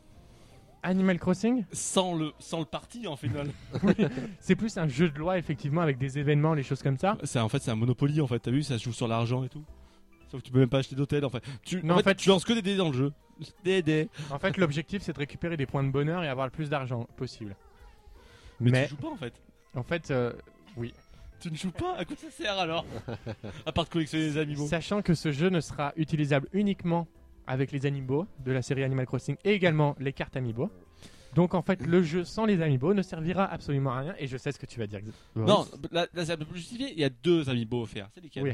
Animal 0.83 1.17
Crossing, 1.17 1.63
Sans 1.71 2.13
le, 2.13 2.31
sans 2.37 2.59
le 2.59 2.65
parti 2.65 3.07
en 3.07 3.15
final. 3.15 3.49
c'est 4.39 4.55
plus 4.55 4.77
un 4.77 4.87
jeu 4.87 5.09
de 5.09 5.17
loi 5.17 5.39
effectivement 5.39 5.81
avec 5.81 5.97
des 5.97 6.19
événements, 6.19 6.53
les 6.53 6.61
choses 6.61 6.83
comme 6.83 6.97
ça. 6.97 7.17
C'est 7.23 7.39
en 7.39 7.49
fait 7.49 7.59
c'est 7.59 7.71
un 7.71 7.75
Monopoly 7.75 8.21
en 8.21 8.27
fait, 8.27 8.37
t'as 8.37 8.51
vu, 8.51 8.61
ça 8.61 8.77
se 8.77 8.83
joue 8.83 8.93
sur 8.93 9.07
l'argent 9.07 9.43
et 9.43 9.49
tout. 9.49 9.63
Sauf 10.35 10.41
que 10.41 10.47
tu 10.47 10.51
peux 10.51 10.59
même 10.59 10.69
pas 10.69 10.79
acheter 10.79 10.95
d'hôtel 10.97 11.23
en 11.23 11.29
fait. 11.29 11.41
Tu, 11.63 11.81
Non, 11.81 11.93
en 11.93 11.97
en 11.97 11.97
fait, 11.99 12.09
fait- 12.09 12.15
tu 12.15 12.27
lances 12.29 12.43
que 12.43 12.51
des 12.51 12.61
dés 12.61 12.75
dans 12.75 12.89
le 12.89 12.93
jeu. 12.93 13.13
Des 13.63 13.81
dés. 13.81 14.09
En 14.31 14.37
fait, 14.39 14.57
l'objectif 14.57 15.01
c'est 15.01 15.13
de 15.13 15.17
récupérer 15.17 15.55
des 15.55 15.65
points 15.65 15.83
de 15.83 15.89
bonheur 15.91 16.23
et 16.23 16.27
avoir 16.27 16.45
le 16.47 16.51
plus 16.51 16.69
d'argent 16.69 17.07
possible. 17.15 17.55
Mais, 18.59 18.71
Mais 18.71 18.83
tu 18.83 18.89
joues 18.91 18.95
pas 18.97 19.09
en 19.09 19.15
fait. 19.15 19.33
en 19.75 19.83
fait, 19.83 20.11
euh, 20.11 20.33
Tu 21.41 21.51
ne 21.51 21.55
joues 21.55 21.71
pas? 21.71 21.95
À 21.97 22.05
quoi 22.05 22.15
ça 22.17 22.29
sert 22.31 22.57
alors? 22.57 22.85
À 23.65 23.71
part 23.71 23.85
de 23.85 23.89
collectionner 23.89 24.25
les 24.25 24.37
amiibo. 24.37 24.65
Sachant 24.67 25.01
que 25.01 25.13
ce 25.13 25.31
jeu 25.31 25.49
ne 25.49 25.59
sera 25.61 25.93
utilisable 25.95 26.47
uniquement 26.53 27.07
avec 27.47 27.71
les 27.71 27.85
amiibo 27.85 28.25
de 28.43 28.51
la 28.51 28.61
série 28.61 28.83
Animal 28.83 29.05
Crossing 29.05 29.35
et 29.45 29.51
également 29.53 29.95
les 29.99 30.11
cartes 30.13 30.35
amiibo. 30.35 30.69
Donc 31.35 31.53
en 31.53 31.61
fait, 31.61 31.81
le 31.85 32.01
jeu 32.03 32.23
sans 32.23 32.45
les 32.45 32.61
amiibo 32.61 32.93
ne 32.93 33.01
servira 33.01 33.45
absolument 33.45 33.91
à 33.93 33.99
rien 33.99 34.15
et 34.17 34.27
je 34.27 34.37
sais 34.37 34.51
ce 34.53 34.57
que 34.59 34.65
tu 34.65 34.79
vas 34.79 34.87
dire. 34.87 35.01
Boris. 35.35 35.49
Non, 35.49 35.65
là, 35.91 36.07
là 36.13 36.25
c'est 36.25 36.31
un 36.31 36.37
peu 36.37 36.45
plus 36.45 36.59
justifié. 36.59 36.91
Il 36.93 36.99
y 36.99 37.03
a 37.03 37.09
deux 37.09 37.49
amiibo 37.49 37.81
offerts. 37.83 38.09
C'est 38.15 38.21
lesquels? 38.23 38.43
Oui. 38.43 38.53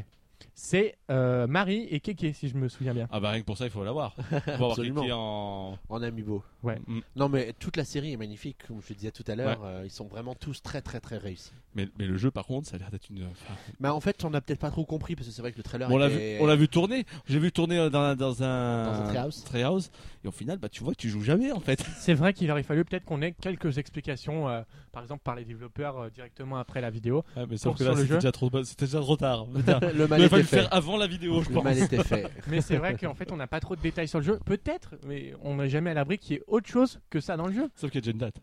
C'est 0.54 0.96
euh, 1.10 1.46
Marie 1.46 1.86
et 1.90 2.00
Keke 2.00 2.34
si 2.34 2.48
je 2.48 2.56
me 2.56 2.68
souviens 2.68 2.94
bien. 2.94 3.08
Ah 3.10 3.20
bah 3.20 3.30
rien 3.30 3.40
que 3.40 3.46
pour 3.46 3.56
ça, 3.58 3.64
il 3.64 3.70
faut 3.70 3.84
l'avoir. 3.84 4.14
Absolument. 4.46 5.04
en. 5.10 5.78
en 5.88 6.02
Amiibo. 6.02 6.42
Ouais. 6.62 6.78
Mm. 6.86 7.00
Non 7.16 7.28
mais 7.28 7.52
toute 7.58 7.76
la 7.76 7.84
série 7.84 8.12
est 8.12 8.16
magnifique, 8.16 8.58
comme 8.66 8.80
je 8.82 8.88
le 8.90 8.94
disais 8.94 9.10
tout 9.10 9.24
à 9.26 9.34
l'heure. 9.34 9.60
euh, 9.64 9.82
ils 9.84 9.90
sont 9.90 10.06
vraiment 10.06 10.34
tous 10.34 10.62
très 10.62 10.80
très 10.82 11.00
très 11.00 11.18
réussis. 11.18 11.52
Mais, 11.74 11.88
mais 11.98 12.06
le 12.06 12.16
jeu, 12.18 12.30
par 12.30 12.46
contre, 12.46 12.68
ça 12.68 12.76
a 12.76 12.78
l'air 12.78 12.90
d'être 12.90 13.08
une. 13.10 13.24
enfin, 13.24 13.54
Mais 13.80 13.88
en 13.88 14.00
fait, 14.00 14.24
on 14.24 14.34
a 14.34 14.40
peut-être 14.40 14.58
pas 14.60 14.70
trop 14.70 14.84
compris 14.84 15.16
parce 15.16 15.26
que 15.26 15.32
c'est 15.32 15.40
vrai 15.42 15.52
que 15.52 15.56
le 15.56 15.62
trailer 15.62 15.90
on 15.90 15.96
l'a 15.96 16.08
vu, 16.08 16.16
était- 16.16 16.38
on 16.40 16.46
l'a 16.46 16.56
vu 16.56 16.68
tourner. 16.68 17.04
J'ai 17.26 17.38
vu 17.38 17.50
tourner 17.50 17.78
euh, 17.78 17.90
dans, 17.90 18.14
dans 18.14 18.42
un. 18.42 18.84
Dans 18.84 19.00
un 19.02 19.08
treehouse. 19.08 19.44
treehouse. 19.44 19.90
Et 20.24 20.28
au 20.28 20.32
final, 20.32 20.58
bah 20.58 20.68
tu 20.68 20.84
vois 20.84 20.94
tu 20.94 21.08
joues 21.08 21.22
jamais 21.22 21.50
en 21.50 21.60
fait. 21.60 21.82
C'est 21.98 22.14
vrai 22.14 22.32
qu'il 22.32 22.50
aurait 22.50 22.62
fallu 22.62 22.84
peut-être 22.84 23.04
qu'on 23.04 23.22
ait 23.22 23.32
quelques 23.32 23.78
explications, 23.78 24.48
euh, 24.48 24.62
par 24.92 25.02
exemple 25.02 25.22
par 25.24 25.34
les 25.34 25.44
développeurs 25.44 25.98
euh, 25.98 26.10
directement 26.10 26.56
après 26.58 26.80
la 26.80 26.90
vidéo. 26.90 27.24
Ouais, 27.36 27.42
mais 27.42 27.46
Pour 27.46 27.58
sauf 27.58 27.78
que 27.78 27.84
là, 27.84 27.90
le 27.90 27.96
c'était 27.96 28.08
jeu. 28.08 28.14
déjà 28.16 28.32
trop, 28.32 28.50
c'était 28.64 28.84
déjà 28.86 29.00
trop 29.00 29.16
tard. 29.16 29.46
Le 29.94 30.06
Fallu 30.32 30.42
le 30.42 30.48
faire 30.48 30.68
avant 30.74 30.96
la 30.96 31.06
vidéo, 31.06 31.42
je 31.42 31.48
Le 31.48 31.54
pense. 31.54 31.64
mal 31.64 31.78
était 31.78 32.02
fait. 32.02 32.26
Mais 32.48 32.60
c'est 32.60 32.76
vrai 32.76 32.96
qu'en 32.96 33.14
fait, 33.14 33.30
on 33.32 33.36
n'a 33.36 33.46
pas 33.46 33.60
trop 33.60 33.76
de 33.76 33.80
détails 33.80 34.08
sur 34.08 34.18
le 34.18 34.24
jeu. 34.24 34.38
Peut-être, 34.44 34.94
mais 35.06 35.32
on 35.42 35.56
n'est 35.56 35.68
jamais 35.68 35.90
à 35.90 35.94
l'abri 35.94 36.18
qu'il 36.18 36.36
y 36.36 36.38
ait 36.38 36.42
autre 36.46 36.68
chose 36.68 37.00
que 37.10 37.20
ça 37.20 37.36
dans 37.36 37.46
le 37.46 37.52
jeu. 37.52 37.70
Sauf 37.76 37.90
qu'il 37.90 37.98
y 37.98 37.98
a 37.98 38.00
déjà 38.02 38.10
une 38.12 38.18
date. 38.18 38.36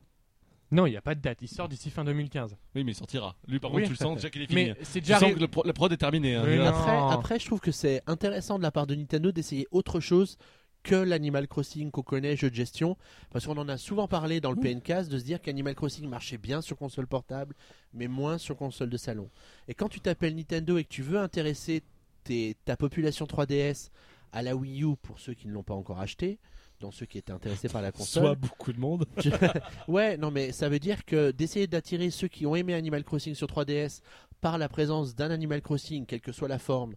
Non, 0.71 0.85
il 0.85 0.91
n'y 0.91 0.97
a 0.97 1.01
pas 1.01 1.15
de 1.15 1.19
date. 1.21 1.39
Il 1.41 1.47
sort 1.47 1.67
d'ici 1.67 1.89
fin 1.89 2.03
2015. 2.03 2.55
Oui, 2.75 2.83
mais 2.83 2.91
il 2.91 2.95
sortira. 2.95 3.35
Lui, 3.47 3.59
par 3.59 3.71
Oui. 3.73 3.81
contre, 3.81 3.93
tu 3.95 3.99
le 3.99 4.05
sens 4.05 4.15
déjà 4.17 4.29
qu'il 4.29 4.43
est 4.43 4.47
fini. 4.47 4.65
Mais 4.65 4.75
c'est 4.83 4.99
Tu 5.01 5.07
déjà 5.07 5.15
sens 5.19 5.29
arri- 5.29 5.33
que 5.33 5.39
le 5.39 5.47
pro- 5.47 5.63
la 5.65 5.73
prod 5.73 5.91
est 5.91 5.97
terminée. 5.97 6.35
hein. 6.35 6.43
Oui, 6.45 6.57
non. 6.57 6.65
Après, 6.65 6.91
après, 7.15 7.39
je 7.39 7.45
trouve 7.47 7.59
que 7.59 7.71
c'est 7.71 8.03
intéressant 8.05 8.57
de 8.59 8.63
la 8.63 8.69
part 8.71 8.85
de 8.85 8.93
Nintendo 8.93 9.31
d'essayer 9.31 9.67
autre 9.71 9.99
chose 9.99 10.37
que 10.83 10.95
l'Animal 10.95 11.47
Crossing 11.47 11.91
qu'on 11.91 12.01
connaît, 12.03 12.35
jeu 12.35 12.49
de 12.49 12.55
gestion, 12.55 12.97
parce 13.31 13.45
qu'on 13.45 13.57
en 13.57 13.67
a 13.69 13.77
souvent 13.77 14.07
parlé 14.07 14.39
dans 14.41 14.51
le 14.51 14.57
PNCast 14.59 15.11
de 15.11 15.17
se 15.19 15.23
dire 15.23 15.41
qu'Animal 15.41 15.75
Crossing 15.75 16.07
marchait 16.07 16.37
bien 16.37 16.61
sur 16.61 16.77
console 16.77 17.07
portable, 17.07 17.53
mais 17.93 18.07
moins 18.07 18.37
sur 18.37 18.55
console 18.55 18.89
de 18.89 18.97
salon. 18.97 19.29
Et 19.67 19.73
quand 19.73 19.89
tu 19.89 19.99
t'appelles 19.99 20.35
Nintendo 20.35 20.77
et 20.77 20.83
que 20.83 20.89
tu 20.89 21.01
veux 21.03 21.19
intéresser 21.19 21.83
tes- 22.23 22.55
ta 22.65 22.77
population 22.77 23.25
3DS 23.25 23.89
à 24.31 24.41
la 24.41 24.55
Wii 24.55 24.83
U 24.83 24.95
pour 25.01 25.19
ceux 25.19 25.33
qui 25.33 25.47
ne 25.47 25.53
l'ont 25.53 25.63
pas 25.63 25.73
encore 25.73 25.99
acheté, 25.99 26.39
dans 26.79 26.91
ceux 26.91 27.05
qui 27.05 27.17
étaient 27.17 27.33
intéressés 27.33 27.67
par 27.67 27.81
la 27.81 27.91
console, 27.91 28.23
Soit 28.23 28.35
beaucoup 28.35 28.71
de 28.71 28.79
monde. 28.79 29.05
Ouais, 29.89 30.15
non, 30.15 30.31
mais 30.31 30.53
ça 30.53 30.69
veut 30.69 30.79
dire 30.79 31.03
que 31.03 31.31
d'essayer 31.31 31.67
d'attirer 31.67 32.09
ceux 32.09 32.29
qui 32.29 32.45
ont 32.45 32.55
aimé 32.55 32.73
Animal 32.73 33.03
Crossing 33.03 33.35
sur 33.35 33.47
3DS 33.47 33.99
par 34.39 34.57
la 34.57 34.69
présence 34.69 35.13
d'un 35.13 35.29
Animal 35.29 35.61
Crossing, 35.61 36.05
quelle 36.05 36.21
que 36.21 36.31
soit 36.31 36.47
la 36.47 36.59
forme, 36.59 36.95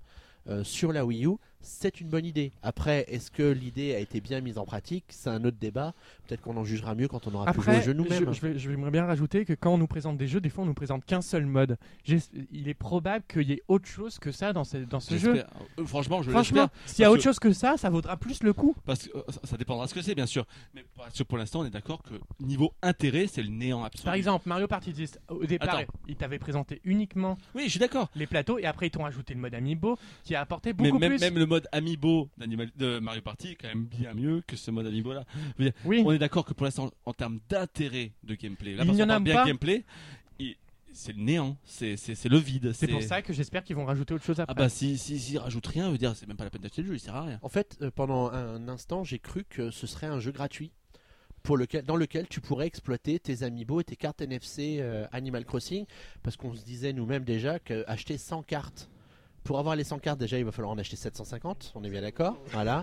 euh, 0.49 0.63
sur 0.63 0.93
la 0.93 1.05
Wii 1.05 1.27
U, 1.27 1.31
c'est 1.63 2.01
une 2.01 2.09
bonne 2.09 2.25
idée. 2.27 2.53
Après, 2.63 3.05
est-ce 3.09 3.31
que 3.31 3.43
l'idée 3.51 3.95
a 3.95 3.99
été 3.99 4.21
bien 4.21 4.41
mise 4.41 4.59
en 4.59 4.65
pratique? 4.65 5.05
C'est 5.09 5.31
un 5.31 5.45
autre 5.45 5.57
débat. 5.61 5.95
Peut-être 6.27 6.41
qu'on 6.43 6.57
en 6.57 6.65
jugera 6.65 6.95
mieux 6.95 7.09
quand 7.09 7.27
on 7.27 7.35
aura 7.35 7.47
pu 7.53 7.61
jouer 7.61 7.65
Après, 7.69 7.79
au 7.79 7.83
jeu 7.85 7.93
nous-mêmes. 7.93 8.33
je, 8.33 8.59
je 8.59 8.71
vais- 8.71 8.91
bien 8.91 9.07
rajouter 9.07 9.45
que 9.45 9.53
quand 9.55 9.73
on 9.73 9.79
nous 9.79 9.87
présente 9.87 10.17
des 10.19 10.27
jeux, 10.29 10.41
des 10.41 10.51
fois 10.51 10.65
on 10.65 10.67
nous 10.67 10.75
présente 10.75 11.05
qu'un 11.07 11.23
seul 11.23 11.47
mode. 11.47 11.79
Il 12.53 12.69
est 12.69 12.75
probable 12.75 13.25
qu'il 13.27 13.49
y 13.49 13.53
ait 13.53 13.63
autre 13.69 13.87
chose 13.87 14.19
que 14.19 14.33
ça 14.33 14.53
dans 14.53 14.65
ce, 14.65 14.77
dans 14.79 15.01
ce 15.01 15.17
jeu. 15.17 15.45
Euh, 15.79 15.85
Franchement, 15.87 16.23
je 16.23 16.31
Franchement, 16.31 16.69
s'il 16.87 17.03
y 17.03 17.05
a 17.05 17.11
autre 17.11 17.23
chose 17.23 17.39
que 17.39 17.53
ça, 17.53 17.77
ça 17.77 17.89
vaudra 17.91 18.17
plus 18.17 18.43
le 18.43 18.53
coup. 18.53 18.75
Parce 18.85 19.09
que 19.09 19.17
euh, 19.17 19.23
ça, 19.45 19.57
dépendra 19.57 19.85
de 19.85 19.91
ce 19.91 19.95
que 19.95 20.03
c'est, 20.03 20.15
bien 20.15 20.27
sûr. 20.27 20.45
Mais 20.75 20.85
parce 20.97 21.17
que 21.17 21.23
pour 21.23 21.39
l'instant, 21.39 21.61
on 21.61 21.65
est 21.65 21.71
d'accord 21.71 22.03
que 22.03 22.15
niveau 22.41 22.73
intérêt, 22.83 23.27
c'est 23.27 23.43
le 23.43 23.49
néant 23.49 23.85
absolu. 23.85 24.05
Par 24.05 24.15
exemple, 24.15 24.49
Mario 24.49 24.67
Party 24.67 24.93
10, 24.93 25.19
au 25.29 25.45
départ, 25.47 25.77
Attends. 25.77 25.93
ils 26.09 26.17
t'avaient 26.17 26.39
présenté 26.39 26.81
uniquement 26.85 27.39
Oui, 27.55 27.65
je 27.67 27.71
suis 27.71 27.81
d'accord. 27.81 28.11
les 28.15 28.27
plateaux 28.27 28.59
et 28.59 28.65
après 28.67 28.89
ils 28.89 28.91
t'ont 28.91 29.05
ajouté 29.07 29.35
le 29.35 29.41
mode 29.41 29.55
Amiibo 29.55 29.99
qui 30.25 30.35
a 30.35 30.41
apporté 30.41 30.75
Mais 30.79 30.89
beaucoup 30.89 30.99
même, 30.99 31.13
plus. 31.13 31.21
même 31.21 31.39
le 31.39 31.47
mode 31.53 31.69
Amiibo 31.73 32.29
d'Animal- 32.39 32.73
de 32.77 32.99
Mario 32.99 33.21
Party 33.23 33.49
est 33.53 33.55
quand 33.57 33.69
même 33.69 33.85
bien 33.85 34.15
mieux 34.15 34.43
que 34.47 34.57
ce 34.57 34.71
mode 34.71 34.87
Amiibo 34.87 35.13
là. 35.13 35.25
Dire, 35.59 35.73
Oui, 35.85 36.03
On 36.05 36.13
est 36.13 36.19
d'accord 36.19 36.45
que 36.45 36.55
pour 36.55 36.65
l'instant, 36.65 36.91
en 37.05 37.13
termes 37.13 37.41
d'intérêt 37.49 38.13
de 38.25 38.35
gameplay, 38.35 38.75
là, 38.75 38.83
Il 38.83 38.87
parce 38.87 38.97
n'y 38.97 39.03
en 39.03 39.07
qu'on 39.07 39.11
a 39.11 39.15
parle 39.15 39.25
bien 39.25 39.35
pas. 39.35 39.47
gameplay, 39.47 39.85
c'est 40.95 41.13
le 41.17 41.23
néant, 41.23 41.57
c'est 41.65 41.97
c'est- 41.97 42.15
c'est 42.15 42.29
le 42.29 42.37
vide. 42.37 42.73
c'est 42.75 42.87
pour 42.87 43.03
ça 43.03 43.23
que 43.23 43.33
j'espère 43.33 43.65
qu'ils 43.65 43.77
vont 43.77 43.87
rajouter 43.87 44.13
autre 44.13 44.25
chose 44.25 44.39
après. 44.41 44.53
Ah 44.55 44.55
bah 44.59 44.69
si 44.69 44.99
si 44.99 45.19
s'ils 45.19 45.39
rajoutent 45.39 45.67
rien, 45.67 45.91
veut 45.91 45.97
dire 45.97 46.15
c'est 46.15 46.27
même 46.27 46.37
pas 46.37 46.45
la 46.45 46.51
peine 46.51 46.61
d'acheter 46.61 46.83
le 46.83 46.89
jeu, 46.89 46.95
il 46.95 47.01
sert 47.01 47.15
à 47.17 47.23
rien. 47.25 47.39
En 47.43 47.49
fait, 47.49 47.79
euh, 47.81 47.91
pendant 47.91 48.31
un 48.31 48.69
instant, 48.69 49.03
j'ai 49.03 49.19
cru 49.19 49.45
que 49.49 49.71
ce 49.71 49.87
serait 49.87 50.07
un 50.07 50.21
jeu 50.21 50.33
gratuit. 50.33 50.71
Pour 51.43 51.57
lequel, 51.57 51.85
dans 51.85 51.97
lequel 51.97 52.29
tu 52.29 52.41
pourrais 52.41 52.69
exploiter 52.69 53.19
tes 53.19 53.43
amiibo 53.43 53.81
et 53.81 53.85
tes 53.85 53.97
cartes 53.97 54.21
NFC 54.23 54.77
euh, 54.81 55.07
Animal 55.11 55.45
Crossing, 55.45 55.87
parce 56.23 56.37
qu'on 56.37 56.55
se 56.55 56.63
disait 56.65 56.93
nous-mêmes 56.93 57.25
déjà 57.25 57.59
qu'acheter 57.59 58.17
100 58.17 58.43
cartes, 58.45 58.89
pour 59.45 59.59
avoir 59.59 59.77
les 59.77 59.85
100 59.85 59.99
cartes 59.99 60.19
déjà 60.19 60.39
il 60.39 60.45
va 60.45 60.53
falloir 60.53 60.73
en 60.73 60.79
acheter 60.79 60.97
750, 60.97 61.73
on 61.75 61.85
est 61.85 61.91
bien 61.91 62.01
d'accord, 62.03 62.37
voilà, 62.53 62.83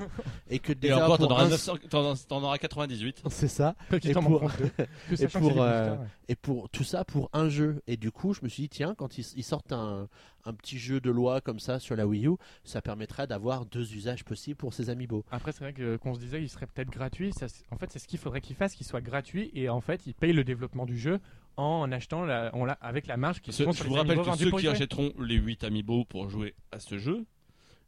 et 0.49 0.59
que 0.59 0.71
Et 0.71 0.75
déjà 0.75 1.03
encore, 1.05 1.17
pour 1.17 1.27
t'en 1.27 1.33
auras, 1.35 1.45
un- 1.45 1.49
900 1.49 1.77
t'en- 1.89 2.15
t'en 2.15 2.43
auras 2.43 2.57
98. 2.57 3.23
c'est 3.29 3.47
ça, 3.47 3.75
et 4.03 4.13
pour- 4.13 4.43
et 5.11 5.27
euh, 5.61 5.95
et 6.27 6.35
pour 6.35 6.69
tout 6.69 6.83
ça 6.83 7.03
pour 7.05 7.29
un 7.33 7.49
jeu. 7.49 7.81
Et 7.87 7.97
du 7.97 8.11
coup, 8.11 8.33
je 8.33 8.41
me 8.43 8.49
suis 8.49 8.63
dit, 8.63 8.69
tiens, 8.69 8.93
quand 8.95 9.17
ils, 9.17 9.25
ils 9.35 9.43
sortent 9.43 9.71
un, 9.71 10.07
un 10.45 10.53
petit 10.53 10.77
jeu 10.77 10.99
de 10.99 11.09
loi 11.09 11.41
comme 11.41 11.59
ça 11.59 11.79
sur 11.79 11.95
la 11.95 12.05
Wii 12.07 12.27
U, 12.27 12.31
ça 12.63 12.81
permettrait 12.81 13.27
d'avoir 13.27 13.65
deux 13.65 13.93
usages 13.93 14.23
possibles 14.23 14.55
pour 14.57 14.73
ces 14.73 14.89
amiibo. 14.89 15.25
Après, 15.31 15.51
c'est 15.51 15.59
vrai 15.61 15.73
que, 15.73 15.97
qu'on 15.97 16.13
se 16.13 16.19
disait 16.19 16.41
il 16.41 16.49
serait 16.49 16.67
peut-être 16.67 16.89
gratuit. 16.91 17.33
Ça, 17.33 17.47
en 17.71 17.77
fait, 17.77 17.91
c'est 17.91 17.99
ce 17.99 18.07
qu'il 18.07 18.19
faudrait 18.19 18.41
qu'il 18.41 18.55
fasse, 18.55 18.75
qu'il 18.75 18.85
soit 18.85 19.01
gratuit 19.01 19.49
et 19.53 19.69
en 19.69 19.81
fait, 19.81 20.01
il 20.05 20.13
paye 20.13 20.33
le 20.33 20.43
développement 20.43 20.85
du 20.85 20.97
jeu 20.97 21.19
en 21.59 21.91
achetant 21.91 22.25
la, 22.25 22.53
en 22.55 22.65
la- 22.65 22.73
avec 22.81 23.07
la 23.07 23.17
marge 23.17 23.41
qui 23.41 23.51
sont 23.53 23.71
je 23.71 23.77
sur 23.77 23.85
vous 23.87 23.93
rappelle 23.93 24.17
que 24.17 24.35
ceux 24.37 24.51
qui 24.51 24.59
jouer. 24.61 24.67
achèteront 24.69 25.11
les 25.19 25.35
8 25.35 25.63
amiibo 25.63 26.05
pour 26.05 26.29
jouer 26.29 26.55
à 26.71 26.79
ce 26.79 26.97
jeu, 26.97 27.25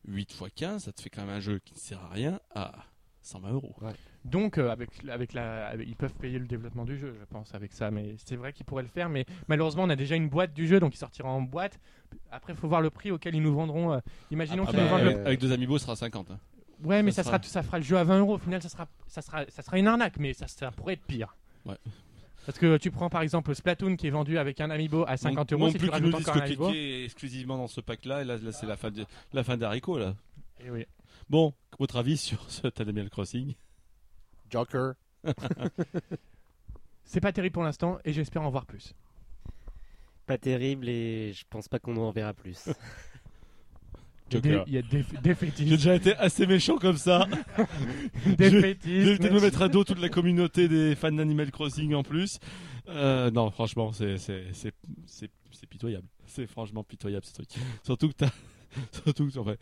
8 0.08 0.32
x 0.34 0.44
15, 0.56 0.84
ça 0.86 0.92
te 0.92 1.02
fait 1.02 1.10
quand 1.10 1.22
même 1.26 1.36
un 1.36 1.40
jeu 1.40 1.60
qui 1.60 1.74
ne 1.74 1.80
sert 1.80 2.02
à 2.04 2.10
rien 2.10 2.40
à 2.56 2.72
120 3.22 3.52
euros. 3.52 3.76
Donc, 4.26 4.58
euh, 4.58 4.70
avec, 4.72 4.90
avec 5.10 5.34
la, 5.34 5.68
avec- 5.68 5.88
ils 5.88 5.96
peuvent 5.96 6.14
payer 6.16 6.40
le 6.40 6.48
développement 6.48 6.86
du 6.86 6.98
jeu, 6.98 7.16
je 7.20 7.26
pense, 7.26 7.54
avec 7.54 7.72
ça. 7.72 7.92
Mais 7.92 8.16
c'est 8.26 8.36
vrai 8.36 8.52
qu'ils 8.52 8.66
pourraient 8.66 8.82
le 8.84 8.88
faire. 8.90 9.10
Mais 9.10 9.26
malheureusement, 9.48 9.84
on 9.84 9.90
a 9.90 9.96
déjà 9.96 10.16
une 10.16 10.28
boîte 10.30 10.54
du 10.54 10.68
jeu, 10.68 10.80
donc 10.80 10.94
il 10.96 10.98
sortira 10.98 11.30
en 11.30 11.42
boîte. 11.42 11.80
Après, 12.32 12.54
il 12.54 12.56
faut 12.58 12.68
voir 12.68 12.82
le 12.82 12.90
prix 12.90 13.12
auquel 13.12 13.36
ils 13.36 13.42
nous 13.44 13.54
vendront. 13.54 13.94
euh, 13.94 14.00
imaginons 14.32 14.64
Ah 14.68 14.72
qu'ils 14.72 14.78
bah, 14.78 14.84
nous 14.84 14.90
vendent 14.90 15.02
avec, 15.02 15.18
le. 15.18 15.26
avec 15.26 15.40
deux 15.40 15.52
amiibo, 15.52 15.78
ce 15.78 15.86
sera 15.86 15.96
50. 15.96 16.32
hein. 16.32 16.40
Ouais, 16.84 17.04
mais 17.04 17.12
ça 17.12 17.18
ça, 17.24 17.30
sera... 17.30 17.38
sera- 17.44 17.50
ça 17.52 17.64
fera 17.64 17.78
le 17.78 17.84
jeu 17.84 17.98
à 17.98 18.04
20 18.04 18.20
euros. 18.20 18.34
Au 18.36 18.40
final, 18.40 18.60
ça 18.62 18.70
sera, 18.70 18.88
ça 19.08 19.22
sera, 19.22 19.46
ça 19.50 19.62
sera 19.62 19.78
une 19.78 19.88
arnaque, 19.88 20.18
mais 20.18 20.34
ça, 20.34 20.48
ça 20.48 20.72
pourrait 20.72 20.94
être 20.94 21.06
pire. 21.06 21.36
Ouais. 21.66 21.78
Parce 22.46 22.58
que 22.58 22.78
tu 22.78 22.92
prends 22.92 23.10
par 23.10 23.22
exemple 23.22 23.54
Splatoon 23.54 23.96
qui 23.96 24.08
est 24.08 24.12
vendu 24.12 24.38
avec 24.38 24.62
un 24.62 24.70
amiibo 24.70 25.06
à 25.08 25.18
50 25.18 25.52
non, 25.52 25.58
euros. 25.58 25.66
non 25.68 25.72
Si 25.72 25.78
plus 25.78 25.90
tu 25.90 25.94
qu'ils 25.94 26.04
nous 26.04 26.18
disent 26.18 26.30
encore 26.30 26.44
que 26.72 26.76
est 26.76 27.06
exclusivement 27.06 27.58
dans 27.58 27.68
ce 27.68 27.82
pack-là, 27.82 28.22
et 28.22 28.26
là, 28.26 28.38
là, 28.38 28.52
c'est 28.52 28.66
la 28.66 28.78
fin, 28.78 28.90
de, 28.90 29.06
la 29.34 29.44
fin 29.44 29.58
d'Haricot, 29.58 30.00
là. 30.00 30.16
Eh 30.64 30.72
oui. 30.72 30.86
Bon, 31.30 31.54
votre 31.80 31.98
avis 31.98 32.18
sur 32.18 32.50
ce 32.50 32.68
Animal 32.82 33.10
Crossing? 33.10 33.54
Joker. 34.50 34.94
C'est 37.04 37.22
pas 37.22 37.32
terrible 37.32 37.54
pour 37.54 37.64
l'instant 37.64 38.00
et 38.06 38.14
j'espère 38.14 38.42
en 38.42 38.50
voir 38.50 38.66
plus. 38.66 38.94
Pas 40.26 40.38
terrible 40.38 40.88
et 40.88 41.34
je 41.34 41.44
pense 41.50 41.68
pas 41.68 41.80
qu'on 41.80 41.98
en 41.98 42.12
verra 42.12 42.34
plus. 42.34 42.70
Joker. 44.32 44.64
il 44.68 44.74
y 44.74 44.78
a 44.78 44.82
des, 44.82 45.04
des 45.04 45.06
J'ai 45.24 45.36
fétiches. 45.36 45.70
déjà 45.70 45.96
été 45.96 46.16
assez 46.16 46.46
méchant 46.48 46.78
comme 46.78 46.98
ça. 46.98 47.28
des 48.38 48.50
je- 48.50 48.60
fétiches. 48.62 49.04
J'ai 49.04 49.10
évité 49.12 49.30
de 49.30 49.34
me 49.34 49.40
mettre 49.42 49.62
à 49.62 49.68
dos 49.70 49.84
toute 49.84 50.00
la 50.00 50.10
communauté 50.10 50.68
des 50.68 50.96
fans 50.96 51.12
d'Animal 51.12 51.52
Crossing 51.52 51.94
en 51.94 52.04
plus. 52.04 52.40
Euh, 52.90 53.30
non, 53.32 53.52
franchement, 53.52 53.92
c'est 53.94 54.16
pitoyable. 55.70 56.08
C'est 56.26 56.48
franchement 56.48 56.84
pitoyable 56.84 57.26
ce 57.26 57.34
truc. 57.34 57.50
Surtout 57.84 58.08
que 58.10 58.14
t'as 58.14 58.32
surtout 59.04 59.28
que 59.30 59.38
enfin, 59.38 59.56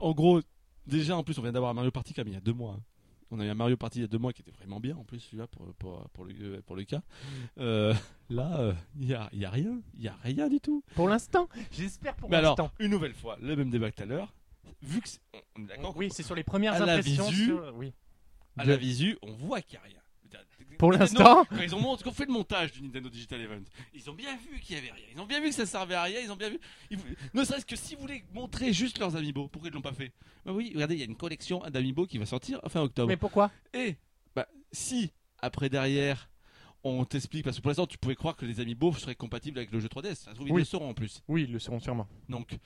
en 0.00 0.12
gros 0.12 0.40
déjà 0.86 1.14
en 1.16 1.22
plus 1.22 1.38
on 1.38 1.42
vient 1.42 1.52
d'avoir 1.52 1.70
un 1.72 1.74
Mario 1.74 1.90
Party 1.90 2.14
comme 2.14 2.28
il 2.28 2.34
y 2.34 2.36
a 2.36 2.40
deux 2.40 2.54
mois. 2.54 2.76
hein. 2.78 2.82
On 3.30 3.40
a 3.40 3.44
eu 3.44 3.48
un 3.48 3.54
Mario 3.54 3.76
Party 3.76 3.98
il 3.98 4.02
y 4.02 4.04
a 4.04 4.08
deux 4.08 4.18
mois 4.18 4.32
qui 4.32 4.42
était 4.42 4.52
vraiment 4.52 4.78
bien 4.78 4.96
en 4.96 5.02
plus 5.04 5.18
celui-là 5.18 5.46
pour 5.48 5.66
pour 5.74 6.08
pour 6.10 6.24
le 6.24 6.60
pour 6.62 6.76
le 6.76 6.84
cas. 6.84 7.02
Euh, 7.58 7.92
là 8.30 8.60
euh, 8.60 8.72
il 8.98 9.08
y 9.08 9.14
a 9.14 9.28
il 9.32 9.40
y 9.40 9.44
a 9.44 9.50
rien, 9.50 9.80
il 9.94 10.02
y 10.04 10.08
a 10.08 10.16
rien 10.22 10.48
du 10.48 10.60
tout. 10.60 10.84
Pour 10.94 11.08
l'instant, 11.08 11.48
j'espère 11.72 12.14
pour 12.16 12.30
Mais 12.30 12.36
alors 12.36 12.56
l'instant. 12.56 12.72
une 12.78 12.90
nouvelle 12.90 13.14
fois 13.14 13.36
le 13.40 13.56
même 13.56 13.70
débat 13.70 13.90
que 13.90 13.96
tout 13.96 14.02
à 14.04 14.06
l'heure. 14.06 14.32
Vu 14.82 15.00
que 15.00 15.08
c'est- 15.08 15.20
on- 15.34 15.38
on 15.60 15.64
est 15.64 15.66
d'accord 15.66 15.96
Oui, 15.96 16.08
c'est 16.12 16.22
sur 16.22 16.34
les 16.34 16.44
premières 16.44 16.74
à 16.74 16.78
la 16.86 16.94
impressions. 16.94 17.28
visu, 17.28 17.44
sur- 17.46 17.72
Oui. 17.76 17.92
à 18.56 18.64
de- 18.64 18.70
la 18.70 18.76
visu, 18.76 19.18
on 19.22 19.32
voit 19.32 19.60
qu'il 19.62 19.78
n'y 19.78 19.84
a 19.84 19.88
rien. 19.88 20.00
Pour 20.78 20.92
l'instant. 20.92 21.46
ils 21.62 21.74
ont 21.74 21.80
quand 21.80 22.06
on 22.06 22.12
fait 22.12 22.26
le 22.26 22.32
montage 22.32 22.72
du 22.72 22.82
Nintendo 22.82 23.08
Digital 23.08 23.40
Event, 23.40 23.62
ils 23.94 24.10
ont 24.10 24.14
bien 24.14 24.36
vu 24.36 24.60
qu'il 24.60 24.76
y 24.76 24.78
avait 24.78 24.90
rien. 24.90 25.04
Ils 25.14 25.20
ont 25.20 25.26
bien 25.26 25.40
vu 25.40 25.48
que 25.48 25.54
ça 25.54 25.66
servait 25.66 25.94
à 25.94 26.02
rien. 26.02 26.20
Ils 26.20 26.30
ont 26.30 26.36
bien 26.36 26.50
vu. 26.50 26.58
ils 26.90 26.98
Ne 27.34 27.44
serait-ce 27.44 27.64
que 27.64 27.76
si 27.76 27.94
vous 27.94 28.02
voulez 28.02 28.24
montrer 28.34 28.72
juste 28.72 28.98
leurs 28.98 29.16
amiibo, 29.16 29.48
pourquoi 29.48 29.70
ils 29.70 29.74
l'ont 29.74 29.80
pas 29.80 29.92
fait? 29.92 30.12
Bah 30.44 30.52
oui, 30.52 30.70
regardez, 30.74 30.94
il 30.94 31.00
y 31.00 31.02
a 31.02 31.06
une 31.06 31.16
collection 31.16 31.60
d'amiibo 31.70 32.06
qui 32.06 32.18
va 32.18 32.26
sortir 32.26 32.60
fin 32.68 32.82
octobre. 32.82 33.08
Mais 33.08 33.16
pourquoi? 33.16 33.50
Et 33.72 33.96
bah 34.34 34.46
si 34.72 35.12
après 35.40 35.68
derrière 35.68 36.28
on 36.84 37.04
t'explique 37.04 37.44
parce 37.44 37.56
que 37.56 37.62
pour 37.62 37.70
l'instant 37.70 37.86
tu 37.86 37.98
pouvais 37.98 38.14
croire 38.14 38.36
que 38.36 38.46
les 38.46 38.60
amiibo 38.60 38.92
seraient 38.92 39.14
compatibles 39.14 39.58
avec 39.58 39.72
le 39.72 39.80
jeu 39.80 39.88
3DS. 39.88 40.14
Ça 40.14 40.30
se 40.30 40.34
trouve 40.36 40.48
ils 40.48 40.52
Oui. 40.52 40.60
le 40.60 40.64
seront 40.66 40.90
en 40.90 40.94
plus. 40.94 41.22
Oui, 41.26 41.44
ils 41.44 41.52
le 41.52 41.58
seront 41.58 41.80
sûrement. 41.80 42.06
Donc. 42.28 42.58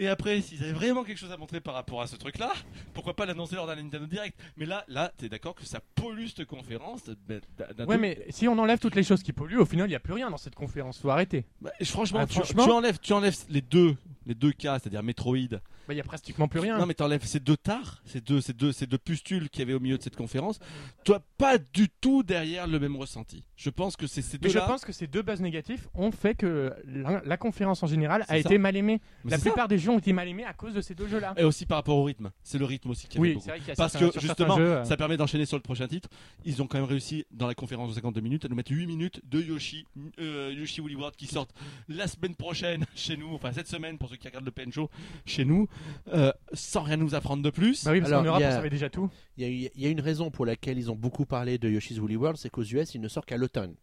Et 0.00 0.06
après, 0.06 0.40
s'ils 0.40 0.62
avaient 0.62 0.72
vraiment 0.72 1.02
quelque 1.02 1.18
chose 1.18 1.32
à 1.32 1.36
montrer 1.36 1.60
par 1.60 1.74
rapport 1.74 2.00
à 2.00 2.06
ce 2.06 2.14
truc-là, 2.14 2.52
pourquoi 2.94 3.14
pas 3.16 3.26
l'annoncer 3.26 3.56
lors 3.56 3.66
d'un 3.66 3.74
Nintendo 3.76 4.06
Direct 4.06 4.38
Mais 4.56 4.64
là, 4.64 4.84
là, 4.86 5.12
t'es 5.16 5.28
d'accord 5.28 5.56
que 5.56 5.64
ça 5.64 5.80
pollue 5.96 6.26
cette 6.26 6.46
conférence 6.46 7.02
d'un- 7.26 7.40
Ouais, 7.78 7.86
truc- 7.86 8.00
mais 8.00 8.26
si 8.30 8.46
on 8.46 8.56
enlève 8.58 8.78
toutes 8.78 8.94
les 8.94 9.02
choses 9.02 9.22
qui 9.24 9.32
polluent, 9.32 9.58
au 9.58 9.64
final, 9.66 9.86
il 9.86 9.90
n'y 9.90 9.96
a 9.96 10.00
plus 10.00 10.12
rien 10.12 10.30
dans 10.30 10.36
cette 10.36 10.54
conférence. 10.54 10.98
Faut 11.00 11.10
arrêter. 11.10 11.44
Bah, 11.60 11.72
franchement, 11.84 12.20
Ah, 12.22 12.26
tu, 12.26 12.34
franchement 12.34 12.64
tu 12.64 12.70
enlèves, 12.70 12.98
tu 13.00 13.12
enlèves 13.12 13.36
les 13.48 13.60
deux, 13.60 13.96
les 14.28 14.34
deux 14.34 14.52
cas, 14.52 14.78
c'est-à-dire 14.78 15.02
Metroid. 15.02 15.36
Bah, 15.50 15.94
il 15.94 15.96
y 15.96 16.00
a 16.00 16.04
pratiquement 16.04 16.46
plus 16.48 16.60
rien. 16.60 16.78
Non, 16.78 16.84
mais 16.86 16.94
t'enlèves 16.94 17.24
ces 17.24 17.40
deux 17.40 17.56
tares, 17.56 18.02
ces 18.04 18.20
deux, 18.20 18.40
ces 18.42 18.52
deux, 18.52 18.72
ces 18.72 18.86
deux 18.86 18.98
pustules 18.98 19.48
qu'il 19.48 19.60
y 19.60 19.62
avait 19.62 19.72
au 19.74 19.80
milieu 19.80 19.96
de 19.98 20.02
cette 20.02 20.16
conférence. 20.16 20.60
Toi, 21.04 21.22
pas 21.38 21.56
du 21.56 21.88
tout 21.88 22.22
derrière 22.22 22.66
le 22.66 22.78
même 22.78 22.94
ressenti. 22.96 23.44
Je 23.56 23.70
pense 23.70 23.96
que 23.96 24.06
c'est 24.06 24.20
ces 24.22 24.38
Mais 24.42 24.50
je 24.50 24.58
pense 24.58 24.84
que 24.84 24.92
ces 24.92 25.06
deux 25.06 25.22
buzz 25.22 25.40
négatifs 25.40 25.88
ont 25.94 26.12
fait 26.12 26.34
que 26.34 26.72
la, 26.86 27.22
la 27.24 27.36
conférence 27.38 27.82
en 27.82 27.86
général 27.86 28.22
a 28.22 28.26
ça. 28.26 28.38
été 28.38 28.58
mal 28.58 28.76
aimée. 28.76 29.00
Mais 29.24 29.30
La 29.32 29.38
ça. 29.38 29.44
plupart 29.44 29.66
des 29.66 29.78
jeux 29.78 29.90
ont 29.90 29.98
été 29.98 30.12
mal 30.12 30.28
aimés 30.28 30.44
à 30.44 30.52
cause 30.52 30.74
de 30.74 30.82
ces 30.82 30.94
deux 30.94 31.08
jeux-là. 31.08 31.32
Et 31.38 31.44
aussi 31.44 31.64
par 31.64 31.78
rapport 31.78 31.96
au 31.96 32.04
rythme. 32.04 32.30
C'est 32.42 32.58
le 32.58 32.66
rythme 32.66 32.90
aussi 32.90 33.08
qui 33.08 33.16
avait 33.16 33.28
Oui, 33.28 33.34
beaucoup. 33.34 33.46
vrai 33.46 33.58
y 33.66 33.70
a 33.70 33.74
Parce 33.74 33.92
certains- 33.92 34.10
que 34.10 34.20
justement, 34.20 34.56
jeux, 34.58 34.62
euh, 34.76 34.84
ça 34.84 34.98
permet 34.98 35.16
d'enchaîner 35.16 35.46
sur 35.46 35.56
le 35.56 35.62
prochain 35.62 35.88
titre. 35.88 36.10
Ils 36.44 36.60
ont 36.60 36.66
quand 36.66 36.78
même 36.78 36.86
réussi 36.88 37.24
dans 37.30 37.46
la 37.46 37.54
conférence 37.54 37.88
de 37.88 37.94
52 37.94 38.20
minutes 38.20 38.44
à 38.44 38.48
nous 38.48 38.54
mettre 38.56 38.72
8 38.72 38.86
minutes 38.86 39.22
de 39.24 39.40
Yoshi, 39.40 39.86
euh, 40.20 40.52
Yoshi 40.54 40.82
Woolly 40.82 40.96
World 40.96 41.16
qui 41.16 41.26
sortent 41.26 41.54
la 41.88 42.06
semaine 42.06 42.34
prochaine 42.34 42.84
chez 42.94 43.16
nous, 43.16 43.32
enfin 43.34 43.52
cette 43.54 43.68
semaine 43.68 43.96
pour 43.96 44.10
ceux 44.10 44.16
qui 44.18 44.28
regardent 44.28 44.44
le 44.44 44.50
PN 44.50 44.72
Show 44.72 44.90
chez 45.26 45.44
nous, 45.44 45.68
euh, 46.12 46.32
sans 46.52 46.82
rien 46.82 46.96
nous 46.96 47.14
apprendre 47.14 47.42
de 47.42 47.50
plus. 47.50 47.84
Bah 47.84 47.92
oui, 47.92 48.00
parce 48.00 48.12
qu'en 48.12 48.22
Europe, 48.22 48.40
il 48.40 48.42
y 48.42 48.46
a- 48.46 48.50
on 48.50 48.56
savait 48.56 48.70
déjà 48.70 48.90
tout. 48.90 49.08
Il 49.36 49.48
y, 49.48 49.66
a, 49.66 49.70
y 49.76 49.90
une 49.90 50.00
raison 50.00 50.30
pour 50.30 50.44
laquelle 50.46 50.78
ils 50.78 50.90
ont 50.90 50.96
beaucoup 50.96 51.24
parlé 51.26 51.58
de 51.58 51.68
Yoshi's 51.68 51.98
Woolly 51.98 52.16
World, 52.16 52.36
c'est 52.38 52.50
qu'aux 52.50 52.62
US, 52.64 52.94
il 52.94 53.00
ne 53.00 53.08
sort 53.08 53.24
qu'à 53.26 53.36
l'automne. 53.36 53.74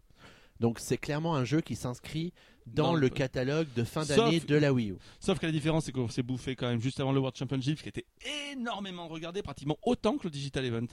Donc 0.62 0.80
c'est 0.80 0.98
clairement 0.98 1.36
un 1.36 1.44
jeu 1.44 1.60
qui 1.60 1.76
s'inscrit 1.76 2.32
dans, 2.66 2.94
Dans 2.94 2.96
le 2.96 3.10
catalogue 3.10 3.68
de 3.76 3.84
fin 3.84 4.06
d'année 4.06 4.40
de 4.40 4.56
la 4.56 4.74
Wii 4.74 4.92
U. 4.92 4.96
Sauf 5.20 5.38
que 5.38 5.46
la 5.46 5.52
différence, 5.52 5.86
c'est 5.86 5.92
qu'on 5.92 6.08
s'est 6.08 6.24
bouffé 6.24 6.56
quand 6.56 6.68
même 6.68 6.80
juste 6.82 7.00
avant 7.00 7.12
le 7.12 7.20
World 7.20 7.38
Championship, 7.38 7.80
qui 7.82 7.90
était 7.90 8.06
énormément 8.54 9.08
regardé, 9.08 9.42
pratiquement 9.44 9.78
autant 9.84 10.18
que 10.18 10.24
le 10.24 10.30
Digital 10.32 10.66
Event. 10.66 10.88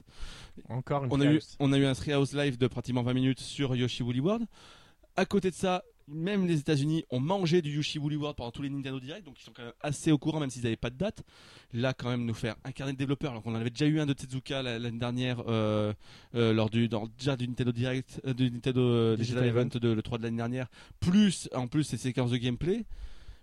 Encore 0.69 1.05
une 1.05 1.13
On 1.13 1.21
a, 1.21 1.25
eu, 1.27 1.41
on 1.61 1.73
a 1.73 1.79
eu 1.79 1.85
un 1.87 1.95
Treehouse 1.95 2.35
Live 2.35 2.59
de 2.59 2.67
pratiquement 2.67 3.03
20 3.03 3.15
minutes 3.15 3.41
sur 3.41 3.75
Yoshi 3.75 4.03
Woolly 4.03 4.21
World. 4.21 4.47
À 5.17 5.25
côté 5.25 5.51
de 5.51 5.55
ça, 5.55 5.83
même 6.13 6.47
les 6.47 6.59
États-Unis 6.61 7.05
ont 7.11 7.21
mangé 7.21 7.63
du 7.63 7.71
Yoshi 7.75 7.99
Woolly 7.99 8.17
World 8.17 8.37
pendant 8.37 8.51
tous 8.51 8.63
les 8.63 8.71
Nintendo 8.71 9.01
Direct, 9.01 9.25
donc 9.27 9.41
ils 9.41 9.45
sont 9.45 9.53
quand 9.55 9.63
même 9.63 9.73
assez 9.81 10.13
au 10.13 10.19
courant, 10.19 10.41
même 10.41 10.51
s'ils 10.51 10.63
n'avaient 10.63 10.77
pas 10.77 10.91
de 10.91 10.97
date. 10.97 11.23
Là, 11.73 11.95
quand 11.95 12.09
même, 12.11 12.25
nous 12.27 12.35
faire 12.35 12.57
un 12.65 12.73
carnet 12.73 12.93
de 12.93 12.99
développeurs, 12.99 13.31
alors 13.33 13.43
qu'on 13.43 13.53
en 13.53 13.61
avait 13.61 13.71
déjà 13.71 13.87
eu 13.87 13.99
un 14.01 14.07
de 14.07 14.13
Tezuka 14.13 14.63
la- 14.63 14.79
l'année 14.79 14.99
dernière, 14.99 15.43
euh, 15.49 15.93
euh, 16.35 16.53
lors 16.53 16.71
du, 16.71 16.89
dans, 16.89 17.07
déjà 17.19 17.37
du 17.37 17.49
Nintendo 17.49 17.73
Direct, 17.73 18.21
euh, 18.27 18.35
du 18.35 18.51
Nintendo 18.51 19.17
Digital, 19.17 19.45
Event 19.47 19.69
de 19.81 19.89
le 19.93 20.03
3 20.03 20.19
de 20.19 20.23
l'année 20.25 20.37
dernière, 20.37 20.69
plus 21.01 21.49
en 21.55 21.67
plus 21.69 21.85
ces 21.85 21.97
séquences 21.97 22.31
de 22.31 22.37
gameplay. 22.37 22.85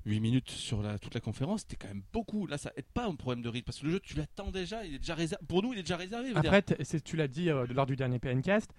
8 0.05 0.21
minutes 0.21 0.49
sur 0.49 0.81
la, 0.81 0.97
toute 0.97 1.13
la 1.13 1.19
conférence, 1.19 1.61
c'était 1.61 1.75
quand 1.75 1.89
même 1.89 2.03
beaucoup. 2.13 2.47
Là, 2.47 2.57
ça 2.57 2.71
aide 2.77 2.85
pas 2.93 3.05
un 3.05 3.15
problème 3.15 3.43
de 3.43 3.49
rythme 3.49 3.65
parce 3.65 3.79
que 3.79 3.85
le 3.85 3.91
jeu, 3.91 3.99
tu 3.99 4.15
l'attends 4.15 4.49
déjà, 4.49 4.85
il 4.85 4.95
est 4.95 4.99
déjà 4.99 5.13
réservé. 5.13 5.43
Pour 5.47 5.61
nous, 5.61 5.73
il 5.73 5.79
est 5.79 5.83
déjà 5.83 5.97
réservé. 5.97 6.31
Après, 6.35 6.63
tu 7.03 7.17
l'as 7.17 7.27
dit 7.27 7.49
euh, 7.49 7.67
lors 7.69 7.85
du 7.85 7.97
dernier 7.97 8.17
PNcast, 8.17 8.71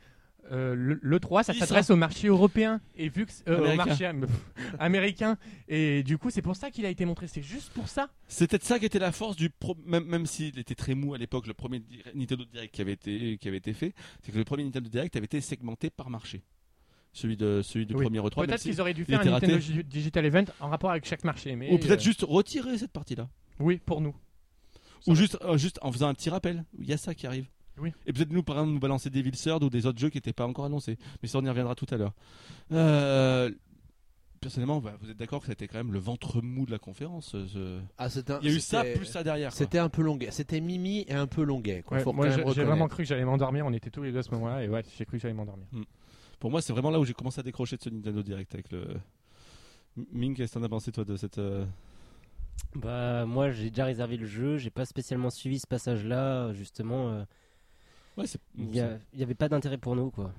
Euh, 0.53 0.75
le, 0.75 0.99
le 1.01 1.21
3, 1.21 1.45
ça 1.45 1.55
s'adresse 1.55 1.91
au 1.91 1.97
marché 1.97 2.27
européen 2.29 2.81
et 2.97 3.09
vu 3.09 3.27
que 3.27 3.33
euh, 3.49 3.73
au 3.73 3.77
marché 3.77 4.05
am- 4.07 4.27
américain 4.79 5.37
et 5.69 6.03
du 6.03 6.19
coup 6.19 6.31
c'est 6.31 6.43
pour 6.43 6.57
ça 6.57 6.71
qu'il 6.71 6.85
a 6.87 6.89
été 6.89 7.05
montré. 7.05 7.29
C'est 7.29 7.43
juste 7.43 7.71
pour 7.73 7.89
ça. 7.89 8.09
C'est 8.27 8.49
peut-être 8.49 8.65
ça 8.65 8.79
qui 8.79 8.87
était 8.87 8.99
la 8.99 9.13
force 9.13 9.37
du 9.37 9.51
pro... 9.51 9.77
même 9.87 10.05
même 10.05 10.27
s'il 10.27 10.59
était 10.59 10.75
très 10.75 10.95
mou 10.95 11.15
à 11.15 11.19
l'époque, 11.19 11.47
le 11.47 11.55
premier 11.55 11.83
Nintendo 12.15 12.45
Direct 12.53 12.75
qui 12.75 12.81
avait 12.83 12.93
été 12.93 13.39
qui 13.39 13.49
avait 13.49 13.59
été 13.59 13.73
fait, 13.73 13.95
c'est 14.23 14.33
que 14.33 14.39
le 14.39 14.45
premier 14.45 14.65
Nintendo 14.65 14.89
Direct 14.89 15.15
avait 15.17 15.27
été 15.27 15.41
segmenté 15.41 15.91
par 15.91 16.11
marché. 16.11 16.43
Celui 17.13 17.37
de 17.37 17.61
celui 17.63 17.87
du 17.87 17.95
Oui. 17.95 18.05
premier 18.05 18.19
E3. 18.21 18.37
même 18.41 18.47
Peut-être 18.47 18.61
si- 18.61 18.71
qu'ils 18.71 18.81
auraient 18.81 18.95
dû 18.95 19.05
faire 19.05 19.21
un 19.21 19.25
Nintendo 19.25 19.55
raté. 19.55 19.83
Digital 19.85 20.25
Event 20.27 20.45
en 20.61 20.69
rapport 20.69 20.91
avec 20.91 21.05
chaque 21.07 21.25
marché, 21.25 21.57
mais 21.57 21.73
Ou 21.73 21.79
peut-être 21.79 22.01
euh, 22.01 22.05
juste 22.05 22.25
retirer 22.29 22.79
cette 22.79 22.93
partie-là. 22.93 23.29
oui 23.59 23.81
pour 23.85 24.01
nous. 24.01 24.15
Ou 25.07 25.15
juste, 25.15 25.39
euh, 25.43 25.57
juste 25.57 25.79
en 25.83 25.91
faisant 25.93 26.09
un 26.09 26.15
petit 26.15 26.31
rappel. 26.31 26.65
Il 26.79 26.89
y 26.89 26.93
a 26.93 26.97
ça 26.99 27.15
qui 27.15 27.27
arrive. 27.27 27.47
Oui. 27.79 27.93
Et 28.07 28.13
peut-être 28.13 28.31
nous, 28.31 28.43
par 28.43 28.57
exemple, 28.57 28.73
nous 28.73 28.81
balancer 28.81 29.11
des 29.11 29.23
Third 29.31 29.63
ou 29.65 29.71
des 29.71 29.87
autres 29.87 29.99
jeux 29.99 30.11
qui 30.11 30.19
n'étaient 30.19 30.33
pas 30.33 30.47
encore 30.47 30.65
annoncés. 30.67 30.99
Mais 31.23 31.29
ça, 31.29 31.39
on 31.39 31.45
y 31.45 31.49
reviendra 31.49 31.75
tout 31.75 31.87
à 31.91 31.97
l'heure. 31.97 32.13
Euh, 32.73 33.51
Personnellement, 34.41 34.81
bah, 34.81 34.95
vous 35.03 35.11
êtes 35.11 35.19
d'accord 35.19 35.41
que 35.41 35.49
c'était 35.49 35.69
quand 35.69 35.77
même 35.77 35.93
le 35.93 35.99
ventre 35.99 36.41
mou 36.41 36.65
de 36.65 36.71
la 36.71 36.79
conférence. 36.79 37.35
euh, 37.35 37.47
ce- 37.47 37.81
Ah, 37.99 38.07
un- 38.07 38.39
Il 38.41 38.49
y 38.49 38.53
a 38.53 38.57
eu 38.57 38.61
ça 38.61 38.85
plus 38.85 39.05
ça 39.05 39.23
derrière. 39.23 39.53
C'était 39.53 39.77
un 39.77 39.91
peu 39.91 40.01
longuet. 40.01 40.31
C'était 40.31 40.61
Mimi 40.63 41.05
et 41.09 41.13
un 41.13 41.27
peu 41.27 41.43
longuet. 41.43 41.85
Ouais, 41.91 42.03
moi 42.15 42.31
j'ai 42.31 42.65
vraiment 42.65 42.89
cru 42.89 43.03
que 43.03 43.09
j'allais 43.09 43.27
m'endormir. 43.27 43.67
On 43.67 43.73
était 43.75 43.91
tous 43.91 44.03
les 44.03 44.13
deux 44.13 44.21
à 44.21 44.23
ce 44.23 44.31
moment-là 44.31 44.65
et 44.65 44.69
ouais 44.71 44.83
j'ai 44.97 45.05
cru 45.05 45.19
que 45.19 45.23
j'allais 45.23 45.35
m'endormir. 45.35 45.67
Pour 46.39 46.51
moi, 46.51 46.63
c'est 46.63 46.73
vraiment 46.73 46.91
là 46.91 46.99
où 46.99 47.05
j'ai 47.05 47.13
commencé 47.13 47.39
à 47.39 47.43
décrocher 47.43 47.77
de 47.77 47.83
ce 47.83 47.91
Nintendo 47.91 48.23
Direct 48.23 48.55
avec 48.55 48.73
le. 48.73 48.87
Ming, 50.11 50.35
qu'est-ce 50.35 50.55
que 50.55 50.59
t'en 50.59 50.65
as 50.65 50.69
pensé 50.71 50.91
toi 50.91 51.05
de 51.05 51.17
cette. 51.17 51.37
euh, 51.37 51.67
Bah 52.75 53.27
moi 53.27 53.51
j'ai 53.51 53.69
déjà 53.69 53.85
réservé 53.85 54.17
le 54.17 54.27
jeu, 54.27 54.57
j'ai 54.57 54.71
pas 54.71 54.87
spécialement 54.87 55.29
suivi 55.29 55.59
ce 55.59 55.67
passage-là, 55.67 56.55
justement. 56.55 57.11
euh, 57.11 57.25
Ouais. 58.17 58.25
Il 58.59 58.75
y, 58.75 58.81
a- 58.81 58.99
il 59.15 59.21
y 59.21 59.23
avait 59.23 59.35
pas 59.35 59.49
d'intérêt 59.49 59.79
pour 59.79 59.95
nous 59.97 60.11
quoi. 60.11 60.33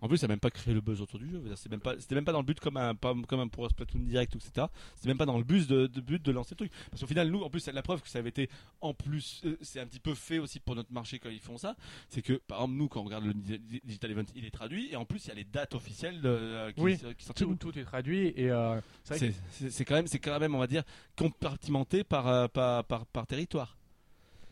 En 0.00 0.08
plus, 0.08 0.16
ça 0.16 0.26
n'a 0.26 0.32
même 0.32 0.40
pas 0.40 0.50
créé 0.50 0.74
le 0.74 0.80
buzz 0.80 1.00
autour 1.00 1.20
du 1.20 1.30
jeu. 1.30 1.40
Même 1.70 1.78
pas, 1.80 1.94
c'était 2.00 2.16
même 2.16 2.24
pas 2.24 2.32
dans 2.32 2.40
le 2.40 2.44
but 2.46 2.58
comme 2.58 2.76
un, 2.76 2.94
pas- 2.96 3.14
comme 3.28 3.38
un 3.38 3.46
pour 3.46 3.68
Splatoon 3.70 4.00
direct, 4.00 4.34
etc. 4.34 4.66
C'était 4.96 5.08
même 5.08 5.18
pas 5.18 5.26
dans 5.26 5.38
le 5.38 5.44
but 5.44 5.68
de, 5.68 5.86
de 5.86 6.00
but 6.00 6.20
de 6.20 6.32
lancer 6.32 6.54
le 6.54 6.56
truc. 6.66 6.72
Parce 6.90 7.00
qu'au 7.02 7.06
final, 7.06 7.30
nous, 7.30 7.42
en 7.42 7.50
plus, 7.50 7.60
c'est 7.60 7.70
la 7.70 7.82
preuve 7.82 8.02
que 8.02 8.08
ça 8.08 8.18
avait 8.18 8.30
été 8.30 8.48
en 8.80 8.92
plus, 8.92 9.40
euh, 9.44 9.56
c'est 9.60 9.78
un 9.78 9.86
petit 9.86 10.00
peu 10.00 10.14
fait 10.14 10.38
aussi 10.40 10.58
pour 10.58 10.74
notre 10.74 10.92
marché 10.92 11.20
quand 11.20 11.28
ils 11.30 11.38
font 11.38 11.58
ça. 11.58 11.76
C'est 12.08 12.22
que, 12.22 12.32
par 12.32 12.58
exemple, 12.62 12.74
nous, 12.74 12.88
quand 12.88 13.00
on 13.02 13.04
regarde 13.04 13.24
le 13.26 13.34
Di- 13.34 13.80
Digital 13.84 14.10
Event, 14.10 14.24
il 14.34 14.44
est 14.44 14.50
traduit 14.50 14.90
et 14.90 14.96
en 14.96 15.04
plus, 15.04 15.24
il 15.26 15.28
y 15.28 15.32
a 15.32 15.34
les 15.34 15.44
dates 15.44 15.74
officielles 15.76 16.20
euh, 16.24 16.72
qui, 16.72 16.80
Oui, 16.80 16.98
qui 17.16 17.24
sortent 17.24 17.38
Tout, 17.38 17.54
tout 17.54 17.78
est 17.78 17.84
traduit 17.84 18.28
et 18.34 18.50
euh, 18.50 18.80
c'est 19.04 19.84
quand 19.84 19.94
même, 19.94 20.06
c'est 20.08 20.18
quand 20.18 20.40
même, 20.40 20.54
on 20.56 20.58
va 20.58 20.66
dire, 20.66 20.82
compartimenté 21.16 22.02
par, 22.04 22.26
euh, 22.26 22.48
par, 22.48 22.84
par, 22.84 23.06
par 23.06 23.26
territoire. 23.28 23.76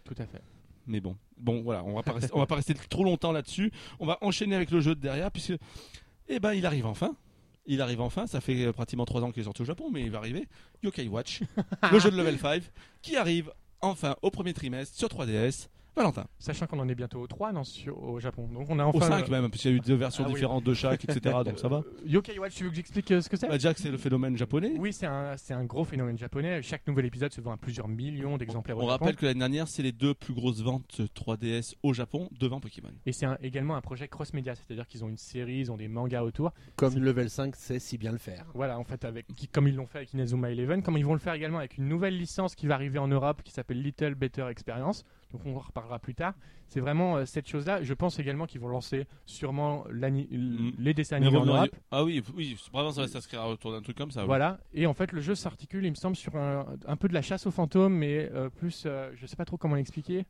tout 0.05 0.15
à 0.19 0.27
fait. 0.27 0.41
Mais 0.87 1.01
bon, 1.01 1.17
bon 1.37 1.63
voilà, 1.63 1.85
on 1.85 1.95
va 1.95 2.03
pas 2.03 2.13
rester, 2.13 2.37
va 2.37 2.47
pas 2.47 2.57
rester 2.57 2.75
trop 2.75 3.05
longtemps 3.05 3.33
là-dessus. 3.33 3.73
On 3.99 4.07
va 4.07 4.19
enchaîner 4.21 4.57
avec 4.57 4.71
le 4.71 4.81
jeu 4.81 4.95
de 4.95 5.01
derrière 5.01 5.31
puisque, 5.31 5.55
eh 6.29 6.41
ben, 6.41 6.53
il 6.53 6.67
arrive 6.67 6.87
enfin. 6.87 7.15
Il 7.67 7.81
arrive 7.81 8.01
enfin. 8.01 8.27
Ça 8.27 8.41
fait 8.41 8.65
euh, 8.65 8.73
pratiquement 8.73 9.05
3 9.05 9.23
ans 9.23 9.31
qu'il 9.33 9.43
est 9.43 9.45
sorti 9.45 9.63
au 9.63 9.67
Japon, 9.67 9.91
mais 9.93 10.03
il 10.03 10.11
va 10.11 10.19
arriver. 10.19 10.49
Yokai 10.83 11.09
Watch, 11.09 11.43
le 11.93 11.99
jeu 11.99 12.11
de 12.11 12.17
level 12.17 12.39
5, 12.39 12.63
qui 13.03 13.17
arrive 13.17 13.53
enfin 13.81 14.17
au 14.23 14.31
premier 14.31 14.53
trimestre 14.53 14.97
sur 14.97 15.09
3DS. 15.09 15.69
Valentin, 15.97 16.27
Sachant 16.39 16.67
qu'on 16.67 16.79
en 16.79 16.89
est 16.89 16.95
bientôt 16.95 17.21
au 17.21 17.27
3 17.27 17.53
non, 17.53 17.65
sur- 17.65 18.01
au 18.03 18.21
Japon. 18.21 18.49
Donc 18.53 18.67
on 18.71 18.79
a 18.79 18.85
au 18.87 18.89
enfin 18.91 19.09
5 19.09 19.29
même, 19.29 19.51
puisqu'il 19.51 19.71
y 19.71 19.75
a 19.75 19.77
eu 19.77 19.81
deux 19.81 19.95
versions 19.95 20.25
Ah 20.25 20.29
oui. 20.29 20.35
différentes 20.35 20.65
de 20.65 20.73
chaque, 20.75 21.05
etc. 21.05 21.21
Donc 21.45 21.59
ça 21.59 21.69
va. 21.69 21.79
Euh, 21.79 21.83
Yokai 22.07 22.39
Watch, 22.39 22.55
tu 22.55 22.65
veux 22.65 22.71
que 22.71 22.77
j'explique 22.77 23.11
euh, 23.11 23.21
ce 23.21 23.29
que 23.29 23.37
c'est? 23.37 23.49
Bah, 23.49 23.55
déjà 23.55 23.75
que 23.75 23.81
c'est 23.81 23.91
le 23.91 23.99
phénomène 23.99 24.37
japonais. 24.37 24.73
Oui, 24.79 24.93
c'est 24.93 25.07
un, 25.07 25.37
c'est 25.37 25.53
un 25.55 25.65
gros 25.65 25.85
phénomène 25.85 26.17
japonais. 26.17 26.63
Chaque 26.63 26.87
nouvel 26.87 27.07
épisode 27.07 27.33
se 27.33 27.41
vend 27.41 27.53
à 27.53 27.57
plusieurs 27.57 27.89
millions 27.89 28.39
d'exemplaires 28.39 28.79
au 28.79 28.83
On 28.83 28.89
Japon. 28.89 29.05
rappelle 29.05 29.17
que 29.17 29.27
l'année 29.27 29.41
dernière, 29.41 29.69
c'est 29.69 29.83
les 29.83 29.93
deux 29.93 30.15
plus 30.15 30.33
grosses 30.33 30.63
ventes 30.63 31.01
3DS 31.15 31.75
au 31.83 31.93
Japon 31.93 32.29
devant 32.39 32.61
Pokémon. 32.61 32.91
Et 33.07 33.13
c'est 33.13 33.27
un- 33.27 33.39
également 33.43 33.77
un 33.77 33.81
projet 33.81 34.09
cross-média, 34.09 34.55
c'est-à-dire 34.55 34.87
qu'ils 34.87 35.05
ont 35.05 35.09
une 35.09 35.19
série, 35.19 35.59
ils 35.59 35.73
ont 35.73 35.77
des 35.77 35.89
mangas 35.89 36.23
autour. 36.23 36.53
Comme 36.77 36.95
Level 36.99 37.29
5 37.29 37.57
sait 37.57 37.79
si 37.79 37.99
bien 37.99 38.13
le 38.13 38.19
faire. 38.19 38.47
Voilà, 38.55 38.79
en 38.79 38.85
fait, 38.85 39.05
avec, 39.05 39.27
qui- 39.37 39.49
comme 39.49 39.67
ils 39.69 39.75
l'ont 39.75 39.87
fait 39.87 39.99
avec 39.99 40.13
Inazuma 40.15 40.51
Eleven, 40.51 40.83
comme 40.83 40.97
ils 40.97 41.05
vont 41.05 41.13
le 41.15 41.19
faire 41.19 41.35
également 41.35 41.59
avec 41.59 41.77
une 41.79 41.89
nouvelle 41.89 42.17
licence 42.17 42.55
qui 42.55 42.67
va 42.67 42.75
arriver 42.75 42.99
en 42.99 43.09
Europe 43.09 43.43
qui 43.43 43.53
s'appelle 43.53 43.83
Little 43.83 44.15
Better 44.15 44.47
Experience. 44.51 45.05
Donc 45.33 45.43
on 45.47 45.57
en 45.57 45.61
reparlera 45.61 45.99
plus 45.99 46.15
tard. 46.15 46.35
C'est 46.67 46.81
vraiment 46.81 47.17
euh, 47.17 47.25
cette 47.25 47.49
chose-là. 47.49 47.83
Je 47.83 47.95
pense 47.95 48.19
également 48.19 48.47
qu'ils 48.47 48.61
vont 48.61 48.69
lancer 48.69 49.07
sûrement 49.27 49.85
Mhm. 49.91 50.73
les 50.79 50.95
dessins 50.95 51.17
animés 51.17 51.37
en 51.37 51.45
Europe. 51.47 51.71
Ah 51.91 52.05
oui, 52.05 52.23
oui, 52.35 52.57
vraiment 52.73 52.91
ça 52.91 53.03
va 53.03 53.09
s'inscrire 53.09 53.45
autour 53.47 53.73
d'un 53.73 53.81
truc 53.83 53.97
comme 53.97 54.11
ça. 54.11 54.21
oui. 54.23 54.27
Voilà, 54.27 54.59
et 54.75 54.87
en 54.87 54.95
fait 54.95 55.13
le 55.13 55.21
jeu 55.21 55.35
s'articule, 55.35 55.85
il 55.85 55.91
me 55.91 55.95
semble, 55.97 56.17
sur 56.17 56.35
un, 56.37 56.67
un 56.87 56.97
peu 56.97 57.09
de 57.09 57.15
la 57.15 57.23
chasse 57.23 57.47
aux 57.47 57.51
fantômes, 57.51 57.95
mais 57.95 58.29
euh, 58.33 58.49
plus, 58.51 58.85
euh, 58.87 59.11
je 59.15 59.27
sais 59.27 59.37
pas 59.37 59.45
trop 59.45 59.57
comment 59.57 59.77
l'expliquer, 59.77 60.27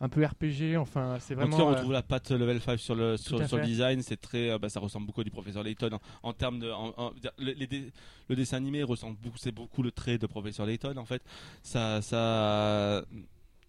un 0.00 0.08
peu 0.08 0.24
RPG, 0.24 0.76
enfin 0.76 1.18
c'est 1.20 1.34
En 1.34 1.38
vraiment... 1.38 1.56
cas, 1.56 1.62
on 1.62 1.68
euh, 1.68 1.74
retrouve 1.74 1.92
la 1.92 2.02
patte 2.02 2.32
level 2.32 2.60
5 2.60 2.78
sur 2.80 2.94
le, 2.96 3.16
sur, 3.16 3.38
le 3.38 3.62
design. 3.64 4.02
C'est 4.02 4.20
très, 4.20 4.50
euh, 4.50 4.58
bah, 4.58 4.68
ça 4.68 4.80
ressemble 4.80 5.06
beaucoup 5.06 5.20
à 5.20 5.24
du 5.24 5.30
professeur 5.30 5.62
Layton 5.62 5.90
en, 5.92 6.28
en 6.28 6.32
termes 6.32 6.58
de, 6.58 6.70
en- 6.72 6.92
en- 6.96 7.12
le, 7.38 7.52
les 7.52 7.66
dé- 7.68 7.92
le 8.28 8.34
dessin 8.34 8.56
animé 8.56 8.82
ressemble 8.82 9.16
beaucoup, 9.22 9.38
c'est 9.38 9.52
beaucoup 9.52 9.82
le 9.84 9.92
trait 9.92 10.18
de 10.18 10.26
professeur 10.26 10.66
Layton 10.66 10.96
en 10.96 11.04
fait. 11.04 11.22
Ça, 11.62 12.02
ça, 12.02 13.04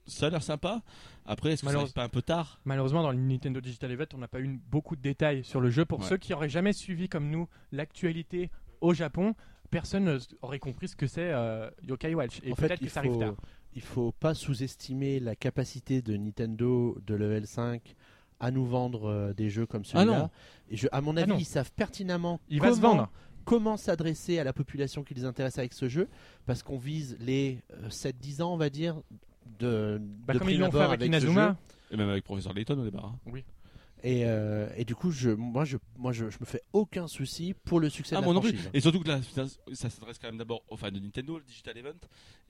ça 0.06 0.28
a 0.28 0.30
l'air 0.30 0.44
sympa. 0.44 0.82
Après, 1.26 1.52
est-ce 1.54 1.64
que 1.64 1.70
arrive 1.76 1.94
pas 1.94 2.04
un 2.04 2.10
peu 2.10 2.22
tard? 2.22 2.60
Malheureusement, 2.66 3.02
dans 3.04 3.12
le 3.12 3.18
Nintendo 3.18 3.62
Digital 3.62 3.92
Event, 3.92 4.06
on 4.14 4.18
n'a 4.18 4.28
pas 4.28 4.40
eu 4.42 4.60
beaucoup 4.70 4.96
de 4.96 5.02
détails 5.02 5.44
sur 5.44 5.62
le 5.62 5.70
jeu. 5.70 5.86
Pour 5.86 6.00
Ouais. 6.02 6.08
ceux 6.08 6.18
qui 6.18 6.34
auraient 6.34 6.50
jamais 6.50 6.74
suivi 6.74 7.08
comme 7.08 7.30
nous 7.30 7.48
l'actualité 7.72 8.50
au 8.82 8.94
Japon, 8.94 9.36
personne 9.72 10.08
euh, 10.08 10.20
aurait 10.42 10.60
compris 10.60 10.88
ce 10.90 10.96
que 10.96 11.08
c'est 11.08 11.32
euh, 11.32 11.70
Yokai 11.88 12.14
Watch. 12.16 12.40
Et 12.44 12.52
en 12.52 12.56
fait, 12.56 12.68
peut-être 12.68 12.80
que 12.80 12.86
il 12.86 12.90
ça 12.90 13.00
arrive 13.00 13.14
faut, 13.14 13.20
tard. 13.20 13.36
il 13.76 13.82
faut 13.82 14.12
pas 14.12 14.34
sous-estimer 14.34 15.20
la 15.20 15.36
capacité 15.36 16.02
de 16.02 16.16
Nintendo 16.18 16.98
de 17.06 17.16
Level 17.16 17.48
5 17.48 17.96
à 18.40 18.52
nous 18.52 18.66
vendre 18.66 19.06
euh, 19.10 19.34
des 19.34 19.50
jeux 19.50 19.66
comme 19.66 19.84
Ah 19.86 19.90
celui-là. 20.00 20.20
non. 20.20 20.30
Et 20.70 20.76
je, 20.78 20.88
à 20.92 21.00
mon 21.02 21.16
Ah 21.18 21.22
avis, 21.22 21.34
ils 21.40 21.46
savent 21.46 21.72
pertinemment 21.72 22.42
Il 22.50 22.60
va 22.60 22.74
se 22.74 22.82
comment- 22.82 22.90
vendre. 22.96 23.12
comment 23.46 23.78
s'adresser 23.78 24.38
à 24.40 24.44
la 24.44 24.52
population 24.52 25.04
qui 25.04 25.14
les 25.14 25.24
intéresse 25.24 25.58
avec 25.58 25.72
ce 25.74 25.88
jeu, 25.88 26.10
parce 26.46 26.62
qu'on 26.62 26.78
vise 26.78 27.16
les 27.22 27.60
euh, 27.72 27.90
7-10 27.90 28.42
ans, 28.42 28.54
on 28.54 28.58
va 28.58 28.70
dire, 28.70 29.02
de, 29.60 30.00
Bah, 30.26 30.34
de 30.34 30.40
comme 30.40 30.50
ils 30.50 30.60
l'ont 30.60 30.72
fait 30.72 30.80
avec, 30.80 31.02
Inazuma. 31.02 31.58
Et 31.92 31.98
même 31.98 32.10
avec 32.10 32.24
professeur 32.24 32.54
Layton 32.54 32.80
au 32.80 32.84
départ. 32.86 33.06
hein. 33.06 33.32
Et, 34.06 34.26
euh, 34.26 34.68
et 34.76 34.84
du 34.84 34.96
coup, 34.96 35.12
je, 35.12 35.30
moi, 35.30 35.64
je, 35.64 35.78
moi 35.96 36.12
je, 36.12 36.30
je 36.30 36.38
me 36.42 36.46
fais 36.46 36.62
aucun 36.74 37.08
souci 37.08 37.54
pour 37.64 37.80
le 37.80 37.88
succès 37.90 38.18
Ah, 38.18 38.22
de 38.22 38.26
la 38.26 38.42
plus. 38.42 38.50
franchise. 38.50 38.70
Et 38.74 38.82
surtout 38.82 39.00
que 39.00 39.08
là, 39.08 39.22
ça, 39.24 39.46
ça 39.72 39.90
s'adresse 39.90 40.20
quand 40.20 40.28
même 40.28 40.38
d'abord 40.38 40.62
aux 40.68 40.76
fans 40.76 40.92
de 40.92 41.00
Nintendo, 41.00 41.38
le 41.38 41.44
Digital 41.46 41.78
Event. 41.78 41.94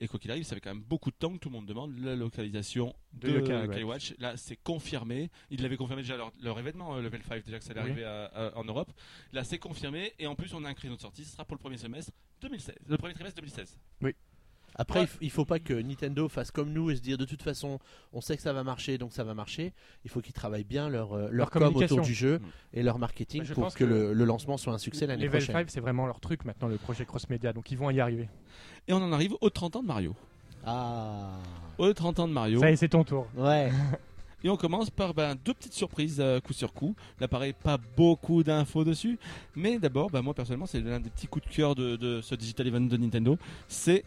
Et 0.00 0.08
quoi 0.08 0.18
qu'il 0.18 0.32
arrive, 0.32 0.42
ça 0.42 0.56
fait 0.56 0.60
quand 0.60 0.74
même 0.74 0.82
beaucoup 0.82 1.12
de 1.12 1.16
temps 1.16 1.32
que 1.32 1.38
tout 1.38 1.50
le 1.50 1.54
monde 1.54 1.66
demande 1.66 1.96
la 2.00 2.16
localisation 2.16 2.92
De 3.12 3.30
de, 3.38 3.38
Yokai 3.52 3.84
Watch. 3.84 4.14
Là, 4.18 4.36
c'est 4.36 4.56
confirmé. 4.56 5.30
Ils 5.50 5.62
l'avaient 5.62 5.76
confirmé 5.76 6.02
déjà 6.02 6.16
leur, 6.16 6.32
leur 6.42 6.58
événement, 6.58 6.96
euh, 6.96 7.02
Level 7.02 7.22
5, 7.22 7.44
déjà 7.44 7.60
que 7.60 7.64
ça 7.64 7.70
allait 7.70 7.82
Oui. 7.82 7.90
arriver 7.90 8.04
à- 8.04 8.24
à- 8.24 8.56
en 8.56 8.64
Europe. 8.64 8.90
Là, 9.32 9.44
c'est 9.44 9.58
confirmé. 9.58 10.12
Et 10.18 10.26
en 10.26 10.34
plus, 10.34 10.52
on 10.54 10.64
a 10.64 10.68
un 10.68 10.74
créneau 10.74 10.96
de 10.96 11.00
sortie. 11.00 11.22
Ce 11.24 11.30
sera 11.34 11.44
pour 11.44 11.54
le 11.54 11.60
premier 11.60 11.76
semestre 11.76 12.10
2016. 12.40 12.74
Le 12.88 12.96
premier 12.96 13.14
trimestre 13.14 13.36
2016. 13.40 13.78
Après, 14.76 15.00
Ouais. 15.00 15.08
il 15.20 15.30
faut 15.30 15.44
pas 15.44 15.58
que 15.60 15.72
Nintendo 15.74 16.28
fasse 16.28 16.50
comme 16.50 16.72
nous 16.72 16.90
et 16.90 16.96
se 16.96 17.00
dire 17.00 17.16
de 17.18 17.24
toute 17.24 17.42
façon, 17.42 17.78
on 18.12 18.20
sait 18.20 18.36
que 18.36 18.42
ça 18.42 18.52
va 18.52 18.64
marcher, 18.64 18.98
donc 18.98 19.12
ça 19.12 19.22
va 19.24 19.34
marcher. 19.34 19.72
Il 20.04 20.10
faut 20.10 20.20
qu'ils 20.20 20.32
travaillent 20.32 20.64
bien 20.64 20.88
leur, 20.88 21.12
euh, 21.12 21.28
leur, 21.30 21.50
com 21.50 21.62
communication. 21.62 21.96
autour 21.96 22.06
du 22.06 22.14
jeu 22.14 22.38
Mm. 22.38 22.42
et 22.74 22.82
leur 22.82 22.98
marketing 22.98 23.40
Bah, 23.42 23.46
je 23.48 23.54
pour 23.54 23.64
pense 23.64 23.74
que, 23.74 23.84
que 23.84 23.88
le, 23.88 24.12
le 24.12 24.24
lancement 24.24 24.56
soit 24.56 24.72
un 24.72 24.78
succès 24.78 25.06
l'année 25.06 25.24
Level 25.24 25.40
prochaine. 25.40 25.54
5, 25.66 25.70
c'est 25.70 25.80
vraiment 25.80 26.06
leur 26.06 26.18
truc 26.20 26.44
maintenant, 26.44 26.68
le 26.68 26.76
projet 26.76 27.04
cross-média. 27.04 27.52
Donc 27.52 27.70
ils 27.70 27.78
vont 27.78 27.90
y 27.90 28.00
arriver. 28.00 28.28
Et 28.88 28.92
on 28.92 28.96
en 28.98 29.12
arrive 29.12 29.34
aux 29.40 29.50
30 29.50 29.76
ans 29.76 29.82
de 29.82 29.86
Mario. 29.88 30.14
Ah, 30.66 31.38
Aux 31.78 31.92
30 31.92 32.18
ans 32.20 32.28
de 32.28 32.32
Mario. 32.32 32.60
Ça 32.60 32.70
y 32.70 32.72
est, 32.72 32.76
c'est 32.76 32.88
ton 32.88 33.04
tour. 33.04 33.26
ouais. 33.36 33.70
Et 34.42 34.50
on 34.50 34.58
commence 34.58 34.90
par 34.90 35.14
ben, 35.14 35.36
deux 35.42 35.54
petites 35.54 35.72
surprises 35.72 36.18
euh, 36.20 36.38
coup 36.38 36.52
sur 36.52 36.74
coup. 36.74 36.94
Là, 37.18 37.28
pareil, 37.28 37.54
pas 37.54 37.78
beaucoup 37.96 38.42
d'infos 38.42 38.84
dessus. 38.84 39.18
Mais 39.56 39.78
d'abord, 39.78 40.10
ben, 40.10 40.20
moi 40.20 40.34
personnellement, 40.34 40.66
c'est 40.66 40.80
l'un 40.82 41.00
des 41.00 41.08
petits 41.08 41.26
coups 41.28 41.48
de 41.48 41.50
cœur 41.54 41.74
de, 41.74 41.96
de 41.96 42.20
ce 42.20 42.34
Digital 42.34 42.66
Event 42.66 42.82
de 42.82 42.96
Nintendo. 42.98 43.38
C'est 43.68 44.04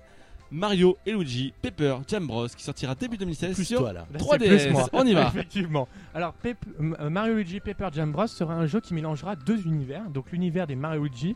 Mario 0.52 0.98
et 1.06 1.12
Luigi 1.12 1.54
Paper 1.62 1.98
Jam 2.08 2.26
Bros 2.26 2.48
qui 2.48 2.64
sortira 2.64 2.96
début 2.96 3.18
2016 3.18 3.56
Plus 3.56 3.66
sur 3.66 3.80
toi 3.80 3.94
là. 3.94 4.08
Là, 4.12 4.20
3DS. 4.20 4.58
c'est 4.60 4.66
plus 4.68 4.72
moi. 4.74 4.90
On 4.94 5.06
y 5.06 5.14
va. 5.14 5.28
Effectivement. 5.28 5.88
Alors, 6.14 6.34
Pep- 6.34 6.58
euh, 6.80 7.10
Mario 7.10 7.36
Luigi 7.36 7.60
Paper 7.60 7.90
Jam 7.94 8.12
Bros 8.12 8.28
sera 8.28 8.54
un 8.54 8.66
jeu 8.66 8.80
qui 8.80 8.94
mélangera 8.94 9.36
deux 9.36 9.66
univers, 9.66 10.10
donc 10.10 10.32
l'univers 10.32 10.68
des 10.68 10.76
Mario 10.76 11.04
Luigi 11.04 11.36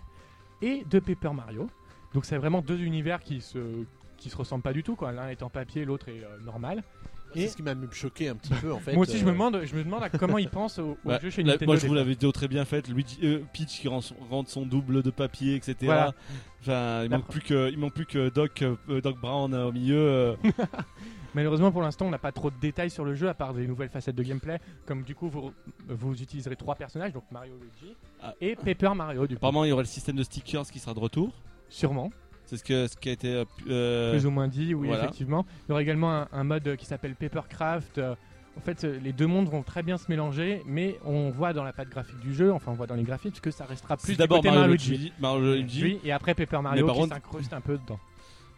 et 0.62 0.86
de 0.90 1.00
Paper 1.00 1.32
Mario. 1.34 1.70
Donc 2.14 2.26
c'est 2.26 2.38
vraiment 2.38 2.62
deux 2.62 2.80
univers 2.80 3.20
qui 3.22 3.42
se 3.42 3.60
qui 4.18 4.30
se 4.30 4.38
ressemblent 4.38 4.62
pas 4.64 4.74
du 4.74 4.84
tout 4.84 4.96
quoi. 4.96 5.12
L'un 5.12 5.30
est 5.30 5.42
en 5.44 5.50
papier, 5.50 5.84
l'autre 5.84 6.10
est 6.10 6.24
euh, 6.24 6.38
normal. 6.46 6.84
C'est 7.34 7.48
ce 7.48 7.56
qui 7.56 7.64
m'a 7.64 7.76
même 7.76 7.92
choqué 7.92 8.30
un 8.30 8.36
petit 8.36 8.54
peu 8.54 8.72
en 8.72 8.80
fait. 8.80 8.94
Moi 8.94 9.02
aussi 9.04 9.18
je 9.18 9.24
euh, 9.24 9.28
me 9.28 9.32
demande, 9.32 9.62
je 9.64 9.76
me 9.76 9.84
demande 9.84 10.04
à 10.04 10.10
comment 10.10 10.38
ils 10.38 10.50
pensent 10.50 10.80
au, 10.80 10.92
au 10.92 10.98
Bah, 11.06 11.20
jeu 11.22 11.30
chez 11.30 11.44
Nintendo. 11.44 11.66
moi, 11.66 11.76
je 11.78 11.88
vous 11.88 11.94
la 11.94 12.04
vidéo 12.04 12.32
très 12.32 12.48
bien 12.48 12.66
faite. 12.66 12.88
Luigi, 12.90 13.18
euh, 13.24 13.40
Peach 13.54 13.80
qui 13.82 13.88
rend 13.88 14.02
son, 14.02 14.16
rend 14.30 14.44
son 14.46 14.66
double 14.66 15.02
de 15.04 15.10
papier, 15.12 15.56
etc. 15.56 15.76
Voilà. 15.82 16.14
Enfin, 16.62 17.04
il 17.04 17.10
manque 17.10 17.28
plus 17.28 17.42
que, 17.42 17.72
il 17.72 17.78
manque 17.78 17.94
plus 17.94 18.06
que 18.06 18.30
Doc, 18.30 18.62
euh, 18.62 19.02
Doc 19.02 19.20
Brown 19.20 19.54
euh, 19.54 19.68
au 19.68 19.72
milieu. 19.72 19.98
euh. 19.98 20.36
Malheureusement 21.34 21.72
pour 21.72 21.82
l'instant 21.82 22.08
on 22.08 22.10
n'a 22.10 22.18
pas 22.18 22.34
trop 22.34 22.50
de 22.52 22.56
détails 22.60 22.90
sur 22.90 23.06
le 23.06 23.16
jeu 23.16 23.30
à 23.30 23.34
part 23.34 23.54
des 23.54 23.66
nouvelles 23.66 23.88
facettes 23.90 24.16
de 24.16 24.24
gameplay. 24.24 24.60
Comme 24.86 25.04
du 25.04 25.16
coup 25.16 25.30
vous, 25.30 25.54
vous 25.88 26.22
utiliserez 26.22 26.58
trois 26.58 26.76
personnages, 26.76 27.14
donc 27.14 27.24
Mario 27.32 27.54
Luigi 27.56 27.96
Ah. 28.22 28.34
et 28.42 28.56
Paper 28.58 28.92
Mario 28.96 29.28
du 29.28 29.36
coup. 29.36 29.40
Apparemment, 29.40 29.64
il 29.64 29.70
y 29.70 29.72
aura 29.72 29.82
le 29.82 29.88
système 29.88 30.18
de 30.18 30.24
stickers 30.24 30.64
qui 30.70 30.80
sera 30.80 30.94
de 30.94 31.00
retour. 31.00 31.32
Sûrement. 31.70 32.12
C'est 32.52 32.58
ce, 32.58 32.64
que, 32.66 32.88
ce 32.88 32.98
qui 32.98 33.08
a 33.08 33.14
été. 33.14 33.44
euh, 33.70 34.12
plus 34.12 34.26
ou 34.26 34.30
moins 34.30 34.50
dit, 34.50 34.74
oui, 34.74 34.88
voilà. 34.88 35.04
effectivement. 35.04 35.46
Il 35.68 35.70
y 35.70 35.72
aura 35.72 35.82
également 35.82 36.12
un, 36.14 36.28
un 36.34 36.44
mode 36.44 36.76
qui 36.76 36.86
s'appelle 36.86 37.16
Papercraft, 37.16 37.98
euh, 37.98 38.14
En 38.58 38.60
fait, 38.60 38.84
euh, 38.84 39.00
les 39.02 39.14
deux 39.14 39.26
mondes 39.28 39.48
vont 39.48 39.64
très 39.64 39.84
bien 39.84 39.98
se 39.98 40.08
mélanger, 40.10 40.62
mais 40.66 41.00
on 41.06 41.30
voit 41.30 41.54
dans 41.54 41.64
la 41.64 41.72
patte 41.72 41.88
graphique 41.88 42.20
du 42.20 42.34
jeu, 42.34 42.52
enfin 42.52 42.74
on 42.74 42.76
voit 42.76 42.88
dans 42.88 42.96
les 42.96 43.04
graphiques 43.04 43.40
que 43.40 43.52
ça 43.52 43.64
restera 43.64 43.96
plus 43.96 44.18
d'abord 44.18 44.44
Mario 44.44 44.68
Luigi. 44.68 44.90
Luigi, 44.90 45.14
Mario 45.22 45.54
Luigi. 45.54 45.84
Oui, 45.84 46.00
et 46.04 46.12
après 46.12 46.34
Paper 46.36 46.60
Mario 46.62 46.86
qui 46.86 46.94
contre- 46.94 47.14
s'incruste 47.14 47.54
un 47.54 47.62
peu 47.62 47.78
dedans. 47.78 48.00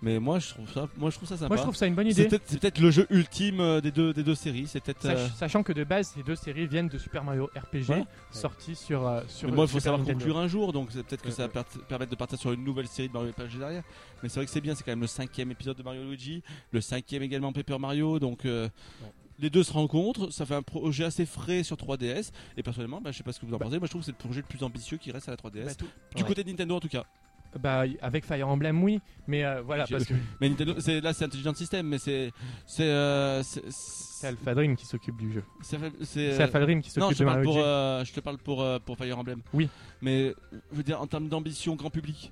Mais 0.04 0.20
moi 0.20 0.38
je 0.40 0.50
trouve 0.50 0.70
ça, 0.70 0.90
moi 0.98 1.10
je 1.10 1.16
trouve 1.16 1.30
ça 1.30 1.38
sympa. 1.38 1.48
Moi 1.48 1.56
je 1.58 1.62
trouve 1.62 1.76
ça 1.78 1.88
une 1.88 1.96
bonne 1.96 2.08
idée. 2.08 2.28
c'est 2.46 2.60
peut-être 2.60 2.80
le 2.80 2.92
jeu 2.92 3.08
ultime 3.10 3.62
euh, 3.62 3.80
des 3.80 3.90
deux, 3.92 4.12
des 4.12 4.22
deux 4.24 4.36
séries. 4.36 4.68
C'est 4.68 4.82
peut-être. 4.84 5.02
Sach- 5.02 5.18
euh, 5.18 5.28
Sachant 5.38 5.64
que 5.64 5.72
de 5.72 5.86
base, 5.86 6.12
ces 6.14 6.24
deux 6.24 6.36
séries 6.36 6.68
viennent 6.68 6.90
de 6.90 6.98
Super 6.98 7.24
Mario 7.24 7.50
RPG, 7.56 7.90
Ouais. 7.90 8.04
sorti 8.32 8.76
sur, 8.76 9.08
euh, 9.08 9.22
sur 9.30 9.48
Mais 9.48 9.56
moi, 9.56 9.64
il 9.66 9.72
faut 9.72 9.80
savoir 9.80 10.00
Nintendo. 10.00 10.20
conclure 10.20 10.38
un 10.38 10.48
jour, 10.48 10.74
donc 10.74 10.90
c'est 10.92 11.04
peut-être 11.04 11.22
que 11.22 11.30
Ouais, 11.30 11.34
ça 11.34 11.48
va 11.48 11.64
per- 11.64 11.80
permettre 11.88 12.12
de 12.12 12.16
partir 12.18 12.38
sur 12.38 12.52
une 12.52 12.66
nouvelle 12.66 12.88
série 12.88 13.08
de 13.08 13.14
Mario 13.14 13.32
RPG 13.32 13.58
derrière. 13.60 13.84
Mais 14.22 14.28
c'est 14.30 14.36
vrai 14.42 14.46
que 14.46 14.52
c'est 14.52 14.60
bien, 14.62 14.76
c'est 14.76 14.84
quand 14.84 14.92
même 14.92 15.00
le 15.02 15.08
cinquième 15.08 15.52
épisode 15.52 15.78
de 15.78 15.84
Mario 15.84 16.04
Luigi, 16.04 16.44
le 16.72 16.82
cinquième 16.82 17.24
également 17.24 17.54
Paper 17.54 17.80
Mario, 17.80 18.20
donc 18.20 18.44
euh, 18.46 18.68
les 19.40 19.50
deux 19.50 19.64
se 19.64 19.72
rencontrent, 19.72 20.32
ça 20.32 20.46
fait 20.46 20.56
un 20.56 20.62
projet 20.62 21.06
assez 21.06 21.26
frais 21.26 21.64
sur 21.64 21.78
3DS. 21.78 22.32
Et 22.58 22.62
personnellement, 22.64 23.00
bah, 23.02 23.12
je 23.14 23.18
sais 23.20 23.24
pas 23.24 23.32
ce 23.32 23.40
que 23.40 23.46
vous 23.46 23.54
en 23.54 23.58
Bah. 23.58 23.66
pensez, 23.66 23.80
moi 23.80 23.88
je 23.88 23.92
trouve 23.92 24.02
que 24.02 24.06
c'est 24.06 24.12
le 24.12 24.18
projet 24.18 24.42
le 24.42 24.48
plus 24.48 24.64
ambitieux 24.64 24.98
qui 24.98 25.12
reste 25.12 25.30
à 25.30 25.32
la 25.32 25.38
3DS. 25.38 25.66
Bah, 25.66 25.76
tout- 25.76 25.88
du 26.16 26.22
Ouais. 26.24 26.28
côté 26.28 26.44
de 26.44 26.50
Nintendo 26.50 26.76
en 26.76 26.80
tout 26.82 26.90
cas. 26.90 27.06
Bah, 27.60 27.84
avec 28.02 28.26
Fire 28.26 28.48
Emblem, 28.48 28.84
oui, 28.84 29.00
mais 29.28 29.44
euh, 29.46 29.62
voilà, 29.62 29.86
Je- 29.86 29.92
parce 29.94 30.06
que 30.06 30.14
Mais 30.42 30.50
Nintendo, 30.50 30.74
c'est, 30.80 31.02
là 31.02 31.14
c'est 31.14 31.26
Intelligent 31.26 31.54
System, 31.54 31.88
mais 31.88 31.98
c'est. 31.98 32.32
C'est. 32.66 32.84
euh, 32.84 33.44
c'est, 33.44 33.64
c'est 33.70 34.28
Alpha 34.28 34.54
Dream 34.56 34.76
qui 34.76 34.86
s'occupe 34.86 35.18
du 35.18 35.32
jeu. 35.34 35.44
c'est- 35.62 35.78
c'est- 36.02 36.32
C'est 36.34 36.44
Alpha 36.44 36.60
Dream 36.62 36.82
qui 36.82 36.90
Non, 37.00 37.08
s'occupe 37.10 37.18
je 37.18 37.24
te 37.24 37.30
de 37.30 37.34
Mario 37.36 37.44
pour, 37.44 37.58
euh, 37.60 38.04
je 38.06 38.12
te 38.14 38.20
parle 38.22 38.38
pour, 38.38 38.62
euh, 38.62 38.80
pour 38.80 38.98
Fire 38.98 39.18
Emblem. 39.20 39.42
Oui. 39.54 39.70
Mais 40.02 40.34
je 40.72 40.78
veux 40.78 40.84
dire, 40.84 41.00
en 41.02 41.08
termes 41.08 41.28
d'ambition 41.30 41.76
grand 41.76 41.90
public, 41.90 42.32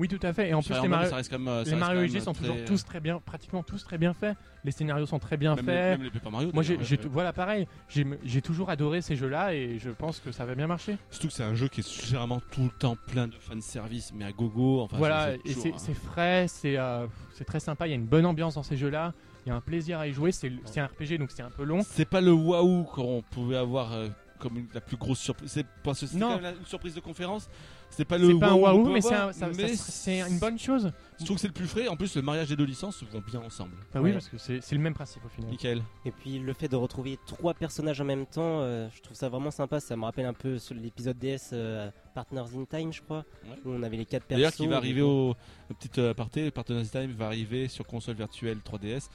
Oui, 0.00 0.08
tout 0.08 0.18
à 0.26 0.32
fait. 0.32 0.48
Et 0.48 0.54
en 0.54 0.62
plus, 0.62 0.74
les 0.80 0.88
Mario, 0.88 1.10
ça 1.10 1.16
reste 1.16 1.30
quand 1.30 1.38
même. 1.38 1.46
euh, 1.48 1.58
ça 1.62 1.70
les 1.70 1.70
reste 1.76 1.80
Mario 1.80 1.96
quand 1.98 2.00
Luigi 2.00 2.14
même 2.14 2.24
sont 2.24 2.32
très- 2.32 2.46
toujours 2.48 2.64
tous 2.64 2.84
très 2.84 3.00
bien, 3.00 3.20
pratiquement 3.20 3.62
tous 3.62 3.84
très 3.84 3.98
bien 3.98 4.14
faits. 4.14 4.34
Les 4.64 4.70
scénarios 4.72 5.04
sont 5.06 5.18
très 5.18 5.36
bien 5.36 5.54
Même 5.54 5.66
les, 5.66 5.72
faits. 5.72 5.98
même 5.98 6.02
les 6.04 6.10
Paper 6.10 6.30
Mario. 6.30 6.50
Moi, 6.54 6.62
j'ai, 6.62 6.78
voilà, 7.10 7.32
pareil. 7.34 7.68
J'ai, 7.88 8.06
j'ai 8.24 8.40
toujours 8.42 8.70
adoré 8.70 9.02
ces 9.02 9.14
jeux-là 9.14 9.54
et 9.54 9.78
je 9.78 9.90
pense 9.90 10.18
que 10.18 10.32
ça 10.32 10.46
va 10.46 10.54
bien 10.54 10.66
marcher. 10.66 10.96
Surtout 11.10 11.28
que 11.28 11.34
c'est 11.34 11.44
un 11.44 11.54
jeu 11.54 11.68
qui 11.68 11.80
est 11.80 12.04
généralement 12.06 12.40
tout 12.50 12.62
le 12.64 12.70
temps 12.70 12.96
plein 13.08 13.28
de 13.28 13.34
fanservice, 13.34 14.12
mais 14.14 14.24
à 14.24 14.32
gogo. 14.32 14.80
Enfin, 14.80 14.96
voilà, 14.96 15.32
c'est- 15.44 15.68
et 15.68 15.74
c'est 15.76 15.94
frais, 15.94 16.46
c'est, 16.48 16.78
euh, 16.78 17.06
c'est 17.34 17.44
très 17.44 17.60
sympa. 17.60 17.86
Il 17.86 17.90
y 17.90 17.92
a 17.92 17.96
une 17.96 18.06
bonne 18.06 18.24
ambiance 18.26 18.54
dans 18.54 18.62
ces 18.62 18.78
jeux-là. 18.78 19.12
Il 19.44 19.50
y 19.50 19.52
a 19.52 19.54
un 19.54 19.60
plaisir 19.60 19.98
à 19.98 20.06
y 20.06 20.12
jouer. 20.12 20.32
C'est, 20.32 20.50
c'est 20.64 20.80
un 20.80 20.86
RPG, 20.86 21.18
donc 21.18 21.30
c'est 21.30 21.42
un 21.42 21.50
peu 21.50 21.64
long. 21.64 21.80
C'est 21.84 22.08
pas 22.08 22.20
le 22.22 22.32
waouh 22.32 22.84
qu'on 22.84 23.22
pouvait 23.30 23.56
avoir 23.58 23.92
euh, 23.92 24.08
comme 24.38 24.56
une- 24.56 24.68
la 24.72 24.80
plus 24.80 24.96
grosse 24.96 25.18
surprise. 25.18 25.50
C'est 25.50 25.66
parce 25.82 26.00
que 26.00 26.06
c'est 26.06 26.16
Non. 26.16 26.28
quand 26.28 26.34
même 26.36 26.42
la- 26.44 26.50
une 26.52 26.64
surprise 26.66 26.94
de 26.94 27.00
conférence. 27.00 27.48
C'est 27.90 28.04
pas 28.04 28.18
le 28.18 28.38
pas 28.38 28.50
un 28.50 28.54
waouh, 28.54 28.88
mais 28.90 29.00
c'est, 29.00 29.12
un- 29.14 29.32
ça- 29.32 29.46
ça- 29.46 29.48
mais 29.56 29.74
c'est 29.74 30.20
une 30.20 30.38
bonne 30.38 30.58
chose. 30.58 30.92
Je 31.18 31.24
trouve 31.24 31.36
que 31.36 31.40
c'est 31.40 31.48
le 31.48 31.52
plus 31.52 31.66
frais. 31.66 31.88
En 31.88 31.96
plus, 31.96 32.14
le 32.16 32.22
mariage 32.22 32.48
des 32.48 32.56
deux 32.56 32.64
licences 32.64 33.02
vont 33.12 33.20
bien 33.26 33.40
ensemble. 33.40 33.72
Bah 33.92 34.00
oui, 34.00 34.08
Ouais. 34.08 34.12
parce 34.14 34.28
que 34.28 34.38
c'est, 34.38 34.60
c'est 34.62 34.74
le 34.74 34.80
même 34.80 34.94
principe 34.94 35.24
au 35.24 35.28
final. 35.28 35.50
Nickel. 35.50 35.82
Et 36.06 36.10
puis 36.12 36.38
le 36.38 36.52
fait 36.54 36.68
de 36.68 36.76
retrouver 36.76 37.18
trois 37.26 37.52
personnages 37.52 38.00
en 38.00 38.04
même 38.04 38.26
temps, 38.26 38.60
euh, 38.60 38.88
je 38.94 39.02
trouve 39.02 39.16
ça 39.16 39.28
vraiment 39.28 39.50
sympa. 39.50 39.80
Ça 39.80 39.96
me 39.96 40.04
rappelle 40.04 40.24
un 40.26 40.32
peu 40.32 40.58
sur 40.58 40.74
l'épisode 40.76 41.18
DS 41.18 41.50
euh, 41.52 41.90
Partners 42.14 42.56
in 42.56 42.64
Time, 42.64 42.92
je 42.92 43.02
crois, 43.02 43.24
Ouais. 43.44 43.56
où 43.64 43.70
on 43.70 43.82
avait 43.82 43.96
les 43.96 44.06
quatre 44.06 44.24
persos. 44.24 44.38
D'ailleurs, 44.40 44.52
qui 44.54 44.66
va 44.68 44.76
arriver 44.76 45.02
au, 45.02 45.30
au 45.70 45.74
petit 45.78 46.00
euh, 46.00 46.12
aparté, 46.12 46.50
Partners 46.50 46.86
Time 46.90 47.12
va 47.12 47.26
arriver 47.26 47.68
sur 47.68 47.86
console 47.86 48.14
virtuelle 48.14 48.58
3DS, 48.64 49.08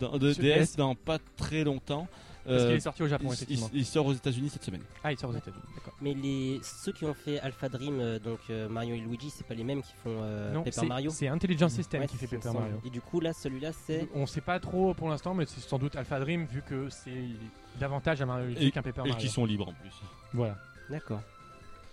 dans, 0.00 0.16
de 0.18 0.32
Sur 0.32 0.42
DS 0.42 0.72
DS. 0.72 0.76
dans 0.76 0.94
pas 0.94 1.18
très 1.36 1.62
longtemps. 1.64 2.08
Parce 2.44 2.62
Euh, 2.62 2.66
qu'il 2.68 2.76
est 2.76 2.80
sorti 2.80 3.02
au 3.04 3.06
Japon, 3.08 3.28
il- 3.28 3.32
effectivement. 3.34 3.70
il, 3.72 3.78
il 3.80 3.86
sort 3.86 4.04
aux 4.06 4.12
États-Unis 4.12 4.48
cette 4.50 4.64
semaine. 4.64 4.82
Ah, 5.04 5.12
il 5.12 5.18
sort 5.18 5.30
aux 5.30 5.34
États-Unis, 5.36 5.62
d'accord. 5.76 5.94
Mais 6.00 6.12
les 6.12 6.58
ceux 6.64 6.90
qui 6.92 7.04
ont 7.04 7.14
fait 7.14 7.38
Alpha 7.38 7.68
Dream, 7.68 8.00
euh, 8.00 8.18
donc 8.18 8.40
euh, 8.50 8.68
Mario 8.68 8.96
et 8.96 8.98
Luigi, 8.98 9.30
c'est 9.30 9.46
pas 9.46 9.54
les 9.54 9.62
mêmes 9.62 9.80
qui 9.82 9.92
font 10.02 10.18
euh, 10.22 10.52
non, 10.52 10.60
Paper 10.64 10.72
c'est, 10.72 10.86
Mario. 10.86 11.10
c'est 11.10 11.28
Intelligent 11.28 11.68
System 11.68 12.00
Ouais, 12.00 12.06
qui 12.08 12.16
fait 12.16 12.26
Paper 12.26 12.52
Mario. 12.52 12.80
Et 12.84 12.90
du 12.90 13.00
coup 13.00 13.20
là, 13.20 13.32
celui-là, 13.32 13.70
c'est 13.72 14.08
On 14.14 14.26
sait 14.26 14.40
pas 14.40 14.58
trop 14.58 14.92
pour 14.92 15.08
l'instant, 15.08 15.34
mais 15.34 15.46
c'est 15.46 15.60
sans 15.60 15.78
doute 15.78 15.94
Alpha 15.94 16.18
Dream 16.18 16.46
vu 16.46 16.62
que 16.62 16.88
c'est 16.90 17.28
davantage 17.78 18.20
un 18.22 18.26
Mario 18.26 18.46
Luigi 18.48 18.66
Et, 18.66 18.70
qu'un 18.72 18.82
Paper 18.82 19.02
et 19.04 19.08
Mario. 19.10 19.16
qui 19.24 19.28
sont 19.28 19.44
libres 19.44 19.68
en 19.68 19.72
plus. 19.74 19.92
Voilà. 20.32 20.56
d'accord. 20.90 21.20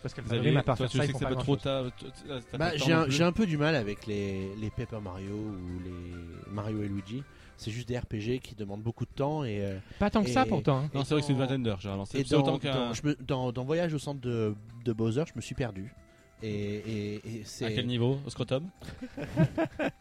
Parce 0.02 0.14
qu'Alpha 0.16 0.30
Xavier, 0.30 0.52
Dream, 0.52 0.58
à 0.58 0.64
part 0.64 0.78
toi, 0.78 0.88
faire 0.88 0.92
tu 0.92 0.98
ça, 0.98 1.06
c'est 1.06 1.26
pas 1.26 1.30
pas 1.36 1.42
trop 1.42 1.58
grand-chose. 1.58 1.92
ta. 2.00 2.38
ta- 2.40 2.42
ta- 2.42 2.58
Bah, 2.58 2.72
un, 2.74 3.10
j'ai 3.10 3.24
un 3.24 3.34
peu 3.34 3.46
du 3.46 3.58
mal 3.58 3.76
avec 3.76 4.08
les, 4.08 4.56
les 4.56 4.70
Paper 4.72 5.00
Mario 5.04 5.36
ou 5.36 5.80
les 5.84 6.52
Mario 6.54 6.82
et 6.84 6.88
Luigi. 6.88 7.22
C'est 7.60 7.72
juste 7.72 7.90
des 7.90 7.98
RPG 8.00 8.40
qui 8.42 8.56
demandent 8.58 8.82
beaucoup 8.82 9.04
de 9.06 9.12
temps 9.14 9.44
et, 9.44 9.60
euh, 9.62 9.78
Pas 10.00 10.10
tant 10.10 10.24
que 10.24 10.30
ça 10.30 10.46
pourtant. 10.46 10.78
hein. 10.78 10.90
Non, 10.94 11.04
c'est 11.04 11.14
vrai 11.14 11.20
que 11.22 11.28
c'est 11.28 11.34
une 11.34 11.38
dans- 11.40 11.44
vingtaine 11.44 11.64
d'heures. 11.64 11.80
C'est 12.06 12.30
dans, 12.32 12.40
autant 12.40 12.58
qu'un. 12.58 12.74
dans- 12.74 12.94
je 12.94 13.06
me- 13.06 13.18
dans- 13.20 13.52
dans 13.52 13.66
Voyage 13.66 13.94
au 13.94 14.00
centre 14.00 14.22
de, 14.22 14.56
de 14.86 14.94
Bowser, 14.94 15.24
je 15.28 15.34
me 15.36 15.42
suis 15.42 15.56
perdu. 15.56 15.94
Et, 16.42 16.48
et- 16.50 17.16
et 17.16 17.42
c'est. 17.44 17.66
À 17.66 17.72
quel 17.72 17.86
niveau 17.86 18.18
Au 18.26 18.30
scrotum? 18.30 18.70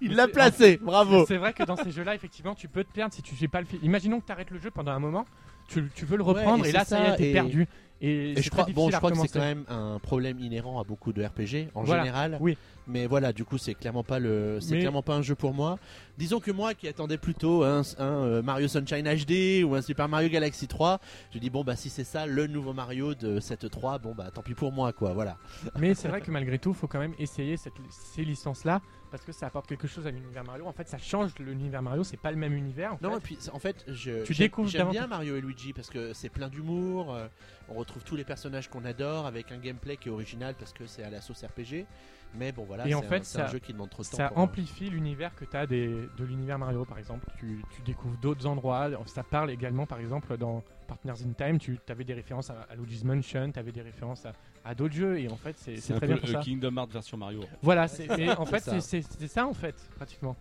Il 0.00 0.14
l'a 0.16 0.26
placé, 0.26 0.78
bravo. 0.78 1.24
C'est 1.26 1.36
vrai 1.36 1.52
que 1.52 1.62
dans 1.64 1.76
ces 1.76 1.90
jeux-là, 1.90 2.14
effectivement, 2.14 2.54
tu 2.54 2.66
peux 2.68 2.82
te 2.82 2.90
perdre 2.92 3.14
si 3.14 3.22
tu 3.22 3.36
sais 3.36 3.46
pas 3.48 3.60
le 3.60 3.66
fil. 3.66 3.78
Imaginons 3.82 4.20
que 4.20 4.26
tu 4.26 4.32
arrêtes 4.32 4.50
le 4.50 4.58
jeu 4.58 4.70
pendant 4.70 4.90
un 4.92 4.98
moment, 4.98 5.24
tu, 5.68 5.88
tu 5.94 6.04
veux 6.06 6.16
le 6.16 6.22
reprendre 6.22 6.64
et 6.64 6.70
et, 6.70 6.72
là, 6.72 6.80
c'est 6.84 6.96
ça 6.96 7.08
y 7.08 7.10
est, 7.12 7.16
t'es 7.16 7.30
et- 7.30 7.32
perdu. 7.34 7.68
Et, 8.04 8.34
je 8.42 8.50
crois, 8.50 8.66
bon, 8.74 8.90
je 8.90 8.96
crois 8.96 9.12
que 9.12 9.18
c'est 9.18 9.28
quand 9.32 9.38
même 9.38 9.64
un 9.68 10.00
problème 10.00 10.40
inhérent 10.40 10.80
à 10.80 10.84
beaucoup 10.84 11.12
de 11.12 11.22
RPG 11.22 11.68
en 11.74 11.84
Voilà, 11.84 12.02
général. 12.02 12.38
oui. 12.40 12.58
Mais 12.88 13.06
voilà, 13.06 13.32
du 13.32 13.44
coup, 13.44 13.58
c'est 13.58 13.74
clairement 13.74 14.02
pas 14.02 14.18
le, 14.18 14.58
c'est 14.60 14.74
Mais- 14.74 14.80
clairement 14.80 15.02
pas 15.02 15.14
un 15.14 15.22
jeu 15.22 15.34
pour 15.34 15.54
moi. 15.54 15.78
Disons 16.18 16.40
que 16.40 16.50
moi, 16.50 16.74
qui 16.74 16.88
attendais 16.88 17.16
plutôt 17.18 17.62
un, 17.62 17.82
un, 17.98 18.04
euh, 18.04 18.42
Mario 18.42 18.68
Sunshine 18.68 19.06
HD 19.06 19.62
ou 19.64 19.74
un 19.74 19.82
Super 19.82 20.08
Mario 20.08 20.28
Galaxy 20.28 20.66
3, 20.66 21.00
je 21.32 21.38
dis 21.38 21.48
bon 21.50 21.62
bah 21.64 21.76
si 21.76 21.88
c'est 21.90 22.04
ça 22.04 22.26
le 22.26 22.46
nouveau 22.46 22.72
Mario 22.72 23.14
de 23.14 23.40
cette 23.40 23.70
3, 23.70 23.98
bon 23.98 24.14
bah 24.14 24.30
tant 24.32 24.42
pis 24.42 24.54
pour 24.54 24.72
moi 24.72 24.92
quoi. 24.92 25.12
Voilà. 25.12 25.36
Mais 25.78 25.94
c'est 25.94 26.08
vrai 26.08 26.20
que 26.20 26.30
malgré 26.30 26.58
tout, 26.58 26.74
faut 26.74 26.86
quand 26.88 26.98
même 27.00 27.14
essayer 27.18 27.56
cette- 27.56 27.72
ces 27.90 28.24
licences-là 28.24 28.80
parce 29.12 29.24
que 29.24 29.30
ça 29.30 29.46
apporte 29.46 29.68
quelque 29.68 29.86
chose 29.86 30.06
à 30.08 30.10
l'univers 30.10 30.42
Mario. 30.42 30.66
En 30.66 30.72
fait, 30.72 30.88
ça 30.88 30.98
change 30.98 31.38
l'univers 31.38 31.82
Mario, 31.82 32.02
c'est 32.02 32.16
pas 32.16 32.32
le 32.32 32.36
même 32.36 32.54
univers. 32.54 32.94
En 32.94 32.98
Non, 33.00 33.10
fait. 33.12 33.16
et 33.18 33.20
puis 33.20 33.38
en 33.52 33.58
fait, 33.60 33.84
je, 33.86 34.24
Tu 34.24 34.34
découvres 34.34 34.68
j'aime 34.68 34.90
bien. 34.90 35.06
Mario 35.06 35.36
et 35.36 35.40
Luigi 35.40 35.72
parce 35.72 35.88
que 35.90 36.12
c'est 36.14 36.30
plein 36.30 36.48
d'humour. 36.48 37.14
euh, 37.14 37.28
on 37.68 37.74
retrouve 37.74 38.02
tous 38.02 38.16
les 38.16 38.24
personnages 38.24 38.68
qu'on 38.68 38.84
adore 38.84 39.26
avec 39.26 39.52
un 39.52 39.58
gameplay 39.58 39.96
qui 39.96 40.08
est 40.08 40.12
original 40.12 40.56
parce 40.58 40.72
que 40.72 40.86
c'est 40.88 41.04
à 41.04 41.10
la 41.10 41.20
sauce 41.20 41.44
RPG. 41.44 41.86
Mais 42.34 42.50
bon 42.50 42.64
voilà, 42.64 42.86
Et 42.86 42.88
c'est 42.88 42.94
en 42.94 43.00
un, 43.00 43.02
fait, 43.02 43.16
un 43.18 43.22
ça- 43.24 43.46
jeu 43.48 43.58
qui 43.58 43.74
demande 43.74 43.90
trop 43.90 44.02
de 44.02 44.08
temps. 44.08 44.16
Ça 44.16 44.30
moi. 44.34 44.44
amplifie 44.44 44.88
l'univers 44.88 45.34
que 45.34 45.44
tu 45.44 45.54
as 45.54 45.66
des, 45.66 45.86
de 46.16 46.24
l'univers 46.24 46.58
Mario, 46.58 46.86
par 46.86 46.98
exemple. 46.98 47.26
Tu, 47.38 47.62
tu 47.76 47.82
découvres 47.82 48.16
d'autres 48.18 48.46
endroits. 48.46 48.88
Ça 49.04 49.22
parle 49.22 49.50
également, 49.50 49.84
par 49.84 50.00
exemple, 50.00 50.34
dans 50.38 50.64
Partners 50.88 51.22
in 51.26 51.32
Time, 51.34 51.58
tu 51.58 51.78
avais 51.90 52.04
des 52.04 52.14
références 52.14 52.48
à, 52.48 52.62
à 52.70 52.74
Luigi's 52.74 53.04
Mansion, 53.04 53.52
tu 53.52 53.58
avais 53.58 53.70
des 53.72 53.82
références 53.82 54.24
à, 54.24 54.32
à 54.64 54.74
d'autres 54.74 54.94
jeux. 54.94 55.18
Et 55.20 55.28
en 55.28 55.36
fait, 55.36 55.56
c'est 55.58 55.76
C'est 55.76 55.80
c'est 55.80 55.92
un 55.94 55.96
très 55.96 56.06
peu 56.06 56.12
bien 56.14 56.20
pour 56.20 56.28
le 56.28 56.34
ça. 56.34 56.40
Kingdom 56.40 56.76
Hearts 56.76 56.90
version 56.92 57.16
Mario. 57.16 57.44
Voilà, 57.62 57.88
c'est- 57.88 58.08
mais 58.16 58.30
en 58.36 58.46
fait, 58.46 58.60
ça. 58.60 58.80
c'est- 58.80 59.02
c'est 59.02 59.18
c'est 59.20 59.28
ça, 59.28 59.46
en 59.46 59.54
fait, 59.54 59.74
pratiquement. 59.96 60.36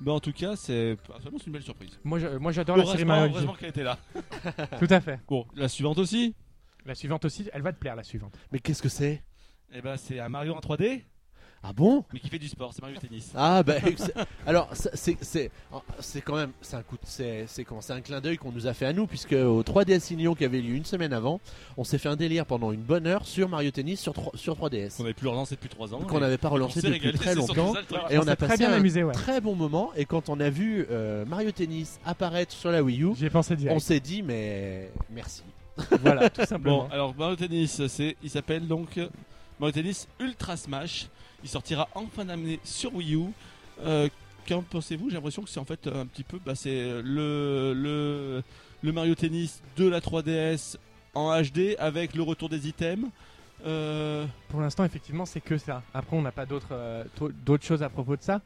Mais 0.00 0.10
en 0.10 0.20
tout 0.20 0.32
cas, 0.32 0.56
c'est 0.56 0.96
personnellement, 1.06 1.38
c'est 1.38 1.46
une 1.46 1.52
belle 1.52 1.62
surprise. 1.62 1.98
Moi, 2.02 2.18
je- 2.18 2.36
moi 2.36 2.50
j'adore 2.52 2.76
la 2.76 2.82
série 2.84 2.96
Heureusement, 2.98 3.14
Mario 3.14 3.32
heureusement 3.32 3.54
qu'elle 3.54 3.68
était 3.70 3.84
là. 3.84 3.96
Tout 4.78 4.88
à 4.90 5.00
fait. 5.00 5.20
Bon, 5.28 5.46
la 5.54 5.68
suivante 5.68 5.98
aussi. 5.98 6.34
La 6.84 6.94
suivante 6.94 7.24
aussi, 7.24 7.48
elle 7.52 7.62
va 7.62 7.72
te 7.72 7.78
plaire, 7.78 7.96
la 7.96 8.02
suivante. 8.02 8.36
Mais 8.52 8.58
qu'est-ce 8.58 8.82
que 8.82 8.88
c'est? 8.88 9.22
Eh 9.72 9.80
ben, 9.80 9.96
c'est 9.96 10.18
un 10.20 10.28
Mario 10.28 10.54
en 10.54 10.60
3D, 10.60 11.02
Ah 11.66 11.72
bon? 11.72 12.04
Mais 12.12 12.20
qui 12.20 12.28
fait 12.28 12.38
du 12.38 12.46
sport. 12.48 12.72
C'est 12.74 12.82
Mario 12.82 12.98
Tennis. 13.00 13.32
Ah 13.34 13.62
bah 13.62 13.76
c'est- 13.96 14.12
alors 14.46 14.68
c'est 14.74 15.16
c'est 15.22 15.50
c'est 15.98 16.20
quand 16.20 16.36
même 16.36 16.50
c'est 16.60 16.76
un 16.76 16.82
coup 16.82 16.96
de- 16.96 17.00
c'est 17.04 17.46
c'est 17.48 17.64
comment 17.64 17.80
c'est 17.80 17.94
un 17.94 18.02
clin 18.02 18.20
d'œil 18.20 18.36
qu'on 18.36 18.52
nous 18.52 18.66
a 18.66 18.74
fait 18.74 18.84
à 18.84 18.92
nous 18.92 19.06
puisque 19.06 19.32
au 19.32 19.62
3DS 19.62 20.12
Union 20.12 20.34
qui 20.34 20.44
avait 20.44 20.60
lieu 20.60 20.74
une 20.74 20.84
semaine 20.84 21.14
avant, 21.14 21.40
on 21.78 21.84
s'est 21.84 21.96
fait 21.96 22.10
un 22.10 22.16
délire 22.16 22.44
pendant 22.44 22.70
une 22.70 22.82
bonne 22.82 23.06
heure 23.06 23.24
sur 23.24 23.48
Mario 23.48 23.70
Tennis 23.70 23.98
sur 23.98 24.12
3, 24.12 24.32
sur 24.36 24.56
3DS 24.56 24.98
Qu'on 24.98 25.04
avait 25.04 25.14
plus 25.14 25.28
relancé 25.28 25.54
depuis 25.54 25.70
3 25.70 25.94
ans. 25.94 26.00
qu'on 26.00 26.20
n'avait 26.20 26.36
pas 26.36 26.50
relancé 26.50 26.82
depuis 26.82 26.92
régalé, 26.98 27.16
très 27.18 27.34
longtemps 27.34 27.72
ça, 27.72 27.80
et 28.10 28.18
on, 28.18 28.22
s'est 28.24 28.28
a 28.28 28.36
très 28.36 28.46
passé 28.48 28.58
bien 28.58 28.72
un 28.72 28.76
amusé, 28.76 29.02
ouais. 29.02 29.14
très 29.14 29.40
bon 29.40 29.54
moment 29.54 29.90
et 29.96 30.04
quand 30.04 30.28
on 30.28 30.40
a 30.40 30.50
vu 30.50 30.86
euh, 30.90 31.24
Mario 31.24 31.50
Tennis 31.50 31.98
apparaître 32.04 32.52
sur 32.52 32.70
la 32.72 32.82
Wii 32.82 33.04
U, 33.04 33.14
pensé 33.30 33.56
on 33.70 33.78
s'est 33.78 34.00
dit 34.00 34.22
mais 34.22 34.90
merci. 35.10 35.42
voilà, 36.02 36.28
tout 36.28 36.42
Bon, 36.42 36.46
simplement. 36.46 36.88
alors 36.92 37.14
Mario 37.16 37.36
Tennis, 37.36 37.86
c'est, 37.88 38.16
il 38.22 38.28
s'appelle 38.28 38.66
donc 38.68 39.00
Mario 39.58 39.72
Tennis 39.72 40.06
Ultra 40.20 40.56
Smash. 40.58 41.08
Il 41.44 41.48
sortira 41.48 41.88
en 41.94 42.06
fin 42.06 42.24
d'année 42.24 42.58
sur 42.64 42.92
Wii 42.94 43.14
U. 43.14 43.26
Euh, 43.82 44.08
Qu'en 44.48 44.60
pensez-vous? 44.62 45.08
J'ai 45.08 45.14
l'impression 45.16 45.42
que 45.42 45.48
c'est 45.48 45.60
en 45.60 45.64
fait 45.64 45.86
un 45.86 46.04
petit 46.06 46.22
peu, 46.24 46.38
bah, 46.44 46.54
c'est 46.54 47.00
le, 47.02 47.72
le 47.74 48.42
le 48.82 48.92
Mario 48.92 49.14
Tennis 49.14 49.62
de 49.78 49.88
la 49.88 50.00
3DS 50.00 50.76
en 51.14 51.40
HD 51.40 51.76
avec 51.78 52.14
le 52.14 52.22
retour 52.22 52.50
des 52.50 52.68
items. 52.68 53.08
Euh, 53.66 54.26
Pour 54.50 54.60
l'instant, 54.60 54.84
effectivement, 54.84 55.24
c'est 55.24 55.40
que 55.40 55.56
ça. 55.56 55.82
Après, 55.94 56.14
on 56.16 56.20
n'a 56.20 56.32
pas 56.32 56.44
d'autres 56.44 56.72
euh, 56.72 57.04
choses 57.62 57.82
à 57.82 57.88
propos 57.88 58.16
de 58.16 58.22
ça. 58.22 58.42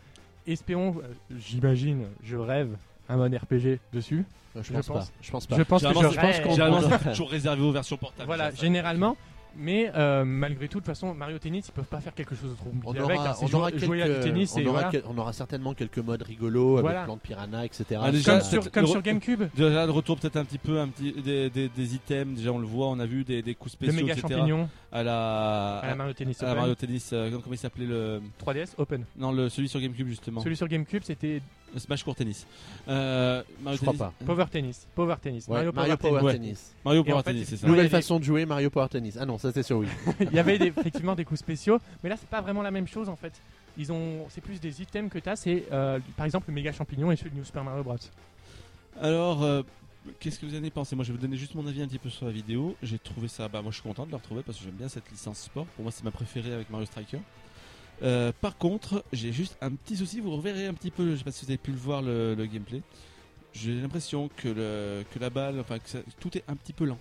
Espérons, 0.47 0.95
euh, 1.03 1.13
j'imagine, 1.37 2.07
je 2.23 2.37
rêve, 2.37 2.77
un 3.09 3.17
mode 3.17 3.35
RPG 3.35 3.81
dessus. 3.93 4.25
Euh, 4.57 4.63
Je 4.63 4.69
Je 4.69 4.73
pense 4.75 4.87
pense. 4.87 5.07
pas. 5.07 5.13
Je 5.21 5.31
pense 5.33 5.47
pas. 5.47 5.57
Je 5.57 5.63
pense 5.65 5.83
que 5.83 5.89
je 5.89 7.09
toujours 7.11 7.31
réservé 7.31 7.63
aux 7.63 7.73
versions 7.73 7.97
portables. 7.97 8.27
Voilà, 8.27 8.53
généralement. 8.53 9.17
Mais 9.61 9.91
euh, 9.97 10.25
malgré 10.25 10.69
tout, 10.69 10.79
de 10.79 10.85
toute 10.85 10.87
façon, 10.87 11.13
Mario 11.15 11.39
Tennis, 11.39 11.67
ils 11.69 11.73
peuvent 11.73 11.85
pas 11.85 12.01
faire 12.01 12.15
quelque 12.15 12.35
chose 12.37 12.51
de 12.51 12.55
trop 12.57 12.71
On 12.73 12.81
compliqué 12.81 13.01
aura, 13.01 13.13
avec. 13.13 13.27
hein. 13.27 13.35
On, 13.43 13.55
aura 13.57 13.71
jouer 13.77 14.03
à 14.03 14.07
du 14.07 14.13
quelques- 14.15 14.25
tennis 14.25 14.53
on 14.55 14.59
et 14.61 14.63
aura 14.67 14.73
voilà. 14.73 14.89
quel- 14.91 15.03
on 15.09 15.19
aura 15.19 15.33
certainement 15.33 15.75
quelques 15.75 15.99
modes 15.99 16.23
rigolos 16.23 16.81
Voilà. 16.81 16.99
avec 17.01 17.05
plan 17.07 17.17
de 17.17 17.21
piranha, 17.21 17.65
etc. 17.65 18.01
Ah, 18.03 18.13
déjà, 18.13 18.33
Comme 18.39 18.41
sur, 18.49 18.71
comme 18.71 18.83
le- 18.85 18.89
sur 18.89 19.03
GameCube, 19.03 19.43
Déjà 19.57 19.87
de 19.87 19.91
retour 19.91 20.17
peut-être 20.19 20.37
un 20.37 20.45
petit 20.45 20.59
peu 20.59 20.79
un 20.79 20.89
petit, 20.89 21.13
des, 21.13 21.51
des, 21.51 21.69
des 21.69 21.95
items. 21.95 22.37
Déjà 22.37 22.53
on 22.53 22.59
le 22.59 22.67
voit, 22.67 22.87
on 22.89 22.99
a 23.01 23.07
vu 23.07 23.25
des, 23.25 23.43
des 23.43 23.55
coups 23.57 23.77
le 23.81 23.87
spéciaux, 23.89 24.07
méga 24.07 24.13
etc. 24.19 24.29
champignon 24.35 24.69
À 24.93 25.03
la, 25.03 25.79
à 25.79 25.87
la 25.89 25.95
Mario 25.97 26.13
Tennis 26.15 26.43
à 26.43 26.47
la. 26.47 26.55
Mario 26.55 26.75
Tennis. 26.75 27.11
euh, 27.13 27.31
comment 27.31 27.55
il 27.55 27.59
s'appelait 27.59 27.87
le 27.87 28.21
3DS 28.45 28.75
Open. 28.79 29.05
non 29.17 29.33
le 29.33 29.49
celui 29.49 29.69
sur 29.69 29.81
GameCube 29.81 30.07
justement. 30.09 30.41
Celui 30.41 30.57
sur 30.57 30.69
GameCube, 30.69 31.03
c'était 31.05 31.43
Smash 31.77 32.03
Court 32.05 32.15
Tennis. 32.15 32.47
Euh, 32.89 33.43
Mario 33.61 33.77
Je 33.79 33.83
crois 33.85 33.93
Tennis- 33.93 34.15
pas. 34.19 34.25
Power 34.25 34.47
Tennis. 34.51 34.87
Power 34.95 35.17
Tennis. 35.21 35.47
Ouais, 35.49 35.55
Mario, 35.57 35.73
Power 35.73 35.97
Power 35.97 36.33
Tennis. 36.33 36.33
Tennis. 36.33 36.75
Mario 36.85 37.05
Power 37.05 37.15
en 37.19 37.23
fait, 37.23 37.33
Tennis, 37.33 37.49
c'est 37.49 37.57
ça. 37.57 37.67
Ouais, 37.67 37.71
Nouvelle 37.73 37.91
façon 37.91 38.19
de 38.19 38.25
jouer 38.25 38.47
Mario 38.47 38.71
Power 38.71 38.89
Tennis. 38.89 39.17
Ah 39.21 39.27
non, 39.27 39.39
ça 39.39 39.53
c'est 39.53 39.63
sur 39.63 39.79
Wii. 39.79 39.91
il 40.21 40.33
y 40.33 40.39
avait 40.39 40.59
des- 40.59 40.67
effectivement 40.69 41.15
des 41.15 41.25
coups 41.25 41.41
spéciaux, 41.41 41.79
mais 42.03 42.09
là 42.11 42.17
c'est 42.19 42.29
pas 42.29 42.41
vraiment 42.41 42.63
la 42.63 42.71
même 42.71 42.87
chose 42.89 43.09
en 43.09 43.17
fait. 43.17 43.33
Ils 43.77 43.93
ont, 43.93 44.27
c'est 44.31 44.41
plus 44.41 44.61
des 44.61 44.83
items 44.83 45.11
que 45.13 45.19
tu 45.19 45.29
as, 45.29 45.37
c'est 45.37 45.65
euh, 45.73 46.01
par 46.17 46.27
exemple 46.27 46.47
le 46.49 46.55
méga 46.55 46.73
champignon 46.73 47.13
et 47.13 47.17
celui 47.17 47.31
de 47.31 47.37
New 47.37 47.45
Super 47.45 47.63
Mario 47.63 47.85
Bros. 47.85 47.97
Alors, 49.01 49.43
euh, 49.45 49.63
qu'est-ce 50.19 50.39
que 50.41 50.47
vous 50.47 50.55
en 50.55 50.59
avez 50.59 50.71
pensé? 50.71 50.97
Moi, 50.97 51.05
je 51.05 51.13
vais 51.13 51.17
vous 51.19 51.23
donner 51.23 51.37
juste 51.37 51.55
mon 51.55 51.67
avis 51.67 51.83
un 51.83 51.87
petit 51.87 51.99
peu 51.99 52.09
sur 52.11 52.27
la 52.27 52.33
vidéo. 52.33 52.75
J'ai 52.83 52.99
trouvé 52.99 53.29
ça. 53.29 53.47
Bah, 53.49 53.63
moi, 53.63 53.71
je 53.71 53.77
suis 53.77 53.83
content 53.89 54.05
de 54.07 54.11
le 54.11 54.17
retrouver 54.17 54.43
parce 54.43 54.59
que 54.59 54.65
j'aime 54.65 54.75
bien 54.75 54.89
cette 54.89 55.09
licence 55.11 55.39
sport. 55.39 55.67
Pour 55.67 55.85
moi, 55.85 55.93
c'est 55.93 56.03
ma 56.05 56.11
préférée 56.11 56.53
avec 56.53 56.71
Mario 56.71 56.87
Striker. 56.87 57.19
Euh, 58.03 58.33
par 58.41 58.57
contre, 58.57 59.05
j'ai 59.13 59.33
juste 59.33 59.57
un 59.61 59.73
petit 59.73 59.97
souci. 59.97 60.21
Vous 60.21 60.37
reverrez 60.37 60.67
un 60.67 60.75
petit 60.75 60.91
peu. 60.91 61.11
Je 61.11 61.17
sais 61.17 61.25
pas 61.25 61.33
si 61.33 61.45
vous 61.45 61.51
avez 61.51 61.59
pu 61.59 61.71
le 61.71 61.79
voir 61.79 62.03
le, 62.03 62.35
gameplay. 62.53 62.83
J'ai 63.53 63.75
l'impression 63.75 64.31
que, 64.37 65.05
la 65.21 65.31
balle, 65.31 65.61
enfin, 65.61 65.79
que 65.79 65.99
tout 66.21 66.37
est 66.37 66.45
un 66.49 66.55
petit 66.55 66.73
peu 66.73 66.85
lent. 66.85 66.99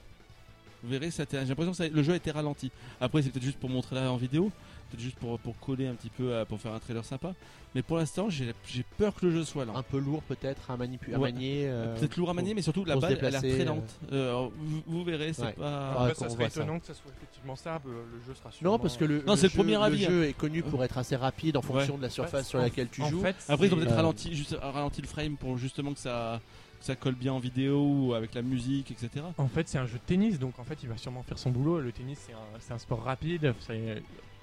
Vous 0.83 0.89
verrez, 0.89 1.09
j'ai 1.11 1.25
l'impression 1.45 1.73
que 1.73 1.93
le 1.93 2.03
jeu 2.03 2.13
a 2.13 2.15
été 2.15 2.31
ralenti. 2.31 2.71
Après, 3.01 3.21
c'est 3.21 3.29
peut-être 3.29 3.43
juste 3.43 3.59
pour 3.59 3.69
montrer 3.69 3.95
là 3.95 4.11
en 4.11 4.17
vidéo, 4.17 4.51
peut-être 4.87 5.01
juste 5.01 5.17
pour, 5.17 5.37
pour 5.39 5.57
coller 5.59 5.87
un 5.87 5.93
petit 5.95 6.09
peu, 6.09 6.35
à- 6.37 6.45
pour 6.45 6.59
faire 6.59 6.73
un 6.73 6.79
trailer 6.79 7.03
sympa. 7.05 7.33
Mais 7.75 7.81
pour 7.83 7.97
l'instant, 7.97 8.29
j'ai 8.29 8.53
j'ai 8.65 8.83
peur 8.97 9.13
que 9.13 9.25
le 9.25 9.31
jeu 9.31 9.43
soit 9.43 9.65
lent. 9.65 9.75
Un 9.75 9.83
peu 9.83 9.99
lourd 9.99 10.23
peut-être 10.23 10.71
à, 10.71 10.77
manipu- 10.77 11.13
à 11.13 11.19
Ouais. 11.19 11.31
manier. 11.31 11.65
euh, 11.67 11.95
Peut-être 11.97 12.17
lourd 12.17 12.29
à 12.29 12.33
manier, 12.33 12.53
mais 12.53 12.61
surtout 12.61 12.83
la 12.85 12.95
balle 12.95 13.17
elle 13.19 13.25
a 13.25 13.29
l'air 13.29 13.41
déplacer, 13.41 13.55
très 13.57 13.67
euh. 13.69 13.75
lente. 13.75 13.99
Euh, 14.11 14.29
alors, 14.29 14.51
vous, 14.57 14.81
vous 14.87 15.03
verrez, 15.03 15.33
c'est 15.33 15.43
Ouais. 15.43 15.53
pas. 15.53 15.91
Après, 15.91 16.15
ça 16.15 16.29
serait 16.29 16.49
ça. 16.49 16.61
étonnant 16.61 16.79
que 16.79 16.87
ça 16.87 16.93
soit 16.93 17.11
effectivement 17.17 17.55
ça, 17.55 17.79
le, 17.85 17.91
jeu 18.25 18.33
sera 18.33 18.51
sûrement... 18.51 18.71
Non, 18.71 18.79
parce 18.79 18.97
que 18.97 19.05
le, 19.05 19.17
Non, 19.27 19.33
le 19.33 19.35
c'est 19.37 19.43
le 19.47 19.49
jeu- 19.51 19.55
premier 19.57 19.75
avis, 19.75 20.05
Le 20.05 20.09
jeu 20.11 20.23
est 20.25 20.33
connu 20.33 20.63
pour 20.63 20.83
être 20.83 20.97
assez 20.97 21.15
rapide 21.15 21.57
en 21.57 21.61
fonction 21.61 21.93
Ouais. 21.93 21.97
de 21.99 22.03
la 22.03 22.09
surface 22.09 22.47
sur 22.47 22.59
laquelle 22.59 22.87
tu 22.89 23.01
en 23.03 23.09
joues. 23.09 23.21
fait, 23.21 23.35
Après, 23.49 23.67
ils 23.67 23.73
ont 23.73 23.77
peut-être 23.77 23.91
Euh, 23.91 23.95
ralenti, 23.95 24.33
juste 24.33 24.55
ralenti 24.61 25.01
le 25.01 25.07
frame 25.07 25.35
pour 25.35 25.57
justement 25.57 25.93
que 25.93 25.99
ça, 25.99 26.39
que 26.79 26.85
ça 26.85 26.95
colle 26.95 27.15
bien 27.15 27.33
en 27.33 27.39
vidéo 27.39 27.79
ou 27.83 28.13
avec 28.13 28.33
la 28.33 28.41
musique, 28.41 28.89
etc. 28.91 29.25
En 29.37 29.47
fait, 29.47 29.67
c'est 29.67 29.77
un 29.77 29.85
jeu 29.85 29.97
de 29.97 30.03
tennis, 30.05 30.39
donc 30.39 30.57
en 30.57 30.63
fait, 30.63 30.77
il 30.83 30.89
va 30.89 30.97
sûrement 30.97 31.21
faire 31.23 31.37
son 31.37 31.51
boulot. 31.51 31.79
Le 31.81 31.91
tennis, 31.91 32.17
c'est 32.25 32.33
un, 32.33 32.37
c'est 32.59 32.73
un 32.73 32.79
sport 32.79 33.03
rapide. 33.03 33.53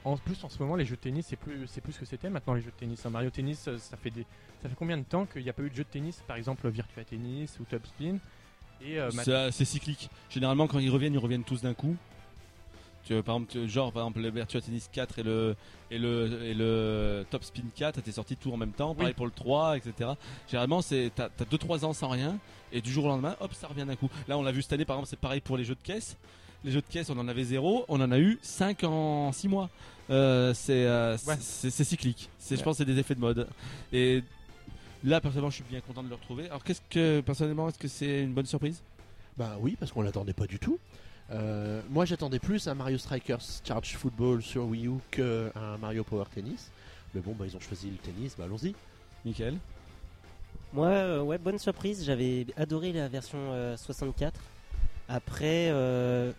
En 0.04 0.16
plus, 0.18 0.42
en 0.44 0.48
ce 0.50 0.58
moment, 0.58 0.76
les 0.76 0.84
jeux 0.84 0.96
de 0.96 1.00
tennis, 1.00 1.26
c'est 1.28 1.36
plus, 1.36 1.66
c'est 1.66 1.80
plus 1.80 1.92
ce 1.94 2.00
que 2.00 2.04
c'était 2.04 2.28
maintenant 2.28 2.52
les 2.54 2.60
jeux 2.60 2.70
de 2.70 2.76
tennis. 2.78 3.04
Un 3.06 3.10
Mario 3.10 3.30
Tennis, 3.30 3.66
euh, 3.68 3.78
ça 3.78 3.96
fait 3.96 4.10
des, 4.10 4.26
ça 4.62 4.68
fait 4.68 4.74
combien 4.76 4.98
de 4.98 5.02
temps 5.04 5.24
qu'il 5.24 5.42
n'y 5.42 5.48
a 5.48 5.54
pas 5.54 5.62
eu 5.62 5.70
de 5.70 5.74
jeu 5.74 5.84
de 5.84 5.88
tennis, 5.88 6.22
par 6.26 6.36
exemple 6.36 6.68
Virtua 6.68 7.04
Tennis 7.04 7.58
ou 7.58 7.64
Top 7.64 7.86
Spin 7.86 8.18
Et 8.84 9.00
euh, 9.00 9.10
C'est 9.10 9.28
euh, 9.32 9.50
c'est 9.50 9.64
cyclique. 9.64 10.10
Généralement, 10.28 10.66
quand 10.66 10.78
ils 10.78 10.90
reviennent, 10.90 11.14
ils 11.14 11.18
reviennent 11.18 11.44
tous 11.44 11.62
d'un 11.62 11.72
coup. 11.74 11.96
Tu 13.06 13.12
vois, 13.14 13.22
par 13.22 13.34
exemple, 13.36 13.52
tu- 13.52 13.68
genre 13.68 13.92
par 13.92 14.02
exemple 14.02 14.20
le 14.20 14.30
Virtua 14.30 14.60
Tennis 14.60 14.88
4 14.92 15.18
et 15.18 15.22
le 15.22 15.56
et 15.90 15.98
le 15.98 16.42
et 16.42 16.54
le 16.54 17.24
Top 17.30 17.42
Spin 17.44 17.62
4 17.74 17.98
étaient 17.98 18.12
sortis 18.12 18.36
tout 18.36 18.52
en 18.52 18.56
même 18.58 18.72
temps. 18.72 18.94
Pareil 18.94 19.14
pour 19.14 19.26
le 19.26 19.32
3, 19.32 19.76
etc. 19.78 20.10
Généralement, 20.48 20.80
c'est 20.82 21.12
t'as 21.14 21.28
2-3 21.50 21.84
ans 21.86 21.92
sans 21.94 22.08
rien 22.08 22.38
et 22.72 22.80
du 22.82 22.90
jour 22.90 23.04
au 23.04 23.08
lendemain, 23.08 23.36
hop, 23.40 23.52
ça 23.54 23.68
revient 23.68 23.84
d'un 23.86 23.96
coup. 23.96 24.08
Là, 24.28 24.36
on 24.36 24.42
l'a 24.42 24.52
vu 24.52 24.60
cette 24.62 24.72
année, 24.74 24.84
par 24.84 24.96
exemple, 24.96 25.08
c'est 25.10 25.18
pareil 25.18 25.40
pour 25.40 25.56
les 25.56 25.64
jeux 25.64 25.74
de 25.76 25.82
caisse. 25.82 26.16
Les 26.64 26.70
jeux 26.70 26.80
de 26.80 26.86
caisse, 26.86 27.10
on 27.10 27.18
en 27.18 27.28
avait 27.28 27.44
zéro, 27.44 27.84
on 27.88 28.00
en 28.00 28.10
a 28.10 28.18
eu 28.18 28.38
5 28.42 28.84
en 28.84 29.32
6 29.32 29.48
mois. 29.48 29.68
Euh, 30.10 30.52
c'est 30.54 30.86
euh, 30.86 31.16
Ouais. 31.26 31.36
c'est 31.40 31.70
cyclique. 31.84 32.30
C'est 32.38 32.56
je 32.56 32.62
pense 32.62 32.78
que 32.78 32.84
c'est 32.84 32.90
des 32.90 32.98
effets 32.98 33.14
de 33.14 33.20
mode. 33.20 33.46
Et 33.92 34.22
là, 35.04 35.20
personnellement, 35.20 35.50
je 35.50 35.56
suis 35.56 35.64
bien 35.64 35.80
content 35.80 36.02
de 36.02 36.08
le 36.08 36.14
retrouver. 36.14 36.46
Alors, 36.46 36.64
qu'est-ce 36.64 36.80
que 36.90 37.20
personnellement, 37.20 37.68
est-ce 37.68 37.78
que 37.78 37.88
c'est 37.88 38.22
une 38.22 38.32
bonne 38.32 38.46
surprise? 38.46 38.82
Bah 39.36 39.56
oui, 39.60 39.76
parce 39.78 39.92
qu'on 39.92 40.02
l'attendait 40.02 40.32
pas 40.32 40.46
du 40.46 40.58
tout. 40.58 40.78
Euh, 41.30 41.80
moi, 41.90 42.04
j'attendais 42.04 42.38
plus 42.38 42.66
un 42.68 42.74
Mario 42.74 42.98
Strikers 42.98 43.40
Charge 43.66 43.94
Football 43.96 44.42
sur 44.42 44.64
Wii 44.64 44.86
U 44.88 44.92
qu'un 45.10 45.76
Mario 45.80 46.04
Power 46.04 46.24
Tennis. 46.34 46.70
Mais 47.14 47.20
bon, 47.20 47.34
bah 47.38 47.44
ils 47.46 47.56
ont 47.56 47.60
choisi 47.60 47.90
le 47.90 47.96
tennis, 47.96 48.34
bah 48.38 48.44
allons-y. 48.44 48.74
Nickel. 49.24 49.56
Moi, 50.72 50.88
euh, 50.88 51.20
ouais, 51.22 51.38
bonne 51.38 51.58
surprise. 51.58 52.04
J'avais 52.04 52.46
adoré 52.56 52.92
la 52.92 53.08
version 53.08 53.38
euh, 53.52 53.76
64. 53.76 54.38
Après, 55.08 55.68
euh, 55.70 56.32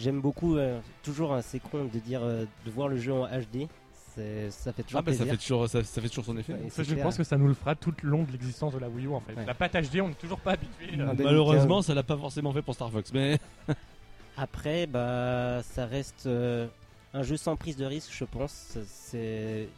j'aime 0.00 0.20
beaucoup. 0.20 0.56
euh, 0.56 0.80
toujours, 1.02 1.32
hein, 1.34 1.42
c'est 1.42 1.60
con 1.60 1.84
de 1.84 1.98
dire 1.98 2.20
euh, 2.22 2.44
de 2.64 2.70
voir 2.70 2.88
le 2.88 2.96
jeu 2.98 3.12
en 3.12 3.26
HD. 3.26 3.68
C'est- 4.14 4.50
Ça 4.50 4.72
fait 4.72 4.82
toujours 4.82 4.98
Ah 4.98 5.02
bah 5.02 5.12
ça 5.12 5.18
plaisir. 5.18 5.32
fait 5.34 5.40
toujours 5.40 5.68
ça, 5.68 5.84
ça 5.84 6.00
fait 6.02 6.08
toujours 6.08 6.24
son 6.24 6.36
effet. 6.36 6.52
Ouais, 6.54 6.68
ça, 6.68 6.76
c'est 6.76 6.84
je 6.84 6.92
clair. 6.94 7.04
pense 7.04 7.16
que 7.16 7.22
ça 7.24 7.36
nous 7.36 7.46
le 7.46 7.54
fera 7.54 7.74
tout 7.76 7.94
le 8.02 8.08
long 8.10 8.24
de 8.24 8.32
l'existence 8.32 8.74
de 8.74 8.78
la 8.80 8.88
Wii 8.88 9.06
U 9.06 9.14
en 9.14 9.20
fait. 9.20 9.34
Ouais. 9.34 9.46
La 9.46 9.54
pâte 9.54 9.72
HD, 9.74 10.00
on 10.00 10.08
n'est 10.08 10.14
toujours 10.14 10.40
pas 10.40 10.52
habitué. 10.52 10.86
En. 10.94 11.14
2015. 11.14 11.24
Malheureusement, 11.24 11.80
ça 11.82 11.94
l'a 11.94 12.02
pas 12.02 12.16
forcément 12.16 12.52
fait 12.52 12.62
pour 12.62 12.74
Star 12.74 12.90
Fox, 12.90 13.12
mais 13.12 13.38
Après, 14.36 14.86
bah, 14.86 15.60
ça 15.62 15.86
reste 15.86 16.26
euh, 16.26 16.66
un 17.12 17.22
jeu 17.22 17.36
sans 17.36 17.56
prise 17.56 17.76
de 17.76 17.84
risque, 17.84 18.10
je 18.12 18.24
pense. 18.24 18.78
C'est. 18.86 19.68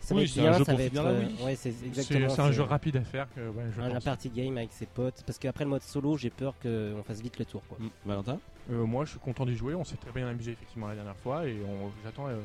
Ça 0.00 0.14
va 0.14 0.20
Oui, 0.20 0.26
être 0.26 0.32
c'est 0.32 0.40
un 0.40 0.42
bien, 0.44 0.52
jeu 0.58 0.64
ça 0.64 0.72
pour 0.72 0.78
va 0.78 0.84
être. 0.84 0.88
finir 0.90 1.02
la 1.04 1.10
euh, 1.10 1.20
Wii. 1.26 1.42
ouais, 1.44 1.56
c'est 1.56 1.72
C'est 1.72 1.86
exactement. 1.86 2.28
c'est 2.28 2.40
un 2.42 2.52
jeu 2.52 2.62
rapide 2.62 2.96
à 2.96 3.00
faire. 3.02 3.26
Que, 3.34 3.40
ouais, 3.48 3.64
je 3.76 3.80
un, 3.80 3.86
un 3.86 3.94
pense. 3.94 4.04
party 4.04 4.30
game 4.30 4.56
avec 4.56 4.72
ses 4.72 4.86
potes. 4.86 5.22
Parce 5.26 5.38
qu'après 5.38 5.64
le 5.64 5.70
mode 5.70 5.82
solo, 5.82 6.16
j'ai 6.16 6.30
peur 6.30 6.54
qu'on 6.62 7.02
fasse 7.06 7.20
vite 7.20 7.38
le 7.38 7.44
tour. 7.44 7.62
Quoi. 7.68 7.78
Mm, 7.80 7.90
Valentin? 8.06 8.38
Euh, 8.70 8.84
moi, 8.84 9.04
je 9.04 9.10
suis 9.10 9.18
content 9.20 9.46
d'y 9.46 9.56
jouer. 9.56 9.74
On 9.74 9.84
s'est 9.84 9.96
très 9.96 10.10
bien 10.12 10.26
amusé 10.28 10.52
effectivement 10.52 10.88
la 10.88 10.94
dernière 10.94 11.16
fois 11.16 11.46
et 11.46 11.56
on, 11.68 11.90
j'attends. 12.04 12.26
euh, 12.28 12.36
de 12.36 12.40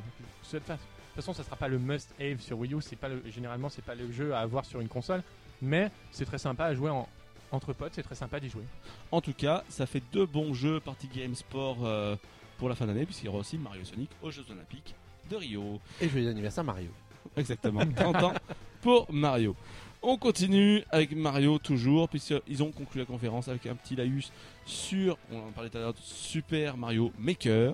toute 0.50 0.64
fa- 0.64 0.74
de 0.76 0.80
toute 0.80 1.16
façon, 1.16 1.34
ça 1.34 1.44
sera 1.44 1.56
pas 1.56 1.68
le 1.68 1.80
must-have 1.80 2.40
sur 2.40 2.58
Wii 2.60 2.74
U. 2.74 2.82
C'est 2.82 2.96
pas 2.96 3.10
le, 3.10 3.22
généralement, 3.30 3.70
c'est 3.70 3.84
pas 3.84 3.96
le 3.96 4.12
jeu 4.12 4.34
à 4.34 4.40
avoir 4.40 4.64
sur 4.66 4.80
une 4.82 4.88
console, 4.88 5.24
mais 5.62 5.92
c'est 6.12 6.26
très 6.26 6.38
sympa 6.38 6.66
à 6.66 6.74
jouer 6.76 6.90
en, 6.90 7.08
entre 7.52 7.74
potes. 7.74 7.94
C'est 7.96 8.04
très 8.04 8.16
sympa 8.16 8.40
d'y 8.40 8.50
jouer. 8.50 8.64
En 9.12 9.20
tout 9.20 9.34
cas, 9.34 9.64
ça 9.68 9.86
fait 9.86 10.04
deux 10.14 10.26
bons 10.26 10.54
jeux 10.54 10.80
Party 10.80 11.10
Game 11.14 11.36
Sport 11.36 11.80
euh, 11.84 12.16
pour 12.58 12.70
la 12.70 12.76
fin 12.76 12.86
d'année, 12.86 13.06
puisqu'il 13.06 13.26
y 13.26 13.30
aura 13.30 13.40
aussi 13.40 13.58
Mario 13.58 13.84
Sonic 13.84 14.10
aux 14.22 14.32
Jeux 14.32 14.46
Olympiques 14.52 14.94
de 15.30 15.36
Rio. 15.36 15.80
Et 16.00 16.08
joyeux 16.08 16.30
anniversaire 16.30 16.64
Mario. 16.64 16.90
Exactement, 17.36 17.82
30 17.96 18.16
ans 18.24 18.34
pour 18.82 19.12
Mario. 19.12 19.56
On 20.04 20.18
continue 20.18 20.84
avec 20.90 21.16
Mario 21.16 21.60
toujours, 21.60 22.10
puisqu'ils 22.10 22.64
ont 22.64 22.72
conclu 22.72 23.00
la 23.02 23.06
conférence 23.06 23.48
avec 23.50 23.66
un 23.68 23.76
petit 23.76 23.96
laïus 23.96 24.32
sur, 24.66 25.18
on 25.32 25.40
en 25.40 25.52
parlait 25.52 25.70
tout 25.70 25.78
à 25.78 25.82
l'heure, 25.82 25.94
Super 26.02 26.78
Mario 26.78 27.12
Maker. 27.20 27.74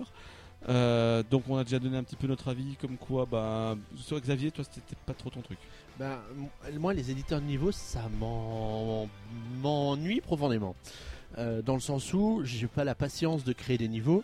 Euh, 0.68 1.22
donc 1.30 1.44
on 1.48 1.56
a 1.56 1.62
déjà 1.64 1.78
donné 1.78 1.96
un 1.96 2.02
petit 2.02 2.16
peu 2.16 2.26
notre 2.26 2.48
avis, 2.48 2.76
comme 2.80 2.96
quoi, 2.96 3.26
bah, 3.30 3.76
sur 3.96 4.18
Xavier, 4.20 4.50
toi 4.50 4.64
c'était 4.64 4.96
pas 5.06 5.14
trop 5.14 5.30
ton 5.30 5.40
truc. 5.40 5.58
Bah, 5.98 6.20
moi, 6.78 6.94
les 6.94 7.10
éditeurs 7.10 7.40
de 7.40 7.46
niveau, 7.46 7.72
ça 7.72 8.02
m'en- 8.18 9.08
m'ennuie 9.62 10.20
profondément. 10.20 10.74
Euh, 11.36 11.60
dans 11.62 11.74
le 11.74 11.80
sens 11.80 12.12
où 12.14 12.40
j'ai 12.44 12.66
pas 12.68 12.84
la 12.84 12.94
patience 12.94 13.44
de 13.44 13.52
créer 13.52 13.78
des 13.78 13.88
niveaux. 13.88 14.22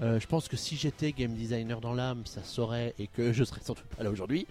Euh, 0.00 0.20
je 0.20 0.26
pense 0.26 0.48
que 0.48 0.56
si 0.56 0.76
j'étais 0.76 1.12
game 1.12 1.34
designer 1.34 1.80
dans 1.80 1.94
l'âme, 1.94 2.22
ça 2.26 2.42
saurait 2.44 2.94
et 2.98 3.06
que 3.06 3.32
je 3.32 3.44
serais 3.44 3.60
sans 3.62 3.74
doute 3.74 3.84
pas 3.96 4.02
là 4.02 4.10
aujourd'hui. 4.10 4.46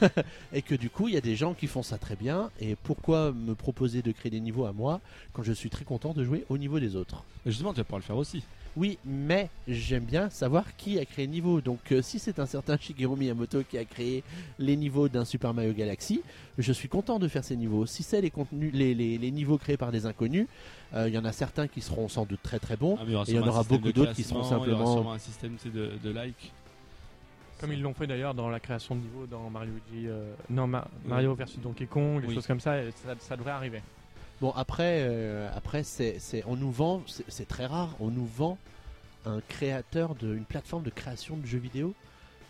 et 0.52 0.62
que 0.62 0.74
du 0.74 0.90
coup, 0.90 1.08
il 1.08 1.14
y 1.14 1.18
a 1.18 1.20
des 1.20 1.36
gens 1.36 1.54
qui 1.54 1.66
font 1.66 1.82
ça 1.82 1.98
très 1.98 2.16
bien. 2.16 2.50
Et 2.60 2.76
pourquoi 2.76 3.32
me 3.32 3.54
proposer 3.54 4.02
de 4.02 4.12
créer 4.12 4.30
des 4.30 4.40
niveaux 4.40 4.64
à 4.64 4.72
moi 4.72 5.00
quand 5.32 5.42
je 5.42 5.52
suis 5.52 5.70
très 5.70 5.84
content 5.84 6.12
de 6.12 6.24
jouer 6.24 6.44
au 6.48 6.58
niveau 6.58 6.80
des 6.80 6.96
autres? 6.96 7.24
Et 7.44 7.50
justement, 7.50 7.72
tu 7.72 7.78
vas 7.78 7.84
pouvoir 7.84 8.00
le 8.00 8.04
faire 8.04 8.16
aussi. 8.16 8.42
Oui, 8.76 8.98
mais 9.06 9.48
j'aime 9.66 10.04
bien 10.04 10.28
savoir 10.28 10.76
qui 10.76 10.98
a 10.98 11.04
créé 11.06 11.24
le 11.26 11.32
niveau. 11.32 11.62
Donc, 11.62 11.80
euh, 11.92 12.02
si 12.02 12.18
c'est 12.18 12.38
un 12.38 12.44
certain 12.44 12.76
Shigeru 12.76 13.16
Miyamoto 13.16 13.62
qui 13.64 13.78
a 13.78 13.84
créé 13.86 14.22
les 14.58 14.76
niveaux 14.76 15.08
d'un 15.08 15.24
Super 15.24 15.54
Mario 15.54 15.72
Galaxy, 15.72 16.20
je 16.58 16.72
suis 16.72 16.88
content 16.88 17.18
de 17.18 17.26
faire 17.26 17.42
ces 17.42 17.56
niveaux. 17.56 17.86
Si 17.86 18.02
c'est 18.02 18.20
les, 18.20 18.30
contenus, 18.30 18.72
les, 18.74 18.94
les- 18.94 19.16
les 19.16 19.30
niveaux 19.30 19.56
créés 19.56 19.78
par 19.78 19.92
des 19.92 20.04
inconnus, 20.04 20.46
euh, 20.94 21.08
il 21.08 21.14
y 21.14 21.18
en 21.18 21.24
a 21.24 21.32
certains 21.32 21.68
qui 21.68 21.80
seront 21.80 22.08
sans 22.08 22.26
doute 22.26 22.40
très 22.42 22.58
très 22.58 22.76
bons. 22.76 22.98
Ah, 23.00 23.04
il 23.06 23.12
y 23.12 23.14
aura 23.14 23.24
Et 23.26 23.30
il 23.30 23.36
y 23.36 23.38
en 23.38 23.46
aura 23.48 23.62
beaucoup 23.62 23.92
d'autres 23.92 24.12
qui 24.12 24.22
seront 24.24 24.40
classement, 24.40 24.64
Il 24.66 24.70
y 24.70 24.72
aura 24.72 24.78
simplement- 24.84 24.92
sûrement 24.94 25.12
un 25.14 25.18
système 25.18 25.56
de, 25.64 25.92
de 26.02 26.10
like. 26.10 26.52
Comme 27.58 27.72
ils 27.72 27.80
l'ont 27.80 27.94
fait 27.94 28.06
d'ailleurs 28.06 28.34
dans 28.34 28.50
la 28.50 28.60
création 28.60 28.94
de 28.94 29.00
niveau 29.00 29.26
dans 29.26 29.48
Mario 29.48 29.70
Luigi, 29.90 30.06
euh, 30.06 30.34
non 30.50 30.66
Ma- 30.66 30.86
Mario 31.06 31.34
versus 31.34 31.58
Donkey 31.58 31.86
Kong, 31.86 32.20
des 32.20 32.26
Oui. 32.28 32.34
choses 32.34 32.46
comme 32.46 32.60
ça, 32.60 32.74
ça 33.20 33.36
devrait 33.38 33.52
arriver. 33.52 33.80
Bon, 34.40 34.50
après, 34.50 34.98
euh, 35.00 35.48
après 35.56 35.82
c'est, 35.82 36.18
on 36.46 36.56
nous 36.56 36.70
vend, 36.70 37.02
c'est, 37.28 37.48
très 37.48 37.66
rare, 37.66 37.94
on 38.00 38.10
nous 38.10 38.26
vend 38.26 38.58
un 39.24 39.40
créateur 39.48 40.14
d'une 40.14 40.44
plateforme 40.44 40.82
de 40.82 40.90
création 40.90 41.36
de 41.36 41.46
jeux 41.46 41.58
vidéo. 41.58 41.94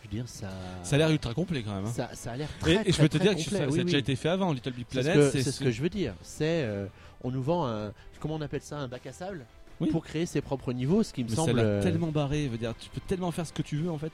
Je 0.03 0.09
veux 0.09 0.15
dire, 0.15 0.29
ça. 0.29 0.49
Ça 0.83 0.95
a 0.95 0.99
l'air 0.99 1.09
ultra 1.09 1.33
complet 1.33 1.63
quand 1.63 1.73
même. 1.75 1.85
hein. 1.85 1.91
ça, 1.93 2.09
ça 2.13 2.33
a 2.33 2.37
l'air 2.37 2.49
Et, 2.57 2.59
très, 2.59 2.73
et 2.73 2.77
je 2.87 2.91
très, 2.91 3.03
peux 3.03 3.09
te 3.09 3.17
dire 3.17 3.31
que 3.35 3.43
complet. 3.43 3.57
ça, 3.57 3.65
ça 3.65 3.71
Oui, 3.71 3.79
a 3.79 3.83
déjà 3.83 3.97
oui. 3.97 4.01
été 4.01 4.15
fait 4.15 4.29
avant, 4.29 4.51
Little 4.53 4.73
Big 4.73 4.85
Planet. 4.85 5.31
c'est 5.31 5.43
ce 5.43 5.59
que 5.63 5.71
je 5.71 5.81
veux 5.81 5.89
dire. 5.89 6.13
C'est, 6.21 6.63
euh, 6.63 6.85
on 7.23 7.31
nous 7.31 7.41
vend 7.41 7.65
un, 7.67 7.91
comment 8.19 8.35
on 8.35 8.41
appelle 8.41 8.61
ça, 8.61 8.77
un 8.77 8.87
bac 8.87 9.05
à 9.07 9.13
sable 9.13 9.45
Oui. 9.79 9.89
pour 9.89 10.03
créer 10.05 10.25
ses 10.25 10.41
propres 10.41 10.71
niveaux, 10.73 11.03
ce 11.03 11.13
qui 11.13 11.23
me 11.23 11.29
Mais 11.29 11.35
ça 11.35 11.41
a 11.43 11.45
semble. 11.45 11.59
euh, 11.59 11.81
tellement 11.81 12.11
barré, 12.11 12.47
veut 12.47 12.57
dire, 12.57 12.73
tu 12.79 12.89
peux 12.89 13.01
tellement 13.07 13.31
faire 13.31 13.47
ce 13.47 13.53
que 13.53 13.61
tu 13.63 13.77
veux 13.77 13.89
en 13.89 13.97
fait. 13.97 14.11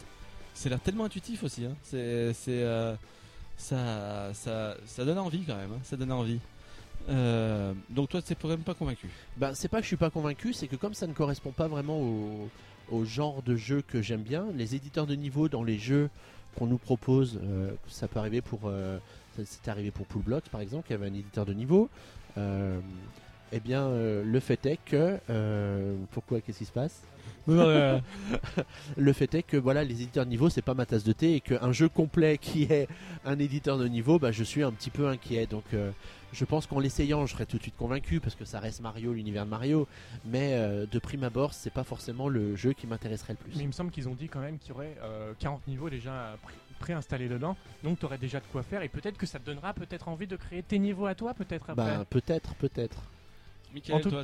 C'est 0.53 0.69
l'air 0.69 0.79
tellement 0.79 1.05
intuitif 1.05 1.43
aussi. 1.43 1.65
Hein. 1.65 1.75
C'est, 1.83 2.33
c'est, 2.33 2.61
euh, 2.63 2.93
ça, 3.57 4.31
ça, 4.33 4.75
ça 4.85 5.05
donne 5.05 5.17
envie 5.19 5.43
quand 5.43 5.55
même. 5.55 5.71
hein. 5.73 5.79
Ça 5.83 5.97
donne 5.97 6.11
envie. 6.11 6.39
Euh, 7.09 7.73
donc 7.89 8.09
toi, 8.09 8.21
t'es 8.21 8.35
quand 8.35 8.47
même 8.47 8.61
pas 8.63 8.73
convaincu. 8.73 9.09
Ben, 9.37 9.53
c'est 9.53 9.67
pas 9.67 9.77
que 9.77 9.83
je 9.83 9.87
suis 9.87 9.97
pas 9.97 10.09
convaincu, 10.09 10.53
c'est 10.53 10.67
que 10.67 10.75
comme 10.75 10.93
ça 10.93 11.07
ne 11.07 11.13
correspond 11.13 11.51
pas 11.51 11.67
vraiment 11.67 11.99
au, 11.99 12.49
au 12.91 13.05
genre 13.05 13.41
de 13.43 13.55
jeu 13.55 13.81
que 13.85 14.01
j'aime 14.01 14.21
bien, 14.21 14.45
les 14.55 14.75
éditeurs 14.75 15.05
de 15.07 15.15
niveau 15.15 15.49
dans 15.49 15.63
les 15.63 15.77
jeux 15.77 16.09
qu'on 16.55 16.67
nous 16.67 16.77
propose, 16.77 17.39
euh, 17.43 17.71
ça 17.87 18.07
peut 18.07 18.19
arriver 18.19 18.41
pour, 18.41 18.61
euh, 18.65 18.99
c'était 19.45 19.71
arrivé 19.71 19.91
pour 19.91 20.05
Pool 20.05 20.21
Blocks 20.21 20.49
par 20.49 20.61
exemple, 20.61 20.87
qui 20.87 20.93
avait 20.93 21.07
un 21.07 21.13
éditeur 21.13 21.45
de 21.45 21.53
niveau. 21.53 21.89
Euh, 22.37 22.79
Eh 23.51 23.59
bien, 23.59 23.89
le 23.91 24.39
fait 24.39 24.65
est 24.65 24.79
que. 24.83 25.19
pourquoi 26.11 26.41
Qu'est-ce 26.41 26.57
qui 26.59 26.65
se 26.65 26.71
passe 26.71 27.01
Le 28.97 29.13
fait 29.13 29.35
est 29.35 29.43
que 29.43 29.57
voilà, 29.57 29.83
les 29.83 29.93
éditeurs 29.95 30.25
de 30.25 30.29
niveau, 30.31 30.49
c'est 30.49 30.61
pas 30.63 30.73
ma 30.73 30.85
tasse 30.85 31.03
de 31.03 31.11
thé 31.13 31.35
et 31.35 31.41
qu'un 31.41 31.71
jeu 31.71 31.89
complet 31.89 32.37
qui 32.39 32.63
est 32.63 32.87
un 33.25 33.37
éditeur 33.37 33.77
de 33.77 33.87
niveau, 33.87 34.17
bah, 34.17 34.31
je 34.31 34.43
suis 34.43 34.63
un 34.63 34.71
petit 34.71 34.89
peu 34.89 35.07
inquiet. 35.07 35.45
Donc, 35.45 35.65
euh, 35.73 35.91
je 36.33 36.45
pense 36.45 36.67
qu'en 36.67 36.79
l'essayant, 36.79 37.25
je 37.25 37.33
serais 37.33 37.45
tout 37.45 37.57
de 37.57 37.61
suite 37.61 37.77
convaincu 37.77 38.19
parce 38.19 38.35
que 38.35 38.43
ça 38.45 38.59
reste 38.59 38.81
Mario, 38.81 39.13
l'univers 39.13 39.45
de 39.45 39.49
Mario. 39.49 39.87
Mais 40.25 40.53
euh, 40.55 40.85
de 40.85 40.99
prime 40.99 41.23
abord, 41.23 41.53
c'est 41.53 41.69
pas 41.69 41.83
forcément 41.83 42.27
le 42.27 42.55
jeu 42.55 42.73
qui 42.73 42.87
m'intéresserait 42.87 43.33
le 43.33 43.37
plus. 43.37 43.55
Mais 43.55 43.63
il 43.63 43.67
me 43.67 43.71
semble 43.71 43.91
qu'ils 43.91 44.09
ont 44.09 44.15
dit 44.15 44.27
quand 44.27 44.39
même 44.41 44.57
qu'il 44.59 44.69
y 44.69 44.73
aurait 44.73 44.97
euh, 45.03 45.33
40 45.39 45.67
niveaux 45.67 45.89
déjà 45.89 46.37
pré- 46.41 46.53
préinstallés 46.79 47.29
dedans. 47.29 47.55
Donc 47.83 47.99
tu 47.99 48.05
aurais 48.05 48.17
déjà 48.17 48.39
de 48.39 48.45
quoi 48.51 48.63
faire 48.63 48.81
et 48.81 48.89
peut-être 48.89 49.17
que 49.17 49.25
ça 49.25 49.39
te 49.39 49.45
donnera 49.45 49.73
peut-être 49.73 50.07
envie 50.09 50.27
de 50.27 50.35
créer 50.35 50.63
tes 50.63 50.79
niveaux 50.79 51.05
à 51.05 51.15
toi, 51.15 51.33
peut-être 51.33 51.69
après. 51.69 51.75
Bah, 51.97 52.05
peut-être, 52.09 52.55
peut-être. 52.55 52.97
Michael, 53.73 54.01
tout- 54.01 54.09
toi, 54.09 54.23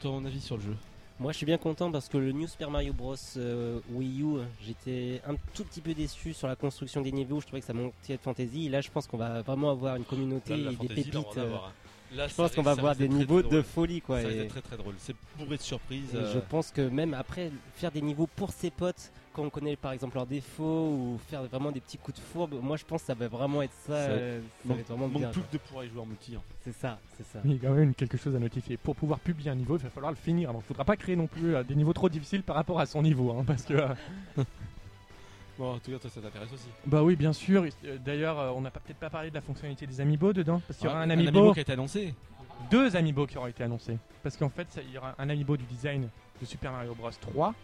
ton 0.00 0.24
avis 0.24 0.40
sur 0.40 0.56
le 0.56 0.62
jeu? 0.62 0.76
Moi, 1.20 1.32
je 1.32 1.36
suis 1.36 1.44
bien 1.46 1.58
content 1.58 1.92
parce 1.92 2.08
que 2.08 2.16
le 2.16 2.32
New 2.32 2.46
Super 2.48 2.70
Mario 2.70 2.94
Bros. 2.94 3.14
euh, 3.36 3.78
Wii 3.92 4.22
U, 4.22 4.38
j'étais 4.66 5.20
un 5.28 5.34
tout 5.52 5.64
petit 5.64 5.82
peu 5.82 5.92
déçu 5.92 6.32
sur 6.32 6.48
la 6.48 6.56
construction 6.56 7.02
des 7.02 7.12
niveaux. 7.12 7.40
Je 7.40 7.46
trouvais 7.46 7.60
que 7.60 7.66
ça 7.66 7.74
manquait 7.74 8.16
de 8.16 8.22
fantaisie. 8.22 8.70
Là, 8.70 8.80
je 8.80 8.90
pense 8.90 9.06
qu'on 9.06 9.18
va 9.18 9.42
vraiment 9.42 9.70
avoir 9.70 9.96
une 9.96 10.04
communauté 10.04 10.56
Là, 10.56 10.64
la 10.64 10.70
et 10.70 10.76
des 10.76 10.76
fantaisie, 10.76 11.10
là, 11.10 11.18
on 11.18 11.22
pépites. 11.22 11.36
va 11.36 11.42
euh, 11.42 11.46
avoir, 11.46 11.64
hein. 11.66 11.72
Là, 12.16 12.26
je 12.26 12.34
pense 12.34 12.54
qu'on 12.54 12.62
va 12.62 12.70
avoir 12.72 12.96
des 12.96 13.08
niveaux 13.08 13.42
de 13.42 13.60
folie, 13.60 14.00
quoi. 14.00 14.22
Ça 14.22 14.30
et- 14.30 14.34
d'être 14.34 14.48
très 14.48 14.62
très 14.62 14.76
drôle. 14.78 14.94
C'est 14.98 15.14
bourré 15.38 15.58
de 15.58 15.62
surprises. 15.62 16.14
et 16.14 16.16
euh, 16.16 16.32
Je 16.32 16.38
pense 16.40 16.70
que 16.70 16.80
même 16.88 17.12
après, 17.12 17.52
faire 17.74 17.92
des 17.92 18.00
niveaux 18.02 18.28
pour 18.34 18.50
ses 18.50 18.70
potes, 18.70 19.12
quand 19.32 19.42
on 19.44 19.50
connaît 19.50 19.76
par 19.76 19.92
exemple 19.92 20.16
leurs 20.16 20.26
défauts 20.26 20.88
ou 20.90 21.18
faire 21.28 21.44
vraiment 21.44 21.70
des 21.72 21.80
petits 21.80 21.98
coups 21.98 22.18
de 22.18 22.22
fourbe, 22.22 22.54
moi 22.62 22.76
je 22.76 22.84
pense 22.84 23.00
que 23.02 23.06
ça 23.06 23.14
va 23.14 23.28
vraiment 23.28 23.62
être 23.62 23.72
ça. 23.86 24.06
Ça- 24.06 24.10
euh, 24.10 24.40
ça 24.66 24.74
va 24.74 24.80
être 24.80 24.88
vraiment 24.88 25.08
manque 25.08 25.18
bien. 25.22 25.30
plus 25.30 25.42
que 25.42 25.52
de 25.52 25.58
pouvoir 25.58 25.84
y 25.84 25.88
jouer 25.88 26.00
en 26.00 26.06
multi. 26.06 26.36
en 26.36 26.40
fait. 26.40 26.54
C'est 26.64 26.72
ça, 26.80 26.98
c'est 27.16 27.26
ça. 27.26 27.38
Il 27.44 27.52
y 27.52 27.56
a 27.56 27.58
quand 27.68 27.74
même 27.74 27.94
quelque 27.94 28.16
chose 28.18 28.34
à 28.34 28.38
notifier. 28.38 28.76
Pour 28.76 28.96
pouvoir 28.96 29.18
publier 29.20 29.50
un 29.50 29.54
niveau, 29.54 29.76
il 29.76 29.82
va 29.82 29.90
falloir 29.90 30.10
le 30.12 30.16
finir. 30.16 30.52
Donc 30.52 30.62
il 30.64 30.68
faudra 30.68 30.84
pas 30.84 30.96
créer 30.96 31.16
non 31.16 31.26
plus 31.26 31.54
euh, 31.54 31.62
des 31.62 31.74
niveaux 31.74 31.92
trop 31.92 32.08
difficiles 32.08 32.42
par 32.42 32.56
rapport 32.56 32.80
à 32.80 32.86
son 32.86 33.02
niveau. 33.02 33.30
hein, 33.32 33.44
parce 33.46 33.62
que. 33.64 33.74
euh, 33.74 33.88
Bon, 35.58 35.74
en 35.74 35.78
tout 35.78 35.90
cas, 35.90 35.98
toi, 35.98 36.08
ça 36.10 36.20
t'intéresse 36.22 36.52
aussi. 36.54 36.68
Bah 36.86 37.02
oui, 37.02 37.16
bien 37.16 37.34
sûr. 37.34 37.64
D'ailleurs, 38.02 38.56
on 38.56 38.62
n'a 38.62 38.70
pas- 38.70 38.80
peut-être 38.80 38.96
pas 38.98 39.10
parlé 39.10 39.28
de 39.28 39.34
la 39.34 39.42
fonctionnalité 39.42 39.86
des 39.86 40.00
amiibo 40.00 40.32
dedans. 40.32 40.62
Parce 40.66 40.78
qu'il 40.78 40.86
y 40.86 40.90
aura 40.90 41.00
Ah, 41.00 41.02
un 41.04 41.10
amiibo, 41.10 41.28
amiibo 41.38 41.52
qui 41.52 41.58
a 41.58 41.62
été 41.62 41.72
annoncé. 41.72 42.14
deux 42.70 42.96
amiibo 42.96 43.26
qui 43.26 43.36
auront 43.36 43.46
été 43.46 43.62
annoncés. 43.62 43.98
Parce 44.22 44.38
qu'en 44.38 44.48
fait, 44.48 44.66
ça- 44.70 44.80
il 44.80 44.90
y 44.90 44.96
aura 44.96 45.14
un 45.18 45.28
amiibo 45.28 45.58
du 45.58 45.64
design 45.64 46.08
de 46.40 46.46
Super 46.46 46.72
Mario 46.72 46.94
Bros 46.94 47.10
3 47.20 47.54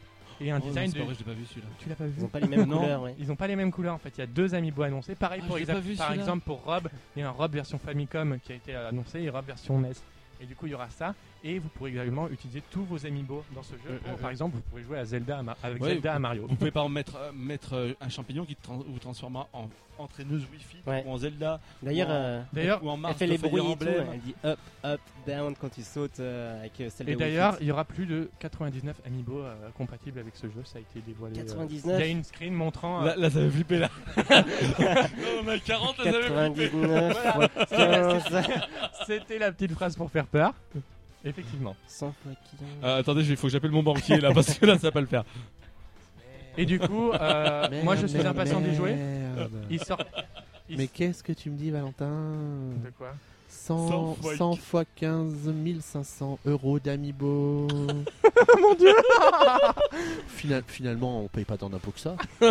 et 0.40 0.50
un 0.50 0.60
Oh, 0.62 0.66
design 0.66 0.90
de. 0.92 0.98
pas 0.98 1.04
vrai, 1.04 1.14
je 1.14 1.18
l'ai 1.20 1.24
pas 1.24 1.32
vu 1.32 1.44
celui-là. 1.46 1.66
Tu 1.78 1.88
l'as 1.88 1.94
pas 1.94 2.04
vu 2.06 2.14
Ils 2.18 2.24
ont 2.24 2.28
pas 2.28 2.40
les 2.40 2.48
mêmes 2.48 2.66
Non, 2.66 2.78
couleurs, 2.80 3.02
ouais. 3.02 3.14
Ils 3.18 3.32
ont 3.32 3.36
pas 3.36 3.46
les 3.46 3.56
mêmes 3.56 3.70
couleurs 3.72 3.94
en 3.94 3.98
fait. 3.98 4.12
Il 4.16 4.20
y 4.20 4.22
a 4.22 4.26
deux 4.26 4.54
amiibo 4.54 4.82
annoncés. 4.82 5.14
Pareil 5.14 5.40
Ah, 5.44 5.46
pour 5.46 5.56
exa- 5.58 5.80
vu, 5.80 5.96
par 5.96 6.12
exemple 6.12 6.44
pour 6.44 6.62
Rob, 6.64 6.88
il 7.16 7.20
y 7.20 7.22
a 7.22 7.28
un 7.28 7.32
Rob 7.32 7.52
version 7.52 7.78
Famicom 7.78 8.38
qui 8.40 8.52
a 8.52 8.56
été 8.56 8.74
annoncé 8.74 9.20
et 9.20 9.30
Rob 9.30 9.44
version 9.46 9.78
NES. 9.80 9.92
Et 10.40 10.44
du 10.46 10.54
coup, 10.54 10.66
il 10.66 10.72
y 10.72 10.74
aura 10.74 10.90
ça. 10.90 11.14
Et 11.48 11.60
vous 11.60 11.68
pourrez 11.68 11.90
également 11.90 12.28
utiliser 12.28 12.60
tous 12.72 12.82
vos 12.84 13.06
amiibo 13.06 13.44
dans 13.54 13.62
ce 13.62 13.74
jeu. 13.74 13.78
Euh, 13.88 13.98
Pour, 13.98 14.12
euh, 14.14 14.16
par 14.16 14.30
exemple, 14.30 14.56
vous 14.56 14.62
pourrez 14.62 14.82
jouer 14.82 14.98
à 14.98 15.04
Zelda 15.04 15.38
à 15.38 15.66
avec 15.66 15.80
Ouais, 15.80 15.90
Zelda 15.90 16.14
à 16.14 16.18
Mario. 16.18 16.46
Vous 16.48 16.56
pouvez 16.56 16.70
pas 16.72 16.82
en 16.82 16.88
mettre, 16.88 17.14
euh, 17.16 17.30
mettre 17.32 17.94
un 18.00 18.08
champignon 18.08 18.44
qui 18.44 18.56
vous 18.68 18.98
transformera 18.98 19.46
en 19.52 19.68
entraîneuse 19.98 20.42
Wi-Fi 20.52 20.78
Ouais. 20.86 21.04
ou 21.06 21.12
en 21.12 21.16
Zelda. 21.18 21.60
D'ailleurs, 21.82 22.08
ou 22.08 22.12
en- 22.12 22.14
euh, 22.16 22.42
D'ailleurs, 22.52 22.84
ou 22.84 22.90
en 22.90 23.04
elle 23.08 23.14
fait 23.14 23.26
les 23.28 23.38
bruits 23.38 23.62
et 23.62 23.76
tout. 23.76 23.86
Elle 24.12 24.20
dit 24.20 24.34
up, 24.44 24.58
up, 24.84 25.00
down 25.26 25.54
quand 25.58 25.68
tu 25.70 25.82
sautes 25.82 26.18
euh, 26.20 26.58
avec 26.60 26.72
celle 26.90 27.06
de 27.06 27.12
Et 27.12 27.16
d'ailleurs, 27.16 27.56
il 27.60 27.66
y 27.68 27.70
aura 27.72 27.84
plus 27.84 28.06
de 28.06 28.28
99 28.40 28.96
amiibo 29.06 29.38
euh, 29.38 29.54
compatibles 29.78 30.18
avec 30.18 30.34
ce 30.36 30.48
jeu. 30.48 30.62
Ça 30.64 30.78
a 30.78 30.80
été 30.80 31.00
dévoilé. 31.06 31.36
99 31.38 31.94
Il 31.98 32.00
y 32.00 32.08
a 32.08 32.10
une 32.10 32.24
screen 32.24 32.54
montrant. 32.54 33.02
euh, 33.02 33.06
Là, 33.06 33.16
là, 33.16 33.30
ça 33.30 33.40
va 33.40 33.50
flipper 33.50 33.78
là. 33.78 33.90
Non, 34.16 35.42
on 35.44 35.48
a 35.48 35.58
40, 35.60 35.98
là, 35.98 36.04
ça 36.04 36.10
va 36.10 36.50
flipper. 36.52 36.70
99 36.70 37.16
Voilà. 37.22 37.48
fois 37.48 37.66
15, 37.66 38.24
C'était 39.06 39.38
la 39.38 39.52
petite 39.52 39.72
phrase 39.72 39.94
pour 39.96 40.10
faire 40.10 40.26
peur. 40.26 40.52
Effectivement. 41.24 41.74
100 41.88 42.12
fois 42.22 42.32
15. 42.32 42.68
Euh, 42.84 42.98
attendez, 43.00 43.28
il 43.28 43.36
faut 43.36 43.46
que 43.48 43.52
j'appelle 43.52 43.70
mon 43.72 43.82
banquier 43.82 44.18
là 44.20 44.32
parce 44.32 44.54
que 44.58 44.64
là, 44.66 44.74
ça 44.74 44.88
va 44.88 44.92
pas 44.92 45.00
le 45.00 45.06
faire. 45.06 45.24
Et 46.58 46.64
du 46.64 46.78
coup, 46.78 47.10
euh, 47.12 47.68
Merde, 47.68 47.84
moi 47.84 47.96
je 47.96 48.06
suis 48.06 48.16
merde, 48.18 48.28
impatient 48.28 48.60
d'y 48.60 48.74
jouer. 48.74 48.94
merde. 48.94 49.50
Il 49.70 49.82
sort. 49.82 49.98
il- 50.68 50.78
Mais 50.78 50.86
qu'est-ce 50.86 51.22
que 51.22 51.32
tu 51.32 51.50
me 51.50 51.56
dis, 51.56 51.70
Valentin 51.70 52.08
De 52.84 52.90
quoi 52.96 53.12
100, 53.48 53.88
100 53.88 54.14
fois 54.14 54.36
100 54.36 54.56
fois 54.56 54.84
15 54.96 55.52
500 55.80 56.38
euros 56.46 56.78
d'amibo. 56.80 57.66
Mon 58.60 58.74
dieu 58.74 58.92
Final- 60.28 60.62
finalement, 60.66 61.20
on 61.22 61.28
paye 61.28 61.44
pas 61.44 61.56
tant 61.56 61.68
d'impôts 61.70 61.90
que 61.92 62.00
ça. 62.00 62.16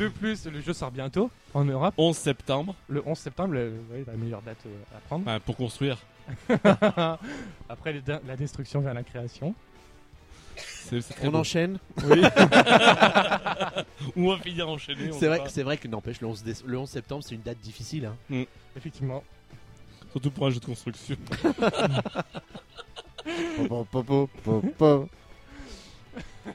De 0.00 0.08
plus, 0.08 0.46
le 0.46 0.60
jeu 0.62 0.72
sort 0.72 0.90
bientôt 0.90 1.30
en 1.52 1.62
Europe. 1.64 1.92
11 1.98 2.16
septembre 2.16 2.74
Le 2.88 3.02
11 3.06 3.18
septembre, 3.18 3.52
le- 3.54 3.74
ouais, 3.92 4.02
la 4.06 4.14
meilleure 4.14 4.40
date 4.40 4.56
euh, 4.66 4.96
à 4.96 5.00
prendre. 5.00 5.22
Enfin, 5.28 5.38
pour 5.40 5.56
construire. 5.56 5.98
Après 7.68 8.02
la 8.26 8.36
destruction 8.36 8.80
vers 8.80 8.94
la 8.94 9.02
création. 9.02 9.54
C'est 10.56 11.00
c'est 11.02 11.14
très 11.14 11.28
On 11.28 11.32
beau. 11.32 11.38
enchaîne. 11.38 11.78
Oui. 12.04 12.22
Ou 14.16 14.30
on 14.30 14.36
va 14.36 14.42
finir 14.42 14.68
enchaîné. 14.68 15.08
on 15.10 15.12
C'est 15.12 15.18
sait 15.20 15.26
vrai, 15.28 15.38
pas. 15.38 15.48
c'est 15.50 15.62
vrai 15.62 15.76
que 15.76 15.86
n'empêche, 15.86 16.20
le 16.22 16.28
11, 16.28 16.42
dé- 16.44 16.54
le 16.64 16.78
11 16.78 16.88
septembre, 16.88 17.22
c'est 17.22 17.34
une 17.34 17.42
date 17.42 17.58
difficile. 17.58 18.06
hein. 18.30 18.44
Effectivement. 18.76 19.22
Surtout 20.12 20.30
pour 20.30 20.46
un 20.46 20.50
jeu 20.50 20.60
de 20.60 20.64
construction. 20.64 21.16
Po, 23.68 23.84
po, 23.84 24.02
po, 24.02 24.28
po, 24.42 24.62
po. 24.78 25.08
Ça 26.44 26.52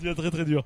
devient 0.00 0.14
très 0.16 0.30
très 0.30 0.44
dur. 0.44 0.64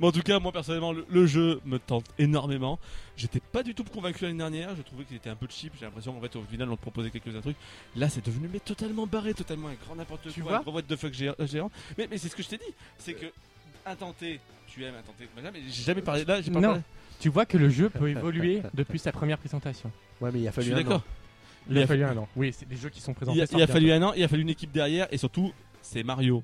Mais 0.00 0.06
en 0.06 0.12
tout 0.12 0.22
cas, 0.22 0.38
moi 0.40 0.50
personnellement, 0.52 0.92
le, 0.92 1.06
le 1.08 1.26
jeu 1.26 1.60
me 1.64 1.78
tente 1.78 2.06
énormément. 2.18 2.78
J'étais 3.16 3.40
pas 3.40 3.62
du 3.62 3.74
tout 3.74 3.84
convaincu 3.84 4.24
l'année 4.24 4.38
dernière. 4.38 4.74
Je 4.76 4.82
trouvais 4.82 5.04
qu'il 5.04 5.16
était 5.16 5.30
un 5.30 5.36
peu 5.36 5.46
cheap. 5.48 5.72
J'ai 5.78 5.84
l'impression 5.86 6.12
qu'en 6.12 6.20
fait, 6.20 6.34
au 6.36 6.42
final, 6.42 6.68
on 6.70 6.76
te 6.76 6.82
proposait 6.82 7.10
quelques 7.10 7.40
trucs. 7.40 7.56
Là, 7.96 8.08
c'est 8.08 8.24
devenu 8.24 8.48
mais 8.52 8.58
totalement 8.60 9.06
barré, 9.06 9.34
totalement 9.34 9.68
un 9.68 9.74
grand 9.74 9.94
n'importe 9.94 10.28
Tu 10.32 10.42
quoi, 10.42 10.60
vois 10.66 10.80
un 10.80 10.82
the 10.82 10.96
fuck 10.96 11.12
géant. 11.12 11.34
géant. 11.40 11.70
Mais, 11.96 12.08
mais 12.10 12.18
c'est 12.18 12.28
ce 12.28 12.36
que 12.36 12.42
je 12.42 12.48
t'ai 12.48 12.58
dit. 12.58 12.74
C'est 12.98 13.14
que 13.14 13.26
intenté, 13.86 14.40
tu 14.66 14.82
aimes 14.84 14.94
intenté. 14.96 15.28
machin, 15.36 15.50
Mais 15.52 15.60
j'ai 15.68 15.82
jamais 15.84 16.02
parlé 16.02 16.24
là. 16.24 16.40
J'ai 16.42 16.50
pas 16.50 16.60
Non. 16.60 16.68
parlé. 16.68 16.82
Tu 17.20 17.28
vois 17.28 17.46
que 17.46 17.56
le 17.56 17.68
jeu 17.68 17.88
peut 17.88 18.08
évoluer 18.08 18.62
depuis 18.74 18.98
sa 18.98 19.12
première 19.12 19.38
présentation. 19.38 19.90
Ouais, 20.20 20.30
mais 20.32 20.40
il 20.40 20.48
a 20.48 20.50
Je 20.50 20.54
fallu 20.56 20.66
suis 20.68 20.74
un 20.74 20.78
d'accord. 20.78 20.98
an. 20.98 21.02
Il, 21.70 21.78
a, 21.78 21.82
a 21.82 21.86
fallu 21.86 22.04
un 22.04 22.16
an. 22.16 22.28
Oui, 22.36 22.52
c'est 22.52 22.68
des 22.68 22.76
jeux 22.76 22.90
qui 22.90 23.00
sont 23.00 23.14
présentés. 23.14 23.38
Il 23.38 23.42
a, 23.42 23.64
il 23.64 23.66
fallu 23.68 23.92
un 23.92 24.02
an. 24.02 24.12
Il 24.14 24.22
a 24.24 24.28
fallu 24.28 24.42
une 24.42 24.50
équipe 24.50 24.72
derrière 24.72 25.06
et 25.10 25.16
surtout, 25.18 25.52
c'est 25.80 26.02
Mario. 26.02 26.42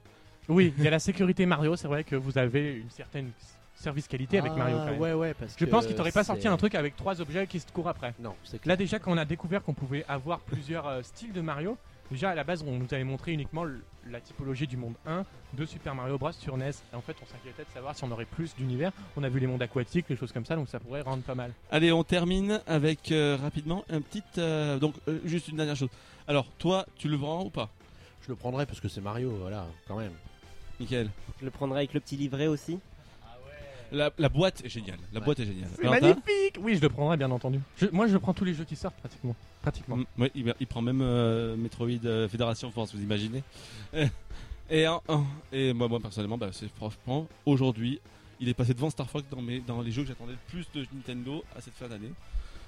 Oui, 0.48 0.72
il 0.78 0.84
y 0.84 0.88
a 0.88 0.90
la 0.90 0.98
sécurité 0.98 1.46
Mario. 1.46 1.76
C'est 1.76 1.88
vrai 1.88 2.04
que 2.04 2.16
vous 2.16 2.36
avez 2.38 2.74
une 2.76 2.90
certaine 2.90 3.30
service 3.74 4.08
qualité 4.08 4.38
avec 4.38 4.52
Ah, 4.54 4.58
Mario. 4.58 4.76
Quand 4.76 4.84
même. 4.86 5.00
Ouais, 5.00 5.12
ouais, 5.14 5.34
parce 5.34 5.54
Je 5.58 5.64
que 5.64 5.70
pense 5.70 5.86
qu'il 5.86 5.94
t'aurait 5.96 6.12
pas 6.12 6.24
sorti 6.24 6.42
c'est- 6.42 6.48
un 6.48 6.56
truc 6.56 6.74
avec 6.74 6.96
trois 6.96 7.20
objets 7.20 7.46
qui 7.46 7.60
se 7.60 7.70
courent 7.72 7.88
après. 7.88 8.14
Non, 8.18 8.34
c'est 8.44 8.60
clair. 8.60 8.72
Là 8.72 8.76
déjà 8.76 8.98
quand 8.98 9.12
on 9.12 9.16
a 9.18 9.24
découvert 9.24 9.62
qu'on 9.62 9.74
pouvait 9.74 10.04
avoir 10.08 10.40
plusieurs 10.40 10.86
euh, 10.86 11.02
styles 11.02 11.32
de 11.32 11.40
Mario, 11.40 11.78
déjà 12.10 12.30
à 12.30 12.34
la 12.34 12.44
base 12.44 12.62
on 12.66 12.72
nous 12.78 12.92
avait 12.92 13.04
montré 13.04 13.32
uniquement 13.32 13.64
la 14.06 14.20
typologie 14.20 14.66
du 14.66 14.76
monde 14.76 14.94
1 15.06 15.24
de 15.54 15.64
Super 15.64 15.94
Mario 15.94 16.18
Bros 16.18 16.32
sur 16.32 16.58
NES. 16.58 16.72
Et 16.92 16.96
en 16.96 17.00
fait 17.00 17.16
on 17.22 17.26
s'inquiétait 17.26 17.62
de 17.64 17.70
savoir 17.72 17.94
si 17.96 18.04
on 18.04 18.10
aurait 18.10 18.26
plus 18.26 18.54
d'univers. 18.54 18.92
On 19.16 19.22
a 19.22 19.28
vu 19.30 19.40
les 19.40 19.46
mondes 19.46 19.62
aquatiques, 19.62 20.06
les 20.10 20.16
choses 20.16 20.32
comme 20.32 20.44
ça, 20.44 20.56
donc 20.56 20.68
ça 20.68 20.78
pourrait 20.80 21.00
rendre 21.02 21.22
pas 21.22 21.34
mal. 21.36 21.52
Allez, 21.70 21.90
on 21.92 22.04
termine 22.04 22.60
avec 22.66 23.12
euh, 23.12 23.38
rapidement 23.40 23.84
un 23.88 24.02
petit. 24.02 24.22
euh, 24.36 24.78
donc, 24.78 24.94
euh, 25.08 25.20
juste 25.24 25.48
une 25.48 25.56
dernière 25.56 25.76
chose. 25.76 25.88
Alors, 26.28 26.46
toi, 26.58 26.84
tu 26.96 27.08
le 27.08 27.16
vends 27.16 27.44
ou 27.44 27.50
pas? 27.50 27.70
Je 28.22 28.28
le 28.28 28.36
prendrais 28.36 28.66
parce 28.66 28.80
que 28.80 28.88
c'est 28.88 29.00
Mario, 29.00 29.30
voilà, 29.40 29.66
quand 29.88 29.96
même. 29.96 30.12
Nickel. 30.80 31.10
Je 31.40 31.44
le 31.44 31.50
prendrai 31.50 31.78
avec 31.80 31.94
le 31.94 32.00
petit 32.00 32.16
livret 32.16 32.46
aussi. 32.46 32.78
La, 33.92 34.10
la 34.18 34.28
boîte 34.28 34.64
est 34.64 34.68
géniale. 34.68 34.98
La 35.12 35.18
Ouais. 35.18 35.24
boîte 35.24 35.40
est 35.40 35.46
géniale. 35.46 35.68
C'est 35.76 35.88
magnifique 35.88 36.58
Oui 36.60 36.76
je 36.76 36.80
le 36.80 36.88
prendrais 36.88 37.16
bien 37.16 37.30
entendu. 37.30 37.58
Je- 37.76 37.86
moi 37.92 38.06
je 38.06 38.16
prends 38.18 38.32
tous 38.34 38.44
les 38.44 38.54
jeux 38.54 38.64
qui 38.64 38.76
sortent 38.76 38.96
pratiquement. 38.96 39.34
pratiquement. 39.62 39.96
Mm, 39.96 40.04
ouais, 40.18 40.30
il, 40.36 40.54
il 40.60 40.66
prend 40.66 40.80
même 40.80 41.00
euh, 41.02 41.56
Metroid 41.56 41.88
euh, 42.04 42.28
Fédération 42.28 42.70
Force, 42.70 42.94
vous 42.94 43.02
imaginez 43.02 43.42
Euh, 43.94 44.06
et, 44.70 44.86
en- 44.86 45.02
en- 45.08 45.24
et 45.52 45.72
moi, 45.72 45.88
moi, 45.88 45.98
personnellement, 45.98 46.38
bah, 46.38 46.50
c'est 46.52 46.68
franchement, 46.68 47.26
aujourd'hui, 47.46 48.00
il 48.38 48.48
est 48.48 48.54
passé 48.54 48.74
devant 48.74 48.90
Star 48.90 49.10
Fox 49.10 49.24
dans, 49.28 49.42
mes, 49.42 49.58
dans 49.60 49.82
les 49.82 49.90
jeux 49.90 50.02
que 50.02 50.08
j'attendais 50.08 50.32
le 50.32 50.38
plus 50.48 50.66
de 50.72 50.86
Nintendo 50.94 51.42
à 51.56 51.60
cette 51.60 51.74
fin 51.74 51.88
d'année. 51.88 52.12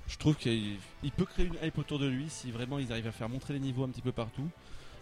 Je 0.08 0.16
trouve 0.18 0.34
qu'il 0.34 0.74
il 1.04 1.12
peut 1.12 1.24
créer 1.24 1.46
une 1.46 1.56
hype 1.62 1.78
autour 1.78 2.00
de 2.00 2.06
lui 2.08 2.26
si 2.28 2.50
vraiment 2.50 2.80
ils 2.80 2.90
arrivent 2.90 3.06
à 3.06 3.12
faire 3.12 3.28
montrer 3.28 3.54
les 3.54 3.60
niveaux 3.60 3.84
un 3.84 3.88
petit 3.88 4.02
peu 4.02 4.10
partout. 4.12 4.48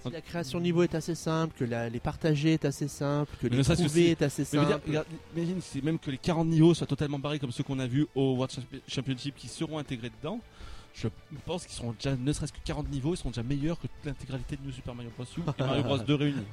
Si 0.08 0.10
la 0.10 0.20
création 0.20 0.58
de 0.58 0.64
niveau 0.64 0.82
est 0.82 0.94
assez 0.94 1.14
simple, 1.14 1.54
que 1.58 1.64
la- 1.64 1.88
les 1.88 2.00
partager 2.00 2.54
est 2.54 2.64
assez 2.64 2.88
simple, 2.88 3.32
que 3.40 3.46
Mais 3.48 3.56
les 3.56 3.62
trouver 3.64 4.10
est 4.10 4.22
assez 4.22 4.42
Mais 4.42 4.46
simple. 4.46 4.66
dire, 4.66 4.80
regarde, 4.86 5.06
imagine 5.36 5.60
si 5.60 5.82
même 5.82 5.98
que 5.98 6.10
les 6.10 6.18
40 6.18 6.48
niveaux 6.48 6.74
soient 6.74 6.86
totalement 6.86 7.18
barrés 7.18 7.38
comme 7.38 7.52
ceux 7.52 7.62
qu'on 7.64 7.78
a 7.78 7.86
vus 7.86 8.06
au 8.14 8.34
World 8.36 8.50
Champi- 8.52 8.80
Championship 8.88 9.34
qui 9.36 9.48
seront 9.48 9.78
intégrés 9.78 10.10
dedans. 10.22 10.40
Je 10.94 11.08
pense 11.46 11.64
qu'ils 11.64 11.76
seront 11.76 11.92
déjà, 11.92 12.16
ne 12.16 12.32
serait-ce 12.32 12.52
que 12.52 12.58
40 12.64 12.90
niveaux, 12.90 13.14
ils 13.14 13.16
seront 13.16 13.30
déjà 13.30 13.42
meilleurs 13.42 13.78
que 13.78 13.86
toute 13.86 14.04
l'intégralité 14.04 14.56
de 14.56 14.62
New 14.62 14.72
Super 14.72 14.94
Mario 14.94 15.10
Bros. 15.16 15.24
U 15.24 15.40
et 15.40 15.62
Mario 15.62 15.82
Bros 15.82 15.98
2 15.98 16.14
réunis. 16.16 16.46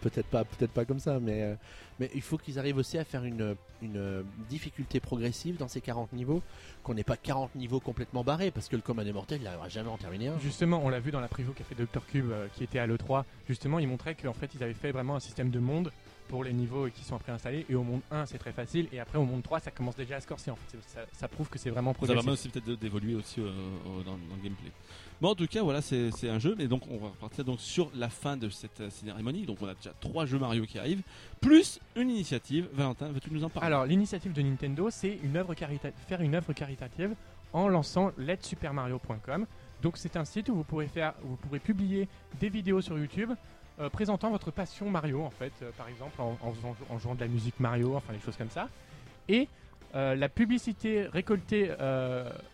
Peut-être 0.00 0.26
pas, 0.26 0.44
peut-être 0.44 0.72
pas 0.72 0.84
comme 0.84 0.98
ça, 0.98 1.20
mais, 1.20 1.42
euh, 1.42 1.54
mais 2.00 2.10
il 2.14 2.22
faut 2.22 2.36
qu'ils 2.38 2.58
arrivent 2.58 2.78
aussi 2.78 2.98
à 2.98 3.04
faire 3.04 3.24
une, 3.24 3.54
une 3.82 3.96
euh, 3.96 4.22
difficulté 4.48 4.98
progressive 4.98 5.56
dans 5.56 5.68
ces 5.68 5.80
40 5.80 6.12
niveaux, 6.12 6.42
qu'on 6.82 6.94
n'ait 6.94 7.04
pas 7.04 7.16
40 7.16 7.54
niveaux 7.54 7.78
complètement 7.78 8.24
barrés, 8.24 8.50
parce 8.50 8.68
que 8.68 8.74
le 8.74 8.82
commun 8.82 9.04
des 9.04 9.12
mortels, 9.12 9.38
il 9.40 9.44
n'arrivera 9.44 9.68
jamais 9.68 9.88
à 9.88 9.92
en 9.92 9.98
terminer 9.98 10.28
un. 10.28 10.38
Justement, 10.40 10.80
on 10.84 10.88
l'a 10.88 10.98
vu 11.00 11.12
dans 11.12 11.20
la 11.20 11.28
preview 11.28 11.52
qu'a 11.52 11.64
fait 11.64 11.76
Dr 11.76 12.04
Cube 12.06 12.30
euh, 12.32 12.48
qui 12.54 12.64
était 12.64 12.80
à 12.80 12.86
l'E3. 12.88 13.22
Justement, 13.46 13.78
il 13.78 13.86
montrait 13.86 14.16
qu'en 14.16 14.32
fait 14.32 14.50
ils 14.54 14.62
avaient 14.62 14.74
fait 14.74 14.90
vraiment 14.90 15.14
un 15.14 15.20
système 15.20 15.50
de 15.50 15.60
monde 15.60 15.92
pour 16.28 16.44
les 16.44 16.52
niveaux 16.52 16.88
qui 16.90 17.04
sont 17.04 17.18
préinstallés. 17.18 17.66
Et 17.68 17.74
au 17.74 17.82
monde 17.82 18.00
1, 18.10 18.26
c'est 18.26 18.38
très 18.38 18.52
facile. 18.52 18.88
Et 18.92 19.00
après, 19.00 19.18
au 19.18 19.24
monde 19.24 19.42
3, 19.42 19.60
ça 19.60 19.70
commence 19.70 19.96
déjà 19.96 20.16
à 20.16 20.20
se 20.20 20.26
corser. 20.26 20.50
En 20.50 20.56
fait, 20.56 20.78
ça, 20.86 21.00
ça 21.12 21.28
prouve 21.28 21.48
que 21.48 21.58
c'est 21.58 21.70
vraiment 21.70 21.92
Ça 21.92 21.96
progressif. 21.98 22.16
permet 22.22 22.32
aussi 22.32 22.48
peut-être 22.48 22.78
d'évoluer 22.78 23.14
aussi 23.14 23.40
euh, 23.40 23.46
euh, 23.46 24.02
dans, 24.04 24.12
dans 24.12 24.36
le 24.36 24.42
gameplay. 24.42 24.70
Bon, 25.20 25.30
en 25.30 25.34
tout 25.34 25.46
cas, 25.46 25.62
voilà, 25.62 25.80
c'est 25.80 26.10
un 26.28 26.38
jeu, 26.38 26.54
mais 26.58 26.68
donc 26.68 26.82
on 26.90 26.98
va 26.98 27.08
repartir 27.08 27.44
donc 27.44 27.58
sur 27.60 27.90
la 27.94 28.10
fin 28.10 28.36
de 28.36 28.50
cette 28.50 28.80
euh, 28.80 28.90
cérémonie. 28.90 29.46
Donc 29.46 29.58
on 29.62 29.66
a 29.66 29.74
déjà 29.74 29.92
trois 30.00 30.26
jeux 30.26 30.38
Mario 30.38 30.64
qui 30.66 30.78
arrivent, 30.78 31.02
plus 31.40 31.80
une 31.96 32.10
initiative. 32.10 32.68
Valentin, 32.74 33.08
veux-tu 33.08 33.30
nous 33.32 33.42
en 33.44 33.48
parler? 33.48 33.66
Alors, 33.66 33.86
l'initiative 33.86 34.32
de 34.32 34.42
Nintendo, 34.42 34.88
c'est 34.90 35.18
une 35.22 35.36
œuvre 35.36 35.54
faire 36.06 36.20
une 36.20 36.34
œuvre 36.34 36.52
caritative 36.52 37.14
en 37.52 37.68
lançant 37.68 38.12
letsupermario.com. 38.18 39.46
Donc, 39.82 39.96
c'est 39.96 40.16
un 40.16 40.24
site 40.24 40.48
où 40.48 40.54
vous 40.54 40.64
pourrez 40.64 40.88
faire, 40.88 41.14
où 41.24 41.28
vous 41.28 41.36
pourrez 41.36 41.60
publier 41.60 42.08
des 42.40 42.48
vidéos 42.48 42.80
sur 42.80 42.98
YouTube 42.98 43.30
euh, 43.80 43.88
présentant 43.90 44.30
votre 44.30 44.50
passion 44.50 44.88
Mario, 44.90 45.22
en 45.22 45.30
fait, 45.30 45.52
euh, 45.62 45.70
par 45.76 45.88
exemple 45.88 46.20
en, 46.20 46.36
en 46.40 46.52
faisant- 46.52 46.76
en 46.90 46.98
jouant 46.98 47.14
de 47.14 47.20
la 47.20 47.28
musique 47.28 47.58
Mario, 47.60 47.94
enfin 47.96 48.12
des 48.12 48.20
choses 48.20 48.36
comme 48.36 48.50
ça. 48.50 48.68
Et 49.28 49.48
euh, 49.94 50.14
la 50.14 50.28
publicité 50.28 51.06
récoltée, 51.06 51.70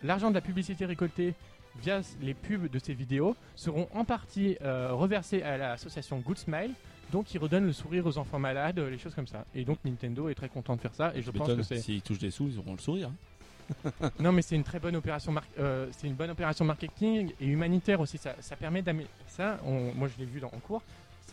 l'argent 0.03 0.29
de 0.29 0.35
la 0.35 0.41
publicité 0.41 0.85
récoltée 0.85 1.33
via 1.81 2.01
les 2.21 2.33
pubs 2.33 2.69
de 2.69 2.79
ces 2.79 2.93
vidéos 2.93 3.35
seront 3.55 3.87
en 3.93 4.05
partie 4.05 4.57
reversés 4.61 5.41
à 5.41 5.57
l'association 5.57 6.19
Good 6.19 6.37
Smile, 6.37 6.71
donc 7.11 7.25
qui 7.25 7.37
redonne 7.37 7.65
le 7.65 7.73
sourire 7.73 8.05
aux 8.05 8.17
enfants 8.17 8.39
malades, 8.39 8.79
les 8.79 8.97
choses 8.97 9.15
comme 9.15 9.27
ça. 9.27 9.45
Et 9.55 9.65
donc 9.65 9.79
Nintendo 9.83 10.29
est 10.29 10.35
très 10.35 10.49
content 10.49 10.75
de 10.75 10.81
faire 10.81 10.93
ça, 10.93 11.11
et 11.15 11.21
je 11.21 11.31
pense 11.31 11.47
que 11.57 11.63
c'est 11.63 11.77
S'ils 11.81 12.01
touchent 12.01 12.19
des 12.19 12.31
sous, 12.31 12.47
ils 12.47 12.59
auront 12.59 12.73
le 12.73 12.77
sourire. 12.79 13.09
hein. 13.09 13.89
non 14.19 14.31
mais 14.33 14.41
c'est 14.41 14.55
une 14.55 14.63
très 14.63 14.79
bonne 14.79 14.95
opération 14.97 15.31
mar- 15.31 15.45
euh, 15.57 15.87
c'est 15.91 16.07
une 16.07 16.15
bonne 16.15 16.29
opération 16.29 16.65
marketing 16.65 17.31
et 17.39 17.45
humanitaire 17.47 18.01
aussi 18.01 18.17
ça, 18.17 18.35
ça 18.41 18.57
permet 18.57 18.81
d'améliorer 18.81 19.13
ça 19.25 19.57
on- 19.65 19.93
moi 19.95 20.09
je 20.09 20.19
l'ai 20.19 20.25
vu 20.29 20.41
dans, 20.41 20.47
en 20.47 20.59
cours 20.59 20.81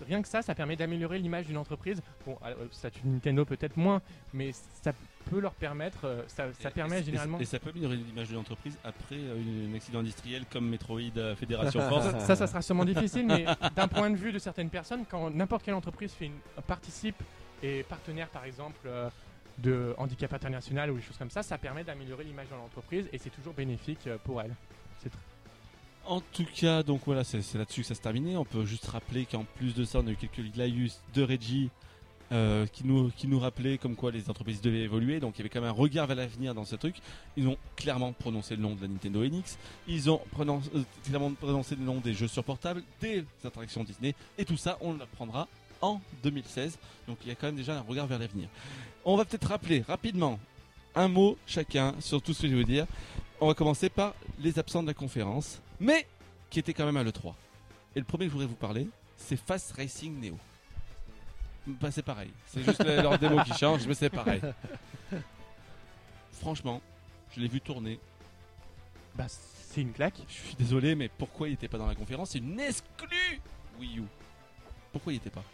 rien 0.07 0.23
que 0.23 0.29
ça 0.29 0.43
ça 0.43 0.55
permet 0.55 0.77
d'améliorer 0.77 1.19
l'image 1.19 1.47
d'une 1.47 1.57
entreprise 1.57 2.03
bon 2.27 2.37
euh, 2.45 2.55
statut 2.71 3.01
Nintendo 3.05 3.45
peut-être 3.45 3.77
moins 3.77 4.01
mais 4.33 4.53
ça 4.83 4.93
peut 5.31 5.41
leur 5.41 5.53
permettre 5.55 6.05
euh, 6.05 6.23
ça, 6.27 6.47
ça 6.59 6.69
Et- 6.69 6.73
permet 6.73 7.01
et- 7.01 7.05
généralement 7.05 7.39
Et 7.39 7.45
ça 7.45 7.59
peut 7.59 7.71
améliorer 7.71 7.97
l'image 7.97 8.29
de 8.31 8.35
l'entreprise 8.35 8.77
après 8.85 9.17
euh, 9.17 9.69
un 9.71 9.75
accident 9.75 10.01
industriel 10.01 10.45
comme 10.51 10.69
Metroid 10.69 11.35
Fédération 11.37 11.81
Force. 11.89 12.11
ça, 12.25 12.37
ça, 12.37 12.47
sera 12.47 12.63
sûrement 12.63 12.85
difficile, 12.85 13.27
mais 13.27 13.45
d'un 13.77 13.89
point 13.89 14.11
de 14.11 14.17
vue 14.17 14.33
de 14.33 14.39
certaines 14.39 14.71
personnes, 14.71 15.05
quand 15.11 15.31
n'importe 15.31 15.65
quelle 15.65 15.75
entreprise 15.75 16.13
fait 16.13 16.27
une, 16.27 16.39
participe 16.67 17.23
et 17.63 17.83
partenaire, 17.85 18.29
par 18.29 18.45
exemple, 18.45 18.89
de 19.59 19.95
Handicap 19.99 20.33
International 20.33 20.91
ou 20.91 20.97
des 20.97 21.03
choses 21.03 21.19
comme 21.19 21.31
ça, 21.31 21.43
ça 21.43 21.59
permet 21.59 21.85
d'améliorer 21.85 22.25
l'image 22.25 22.49
de 22.49 22.55
l'entreprise 22.55 23.07
et 23.13 23.19
c'est 23.19 23.31
toujours 23.31 23.53
bénéfique 23.55 24.09
pour 24.25 24.41
elle. 24.41 24.55
C'est 25.03 25.11
En 26.11 26.21
tout 26.21 26.45
cas, 26.57 26.83
donc 26.83 27.03
voilà, 27.07 27.23
c'est 27.23 27.55
là-dessus 27.55 27.83
que 27.83 27.87
ça 27.87 27.95
se 27.95 28.01
terminait. 28.01 28.35
On 28.35 28.45
peut 28.45 28.65
juste 28.65 28.85
rappeler 28.87 29.27
qu'en 29.27 29.45
plus 29.45 29.77
de 29.77 29.85
ça, 29.85 30.01
on 30.01 30.07
a 30.09 30.11
eu 30.11 30.17
quelques 30.17 30.43
Glaius 30.53 31.01
de 31.15 31.23
Reggie 31.23 31.71
euh, 32.33 32.67
qui, 32.67 32.85
nous, 32.85 33.13
qui 33.17 33.29
nous 33.29 33.39
rappelaient 33.39 33.79
comme 33.79 33.95
quoi 33.95 34.11
les 34.11 34.29
entreprises 34.29 34.61
devaient 34.61 34.81
évoluer. 34.81 35.21
Donc 35.21 35.35
il 35.37 35.39
y 35.39 35.43
avait 35.43 35.49
quand 35.49 35.61
même 35.61 35.71
un 35.71 35.73
regard 35.73 36.09
vers 36.09 36.17
l'avenir 36.17 36.53
dans 36.53 36.65
ce 36.65 36.75
truc. 36.75 36.97
Ils 37.37 37.47
ont 37.47 37.57
clairement 37.77 38.13
prononcé 38.13 38.57
le 38.57 38.63
nom 38.63 38.75
de 38.75 38.83
la 38.83 38.89
Nintendo 38.89 39.25
NX. 39.25 39.57
Ils 39.87 40.11
ont 40.11 40.21
euh, 40.41 40.83
clairement 41.05 41.31
prononcé 41.31 41.77
le 41.77 41.85
nom 41.85 42.01
des 42.01 42.13
jeux 42.13 42.27
sur 42.27 42.43
portable, 42.43 42.83
des 43.01 43.25
attractions 43.45 43.85
Disney. 43.85 44.17
Et 44.37 44.45
tout 44.45 44.57
ça, 44.57 44.79
on 44.81 44.95
l'apprendra 44.95 45.47
en 45.81 46.01
2016. 46.25 46.77
Donc 47.07 47.19
il 47.23 47.29
y 47.29 47.31
a 47.31 47.37
quand 47.37 47.47
même 47.47 47.57
déjà 47.57 47.79
un 47.79 47.83
regard 47.83 48.09
vers 48.09 48.19
l'avenir. 48.19 48.49
On 49.05 49.17
va 49.17 49.25
peut-être 49.25 49.47
rappeler 49.47 49.85
rapidement 49.87 50.41
un 50.97 51.07
mot 51.07 51.39
chacun 51.47 51.95
sur 52.01 52.21
tout 52.21 52.35
ce 52.35 52.43
que 52.43 52.49
je 52.49 52.55
vais 52.55 52.63
vous 52.63 52.69
dire. 52.69 52.87
On 53.41 53.47
va 53.47 53.55
commencer 53.55 53.89
par 53.89 54.17
les 54.41 54.59
absents 54.59 54.83
de 54.83 54.89
la 54.89 54.95
conférence, 54.95 55.63
mais 55.81 56.07
qui 56.51 56.59
étaient 56.59 56.75
quand 56.75 56.87
même 56.87 56.97
à 56.97 57.03
l'E3. 57.03 57.35
Et 57.97 57.99
le 57.99 58.05
premier 58.05 58.25
que 58.27 58.29
je 58.31 58.33
voudrais 58.35 58.47
vous 58.49 58.55
parler, 58.55 58.87
c'est 59.17 59.37
Fast 59.37 59.73
Racing 59.73 60.21
Neo. 60.21 60.39
Bah, 61.67 61.91
c'est 61.91 62.03
pareil. 62.03 62.31
C'est 62.47 62.63
juste 62.63 62.85
leur 62.85 63.19
démo 63.19 63.43
qui 63.45 63.53
change, 63.55 63.87
mais 63.87 63.95
c'est 63.95 64.11
pareil. 64.11 64.41
Franchement, 66.33 66.81
je 67.35 67.41
l'ai 67.41 67.49
vu 67.49 67.61
tourner. 67.61 67.99
Bah, 69.15 69.27
c'est 69.29 69.83
une 69.83 69.93
claque. 69.93 70.21
Je 70.29 70.35
suis 70.35 70.55
désolé, 70.57 70.95
mais 70.95 71.09
pourquoi 71.09 71.49
il 71.49 71.55
était 71.55 71.69
pas 71.69 71.79
dans 71.79 71.87
la 71.87 71.95
conférence? 71.95 72.31
C'est 72.31 72.39
une 72.39 72.59
exclue 72.59 73.41
Wii 73.79 73.99
U. 73.99 74.05
Pourquoi 74.93 75.13
il 75.13 75.17
était 75.17 75.31
pas? 75.31 75.45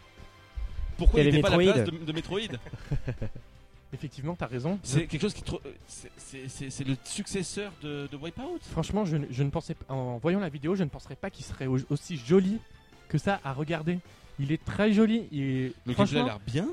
Pourquoi 0.97 1.19
Il 1.19 1.25
y 1.25 1.27
il 1.27 1.29
avait 1.29 1.39
était 1.39 1.49
pas 1.49 1.55
à 1.55 1.57
la 1.57 1.73
place 1.73 1.85
de, 1.85 2.05
de 2.05 2.11
Metroid? 2.11 2.39
Effectivement, 3.93 4.35
t'as 4.35 4.47
raison. 4.47 4.79
C'est 4.83 5.07
quelque 5.07 5.21
chose 5.21 5.33
qui 5.33 5.43
c'est- 5.87 6.83
le 6.85 6.97
successeur 7.05 7.71
de, 7.81 8.07
de 8.11 8.17
Wipeout. 8.17 8.59
Franchement, 8.71 9.05
je, 9.05 9.15
ne- 9.17 9.27
je 9.29 9.43
ne 9.43 9.49
pensais 9.49 9.75
en 9.87 10.17
voyant 10.17 10.39
la 10.41 10.49
vidéo, 10.49 10.75
je 10.75 10.83
ne 10.83 10.89
penserais 10.89 11.15
pas 11.15 11.29
qu'il 11.29 11.45
serait 11.45 11.67
au- 11.67 11.79
aussi 11.89 12.17
joli 12.17 12.59
que 13.07 13.17
ça 13.17 13.39
à 13.45 13.53
regarder. 13.53 13.99
Il 14.39 14.51
est 14.51 14.63
très 14.63 14.91
joli. 14.91 15.27
Et 15.31 15.73
Le 15.85 15.93
gameplay 15.93 16.19
a 16.19 16.23
l'air 16.25 16.39
bien. 16.45 16.67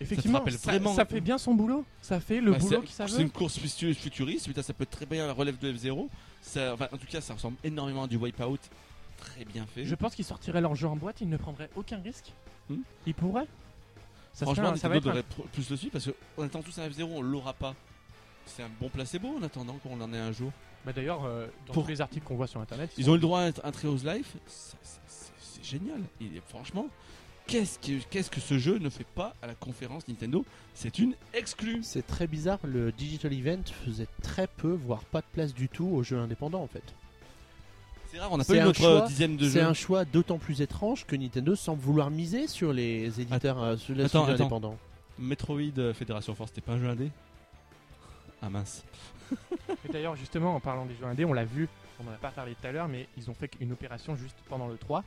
effectivement, 0.00 0.42
ça, 0.48 0.70
vraiment- 0.70 0.94
ça 0.94 1.04
fait 1.04 1.20
bien 1.20 1.36
son 1.38 1.54
boulot. 1.54 1.84
Ça 2.02 2.18
fait 2.18 2.40
le 2.40 2.52
Bah, 2.52 2.58
boulot 2.58 2.76
c'est- 2.80 2.86
qu'il 2.86 2.94
ça 2.94 3.08
C'est 3.08 3.22
une 3.22 3.30
course 3.30 3.58
futu- 3.58 3.94
futuriste, 3.94 4.46
putain, 4.46 4.62
ça 4.62 4.72
peut 4.72 4.82
être 4.84 4.90
très 4.90 5.06
bien 5.06 5.26
la 5.26 5.32
relève 5.34 5.58
de 5.58 5.70
F0. 5.72 6.08
Ça, 6.42 6.72
enfin, 6.74 6.88
en 6.92 6.96
tout 6.96 7.06
cas, 7.06 7.20
ça 7.20 7.34
ressemble 7.34 7.56
énormément 7.62 8.04
à 8.04 8.06
du 8.06 8.16
Wipeout. 8.16 8.58
Très 9.18 9.44
bien 9.44 9.66
fait. 9.66 9.84
Je 9.84 9.94
pense 9.94 10.14
qu'ils 10.14 10.24
sortiraient 10.24 10.60
leur 10.60 10.74
jeu 10.74 10.86
en 10.88 10.96
boîte, 10.96 11.20
ils 11.20 11.28
ne 11.28 11.36
prendraient 11.36 11.70
aucun 11.76 11.98
risque. 11.98 12.32
Hmm. 12.68 12.76
Ils 13.06 13.14
pourraient. 13.14 13.46
Ça 14.36 14.44
Franchement, 14.44 14.68
un- 14.68 14.76
ça 14.76 14.88
va 14.88 14.96
Nintendo 14.96 15.18
être 15.18 15.24
un- 15.26 15.36
devrait 15.38 15.48
plus 15.52 15.70
le 15.70 15.76
suivre 15.76 15.92
parce 15.92 16.10
qu'on 16.36 16.42
attend 16.44 16.60
tous 16.62 16.78
un 16.78 16.86
F0, 16.88 17.04
on 17.10 17.22
l'aura 17.22 17.54
pas. 17.54 17.74
C'est 18.44 18.62
un 18.62 18.68
bon 18.80 18.90
placebo 18.90 19.34
en 19.38 19.42
attendant 19.42 19.74
qu'on 19.82 19.98
en 20.00 20.12
ait 20.12 20.18
un 20.18 20.30
jour. 20.30 20.52
Bah 20.84 20.92
D'ailleurs, 20.92 21.24
euh, 21.24 21.46
dans 21.66 21.72
Pour- 21.72 21.84
tous 21.84 21.88
les 21.90 22.00
articles 22.02 22.24
qu'on 22.26 22.36
voit 22.36 22.46
sur 22.46 22.60
internet, 22.60 22.90
Ils 22.98 23.08
ont 23.08 23.14
eu 23.14 23.16
le 23.16 23.22
droit 23.22 23.40
à 23.40 23.46
un, 23.64 23.72
Treehouse 23.72 24.04
Life. 24.04 24.36
C'est 24.46 25.64
génial. 25.64 26.00
Il 26.20 26.36
est- 26.36 26.42
franchement, 26.48 26.86
qu'est-ce 27.46 27.78
que, 27.78 27.98
qu'est-ce 28.10 28.30
que 28.30 28.40
ce 28.40 28.58
jeu 28.58 28.78
ne 28.78 28.90
fait 28.90 29.06
pas 29.06 29.34
à 29.40 29.46
la 29.46 29.54
conférence 29.54 30.06
Nintendo? 30.06 30.44
C'est 30.74 30.98
une 30.98 31.14
exclue. 31.32 31.80
C'est 31.82 32.06
très 32.06 32.26
bizarre, 32.26 32.58
le 32.62 32.92
Digital 32.92 33.32
Event 33.32 33.62
faisait 33.86 34.06
très 34.22 34.46
peu, 34.46 34.72
voire 34.72 35.02
pas 35.04 35.22
de 35.22 35.26
place 35.32 35.54
du 35.54 35.68
tout 35.70 35.86
aux 35.86 36.02
jeux 36.02 36.18
indépendants 36.18 36.62
en 36.62 36.68
fait. 36.68 36.84
C'est 38.16 38.22
rare, 38.22 38.32
on 38.32 38.38
n'a 38.38 38.44
pas 38.44 38.52
C'est 38.54 38.56
eu 38.56 38.60
un 38.60 38.64
notre 38.64 38.80
choix- 38.80 39.06
dixième 39.06 39.36
de 39.36 39.44
C'est 39.46 39.60
jeu. 39.60 39.66
un 39.66 39.74
choix 39.74 40.06
d'autant 40.06 40.38
plus 40.38 40.62
étrange 40.62 41.04
que 41.04 41.14
Nintendo 41.16 41.54
semble 41.54 41.82
vouloir 41.82 42.10
miser 42.10 42.46
sur 42.48 42.72
les 42.72 43.20
éditeurs, 43.20 43.62
euh, 43.62 43.76
sur 43.76 43.94
les 43.94 44.04
Attends, 44.04 44.20
studios 44.22 44.34
attends. 44.34 44.44
indépendants. 44.44 44.78
Metroid 45.18 45.60
euh, 45.76 45.92
Fédération 45.92 46.34
Force, 46.34 46.48
c'était 46.50 46.62
pas 46.62 46.72
un 46.72 46.78
jeu 46.78 46.88
indé 46.88 47.10
Ah 48.40 48.48
mince. 48.48 48.84
Et 49.86 49.92
d'ailleurs, 49.92 50.16
justement, 50.16 50.54
en 50.56 50.60
parlant 50.60 50.86
des 50.86 50.94
jeux 50.94 51.04
indés, 51.04 51.26
on 51.26 51.34
l'a 51.34 51.44
vu, 51.44 51.68
on 52.00 52.04
n'en 52.04 52.12
a 52.12 52.16
pas 52.16 52.30
parlé 52.30 52.54
tout 52.58 52.66
à 52.66 52.72
l'heure, 52.72 52.88
mais 52.88 53.06
ils 53.18 53.28
ont 53.28 53.34
fait 53.34 53.50
une 53.60 53.72
opération 53.72 54.16
juste 54.16 54.36
pendant 54.48 54.68
le 54.68 54.78
3 54.78 55.04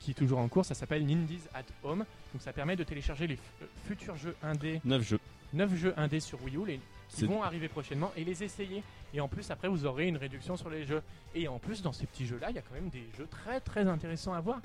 qui 0.00 0.10
est 0.10 0.14
toujours 0.14 0.40
en 0.40 0.48
cours. 0.48 0.64
Ça 0.64 0.74
s'appelle 0.74 1.06
Nindies 1.06 1.42
at 1.54 1.62
Home. 1.84 1.98
Donc 2.32 2.42
ça 2.42 2.52
permet 2.52 2.74
de 2.74 2.82
télécharger 2.82 3.28
les 3.28 3.38
euh, 3.62 3.66
futurs 3.86 4.16
jeux 4.16 4.34
indés, 4.42 4.80
9 4.84 5.00
jeux. 5.02 5.20
9 5.52 5.76
jeux 5.76 5.94
indés 5.96 6.18
sur 6.18 6.42
Wii 6.42 6.56
U, 6.56 6.66
les, 6.66 6.80
qui 7.08 7.24
vont 7.26 7.42
arriver 7.42 7.68
prochainement 7.68 8.12
et 8.16 8.24
les 8.24 8.42
essayer. 8.44 8.82
Et 9.14 9.20
en 9.20 9.28
plus, 9.28 9.50
après, 9.50 9.68
vous 9.68 9.86
aurez 9.86 10.06
une 10.08 10.16
réduction 10.18 10.56
sur 10.56 10.68
les 10.70 10.84
jeux. 10.84 11.02
Et 11.34 11.48
en 11.48 11.58
plus, 11.58 11.82
dans 11.82 11.92
ces 11.92 12.06
petits 12.06 12.26
jeux-là, 12.26 12.50
il 12.50 12.56
y 12.56 12.58
a 12.58 12.62
quand 12.62 12.74
même 12.74 12.90
des 12.90 13.06
jeux 13.16 13.26
très 13.30 13.60
très 13.60 13.86
intéressants 13.86 14.34
à 14.34 14.40
voir. 14.40 14.60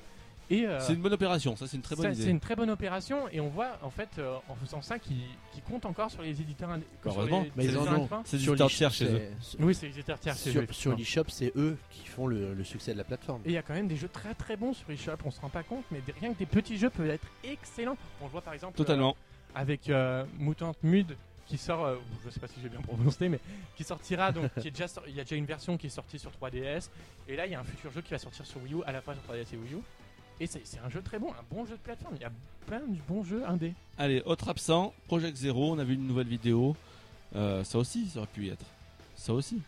Et 0.50 0.66
euh, 0.66 0.78
C'est 0.80 0.92
une 0.92 1.00
bonne 1.00 1.14
opération, 1.14 1.56
ça 1.56 1.66
c'est 1.66 1.76
une 1.78 1.82
très 1.82 1.96
bonne 1.96 2.04
ça, 2.04 2.10
idée. 2.12 2.22
C'est 2.24 2.30
une 2.30 2.38
très 2.38 2.54
bonne 2.54 2.68
opération 2.68 3.26
et 3.30 3.40
on 3.40 3.48
voit 3.48 3.78
en 3.80 3.88
fait 3.88 4.10
euh, 4.18 4.36
en 4.50 4.54
faisant 4.56 4.82
ça 4.82 4.98
qu'ils 4.98 5.16
qu'ils 5.54 5.62
comptent 5.62 5.86
encore 5.86 6.10
sur 6.10 6.20
les 6.20 6.38
éditeurs 6.38 6.68
Heureusement, 7.06 7.44
les- 7.44 7.52
Mais 7.56 7.64
ils 7.64 7.70
les 7.70 7.76
en 7.78 7.86
éditeurs 7.86 8.18
ont. 8.20 8.22
C'est 8.26 8.36
du 8.36 8.42
Sur 8.42 8.52
éditeur 8.52 8.68
l'eShop, 8.68 8.76
tiers 8.76 8.90
chez 8.92 9.04
eux. 9.06 9.22
Oui, 9.60 9.74
c'est 9.74 9.86
les 9.86 9.92
éditeurs 9.94 10.18
tiers 10.18 10.36
chez 10.36 10.50
eux, 10.58 10.66
Sur, 10.70 10.94
l'eShop, 10.98 11.24
c'est 11.28 11.50
eux 11.56 11.78
qui 11.88 12.06
font 12.06 12.26
le, 12.26 12.52
le 12.52 12.62
succès 12.64 12.92
de 12.92 12.98
la 12.98 13.04
plateforme. 13.04 13.40
Et 13.46 13.48
il 13.48 13.54
y 13.54 13.56
a 13.56 13.62
quand 13.62 13.72
même 13.72 13.88
des 13.88 13.96
jeux 13.96 14.10
très 14.10 14.34
très 14.34 14.58
bons 14.58 14.74
sur 14.74 14.90
eShop, 14.90 15.12
on 15.24 15.30
se 15.30 15.40
rend 15.40 15.48
pas 15.48 15.62
compte, 15.62 15.86
mais 15.90 16.02
des- 16.02 16.12
rien 16.12 16.34
que 16.34 16.38
des 16.38 16.44
petits 16.44 16.76
jeux 16.76 16.90
peuvent 16.90 17.08
être 17.08 17.26
excellents. 17.42 17.96
On 18.20 18.26
le 18.26 18.30
voit 18.30 18.42
par 18.42 18.52
exemple 18.52 18.74
euh, 18.74 18.84
Totalement. 18.84 19.16
avec 19.54 19.88
euh, 19.88 20.26
Mutant 20.38 20.74
Mud 20.82 21.16
qui 21.46 21.58
sort, 21.58 21.84
euh, 21.84 21.96
je 22.24 22.30
sais 22.30 22.40
pas 22.40 22.46
si 22.48 22.54
j'ai 22.62 22.68
bien 22.68 22.80
prononcé, 22.80 23.28
mais 23.28 23.40
qui 23.76 23.84
sortira 23.84 24.32
donc, 24.32 24.50
qui 24.60 24.68
est 24.68 24.70
déjà 24.70 24.88
sor- 24.88 25.04
il 25.06 25.14
y 25.14 25.20
a 25.20 25.24
déjà 25.24 25.36
une 25.36 25.44
version 25.46 25.76
qui 25.76 25.86
est 25.88 25.90
sortie 25.90 26.18
sur 26.18 26.30
3DS, 26.32 26.88
et 27.28 27.36
là 27.36 27.46
il 27.46 27.52
y 27.52 27.54
a 27.54 27.60
un 27.60 27.64
futur 27.64 27.90
jeu 27.92 28.00
qui 28.02 28.10
va 28.12 28.18
sortir 28.18 28.46
sur 28.46 28.62
Wii 28.62 28.74
U 28.74 28.82
à 28.86 28.92
la 28.92 29.00
fois 29.02 29.14
sur 29.14 29.22
3DS 29.24 29.52
et 29.54 29.56
Wii 29.56 29.74
U. 29.74 29.78
Et 30.40 30.46
c'est 30.48 30.66
c'est 30.66 30.78
un 30.80 30.88
jeu 30.88 31.00
très 31.02 31.18
bon, 31.18 31.30
un 31.32 31.44
bon 31.54 31.64
jeu 31.64 31.74
de 31.76 31.80
plateforme. 31.82 32.16
Il 32.16 32.22
y 32.22 32.24
a 32.24 32.32
plein 32.66 32.80
de 32.80 32.98
bons 33.06 33.22
jeux 33.22 33.44
indés. 33.46 33.72
Allez, 33.98 34.20
autre 34.26 34.48
absent, 34.48 34.92
Project 35.06 35.36
Zero, 35.36 35.72
on 35.72 35.78
a 35.78 35.84
vu 35.84 35.94
une 35.94 36.06
nouvelle 36.08 36.26
vidéo. 36.26 36.74
Euh, 37.36 37.62
ça 37.62 37.78
aussi, 37.78 38.06
ça 38.08 38.18
aurait 38.20 38.28
pu 38.28 38.46
y 38.46 38.48
être. 38.50 38.64
Ça 39.16 39.32
aussi. 39.32 39.60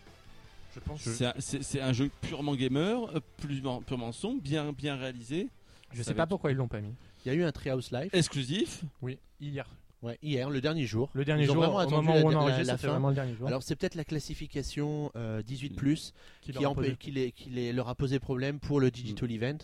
Je 0.75 0.81
pense. 0.81 1.01
C'est 1.03 1.27
un, 1.27 1.35
c'est- 1.39 1.63
c'est 1.63 1.81
un 1.81 1.93
jeu 1.93 2.11
purement 2.21 2.55
gamer, 2.57 2.99
euh, 3.17 3.21
plus, 3.39 3.63
purement 3.87 4.13
son, 4.13 4.35
bien, 4.35 4.73
bien 4.73 4.97
réalisé, 4.97 5.49
Je 5.93 5.99
Ça 5.99 6.05
sais 6.05 6.11
va 6.11 6.17
pas 6.17 6.23
être- 6.25 6.29
pourquoi 6.31 6.51
ils 6.51 6.57
l'ont 6.57 6.67
pas 6.69 6.81
mis. 6.81 6.93
Il 7.25 7.29
y 7.29 7.31
a 7.31 7.35
eu 7.35 7.45
un 7.45 7.53
Treehouse 7.53 7.93
Live 7.93 8.11
exclusif. 8.13 8.83
Oui, 9.03 9.19
hier. 9.41 9.67
Ouais, 10.07 10.19
hier, 10.23 10.49
le 10.51 10.61
dernier 10.61 10.87
jour. 10.87 11.11
Le 11.13 11.25
dernier 11.25 11.43
Ils 11.43 11.47
jour, 11.47 11.57
au 11.57 11.61
moment 11.61 11.79
la- 12.15 12.25
où 12.25 12.29
on 12.29 12.35
enregistre, 12.35 12.77
fin. 12.79 12.89
vraiment 12.89 13.09
le 13.11 13.15
dernier 13.15 13.35
jour. 13.35 13.47
Alors 13.47 13.63
c'est 13.63 13.77
peut-être 13.77 13.95
la 13.95 14.05
classification 14.05 15.11
euh, 15.17 15.43
18+, 15.43 16.13
Qui 16.41 16.53
qui, 16.53 16.53
leur 16.53 16.71
a 16.71 16.75
empê- 16.75 16.75
posé. 16.77 16.97
qui 16.97 17.11
les- 17.11 17.33
qui 17.33 17.51
les- 17.51 17.73
leur 17.73 17.89
a 17.89 17.95
posé 17.95 18.19
problème 18.19 18.59
pour 18.61 18.81
le 18.81 18.91
Digital 18.91 19.31
Event, 19.31 19.59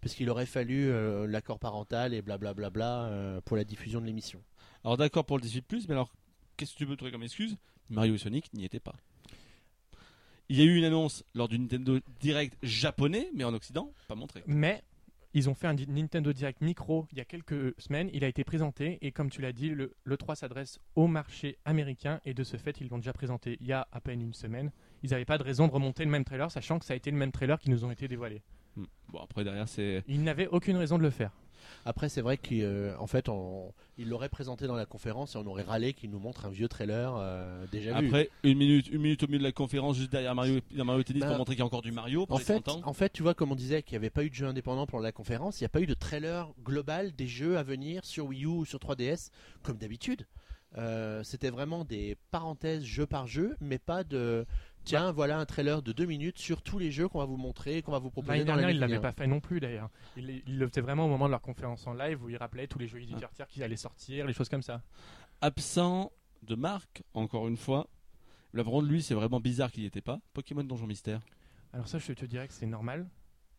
parce 0.00 0.14
qu'il 0.14 0.30
aurait 0.30 0.46
fallu 0.46 0.88
euh, 0.90 1.26
l'accord 1.26 1.58
parental 1.58 2.14
et 2.14 2.22
blablabla 2.22 3.04
euh, 3.06 3.40
pour 3.44 3.56
la 3.56 3.64
diffusion 3.64 4.00
de 4.00 4.06
l'émission. 4.06 4.40
Alors 4.84 4.96
d'accord 4.96 5.24
pour 5.24 5.36
le 5.38 5.42
18+, 5.42 5.86
mais 5.88 5.94
alors, 5.94 6.12
qu'est-ce 6.56 6.72
que 6.74 6.78
tu 6.78 6.84
veux 6.84 6.96
trouver 6.96 7.10
comme 7.12 7.22
excuse? 7.24 7.56
Mario 7.90 8.14
et 8.14 8.18
Sonic 8.18 8.52
n'y 8.54 8.64
étaient 8.64 8.80
pas. 8.80 8.94
Il 10.48 10.56
y 10.56 10.60
a 10.60 10.64
eu 10.64 10.76
une 10.76 10.84
annonce 10.84 11.24
lors 11.34 11.48
du 11.48 11.58
Nintendo 11.58 11.98
Direct 12.20 12.56
japonais, 12.62 13.28
mais 13.34 13.42
en 13.42 13.52
Occident, 13.52 13.92
pas 14.06 14.14
montré. 14.14 14.44
Mais 14.46 14.82
Ils 15.36 15.50
ont 15.50 15.54
fait 15.54 15.66
un 15.66 15.74
Nintendo 15.74 16.32
Direct 16.32 16.62
Micro 16.62 17.06
il 17.12 17.18
y 17.18 17.20
a 17.20 17.26
quelques 17.26 17.78
semaines. 17.78 18.08
Il 18.14 18.24
a 18.24 18.26
été 18.26 18.42
présenté 18.42 18.96
et 19.02 19.12
comme 19.12 19.28
tu 19.28 19.42
l'as 19.42 19.52
dit, 19.52 19.68
le, 19.68 19.94
le 20.02 20.16
3 20.16 20.34
s'adresse 20.34 20.80
au 20.94 21.08
marché 21.08 21.58
américain 21.66 22.20
et 22.24 22.32
de 22.32 22.42
ce 22.42 22.56
fait, 22.56 22.80
ils 22.80 22.88
l'ont 22.88 22.96
déjà 22.96 23.12
présenté 23.12 23.58
il 23.60 23.66
y 23.66 23.72
a 23.74 23.86
à 23.92 24.00
peine 24.00 24.22
une 24.22 24.32
semaine. 24.32 24.72
Ils 25.02 25.10
n'avaient 25.10 25.26
pas 25.26 25.36
de 25.36 25.42
raison 25.42 25.66
de 25.66 25.72
remonter 25.72 26.06
le 26.06 26.10
même 26.10 26.24
trailer, 26.24 26.50
sachant 26.50 26.78
que 26.78 26.86
ça 26.86 26.94
a 26.94 26.96
été 26.96 27.10
le 27.10 27.18
même 27.18 27.32
trailer 27.32 27.58
qui 27.58 27.68
nous 27.68 27.84
ont 27.84 27.90
été 27.90 28.08
dévoilés. 28.08 28.40
Hmm. 28.76 28.84
Bon, 29.08 29.18
après, 29.18 29.44
derrière, 29.44 29.68
c'est. 29.68 30.04
Ils 30.08 30.24
n'avaient 30.24 30.48
aucune 30.48 30.78
raison 30.78 30.96
de 30.96 31.02
le 31.02 31.10
faire. 31.10 31.32
Après, 31.84 32.08
c'est 32.08 32.20
vrai 32.20 32.36
qu'en 32.36 33.06
fait, 33.06 33.28
on- 33.28 33.72
il 33.98 34.08
l'aurait 34.08 34.28
présenté 34.28 34.66
dans 34.66 34.74
la 34.74 34.86
conférence 34.86 35.34
et 35.34 35.38
on 35.38 35.46
aurait 35.46 35.62
râlé 35.62 35.92
qu'il 35.94 36.10
nous 36.10 36.18
montre 36.18 36.46
un 36.46 36.50
vieux 36.50 36.68
trailer 36.68 37.14
euh, 37.16 37.66
déjà 37.72 37.98
vu. 38.00 38.06
Après, 38.06 38.30
une 38.42 38.58
minute, 38.58 38.88
une 38.88 39.00
minute 39.00 39.22
au 39.22 39.26
milieu 39.26 39.38
de 39.38 39.44
la 39.44 39.52
conférence, 39.52 39.96
juste 39.96 40.12
derrière 40.12 40.34
Mario, 40.34 40.60
Mario 40.74 41.02
Tennis 41.02 41.22
Bah, 41.22 41.28
pour 41.28 41.38
montrer 41.38 41.54
qu'il 41.54 41.60
y 41.60 41.62
a 41.62 41.66
encore 41.66 41.82
du 41.82 41.92
Mario. 41.92 42.26
Pour 42.26 42.36
En 42.36 42.38
les 42.38 42.44
fait, 42.44 42.60
30 42.60 42.84
ans. 42.84 42.88
en 42.88 42.92
fait, 42.92 43.12
tu 43.12 43.22
vois, 43.22 43.34
comme 43.34 43.52
on 43.52 43.56
disait 43.56 43.82
qu'il 43.82 43.92
n'y 43.94 43.98
avait 43.98 44.10
pas 44.10 44.24
eu 44.24 44.30
de 44.30 44.34
jeu 44.34 44.46
indépendant 44.46 44.86
pour 44.86 45.00
la 45.00 45.12
conférence, 45.12 45.60
il 45.60 45.64
n'y 45.64 45.66
a 45.66 45.70
pas 45.70 45.80
eu 45.80 45.86
de 45.86 45.94
trailer 45.94 46.48
global 46.64 47.14
des 47.14 47.26
jeux 47.26 47.56
à 47.58 47.62
venir 47.62 48.04
sur 48.04 48.26
Wii 48.26 48.44
U 48.44 48.46
ou 48.46 48.64
sur 48.64 48.78
3DS, 48.78 49.30
comme 49.62 49.78
d'habitude. 49.78 50.26
Euh, 50.78 51.22
C'était 51.22 51.48
vraiment 51.50 51.84
des 51.84 52.16
parenthèses 52.30 52.84
jeu 52.84 53.06
par 53.06 53.26
jeu, 53.26 53.56
mais 53.60 53.78
pas 53.78 54.04
de 54.04 54.44
tiens, 54.86 55.12
voilà 55.12 55.38
un 55.38 55.44
trailer 55.44 55.82
de 55.82 55.92
deux 55.92 56.06
minutes 56.06 56.38
sur 56.38 56.62
tous 56.62 56.78
les 56.78 56.90
jeux 56.90 57.08
qu'on 57.08 57.18
va 57.18 57.26
vous 57.26 57.36
montrer, 57.36 57.82
qu'on 57.82 57.92
va 57.92 57.98
vous 57.98 58.10
proposer 58.10 58.38
L'année 58.38 58.44
dans 58.44 58.54
dernière, 58.54 58.70
ils 58.70 58.74
qui 58.76 58.80
l'avaient 58.80 59.00
pas 59.00 59.12
fait 59.12 59.26
non 59.26 59.40
plus 59.40 59.60
d'ailleurs. 59.60 59.90
Ils, 60.16 60.42
ils 60.46 60.58
le 60.58 60.66
faisaient 60.68 60.80
vraiment 60.80 61.04
au 61.04 61.08
moment 61.08 61.26
de 61.26 61.32
leur 61.32 61.42
conférence 61.42 61.86
en 61.86 61.92
live 61.92 62.22
où 62.22 62.30
ils 62.30 62.36
rappelaient 62.36 62.66
tous 62.66 62.78
les 62.78 62.86
jeux 62.86 63.00
éditeurs 63.02 63.30
tiers 63.32 63.46
qu'ils 63.48 63.62
allaient 63.62 63.76
sortir, 63.76 64.26
les 64.26 64.32
choses 64.32 64.48
comme 64.48 64.62
ça. 64.62 64.82
Absent 65.42 66.10
de 66.42 66.54
marque, 66.54 67.02
encore 67.12 67.48
une 67.48 67.56
fois. 67.56 67.88
La 68.52 68.62
de 68.62 68.86
lui, 68.86 69.02
c'est 69.02 69.14
vraiment 69.14 69.40
bizarre 69.40 69.70
qu'il 69.70 69.82
n'y 69.82 69.88
était 69.88 70.00
pas. 70.00 70.20
Pokémon 70.32 70.64
Donjon 70.64 70.86
Mystère. 70.86 71.20
Alors 71.72 71.88
ça, 71.88 71.98
je 71.98 72.12
te 72.12 72.24
dirais 72.24 72.48
que 72.48 72.54
c'est 72.54 72.66
normal. 72.66 73.06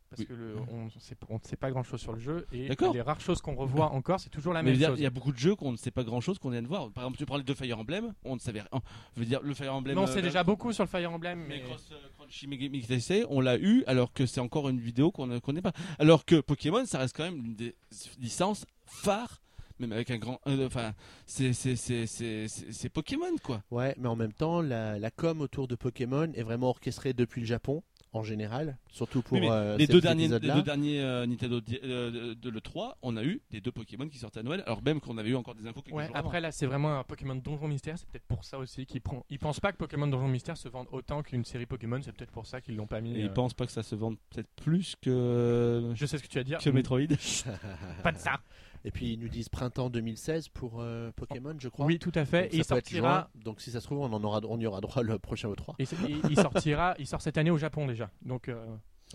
Parce 0.09 0.21
Oui. 0.21 0.25
que 0.27 0.34
le, 0.34 0.55
on 0.71 0.89
sait, 0.99 1.17
on 1.29 1.34
ne 1.35 1.39
sait 1.43 1.57
pas 1.57 1.69
grand 1.69 1.84
chose 1.84 1.99
sur 1.99 2.13
le 2.13 2.19
jeu 2.19 2.47
et 2.53 2.69
les 2.93 3.01
rares 3.01 3.19
choses 3.19 3.41
qu'on 3.41 3.55
revoit 3.55 3.91
encore, 3.91 4.19
c'est 4.21 4.29
toujours 4.29 4.53
la 4.53 4.63
Mais 4.63 4.71
même 4.71 4.79
chose. 4.81 4.99
il 4.99 5.03
y 5.03 5.05
a 5.05 5.09
beaucoup 5.09 5.34
de 5.34 5.38
jeux 5.38 5.55
qu'on 5.55 5.71
ne 5.73 5.77
sait 5.77 5.91
pas 5.91 6.03
grand 6.03 6.21
chose 6.21 6.39
qu'on 6.39 6.49
vient 6.49 6.61
de 6.61 6.67
voir. 6.67 6.89
Par 6.91 7.03
exemple, 7.03 7.17
tu 7.17 7.25
prends 7.25 7.35
les 7.38 7.43
deux 7.43 7.53
Fire 7.55 7.77
Emblem, 7.77 8.13
on 8.23 8.35
ne 8.35 8.39
savait 8.39 8.61
rien. 8.61 8.81
Je 9.15 9.19
veux 9.19 9.25
dire, 9.25 9.41
le 9.41 9.53
Fire 9.53 9.73
Emblem. 9.75 9.95
Non, 9.95 10.03
euh, 10.03 10.07
c'est 10.07 10.21
déjà 10.21 10.43
beaucoup 10.45 10.71
sur 10.71 10.84
le 10.85 10.89
Fire 10.89 11.11
Emblem, 11.11 11.39
Mais 11.39 11.57
mais 11.57 11.61
Cross, 11.61 11.89
euh, 11.91 13.25
on 13.29 13.41
l'a 13.41 13.57
eu 13.57 13.84
alors 13.85 14.13
que 14.13 14.25
c'est 14.25 14.39
encore 14.39 14.69
une 14.69 14.79
vidéo 14.79 15.11
qu'on 15.11 15.27
ne 15.27 15.39
connaît 15.39 15.61
pas. 15.61 15.73
Alors 15.99 16.23
que 16.25 16.39
Pokémon, 16.39 16.85
ça 16.85 16.99
reste 16.99 17.15
quand 17.15 17.23
même 17.25 17.38
une 17.45 17.55
des 17.55 17.75
licences 18.19 18.65
phares, 18.85 19.41
même 19.79 19.91
avec 19.91 20.09
un 20.11 20.17
grand. 20.17 20.39
euh, 20.47 20.67
Enfin, 20.67 20.93
c'est 21.25 22.89
Pokémon 22.89 23.35
quoi. 23.43 23.61
Ouais, 23.71 23.93
mais 23.97 24.07
en 24.07 24.15
même 24.15 24.34
temps, 24.34 24.61
la, 24.61 24.97
la 24.99 25.11
com 25.11 25.41
autour 25.41 25.67
de 25.67 25.75
Pokémon 25.75 26.31
est 26.34 26.43
vraiment 26.43 26.69
orchestrée 26.69 27.13
depuis 27.13 27.41
le 27.41 27.47
Japon, 27.47 27.84
en 28.18 28.23
général, 28.23 28.77
surtout 28.91 29.22
pour 29.22 29.38
Oui, 29.38 29.48
euh, 29.49 29.77
les, 29.77 29.88
deux 29.88 30.02
derniers, 30.02 30.27
les 30.27 30.39
deux 30.39 30.64
derniers 30.64 31.02
euh, 31.02 31.26
Nintendo 31.26 31.61
euh, 31.84 32.11
de, 32.11 32.34
de 32.34 32.49
l'E3, 32.49 32.95
on 33.02 33.15
a 33.18 33.23
eu 33.23 33.41
des 33.52 33.61
deux 33.61 33.72
Pokémon 33.72 34.07
qui 34.07 34.18
sortaient 34.18 34.39
à 34.39 34.44
Noël, 34.44 34.64
alors 34.65 34.81
même 34.84 34.99
qu'on 34.99 35.18
avait 35.18 35.30
eu 35.30 35.35
encore 35.35 35.56
des 35.56 35.68
infos 35.68 35.81
Ouais, 35.91 36.06
avant. 36.06 36.15
après 36.15 36.41
là, 36.41 36.52
c'est 36.52 36.65
vraiment 36.65 36.99
un 36.99 37.03
Pokémon 37.03 37.35
Donjon 37.35 37.68
Mystère. 37.68 37.98
C'est 37.98 38.07
peut-être 38.07 38.26
pour 38.27 38.44
ça 38.44 38.57
aussi 38.57 38.85
qu'ils 38.85 39.02
prend... 39.02 39.23
ils 39.30 39.39
pensent 39.39 39.60
pas 39.60 39.72
que 39.72 39.77
Pokémon 39.77 40.07
Donjon 40.07 40.27
Mystère 40.27 40.57
se 40.57 40.68
vende 40.68 40.88
autant 40.91 41.23
qu'une 41.23 41.45
série 41.45 41.65
Pokémon. 41.65 41.99
C'est 42.02 42.11
peut-être 42.11 42.31
pour 42.31 42.45
ça 42.45 42.61
qu'ils 42.61 42.76
l'ont 42.76 42.88
pas 42.88 43.02
mis. 43.02 43.15
Et 43.15 43.22
ils 43.22 43.26
euh, 43.27 43.34
pensent 43.34 43.53
pas 43.53 43.65
que 43.65 43.72
ça 43.72 43.84
se 43.84 43.95
vende 43.95 44.18
peut-être 44.30 44.49
plus 44.56 44.95
que, 45.02 45.91
Je 45.94 46.06
sais 46.06 46.18
ce 46.18 46.23
que 46.23 46.27
tu 46.27 46.38
vas 46.38 46.44
dire. 46.44 46.60
que 46.60 46.69
Metroid. 46.69 47.07
Pas 48.03 48.11
de 48.11 48.18
ça. 48.18 48.39
Et 48.85 48.91
puis 48.91 49.13
ils 49.13 49.19
nous 49.19 49.27
disent 49.29 49.49
printemps 49.49 49.89
2016 49.89 50.49
pour 50.49 50.79
euh, 50.79 51.11
Pokémon, 51.15 51.55
je 51.59 51.69
crois. 51.69 51.85
Oui, 51.85 51.99
tout 51.99 52.11
à 52.15 52.25
fait. 52.25 52.43
Donc, 52.43 52.53
Et 52.53 52.57
il 52.57 52.63
sortira. 52.63 53.29
juin. 53.35 53.43
Donc 53.43 53.61
si 53.61 53.71
ça 53.71 53.79
se 53.81 53.85
trouve, 53.85 53.99
on 53.99 54.13
en 54.13 54.23
aura, 54.23 54.39
on 54.47 54.59
y 54.59 54.65
aura 54.65 54.81
droit 54.81 55.03
le 55.03 55.19
prochain 55.19 55.49
E3. 55.49 55.75
Et 55.79 55.85
c'est- 55.85 55.95
il, 56.07 56.21
il 56.29 56.35
sortira. 56.35 56.95
Il 56.99 57.07
sort 57.07 57.21
cette 57.21 57.37
année 57.37 57.51
au 57.51 57.57
Japon 57.57 57.85
déjà. 57.87 58.09
Donc 58.21 58.47
euh, 58.49 58.65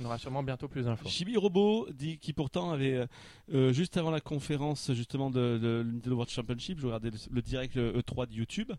on 0.01 0.05
aura 0.05 0.19
sûrement 0.19 0.43
bientôt 0.43 0.69
plus 0.69 0.85
d'infos. 0.85 1.09
Chibi 1.09 1.37
Robo 1.37 1.87
dit 1.93 2.19
qui 2.19 2.33
pourtant 2.33 2.71
avait 2.73 3.07
euh, 3.53 3.73
juste 3.73 3.97
avant 3.97 4.11
la 4.11 4.21
conférence 4.21 4.93
justement 4.93 5.31
de, 5.31 5.59
de 5.59 5.83
Nintendo 5.87 6.17
World 6.17 6.31
Championship, 6.31 6.81
je 6.81 6.87
regardais 6.87 7.11
le, 7.11 7.19
le 7.31 7.43
direct 7.43 7.75
le 7.75 7.93
E3 7.99 8.27
de 8.29 8.35
YouTube. 8.35 8.73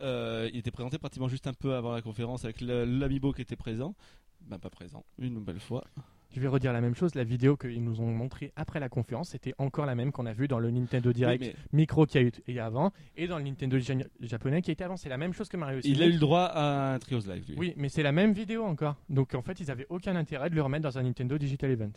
Euh, 0.00 0.48
il 0.52 0.58
était 0.58 0.70
présenté 0.70 0.98
pratiquement 0.98 1.28
juste 1.28 1.46
un 1.48 1.52
peu 1.52 1.74
avant 1.74 1.92
la 1.92 2.02
conférence 2.02 2.44
avec 2.44 2.60
l'amiibo 2.60 3.32
qui 3.32 3.42
était 3.42 3.56
présent. 3.56 3.94
Ben 4.42 4.58
pas 4.58 4.70
présent, 4.70 5.04
une 5.18 5.34
nouvelle 5.34 5.58
fois. 5.60 5.82
Je 6.30 6.40
vais 6.40 6.48
redire 6.48 6.72
la 6.74 6.80
même 6.82 6.94
chose. 6.94 7.14
La 7.14 7.24
vidéo 7.24 7.56
qu'ils 7.56 7.82
nous 7.82 8.00
ont 8.00 8.06
montrée 8.12 8.52
après 8.54 8.80
la 8.80 8.88
conférence, 8.88 9.30
c'était 9.30 9.54
encore 9.56 9.86
la 9.86 9.94
même 9.94 10.12
qu'on 10.12 10.26
a 10.26 10.32
vue 10.34 10.46
dans 10.46 10.58
le 10.58 10.70
Nintendo 10.70 11.12
Direct 11.12 11.42
Oui, 11.42 11.52
micro 11.72 12.04
qui 12.04 12.18
a 12.18 12.22
eu 12.22 12.30
et 12.46 12.60
avant 12.60 12.92
et 13.16 13.26
dans 13.26 13.38
le 13.38 13.44
Nintendo 13.44 13.78
ja- 13.78 13.94
japonais 14.20 14.60
qui 14.60 14.70
était 14.70 14.84
avant. 14.84 14.96
C'est 14.98 15.08
la 15.08 15.16
même 15.16 15.32
chose 15.32 15.48
que 15.48 15.56
Mario. 15.56 15.80
Il 15.84 16.02
a 16.02 16.06
eu 16.06 16.12
le 16.12 16.18
droit 16.18 16.42
à 16.44 16.94
un 16.94 16.98
Trios 16.98 17.20
Live. 17.20 17.44
Lui. 17.48 17.56
Oui, 17.56 17.74
mais 17.76 17.88
c'est 17.88 18.02
la 18.02 18.12
même 18.12 18.32
vidéo 18.32 18.64
encore. 18.64 18.96
Donc 19.08 19.34
en 19.34 19.42
fait, 19.42 19.58
ils 19.60 19.70
avaient 19.70 19.86
aucun 19.88 20.16
intérêt 20.16 20.50
de 20.50 20.54
le 20.54 20.62
remettre 20.62 20.82
dans 20.82 20.98
un 20.98 21.02
Nintendo 21.02 21.38
Digital 21.38 21.70
Event. 21.70 21.92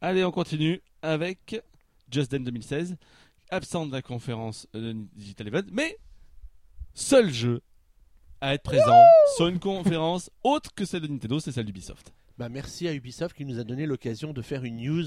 Allez, 0.00 0.24
on 0.24 0.30
continue 0.30 0.80
avec 1.02 1.60
Just 2.10 2.30
Dance 2.30 2.44
2016, 2.44 2.96
absent 3.50 3.86
de 3.86 3.92
la 3.92 4.02
conférence 4.02 4.68
euh, 4.74 4.92
de 4.92 4.98
Digital 5.16 5.48
Event, 5.48 5.62
mais 5.72 5.96
seul 6.94 7.30
jeu 7.32 7.62
à 8.40 8.54
être 8.54 8.62
présent 8.62 9.02
sur 9.36 9.48
une 9.48 9.58
conférence 9.58 10.30
autre 10.44 10.72
que 10.74 10.84
celle 10.84 11.00
de 11.02 11.08
Nintendo, 11.08 11.40
c'est 11.40 11.50
celle 11.50 11.64
d'Ubisoft. 11.64 12.12
Bah, 12.38 12.48
merci 12.48 12.86
à 12.86 12.94
Ubisoft 12.94 13.36
qui 13.36 13.44
nous 13.44 13.58
a 13.58 13.64
donné 13.64 13.84
l'occasion 13.84 14.32
de 14.32 14.42
faire 14.42 14.62
une 14.64 14.76
news 14.76 15.02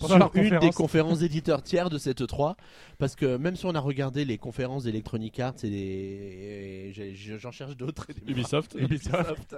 sur 0.00 0.12
une 0.12 0.18
des 0.20 0.28
conférence. 0.28 0.74
conférences 0.76 1.22
éditeurs 1.22 1.62
tiers 1.62 1.90
de 1.90 1.98
cette 1.98 2.20
E3. 2.22 2.54
Parce 2.98 3.16
que 3.16 3.36
même 3.36 3.56
si 3.56 3.66
on 3.66 3.74
a 3.74 3.80
regardé 3.80 4.24
les 4.24 4.38
conférences 4.38 4.84
d'Electronic 4.84 5.40
Arts 5.40 5.54
et 5.64 5.70
des. 5.70 6.92
et 6.96 7.14
J'en 7.38 7.50
cherche 7.50 7.76
d'autres. 7.76 8.06
Ubisoft. 8.26 8.76
Ubisoft. 8.78 9.56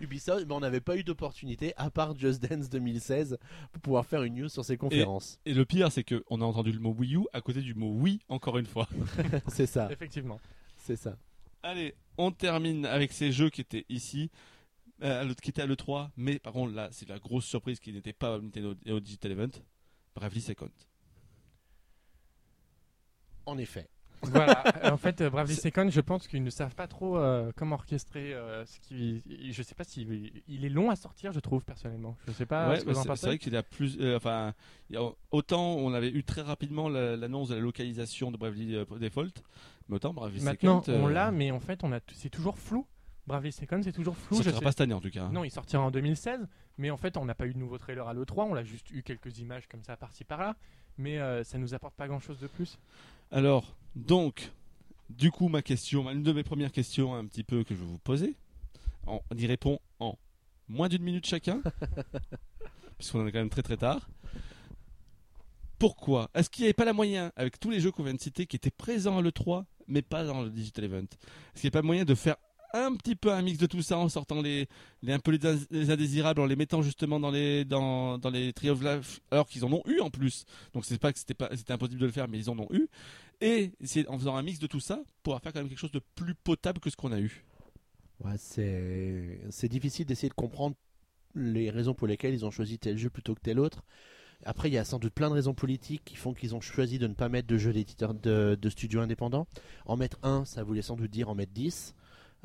Ubisoft, 0.00 0.46
mais 0.48 0.54
on 0.54 0.60
n'avait 0.60 0.80
pas 0.80 0.96
eu 0.96 1.04
d'opportunité, 1.04 1.72
à 1.76 1.90
part 1.90 2.18
Just 2.18 2.42
Dance 2.42 2.68
2016, 2.68 3.38
pour 3.72 3.80
pouvoir 3.82 4.04
faire 4.06 4.22
une 4.24 4.34
news 4.34 4.48
sur 4.48 4.64
ces 4.64 4.76
conférences. 4.76 5.38
Et 5.46 5.54
le 5.54 5.64
pire, 5.64 5.92
c'est 5.92 6.02
qu'on 6.04 6.40
a 6.40 6.44
entendu 6.44 6.72
le 6.72 6.80
mot 6.80 6.92
Wii 6.98 7.16
U 7.16 7.20
à 7.32 7.40
côté 7.40 7.60
du 7.62 7.74
mot 7.74 7.90
oui, 7.94 8.20
encore 8.28 8.58
une 8.58 8.66
fois. 8.66 8.88
C'est 9.48 9.66
ça, 9.66 9.88
Effectivement. 9.92 10.40
c'est 10.76 10.96
ça. 10.96 11.16
Allez, 11.62 11.94
on 12.18 12.30
termine 12.30 12.84
avec 12.84 13.12
ces 13.12 13.32
jeux 13.32 13.48
qui 13.48 13.60
étaient 13.60 13.86
ici, 13.88 14.30
euh, 15.02 15.32
qui 15.42 15.50
étaient 15.50 15.62
à 15.62 15.66
l'E3, 15.66 16.10
mais 16.16 16.38
par 16.38 16.52
contre, 16.52 16.72
là, 16.74 16.88
c'est 16.92 17.08
la 17.08 17.18
grosse 17.18 17.44
surprise 17.46 17.80
qui 17.80 17.92
n'était 17.92 18.12
pas 18.12 18.36
au 18.38 18.40
Nintendo 18.42 18.74
au 18.88 19.00
Digital 19.00 19.32
Event. 19.32 19.50
Bravely 20.14 20.40
Second. 20.40 20.70
En 23.46 23.58
effet. 23.58 23.88
voilà. 24.22 24.62
en 24.92 24.96
fait, 24.96 25.20
euh, 25.20 25.28
Bravely 25.28 25.54
Second, 25.54 25.90
je 25.90 26.00
pense 26.00 26.26
qu'ils 26.28 26.42
ne 26.42 26.48
savent 26.50 26.74
pas 26.74 26.86
trop 26.86 27.18
euh, 27.18 27.52
comment 27.56 27.74
orchestrer 27.74 28.32
euh, 28.32 28.64
ce 28.64 28.78
qui. 28.80 29.22
Je 29.52 29.62
sais 29.62 29.74
pas 29.74 29.84
s'il 29.84 30.42
il 30.48 30.64
est 30.64 30.68
long 30.70 30.88
à 30.90 30.96
sortir, 30.96 31.32
je 31.32 31.40
trouve 31.40 31.62
personnellement. 31.64 32.16
Je 32.26 32.32
sais 32.32 32.46
pas 32.46 32.70
Ouais, 32.70 32.76
ce 32.80 32.84
que 32.84 32.86
bah, 32.86 32.92
vous 32.92 32.98
en 33.00 33.02
c'est- 33.02 33.08
pensez. 33.08 33.20
c'est 33.20 33.26
vrai 33.26 33.38
qu'il 33.38 33.52
y 33.52 33.56
a 33.56 33.62
plus. 33.62 33.98
euh, 34.00 34.16
enfin, 34.16 34.54
il 34.88 34.94
y 34.94 34.98
a- 34.98 35.10
autant 35.30 35.74
on 35.74 35.92
avait 35.92 36.08
eu 36.10 36.24
très 36.24 36.40
rapidement 36.40 36.88
la- 36.88 37.16
l'annonce 37.16 37.48
de 37.50 37.54
la 37.56 37.60
localisation 37.60 38.30
de 38.30 38.38
Bravely 38.38 38.76
euh, 38.76 38.84
Default, 38.98 39.42
mais 39.88 39.96
autant 39.96 40.14
Bravely 40.14 40.40
Maintenant, 40.42 40.80
Second. 40.82 40.98
on 41.02 41.08
euh, 41.08 41.12
l'a, 41.12 41.30
mais 41.30 41.50
en 41.50 41.60
fait, 41.60 41.84
on 41.84 41.92
a 41.92 42.00
t- 42.00 42.14
c'est 42.16 42.30
toujours 42.30 42.58
flou. 42.58 42.86
Bravely 43.26 43.52
Second, 43.52 43.80
c'est 43.82 43.92
toujours 43.92 44.16
flou. 44.16 44.42
Sera 44.42 44.56
sais- 44.58 44.60
pas 44.64 44.70
cette 44.70 44.82
année 44.82 44.94
en 44.94 45.00
tout 45.00 45.10
cas. 45.10 45.28
Non, 45.28 45.44
il 45.44 45.50
sortira 45.50 45.82
en 45.82 45.90
2016, 45.90 46.46
mais 46.78 46.90
en 46.90 46.96
fait, 46.96 47.16
on 47.16 47.24
n'a 47.24 47.34
pas 47.34 47.46
eu 47.46 47.54
de 47.54 47.58
nouveau 47.58 47.78
trailer 47.78 48.06
à 48.06 48.12
l'E3, 48.12 48.46
on 48.50 48.54
a 48.54 48.64
juste 48.64 48.90
eu 48.90 49.02
quelques 49.02 49.38
images 49.38 49.66
comme 49.66 49.82
ça 49.82 49.96
par-ci 49.96 50.24
par-là, 50.24 50.56
mais 50.98 51.18
euh, 51.18 51.42
ça 51.44 51.58
nous 51.58 51.74
apporte 51.74 51.94
pas 51.94 52.06
grand-chose 52.06 52.38
de 52.40 52.46
plus. 52.46 52.78
Alors, 53.30 53.74
donc, 53.96 54.52
du 55.08 55.30
coup, 55.30 55.48
ma 55.48 55.62
question, 55.62 56.10
une 56.10 56.22
de 56.22 56.32
mes 56.32 56.42
premières 56.42 56.72
questions 56.72 57.14
un 57.14 57.24
petit 57.26 57.44
peu 57.44 57.64
que 57.64 57.74
je 57.74 57.80
vais 57.80 57.86
vous 57.86 57.98
poser, 57.98 58.36
on, 59.06 59.20
y 59.36 59.46
répond 59.46 59.78
en 60.00 60.18
moins 60.68 60.88
d'une 60.88 61.02
minute 61.02 61.26
chacun, 61.26 61.62
puisqu'on 62.98 63.22
en 63.22 63.26
est 63.26 63.32
quand 63.32 63.38
même 63.38 63.50
très 63.50 63.62
très 63.62 63.76
tard. 63.76 64.08
Pourquoi? 65.78 66.30
Est-ce 66.34 66.48
qu'il 66.48 66.62
n'y 66.62 66.66
avait 66.66 66.74
pas 66.74 66.84
la 66.84 66.92
moyen, 66.92 67.32
avec 67.36 67.58
tous 67.58 67.70
les 67.70 67.80
jeux 67.80 67.90
qu'on 67.90 68.04
vient 68.04 68.14
de 68.14 68.20
citer, 68.20 68.46
qui 68.46 68.56
étaient 68.56 68.70
présents 68.70 69.18
à 69.18 69.22
l'E3, 69.22 69.64
mais 69.88 70.02
pas 70.02 70.24
dans 70.24 70.42
le 70.42 70.50
Digital 70.50 70.84
Event? 70.84 71.02
Est-ce 71.02 71.60
qu'il 71.60 71.70
n'y 71.70 71.76
a 71.76 71.80
pas 71.80 71.82
moyen 71.82 72.04
de 72.04 72.14
faire 72.14 72.36
un 72.74 72.96
petit 72.96 73.14
peu 73.14 73.32
un 73.32 73.42
mix 73.42 73.58
de 73.58 73.66
tout 73.66 73.82
ça 73.82 73.96
en 73.98 74.08
sortant 74.08 74.42
les, 74.42 74.68
un 75.06 75.18
peu 75.18 75.30
les, 75.70 75.90
indésirables, 75.90 76.40
en 76.40 76.46
les 76.46 76.56
mettant 76.56 76.82
justement 76.82 77.20
dans 77.20 77.30
les 77.30 77.64
dans, 77.64 78.18
les 78.32 78.52
of 78.68 78.82
Life, 78.82 79.20
alors 79.30 79.46
qu'ils 79.46 79.64
en 79.64 79.72
ont 79.72 79.82
eu 79.86 80.00
en 80.00 80.10
plus. 80.10 80.44
Donc 80.72 80.84
c'est 80.84 80.98
pas 80.98 81.12
que 81.12 81.18
c'était 81.18 81.34
pas 81.34 81.48
c'était 81.54 81.72
impossible 81.72 82.00
de 82.00 82.06
le 82.06 82.12
faire, 82.12 82.28
mais 82.28 82.38
ils 82.38 82.50
en 82.50 82.58
ont 82.58 82.68
eu. 82.70 82.88
Et 83.40 83.72
c'est 83.84 84.08
en 84.08 84.18
faisant 84.18 84.36
un 84.36 84.42
mix 84.42 84.58
de 84.58 84.66
tout 84.66 84.80
ça, 84.80 85.02
pour 85.22 85.40
faire 85.40 85.52
quand 85.52 85.60
même 85.60 85.68
quelque 85.68 85.78
chose 85.78 85.92
de 85.92 86.02
plus 86.14 86.34
potable 86.34 86.80
que 86.80 86.90
ce 86.90 86.96
qu'on 86.96 87.12
a 87.12 87.20
eu. 87.20 87.44
Ouais, 88.20 88.36
c'est 88.38 89.40
c'est 89.50 89.68
difficile 89.68 90.06
d'essayer 90.06 90.28
de 90.28 90.34
comprendre 90.34 90.76
les 91.34 91.70
raisons 91.70 91.94
pour 91.94 92.06
lesquelles 92.06 92.34
ils 92.34 92.44
ont 92.44 92.50
choisi 92.50 92.78
tel 92.78 92.98
jeu 92.98 93.10
plutôt 93.10 93.34
que 93.34 93.40
tel 93.40 93.58
autre. 93.58 93.84
Après, 94.46 94.68
il 94.68 94.74
y 94.74 94.78
a 94.78 94.84
sans 94.84 94.98
doute 94.98 95.14
plein 95.14 95.30
de 95.30 95.34
raisons 95.34 95.54
politiques 95.54 96.02
qui 96.04 96.16
font 96.16 96.34
qu'ils 96.34 96.54
ont 96.54 96.60
choisi 96.60 96.98
de 96.98 97.06
ne 97.06 97.14
pas 97.14 97.28
mettre 97.28 97.48
de 97.48 97.56
jeux 97.56 97.72
d'éditeurs 97.72 98.14
de, 98.14 98.58
de 98.60 98.70
studios 98.70 99.00
indépendants. 99.00 99.46
En 99.86 99.96
mettre 99.96 100.18
un, 100.22 100.44
ça 100.44 100.62
voulait 100.62 100.82
sans 100.82 100.96
doute 100.96 101.10
dire 101.10 101.30
en 101.30 101.34
mettre 101.34 101.52
10. 101.52 101.94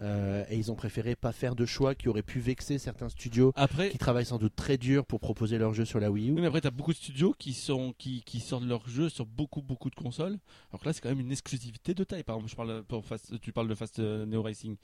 Euh, 0.01 0.45
et 0.49 0.57
ils 0.57 0.71
ont 0.71 0.75
préféré 0.75 1.15
pas 1.15 1.31
faire 1.33 1.55
de 1.55 1.65
choix 1.65 1.93
qui 1.93 2.07
auraient 2.07 2.21
pu 2.23 2.39
vexer 2.39 2.77
certains 2.77 3.09
studios 3.09 3.51
Après, 3.55 3.89
qui 3.89 3.97
travaillent 3.97 4.25
sans 4.25 4.37
doute 4.37 4.55
très 4.55 4.77
dur 4.77 5.05
pour 5.05 5.19
proposer 5.19 5.57
leurs 5.57 5.73
jeux 5.73 5.83
sur 5.85 5.99
la 5.99 6.09
Wii 6.09 6.29
U. 6.29 6.33
oui, 6.33 6.41
mais 6.41 6.47
après 6.47 6.61
t'as 6.61 6.71
beaucoup 6.71 6.93
de 6.93 6.97
studios 6.97 7.35
qui 7.37 7.53
sont 7.53 7.93
qui, 7.97 8.23
qui 8.23 8.39
sortent 8.39 8.63
leurs 8.63 8.87
jeux 8.87 9.09
sur 9.09 9.25
beaucoup 9.25 9.61
beaucoup 9.61 9.89
de 9.89 9.95
consoles. 9.95 10.37
Alors 10.71 10.79
que 10.81 10.85
là 10.85 10.93
c'est 10.93 11.01
quand 11.01 11.09
même 11.09 11.19
une 11.19 11.31
exclusivité 11.31 11.93
de 11.93 12.03
taille. 12.05 12.23
Par 12.23 12.37
exemple, 12.37 12.49
je 12.51 12.55
parle 12.55 12.83
pour 12.83 13.03
Fast- 13.05 13.39
tu 13.41 13.51
parles 13.51 13.67
de 13.67 13.75
Fast 13.75 13.99
euh, 13.99 14.25
Neo 14.25 14.41
Racing. 14.41 14.77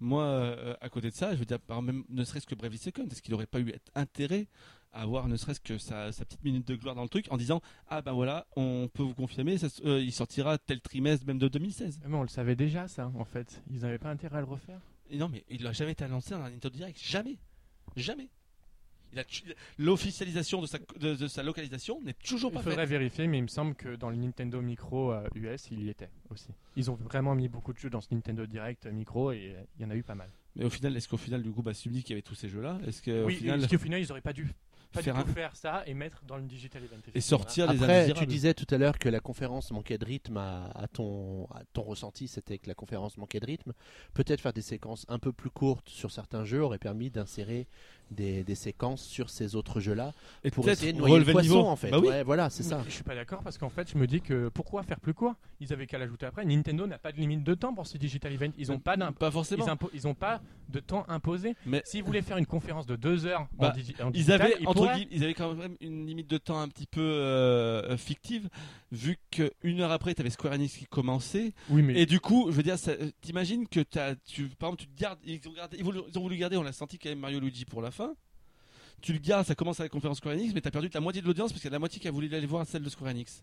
Moi, 0.00 0.22
euh, 0.24 0.74
à 0.80 0.88
côté 0.88 1.10
de 1.10 1.14
ça, 1.14 1.32
je 1.32 1.38
veux 1.38 1.44
dire, 1.44 1.60
par 1.60 1.80
même 1.80 2.02
ne 2.08 2.24
serait-ce 2.24 2.46
que 2.46 2.54
Bravely 2.56 2.78
Second, 2.78 3.06
est-ce 3.10 3.22
qu'il 3.22 3.32
n'aurait 3.32 3.46
pas 3.46 3.60
eu 3.60 3.72
intérêt 3.94 4.48
avoir 4.92 5.28
ne 5.28 5.36
serait-ce 5.36 5.60
que 5.60 5.78
sa, 5.78 6.12
sa 6.12 6.24
petite 6.24 6.42
minute 6.44 6.66
de 6.66 6.74
gloire 6.76 6.94
dans 6.94 7.02
le 7.02 7.08
truc 7.08 7.26
en 7.30 7.36
disant 7.36 7.60
ah 7.88 8.02
ben 8.02 8.12
voilà 8.12 8.46
on 8.56 8.88
peut 8.92 9.02
vous 9.02 9.14
confirmer 9.14 9.58
ça, 9.58 9.68
euh, 9.84 10.00
il 10.00 10.12
sortira 10.12 10.58
tel 10.58 10.80
trimestre 10.80 11.26
même 11.26 11.38
de 11.38 11.48
2016 11.48 12.00
Mais 12.06 12.16
on 12.16 12.22
le 12.22 12.28
savait 12.28 12.56
déjà, 12.56 12.88
ça, 12.88 13.10
en 13.14 13.24
fait. 13.24 13.62
Ils 13.70 13.80
n'avaient 13.80 13.98
pas 13.98 14.10
intérêt 14.10 14.38
à 14.38 14.40
le 14.40 14.46
refaire. 14.46 14.80
Et 15.10 15.18
non 15.18 15.28
mais 15.28 15.44
il 15.48 15.62
n'a 15.62 15.72
jamais 15.72 15.92
été 15.92 16.04
annoncé 16.04 16.30
dans 16.30 16.40
un 16.40 16.50
Nintendo 16.50 16.70
Direct 16.70 16.98
jamais 17.00 17.38
jamais 17.96 18.28
Il 19.12 19.24
l'officialisation 19.78 20.60
de 20.60 20.66
sa, 20.66 20.78
de, 20.98 21.14
de 21.14 21.26
sa 21.28 21.42
localisation 21.42 22.00
n'est 22.02 22.12
toujours 22.12 22.50
Il 22.50 22.54
pas 22.54 22.62
faudrait 22.62 22.82
faite 22.82 22.90
vérifier, 22.90 23.26
mais 23.26 23.38
il 23.38 23.42
me 23.42 23.48
semble 23.48 23.74
que 23.74 23.94
dans 23.96 24.10
le 24.10 24.16
Nintendo 24.16 24.60
Micro 24.60 25.12
euh, 25.12 25.28
US, 25.34 25.68
il 25.70 25.82
y 25.82 25.88
était 25.88 26.10
aussi. 26.30 26.48
Ils 26.76 26.90
ont 26.90 26.96
vraiment 26.96 27.34
mis 27.34 27.48
beaucoup 27.48 27.72
de 27.72 27.78
jeux 27.78 27.90
dans 27.90 28.00
ce 28.00 28.12
Nintendo 28.12 28.46
Direct 28.46 28.86
euh, 28.86 28.92
Micro 28.92 29.32
et 29.32 29.54
euh, 29.56 29.62
il 29.78 29.82
y 29.82 29.84
en 29.86 29.90
a 29.90 29.96
eu 29.96 30.02
pas 30.02 30.14
mal. 30.14 30.30
mais 30.56 30.64
au 30.64 30.70
final 30.70 30.96
est-ce 30.96 31.08
qu'au 31.08 31.16
final 31.16 31.42
du 31.42 31.50
coup 31.50 31.62
bah 31.62 31.72
Subni 31.74 32.02
qui 32.02 32.12
avait 32.12 32.22
tous 32.22 32.34
ces 32.34 32.48
jeux 32.48 32.60
là 32.60 32.78
est-ce 32.86 33.00
que 33.00 33.24
au 33.24 33.28
final 33.28 33.60
parce 33.60 33.70
qu'au 33.70 33.78
final, 33.78 34.00
ils 34.00 34.10
auraient 34.10 34.20
pas 34.20 34.32
dû 34.32 34.48
pas 34.96 35.02
Faire 35.02 35.14
du 35.14 35.20
un- 35.20 35.24
tout 35.24 35.32
faire 35.32 35.54
ça 35.54 35.82
et 35.86 35.94
mettre 35.94 36.22
dans 36.26 36.36
le 36.36 36.42
Digital 36.42 36.82
Event. 36.84 36.96
et 37.14 37.20
sortir 37.20 37.70
les 37.72 37.80
Après, 37.82 38.12
tu 38.12 38.26
disais 38.26 38.54
tout 38.54 38.66
à 38.74 38.78
l'heure 38.78 38.98
que 38.98 39.08
la 39.08 39.20
conférence 39.20 39.70
manquait 39.70 39.98
de 39.98 40.04
rythme 40.04 40.36
à, 40.36 40.70
à 40.74 40.88
ton, 40.88 41.44
à 41.54 41.62
ton 41.72 41.82
ressenti, 41.82 42.26
c'était 42.28 42.58
que 42.58 42.66
la 42.68 42.74
conférence 42.74 43.16
manquait 43.16 43.40
de 43.40 43.46
rythme. 43.46 43.72
Peut-être 44.14 44.40
faire 44.40 44.52
des 44.52 44.62
séquences 44.62 45.04
un 45.08 45.18
peu 45.18 45.32
plus 45.32 45.50
courtes 45.50 45.88
sur 45.88 46.10
certains 46.10 46.44
jeux 46.44 46.62
aurait 46.62 46.78
permis 46.78 47.10
d'insérer 47.10 47.66
des, 48.10 48.44
des 48.44 48.54
séquences 48.54 49.02
sur 49.04 49.30
ces 49.30 49.56
autres 49.56 49.80
jeux-là 49.80 50.12
et 50.44 50.50
pour 50.50 50.68
essayer 50.68 50.92
de 50.92 50.98
noyer 50.98 51.14
le 51.16 51.20
relever 51.22 51.32
le 51.32 51.38
poisson 51.38 51.48
niveau 51.56 51.66
en 51.68 51.76
fait. 51.76 51.90
bah 51.90 51.98
oui 51.98 52.08
Ouais, 52.08 52.22
voilà, 52.22 52.50
c'est 52.50 52.62
ça. 52.62 52.82
Je 52.86 52.90
suis 52.92 53.02
pas 53.02 53.14
d'accord 53.14 53.42
parce 53.42 53.58
qu'en 53.58 53.68
fait, 53.70 53.90
je 53.90 53.98
me 53.98 54.06
dis 54.06 54.20
que 54.20 54.48
pourquoi 54.48 54.82
faire 54.82 55.00
plus 55.00 55.14
court? 55.14 55.34
Ils 55.60 55.72
avaient 55.72 55.86
qu'à 55.86 55.98
l'ajouter 55.98 56.26
après. 56.26 56.44
Nintendo 56.44 56.86
n'a 56.86 56.98
pas 56.98 57.12
de 57.12 57.16
limite 57.18 57.42
de 57.42 57.54
temps 57.54 57.74
pour 57.74 57.86
ces 57.86 57.98
Digital 57.98 58.32
Events. 58.32 58.52
Ils 58.58 58.70
ont 58.70 58.78
pas 58.78 58.96
d'un 58.96 59.12
pas 59.12 59.30
forcément 59.30 59.64
ils, 59.66 59.88
ils 59.94 60.06
ont 60.06 60.14
pas 60.14 60.40
de 60.68 60.80
temps 60.80 61.04
imposé. 61.08 61.54
Mais- 61.64 61.82
S'ils 61.84 62.04
voulaient 62.04 62.22
faire 62.22 62.36
une 62.36 62.46
conférence 62.46 62.86
de 62.86 62.94
deux 62.96 63.26
heures 63.26 63.48
Bah, 63.54 63.72
en, 63.74 63.78
digi- 63.78 64.02
en 64.02 64.10
Ils 64.12 64.30
avaient, 64.32 64.54
ils 64.60 64.68
entre 64.68 64.88
ils 65.10 65.24
avaient 65.24 65.34
quand 65.34 65.54
même 65.54 65.76
une 65.80 66.06
limite 66.06 66.28
de 66.28 66.38
temps 66.38 66.60
un 66.60 66.68
petit 66.68 66.86
peu 66.86 67.00
euh, 67.00 67.96
fictive, 67.96 68.48
vu 68.92 69.18
qu'une 69.30 69.80
heure 69.80 69.90
après, 69.92 70.14
tu 70.14 70.20
avais 70.20 70.30
Square 70.30 70.52
Enix 70.54 70.76
qui 70.76 70.84
commençait. 70.86 71.52
Oui, 71.70 71.82
mais 71.82 71.98
Et 72.00 72.06
du 72.06 72.20
coup, 72.20 72.46
je 72.50 72.56
veux 72.56 72.62
dire, 72.62 72.76
euh, 72.88 73.10
t'imagines 73.20 73.66
que 73.66 73.80
t'as, 73.80 74.14
tu, 74.14 74.44
par 74.48 74.68
exemple, 74.70 74.82
tu 74.82 74.88
te 74.88 75.00
gardes, 75.00 75.18
ils 75.24 75.40
ont, 75.48 75.52
gardé- 75.52 75.76
ils 75.78 75.84
voulu- 75.84 76.00
ils 76.08 76.18
ont 76.18 76.22
voulu 76.22 76.36
garder, 76.36 76.56
on 76.56 76.62
l'a 76.62 76.72
senti 76.72 76.98
quand 76.98 77.08
même 77.08 77.18
Mario 77.18 77.40
Luigi 77.40 77.64
pour 77.64 77.80
la 77.82 77.90
fin. 77.96 78.14
Tu 79.02 79.12
le 79.12 79.18
gardes, 79.18 79.46
ça 79.46 79.54
commence 79.54 79.80
à 79.80 79.82
la 79.82 79.88
conférence 79.88 80.18
Square 80.18 80.34
Enix, 80.34 80.54
mais 80.54 80.60
t'as 80.60 80.70
perdu 80.70 80.88
la 80.92 81.00
moitié 81.00 81.20
de 81.22 81.26
l'audience 81.26 81.50
parce 81.52 81.60
qu'il 81.60 81.68
y 81.70 81.72
a 81.72 81.76
la 81.76 81.78
moitié 81.78 82.00
qui 82.00 82.08
a 82.08 82.10
voulu 82.10 82.32
aller 82.34 82.46
voir 82.46 82.66
celle 82.66 82.82
de 82.82 82.88
Square 82.88 83.10
Enix. 83.10 83.42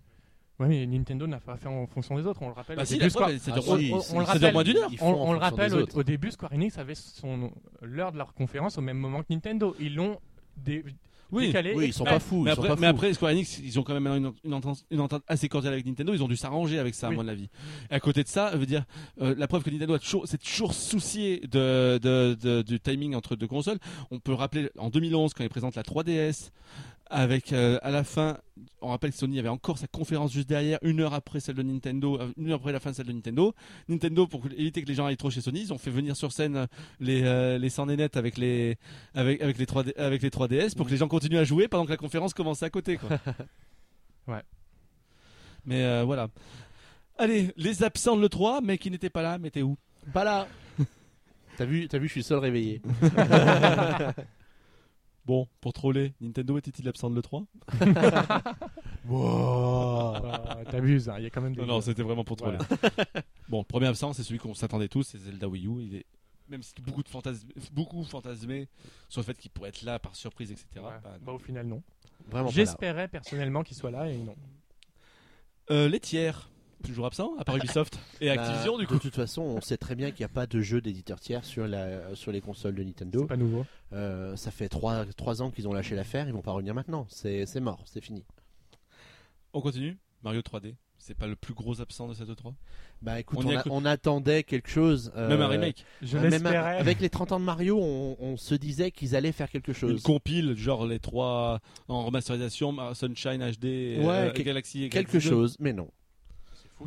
Ouais, 0.59 0.67
mais 0.67 0.85
Nintendo 0.85 1.25
n'a 1.25 1.39
pas 1.39 1.57
fait 1.57 1.67
en 1.67 1.87
fonction 1.87 2.15
des 2.15 2.25
autres. 2.27 2.41
On 2.43 2.47
le 2.47 2.53
rappelle. 2.53 2.75
Bah 2.75 2.83
au 2.83 2.85
si, 2.85 2.97
début, 2.97 3.09
Square- 3.09 3.29
ça 3.39 3.53
Ah, 3.55 3.61
si, 3.61 3.67
moins- 3.89 4.01
on- 4.11 4.19
le 4.19 4.25
rappelle- 4.25 4.53
moins 4.53 4.63
d'une 4.63 4.77
heure. 4.77 4.91
On, 5.01 5.33
le 5.33 5.39
rappelle, 5.39 5.73
au, 5.95 6.03
début, 6.03 6.31
Square 6.31 6.53
Enix 6.53 6.77
avait 6.77 6.95
son 6.95 7.51
l'heure 7.81 8.11
de 8.11 8.17
leur 8.17 8.33
conférence 8.33 8.77
au 8.77 8.81
même 8.81 8.97
moment 8.97 9.21
que 9.23 9.33
Nintendo. 9.33 9.75
Ils 9.79 9.95
l'ont 9.95 10.19
dé- 10.57 10.83
Oui. 11.31 11.47
décalé. 11.47 11.73
Oui, 11.75 11.85
ils 11.87 11.93
sont 11.93 12.03
pas 12.03 12.19
fous. 12.19 12.43
Mais 12.43 12.51
après, 12.51 12.69
mais 12.69 12.75
fous. 12.75 12.85
après, 12.85 13.13
Square 13.13 13.31
Enix, 13.31 13.59
ils 13.63 13.79
ont 13.79 13.83
quand 13.83 13.99
même 13.99 14.05
une, 14.07 14.31
une 14.43 14.53
entente, 14.53 14.85
une 14.91 14.99
entente 14.99 15.23
assez 15.27 15.49
cordiale 15.49 15.73
avec 15.73 15.85
Nintendo. 15.85 16.13
Ils 16.13 16.23
ont 16.23 16.27
dû 16.27 16.35
s'arranger 16.37 16.77
avec 16.79 16.93
ça, 16.95 17.09
Oui. 17.09 17.15
à 17.15 17.17
mon 17.17 17.27
avis. 17.27 17.49
Et 17.89 17.93
à 17.95 17.99
côté 17.99 18.23
de 18.23 18.27
ça, 18.27 18.51
je 18.53 18.57
veux 18.57 18.65
dire, 18.65 18.83
euh, 19.21 19.33
la 19.37 19.47
preuve 19.47 19.63
que 19.63 19.69
Nintendo 19.69 19.97
s'est 20.25 20.37
toujours 20.37 20.73
soucié 20.73 21.39
de, 21.47 21.97
de- 22.01 22.37
de- 22.39 22.61
du 22.61 22.79
timing 22.79 23.15
entre 23.15 23.35
deux 23.35 23.47
consoles. 23.47 23.79
On 24.11 24.19
peut 24.19 24.33
rappeler 24.33 24.69
en 24.77 24.89
2011 24.89 25.33
quand 25.33 25.43
ils 25.43 25.49
présentent 25.49 25.75
la 25.75 25.83
3DS, 25.83 26.51
avec 27.13 27.53
euh, 27.53 27.77
à 27.83 27.91
la 27.91 28.03
fin, 28.03 28.37
on 28.81 28.89
rappelle 28.89 29.11
que 29.11 29.17
Sony 29.17 29.39
avait 29.39 29.49
encore 29.49 29.77
sa 29.77 29.87
conférence 29.87 30.33
juste 30.33 30.49
derrière, 30.49 30.79
une 30.81 30.99
heure 30.99 31.13
après 31.13 31.39
celle 31.39 31.55
de 31.55 31.63
Nintendo, 31.63 32.19
euh, 32.19 32.31
une 32.37 32.49
heure 32.49 32.59
après 32.59 32.71
la 32.71 32.79
fin 32.79 32.91
de 32.91 32.95
celle 32.95 33.05
de 33.05 33.13
Nintendo. 33.13 33.53
Nintendo, 33.87 34.27
pour 34.27 34.45
éviter 34.57 34.81
que 34.81 34.87
les 34.87 34.95
gens 34.95 35.05
aillent 35.05 35.17
trop 35.17 35.29
chez 35.29 35.41
Sony, 35.41 35.61
ils 35.61 35.73
ont 35.73 35.77
fait 35.77 35.91
venir 35.91 36.15
sur 36.15 36.31
scène 36.31 36.55
euh, 36.55 36.65
les 36.99 37.23
euh, 37.23 37.57
les 37.57 37.69
100 37.69 37.85
nénettes 37.85 38.17
avec 38.17 38.37
les 38.37 38.77
avec 39.13 39.41
avec 39.41 39.57
les 39.57 39.65
3D, 39.65 39.95
avec 39.97 40.21
les 40.21 40.29
3DS 40.29 40.75
pour 40.75 40.87
que 40.87 40.91
les 40.91 40.97
gens 40.97 41.07
continuent 41.07 41.37
à 41.37 41.43
jouer 41.43 41.67
pendant 41.67 41.85
que 41.85 41.91
la 41.91 41.97
conférence 41.97 42.33
commençait 42.33 42.65
à 42.65 42.69
côté, 42.69 42.97
quoi. 42.97 43.09
Ouais. 44.27 44.41
Mais 45.65 45.83
euh, 45.83 46.03
voilà. 46.05 46.29
Allez, 47.17 47.53
les 47.57 47.83
absents 47.83 48.15
de 48.15 48.21
l'E3, 48.21 48.61
mais 48.63 48.77
qui 48.77 48.89
n'étaient 48.89 49.09
pas 49.09 49.21
là, 49.21 49.37
mais 49.37 49.49
t'es 49.51 49.61
où? 49.61 49.77
Pas 50.13 50.23
là. 50.23 50.47
T'as 51.57 51.65
vu, 51.65 51.87
t'as 51.87 51.99
vu, 51.99 52.07
je 52.07 52.13
suis 52.13 52.23
seul 52.23 52.39
réveillé. 52.39 52.81
Bon, 55.25 55.47
pour 55.61 55.71
troller, 55.71 56.13
Nintendo 56.19 56.57
était-il 56.57 56.87
absent 56.87 57.09
de 57.09 57.15
l'E3 57.15 57.45
Oh, 59.09 60.13
T'abuses, 60.71 61.07
hein, 61.07 61.15
il 61.17 61.23
y 61.23 61.27
a 61.27 61.29
quand 61.29 61.41
même 61.41 61.55
des. 61.55 61.61
Non, 61.61 61.67
non, 61.67 61.81
c'était 61.81 62.03
vraiment 62.03 62.25
pour 62.25 62.35
troller. 62.35 62.57
Voilà. 62.57 63.05
bon, 63.47 63.63
premier 63.63 63.87
absent, 63.87 64.13
c'est 64.13 64.23
celui 64.23 64.39
qu'on 64.39 64.53
s'attendait 64.53 64.89
tous, 64.89 65.03
c'est 65.03 65.17
Zelda 65.17 65.47
Wii 65.47 65.67
U. 65.67 65.81
Il 65.81 65.95
est... 65.95 66.05
Même 66.49 66.61
si 66.61 66.73
beaucoup 66.81 67.03
de 67.03 67.09
fantasmes, 67.09 67.47
beaucoup 67.71 68.03
fantasmé 68.03 68.67
sur 69.07 69.21
le 69.21 69.25
fait 69.25 69.37
qu'il 69.37 69.49
pourrait 69.49 69.69
être 69.69 69.83
là 69.83 69.97
par 69.97 70.15
surprise, 70.15 70.51
etc. 70.51 70.67
Ouais. 70.75 70.81
Bah, 70.81 71.11
non. 71.13 71.25
Bah, 71.25 71.31
au 71.31 71.39
final, 71.39 71.67
non. 71.67 71.81
Vraiment 72.27 72.49
pas 72.49 72.49
là. 72.49 72.55
J'espérais 72.55 73.07
personnellement 73.07 73.63
qu'il 73.63 73.77
soit 73.77 73.91
là 73.91 74.09
et 74.09 74.17
non. 74.17 74.35
Euh, 75.71 75.87
les 75.87 76.01
tiers, 76.01 76.49
toujours 76.83 77.05
absents, 77.05 77.33
à 77.39 77.43
part 77.45 77.55
Ubisoft 77.57 77.97
et 78.21 78.27
Bah, 78.27 78.41
Activision, 78.41 78.77
du 78.77 78.83
De 78.85 78.89
coup. 78.89 78.99
toute 78.99 79.15
façon, 79.15 79.41
on 79.41 79.61
sait 79.61 79.77
très 79.77 79.95
bien 79.95 80.11
qu'il 80.11 80.19
n'y 80.19 80.25
a 80.25 80.33
pas 80.33 80.45
de 80.45 80.61
jeu 80.61 80.81
d'éditeur 80.81 81.19
tiers 81.19 81.43
sur, 81.45 81.67
la, 81.67 82.15
sur 82.15 82.31
les 82.31 82.41
consoles 82.41 82.75
de 82.75 82.83
Nintendo. 82.83 83.21
C'est 83.21 83.27
pas 83.27 83.37
nouveau. 83.37 83.65
Euh, 83.93 84.35
ça 84.35 84.51
fait 84.51 84.69
3, 84.69 85.41
ans 85.41 85.49
qu'ils 85.51 85.67
ont 85.67 85.73
lâché 85.73 85.95
l'affaire, 85.95 86.27
ils 86.27 86.33
vont 86.33 86.41
pas 86.41 86.51
revenir 86.51 86.73
maintenant. 86.73 87.05
C'est 87.09 87.45
c'est 87.45 87.59
mort, 87.59 87.81
c'est 87.85 88.01
fini. 88.01 88.23
On 89.53 89.61
continue 89.61 89.97
Mario 90.23 90.41
3D, 90.41 90.73
c'est 90.97 91.15
pas 91.17 91.27
le 91.27 91.35
plus 91.35 91.53
gros 91.53 91.81
absent 91.81 92.07
de 92.07 92.13
cette 92.13 92.29
E3 92.29 92.53
Bah 93.01 93.19
écoute, 93.19 93.39
On 93.41 93.45
on, 93.47 93.51
y 93.51 93.55
a 93.55 93.59
a- 93.59 93.61
cru. 93.61 93.69
on 93.73 93.83
attendait 93.85 94.43
quelque 94.43 94.69
chose. 94.69 95.11
euh, 95.17 95.27
Même 95.29 95.41
un 95.41 95.47
remake, 95.47 95.85
Je 96.01 96.17
euh, 96.17 96.21
même 96.21 96.31
l'espérais. 96.31 96.77
avec 96.77 97.01
les 97.01 97.09
30 97.09 97.33
ans 97.33 97.39
de 97.39 97.45
Mario, 97.45 97.77
on, 97.79 98.15
on 98.19 98.37
se 98.37 98.55
disait 98.55 98.89
qu'ils 98.91 99.15
allaient 99.15 99.31
faire 99.33 99.49
quelque 99.49 99.69
une 99.69 99.73
chose. 99.75 100.01
compile, 100.01 100.55
genre 100.55 100.85
les 100.87 100.99
trois 100.99 101.59
en 101.89 102.05
remasterisation, 102.05 102.93
Sunshine 102.95 103.43
HD, 103.51 103.65
Ouais, 103.99 104.31
euh, 104.31 104.31
Galaxy 104.33 104.85
et 104.85 104.89
Quelque 104.89 105.11
Galaxy 105.11 105.29
2. 105.29 105.35
chose, 105.35 105.57
mais 105.59 105.73
non. 105.73 105.89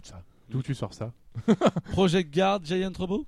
Ça. 0.04 0.22
D'où 0.50 0.62
tu 0.62 0.74
sors 0.74 0.94
ça 0.94 1.12
Project 1.92 2.32
Guard, 2.32 2.64
Giant 2.64 2.92
Robot 2.96 3.26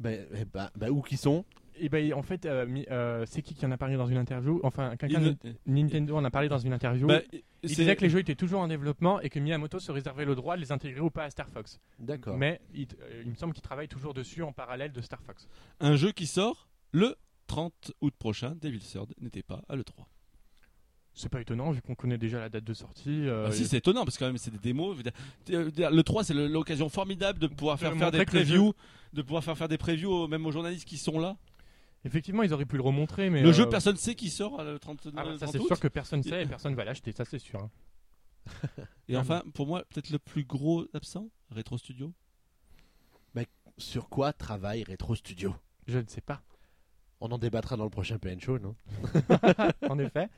Bah, 0.00 0.10
eh 0.12 0.44
bah, 0.44 0.70
bah, 0.76 0.90
où 0.90 1.00
qu'ils 1.02 1.18
sont 1.18 1.44
Et 1.78 1.88
ben 1.88 2.12
en 2.12 2.22
fait, 2.22 2.44
euh, 2.44 2.66
mi- 2.66 2.86
euh, 2.90 3.24
c'est 3.26 3.40
qui 3.42 3.54
qui 3.54 3.64
en 3.64 3.70
a 3.70 3.76
parlé 3.76 3.96
dans 3.96 4.06
une 4.06 4.16
interview 4.16 4.60
Enfin, 4.64 4.96
quelqu'un 4.96 5.20
de 5.20 5.36
Nintendo 5.66 6.16
en 6.16 6.24
a 6.24 6.30
parlé 6.30 6.48
dans 6.48 6.58
une 6.58 6.72
interview. 6.72 7.06
Bah, 7.06 7.20
il 7.32 7.68
disait 7.68 7.94
que 7.94 8.00
les 8.02 8.10
jeux 8.10 8.18
étaient 8.18 8.34
toujours 8.34 8.60
en 8.60 8.68
développement 8.68 9.20
et 9.20 9.30
que 9.30 9.38
Miyamoto 9.38 9.78
se 9.78 9.92
réservait 9.92 10.24
le 10.24 10.34
droit 10.34 10.56
de 10.56 10.60
les 10.60 10.72
intégrer 10.72 11.00
ou 11.00 11.10
pas 11.10 11.24
à 11.24 11.30
Star 11.30 11.48
Fox. 11.48 11.78
D'accord. 12.00 12.36
Mais 12.36 12.60
il, 12.74 12.88
euh, 13.02 13.22
il 13.24 13.30
me 13.30 13.36
semble 13.36 13.52
qu'il 13.52 13.62
travaille 13.62 13.88
toujours 13.88 14.12
dessus 14.14 14.42
en 14.42 14.52
parallèle 14.52 14.90
de 14.92 15.00
Star 15.00 15.22
Fox. 15.22 15.46
un 15.80 15.94
jeu 15.94 16.10
qui 16.10 16.26
sort 16.26 16.68
le 16.90 17.14
30 17.46 17.92
août 18.00 18.14
prochain, 18.18 18.54
Devil's 18.60 18.90
Third 18.90 19.12
n'était 19.20 19.42
pas 19.42 19.62
à 19.68 19.76
l'E3. 19.76 20.04
C'est 21.14 21.28
pas 21.28 21.40
étonnant 21.42 21.70
vu 21.72 21.82
qu'on 21.82 21.94
connaît 21.94 22.16
déjà 22.16 22.40
la 22.40 22.48
date 22.48 22.64
de 22.64 22.72
sortie. 22.74 23.28
euh, 23.28 23.46
Ah 23.48 23.52
si, 23.52 23.66
c'est 23.66 23.76
étonnant 23.78 24.04
parce 24.04 24.16
que 24.16 24.20
quand 24.24 24.28
même 24.28 24.38
c'est 24.38 24.50
des 24.50 24.58
démos. 24.58 24.96
Euh, 25.50 25.70
Le 25.76 26.02
3 26.02 26.24
c'est 26.24 26.32
l'occasion 26.34 26.88
formidable 26.88 27.38
de 27.38 27.46
pouvoir 27.48 27.78
faire 27.78 27.94
faire 27.96 28.10
des 28.10 28.24
previews, 28.24 28.72
de 29.12 29.22
pouvoir 29.22 29.44
faire 29.44 29.56
faire 29.58 29.68
des 29.68 29.78
previews 29.78 30.26
même 30.28 30.46
aux 30.46 30.52
journalistes 30.52 30.86
qui 30.86 30.96
sont 30.98 31.18
là. 31.18 31.36
Effectivement, 32.04 32.42
ils 32.42 32.52
auraient 32.52 32.66
pu 32.66 32.76
le 32.76 32.82
remontrer, 32.82 33.30
mais 33.30 33.42
le 33.42 33.50
euh, 33.50 33.52
jeu, 33.52 33.68
personne 33.68 33.96
sait 33.96 34.16
qui 34.16 34.28
sort 34.30 34.58
euh, 34.58 34.72
le 34.72 34.78
30, 34.80 35.08
ah, 35.16 35.22
bah, 35.22 35.32
ça 35.38 35.46
30 35.46 35.52
c'est 35.52 35.62
sûr 35.66 35.78
que 35.78 35.86
personne 35.86 36.22
sait 36.22 36.42
et 36.42 36.46
personne 36.46 36.74
va 36.74 36.84
l'acheter, 36.84 37.12
ça 37.12 37.24
c'est 37.24 37.38
sûr. 37.38 37.60
hein. 37.60 37.70
Et 39.08 39.16
enfin, 39.16 39.42
pour 39.54 39.66
moi, 39.68 39.84
peut-être 39.84 40.10
le 40.10 40.18
plus 40.18 40.42
gros 40.44 40.84
absent, 40.94 41.28
Retro 41.54 41.78
Studio? 41.78 42.12
Sur 43.78 44.08
quoi 44.10 44.32
travaille 44.34 44.84
Retro 44.84 45.14
Studio? 45.14 45.54
Je 45.86 45.98
ne 45.98 46.06
sais 46.06 46.20
pas, 46.20 46.42
On 47.24 47.30
en 47.30 47.38
débattra 47.38 47.76
dans 47.76 47.84
le 47.84 47.90
prochain 47.90 48.18
PN 48.18 48.40
Show, 48.40 48.58
non 48.58 48.74
en 49.88 49.96
effet. 50.00 50.28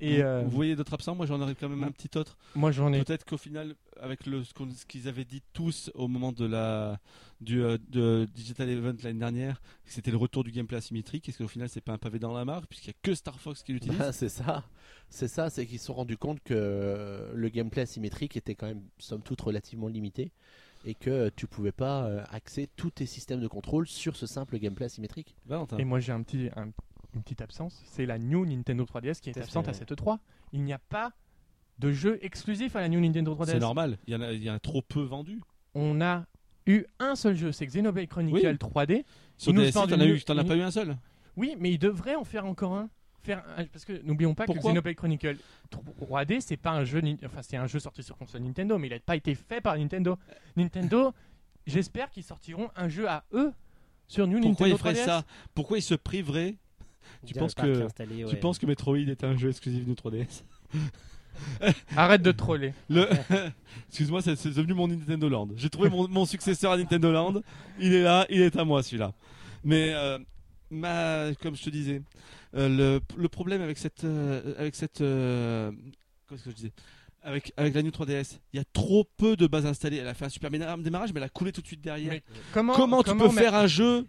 Et 0.00 0.16
vous, 0.16 0.22
euh, 0.22 0.42
vous 0.44 0.50
voyez 0.56 0.74
d'autres 0.74 0.94
absents? 0.94 1.14
Moi, 1.14 1.26
j'en 1.26 1.38
aurais 1.38 1.54
quand 1.54 1.68
même 1.68 1.84
un 1.84 1.90
petit 1.90 2.16
autre. 2.16 2.38
moi 2.54 2.72
j'en 2.72 2.94
ai. 2.94 3.04
Peut-être 3.04 3.26
qu'au 3.26 3.36
final, 3.36 3.74
avec 4.00 4.24
le, 4.24 4.42
ce 4.42 4.86
qu'ils 4.86 5.06
avaient 5.06 5.26
dit 5.26 5.42
tous 5.52 5.90
au 5.94 6.08
moment 6.08 6.32
de 6.32 6.46
la 6.46 6.98
du 7.42 7.62
euh, 7.62 7.76
de 7.90 8.26
Digital 8.34 8.70
Event 8.70 8.94
l'année 9.02 9.18
dernière, 9.18 9.60
c'était 9.84 10.10
le 10.10 10.16
retour 10.16 10.44
du 10.44 10.50
gameplay 10.50 10.78
asymétrique. 10.78 11.28
Est-ce 11.28 11.36
qu'au 11.36 11.46
final, 11.46 11.68
c'est 11.68 11.82
pas 11.82 11.92
un 11.92 11.98
pavé 11.98 12.18
dans 12.18 12.32
la 12.32 12.46
mare 12.46 12.66
puisqu'il 12.68 12.88
y 12.88 12.94
a 12.94 12.98
que 13.02 13.14
Star 13.14 13.38
Fox 13.38 13.62
qui 13.62 13.74
l'utilise? 13.74 13.98
Bah, 13.98 14.12
C'est 14.14 14.30
ça. 14.30 14.64
C'est 15.10 15.28
ça, 15.28 15.50
c'est 15.50 15.66
qu'ils 15.66 15.78
se 15.78 15.84
sont 15.84 15.94
rendus 15.94 16.16
compte 16.16 16.42
que 16.42 17.32
le 17.34 17.48
gameplay 17.50 17.82
asymétrique 17.82 18.38
était 18.38 18.54
quand 18.54 18.66
même, 18.66 18.80
somme 18.98 19.20
toute, 19.20 19.42
relativement 19.42 19.88
limité 19.88 20.32
et 20.84 20.94
que 20.94 21.30
tu 21.36 21.46
pouvais 21.46 21.72
pas 21.72 22.04
euh, 22.04 22.22
axer 22.30 22.68
tous 22.76 22.90
tes 22.90 23.06
systèmes 23.06 23.40
de 23.40 23.48
contrôle 23.48 23.86
sur 23.86 24.16
ce 24.16 24.26
simple 24.26 24.58
gameplay 24.58 24.86
asymétrique. 24.86 25.34
Valentin. 25.46 25.78
Et 25.78 25.84
moi 25.84 26.00
j'ai 26.00 26.12
un 26.12 26.22
petit, 26.22 26.48
un- 26.56 26.70
une 27.14 27.22
petite 27.22 27.40
absence, 27.42 27.82
c'est 27.86 28.06
la 28.06 28.18
New 28.18 28.44
Nintendo 28.44 28.84
3DS 28.84 29.20
qui 29.20 29.30
est 29.30 29.38
absente 29.38 29.64
fait, 29.66 29.70
à 29.70 29.74
cette 29.74 29.92
E3. 29.92 30.18
Il 30.52 30.62
n'y 30.62 30.72
a 30.72 30.78
pas 30.78 31.12
de 31.78 31.90
jeu 31.92 32.18
exclusif 32.22 32.76
à 32.76 32.80
la 32.80 32.88
New 32.88 33.00
Nintendo 33.00 33.34
3DS. 33.34 33.46
C'est 33.52 33.58
normal. 33.58 33.98
Il 34.06 34.12
y 34.12 34.16
en 34.16 34.20
a, 34.20 34.32
il 34.32 34.42
y 34.42 34.50
en 34.50 34.54
a 34.54 34.60
trop 34.60 34.82
peu 34.82 35.02
vendus. 35.02 35.40
On 35.74 36.00
a 36.00 36.24
eu 36.66 36.84
un 36.98 37.16
seul 37.16 37.36
jeu, 37.36 37.52
c'est 37.52 37.66
Xenoblade 37.66 38.08
Chronicle 38.08 38.36
Oui. 38.36 38.42
3D. 38.54 39.04
Sur 39.36 39.52
Ils 39.52 39.56
nous 39.56 39.62
DSi, 39.62 39.72
vendent 39.72 39.90
t'en 39.90 40.00
as 40.00 40.06
eu, 40.06 40.16
as 40.28 40.44
pas 40.44 40.56
eu 40.56 40.62
un 40.62 40.70
seul. 40.70 40.96
Oui, 41.36 41.56
mais 41.58 41.72
il 41.72 41.78
devrait 41.78 42.14
en 42.14 42.24
faire 42.24 42.46
encore 42.46 42.74
un. 42.74 42.88
Faire 43.24 43.42
un- 43.56 43.64
parce 43.64 43.84
que 43.86 44.02
n'oublions 44.04 44.34
pas 44.34 44.44
que 44.44 44.52
Pourquoi 44.52 44.70
Xenoblade 44.72 44.96
Chronicle 44.96 45.36
3D, 45.70 46.40
c'est 46.40 46.58
pas 46.58 46.72
un 46.72 46.84
jeu, 46.84 47.00
enfin 47.24 47.40
c'est 47.42 47.56
un 47.56 47.66
jeu 47.66 47.78
sorti 47.80 48.02
sur 48.02 48.16
console 48.18 48.42
Nintendo, 48.42 48.76
mais 48.78 48.88
il 48.88 48.92
n'a 48.92 49.00
pas 49.00 49.16
été 49.16 49.34
fait 49.34 49.62
par 49.62 49.78
Nintendo. 49.78 50.18
Nintendo, 50.56 51.12
j'espère 51.66 52.10
qu'ils 52.10 52.22
sortiront 52.22 52.68
un 52.76 52.88
jeu 52.88 53.08
à 53.08 53.24
eux 53.32 53.52
sur 54.08 54.26
New 54.26 54.40
Pourquoi 54.40 54.66
Nintendo 54.68 54.74
ils 54.76 54.78
feraient 54.78 54.92
3DS. 54.92 55.04
ça? 55.06 55.24
Pourquoi 55.54 55.78
ils 55.78 55.82
se 55.82 55.94
priveraient? 55.94 56.56
Tu 57.26 57.34
penses 57.34 57.54
que 57.54 57.88
tu 58.28 58.36
penses 58.36 58.58
que 58.58 58.66
Metroid 58.66 58.98
est 58.98 59.24
un 59.24 59.36
jeu 59.36 59.48
exclusif 59.50 59.86
de 59.86 59.94
3DS 59.94 60.44
Arrête 61.96 62.22
de 62.22 62.32
troller. 62.32 62.74
Le... 62.88 63.08
Excuse-moi, 63.88 64.22
c'est 64.22 64.36
c'est 64.36 64.50
devenu 64.50 64.74
mon 64.74 64.86
Nintendo 64.88 65.28
Land. 65.28 65.48
J'ai 65.56 65.68
trouvé 65.70 65.88
mon, 65.90 66.06
mon 66.08 66.26
successeur 66.26 66.72
à 66.72 66.76
Nintendo 66.76 67.10
Land. 67.10 67.42
Il 67.80 67.92
est 67.94 68.02
là, 68.02 68.26
il 68.30 68.40
est 68.40 68.56
à 68.56 68.64
moi 68.64 68.82
celui-là. 68.82 69.12
Mais 69.64 69.92
euh, 69.94 70.18
ma, 70.74 71.34
comme 71.40 71.56
je 71.56 71.62
te 71.64 71.70
disais, 71.70 72.02
euh, 72.54 72.68
le, 72.68 73.00
le 73.16 73.28
problème 73.28 73.62
avec 73.62 73.78
cette, 73.78 74.04
euh, 74.04 74.54
avec 74.58 74.74
cette, 74.74 75.00
euh, 75.00 75.72
qu'est-ce 76.28 76.44
que 76.44 76.50
je 76.50 76.56
disais, 76.56 76.72
avec 77.22 77.52
avec 77.56 77.74
la 77.74 77.82
New 77.82 77.90
3DS, 77.90 78.38
il 78.52 78.58
y 78.58 78.60
a 78.60 78.64
trop 78.72 79.04
peu 79.16 79.36
de 79.36 79.46
bases 79.46 79.66
installées. 79.66 79.96
Elle 79.96 80.08
a 80.08 80.14
fait 80.14 80.26
un 80.26 80.28
super 80.28 80.50
démarrage, 80.50 81.12
mais 81.12 81.20
elle 81.20 81.24
a 81.24 81.28
coulé 81.30 81.52
tout 81.52 81.62
de 81.62 81.66
suite 81.66 81.80
derrière. 81.80 82.12
Mais 82.12 82.22
comment, 82.52 82.74
comment 82.74 83.02
tu 83.02 83.10
comment 83.10 83.28
peux 83.28 83.34
faire 83.34 83.54
un 83.54 83.66
jeu 83.66 84.06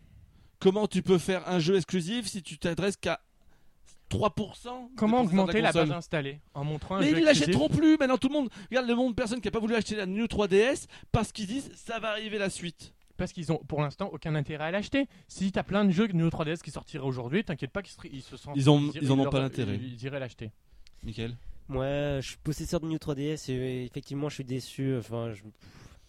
Comment 0.59 0.87
tu 0.87 1.01
peux 1.01 1.17
faire 1.17 1.47
un 1.47 1.59
jeu 1.59 1.75
exclusif 1.75 2.27
si 2.27 2.41
tu 2.41 2.57
t'adresses 2.57 2.97
qu'à 2.97 3.19
3% 4.09 4.29
de 4.91 4.95
Comment 4.95 5.21
augmenter 5.21 5.61
la 5.61 5.71
base 5.71 5.91
installée 5.91 6.39
en 6.53 6.63
montrant 6.63 6.95
un 6.95 6.99
mais 7.01 7.09
jeu 7.11 7.17
ils 7.19 7.23
l'achèteront 7.23 7.69
plus. 7.69 7.97
Maintenant 7.97 8.17
tout 8.17 8.27
le 8.27 8.33
monde 8.33 8.49
regarde 8.69 8.87
le 8.87 8.95
monde 8.95 9.11
de 9.11 9.15
personnes 9.15 9.41
qui 9.41 9.47
a 9.47 9.51
pas 9.51 9.59
voulu 9.59 9.75
acheter 9.75 9.95
la 9.95 10.05
New 10.05 10.25
3DS 10.25 10.85
parce 11.11 11.31
qu'ils 11.31 11.47
disent 11.47 11.71
ça 11.75 11.99
va 11.99 12.11
arriver 12.11 12.37
la 12.37 12.49
suite 12.49 12.93
Parce 13.17 13.31
qu'ils 13.31 13.51
ont 13.51 13.57
pour 13.67 13.81
l'instant 13.81 14.09
aucun 14.11 14.35
intérêt 14.35 14.65
à 14.65 14.71
l'acheter. 14.71 15.07
Si 15.27 15.51
t'as 15.51 15.63
plein 15.63 15.85
de 15.85 15.91
jeux 15.91 16.07
Neo 16.07 16.29
3DS 16.29 16.61
qui 16.61 16.71
sortiraient 16.71 17.05
aujourd'hui, 17.05 17.43
t'inquiète 17.43 17.71
pas 17.71 17.81
qu'ils 17.81 18.13
ils 18.13 18.21
se 18.21 18.35
sentent. 18.37 18.55
Ils 18.57 18.69
ont- 18.69 18.81
ir- 18.91 19.01
ils 19.01 19.11
en 19.11 19.19
ont 19.19 19.23
leur- 19.23 19.31
pas 19.31 19.39
l'intérêt. 19.39 19.75
Ils, 19.75 19.93
ils 19.93 20.03
iraient 20.03 20.19
l'acheter. 20.19 20.51
Nickel 21.03 21.35
Moi, 21.69 22.19
je 22.21 22.27
suis 22.29 22.37
possesseur 22.37 22.79
de 22.79 22.87
New 22.87 22.97
3DS 22.97 23.49
et 23.51 23.57
euh, 23.57 23.85
effectivement, 23.85 24.27
je 24.29 24.35
suis 24.35 24.43
déçu. 24.43 24.97
Enfin, 24.97 25.31
je- 25.33 25.43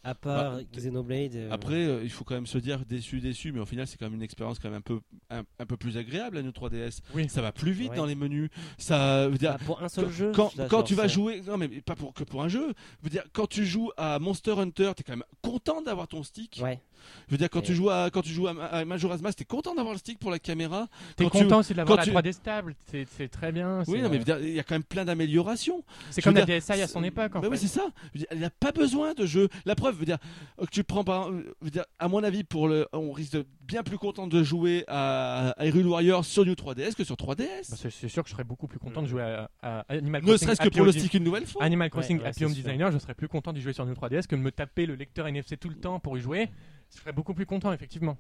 à 0.05 0.15
part 0.15 0.57
Bah, 0.59 0.63
Xenoblade. 0.73 1.35
euh, 1.35 1.51
après 1.51 1.75
euh, 1.85 2.01
il 2.05 2.11
faut 2.11 2.23
quand 2.23 2.37
même 2.37 2.47
se 2.47 2.59
dire 2.59 2.85
déçu 2.87 3.19
déçu 3.19 3.51
mais 3.51 3.59
au 3.59 3.65
final 3.67 3.89
c'est 3.89 3.97
quand 3.97 4.05
même 4.07 4.15
une 4.15 4.23
expérience 4.23 4.61
quand 4.61 4.69
même 4.69 4.79
un 4.79 4.81
peu 4.81 5.01
un, 5.31 5.43
un 5.59 5.67
peu 5.67 5.77
plus 5.77 5.97
agréable 5.97 6.37
la 6.37 6.43
New 6.45 6.53
3DS 6.53 7.01
Oui. 7.13 7.29
ça 7.29 7.43
va 7.43 7.51
plus 7.51 7.73
vite 7.73 7.91
Ouais. 7.91 7.97
dans 7.97 8.07
les 8.07 8.15
menus 8.15 8.49
ça 8.79 9.27
veut 9.27 9.37
dire 9.37 9.57
ah, 9.61 9.65
pour 9.65 9.83
un 9.83 9.89
seul 9.89 10.05
quand, 10.05 10.11
jeu. 10.13 10.33
quand, 10.33 10.51
ça, 10.55 10.67
quand 10.69 10.85
tu 10.85 10.95
vas 10.95 11.09
jouer 11.09 11.43
non 11.45 11.57
mais 11.57 11.67
pas 11.81 11.97
pour 11.97 12.15
que 12.15 12.23
pour 12.23 12.41
un 12.45 12.47
jeu 12.49 12.73
dire 13.11 13.25
quand 13.33 13.49
tu 13.49 13.67
joues 13.67 13.91
à 13.97 14.21
Monster 14.21 14.53
Hunter 14.57 14.93
t'es 14.97 15.03
quand 15.03 15.15
même 15.15 15.25
content 15.43 15.83
d'avoir 15.83 16.07
ton 16.07 16.23
stick 16.23 16.61
Ouais. 16.63 16.81
Je 17.29 17.33
veux 17.33 17.39
dire 17.39 17.49
quand 17.51 17.61
Ouais. 17.61 17.65
tu 17.67 17.75
joues 17.75 17.91
à 17.91 18.11
quand 18.11 18.23
tu 18.23 18.31
joues 18.31 18.49
à, 18.49 18.53
à 18.65 18.85
Majora's 18.85 19.21
Mask 19.23 19.39
t'es 19.39 19.45
content 19.45 19.75
d'avoir 19.75 19.93
le 19.95 19.99
stick 19.99 20.19
pour 20.19 20.31
la 20.31 20.39
caméra 20.39 20.89
T'es 21.17 21.25
Quand 21.25 21.31
tu- 21.31 21.45
content 21.45 21.59
aussi 21.59 21.75
d'avoir 21.75 21.99
la 21.99 22.05
tu- 22.05 22.11
3D 22.11 22.33
stable. 22.33 22.75
C'est 22.91 23.29
très 23.29 23.53
bien. 23.53 23.83
oui 23.87 24.03
non 24.03 24.09
mais 24.11 24.19
il 24.43 24.55
y 24.55 24.61
a 24.61 24.63
quand 24.63 24.75
même 24.75 24.85
plein 24.85 25.05
d'améliorations 25.05 25.83
c'est 26.11 26.23
comme 26.23 26.35
la 26.35 26.45
dire, 26.45 26.57
DSi 26.59 26.73
à 26.73 26.87
son 26.89 27.03
époque. 27.05 27.35
En 27.37 27.41
Bah 27.41 27.49
oui, 27.51 27.59
c'est 27.59 27.67
ça. 27.69 27.87
Dire, 28.15 28.27
elle 28.31 28.41
n'a 28.41 28.51
pas 28.51 28.73
besoin 28.73 29.15
de 29.15 29.27
jeu. 29.27 29.49
La 29.65 29.75
preuve, 29.75 29.95
je 29.95 30.01
veux 30.01 30.05
dire, 30.07 30.19
que 30.59 30.67
tu 30.71 30.85
prends 30.85 31.05
par, 31.05 31.29
euh, 31.31 31.43
je 31.61 31.65
veux 31.67 31.71
dire, 31.71 31.85
à 31.99 32.09
mon 32.09 32.23
avis, 32.23 32.45
pour 32.45 32.69
le, 32.69 32.87
on 32.93 33.13
risque 33.13 33.33
de 33.33 33.47
bien 33.67 33.83
plus 33.83 33.99
content 33.99 34.27
de 34.27 34.43
jouer 34.43 34.85
à, 34.89 35.55
Hyrule 35.61 35.87
Warrior 35.87 36.25
sur 36.25 36.45
New 36.47 36.53
3DS 36.55 36.95
que 36.95 37.05
sur 37.05 37.17
3DS. 37.17 37.71
Bah, 37.71 37.77
c'est 37.91 38.09
sûr 38.09 38.23
que 38.23 38.29
je 38.29 38.35
serais 38.35 38.45
beaucoup 38.45 38.67
plus 38.69 38.79
content 38.79 39.03
de 39.03 39.07
jouer 39.09 39.23
à, 39.23 39.51
à 39.63 39.81
Animal 39.89 40.23
ne 40.23 40.27
Crossing. 40.29 40.47
serait-ce 40.47 40.61
que 40.63 40.69
pour 40.75 40.85
le 40.85 40.93
stick 40.93 41.15
une 41.15 41.25
nouvelle 41.25 41.47
fois. 41.47 41.63
Animal 41.65 41.91
Crossing 41.91 42.17
Ouais, 42.19 42.23
ouais, 42.25 42.29
Happy 42.29 42.45
Home 42.45 42.53
sûr. 42.55 42.63
Designer, 42.63 42.93
je 42.93 42.99
serais 42.99 43.15
plus 43.15 43.29
content 43.29 43.53
d'y 43.53 43.61
jouer 43.61 43.73
sur 43.73 43.85
New 43.87 43.95
3DS 43.95 44.27
que 44.27 44.37
de 44.37 44.41
me 44.41 44.51
taper 44.53 44.87
le 44.87 44.95
lecteur 44.95 45.27
NFC 45.27 45.57
tout 45.57 45.69
le 45.69 45.77
temps 45.77 45.99
pour 46.01 46.17
y 46.17 46.21
jouer. 46.21 46.49
Je 46.95 47.01
serais 47.01 47.13
beaucoup 47.13 47.35
plus 47.35 47.47
content, 47.47 47.73
effectivement. 47.73 48.17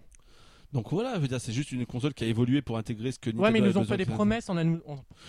Donc 0.72 0.90
voilà, 0.90 1.14
je 1.14 1.20
veux 1.20 1.28
dire, 1.28 1.40
c'est 1.40 1.52
juste 1.52 1.70
une 1.70 1.86
console 1.86 2.12
qui 2.12 2.24
a 2.24 2.26
évolué 2.26 2.60
pour 2.60 2.76
intégrer 2.76 3.12
ce 3.12 3.20
que 3.20 3.30
Nintendo 3.30 3.44
Ouais, 3.44 3.50
mais 3.52 3.60
ils 3.60 3.64
nous 3.64 3.78
ont 3.78 3.84
fait 3.84 3.96
des 3.96 4.04
promesses. 4.04 4.48
On 4.48 4.56
a, 4.56 4.64
on, 4.64 4.80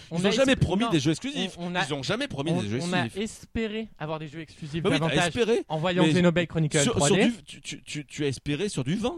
on 0.10 0.18
Ils 0.18 0.26
a 0.26 0.30
ont 0.30 0.32
jamais 0.32 0.56
promis 0.56 0.86
non, 0.86 0.90
des 0.90 1.00
jeux 1.00 1.12
exclusifs. 1.12 1.56
on- 1.60 1.68
on 1.72 1.76
a- 1.76 1.86
Ils 1.86 1.94
ont 1.94 2.02
jamais 2.02 2.28
promis 2.28 2.50
on, 2.52 2.62
des 2.62 2.68
jeux 2.70 2.80
on 2.82 2.92
a 2.92 3.06
exclusifs. 3.06 3.18
espéré 3.18 3.88
avoir 4.00 4.18
des 4.18 4.28
jeux 4.28 4.40
exclusifs 4.40 4.82
Bah 4.82 4.90
oui, 4.92 4.96
davantage 5.00 5.28
espéré. 5.28 5.64
en 5.70 5.78
voyant 5.78 6.04
Xenoblade 6.08 6.48
Chronicle 6.48 6.80
Sur, 6.80 6.94
sur 7.06 7.16
3D. 7.16 7.28
du, 7.28 7.44
tu, 7.44 7.62
tu, 7.62 7.84
tu, 7.84 8.06
tu 8.08 8.24
as 8.26 8.28
espéré 8.30 8.68
sur 8.68 8.84
du 8.84 8.96
vin. 8.96 9.16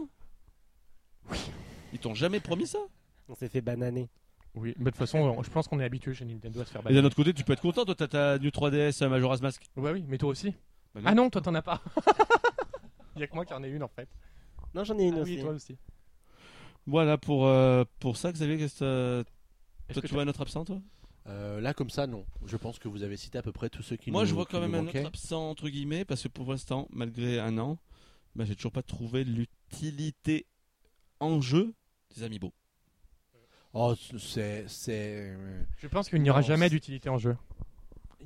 Ils 1.92 1.98
t'ont 1.98 2.14
jamais 2.14 2.40
promis 2.40 2.66
ça? 2.66 2.78
On 3.28 3.34
s'est 3.34 3.48
fait 3.48 3.60
bananer. 3.60 4.08
Oui, 4.54 4.74
mais 4.78 4.86
de 4.86 4.90
toute 4.90 4.96
façon, 4.98 5.40
je 5.42 5.50
pense 5.50 5.68
qu'on 5.68 5.78
est 5.78 5.84
habitué 5.84 6.12
chez 6.14 6.24
Nintendo 6.24 6.60
à 6.60 6.64
se 6.64 6.70
faire 6.72 6.80
Et 6.80 6.84
balader. 6.84 7.00
d'un 7.02 7.06
autre 7.06 7.16
côté, 7.16 7.32
tu 7.32 7.44
peux 7.44 7.52
être 7.52 7.62
content. 7.62 7.84
Toi, 7.84 7.94
t'as 7.94 8.08
ta 8.08 8.38
New 8.38 8.48
3DS 8.50 9.02
euh, 9.04 9.08
Majora's 9.08 9.40
Mask. 9.40 9.62
Ouais, 9.76 9.92
oui, 9.92 10.04
mais 10.08 10.18
toi 10.18 10.30
aussi. 10.30 10.52
Bah 10.94 11.00
non. 11.02 11.06
ah 11.06 11.14
non, 11.14 11.30
toi 11.30 11.40
t'en 11.40 11.54
as 11.54 11.62
pas. 11.62 11.80
Il 13.14 13.20
y 13.20 13.22
a 13.22 13.28
que 13.28 13.34
moi 13.34 13.44
qui 13.44 13.54
en 13.54 13.62
ai 13.62 13.68
une 13.68 13.84
en 13.84 13.88
fait. 13.88 14.08
Non, 14.74 14.82
j'en 14.82 14.98
ai 14.98 15.04
une 15.04 15.18
Ah 15.18 15.22
aussi. 15.22 15.36
oui, 15.36 15.40
toi 15.42 15.50
aussi. 15.52 15.76
Voilà 16.86 17.16
pour 17.18 17.46
euh, 17.46 17.84
pour 18.00 18.16
ça, 18.16 18.32
Xavier. 18.32 18.58
Qu'est-ce 18.58 18.80
que 18.80 19.24
Est-ce 19.88 19.94
toi, 19.94 20.02
que 20.02 20.08
tu 20.08 20.14
vois 20.14 20.22
un 20.24 20.28
autre 20.28 20.40
absent, 20.40 20.64
toi? 20.64 20.80
Euh, 21.28 21.60
là, 21.60 21.72
comme 21.74 21.90
ça, 21.90 22.08
non. 22.08 22.24
Je 22.46 22.56
pense 22.56 22.80
que 22.80 22.88
vous 22.88 23.04
avez 23.04 23.16
cité 23.16 23.38
à 23.38 23.42
peu 23.42 23.52
près 23.52 23.68
tous 23.70 23.82
ceux 23.84 23.94
qui 23.96 24.10
Moi, 24.10 24.22
nous 24.22 24.28
je 24.28 24.34
vois 24.34 24.46
quand 24.46 24.58
même 24.60 24.74
un 24.74 24.82
manquaient. 24.82 24.98
autre 25.00 25.08
absent 25.08 25.48
entre 25.50 25.68
guillemets 25.68 26.04
parce 26.04 26.24
que 26.24 26.28
pour 26.28 26.50
l'instant, 26.50 26.88
malgré 26.90 27.38
un 27.38 27.56
an, 27.58 27.78
bah, 28.34 28.44
j'ai 28.44 28.56
toujours 28.56 28.72
pas 28.72 28.82
trouvé 28.82 29.22
l'utilité 29.22 30.46
en 31.20 31.40
jeu 31.40 31.74
des 32.14 32.22
amiibo. 32.24 32.52
Oh, 33.72 33.94
c'est. 34.18 34.64
c'est... 34.66 35.36
Je 35.78 35.86
pense 35.86 36.08
qu'il 36.08 36.22
n'y 36.22 36.30
aura 36.30 36.40
Non, 36.40 36.46
jamais 36.46 36.68
d'utilité 36.68 37.08
en 37.08 37.18
jeu. 37.18 37.36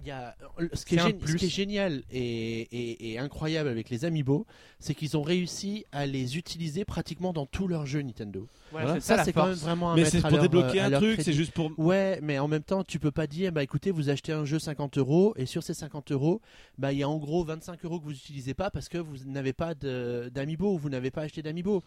Il 0.00 0.08
y 0.08 0.10
a... 0.10 0.36
ce, 0.73 0.84
qui 0.84 0.97
est 0.97 1.26
ce 1.26 1.36
qui 1.36 1.48
génial 1.48 2.02
et, 2.10 2.60
et- 2.62 3.12
et 3.12 3.18
incroyable 3.18 3.68
avec 3.68 3.90
les 3.90 4.05
amiibo, 4.05 4.47
c'est 4.81 4.94
qu'ils 4.94 5.16
ont 5.16 5.23
réussi 5.23 5.84
à 5.92 6.05
les 6.06 6.36
utiliser 6.36 6.84
pratiquement 6.84 7.32
dans 7.32 7.47
tous 7.47 7.68
leurs 7.68 7.86
jeux 7.86 8.02
Nintendo. 8.02 8.47
Voilà. 8.73 9.00
Ça, 9.00 9.24
c'est 9.24 9.32
quand 9.32 9.47
même 9.47 9.55
vraiment 9.55 9.92
un 9.92 9.97
Mais 9.97 10.05
c'est 10.05 10.20
pour 10.20 10.39
débloquer 10.39 10.81
un 10.81 10.90
truc, 10.90 11.20
c'est 11.23 11.32
juste 11.32 11.52
pour. 11.52 11.70
Ouais, 11.78 12.18
mais 12.23 12.39
en 12.39 12.48
même 12.48 12.62
temps, 12.64 12.82
tu 12.84 12.98
peux 12.98 13.12
pas 13.12 13.26
dire, 13.26 13.52
bah 13.52 13.62
écoutez, 13.62 13.90
vous 13.92 14.10
achetez 14.10 14.32
un 14.32 14.44
jeu 14.44 14.58
50 14.58 14.98
euros 14.98 15.32
et 15.36 15.47
sur 15.47 15.62
ces 15.62 15.74
50 15.74 16.10
euros, 16.12 16.40
bah 16.76 16.92
il 16.92 16.98
y 16.98 17.02
a 17.02 17.08
en 17.08 17.16
gros 17.18 17.44
25 17.44 17.82
euros 17.84 18.00
que 18.00 18.05
vous 18.05 18.12
utilisez 18.12 18.52
pas 18.55 18.70
parce 18.70 18.89
que 18.89 18.98
vous 18.98 19.16
n'avez 19.26 19.52
pas 19.52 19.74
d'amiibo 19.74 20.74
ou 20.74 20.78
vous 20.78 20.89
n'avez 20.90 21.10
pas 21.10 21.23
acheté 21.23 21.40
d'amiibo. 21.42 21.82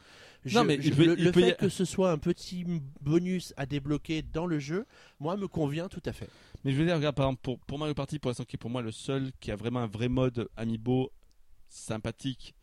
Non, 0.53 0.64
mais 0.64 0.77
je- 0.82 0.88
il 0.90 0.95
peut- 0.95 1.06
le, 1.06 1.19
il 1.19 1.26
le 1.26 1.32
peut 1.32 1.42
y 1.42 1.44
fait 1.44 1.52
a- 1.52 1.56
que 1.56 1.69
ce 1.69 1.86
soit 1.86 2.11
un 2.11 2.18
petit 2.18 2.66
bonus 3.02 3.53
à 3.58 3.66
débloquer 3.66 4.22
dans 4.22 4.45
le 4.45 4.60
jeu, 4.60 4.86
moi 5.20 5.38
me 5.38 5.48
convient 5.48 5.88
tout 5.88 6.02
à 6.06 6.14
fait. 6.14 6.30
Mais 6.64 6.72
je 6.72 6.78
veux 6.78 6.86
dire, 6.86 6.96
regarde, 6.96 7.16
par 7.16 7.26
exemple, 7.28 7.42
pour, 7.42 7.60
pour 7.60 7.80
Mario 7.80 7.94
Party, 7.94 8.20
pour 8.20 8.30
l'instant, 8.30 8.44
qui 8.46 8.56
est 8.56 8.60
pour 8.60 8.70
moi 8.70 8.82
le 8.82 8.92
seul 8.92 9.32
qui 9.40 9.52
a 9.52 9.56
vraiment 9.56 9.80
un 9.80 9.88
vrai 9.88 10.10
mode 10.10 10.50
amiibo 10.58 11.12
sympathique. 11.70 12.56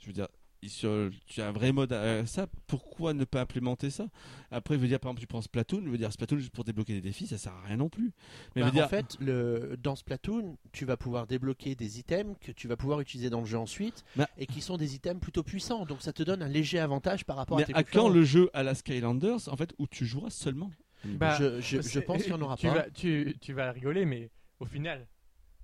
Je 0.00 0.06
veux 0.06 0.12
dire, 0.12 0.28
se- 0.66 1.10
tu 1.26 1.40
as 1.40 1.48
un 1.48 1.52
vrai 1.52 1.72
mode 1.72 1.92
à 1.92 2.26
ça. 2.26 2.46
Pourquoi 2.66 3.14
ne 3.14 3.24
pas 3.24 3.40
implémenter 3.40 3.90
ça? 3.90 4.08
Après, 4.50 4.74
je 4.74 4.80
veux 4.80 4.88
dire, 4.88 4.98
par 5.00 5.10
exemple, 5.10 5.20
tu 5.20 5.26
prends 5.26 5.42
Splatoon. 5.42 5.82
Je 5.84 5.90
veux 5.90 5.98
dire, 5.98 6.12
Splatoon 6.12 6.38
juste 6.38 6.52
pour 6.52 6.64
débloquer 6.64 6.94
des 6.94 7.00
défis, 7.00 7.26
ça 7.26 7.38
sert 7.38 7.52
à 7.52 7.62
rien 7.62 7.76
non 7.76 7.88
plus. 7.88 8.12
Mais 8.56 8.62
Bah, 8.62 8.70
dire, 8.70 8.84
En 8.84 8.88
fait, 8.88 9.16
le, 9.20 9.76
dans 9.82 9.96
Splatoon, 9.96 10.56
tu 10.72 10.84
vas 10.84 10.96
pouvoir 10.96 11.26
débloquer 11.26 11.74
des 11.74 11.98
items 11.98 12.36
que 12.40 12.52
tu 12.52 12.68
vas 12.68 12.76
pouvoir 12.76 13.00
utiliser 13.00 13.30
dans 13.30 13.40
le 13.40 13.46
jeu 13.46 13.58
ensuite 13.58 14.04
Bah- 14.16 14.28
et 14.36 14.46
qui 14.46 14.60
sont 14.60 14.76
des 14.76 14.94
items 14.94 15.20
plutôt 15.20 15.42
puissants. 15.42 15.84
Donc 15.84 16.02
ça 16.02 16.12
te 16.12 16.22
donne 16.22 16.42
un 16.42 16.48
léger 16.48 16.78
avantage 16.78 17.24
par 17.24 17.36
rapport 17.36 17.56
mais 17.56 17.64
à 17.64 17.66
tes 17.66 17.74
à 17.74 17.84
quand 17.84 18.08
le 18.08 18.24
jeu 18.24 18.50
à 18.52 18.62
la 18.62 18.74
Skylanders, 18.74 19.48
en 19.48 19.56
fait, 19.56 19.74
où 19.78 19.86
tu 19.86 20.06
joueras 20.06 20.30
seulement? 20.30 20.70
Bah, 21.04 21.36
je, 21.38 21.60
je- 21.60 21.80
je 21.80 22.00
pense 22.00 22.22
qu'il 22.22 22.32
n'y 22.32 22.38
en 22.38 22.42
aura 22.42 22.56
tu 22.58 22.66
pas. 22.66 22.74
Vas, 22.74 22.90
tu, 22.90 23.36
tu 23.40 23.52
vas 23.52 23.70
rigoler, 23.72 24.04
mais 24.04 24.30
au 24.60 24.64
final, 24.66 25.06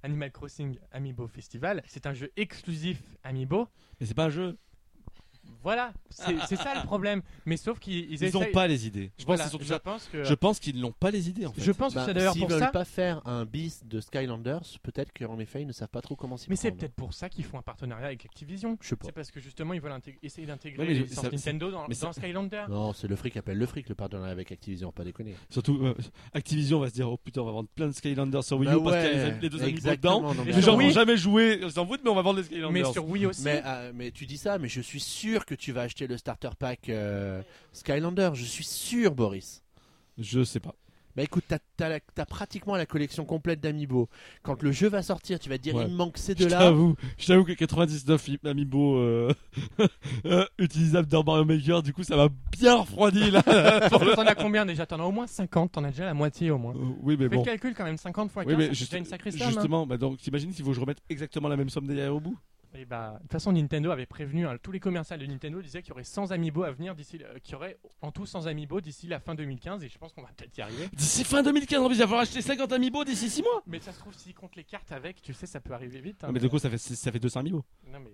Animal 0.02 0.30
Crossing 0.32 0.78
Amiibo 0.92 1.26
Festival, 1.26 1.82
c'est 1.86 2.06
un 2.06 2.14
jeu 2.14 2.30
exclusif 2.36 3.00
Amiibo. 3.22 3.68
Mais 4.00 4.06
c'est 4.06 4.14
pas 4.14 4.26
un 4.26 4.30
jeu. 4.30 4.58
Voilà, 5.62 5.92
c'est 6.10 6.56
ça 6.56 6.74
le 6.74 6.84
problème. 6.84 7.22
Mais 7.46 7.56
sauf 7.56 7.78
qu'ils 7.78 8.12
Ils 8.22 8.32
n'ont 8.34 8.44
pas 8.52 8.66
les 8.66 8.86
idées. 8.86 9.10
Je 9.18 9.24
pense, 9.24 9.26
Voilà, 9.26 9.38
que 9.38 9.44
c'est 9.44 9.50
surtout 9.50 9.64
je 9.64 9.68
ça. 9.70 9.78
pense 9.80 10.08
que. 10.08 10.22
Je 10.24 10.34
pense 10.34 10.60
qu'ils 10.60 10.78
n'ont 10.78 10.92
pas 10.92 11.10
les 11.10 11.28
idées, 11.30 11.46
en 11.46 11.52
fait. 11.52 11.62
je 11.62 11.72
pense 11.72 11.94
que 11.94 11.98
Bah, 12.00 12.04
c'est 12.06 12.12
d'ailleurs 12.14 12.32
S'ils 12.34 12.42
pour 12.42 12.50
veulent 12.50 12.60
ça. 12.60 12.66
pas 12.68 12.84
faire 12.84 13.26
un 13.26 13.46
bis 13.46 13.82
de 13.86 14.00
Skylanders, 14.00 14.60
peut-être 14.82 15.10
qu'en 15.12 15.38
effet 15.38 15.62
ils 15.62 15.66
ne 15.66 15.72
savent 15.72 15.88
pas 15.88 16.02
trop 16.02 16.16
comment 16.16 16.36
s'y 16.36 16.50
Mais 16.50 16.56
c'est 16.56 16.68
prendre. 16.68 16.80
peut-être 16.80 16.94
pour 16.94 17.14
ça 17.14 17.28
qu'ils 17.30 17.44
font 17.44 17.58
un 17.58 17.62
partenariat 17.62 18.06
avec 18.06 18.24
Activision. 18.26 18.76
Je 18.82 18.88
sais 18.88 18.96
pas. 18.96 19.06
C'est 19.06 19.12
parce 19.12 19.30
que 19.30 19.40
justement 19.40 19.72
ils 19.72 19.80
veulent 19.80 19.94
essayer 20.22 20.46
d'intégrer 20.46 20.86
Ouais, 20.86 20.92
les 20.92 21.30
Nintendo 21.30 21.70
dans, 21.70 21.86
mais 21.88 21.94
dans 21.94 22.12
Skylander. 22.12 22.64
Non, 22.68 22.92
c'est 22.92 23.08
le 23.08 23.16
fric 23.16 23.36
appelle 23.38 23.56
le 23.56 23.66
fric, 23.66 23.88
le 23.88 23.94
partenariat 23.94 24.32
avec 24.32 24.52
Activision, 24.52 24.92
pas 24.92 25.04
déconner. 25.04 25.34
Surtout, 25.48 25.78
euh, 25.82 25.94
Activision 26.34 26.78
va 26.80 26.88
se 26.90 26.94
dire 26.94 27.08
Oh 27.10 27.16
putain, 27.16 27.40
on 27.40 27.46
va 27.46 27.52
vendre 27.52 27.68
plein 27.74 27.86
de 27.86 27.92
Skylanders 27.92 28.44
sur 28.44 28.58
Wii 28.58 28.68
Bah 28.68 28.76
U 28.76 28.82
parce 28.84 28.96
qu'il 29.08 29.16
y 29.16 29.20
a 29.22 29.28
les, 29.28 29.32
ouais, 29.40 29.48
deux 29.48 29.62
amis 29.62 29.70
exactement, 29.70 30.32
dedans. 30.34 30.44
Les 30.44 30.60
gens 30.60 30.76
n'ont 30.78 30.90
jamais 30.90 31.16
joué, 31.16 31.60
ils 31.62 31.70
s'en 31.72 31.86
foutent, 31.86 32.02
mais 32.04 32.10
on 32.10 32.14
va 32.14 32.22
vendre 32.22 32.38
les 32.40 32.44
Skylanders. 32.44 32.70
Mais 32.84 32.92
sur 32.92 33.08
Wii 33.08 33.24
aussi. 33.26 33.44
Euh, 33.46 33.92
mais 33.94 34.10
tu 34.10 34.26
dis 34.26 34.36
ça, 34.36 34.58
mais 34.58 34.68
je 34.68 34.80
suis 34.82 35.00
sûr 35.00 35.33
que 35.46 35.54
tu 35.54 35.72
vas 35.72 35.82
acheter 35.82 36.06
le 36.06 36.16
starter 36.18 36.50
pack 36.58 36.88
euh, 36.88 37.42
Skylander. 37.72 38.30
Je 38.34 38.44
suis 38.44 38.64
sûr, 38.64 39.14
Boris. 39.14 39.62
Je 40.18 40.44
sais 40.44 40.60
pas. 40.60 40.74
Bah 41.16 41.22
écoute, 41.22 41.44
t'as 41.46 41.58
as, 41.80 41.88
la- 41.88 42.00
t'as 42.00 42.24
pratiquement 42.26 42.74
la 42.74 42.86
collection 42.86 43.24
complète 43.24 43.60
d'Amiibo. 43.60 44.08
Quand 44.42 44.60
le 44.64 44.72
jeu 44.72 44.88
va 44.88 45.00
sortir, 45.00 45.38
tu 45.38 45.48
vas 45.48 45.58
te 45.58 45.62
dire 45.62 45.76
Ouais. 45.76 45.84
il 45.86 45.92
me 45.92 45.96
manque 45.96 46.18
ces 46.18 46.32
Je 46.32 46.38
deux-là. 46.38 46.58
t'avoue, 46.58 46.96
je 47.18 47.26
t'avoue 47.28 47.44
que 47.44 47.52
99 47.52 48.26
i- 48.28 48.40
Amiibo 48.44 48.96
euh, 48.96 49.32
euh, 50.26 50.44
utilisables 50.58 51.06
dans 51.06 51.22
Mario 51.22 51.44
Maker, 51.44 51.84
du 51.84 51.92
coup, 51.92 52.02
ça 52.02 52.16
m'a 52.16 52.28
bien 52.50 52.74
refroidi 52.76 53.30
là. 53.30 53.42
T'en 53.90 54.26
as 54.26 54.34
combien 54.34 54.66
déjà? 54.66 54.86
T'en 54.86 54.98
as 54.98 55.04
au 55.04 55.12
moins 55.12 55.28
50, 55.28 55.70
t'en 55.70 55.84
as 55.84 55.90
déjà 55.90 56.04
la 56.04 56.14
moitié 56.14 56.50
au 56.50 56.58
moins. 56.58 56.74
Euh, 56.74 56.94
oui, 57.02 57.16
mais 57.16 57.28
Fais 57.28 57.36
bon. 57.36 57.42
le 57.42 57.46
calcul 57.46 57.74
quand 57.76 57.84
même, 57.84 57.96
50 57.96 58.32
fois 58.32 58.44
15, 58.44 58.52
Oui, 58.52 58.58
mais 58.58 58.74
juste- 58.74 58.90
déjà 58.90 58.98
une 58.98 59.04
sacrée 59.04 59.30
somme. 59.30 59.42
hein. 59.42 59.50
justement, 59.50 59.86
bah 59.86 59.96
donc, 59.98 60.18
t'imagines 60.18 60.52
s'il 60.52 60.64
faut 60.64 60.70
que 60.70 60.76
je 60.76 60.80
remette 60.80 60.98
exactement 61.08 61.48
la 61.48 61.56
même 61.56 61.70
somme 61.70 61.86
derrière 61.86 62.12
au 62.12 62.18
bout? 62.20 62.36
Et 62.76 62.84
bah, 62.84 63.12
de 63.16 63.22
toute 63.22 63.32
façon, 63.32 63.52
Nintendo 63.52 63.90
avait 63.92 64.04
prévenu, 64.06 64.46
hein, 64.48 64.56
tous 64.60 64.72
les 64.72 64.80
commerciaux 64.80 65.16
de 65.16 65.26
Nintendo 65.26 65.62
disaient 65.62 65.80
qu'il 65.80 65.90
y 65.90 65.92
aurait 65.92 66.02
100 66.02 66.32
amiibo 66.32 66.64
à 66.64 66.72
venir 66.72 66.94
d'ici, 66.96 67.20
euh, 67.22 67.38
qu'il 67.38 67.52
y 67.52 67.54
aurait 67.54 67.78
en 68.02 68.10
tout 68.10 68.26
100 68.26 68.46
amiibo 68.46 68.80
d'ici 68.80 69.06
la 69.06 69.20
fin 69.20 69.36
2015, 69.36 69.84
et 69.84 69.88
je 69.88 69.96
pense 69.96 70.12
qu'on 70.12 70.22
va 70.22 70.30
peut-être 70.36 70.58
y 70.58 70.60
arriver. 70.60 70.88
D'ici 70.92 71.22
fin 71.22 71.42
2015, 71.44 71.80
en 71.80 71.86
plus, 71.86 71.94
il 71.94 71.98
va 71.98 72.04
falloir 72.06 72.22
acheter 72.22 72.42
50 72.42 72.72
Amiibo 72.72 73.04
d'ici 73.04 73.30
6 73.30 73.42
mois. 73.42 73.62
Mais 73.68 73.78
ça 73.78 73.92
se 73.92 74.00
trouve, 74.00 74.12
s'ils 74.14 74.34
comptent 74.34 74.56
les 74.56 74.64
cartes 74.64 74.90
avec, 74.90 75.22
tu 75.22 75.32
sais, 75.34 75.46
ça 75.46 75.60
peut 75.60 75.72
arriver 75.72 76.00
vite. 76.00 76.24
hein. 76.24 76.26
Ah, 76.30 76.32
mais 76.32 76.40
du 76.40 76.48
coup, 76.48 76.58
ça 76.58 76.68
fait, 76.68 76.78
ça 76.78 77.12
fait 77.12 77.20
200 77.20 77.40
Amiibo. 77.40 77.64
Non, 77.92 78.00
mais. 78.00 78.10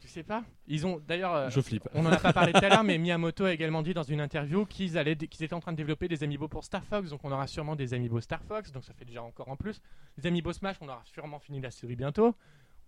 Tu 0.00 0.08
sais 0.10 0.22
pas 0.22 0.44
Ils 0.68 0.86
ont 0.86 1.00
d'ailleurs. 1.08 1.34
euh, 1.34 1.48
Je 1.50 1.60
flippe. 1.62 1.88
On 1.94 2.04
en 2.04 2.12
a 2.12 2.18
pas 2.18 2.32
parlé 2.34 2.52
tout 2.52 2.62
à 2.62 2.68
l'heure, 2.68 2.84
mais 2.84 2.98
Miyamoto 2.98 3.46
a 3.46 3.52
également 3.54 3.80
dit 3.82 3.94
dans 3.94 4.02
une 4.02 4.20
interview 4.20 4.66
qu'ils 4.66 4.98
allaient, 4.98 5.16
qu'ils 5.16 5.42
étaient 5.42 5.54
en 5.54 5.60
train 5.60 5.72
de 5.72 5.78
développer 5.78 6.08
des 6.08 6.22
amiibo 6.22 6.46
pour 6.46 6.62
Star 6.62 6.84
Fox, 6.84 7.08
donc 7.08 7.20
on 7.24 7.32
aura 7.32 7.46
sûrement 7.46 7.74
des 7.74 7.94
amiibo 7.94 8.20
Star 8.20 8.42
Fox, 8.44 8.70
donc 8.70 8.84
ça 8.84 8.92
fait 8.92 9.06
déjà 9.06 9.22
encore 9.22 9.48
en 9.48 9.56
plus. 9.56 9.80
Les 10.18 10.26
amiibo 10.26 10.52
Smash, 10.52 10.76
on 10.82 10.88
aura 10.88 11.02
sûrement 11.06 11.38
fini 11.38 11.58
la 11.62 11.70
série 11.70 11.96
bientôt. 11.96 12.34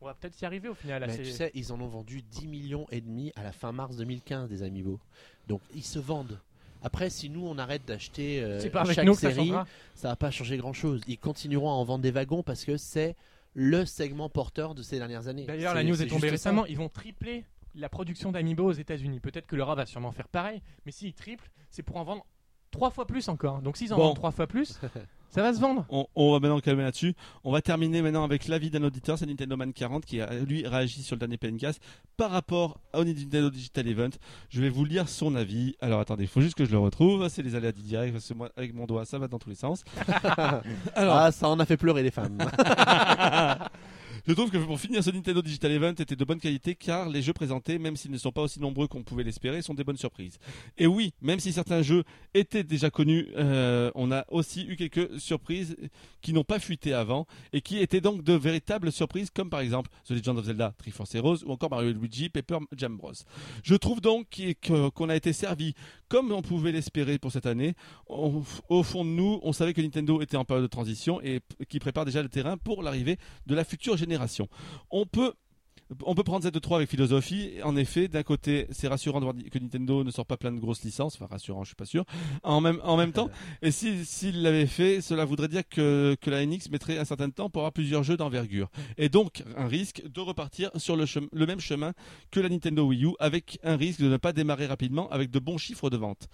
On 0.01 0.07
va 0.07 0.15
peut-être 0.15 0.41
y 0.41 0.45
arriver 0.45 0.69
au 0.69 0.75
final. 0.75 1.05
Mais 1.07 1.17
tu 1.17 1.25
sais, 1.25 1.51
ils 1.55 1.73
en 1.73 1.81
ont 1.81 1.89
vendu 1.89 2.23
10 2.23 2.47
millions 2.49 2.87
et 2.91 3.01
demi 3.01 3.33
à 3.37 3.43
la 3.43 3.53
fin 3.53 3.73
mars 3.73 3.97
2015 3.97 4.49
des 4.49 4.63
Amiibo. 4.63 5.01
Donc 5.49 5.63
ils 5.75 5.85
se 5.85 5.99
vendent. 5.99 6.39
Après, 6.83 7.09
si 7.11 7.31
nous 7.31 7.47
on 7.47 7.57
arrête 7.59 7.85
d'acheter 7.87 8.43
euh, 8.43 8.61
C'est 8.61 8.71
pas 8.71 8.83
avec 8.83 8.95
chaque 8.95 9.07
nous 9.07 9.15
que 9.15 9.21
ça 9.23 9.31
série, 9.33 9.47
changera. 9.49 9.67
ça 9.95 10.09
va 10.09 10.17
pas 10.17 10.31
changer 10.31 10.57
grand 10.59 10.75
chose. 10.75 11.01
Ils 11.09 11.19
continueront 11.19 11.71
à 11.71 11.73
en 11.73 11.85
vendre 11.85 12.03
des 12.03 12.11
wagons 12.11 12.43
parce 12.43 12.65
que 12.65 12.77
c'est 12.77 13.17
le 13.55 13.87
segment 13.87 14.29
porteur 14.29 14.75
de 14.75 14.83
ces 14.83 14.99
dernières 14.99 15.29
années. 15.29 15.47
D'ailleurs, 15.47 15.73
C'est- 15.73 15.83
la 15.83 15.85
news 15.85 15.97
c'est 15.97 16.05
est 16.05 16.09
tombée 16.09 16.29
juste 16.29 16.33
récemment. 16.33 16.67
Ils 16.67 16.77
vont 16.77 16.91
tripler 16.91 17.45
la 17.75 17.89
production 17.89 18.31
d'amiibo 18.31 18.65
aux 18.67 18.73
États-Unis. 18.73 19.21
Peut-être 19.21 19.47
que 19.47 19.57
l'Europe 19.57 19.79
va 19.79 19.87
sûrement 19.87 20.13
faire 20.13 20.29
pareil, 20.29 20.61
mais 20.85 20.93
s'ils 20.93 21.15
triplent, 21.15 21.51
c'est 21.71 21.83
pour 21.83 21.97
en 21.97 22.05
vendre 22.05 22.27
trois 22.71 22.91
fois 22.91 23.07
plus 23.07 23.29
encore. 23.29 23.63
Donc 23.63 23.79
s'ils 23.79 23.93
en 23.95 23.97
Bon. 23.97 24.03
vendent 24.09 24.17
trois 24.17 24.31
fois 24.31 24.47
plus, 24.47 24.79
ça 25.31 25.43
va 25.43 25.53
se 25.53 25.61
vendre? 25.61 25.85
On, 25.91 26.07
on 26.15 26.33
va 26.33 26.41
maintenant 26.41 26.61
calmer 26.61 26.83
là-dessus. 26.83 27.15
On 27.45 27.53
va 27.53 27.61
terminer 27.61 28.01
maintenant 28.03 28.25
avec 28.25 28.49
l'avis 28.49 28.71
d'un 28.71 28.83
auditeur, 28.85 29.19
c'est 29.19 29.27
Nintendo 29.27 29.57
Man 29.57 29.73
40 29.73 30.05
qui 30.07 30.21
a 30.21 30.33
lui 30.35 30.67
réagi 30.67 31.03
sur 31.03 31.17
le 31.17 31.21
dernier 31.21 31.37
PNcast 31.37 31.81
par 32.17 32.31
rapport 32.31 32.81
au 32.95 33.05
Nintendo 33.05 33.51
Digital 33.51 33.87
Event. 33.89 34.11
Je 34.49 34.61
vais 34.63 34.69
vous 34.71 34.85
lire 34.85 35.09
son 35.09 35.35
avis. 35.35 35.77
Alors 35.81 36.01
attendez, 36.01 36.25
il 36.25 36.29
faut 36.29 36.41
juste 36.41 36.55
que 36.57 36.65
je 36.65 36.71
le 36.71 36.79
retrouve. 36.79 37.29
C'est 37.29 37.43
les 37.43 37.55
aléas 37.55 37.73
du 37.73 37.83
direct 37.83 38.13
parce 38.15 38.27
que 38.29 38.35
moi 38.35 38.51
avec 38.57 38.75
mon 38.75 38.87
doigt 38.87 39.05
ça 39.05 39.19
va 39.19 39.29
dans 39.29 39.39
tous 39.39 39.51
les 39.51 39.55
sens. 39.57 39.85
Alors, 40.95 41.17
Ah, 41.17 41.33
ça 41.33 41.49
en 41.49 41.59
a 41.61 41.67
fait 41.67 41.77
pleurer 41.77 42.03
les 42.03 42.11
femmes. 42.11 42.39
Je 44.27 44.33
trouve 44.33 44.51
que 44.51 44.59
pour 44.59 44.81
finir, 44.81 45.05
ce 45.05 45.11
Nintendo 45.11 45.41
Digital 45.41 45.71
Event 45.71 45.93
était 45.93 46.17
de 46.17 46.25
bonne 46.25 46.41
qualité 46.41 46.75
car 46.75 47.09
les 47.09 47.23
jeux 47.23 47.33
présentés, 47.33 47.79
même 47.79 47.95
s'ils 47.95 48.11
ne 48.11 48.19
sont 48.19 48.33
pas 48.33 48.43
aussi 48.43 48.59
nombreux 48.59 48.89
qu'on 48.89 49.05
pouvait 49.05 49.23
l'espérer, 49.23 49.63
sont 49.63 49.73
des 49.73 49.85
bonnes 49.85 49.97
surprises. 49.97 50.41
Et 50.77 50.89
oui, 50.89 51.15
même 51.21 51.39
si 51.39 51.53
certains 51.53 51.81
jeux 51.83 52.03
étaient 52.35 52.65
déjà 52.65 52.91
connus, 52.91 53.29
euh, 53.37 53.93
on 53.95 54.11
a 54.11 54.25
aussi 54.33 54.67
eu 54.67 54.75
quelques 54.75 55.21
surprises 55.21 55.77
qui 56.23 56.33
n'ont 56.33 56.43
pas 56.43 56.59
fuité 56.59 56.93
avant 56.93 57.29
et 57.53 57.61
qui 57.61 57.79
étaient 57.79 58.01
donc 58.01 58.25
de 58.25 58.33
véritables 58.33 58.91
surprises, 58.91 59.31
comme 59.31 59.49
par 59.49 59.61
exemple 59.61 59.93
The 60.09 60.11
Legend 60.11 60.39
of 60.39 60.47
Zelda, 60.47 60.75
Triforce 60.77 61.15
Heroes 61.15 61.45
ou 61.47 61.53
encore 61.53 61.71
Mario 61.71 61.93
Luigi 61.93 62.29
Paper 62.29 62.59
Jam 62.77 62.97
Bros. 62.97 63.13
Je 63.63 63.77
trouve 63.77 64.01
donc 64.01 64.43
qu'on 64.97 65.09
a 65.09 65.15
été 65.15 65.33
servi 65.33 65.75
comme 66.09 66.33
on 66.33 66.43
pouvait 66.43 66.73
l'espérer 66.73 67.19
pour 67.19 67.31
cette 67.31 67.47
année. 67.47 67.75
Au 68.09 68.83
fond 68.83 69.05
de 69.05 69.11
nous, 69.11 69.39
on 69.45 69.53
savait 69.53 69.73
que 69.73 69.81
Nintendo 69.81 70.21
était 70.21 70.37
en 70.37 70.45
période 70.45 70.65
de 70.65 70.71
transition 70.71 71.21
et 71.23 71.41
qui 71.69 71.79
prépare 71.79 72.05
déjà 72.05 72.23
le 72.23 72.29
terrain 72.29 72.57
pour 72.57 72.83
l'arrivée 72.83 73.19
de 73.47 73.55
la 73.55 73.63
future 73.63 73.97
génération. 73.97 74.16
On 74.91 75.07
peut 75.07 75.33
on 76.05 76.17
peut 76.17 76.25
prendre 76.25 76.45
Z3 76.45 76.75
avec 76.77 76.91
philosophie. 76.91 77.53
En 77.63 77.77
effet, 77.77 78.09
d'un 78.09 78.25
côté, 78.25 78.67
c'est 78.73 78.89
rassurant 78.89 79.21
de 79.21 79.25
voir 79.25 79.37
que 79.53 79.59
Nintendo 79.61 80.03
ne 80.03 80.11
sort 80.11 80.27
pas 80.27 80.37
plein 80.37 80.51
de 80.51 80.59
grosses 80.59 80.83
licences. 80.83 81.15
Enfin, 81.15 81.27
rassurant, 81.31 81.63
je 81.63 81.69
suis 81.69 81.77
pas 81.77 81.85
sûr. 81.85 82.05
En 82.43 82.61
même, 82.61 82.81
en 82.83 82.97
même 82.97 83.13
temps, 83.13 83.31
et 83.63 83.71
si- 83.71 84.05
s'il 84.05 84.43
l'avait 84.43 84.67
fait, 84.67 85.01
cela 85.01 85.25
voudrait 85.25 85.47
dire 85.47 85.63
que, 85.69 86.17
que 86.21 86.29
la 86.29 86.45
NX 86.45 86.71
mettrait 86.73 86.99
un 86.99 87.05
certain 87.05 87.31
temps 87.31 87.51
pour 87.51 87.63
avoir 87.63 87.73
plusieurs 87.73 88.03
jeux 88.03 88.17
d'envergure. 88.17 88.69
Et 88.99 89.09
donc, 89.09 89.45
un 89.57 89.69
risque 89.69 90.03
de 90.05 90.21
repartir 90.21 90.71
sur 90.75 90.97
le, 90.97 91.05
chem- 91.05 91.29
le 91.33 91.47
même 91.47 91.61
chemin 91.61 91.93
que 92.33 92.41
la 92.41 92.49
Nintendo 92.49 92.83
Wii 92.85 93.05
U, 93.05 93.11
avec 93.21 93.61
un 93.63 93.77
risque 93.77 94.01
de 94.01 94.09
ne 94.09 94.17
pas 94.17 94.33
démarrer 94.33 94.67
rapidement 94.67 95.09
avec 95.11 95.31
de 95.31 95.39
bons 95.39 95.59
chiffres 95.59 95.89
de 95.89 95.97
vente. 95.99 96.27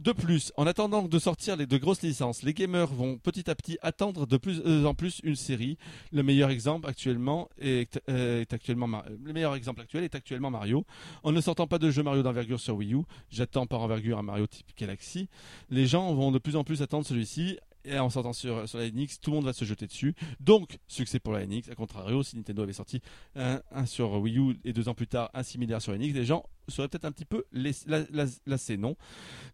De 0.00 0.10
plus, 0.10 0.52
en 0.56 0.66
attendant 0.66 1.02
de 1.02 1.18
sortir 1.20 1.56
les 1.56 1.66
de 1.66 1.78
grosses 1.78 2.02
licences, 2.02 2.42
les 2.42 2.52
gamers 2.52 2.88
vont 2.88 3.16
petit 3.16 3.48
à 3.48 3.54
petit 3.54 3.78
attendre 3.80 4.26
de 4.26 4.36
plus 4.36 4.60
euh, 4.66 4.84
en 4.86 4.94
plus 4.94 5.20
une 5.22 5.36
série. 5.36 5.78
Le 6.12 6.24
meilleur 6.24 6.50
exemple 6.50 6.88
actuellement 6.88 7.48
est, 7.58 8.00
euh, 8.08 8.44
actuel 8.50 10.02
est 10.02 10.14
actuellement 10.16 10.50
Mario. 10.50 10.84
En 11.22 11.30
ne 11.30 11.40
sortant 11.40 11.68
pas 11.68 11.78
de 11.78 11.90
jeu 11.90 12.02
Mario 12.02 12.24
d'envergure 12.24 12.58
sur 12.58 12.74
Wii 12.74 12.94
U, 12.94 13.02
j'attends 13.30 13.66
par 13.66 13.82
envergure 13.82 14.18
un 14.18 14.22
Mario 14.22 14.48
type 14.48 14.66
Galaxy. 14.76 15.28
Les 15.70 15.86
gens 15.86 16.12
vont 16.12 16.32
de 16.32 16.38
plus 16.38 16.56
en 16.56 16.64
plus 16.64 16.82
attendre 16.82 17.06
celui-ci. 17.06 17.58
Et 17.84 17.98
en 17.98 18.08
sortant 18.08 18.32
sur, 18.32 18.64
la 18.74 18.90
NX, 18.90 19.20
tout 19.20 19.30
le 19.30 19.36
monde 19.36 19.44
va 19.44 19.52
se 19.52 19.64
jeter 19.64 19.86
dessus. 19.86 20.14
Donc, 20.40 20.78
succès 20.86 21.18
pour 21.18 21.32
la 21.32 21.46
NX. 21.46 21.70
A 21.70 21.74
contrario, 21.74 22.22
si 22.22 22.36
Nintendo 22.36 22.62
avait 22.62 22.72
sorti 22.72 23.02
un, 23.34 23.60
sur 23.86 24.12
Wii 24.20 24.38
U 24.38 24.60
et 24.64 24.72
deux 24.72 24.88
ans 24.88 24.94
plus 24.94 25.06
tard 25.06 25.30
un 25.34 25.42
similaire 25.42 25.82
sur 25.82 25.92
NX, 25.92 26.12
les 26.12 26.24
gens 26.24 26.44
seraient 26.68 26.88
peut-être 26.88 27.04
un 27.04 27.12
petit 27.12 27.26
peu 27.26 27.44
lassés, 28.46 28.78
non? 28.78 28.96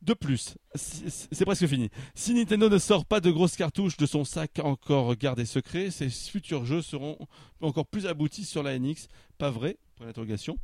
De 0.03 0.15
plus, 0.15 0.57
c'est 0.75 1.45
presque 1.45 1.67
fini. 1.67 1.91
Si 2.15 2.35
Nintendo 2.35 2.69
ne 2.69 2.79
sort 2.79 3.05
pas 3.05 3.21
de 3.21 3.31
grosses 3.31 3.57
cartouches 3.57 3.97
de 3.97 4.07
son 4.07 4.25
sac 4.25 4.61
encore 4.61 5.17
gardé 5.17 5.45
secret, 5.45 5.91
ses 5.91 6.09
futurs 6.09 6.65
jeux 6.65 6.83
seront 6.83 7.19
encore 7.61 7.87
plus 7.87 8.07
aboutis 8.07 8.45
sur 8.45 8.63
la 8.63 8.79
NX. 8.79 9.09
Pas 9.39 9.51
vrai? 9.51 9.77
Point 9.97 10.07
d'interrogation. 10.07 10.57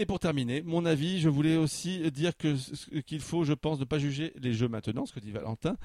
Et 0.00 0.06
pour 0.06 0.20
terminer, 0.20 0.62
mon 0.62 0.86
avis, 0.86 1.20
je 1.20 1.28
voulais 1.28 1.56
aussi 1.56 2.08
dire 2.12 2.32
qu'il 2.36 3.20
faut, 3.20 3.42
je 3.42 3.52
pense, 3.52 3.80
ne 3.80 3.84
pas 3.84 3.98
juger 3.98 4.32
les 4.40 4.52
jeux 4.54 4.68
maintenant, 4.68 5.06
ce 5.06 5.12
que 5.12 5.18
dit 5.18 5.32
Valentin. 5.32 5.76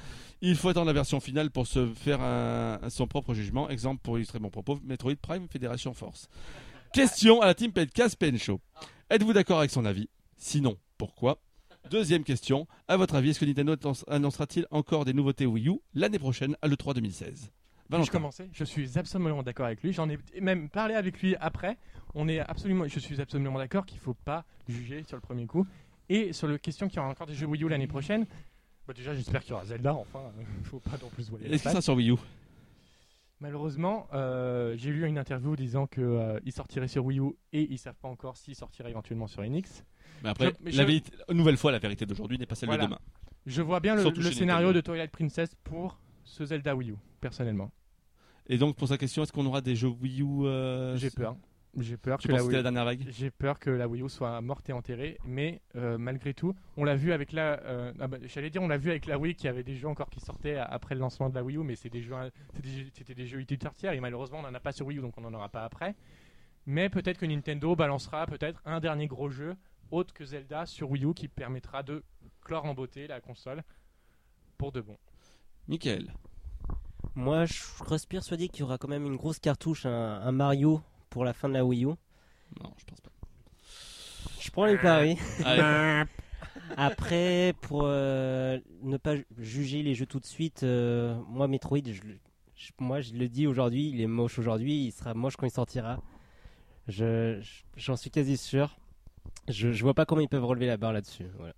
Il 0.42 0.56
faut 0.56 0.69
attendre 0.69 0.85
la 0.85 0.93
version 0.93 1.19
finale 1.19 1.50
pour 1.50 1.66
se 1.66 1.88
faire 1.95 2.19
son 2.90 3.08
propre 3.08 3.33
jugement. 3.33 3.69
Exemple 3.69 4.01
pour 4.03 4.17
illustrer 4.17 4.38
mon 4.40 4.51
propos, 4.51 4.80
Metroid 4.83 5.16
Prime 5.19 5.48
Fédération 5.50 5.95
Force. 5.95 6.30
Question 6.93 7.42
à 7.42 7.48
la 7.48 7.56
team 7.56 7.72
Pedcast 7.72 8.16
PN 8.17 8.38
Show. 8.38 8.59
Êtes-vous 9.09 9.33
d'accord 9.33 9.58
avec 9.58 9.72
son 9.72 9.83
avis? 9.83 10.09
Sinon, 10.38 10.77
pourquoi? 11.00 11.42
Deuxième 11.90 12.24
question. 12.24 12.67
À 12.88 12.98
votre 12.98 13.16
avis, 13.16 13.32
est-ce 13.32 13.40
que 13.40 13.45
Nintendo 13.45 13.74
annonce- 13.74 14.06
annoncera-t-il 14.08 14.67
encore 14.69 15.06
des 15.06 15.14
nouveautés 15.14 15.48
Wii 15.48 15.69
U 15.69 15.80
l'année 15.95 16.19
prochaine 16.19 16.56
à 16.61 16.67
l'E3 16.67 16.93
2016 16.93 17.51
Je 17.91 18.09
commençais. 18.11 18.49
Je 18.53 18.63
suis 18.63 18.97
absolument 18.97 19.43
d'accord 19.43 19.65
avec 19.67 19.83
lui. 19.83 19.93
J'en 19.93 20.09
ai 20.09 20.17
même 20.41 20.69
parlé 20.69 20.95
avec 20.95 21.21
lui 21.21 21.35
après. 21.35 21.77
On 22.15 22.27
est 22.27 22.39
absolument, 22.39 22.87
je 22.87 22.99
suis 22.99 23.21
absolument 23.21 23.57
d'accord 23.57 23.85
qu'il 23.85 23.99
faut 23.99 24.13
pas 24.13 24.45
juger 24.67 25.03
sur 25.03 25.15
le 25.17 25.21
premier 25.21 25.45
coup. 25.45 25.65
Et 26.09 26.33
sur 26.33 26.47
la 26.47 26.57
question 26.57 26.87
qu'il 26.87 26.97
y 26.97 26.99
aura 26.99 27.09
encore 27.09 27.27
des 27.27 27.33
jeux 27.35 27.45
Wii 27.47 27.63
U 27.63 27.69
l'année 27.69 27.87
prochaine, 27.87 28.25
bah 28.87 28.93
déjà 28.93 29.13
j'espère 29.15 29.41
qu'il 29.41 29.51
y 29.51 29.53
aura 29.53 29.65
Zelda. 29.65 29.93
Enfin, 29.95 30.21
il 30.59 30.65
faut 30.65 30.79
pas 30.79 30.97
non 31.01 31.09
plus 31.09 31.29
voiler 31.29 31.45
Est-ce 31.53 31.63
que 31.63 31.69
ça 31.69 31.81
sur 31.81 31.95
Wii 31.95 32.11
U? 32.11 32.15
Malheureusement, 33.39 34.07
euh, 34.13 34.75
j'ai 34.77 34.91
lu 34.91 35.05
une 35.05 35.17
interview 35.17 35.55
disant 35.55 35.85
que 35.85 35.99
euh, 36.01 36.39
sortirait 36.51 36.87
sur 36.87 37.05
Wii 37.05 37.19
U 37.19 37.31
et 37.51 37.67
ils 37.71 37.77
savent 37.77 37.95
pas 38.01 38.07
encore 38.07 38.37
s'il 38.37 38.55
sortirait 38.55 38.89
éventuellement 38.89 39.27
sur 39.27 39.43
NX. 39.43 39.83
Mais 40.23 40.29
après, 40.29 40.47
Je- 40.47 40.51
mais 40.63 40.71
la 40.71 40.83
je- 40.83 40.87
vérité- 40.87 41.11
une 41.29 41.37
nouvelle 41.37 41.57
fois, 41.57 41.71
la 41.73 41.79
vérité 41.79 42.05
d'aujourd'hui 42.05 42.37
n'est 42.37 42.45
pas 42.45 42.55
celle 42.55 42.69
Voilà. 42.69 42.83
de 42.83 42.87
demain. 42.87 42.99
Je 43.45 43.61
vois 43.61 43.81
bien 43.81 43.95
le, 43.95 44.01
Surtout 44.01 44.21
le 44.21 44.29
chez 44.29 44.35
scénario 44.35 44.67
Nintendo. 44.67 44.81
de 44.81 44.85
Twilight 44.85 45.11
Princess 45.11 45.55
pour 45.65 45.97
ce 46.23 46.45
Zelda 46.45 46.75
Wii 46.75 46.91
U, 46.91 46.95
personnellement. 47.21 47.71
Et 48.47 48.57
donc, 48.57 48.75
pour 48.75 48.87
sa 48.87 48.97
question, 48.97 49.23
est-ce 49.23 49.31
qu'on 49.31 49.45
aura 49.45 49.61
des 49.61 49.75
jeux 49.75 49.87
Wii 49.87 50.21
U 50.21 50.45
euh, 50.45 50.95
J'ai 50.97 51.09
peur. 51.09 51.35
J'ai 51.79 51.97
peur 51.97 52.19
Tu 52.19 52.27
que 52.27 52.33
la 52.33 52.43
Wii 52.43 52.55
la 52.57 52.61
dernière 52.61 52.85
vague 52.85 53.03
J'ai 53.09 53.31
peur 53.31 53.57
que 53.57 53.71
la 53.71 53.87
Wii 53.87 54.03
U 54.03 54.09
soit 54.09 54.39
morte 54.41 54.69
et 54.69 54.73
enterrée, 54.73 55.17
mais 55.25 55.59
euh, 55.75 55.97
malgré 55.97 56.33
tout, 56.35 56.53
on 56.77 56.83
l'a 56.83 56.95
vu 56.95 57.13
avec 57.13 57.31
la. 57.31 57.59
euh, 57.63 57.91
ah 57.99 58.07
bah, 58.07 58.17
J'allais 58.25 58.49
dire, 58.51 58.61
on 58.61 58.67
l'a 58.67 58.77
vu 58.77 58.91
avec 58.91 59.07
la 59.07 59.17
Wii, 59.17 59.33
qu'il 59.33 59.45
y 59.45 59.47
avait 59.47 59.63
des 59.63 59.75
jeux 59.75 59.87
encore 59.87 60.09
qui 60.11 60.19
sortaient 60.19 60.57
après 60.57 60.93
le 60.93 61.01
lancement 61.01 61.29
de 61.29 61.35
la 61.35 61.43
Wii 61.43 61.57
U, 61.57 61.63
mais 61.63 61.75
c'était 61.75 61.97
des, 61.99 62.03
jeux- 62.03 62.15
c'était 62.93 63.15
des 63.15 63.25
jeux 63.25 63.39
utilitaires 63.39 63.73
tiers, 63.73 63.93
et 63.93 63.99
malheureusement, 63.99 64.39
on 64.39 64.43
n'en 64.43 64.53
a 64.53 64.59
pas 64.59 64.71
sur 64.71 64.85
Wii 64.85 64.99
U, 64.99 65.01
donc 65.01 65.17
on 65.17 65.21
n'en 65.21 65.33
aura 65.33 65.49
pas 65.49 65.63
après. 65.63 65.95
Mais 66.67 66.89
peut-être 66.89 67.17
que 67.17 67.25
Nintendo 67.25 67.75
balancera 67.75 68.25
peut-être 68.27 68.61
un 68.65 68.79
dernier 68.79 69.07
gros 69.07 69.29
jeu 69.29 69.55
autre 69.89 70.13
que 70.13 70.25
Zelda 70.25 70.65
sur 70.67 70.91
Wii 70.91 71.05
U 71.05 71.13
qui 71.13 71.27
permettra 71.27 71.81
de 71.81 72.03
clore 72.41 72.65
en 72.65 72.73
beauté 72.75 73.07
la 73.07 73.19
console 73.19 73.63
pour 74.57 74.71
de 74.71 74.81
bon. 74.81 74.97
Michael. 75.67 76.14
Moi, 77.16 77.45
je 77.45 77.61
reste 77.85 78.08
persuadé 78.09 78.48
qu'il 78.50 78.61
y 78.61 78.64
aura 78.64 78.77
quand 78.77 78.88
même 78.88 79.06
une 79.06 79.16
grosse 79.16 79.40
cartouche, 79.40 79.85
un, 79.85 80.22
un 80.22 80.32
Mario 80.32 80.82
pour 81.09 81.24
la 81.25 81.33
fin 81.33 81.48
de 81.48 81.53
la 81.53 81.64
Wii 81.66 81.83
U. 81.85 81.88
Non, 81.88 82.74
je 82.77 82.85
pense 82.85 83.00
pas. 83.01 83.11
Je 84.40 84.50
prends 84.51 84.66
les 84.66 84.77
paris. 84.77 85.17
Après, 86.77 87.53
pour 87.61 87.83
euh, 87.85 88.59
ne 88.82 88.98
pas 88.98 89.16
ju- 89.16 89.25
juger 89.38 89.83
les 89.83 89.93
jeux 89.95 90.06
tout 90.06 90.19
de 90.19 90.25
suite, 90.25 90.64
euh, 90.64 91.16
moi, 91.27 91.48
Metroid, 91.48 91.80
je, 91.85 92.01
moi, 92.80 93.01
je 93.01 93.14
le 93.14 93.27
dis 93.30 93.45
aujourd'hui, 93.48 93.90
il 93.90 94.01
est 94.01 94.08
moche 94.08 94.40
aujourd'hui, 94.40 94.85
il 94.85 94.92
sera 94.92 95.14
moche 95.14 95.35
quand 95.35 95.45
il 95.45 95.51
sortira. 95.51 96.01
Je, 96.88 97.40
je- 97.42 97.64
j'en 97.77 97.95
suis 97.95 98.09
quasi 98.09 98.38
sûr. 98.38 98.75
Je, 99.50 99.69
vois 99.83 99.93
pas 99.93 100.06
comment 100.06 100.22
ils 100.22 100.30
peuvent 100.30 100.45
relever 100.45 100.67
la 100.67 100.77
barre 100.77 100.93
là-dessus. 100.93 101.25
Voilà. 101.38 101.53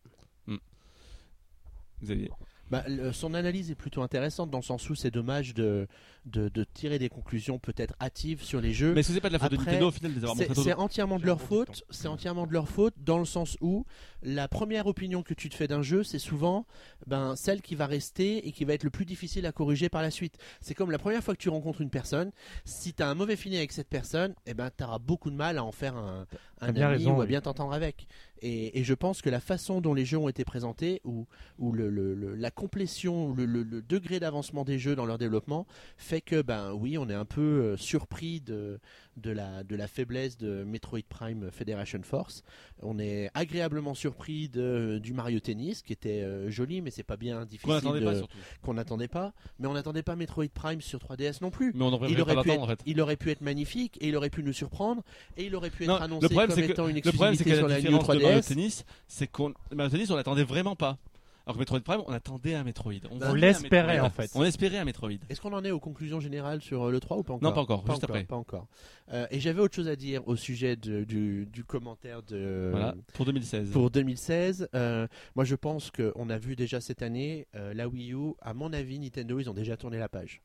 Xavier. 2.04 2.30
Bah, 2.72 2.84
son 3.12 3.34
analyse 3.34 3.70
est 3.70 3.76
plutôt 3.76 4.02
intéressante 4.02 4.50
dans 4.50 4.58
le 4.58 4.64
sens 4.64 4.90
où 4.90 4.96
c'est 4.96 5.12
dommage 5.12 5.54
de, 5.54 5.88
de, 6.26 6.50
de 6.50 6.64
tirer 6.64 7.00
des 7.00 7.10
conclusions 7.10 7.60
peut-être 7.60 7.94
hâtives 8.02 8.42
sur 8.44 8.60
les 8.62 8.74
jeux. 8.74 8.94
Mais 8.94 9.02
que 9.02 9.08
c'est 9.08 9.22
pas 9.22 9.30
de 9.30 9.34
la 9.34 9.40
faute 9.40 9.52
de 9.52 9.58
Nintendo 9.58 9.88
au 9.88 9.92
final 9.92 10.12
de 10.12 10.18
les 10.18 10.24
avoir 10.24 10.38
C'est 10.38 10.48
montrés 10.50 10.64
c'est 10.64 10.74
tôt 10.76 10.80
entièrement 10.82 11.20
de 11.20 11.26
leur 11.26 11.40
faute. 11.42 11.84
C'est 11.90 12.08
entièrement 12.08 12.48
de 12.48 12.54
leur 12.54 12.68
faute 12.68 12.96
dans 12.98 13.20
le 13.20 13.26
sens 13.26 13.58
où 13.62 13.86
la 14.24 14.48
première 14.48 14.88
opinion 14.88 15.22
que 15.24 15.34
tu 15.34 15.50
te 15.50 15.56
fais 15.56 15.68
d'un 15.68 15.84
jeu, 15.84 16.04
c'est 16.04 16.20
souvent 16.20 16.66
ben 17.06 17.36
celle 17.36 17.62
qui 17.62 17.76
va 17.76 17.86
rester 17.86 18.48
et 18.48 18.52
qui 18.52 18.66
va 18.66 18.74
être 18.74 18.84
le 18.84 18.90
plus 18.90 19.06
difficile 19.06 19.46
à 19.46 19.52
corriger 19.52 19.88
par 19.90 20.02
la 20.02 20.10
suite. 20.12 20.38
C'est 20.62 20.74
comme 20.74 20.90
la 20.92 20.98
première 20.98 21.24
fois 21.24 21.36
que 21.36 21.42
tu 21.42 21.50
rencontres 21.50 21.82
une 21.82 21.90
personne. 21.92 22.32
Si 22.66 22.94
tu 22.94 23.04
as 23.04 23.08
un 23.08 23.16
mauvais 23.16 23.36
feeling 23.36 23.60
avec 23.60 23.72
cette 23.72 23.90
personne, 23.90 24.34
eh 24.48 24.54
ben 24.56 24.70
tu 24.76 24.84
auras 24.84 25.00
beaucoup 25.00 25.30
de 25.30 25.36
mal 25.36 25.58
à 25.60 25.64
en 25.64 25.72
faire 25.72 25.96
un, 25.96 26.26
un 26.62 26.72
bien 26.72 26.88
ami 26.88 26.98
raison, 26.98 27.12
ou 27.12 27.18
à 27.18 27.20
oui. 27.22 27.28
bien 27.28 27.42
t'entendre 27.42 27.74
avec. 27.74 28.08
Et, 28.42 28.80
et 28.80 28.84
je 28.84 28.94
pense 28.94 29.22
que 29.22 29.30
la 29.30 29.40
façon 29.40 29.80
dont 29.80 29.94
les 29.94 30.06
jeux 30.06 30.18
ont 30.18 30.28
été 30.30 30.44
présentés, 30.44 31.02
ou, 31.04 31.26
ou 31.58 31.72
le, 31.72 31.90
le- 31.90 32.14
le- 32.14 32.36
la 32.36 32.52
complétion, 32.52 33.34
le, 33.34 33.46
le- 33.46 33.64
le 33.64 33.82
degré 33.82 34.20
d'avancement 34.20 34.66
des 34.66 34.78
jeux 34.78 34.96
dans 34.96 35.06
leur 35.06 35.18
développement, 35.18 35.66
fait 35.98 36.15
que, 36.22 36.42
ben 36.42 36.74
oui, 36.74 36.98
on 36.98 37.10
est 37.10 37.14
un 37.14 37.26
peu 37.26 37.42
euh, 37.42 37.78
surpris 37.78 38.42
de, 38.42 38.80
de, 39.18 39.32
la, 39.32 39.64
de 39.64 39.76
la 39.76 39.88
faiblesse 39.88 40.38
de 40.38 40.64
Metroid 40.64 41.00
Prime 41.08 41.50
Federation 41.52 42.02
Force. 42.04 42.44
On 42.82 43.00
est 43.00 43.30
agréablement 43.34 43.94
surpris 43.94 44.50
de, 44.50 45.00
du 45.02 45.14
Mario 45.14 45.40
Tennis, 45.40 45.82
qui 45.82 45.94
était 45.94 46.22
euh, 46.22 46.50
joli, 46.50 46.82
mais 46.82 46.92
c'est 46.92 47.04
pas 47.04 47.18
bien 47.18 47.46
difficile. 47.46 47.68
Qu'on 47.68 47.74
n'attendait 47.76 48.04
pas 48.06 48.12
de- 48.14 48.18
surtout. 48.18 48.38
qu'on 48.62 48.74
n'attendait 48.74 49.08
pas, 49.08 49.34
mais 49.60 49.68
on 49.68 49.74
n'attendait 49.74 50.04
pas 50.04 50.16
Metroid 50.16 50.46
Prime 50.54 50.82
sur 50.82 51.00
3DS 51.00 51.40
non 51.42 51.52
plus. 51.52 51.72
Mais 51.76 51.84
on 51.84 51.92
Il 52.08 52.16
pas 52.16 52.22
aurait, 52.22 52.42
pu 52.44 52.52
en 52.52 52.54
être, 52.64 52.68
fait. 52.68 52.80
il 52.86 53.00
aurait 53.02 53.16
pu 53.18 53.32
être 53.32 53.42
magnifique 53.42 53.98
et 54.02 54.10
il 54.10 54.16
aurait 54.16 54.30
pu 54.30 54.44
nous 54.44 54.54
surprendre 54.54 55.04
et 55.38 55.46
il 55.46 55.56
aurait 55.56 55.70
pu 55.70 55.84
être 55.84 55.90
Non, 55.90 55.96
annoncé 55.96 56.28
le 56.30 56.36
comme 56.36 56.48
que- 56.56 56.60
étant 56.72 56.88
une 56.88 56.96
Le 56.96 57.02
problème, 57.12 57.36
c'est 57.36 57.44
exclusivité 57.44 57.50
que 57.52 57.56
sur 57.58 57.68
la 57.68 57.76
la 57.76 57.82
New 57.82 57.88
différence 58.00 58.08
de 58.18 58.22
Mario 58.24 58.40
3DS. 58.40 58.48
Tennis, 58.48 58.86
c'est 59.08 59.28
qu'on 59.28 59.54
Mario 59.74 59.92
Tennis, 59.92 60.10
on 60.10 60.16
l'attendait 60.16 60.44
vraiment 60.44 60.76
pas. 60.76 60.98
Alors 61.46 61.56
que 61.56 61.60
Metroid 61.60 61.80
Prime, 61.82 62.02
on 62.08 62.12
attendait 62.12 62.56
un 62.56 62.64
Metroid. 62.64 62.94
On 63.12 63.22
un 63.22 63.36
l'espérait, 63.36 64.00
en 64.00 64.10
fait. 64.10 64.32
On 64.34 64.44
espérait 64.44 64.78
un 64.80 64.86
Metroid. 64.86 65.12
Est-ce 65.30 65.40
qu'on 65.42 65.54
en 65.54 65.64
est 65.64 65.70
aux 65.72 65.80
conclusions 65.80 66.20
générales 66.20 66.62
sur 66.62 66.86
euh, 66.86 66.92
le 66.92 67.00
3 67.00 67.18
ou 67.18 67.24
pas 67.24 67.34
encore 67.34 67.48
Non, 67.50 67.54
pas 67.54 67.62
encore, 67.62 67.86
juste 67.88 68.04
après. 68.04 68.24
Pas 68.24 68.36
encore. 68.36 68.68
Euh, 69.14 69.28
et 69.30 69.40
j'avais 69.40 69.62
autre 69.62 69.76
chose 69.76 69.88
à 69.88 69.96
dire 69.96 70.28
au 70.28 70.36
sujet 70.36 70.76
de- 70.76 71.04
du, 71.04 71.46
du 71.46 71.64
commentaire 71.64 72.24
de 72.24 72.70
Voilà, 72.72 72.96
pour 73.14 73.26
2016. 73.26 73.70
pour 73.70 73.92
2016. 73.92 74.70
Euh, 74.74 75.08
moi, 75.36 75.46
je 75.46 75.54
pense 75.56 75.92
qu'on 75.92 76.30
a 76.32 76.38
vu 76.40 76.56
déjà 76.56 76.82
cette 76.82 77.04
année 77.04 77.48
euh, 77.56 77.74
la 77.76 77.88
Wii 77.88 78.14
U. 78.14 78.34
À 78.42 78.56
mon 78.56 78.74
avis, 78.74 78.98
Nintendo, 78.98 79.40
ils 79.40 79.50
ont 79.50 79.54
déjà 79.54 79.78
tourné 79.78 80.00
la 80.00 80.10
page. 80.10 80.42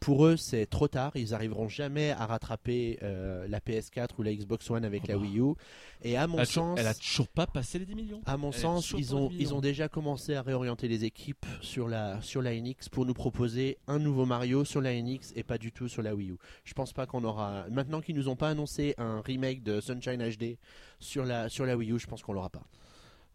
Pour 0.00 0.26
eux, 0.26 0.36
c'est 0.36 0.66
trop 0.66 0.86
tard. 0.88 1.12
Ils 1.16 1.34
arriveront 1.34 1.68
jamais 1.68 2.10
à 2.12 2.26
rattraper 2.26 2.98
euh, 3.02 3.46
la 3.48 3.58
PS4 3.60 4.10
ou 4.18 4.22
la 4.22 4.32
Xbox 4.34 4.70
One 4.70 4.84
avec 4.84 5.02
Oh 5.04 5.08
la 5.08 5.14
bah. 5.16 5.20
Wii 5.22 5.40
U. 5.40 5.54
Et 6.02 6.16
à 6.16 6.26
mon 6.26 6.38
Elle 6.38 6.46
sens, 6.46 6.78
elle 6.78 6.86
a 6.86 6.94
toujours 6.94 7.28
pas 7.28 7.46
passé 7.46 7.78
les 7.78 7.86
10 7.86 7.94
millions. 7.96 8.20
à 8.24 8.36
mon 8.36 8.50
Elle 8.50 8.58
sens, 8.58 8.94
ils 8.96 9.14
ont, 9.16 9.26
aux 9.26 9.28
10 9.30 9.36
ils 9.40 9.54
ont 9.54 9.60
déjà 9.60 9.88
commencé 9.88 10.34
à 10.34 10.42
réorienter 10.42 10.86
les 10.88 11.04
équipes 11.04 11.44
sur 11.60 11.88
la, 11.88 12.22
sur 12.22 12.42
la 12.42 12.54
NX 12.58 12.88
pour 12.92 13.06
nous 13.06 13.14
proposer 13.14 13.78
un 13.88 13.98
nouveau 13.98 14.24
Mario 14.24 14.64
sur 14.64 14.80
la 14.80 14.94
NX 15.00 15.32
et 15.34 15.42
pas 15.42 15.58
du 15.58 15.72
tout 15.72 15.88
sur 15.88 16.02
la 16.02 16.14
Wii 16.14 16.30
U. 16.30 16.36
Je 16.64 16.74
pense 16.74 16.92
pas 16.92 17.06
qu'on 17.06 17.24
aura. 17.24 17.64
Maintenant 17.70 18.00
qu'ils 18.00 18.14
nous 18.14 18.28
ont 18.28 18.36
pas 18.36 18.50
annoncé 18.50 18.94
un 18.98 19.20
remake 19.20 19.62
de 19.62 19.80
Sunshine 19.80 20.22
HD 20.22 20.58
sur 21.00 21.24
la, 21.24 21.48
sur 21.48 21.66
la 21.66 21.76
Wii 21.76 21.92
U, 21.92 21.98
je 21.98 22.06
pense 22.06 22.22
qu'on 22.22 22.32
l'aura 22.32 22.50
pas. 22.50 22.62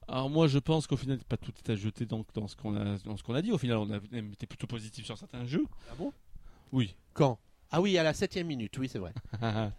Alors 0.07 0.29
moi, 0.29 0.47
je 0.47 0.59
pense 0.59 0.85
qu'au 0.85 0.97
final, 0.97 1.19
pas 1.29 1.37
tout 1.37 1.53
est 1.65 1.71
à 1.71 1.75
jeter 1.75 2.05
donc 2.05 2.27
dans 2.33 2.47
ce 2.47 2.55
qu'on 2.57 2.75
a, 2.75 2.97
dans 3.05 3.15
ce 3.15 3.23
qu'on 3.23 3.33
a 3.35 3.41
dit. 3.41 3.51
Au 3.53 3.57
final, 3.57 3.77
on 3.77 3.89
a 3.89 3.99
même 4.11 4.33
été 4.33 4.45
plutôt 4.45 4.67
positif 4.67 5.05
sur 5.05 5.17
certains 5.17 5.45
jeux. 5.45 5.65
Ah 5.89 5.95
bon? 5.97 6.11
Oui. 6.73 6.95
Quand 7.13 7.39
Ah 7.71 7.81
oui, 7.81 7.99
à 7.99 8.03
la 8.03 8.15
septième 8.15 8.47
minute, 8.47 8.75
oui, 8.79 8.89
c'est 8.89 8.97
vrai. 8.97 9.13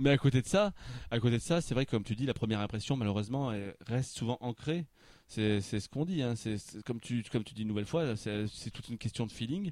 Mais 0.00 0.10
à 0.10 0.18
côté 0.18 0.42
de 0.42 0.46
ça, 0.46 0.72
à 1.12 1.20
côté 1.20 1.36
de 1.36 1.42
ça, 1.42 1.60
c'est 1.60 1.72
vrai 1.72 1.86
que 1.86 1.92
comme 1.92 2.02
tu 2.02 2.16
dis, 2.16 2.26
la 2.26 2.34
première 2.34 2.58
impression, 2.58 2.96
malheureusement, 2.96 3.52
elle 3.52 3.76
reste 3.86 4.16
souvent 4.16 4.38
ancrée. 4.40 4.86
C'est 5.28 5.60
ce 5.60 5.88
qu'on 5.88 6.04
dit. 6.04 6.20
Hein. 6.20 6.34
C'est 6.34 6.58
comme 6.84 7.00
tu 7.00 7.22
comme 7.30 7.44
tu 7.44 7.54
dis 7.54 7.62
une 7.62 7.68
nouvelle 7.68 7.86
fois, 7.86 8.16
c'est 8.16 8.46
c'est 8.48 8.70
toute 8.70 8.88
une 8.88 8.98
question 8.98 9.24
de 9.24 9.32
feeling. 9.32 9.70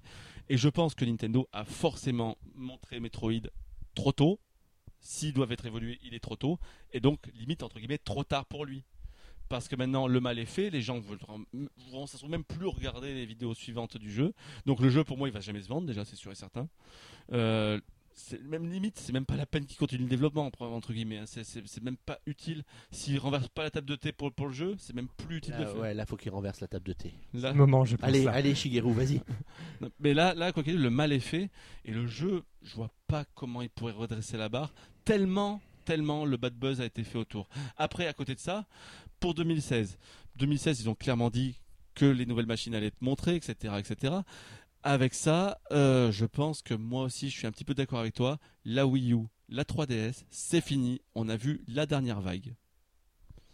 Et 0.49 0.57
je 0.57 0.69
pense 0.69 0.95
que 0.95 1.05
Nintendo 1.05 1.49
a 1.53 1.65
forcément 1.65 2.39
montré 2.55 2.99
Metroid 2.99 3.51
trop 3.95 4.13
tôt. 4.13 4.41
S'ils 5.01 5.35
doivent 5.35 5.53
être 5.53 5.67
évolués, 5.67 5.99
il 6.03 6.15
est 6.15 6.21
trop 6.21 6.37
tôt. 6.37 6.59
Et 6.93 7.01
donc 7.01 7.19
limite 7.35 7.63
entre 7.63 7.79
guillemets 7.79 7.99
trop 7.99 8.25
tard 8.25 8.47
pour 8.47 8.65
lui. 8.65 8.85
Parce 9.51 9.69
que 9.69 9.77
maintenant 9.77 10.07
le 10.07 10.21
mal 10.21 10.39
est 10.39 10.47
fait, 10.47 10.71
les 10.71 10.81
gens 10.81 10.99
veulent, 11.01 11.19
vont 11.91 12.07
ça 12.07 12.25
même 12.29 12.45
plus 12.45 12.67
regarder 12.69 13.13
les 13.13 13.27
vidéos 13.27 13.53
suivantes 13.53 13.97
du 13.99 14.11
jeu. 14.11 14.33
Donc 14.65 14.81
le 14.81 14.89
jeu 14.89 15.05
pour 15.05 15.19
moi 15.19 15.29
il 15.29 15.33
va 15.35 15.41
jamais 15.41 15.61
se 15.61 15.69
vendre 15.69 15.87
déjà 15.87 16.05
c'est 16.05 16.17
sûr 16.17 16.31
et 16.33 16.37
certain. 16.37 16.69
Euh, 17.33 17.81
c'est 18.13 18.43
même 18.43 18.71
limite, 18.71 18.99
c'est 18.99 19.13
même 19.13 19.25
pas 19.25 19.37
la 19.37 19.47
peine 19.47 19.65
qu'il 19.65 19.77
continue 19.79 20.03
le 20.05 20.09
développement 20.09 20.49
entre 20.61 20.93
guillemets. 20.93 21.19
hein. 21.19 21.27
C'est- 21.27 21.43
C'est 21.45 21.67
c'est 21.67 21.83
même 21.83 21.97
pas 21.97 22.19
utile. 22.27 22.63
S'il 22.91 23.19
renverse 23.19 23.49
pas 23.49 23.63
la 23.65 23.71
table 23.71 23.87
de 23.89 23.97
thé 23.97 24.13
pour, 24.13 24.31
pour 24.33 24.47
le 24.47 24.53
jeu, 24.53 24.75
c'est 24.79 24.95
même 24.95 25.09
plus 25.09 25.39
utile 25.39 25.55
de 25.55 25.59
le 25.59 25.65
Là, 25.65 25.71
faire. 25.73 25.81
ouais, 25.81 25.95
là, 25.95 26.07
faut 26.07 26.17
qu'il 26.17 26.31
renverse 26.31 26.61
la 26.61 26.69
table 26.69 26.85
de 26.87 26.93
thé. 26.93 27.13
Là- 27.35 27.53
moment, 27.55 27.85
je 27.85 27.97
pense. 27.97 28.07
Allez, 28.09 28.25
ça. 28.25 28.33
allez, 28.33 28.55
Shigeru, 28.55 28.93
vas-y. 28.93 29.21
Non, 29.81 29.91
Mais 30.01 30.13
là, 30.15 30.35
là, 30.35 30.53
quoi 30.53 30.63
qu'il 30.63 30.73
arrive, 30.75 30.83
le 30.85 30.91
mal 30.91 31.13
est 31.13 31.19
fait 31.21 31.51
et 31.85 31.93
le 31.93 32.07
jeu, 32.07 32.43
je 32.63 32.75
vois 32.77 32.91
pas 33.09 33.25
comment 33.35 33.63
il 33.63 33.71
pourrait 33.71 33.93
redresser 33.95 34.37
la 34.37 34.49
barre. 34.49 34.73
Tellement, 35.05 35.61
tellement 35.87 36.25
le 36.27 36.37
bad 36.37 36.55
buzz 36.55 36.81
a 36.81 36.85
été 36.85 37.03
fait 37.05 37.17
autour. 37.19 37.49
Après, 37.79 38.07
à 38.07 38.13
côté 38.13 38.35
de 38.35 38.41
ça, 38.41 38.67
pour 39.21 39.35
2016, 39.35 39.99
2016, 40.37 40.81
ils 40.81 40.89
ont 40.89 40.95
clairement 40.95 41.31
dit 41.31 41.61
que 41.95 42.07
les 42.07 42.27
nouvelles 42.27 42.47
machines 42.47 42.75
allaient 42.75 42.87
être 42.89 43.03
montrées, 43.03 43.37
etc., 43.37 43.75
etc. 43.79 44.15
Avec 44.83 45.13
ça, 45.13 45.59
euh, 45.73 46.11
je 46.11 46.25
pense 46.25 46.63
que 46.63 46.73
moi 46.75 47.05
aussi, 47.05 47.29
je 47.29 47.37
suis 47.37 47.47
un 47.47 47.53
petit 47.53 47.65
peu 47.65 47.75
d'accord 47.75 47.99
avec 48.01 48.15
toi. 48.15 48.39
La 48.65 48.87
Wii 48.87 49.13
U, 49.13 49.19
la 49.51 49.65
3DS, 49.65 50.25
c'est 50.31 50.63
fini. 50.63 51.01
On 51.15 51.29
a 51.29 51.37
vu 51.37 51.63
la 51.69 51.85
dernière 51.85 52.21
vague. 52.21 52.55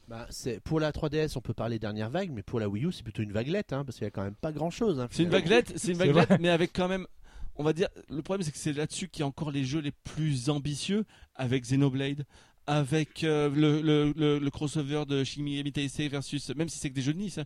Bah, 0.09 0.27
c'est- 0.31 0.61
pour 0.61 0.79
la 0.79 0.93
3DS, 0.93 1.37
on 1.37 1.41
peut 1.41 1.55
parler 1.55 1.81
dernière 1.81 2.11
vague, 2.11 2.31
mais 2.31 2.45
pour 2.45 2.61
la 2.61 2.69
Wii 2.69 2.85
U, 2.87 2.93
c'est 2.93 3.03
plutôt 3.03 3.23
une 3.23 3.33
vaguelette, 3.33 3.73
hein, 3.73 3.85
parce 3.85 3.97
qu'il 3.99 4.05
y 4.05 4.09
a 4.09 4.13
quand 4.13 4.23
même 4.23 4.37
pas 4.37 4.53
grand-chose. 4.53 5.01
hein, 5.01 5.09
C'est 5.11 5.25
une 5.25 5.31
vaguelette, 5.31 5.73
c'est 5.77 5.93
une 5.93 5.99
vaguelette, 5.99 6.39
mais 6.39 6.49
avec 6.49 6.73
quand 6.73 6.87
même, 6.87 7.09
on 7.57 7.65
va 7.65 7.73
dire, 7.73 7.89
le 8.09 8.23
problème 8.23 8.45
c'est 8.45 8.53
que 8.53 8.59
c'est 8.59 8.73
là-dessus 8.73 9.09
qu'il 9.09 9.21
y 9.21 9.23
a 9.25 9.27
encore 9.27 9.51
les 9.51 9.65
jeux 9.65 9.81
les 9.81 9.91
plus 9.91 10.49
ambitieux, 10.49 11.05
avec 11.35 11.65
Xenoblade, 11.65 12.25
avec 12.67 13.23
euh, 13.23 13.49
le, 13.55 14.51
crossover 14.51 15.05
de 15.07 15.23
Shin 15.25 15.43
Megami 15.43 15.73
Tensei 15.73 16.09
versus, 16.09 16.51
même 16.51 16.69
si 16.69 16.79
c'est 16.79 16.91
que 16.91 16.95
des 16.95 17.03
jeux 17.03 17.15
de 17.15 17.19
Nice, 17.19 17.39
hein, 17.39 17.45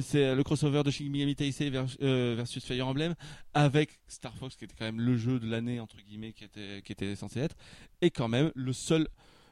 c'est 0.00 0.24
euh, 0.24 0.34
le 0.34 0.44
crossover 0.44 0.82
de 0.84 0.90
Shin 0.90 1.10
Megami 1.10 1.34
Tensei 1.34 1.72
euh, 1.74 2.34
versus 2.36 2.64
Fire 2.64 2.86
Emblem, 2.86 3.14
avec 3.54 3.98
Star 4.06 4.34
Fox 4.36 4.56
qui 4.56 4.64
était 4.64 4.76
quand 4.78 4.84
même 4.84 5.00
le 5.00 5.16
jeu 5.16 5.40
de 5.40 5.48
l'année 5.48 5.80
entre 5.80 5.96
guillemets 5.96 6.32
qui 6.32 6.44
était 6.44 7.16
censé 7.16 7.40
être, 7.40 7.56
et 8.00 8.10
quand 8.10 8.28
même 8.28 8.52
le 8.54 8.72
seul 8.72 9.08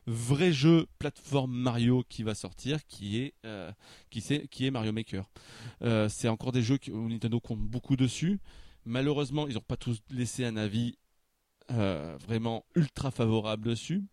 vrai 0.07 0.53
jeu 0.53 0.87
plateforme 1.01 1.53
Mario 1.53 2.05
qui 2.09 2.23
va 2.23 2.37
sortir, 2.37 2.87
qui 2.87 3.19
est 3.19 3.35
qui, 4.11 4.67
est 4.67 4.71
Mario 4.71 4.93
Maker. 4.93 5.29
C'est 6.09 6.29
encore 6.29 6.53
des 6.53 6.63
jeux 6.63 6.79
où 6.93 7.09
Nintendo 7.09 7.41
compte 7.41 7.61
beaucoup 7.61 7.97
dessus. 7.97 8.39
Malheureusement, 8.85 9.49
ils 9.49 9.55
n'ont 9.55 9.61
pas 9.61 9.77
tous 9.77 10.01
laissé 10.11 10.45
un 10.45 10.57
avis 10.57 10.97
vraiment 11.69 12.65
ultra 12.77 13.11
favorable 13.11 13.69
dessus. 13.69 14.05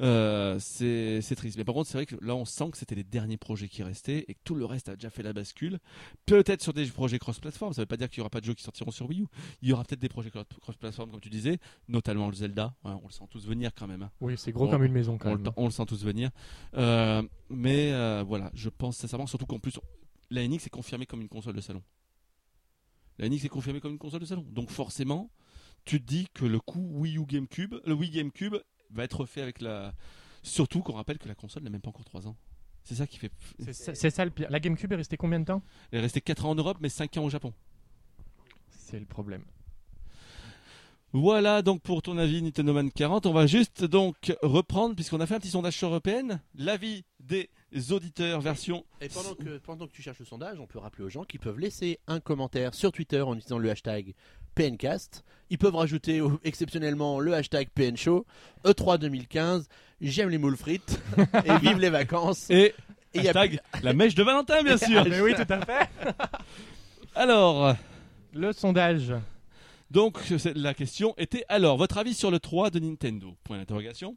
Euh, 0.00 0.58
c'est 0.60 1.20
triste. 1.36 1.56
Mais 1.58 1.64
par 1.64 1.74
contre, 1.74 1.88
c'est 1.88 1.98
vrai 1.98 2.06
que 2.06 2.16
là, 2.24 2.34
on 2.36 2.44
sent 2.44 2.70
que 2.70 2.76
c'était 2.78 2.94
les 2.94 3.04
derniers 3.04 3.36
projets 3.36 3.68
qui 3.68 3.82
restaient 3.82 4.24
et 4.28 4.34
que 4.34 4.40
tout 4.44 4.54
le 4.54 4.64
reste 4.64 4.88
a 4.88 4.94
déjà 4.94 5.10
fait 5.10 5.22
la 5.22 5.32
bascule. 5.32 5.78
Peut-être 6.26 6.62
sur 6.62 6.72
des 6.72 6.86
projets 6.86 7.18
cross-platform. 7.18 7.72
Ça 7.72 7.80
ne 7.80 7.82
veut 7.82 7.86
pas 7.86 7.96
dire 7.96 8.08
qu'il 8.08 8.20
n'y 8.20 8.22
aura 8.22 8.30
pas 8.30 8.40
de 8.40 8.44
jeux 8.46 8.54
qui 8.54 8.62
sortiront 8.62 8.90
sur 8.92 9.08
Wii 9.08 9.22
U. 9.22 9.26
Il 9.62 9.68
y 9.68 9.72
aura 9.72 9.82
peut-être 9.84 10.00
des 10.00 10.08
projets 10.08 10.30
cro- 10.30 10.44
cross-platform, 10.60 11.10
comme 11.10 11.20
tu 11.20 11.30
disais, 11.30 11.58
notamment 11.88 12.28
le 12.28 12.34
Zelda. 12.34 12.74
Ouais, 12.84 12.92
on 13.02 13.06
le 13.06 13.12
sent 13.12 13.24
tous 13.30 13.46
venir 13.46 13.72
quand 13.74 13.86
même. 13.88 14.02
hein. 14.02 14.10
Oui, 14.20 14.34
c'est 14.36 14.52
gros 14.52 14.66
On- 14.66 14.70
comme 14.70 14.84
une 14.84 14.92
maison 14.92 15.18
quand 15.18 15.30
On 15.30 15.34
le, 15.34 15.42
même. 15.42 15.52
on 15.56 15.64
le 15.64 15.70
sent 15.72 15.86
tous 15.86 16.04
venir. 16.04 16.30
Euh, 16.74 17.22
mais 17.50 17.92
euh, 17.92 18.22
voilà, 18.26 18.50
je 18.54 18.68
pense 18.68 18.96
sincèrement, 18.98 19.26
surtout 19.26 19.46
qu'en 19.46 19.58
plus, 19.58 19.78
la 20.30 20.46
NX 20.46 20.66
est 20.66 20.70
confirmée 20.70 21.06
comme 21.06 21.22
une 21.22 21.28
console 21.28 21.54
de 21.56 21.60
salon. 21.60 21.82
La 23.18 23.28
NX 23.28 23.44
est 23.46 23.48
confirmée 23.48 23.80
comme 23.80 23.92
une 23.92 23.98
console 23.98 24.20
de 24.20 24.26
salon. 24.26 24.44
Donc 24.48 24.70
forcément, 24.70 25.30
tu 25.84 26.00
te 26.00 26.06
dis 26.06 26.28
que 26.34 26.44
le 26.44 26.60
coup 26.60 26.86
Wii 27.00 27.16
U 27.18 27.24
GameCube, 27.26 27.74
le 27.84 27.94
Wii 27.94 28.10
GameCube 28.10 28.54
va 28.90 29.04
être 29.04 29.26
fait 29.26 29.42
avec 29.42 29.60
la. 29.60 29.94
Surtout 30.42 30.80
qu'on 30.80 30.94
rappelle 30.94 31.18
que 31.18 31.28
la 31.28 31.34
console 31.34 31.62
n'a 31.64 31.70
même 31.70 31.80
pas 31.80 31.90
encore 31.90 32.04
3 32.04 32.26
ans. 32.28 32.36
C'est 32.84 32.94
ça 32.94 33.06
qui 33.06 33.18
fait. 33.18 33.32
C'est 33.58 33.72
ça, 33.72 33.94
c'est 33.94 34.10
ça 34.10 34.24
le 34.24 34.30
pire. 34.30 34.50
La 34.50 34.60
GameCube 34.60 34.92
est 34.92 34.96
restée 34.96 35.16
combien 35.16 35.40
de 35.40 35.44
temps? 35.44 35.62
Elle 35.90 35.98
est 35.98 36.02
restée 36.02 36.20
4 36.20 36.46
ans 36.46 36.50
en 36.50 36.54
Europe, 36.54 36.78
mais 36.80 36.88
5 36.88 37.16
ans 37.18 37.24
au 37.24 37.30
Japon. 37.30 37.52
C'est 38.70 38.98
le 38.98 39.06
problème. 39.06 39.44
Voilà 41.12 41.62
donc 41.62 41.80
pour 41.80 42.02
ton 42.02 42.18
avis 42.18 42.42
Nintendo 42.42 42.74
Man 42.74 42.92
40. 42.92 43.24
On 43.24 43.32
va 43.32 43.46
juste 43.46 43.82
donc 43.82 44.36
reprendre, 44.42 44.94
puisqu'on 44.94 45.20
a 45.20 45.26
fait 45.26 45.36
un 45.36 45.40
petit 45.40 45.48
sondage 45.48 45.74
sur 45.76 45.88
européenne, 45.88 46.42
l'avis 46.54 47.04
des 47.18 47.48
auditeurs 47.90 48.42
version. 48.42 48.84
Et 49.00 49.08
pendant 49.08 49.34
que, 49.34 49.56
pendant 49.58 49.86
que 49.86 49.92
tu 49.92 50.02
cherches 50.02 50.18
le 50.18 50.26
sondage, 50.26 50.60
on 50.60 50.66
peut 50.66 50.78
rappeler 50.78 51.04
aux 51.04 51.08
gens 51.08 51.24
qu'ils 51.24 51.40
peuvent 51.40 51.58
laisser 51.58 51.98
un 52.08 52.20
commentaire 52.20 52.74
sur 52.74 52.92
Twitter 52.92 53.22
en 53.22 53.34
utilisant 53.34 53.58
le 53.58 53.70
hashtag 53.70 54.14
PNcast. 54.58 55.24
Ils 55.50 55.56
peuvent 55.58 55.76
rajouter 55.76 56.20
exceptionnellement 56.44 57.20
le 57.20 57.32
hashtag 57.32 57.68
PNShow, 57.74 58.26
E3 58.64 58.98
2015, 58.98 59.68
j'aime 60.00 60.28
les 60.28 60.36
moules 60.38 60.56
frites 60.56 61.00
et 61.46 61.58
vive 61.58 61.78
les 61.78 61.88
vacances. 61.90 62.50
Et, 62.50 62.56
Et 62.60 62.74
il 63.14 63.22
y 63.22 63.28
a 63.28 63.30
hashtag 63.30 63.60
la 63.82 63.94
mèche 63.94 64.14
de 64.14 64.22
Valentin, 64.22 64.62
bien 64.62 64.76
sûr. 64.76 65.04
Mais 65.08 65.20
oui, 65.20 65.34
tout 65.34 65.50
à 65.50 65.64
fait. 65.64 65.88
Alors, 67.14 67.74
Le 68.34 68.52
sondage. 68.52 69.12
donc 69.90 70.18
la 70.54 70.74
question 70.74 71.14
était 71.16 71.44
alors 71.48 71.76
votre 71.78 71.96
avis 71.98 72.12
sur 72.14 72.30
le 72.30 72.38
3 72.40 72.70
de 72.70 72.78
Nintendo? 72.80 73.34
Point 73.44 73.56
d'interrogation. 73.58 74.16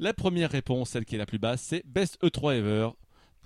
la 0.00 0.12
première 0.14 0.50
réponse, 0.50 0.90
celle 0.90 1.04
qui 1.04 1.14
est 1.14 1.18
la 1.18 1.26
plus 1.26 1.38
basse, 1.38 1.62
c'est 1.62 1.84
Best 1.86 2.20
E3 2.22 2.56
Ever. 2.58 2.88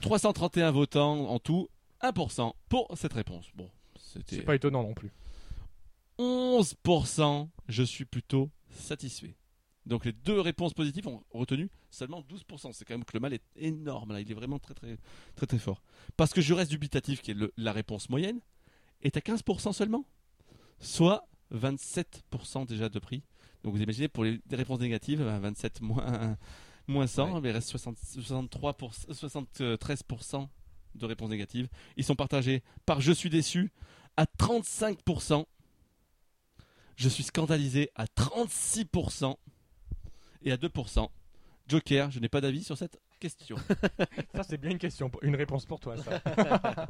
331 0.00 0.70
votants 0.70 1.28
en 1.28 1.38
tout, 1.38 1.68
1% 2.02 2.52
pour 2.70 2.88
cette 2.96 3.12
réponse. 3.12 3.46
Bon, 3.54 3.68
c'était 3.98 4.36
C'est 4.36 4.42
pas 4.42 4.54
étonnant 4.54 4.82
non 4.84 4.94
plus. 4.94 5.10
11%. 6.18 7.48
Je 7.68 7.82
suis 7.82 8.04
plutôt 8.04 8.50
satisfait. 8.70 9.36
Donc 9.86 10.04
les 10.04 10.12
deux 10.12 10.40
réponses 10.40 10.74
positives 10.74 11.08
ont 11.08 11.22
retenu 11.30 11.70
seulement 11.90 12.20
12%. 12.22 12.72
C'est 12.72 12.84
quand 12.84 12.94
même 12.94 13.04
que 13.04 13.14
le 13.14 13.20
mal 13.20 13.32
est 13.32 13.42
énorme 13.56 14.12
là. 14.12 14.20
Il 14.20 14.30
est 14.30 14.34
vraiment 14.34 14.58
très 14.58 14.74
très 14.74 14.98
très 15.34 15.46
très 15.46 15.58
fort. 15.58 15.82
Parce 16.16 16.32
que 16.34 16.40
je 16.42 16.52
reste 16.52 16.70
dubitatif, 16.70 17.22
qui 17.22 17.30
est 17.30 17.34
le- 17.34 17.52
la 17.56 17.72
réponse 17.72 18.10
moyenne, 18.10 18.40
est 19.02 19.16
à 19.16 19.20
15% 19.20 19.72
seulement, 19.72 20.04
soit 20.80 21.26
27% 21.54 22.66
déjà 22.66 22.88
de 22.90 22.98
prix. 22.98 23.22
Donc 23.64 23.74
vous 23.74 23.82
imaginez 23.82 24.08
pour 24.08 24.24
les 24.24 24.40
réponses 24.50 24.80
négatives, 24.80 25.22
euh, 25.22 25.38
27 25.38 25.80
moins 25.80 26.36
moins 26.86 27.06
100, 27.06 27.40
mais 27.40 27.48
il 27.50 27.52
reste 27.52 27.68
60 27.70 27.96
63 27.98 28.74
pour- 28.74 28.92
73% 28.94 30.48
de 30.94 31.06
réponses 31.06 31.30
négatives. 31.30 31.68
Ils 31.96 32.04
sont 32.04 32.14
partagés 32.16 32.62
par 32.84 33.00
Je 33.00 33.12
suis 33.12 33.30
déçu 33.30 33.72
à 34.16 34.26
35%. 34.26 35.46
Je 36.98 37.08
suis 37.08 37.22
scandalisé 37.22 37.92
à 37.94 38.06
36% 38.06 39.36
et 40.42 40.50
à 40.50 40.56
2%. 40.56 41.08
Joker, 41.68 42.10
je 42.10 42.18
n'ai 42.18 42.28
pas 42.28 42.40
d'avis 42.40 42.64
sur 42.64 42.76
cette 42.76 42.98
question. 43.20 43.54
Ça, 44.34 44.42
c'est 44.42 44.58
bien 44.58 44.72
une 44.72 44.78
question, 44.78 45.08
une 45.22 45.36
réponse 45.36 45.64
pour 45.64 45.78
toi. 45.78 45.96
Ça. 45.96 46.20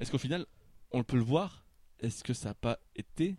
Est-ce 0.00 0.10
qu'au 0.10 0.18
final, 0.18 0.46
on 0.90 1.04
peut 1.04 1.16
le 1.16 1.22
voir? 1.22 1.64
Est-ce 2.00 2.24
que 2.24 2.34
ça 2.34 2.48
n'a 2.48 2.54
pas 2.54 2.80
été 2.96 3.36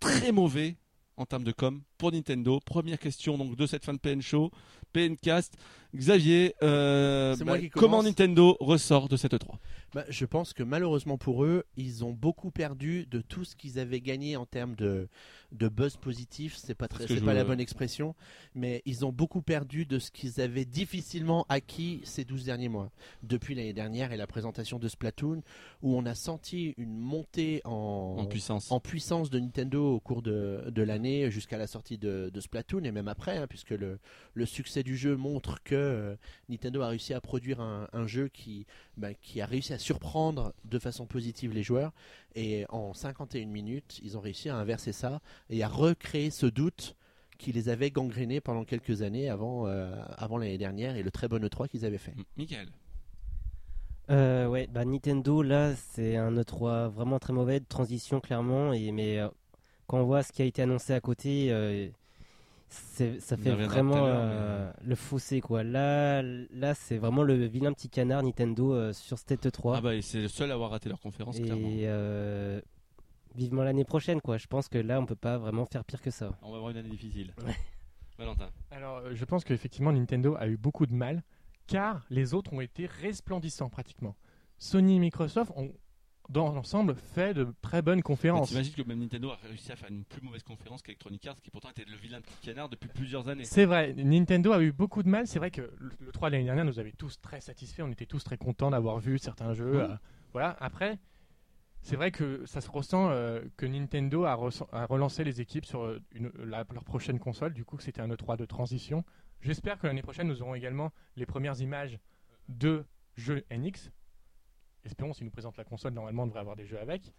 très 0.00 0.32
mauvais 0.32 0.76
en 1.16 1.24
termes 1.24 1.44
de 1.44 1.52
com 1.52 1.82
pour 1.96 2.10
Nintendo? 2.10 2.58
Première 2.58 2.98
question 2.98 3.38
donc 3.38 3.54
de 3.54 3.66
cette 3.66 3.84
fin 3.84 3.94
de 3.94 3.98
PN 4.00 4.20
Show, 4.20 4.50
PNcast. 4.92 5.56
Xavier, 5.94 6.56
euh, 6.64 7.36
bah, 7.36 7.58
comment. 7.72 8.02
Nintendo 8.02 8.56
ressort 8.58 9.08
de 9.08 9.16
cette 9.16 9.38
3 9.38 9.60
Bah, 9.92 10.04
je 10.08 10.24
pense 10.24 10.52
que 10.52 10.62
malheureusement 10.62 11.18
pour 11.18 11.44
eux, 11.44 11.64
ils 11.76 12.04
ont 12.04 12.12
beaucoup 12.12 12.52
perdu 12.52 13.06
de 13.06 13.20
tout 13.20 13.44
ce 13.44 13.56
qu'ils 13.56 13.78
avaient 13.80 14.00
gagné 14.00 14.36
en 14.36 14.46
termes 14.46 14.76
de, 14.76 15.08
de 15.52 15.68
buzz 15.68 15.96
positif. 15.96 16.56
C'est 16.56 16.74
pas 16.74 16.88
très, 16.88 17.06
c'est 17.06 17.20
pas 17.20 17.34
la 17.34 17.44
bonne 17.44 17.60
expression, 17.60 18.14
mais 18.54 18.82
ils 18.86 19.04
ont 19.04 19.12
beaucoup 19.12 19.42
perdu 19.42 19.86
de 19.86 19.98
ce 19.98 20.10
qu'ils 20.10 20.40
avaient 20.40 20.64
difficilement 20.64 21.46
acquis 21.48 22.00
ces 22.04 22.24
12 22.24 22.44
derniers 22.44 22.68
mois. 22.68 22.90
Depuis 23.22 23.54
l'année 23.54 23.72
dernière 23.72 24.12
et 24.12 24.16
la 24.16 24.26
présentation 24.26 24.78
de 24.78 24.88
Splatoon, 24.88 25.42
où 25.82 25.96
on 25.96 26.06
a 26.06 26.14
senti 26.14 26.74
une 26.76 26.96
montée 26.98 27.60
en, 27.64 28.16
en 28.18 28.26
puissance 28.26 28.70
en 28.70 28.80
puissance 28.80 29.30
de 29.30 29.38
Nintendo 29.38 29.94
au 29.94 30.00
cours 30.00 30.22
de, 30.22 30.64
de 30.70 30.82
l'année 30.82 31.30
jusqu'à 31.30 31.58
la 31.58 31.66
sortie 31.66 31.98
de, 31.98 32.30
de 32.32 32.40
Splatoon 32.40 32.84
et 32.84 32.92
même 32.92 33.08
après, 33.08 33.38
hein, 33.38 33.46
puisque 33.48 33.70
le, 33.70 33.98
le 34.34 34.46
succès 34.46 34.82
du 34.82 34.96
jeu 34.96 35.16
montre 35.16 35.62
que 35.62 35.74
euh, 35.74 36.16
Nintendo 36.48 36.82
a 36.82 36.88
réussi 36.88 37.14
à 37.14 37.20
produire 37.20 37.60
un, 37.60 37.88
un 37.92 38.06
jeu 38.06 38.28
qui, 38.28 38.66
bah, 38.96 39.14
qui 39.14 39.40
a 39.40 39.46
réussi 39.46 39.72
à 39.72 39.78
surprendre 39.78 40.52
de 40.64 40.78
façon 40.78 41.06
positive 41.06 41.52
les 41.52 41.62
joueurs. 41.62 41.92
Et 42.34 42.64
en 42.68 42.94
51 42.94 43.46
minutes, 43.46 44.00
ils 44.02 44.16
ont 44.16 44.20
réussi 44.20 44.48
à 44.48 44.56
inverser 44.56 44.92
ça 44.92 45.20
et 45.48 45.62
à 45.62 45.68
recréer 45.68 46.30
ce 46.30 46.46
doute 46.46 46.96
qui 47.38 47.52
les 47.52 47.68
avait 47.68 47.90
gangrénés 47.90 48.40
pendant 48.40 48.64
quelques 48.64 49.02
années 49.02 49.30
avant, 49.30 49.66
euh, 49.66 49.94
avant 50.16 50.38
l'année 50.38 50.58
dernière 50.58 50.96
et 50.96 51.02
le 51.02 51.10
très 51.10 51.26
bon 51.26 51.42
E3 51.42 51.68
qu'ils 51.68 51.84
avaient 51.84 51.98
fait. 51.98 52.14
Michael. 52.36 52.68
Euh, 54.10 54.46
ouais, 54.46 54.66
bah 54.66 54.84
Nintendo 54.84 55.40
là, 55.42 55.74
c'est 55.74 56.16
un 56.16 56.32
E3 56.34 56.88
vraiment 56.88 57.18
très 57.18 57.32
mauvais 57.32 57.60
de 57.60 57.64
transition 57.64 58.20
clairement 58.20 58.72
et 58.72 58.90
mais 58.90 59.20
euh, 59.20 59.28
quand 59.86 59.98
on 59.98 60.04
voit 60.04 60.22
ce 60.22 60.32
qui 60.32 60.42
a 60.42 60.44
été 60.44 60.62
annoncé 60.62 60.92
à 60.92 61.00
côté, 61.00 61.52
euh, 61.52 61.88
ça 62.70 63.36
fait 63.36 63.50
vraiment 63.50 63.96
l'heure, 63.96 64.06
euh, 64.08 64.72
le 64.84 64.94
fossé 64.94 65.40
quoi. 65.40 65.62
Là, 65.64 66.22
là 66.22 66.74
c'est 66.74 66.98
vraiment 66.98 67.22
le 67.22 67.34
vilain 67.46 67.72
petit 67.72 67.88
canard 67.90 68.22
Nintendo 68.22 68.72
euh, 68.72 68.92
sur 68.92 69.18
cette 69.18 69.44
E3 69.44 69.74
Ah 69.76 69.80
bah 69.80 70.00
c'est 70.02 70.20
le 70.20 70.28
seul 70.28 70.50
à 70.50 70.54
avoir 70.54 70.70
raté 70.70 70.88
leur 70.88 71.00
conférence 71.00 71.38
clairement. 71.40 71.68
et 71.68 71.82
euh, 71.86 72.60
vivement 73.34 73.62
l'année 73.62 73.84
prochaine 73.84 74.20
quoi. 74.20 74.38
Je 74.38 74.46
pense 74.46 74.68
que 74.68 74.78
là 74.78 75.00
on 75.00 75.06
peut 75.06 75.16
pas 75.16 75.36
vraiment 75.38 75.66
faire 75.66 75.84
pire 75.84 76.00
que 76.00 76.10
ça. 76.10 76.30
On 76.42 76.50
va 76.50 76.56
avoir 76.58 76.70
une 76.70 76.76
année 76.76 76.90
difficile. 76.90 77.34
Ouais. 77.44 77.56
Valentin. 78.20 78.50
Alors, 78.70 78.98
euh, 78.98 79.14
je 79.14 79.24
pense 79.24 79.44
qu'effectivement, 79.44 79.92
Nintendo 79.92 80.36
a 80.38 80.46
eu 80.46 80.58
beaucoup 80.58 80.84
de 80.86 80.92
mal, 80.92 81.22
car 81.66 82.04
les 82.10 82.34
autres 82.34 82.52
ont 82.52 82.60
été 82.60 82.86
resplendissants 82.86 83.70
pratiquement. 83.70 84.14
Sony 84.58 84.96
et 84.96 84.98
Microsoft 84.98 85.52
ont, 85.56 85.72
dans 86.30 86.52
l'ensemble, 86.52 86.94
fait 86.94 87.34
de 87.34 87.46
très 87.60 87.82
bonnes 87.82 88.02
conférences. 88.02 88.48
T'imagines 88.48 88.72
que 88.72 88.82
même 88.82 89.00
Nintendo 89.00 89.30
a 89.30 89.38
réussi 89.48 89.70
à 89.72 89.76
faire 89.76 89.90
une 89.90 90.04
plus 90.04 90.22
mauvaise 90.22 90.42
conférence 90.42 90.80
qu'Electronic 90.82 91.26
Arts, 91.26 91.40
qui 91.42 91.50
pourtant 91.50 91.70
était 91.70 91.84
le 91.84 91.96
vilain 91.96 92.20
petit 92.20 92.38
canard 92.40 92.68
depuis 92.68 92.88
plusieurs 92.88 93.28
années. 93.28 93.44
C'est 93.44 93.64
vrai, 93.64 93.92
Nintendo 93.94 94.52
a 94.52 94.62
eu 94.62 94.72
beaucoup 94.72 95.02
de 95.02 95.08
mal. 95.08 95.26
C'est 95.26 95.38
vrai 95.38 95.50
que 95.50 95.62
le, 95.78 95.90
le 96.00 96.12
3 96.12 96.30
de 96.30 96.34
l'année 96.34 96.44
dernière 96.46 96.64
nous 96.64 96.78
avait 96.78 96.92
tous 96.92 97.20
très 97.20 97.40
satisfaits. 97.40 97.82
On 97.82 97.90
était 97.90 98.06
tous 98.06 98.22
très 98.24 98.36
contents 98.38 98.70
d'avoir 98.70 98.98
vu 99.00 99.18
certains 99.18 99.52
jeux. 99.54 99.82
Euh, 99.82 99.88
voilà. 100.32 100.56
Après, 100.60 100.98
c'est 101.82 101.96
vrai 101.96 102.10
que 102.12 102.44
ça 102.46 102.60
se 102.60 102.70
ressent 102.70 103.08
euh, 103.10 103.40
que 103.56 103.66
Nintendo 103.66 104.24
a, 104.24 104.34
relancé 104.34 105.24
les 105.24 105.40
équipes 105.40 105.64
sur 105.66 105.82
euh, 105.82 106.00
une- 106.12 106.30
la- 106.44 106.64
leur 106.72 106.84
prochaine 106.84 107.18
console. 107.18 107.54
Du 107.54 107.64
coup, 107.64 107.76
que 107.76 107.82
c'était 107.82 108.02
un 108.02 108.08
E3 108.08 108.36
de 108.36 108.44
transition. 108.44 109.04
J'espère 109.40 109.78
que 109.78 109.86
l'année 109.86 110.02
prochaine, 110.02 110.28
nous 110.28 110.42
aurons 110.42 110.54
également 110.54 110.92
les 111.16 111.26
premières 111.26 111.60
images 111.60 111.98
de 112.48 112.84
jeux 113.16 113.44
NX. 113.50 113.90
Espérons, 114.84 115.12
s'ils 115.12 115.24
nous 115.24 115.30
présentent 115.30 115.56
la 115.56 115.64
console, 115.64 115.92
normalement, 115.92 116.24
on 116.24 116.26
devrait 116.26 116.40
avoir 116.40 116.56
des 116.56 116.66
jeux 116.66 116.78
avec. 116.78 117.12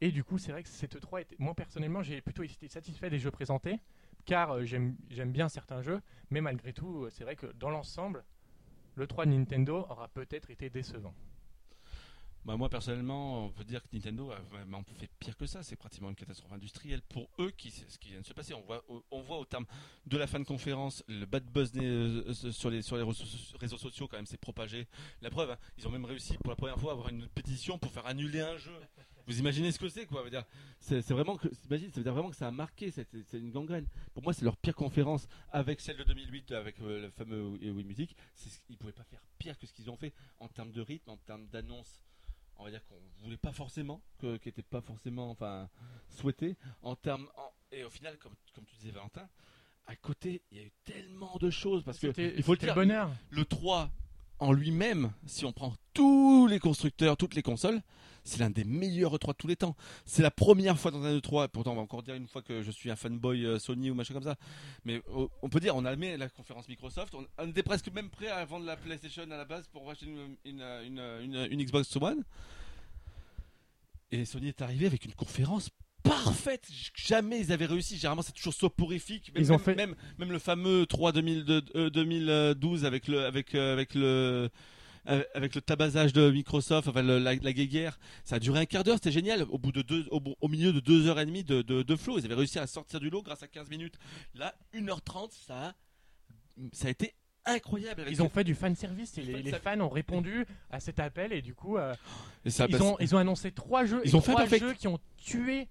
Et 0.00 0.12
du 0.12 0.22
coup, 0.22 0.38
c'est 0.38 0.52
vrai 0.52 0.62
que 0.62 0.68
cette 0.68 0.96
E3 0.96 1.22
était. 1.22 1.36
Moi, 1.38 1.54
personnellement, 1.54 2.02
j'ai 2.02 2.20
plutôt 2.20 2.44
été 2.44 2.68
satisfait 2.68 3.10
des 3.10 3.18
jeux 3.18 3.32
présentés, 3.32 3.80
car 4.24 4.52
euh, 4.52 4.64
j'aime 4.64 4.96
bien 5.10 5.48
certains 5.48 5.82
jeux, 5.82 6.00
mais 6.30 6.40
malgré 6.40 6.72
tout, 6.72 7.04
euh, 7.04 7.10
c'est 7.10 7.24
vrai 7.24 7.34
que 7.34 7.46
dans 7.58 7.70
l'ensemble, 7.70 8.24
le 8.94 9.06
3 9.06 9.26
de 9.26 9.32
Nintendo 9.32 9.86
aura 9.88 10.08
peut-être 10.08 10.50
été 10.50 10.70
décevant. 10.70 11.14
Bah 12.44 12.56
moi 12.56 12.68
personnellement, 12.68 13.46
on 13.46 13.50
peut 13.50 13.64
dire 13.64 13.82
que 13.82 13.88
Nintendo 13.92 14.30
a 14.30 14.40
vraiment 14.40 14.82
fait 14.98 15.10
pire 15.18 15.36
que 15.36 15.46
ça. 15.46 15.62
C'est 15.62 15.76
pratiquement 15.76 16.08
une 16.08 16.16
catastrophe 16.16 16.52
industrielle 16.52 17.02
pour 17.02 17.28
eux 17.38 17.50
qui 17.50 17.70
ce 17.70 17.98
qui 17.98 18.10
vient 18.10 18.20
de 18.20 18.26
se 18.26 18.32
passer. 18.32 18.54
On 18.54 18.62
voit, 18.62 18.84
on 19.10 19.20
voit 19.20 19.38
au 19.38 19.44
terme 19.44 19.66
de 20.06 20.16
la 20.16 20.26
fin 20.26 20.40
de 20.40 20.44
conférence, 20.44 21.04
le 21.08 21.26
bad 21.26 21.44
buzz 21.44 21.72
euh, 21.76 22.32
sur 22.32 22.70
les 22.70 22.82
sur 22.82 22.96
les 22.96 23.04
réseaux 23.60 23.78
sociaux 23.78 24.08
quand 24.08 24.16
même 24.16 24.26
s'est 24.26 24.38
propagé. 24.38 24.86
La 25.20 25.30
preuve, 25.30 25.50
hein, 25.50 25.58
ils 25.76 25.86
ont 25.86 25.90
même 25.90 26.04
réussi 26.04 26.38
pour 26.38 26.50
la 26.50 26.56
première 26.56 26.78
fois 26.78 26.92
à 26.92 26.94
avoir 26.94 27.08
une 27.10 27.26
pétition 27.28 27.78
pour 27.78 27.92
faire 27.92 28.06
annuler 28.06 28.40
un 28.40 28.56
jeu. 28.56 28.72
Vous 29.28 29.38
imaginez 29.38 29.70
ce 29.72 29.78
que 29.78 29.90
c'est 29.90 30.06
quoi 30.06 30.24
C'est 30.80 31.10
vraiment 31.10 31.36
que 31.36 31.48
t'imagines, 31.48 31.90
ça 31.90 31.96
veut 31.96 32.02
dire 32.02 32.14
vraiment 32.14 32.30
que 32.30 32.36
ça 32.36 32.48
a 32.48 32.50
marqué. 32.50 32.90
C'est 32.90 33.06
une 33.34 33.50
gangrène. 33.50 33.86
Pour 34.14 34.22
moi, 34.22 34.32
c'est 34.32 34.46
leur 34.46 34.56
pire 34.56 34.74
conférence 34.74 35.28
avec 35.50 35.82
celle 35.82 35.98
de 35.98 36.04
2008 36.04 36.52
avec 36.52 36.80
euh, 36.80 37.02
le 37.02 37.10
fameux 37.10 37.46
Wii 37.46 37.70
Wii 37.70 37.84
Music. 37.84 38.16
Ils 38.70 38.78
pouvaient 38.78 38.92
pas 38.92 39.04
faire 39.04 39.20
pire 39.38 39.58
que 39.58 39.66
ce 39.66 39.74
qu'ils 39.74 39.90
ont 39.90 39.96
fait 39.96 40.14
en 40.40 40.48
termes 40.48 40.72
de 40.72 40.80
rythme, 40.80 41.10
en 41.10 41.18
termes 41.18 41.46
d'annonce 41.48 42.00
on 42.58 42.64
va 42.64 42.70
dire 42.70 42.84
qu'on 42.86 43.00
voulait 43.22 43.36
pas 43.36 43.52
forcément, 43.52 44.02
que, 44.18 44.36
qui 44.36 44.48
était 44.48 44.62
pas 44.62 44.80
forcément, 44.80 45.30
enfin, 45.30 45.68
souhaité 46.10 46.56
en 46.82 46.96
termes, 46.96 47.28
en- 47.36 47.52
et 47.70 47.84
au 47.84 47.90
final, 47.90 48.18
comme, 48.18 48.34
comme 48.54 48.64
tu 48.64 48.74
disais 48.76 48.90
Valentin, 48.90 49.28
à 49.86 49.96
côté, 49.96 50.42
il 50.50 50.58
y 50.58 50.60
a 50.60 50.64
eu 50.64 50.72
tellement 50.84 51.36
de 51.38 51.50
choses 51.50 51.82
parce 51.84 51.98
que 51.98 52.08
il 52.36 52.42
faut 52.42 52.52
le 52.52 52.58
dire, 52.58 52.74
bonheur. 52.74 53.10
le 53.30 53.44
3 53.44 53.90
en 54.38 54.52
lui-même, 54.52 55.12
si 55.26 55.44
on 55.44 55.52
prend 55.52 55.74
tous 55.94 56.46
les 56.46 56.58
constructeurs, 56.58 57.16
toutes 57.16 57.34
les 57.34 57.42
consoles, 57.42 57.80
c'est 58.24 58.38
l'un 58.38 58.50
des 58.50 58.64
meilleurs 58.64 59.16
E3 59.16 59.28
de 59.28 59.32
tous 59.32 59.46
les 59.46 59.56
temps. 59.56 59.74
C'est 60.04 60.22
la 60.22 60.30
première 60.30 60.78
fois 60.78 60.90
dans 60.90 61.02
un 61.04 61.16
E3, 61.16 61.48
pourtant 61.48 61.72
on 61.72 61.76
va 61.76 61.82
encore 61.82 62.02
dire 62.02 62.14
une 62.14 62.28
fois 62.28 62.42
que 62.42 62.62
je 62.62 62.70
suis 62.70 62.90
un 62.90 62.96
fanboy 62.96 63.44
euh, 63.44 63.58
Sony 63.58 63.90
ou 63.90 63.94
machin 63.94 64.14
comme 64.14 64.22
ça, 64.22 64.36
mais 64.84 65.02
euh, 65.08 65.26
on 65.42 65.48
peut 65.48 65.60
dire, 65.60 65.74
on 65.74 65.84
a 65.84 65.92
aimé 65.92 66.16
la 66.16 66.28
conférence 66.28 66.68
Microsoft, 66.68 67.14
on, 67.14 67.46
était 67.46 67.62
presque 67.62 67.90
même 67.90 68.10
prêt 68.10 68.28
à 68.28 68.44
vendre 68.44 68.66
la 68.66 68.76
PlayStation 68.76 69.22
à 69.22 69.36
la 69.36 69.44
base 69.44 69.66
pour 69.68 69.90
acheter 69.90 70.06
une 70.44 71.64
Xbox 71.64 71.96
One. 71.96 72.24
Et 74.10 74.24
Sony 74.24 74.48
est 74.48 74.62
arrivé 74.62 74.86
avec 74.86 75.04
une 75.04 75.14
conférence 75.14 75.70
parfaite. 76.08 76.68
Jamais 76.94 77.40
ils 77.40 77.52
avaient 77.52 77.66
réussi. 77.66 77.96
Généralement, 77.96 78.22
c'est 78.22 78.32
toujours 78.32 78.54
soporifique. 78.54 79.32
Même, 79.34 79.42
Ils 79.42 79.52
ont 79.52 79.56
même, 79.56 79.64
fait- 79.64 79.74
même, 79.74 79.94
même 80.18 80.32
le 80.32 80.38
fameux 80.38 80.86
3 80.86 81.12
2000 81.12 81.44
de- 81.44 81.64
euh, 81.76 81.90
2012 81.90 82.84
avec 82.84 83.08
le, 83.08 83.24
avec, 83.24 83.54
euh, 83.54 83.72
avec 83.72 83.94
le, 83.94 84.48
euh, 85.08 85.22
avec 85.34 85.54
le 85.54 85.60
tabassage 85.60 86.12
de 86.12 86.30
Microsoft, 86.30 86.88
enfin 86.88 87.02
le- 87.02 87.18
la, 87.18 87.34
la 87.34 87.52
guéguerre, 87.52 87.98
ça 88.24 88.36
a 88.36 88.38
duré 88.38 88.60
un 88.60 88.66
quart 88.66 88.84
d'heure, 88.84 88.96
c'était 88.96 89.12
génial. 89.12 89.42
Au 89.50 89.58
bout 89.58 89.72
de 89.72 89.82
deux, 89.82 90.06
au, 90.10 90.48
milieu 90.48 90.72
de 90.72 90.80
deux 90.80 91.06
heures 91.06 91.20
et 91.20 91.26
demie 91.26 91.44
de, 91.44 91.62
de, 91.62 91.82
de 91.82 91.96
flow, 91.96 92.18
ils 92.18 92.24
avaient 92.24 92.34
réussi 92.34 92.58
à 92.58 92.66
sortir 92.66 93.00
du 93.00 93.10
lot 93.10 93.22
grâce 93.22 93.42
à 93.42 93.48
15 93.48 93.68
minutes. 93.70 93.94
Là, 94.34 94.54
1h30, 94.74 95.30
ça 95.46 95.68
a, 95.68 95.74
ça 96.72 96.88
a 96.88 96.90
été 96.90 97.14
incroyable. 97.46 98.02
avec 98.02 98.12
Ils 98.12 98.22
ont 98.22 98.28
fait 98.28 98.44
du 98.44 98.54
fan 98.54 98.74
service 98.74 99.16
et 99.16 99.22
les, 99.22 99.52
fans 99.52 99.80
ont 99.80 99.88
répondu 99.88 100.44
à 100.70 100.80
cet 100.80 101.00
appel 101.00 101.32
et 101.32 101.40
du 101.40 101.54
coup 101.54 101.78
euh, 101.78 101.94
Et 102.44 102.50
ça, 102.50 102.66
ils, 102.68 102.76
bah, 102.76 102.84
ont, 102.84 102.96
ils 103.00 103.14
ont 103.14 103.18
annoncé 103.18 103.52
trois 103.52 103.86
jeux 103.86 104.02
Ils 104.04 104.14
ont 104.16 104.20
fait 104.20 104.32
trois 104.32 104.42
perfect. 104.42 104.66
jeux 104.66 104.74
qui 104.74 104.88
ont 104.88 104.98
tué. 105.16 105.68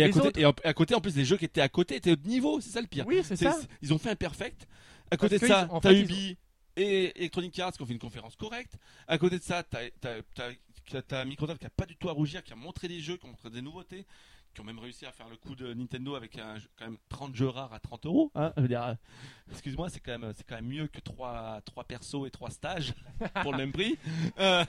Et 0.00 0.04
à, 0.04 0.08
côté, 0.10 0.28
autres- 0.28 0.40
et 0.40 0.46
en- 0.46 0.54
à 0.64 0.74
côté, 0.74 0.94
en 0.94 1.00
plus, 1.00 1.16
les 1.16 1.24
jeux 1.24 1.36
qui 1.36 1.44
étaient 1.44 1.60
à 1.60 1.68
côté 1.68 1.96
étaient 1.96 2.12
au 2.12 2.28
niveau, 2.28 2.60
c'est 2.60 2.70
ça 2.70 2.80
le 2.80 2.86
pire. 2.86 3.06
Oui, 3.06 3.20
c'est 3.24 3.36
ça. 3.36 3.52
c'est- 3.52 3.68
Ils 3.82 3.92
ont 3.92 3.98
fait 3.98 4.10
un 4.10 4.16
perfect. 4.16 4.66
À 5.10 5.16
côté 5.16 5.38
Parce 5.38 5.42
de 5.50 5.54
ça, 5.56 5.80
t'as 5.82 5.92
Ubi 5.92 6.36
et 6.76 7.18
Electronic 7.18 7.58
Arts 7.58 7.72
qui 7.72 7.82
ont 7.82 7.86
fait 7.86 7.92
une 7.94 7.98
conférence 7.98 8.36
correcte. 8.36 8.74
À 9.06 9.16
côté 9.18 9.38
de 9.38 9.42
ça, 9.42 9.62
t'as 9.62 9.88
t'as- 10.00 10.22
t'as- 10.34 11.02
t'as 11.02 11.24
Microsoft 11.24 11.60
qui 11.60 11.66
a 11.66 11.70
pas 11.70 11.86
du 11.86 11.96
tout 11.96 12.08
à 12.08 12.12
rougir, 12.12 12.42
qui 12.44 12.52
a 12.52 12.56
montré 12.56 12.88
des 12.88 13.00
jeux, 13.00 13.16
qui 13.16 13.24
ont 13.26 13.30
montré 13.30 13.50
des 13.50 13.62
nouveautés, 13.62 14.06
qui 14.54 14.60
ont 14.60 14.64
même 14.64 14.78
réussi 14.78 15.04
à 15.06 15.12
faire 15.12 15.28
le 15.28 15.36
coup 15.36 15.54
de 15.54 15.72
Nintendo 15.74 16.14
avec 16.14 16.38
un, 16.38 16.54
quand 16.78 16.84
même 16.86 16.96
30 17.08 17.34
jeux 17.34 17.48
rares 17.48 17.72
à 17.72 17.78
30 17.80 18.06
euros. 18.06 18.30
hein. 18.34 18.52
Je 18.56 18.62
veux 18.62 18.68
dire, 18.68 18.82
euh, 18.82 18.94
Excuse-moi, 19.50 19.88
c'est 19.88 20.00
quand 20.00 20.18
même 20.18 20.32
c'est 20.36 20.46
quand 20.46 20.56
même 20.56 20.66
mieux 20.68 20.86
que 20.88 21.00
3, 21.00 21.60
trois 21.64 21.84
persos 21.84 22.26
et 22.26 22.30
3 22.30 22.50
stages 22.50 22.92
pour 23.42 23.52
le 23.52 23.58
même 23.58 23.72
prix. 23.72 23.96
Euh, 24.38 24.64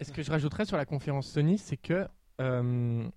Et 0.00 0.04
ce 0.04 0.12
que 0.12 0.22
je 0.22 0.30
rajouterais 0.30 0.66
sur 0.66 0.76
la 0.76 0.84
conférence 0.84 1.28
Sony, 1.30 1.56
c'est 1.58 1.76
que 1.78 2.06
euh, 2.40 3.08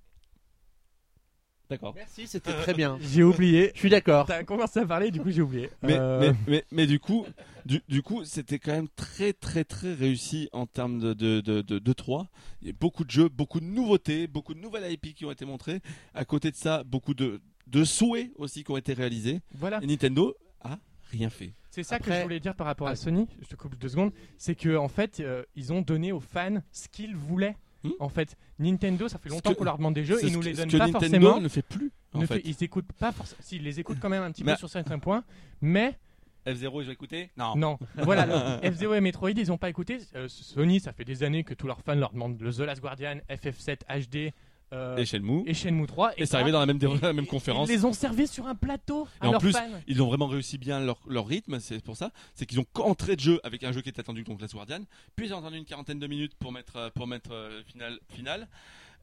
D'accord. 1.70 1.94
Merci, 1.96 2.26
c'était 2.28 2.54
très 2.54 2.74
bien. 2.74 2.98
j'ai 3.02 3.22
oublié. 3.24 3.72
Je 3.76 3.80
suis 3.80 3.90
d'accord. 3.90 4.26
T'as 4.26 4.44
commencé 4.44 4.80
à 4.80 4.86
parler, 4.88 5.12
du 5.12 5.22
coup 5.22 5.30
j'ai 5.30 5.42
oublié. 5.44 5.70
Mais, 5.84 5.98
Euh, 6.00 6.20
mais, 6.20 6.34
mais, 6.48 6.66
mais 6.72 6.88
du 6.88 7.00
coup, 7.00 7.26
du, 7.66 7.82
du 7.88 8.02
coup, 8.02 8.24
c'était 8.26 8.58
quand 8.58 8.72
même 8.72 8.88
très 8.96 9.34
très 9.34 9.64
très 9.64 9.94
réussi 9.94 10.50
en 10.52 10.66
termes 10.66 11.00
de 11.00 11.14
de, 11.14 11.42
de, 11.42 11.62
de, 11.62 11.78
de 11.78 11.94
3. 11.94 12.28
Il 12.62 12.68
y 12.70 12.72
a 12.72 12.74
beaucoup 12.74 13.04
de 13.04 13.12
jeux, 13.12 13.30
beaucoup 13.30 13.60
de 13.60 13.66
nouveautés, 13.66 14.26
beaucoup 14.28 14.54
de 14.56 14.60
nouvelles 14.60 14.92
IP 14.92 15.14
qui 15.14 15.26
ont 15.26 15.32
été 15.32 15.46
montrées. 15.46 15.82
À 16.16 16.26
côté 16.26 16.50
de 16.50 16.56
ça, 16.56 16.84
beaucoup 16.84 17.14
de, 17.14 17.40
de 17.68 17.84
souhaits 17.84 18.32
aussi 18.38 18.64
qui 18.64 18.72
ont 18.72 18.78
été 18.78 18.94
réalisés. 18.94 19.42
Voilà. 19.54 19.80
Et 19.84 19.86
Nintendo 19.86 20.36
a 20.62 20.80
rien 21.12 21.30
fait. 21.30 21.54
C'est 21.70 21.84
ça 21.84 22.00
que 22.00 22.12
je 22.12 22.24
voulais 22.24 22.40
dire 22.40 22.56
par 22.56 22.66
rapport 22.66 22.88
Ah. 22.88 22.92
à 22.92 22.96
Sony. 22.96 23.28
Je 23.44 23.48
te 23.48 23.56
coupe 23.56 23.76
deux 23.78 23.90
secondes. 23.90 24.12
C'est 24.40 24.56
que 24.56 24.76
en 24.76 24.88
fait, 24.88 25.20
euh, 25.20 25.44
ils 25.56 25.72
ont 25.72 25.82
donné 25.82 26.12
aux 26.12 26.20
fans 26.20 26.64
ce 26.72 26.88
qu'ils 26.88 27.16
voulaient. 27.16 27.56
Hmm. 27.84 27.92
En 28.00 28.10
fait, 28.10 28.36
Nintendo, 28.60 29.08
ça 29.08 29.18
fait 29.20 29.30
longtemps 29.30 29.52
que- 29.54 29.58
qu'on 29.58 29.64
leur 29.64 29.78
demande 29.78 29.94
des 29.94 30.04
jeux, 30.04 30.20
ils 30.22 30.34
nous 30.34 30.42
les 30.42 30.54
donnent 30.54 30.70
pas 30.70 30.78
Nintendo 30.80 31.00
forcément. 31.00 31.40
ne 31.40 31.48
fait 31.48 31.62
plus. 31.62 31.92
En 32.14 32.20
Ne 32.20 32.26
fait. 32.26 32.36
fait- 32.36 32.42
ils 32.46 32.62
écoutent 32.64 32.92
pas 32.94 33.12
forcément. 33.14 33.42
S'ils 33.42 33.64
les 33.64 33.80
écoutent 33.80 34.00
quand 34.02 34.10
même 34.10 34.24
un 34.24 34.32
petit 34.32 34.44
Mais- 34.44 34.54
peu 34.54 34.58
sur 34.58 34.70
certains 34.70 35.00
points, 35.00 35.24
mais 35.62 35.98
F0, 36.46 36.82
je 36.82 36.88
vais 36.88 36.94
écouter 36.94 37.30
Non. 37.38 37.56
non. 37.56 37.78
voilà, 37.98 38.26
le 38.26 38.34
F0 38.72 38.96
et 38.96 39.02
Metroid, 39.02 39.30
ils 39.32 39.52
ont 39.52 39.58
pas 39.58 39.70
écouté. 39.70 40.00
Euh, 40.16 40.28
Sony, 40.28 40.80
ça 40.80 40.92
fait 40.94 41.06
des 41.06 41.24
années 41.24 41.44
que 41.44 41.54
tous 41.54 41.68
leurs 41.68 41.82
fans 41.82 41.96
leur 41.96 42.12
demandent 42.12 42.40
le 42.42 42.52
The 42.54 42.60
Last 42.60 42.82
Guardian, 42.82 43.20
FF7 43.30 43.84
HD 43.88 44.34
euh, 44.74 44.98
Et 44.98 45.06
Shenmue. 45.06 45.44
et 45.48 45.54
Shenmue 45.54 45.88
3. 45.88 46.14
Et 46.14 46.20
c'est 46.20 46.26
ça, 46.28 46.38
arrivé 46.38 46.52
dans 46.52 46.60
la 46.60 46.66
même, 46.66 46.78
et- 46.82 47.02
la 47.02 47.14
même 47.14 47.26
et- 47.26 47.28
conférence. 47.28 47.68
Ils 47.70 47.74
les 47.74 47.86
ont 47.86 47.94
servis 47.94 48.28
sur 48.28 48.46
un 48.48 48.56
plateau 48.56 49.08
à 49.20 49.26
Et 49.28 49.36
en 49.36 49.40
plus, 49.40 49.52
fans. 49.54 49.68
ils 49.88 50.02
ont 50.02 50.08
vraiment 50.08 50.28
réussi 50.28 50.58
bien 50.58 50.80
leur, 50.80 51.00
leur 51.08 51.26
rythme, 51.28 51.60
c'est 51.60 51.84
pour 51.84 51.98
ça. 51.98 52.12
C'est 52.36 52.46
qu'ils 52.46 52.60
ont 52.60 52.66
entré 52.76 53.16
de 53.16 53.22
jeu 53.22 53.40
avec 53.44 53.64
un 53.64 53.72
jeu 53.72 53.82
qui 53.82 53.90
était 53.90 54.00
attendu, 54.02 54.24
donc 54.24 54.40
Last 54.42 54.54
Guardian. 54.54 54.82
Puis 55.16 55.28
ils 55.28 55.34
ont 55.34 55.40
attendu 55.40 55.58
une 55.58 55.66
quarantaine 55.66 56.00
de 56.00 56.08
minutes 56.08 56.36
pour 56.36 56.52
mettre, 56.52 56.76
euh, 56.76 56.90
pour 56.94 57.08
mettre 57.08 57.32
euh, 57.32 57.64
finale, 57.66 58.00
finale. 58.10 58.48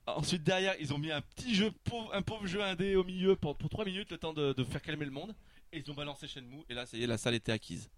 Ensuite, 0.07 0.45
derrière, 0.45 0.75
ils 0.81 0.93
ont 0.95 0.99
mis 0.99 1.11
un 1.11 1.21
petit 1.21 1.53
jeu, 1.55 1.73
pauvre- 1.83 2.15
un 2.15 2.23
pauvre 2.23 2.47
jeu 2.47 2.63
indé 2.63 2.95
au 2.95 3.03
milieu 3.03 3.35
pour, 3.35 3.57
pour 3.57 3.69
3 3.69 3.85
minutes, 3.85 4.11
le 4.13 4.19
temps 4.19 4.33
de, 4.33 4.53
de 4.53 4.63
faire 4.65 4.81
calmer 4.81 5.05
le 5.05 5.11
monde. 5.11 5.35
Et 5.73 5.83
ils 5.85 5.91
ont 5.91 5.95
balancé 5.95 6.29
Shenmue, 6.29 6.63
et 6.71 6.75
là, 6.75 6.87
ça 6.87 6.97
y 6.97 7.03
est, 7.03 7.07
la 7.09 7.19
salle 7.19 7.35
était 7.35 7.51
acquise. 7.51 7.91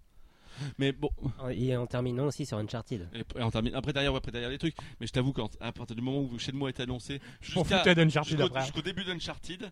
Mais 0.79 0.93
bon, 0.93 1.11
Et 1.51 1.77
en 1.77 1.87
terminant 1.87 2.25
aussi 2.27 2.47
sur 2.47 2.59
Uncharted. 2.59 3.09
et, 3.15 3.19
et 3.21 3.43
on 3.43 3.51
termine. 3.51 3.75
Après 3.75 3.93
derrière, 3.93 4.15
après 4.15 4.33
derrière 4.33 4.51
les 4.51 4.59
trucs. 4.59 4.77
Mais 5.01 5.07
je 5.07 5.13
t'avoue 5.13 5.33
quand 5.33 5.57
à 5.61 5.73
partir 5.73 5.97
du 5.97 6.03
moment 6.03 6.21
où 6.21 6.39
Shenmue 6.39 6.67
a 6.67 6.71
été 6.71 6.83
annoncé, 6.83 7.21
jusqu'au 7.41 7.65
jusqu'au 8.61 8.83
début 8.83 9.05
d'Uncharted, 9.05 9.71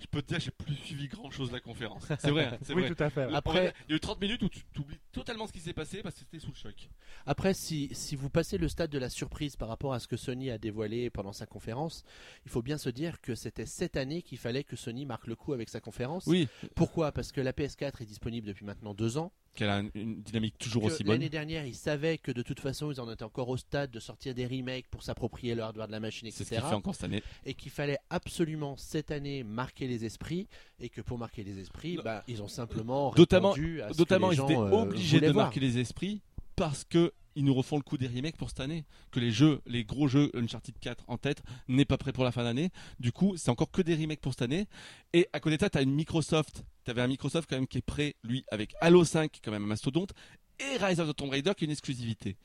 je 0.00 0.06
peux 0.06 0.22
te 0.22 0.28
dire, 0.28 0.40
j'ai 0.40 0.50
plus 0.50 0.74
suivi 0.76 1.08
grand 1.08 1.30
chose 1.30 1.48
de 1.48 1.54
la 1.54 1.60
conférence. 1.60 2.04
C'est 2.18 2.30
vrai, 2.30 2.58
c'est 2.62 2.72
Oui, 2.74 2.82
vrai. 2.82 2.94
tout 2.94 3.02
à 3.02 3.10
fait. 3.10 3.22
Après- 3.34 3.74
il 3.88 3.90
y 3.90 3.94
a 3.94 3.96
eu 3.96 4.00
30 4.00 4.20
minutes 4.20 4.42
où 4.42 4.48
tu 4.48 4.62
oublies 4.78 4.98
totalement 5.12 5.46
ce 5.46 5.52
qui 5.52 5.60
s'est 5.60 5.72
passé 5.72 6.02
parce 6.02 6.14
que 6.14 6.20
c'était 6.20 6.38
sous 6.38 6.50
le 6.52 6.56
choc. 6.56 6.88
Après, 7.26 7.54
si, 7.54 7.88
si 7.92 8.14
vous 8.16 8.30
passez 8.30 8.58
le 8.58 8.68
stade 8.68 8.90
de 8.90 8.98
la 8.98 9.08
surprise 9.10 9.56
par 9.56 9.68
rapport 9.68 9.92
à 9.92 9.98
ce 9.98 10.06
que 10.06 10.16
Sony 10.16 10.50
a 10.50 10.58
dévoilé 10.58 11.10
pendant 11.10 11.32
sa 11.32 11.46
conférence, 11.46 12.04
il 12.44 12.50
faut 12.50 12.62
bien 12.62 12.78
se 12.78 12.90
dire 12.90 13.20
que 13.20 13.34
c'était 13.34 13.66
cette 13.66 13.96
année 13.96 14.22
qu'il 14.22 14.38
fallait 14.38 14.64
que 14.64 14.76
Sony 14.76 15.04
marque 15.06 15.26
le 15.26 15.36
coup 15.36 15.52
avec 15.52 15.68
sa 15.68 15.80
conférence. 15.80 16.24
Oui, 16.26 16.48
Pourquoi? 16.74 17.12
Parce 17.12 17.32
que 17.32 17.40
la 17.40 17.52
PS4 17.52 18.02
est 18.02 18.06
disponible 18.06 18.46
depuis 18.46 18.64
maintenant 18.64 18.94
deux 18.94 19.18
ans. 19.18 19.32
qu'elle 19.54 19.70
a 19.70 19.82
une, 19.94 20.22
dynamique 20.22 20.56
toujours 20.58 20.84
aussi 20.84 21.02
bonne. 21.02 21.14
L'année 21.14 21.28
dernière, 21.30 21.66
ils 21.66 21.74
savaient 21.74 22.16
que 22.18 22.30
de 22.30 22.42
toute 22.42 22.60
façon, 22.60 22.92
ils 22.92 23.00
en 23.00 23.10
étaient 23.10 23.24
encore 23.24 23.48
au 23.48 23.56
stade 23.56 23.90
de 23.90 23.98
sortir 23.98 24.32
des 24.32 24.46
remakes 24.46 24.86
pour 24.88 25.02
s'approprier 25.02 25.56
le 25.56 25.62
hardware 25.62 25.88
de 25.88 25.92
la 25.92 25.98
machine, 25.98 26.30
C'est 26.30 26.36
ce 26.38 26.42
etc. 26.44 26.60
qu'il 26.60 26.68
fait 26.68 26.74
encore 26.76 26.94
cette 26.94 27.04
année. 27.04 27.22
Et 27.44 27.54
qu'il 27.54 27.72
fallait 27.72 27.98
absolument 28.08 28.76
cette 28.76 29.10
année 29.10 29.42
marquer 29.42 29.87
les 29.88 30.04
esprits. 30.04 30.46
Et 30.80 30.88
que 30.88 31.00
pour 31.00 31.18
marquer 31.18 31.42
les 31.42 31.58
esprits, 31.58 31.98
bah, 32.02 32.22
ils 32.28 32.42
ont 32.42 32.48
simplement 32.48 33.12
Notamment- 33.16 33.52
à 33.52 33.56
ce 33.56 33.98
Notamment, 33.98 34.28
que 34.28 34.32
les 34.32 34.36
ils 34.36 34.38
gens, 34.38 34.48
étaient 34.48 34.56
euh, 34.58 34.82
obligés 34.82 35.20
de 35.20 35.30
voir. 35.30 35.46
marquer 35.46 35.60
les 35.60 35.78
esprits 35.78 36.20
parce 36.56 36.84
que 36.84 37.12
ils 37.34 37.44
nous 37.44 37.54
refont 37.54 37.76
le 37.76 37.82
coup 37.82 37.96
des 37.98 38.08
remakes 38.08 38.36
pour 38.36 38.48
cette 38.48 38.58
année. 38.58 38.84
Que 39.12 39.20
les 39.20 39.30
jeux, 39.30 39.60
les 39.64 39.84
gros 39.84 40.08
jeux 40.08 40.28
Uncharted 40.34 40.76
4 40.80 41.04
en 41.06 41.18
tête 41.18 41.40
n'est 41.68 41.84
pas 41.84 41.96
prêt 41.96 42.12
pour 42.12 42.24
la 42.24 42.32
fin 42.32 42.42
d'année. 42.42 42.70
Du 42.98 43.12
coup, 43.12 43.36
c'est 43.36 43.50
encore 43.50 43.70
que 43.70 43.80
des 43.80 43.94
remakes 43.94 44.20
pour 44.20 44.32
cette 44.32 44.42
année. 44.42 44.66
Et 45.12 45.28
à 45.32 45.38
côté 45.38 45.56
de 45.56 45.60
ça, 45.60 45.70
t'as 45.70 45.82
une 45.84 45.92
Microsoft. 45.94 46.64
T'avais 46.82 47.00
un 47.02 47.06
Microsoft 47.06 47.48
quand 47.48 47.54
même 47.56 47.68
qui 47.68 47.78
est 47.78 47.82
prêt, 47.82 48.16
lui, 48.24 48.44
avec 48.50 48.74
Halo 48.80 49.04
5, 49.04 49.30
qui 49.30 49.38
est 49.38 49.42
quand 49.44 49.52
même 49.52 49.62
un 49.62 49.68
mastodonte, 49.68 50.14
et 50.58 50.78
Rise 50.84 50.98
of 50.98 51.08
the 51.10 51.14
Tomb 51.14 51.30
Raider, 51.30 51.52
qui 51.56 51.62
est 51.64 51.66
une 51.66 51.70
exclusivité, 51.70 52.36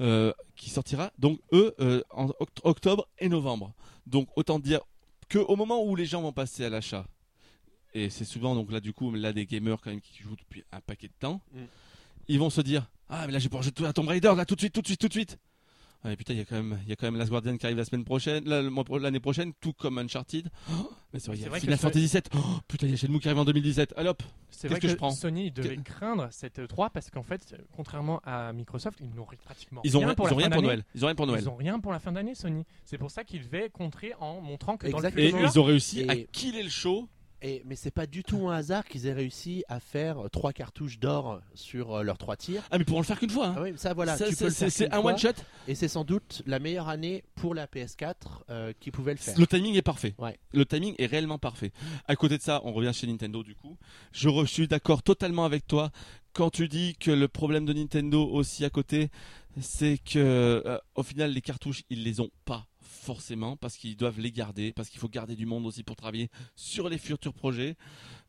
euh, 0.00 0.32
qui 0.56 0.70
sortira. 0.70 1.12
Donc 1.20 1.38
eux, 1.52 1.72
euh, 1.78 2.02
en 2.10 2.26
oct- 2.40 2.60
octobre 2.64 3.06
et 3.18 3.28
novembre. 3.28 3.72
Donc 4.08 4.28
autant 4.34 4.58
dire 4.58 4.80
que 5.32 5.38
au 5.38 5.56
moment 5.56 5.82
où 5.82 5.96
les 5.96 6.04
gens 6.04 6.20
vont 6.20 6.32
passer 6.32 6.62
à 6.66 6.68
l'achat, 6.68 7.06
et 7.94 8.10
c'est 8.10 8.26
souvent 8.26 8.54
donc 8.54 8.70
là 8.70 8.80
du 8.80 8.92
coup 8.92 9.10
là 9.14 9.32
des 9.32 9.46
gamers 9.46 9.78
quand 9.80 9.88
même 9.90 10.02
qui 10.02 10.22
jouent 10.22 10.36
depuis 10.36 10.62
un 10.72 10.80
paquet 10.82 11.08
de 11.08 11.12
temps, 11.18 11.40
Mm. 11.54 11.60
ils 12.28 12.38
vont 12.38 12.50
se 12.50 12.60
dire 12.60 12.90
ah 13.08 13.26
mais 13.26 13.32
là 13.32 13.38
j'ai 13.38 13.48
pour 13.48 13.62
jouer 13.62 13.72
à 13.86 13.92
Tomb 13.94 14.08
Raider 14.08 14.34
là 14.36 14.44
tout 14.44 14.54
de 14.56 14.60
suite 14.60 14.74
tout 14.74 14.82
de 14.82 14.86
suite 14.86 15.00
tout 15.00 15.08
de 15.08 15.12
suite. 15.14 15.38
Ouais, 16.04 16.16
putain, 16.16 16.32
il 16.32 16.38
y 16.38 16.42
a 16.42 16.44
quand 16.44 16.56
même, 16.56 16.80
il 16.82 16.88
y 16.88 16.92
a 16.92 16.96
quand 16.96 17.06
même 17.06 17.16
Last 17.16 17.30
Guardian 17.30 17.56
qui 17.56 17.64
arrive 17.64 17.78
la 17.78 17.84
semaine 17.84 18.04
prochaine, 18.04 18.42
l'année 18.48 19.20
prochaine, 19.20 19.52
tout 19.60 19.72
comme 19.72 19.98
Uncharted. 19.98 20.48
Oh, 20.72 20.90
mais 21.12 21.20
c'est 21.20 21.28
vrai, 21.28 21.36
il 21.36 21.38
y 21.38 21.42
C'est 21.42 21.46
a 21.46 21.50
vrai 21.50 21.60
Final 21.60 21.78
Fantasy 21.78 22.08
7. 22.08 22.30
putain, 22.66 22.86
il 22.88 22.90
y 22.90 22.94
a 22.94 22.96
Shenmue 22.96 23.20
qui 23.20 23.28
arrive 23.28 23.38
en 23.38 23.44
2017. 23.44 23.94
Allez 23.96 24.08
hop. 24.08 24.20
C'est 24.50 24.62
Qu'est-ce 24.62 24.70
vrai 24.72 24.80
que 24.80 24.86
que, 24.86 24.92
je 24.92 24.96
prends 24.96 25.12
Sony 25.12 25.52
devait 25.52 25.76
craindre 25.76 26.26
cette 26.32 26.58
E3 26.58 26.90
parce 26.92 27.08
qu'en 27.10 27.22
fait, 27.22 27.54
contrairement 27.76 28.20
à 28.24 28.52
Microsoft, 28.52 28.98
ils 29.00 29.14
n'ont 29.14 29.26
pratiquement 29.44 29.80
Ils 29.84 29.96
ont 29.96 30.00
rien 30.00 30.08
rien, 30.08 30.14
pour 30.16 30.26
ils 30.26 30.30
la 30.30 30.34
ont 30.34 30.36
rien 30.38 30.46
fin 30.46 30.50
pour 30.50 30.62
d'année. 30.62 30.74
Noël. 30.74 30.84
Ils 30.94 31.04
ont 31.04 31.06
rien 31.06 31.14
pour 31.14 31.26
Noël. 31.28 31.40
Ils 31.42 31.48
ont 31.48 31.56
rien 31.56 31.78
pour 31.80 31.92
la 31.92 31.98
fin 32.00 32.10
d'année, 32.12 32.34
Sony. 32.34 32.64
C'est 32.84 32.98
pour 32.98 33.10
ça 33.12 33.22
qu'ils 33.22 33.42
devaient 33.44 33.70
contrer 33.70 34.12
en 34.18 34.40
montrant 34.40 34.76
que 34.76 34.88
dans 34.88 34.96
Exact. 34.98 35.14
le 35.14 35.22
Et 35.22 35.28
ils 35.30 35.60
ont 35.60 35.64
réussi 35.64 36.04
à 36.10 36.16
Et- 36.16 36.28
killer 36.32 36.64
le 36.64 36.68
show. 36.68 37.08
Et, 37.44 37.62
mais 37.66 37.74
c'est 37.74 37.90
pas 37.90 38.06
du 38.06 38.22
tout 38.22 38.48
un 38.48 38.54
hasard 38.54 38.84
qu'ils 38.84 39.06
aient 39.08 39.12
réussi 39.12 39.64
à 39.68 39.80
faire 39.80 40.16
trois 40.30 40.52
cartouches 40.52 40.98
d'or 41.00 41.40
sur 41.54 41.96
euh, 41.96 42.02
leurs 42.04 42.16
trois 42.16 42.36
tirs. 42.36 42.62
Ah 42.70 42.78
mais 42.78 42.84
pour 42.84 42.96
en 42.96 43.00
le 43.00 43.04
faire 43.06 43.18
qu'une 43.18 43.30
fois. 43.30 43.48
hein. 43.48 43.54
Ah 43.56 43.62
oui, 43.62 43.72
ça 43.76 43.94
voilà, 43.94 44.16
Ça, 44.16 44.26
tu 44.28 44.34
c'est- 44.34 44.38
peux 44.38 44.44
le 44.44 44.50
c'est 44.52 44.58
faire 44.66 44.70
c'est 44.72 44.84
qu'une 44.84 44.94
un 44.94 45.00
fois, 45.02 45.10
one 45.12 45.18
shot. 45.18 45.28
Et 45.66 45.74
c'est 45.74 45.88
sans 45.88 46.04
doute 46.04 46.42
la 46.46 46.60
meilleure 46.60 46.88
année 46.88 47.24
pour 47.34 47.54
la 47.54 47.66
PS4 47.66 48.14
euh, 48.50 48.72
qui 48.78 48.92
pouvait 48.92 49.12
le 49.12 49.18
faire. 49.18 49.36
Le 49.36 49.46
timing 49.46 49.74
est 49.74 49.82
parfait. 49.82 50.14
Ouais. 50.18 50.38
Le 50.52 50.64
timing 50.64 50.94
est 50.98 51.06
réellement 51.06 51.38
parfait. 51.38 51.72
À 52.06 52.14
côté 52.14 52.38
de 52.38 52.42
ça, 52.42 52.60
on 52.64 52.72
revient 52.72 52.92
chez 52.94 53.08
Nintendo 53.08 53.42
du 53.42 53.56
coup. 53.56 53.76
Je 54.12 54.28
re- 54.28 54.46
suis 54.46 54.68
d'accord 54.68 55.02
totalement 55.02 55.44
avec 55.44 55.66
toi 55.66 55.90
quand 56.34 56.50
tu 56.50 56.68
dis 56.68 56.94
que 56.94 57.10
le 57.10 57.26
problème 57.28 57.64
de 57.66 57.72
Nintendo 57.72 58.24
aussi 58.24 58.64
à 58.64 58.70
côté, 58.70 59.10
c'est 59.60 59.98
que 59.98 60.18
euh, 60.64 60.78
au 60.94 61.02
final 61.02 61.32
les 61.32 61.40
cartouches 61.42 61.82
ils 61.90 62.04
les 62.04 62.20
ont 62.20 62.30
pas 62.44 62.66
forcément 62.92 63.56
parce 63.56 63.76
qu'ils 63.76 63.96
doivent 63.96 64.20
les 64.20 64.30
garder, 64.30 64.72
parce 64.72 64.88
qu'il 64.88 65.00
faut 65.00 65.08
garder 65.08 65.34
du 65.34 65.46
monde 65.46 65.66
aussi 65.66 65.82
pour 65.82 65.96
travailler 65.96 66.28
sur 66.54 66.88
les 66.88 66.98
futurs 66.98 67.32
projets. 67.32 67.76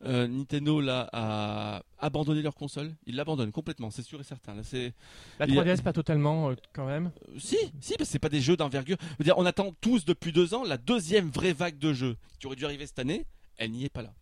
Euh, 0.04 0.26
Nintendo 0.26 0.80
là 0.80 1.08
a 1.12 1.82
abandonné 1.98 2.42
leur 2.42 2.54
console, 2.54 2.94
ils 3.06 3.14
l'abandonnent 3.14 3.52
complètement, 3.52 3.90
c'est 3.90 4.02
sûr 4.02 4.20
et 4.20 4.24
certain. 4.24 4.54
Là, 4.54 4.62
c'est 4.64 4.92
La 5.38 5.46
il 5.46 5.54
y 5.54 5.58
a- 5.58 5.62
3DS, 5.64 5.82
pas 5.82 5.92
totalement, 5.92 6.50
euh, 6.50 6.54
quand 6.72 6.86
même. 6.86 7.10
euh, 7.28 7.38
Si, 7.38 7.56
si, 7.80 7.94
parce 7.96 8.08
que 8.08 8.12
c'est 8.12 8.18
pas 8.18 8.28
des 8.28 8.40
jeux 8.40 8.56
d'envergure. 8.56 8.96
On 9.36 9.46
attend 9.46 9.72
tous 9.80 10.04
depuis 10.04 10.32
deux 10.32 10.54
ans 10.54 10.64
la 10.64 10.76
deuxième 10.78 11.30
vraie 11.30 11.52
vague 11.52 11.78
de 11.78 11.92
jeux 11.92 12.16
qui 12.40 12.46
aurait 12.46 12.56
dû 12.56 12.64
arriver 12.64 12.86
cette 12.86 12.98
année. 12.98 13.26
Elle 13.56 13.70
n'y 13.70 13.84
est 13.84 13.88
pas 13.90 14.02
là. 14.02 14.12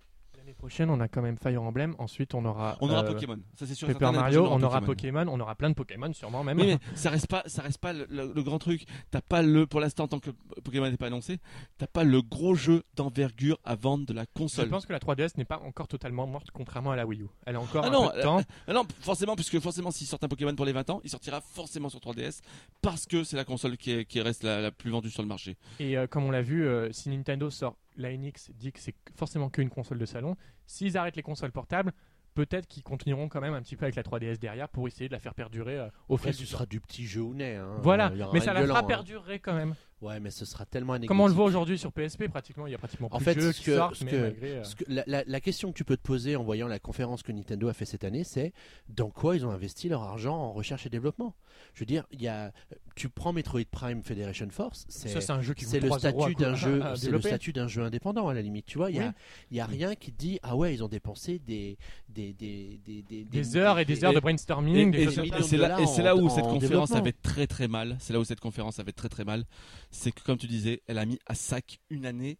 L'année 0.42 0.54
prochaine, 0.54 0.90
on 0.90 0.98
a 0.98 1.06
quand 1.06 1.22
même 1.22 1.36
Fire 1.38 1.62
Emblem. 1.62 1.94
Ensuite, 1.98 2.34
on 2.34 2.44
aura. 2.44 2.76
On 2.80 2.90
aura 2.90 3.04
euh, 3.04 3.12
Pokémon. 3.12 3.38
Ça 3.54 3.64
c'est 3.64 3.76
sûr. 3.76 3.86
Paper 3.86 4.00
certain, 4.06 4.18
Mario, 4.20 4.44
on 4.50 4.60
aura 4.64 4.80
Pokémon, 4.80 5.24
on 5.28 5.38
aura 5.38 5.54
plein 5.54 5.70
de 5.70 5.74
Pokémon, 5.76 6.12
sûrement 6.12 6.42
même. 6.42 6.58
Oui, 6.58 6.66
mais 6.66 6.78
ça 6.96 7.10
reste 7.10 7.28
pas, 7.28 7.44
ça 7.46 7.62
reste 7.62 7.78
pas 7.78 7.92
le, 7.92 8.08
le- 8.10 8.32
le 8.34 8.42
grand 8.42 8.58
truc. 8.58 8.84
T'as 9.12 9.20
pas 9.20 9.40
le, 9.42 9.68
pour 9.68 9.78
l'instant, 9.78 10.08
tant 10.08 10.18
que 10.18 10.30
Pokémon 10.64 10.90
n'est 10.90 10.96
pas 10.96 11.06
annoncé, 11.06 11.38
t'as 11.78 11.86
pas 11.86 12.02
le 12.02 12.22
gros 12.22 12.56
jeu 12.56 12.82
d'envergure 12.96 13.56
à 13.62 13.76
vendre 13.76 14.04
de 14.04 14.12
la 14.12 14.22
Je 14.22 14.26
console. 14.34 14.68
pense 14.68 14.84
que 14.84 14.92
la 14.92 14.98
3DS 14.98 15.34
n'est 15.38 15.44
pas 15.44 15.60
encore 15.60 15.86
totalement 15.86 16.26
morte, 16.26 16.48
contrairement 16.52 16.90
à 16.90 16.96
la 16.96 17.06
Wii 17.06 17.22
U. 17.22 17.26
Elle 17.46 17.54
a 17.54 17.60
encore 17.60 17.84
Ah 17.84 17.88
un 17.88 17.90
non, 17.92 18.08
peu 18.10 18.16
de 18.16 18.22
temps. 18.22 18.40
Ah 18.66 18.72
non, 18.72 18.82
forcément, 19.00 19.36
puisque 19.36 19.60
forcément, 19.60 19.92
s'il 19.92 20.08
sort 20.08 20.18
un 20.22 20.28
Pokémon 20.28 20.56
pour 20.56 20.66
les 20.66 20.72
20 20.72 20.90
ans, 20.90 21.00
il 21.04 21.10
sortira 21.10 21.40
forcément 21.40 21.88
sur 21.88 22.00
3DS 22.00 22.40
parce 22.80 23.06
que 23.06 23.22
c'est 23.22 23.36
la 23.36 23.44
console 23.44 23.76
qui, 23.76 23.92
est- 23.92 24.04
qui 24.06 24.20
reste 24.20 24.42
la, 24.42 24.60
la 24.60 24.72
plus 24.72 24.90
vendue 24.90 25.10
sur 25.10 25.22
le 25.22 25.28
marché. 25.28 25.56
Et 25.78 25.96
euh, 25.96 26.08
comme 26.08 26.24
on 26.24 26.32
l'a 26.32 26.42
vu, 26.42 26.66
euh, 26.66 26.90
si 26.90 27.10
Nintendo 27.10 27.48
sort 27.48 27.76
la 27.96 28.16
NX, 28.16 28.50
dit 28.54 28.72
que 28.72 28.80
c'est 28.80 28.94
forcément 29.14 29.50
qu'une 29.50 29.70
console 29.70 29.98
de 29.98 30.06
salon, 30.06 30.36
s'ils 30.66 30.96
arrêtent 30.96 31.16
les 31.16 31.22
consoles 31.22 31.52
portables, 31.52 31.92
peut-être 32.34 32.66
qu'ils 32.66 32.82
continueront 32.82 33.28
quand 33.28 33.40
même 33.40 33.54
un 33.54 33.60
petit 33.62 33.76
peu 33.76 33.84
avec 33.84 33.94
la 33.94 34.02
3DS 34.02 34.38
derrière 34.38 34.68
pour 34.68 34.86
essayer 34.88 35.08
de 35.08 35.12
la 35.12 35.20
faire 35.20 35.34
perdurer 35.34 35.78
euh, 35.78 35.88
au 36.08 36.14
Après, 36.14 36.28
fil 36.32 36.34
ce 36.34 36.40
du 36.40 36.46
sera 36.46 36.64
temps. 36.64 36.70
du 36.70 36.80
petit 36.80 37.06
jeu 37.06 37.20
ou 37.20 37.34
nez. 37.34 37.56
hein. 37.56 37.76
Voilà, 37.82 38.10
mais 38.32 38.40
ça 38.40 38.52
la 38.52 38.66
fera 38.66 38.80
hein. 38.80 38.82
perdurer 38.84 39.38
quand 39.38 39.54
même. 39.54 39.74
Ouais, 40.02 40.18
mais 40.20 40.30
ce 40.30 40.44
sera 40.44 40.66
tellement 40.66 40.94
anecdotique. 40.94 41.08
Comme 41.08 41.20
on 41.20 41.28
le 41.28 41.32
voit 41.32 41.44
aujourd'hui 41.44 41.78
sur 41.78 41.92
PSP, 41.92 42.28
pratiquement, 42.28 42.66
il 42.66 42.72
y 42.72 42.74
a 42.74 42.78
pratiquement 42.78 43.08
En 43.12 43.18
plus 43.18 43.24
fait, 43.24 43.34
de 43.36 43.40
jeux 43.40 43.52
ce 43.52 43.58
qui 43.60 43.66
que- 43.66 43.76
sortent, 43.76 43.94
ce 43.94 44.04
mais 44.04 44.10
que- 44.10 44.16
malgré, 44.16 44.64
Ce 44.64 44.74
que- 44.74 44.84
la, 44.88 45.04
la- 45.06 45.22
la 45.24 45.40
question 45.40 45.70
que 45.70 45.76
tu 45.76 45.84
peux 45.84 45.96
te 45.96 46.02
poser 46.02 46.34
en 46.34 46.42
voyant 46.42 46.66
la 46.66 46.80
conférence 46.80 47.22
que 47.22 47.30
Nintendo 47.30 47.68
a 47.68 47.72
fait 47.72 47.84
cette 47.84 48.02
année, 48.02 48.24
c'est 48.24 48.52
dans 48.88 49.10
quoi 49.10 49.36
ils 49.36 49.46
ont 49.46 49.50
investi 49.52 49.88
leur 49.88 50.02
argent 50.02 50.34
en 50.36 50.52
recherche 50.52 50.86
et 50.86 50.90
développement? 50.90 51.34
Je 51.74 51.80
veux 51.80 51.86
dire, 51.86 52.04
il 52.10 52.20
y 52.20 52.26
a, 52.26 52.52
tu 52.96 53.08
prends 53.08 53.32
Metroid 53.32 53.60
Prime 53.70 54.02
Federation 54.02 54.48
Force, 54.50 54.84
c'est 54.88 55.08
ça, 55.08 55.20
c'est 55.20 55.30
un 55.32 55.40
jeu 55.40 55.54
qui 55.54 55.64
c'est 55.66 55.78
coûte 55.78 55.82
le 55.84 55.88
3 55.88 55.98
euros 56.10 56.24
à 56.24 56.26
statut 56.30 56.34
d'un 56.42 56.54
jeu, 56.56 56.82
c'est 56.96 57.10
le 57.10 57.20
statut 57.20 57.52
d'un 57.52 57.68
jeu 57.68 57.82
indépendant 57.84 58.26
à 58.28 58.34
la 58.34 58.42
limite. 58.42 58.66
Tu 58.66 58.78
vois, 58.78 58.90
il 58.90 58.96
y 58.96 59.00
a, 59.00 59.06
Oui. 59.06 59.12
il 59.52 59.56
y 59.58 59.60
a 59.60 59.66
rien 59.66 59.94
qui 59.94 60.10
te 60.12 60.18
dit 60.18 60.40
ah 60.42 60.56
ouais, 60.56 60.74
ils 60.74 60.82
ont 60.82 60.88
dépensé 60.88 61.38
des 61.38 61.78
des 62.08 62.32
des 62.32 62.80
des, 62.84 63.02
des, 63.02 63.24
Des 63.24 63.56
heures 63.56 63.78
et 63.78 63.84
des 63.84 64.04
heures 64.04 64.12
de 64.12 64.18
brainstorming, 64.20 64.94
et, 64.96 65.08
c'est 65.42 65.56
là, 65.56 65.68
là 65.68 66.16
en- 66.16 66.20
où 66.20 66.28
cette 66.28 66.44
en 66.44 66.54
conférence 66.58 66.90
avait 66.92 67.12
très 67.12 67.46
très 67.46 67.68
mal. 67.68 67.96
C'est 68.00 68.12
là 68.12 68.18
où 68.18 68.24
cette 68.24 68.40
conférence 68.40 68.80
avait 68.80 68.92
très 68.92 69.08
très 69.08 69.24
mal. 69.24 69.44
C'est 69.92 70.10
que 70.10 70.22
comme 70.22 70.38
tu 70.38 70.46
disais, 70.48 70.82
elle 70.86 70.98
a 70.98 71.04
mis 71.04 71.18
à 71.26 71.34
sac 71.34 71.78
une 71.90 72.06
année 72.06 72.38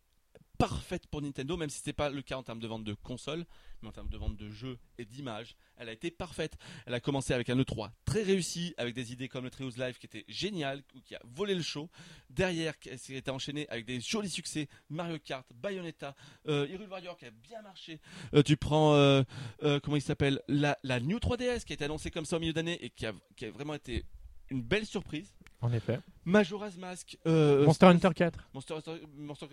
parfaite 0.59 1.07
pour 1.09 1.21
Nintendo, 1.21 1.57
même 1.57 1.69
si 1.69 1.79
c'était 1.79 1.93
pas 1.93 2.09
le 2.09 2.23
cas 2.23 2.37
en 2.37 2.43
termes 2.43 2.61
de 2.61 2.67
vente 2.67 2.85
de 2.85 2.95
consoles, 2.95 3.45
mais 3.83 3.89
en 3.89 3.93
termes 3.93 4.09
de 4.09 4.17
vente 4.17 4.37
de 4.37 4.49
jeux 4.49 4.79
et 4.97 5.05
d'images, 5.05 5.57
elle 5.77 5.89
a 5.89 5.93
été 5.93 6.11
parfaite. 6.11 6.57
Elle 6.87 6.95
a 6.95 7.01
commencé 7.01 7.35
avec 7.35 7.51
un 7.51 7.57
E3 7.57 7.91
très 8.05 8.23
réussi, 8.23 8.73
avec 8.79 8.95
des 8.95 9.13
idées 9.13 9.29
comme 9.29 9.45
le 9.45 9.51
Trios 9.51 9.73
Live 9.77 9.99
qui 9.99 10.07
était 10.07 10.25
génial, 10.29 10.83
qui 11.05 11.15
a 11.15 11.21
volé 11.25 11.55
le 11.55 11.63
show. 11.63 11.91
Derrière, 12.31 12.79
qui 12.79 12.91
a 12.91 12.95
été 12.95 13.31
enchaîné 13.31 13.69
avec 13.69 13.85
des 13.85 14.01
jolis 14.01 14.31
succès, 14.31 14.69
Mario 14.89 15.19
Kart, 15.19 15.47
Bayonetta, 15.53 16.15
euh, 16.47 16.67
Hyrule 16.69 16.89
Warrior 16.89 17.17
qui 17.17 17.27
a 17.27 17.31
bien 17.31 17.61
marché. 17.63 18.01
Euh, 18.33 18.43
tu 18.43 18.57
prends, 18.57 18.95
euh, 18.95 19.25
euh, 19.63 19.81
comment 19.81 19.97
il 19.97 20.03
s'appelle, 20.03 20.41
la, 20.49 20.79
la 20.85 21.01
New 21.01 21.19
3DS 21.19 21.65
qui 21.65 21.73
a 21.73 21.75
été 21.75 21.85
annoncée 21.85 22.11
comme 22.11 22.25
ça 22.25 22.37
au 22.37 22.41
milieu 22.41 22.53
d'année 22.53 22.83
et 22.85 22.91
qui 22.91 23.05
a, 23.05 23.13
qui 23.37 23.45
a 23.47 23.51
vraiment 23.51 23.75
été 23.75 24.05
une 24.51 24.63
belle 24.63 24.87
surprise. 24.87 25.35
En 25.63 25.73
effet. 25.73 26.01
Majora's 26.25 26.77
Mask. 26.77 27.17
euh, 27.27 27.65
Monster 27.65 27.87
Hunter 27.87 28.09
4. 28.15 28.49
Monster, 28.53 28.75
Hunter- 28.75 29.01
Monster 29.17 29.47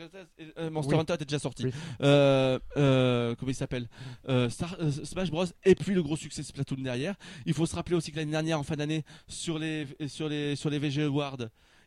euh, 0.58 0.70
Monster 0.72 0.96
Oui. 0.96 1.00
Hunter 1.02 1.14
était 1.14 1.26
déjà 1.26 1.40
sorti. 1.40 1.66
Oui. 1.66 1.72
Euh, 2.02 2.58
euh, 2.78 3.36
comment 3.36 3.52
il 3.52 3.56
s'appelle? 3.56 3.88
Euh, 4.28 4.50
euh, 4.80 4.92
Smash 4.92 5.30
Bros. 5.30 5.46
Et 5.66 5.76
puis 5.76 5.94
le 5.94 6.02
gros 6.02 6.18
succès 6.18 6.42
Splatoon 6.44 6.82
derrière. 6.82 7.16
Il 7.46 7.54
faut 7.54 7.66
se 7.68 7.76
rappeler 7.76 7.96
aussi 7.96 8.12
que 8.12 8.18
l'année 8.18 8.32
dernière, 8.32 8.60
en 8.60 8.64
fin 8.64 8.76
d'année, 8.76 9.06
sur 9.28 9.60
les, 9.60 9.88
sur, 10.08 10.28
les, 10.28 10.56
sur 10.56 10.70
les 10.72 10.80
VG 10.80 11.04
Awards, 11.04 11.38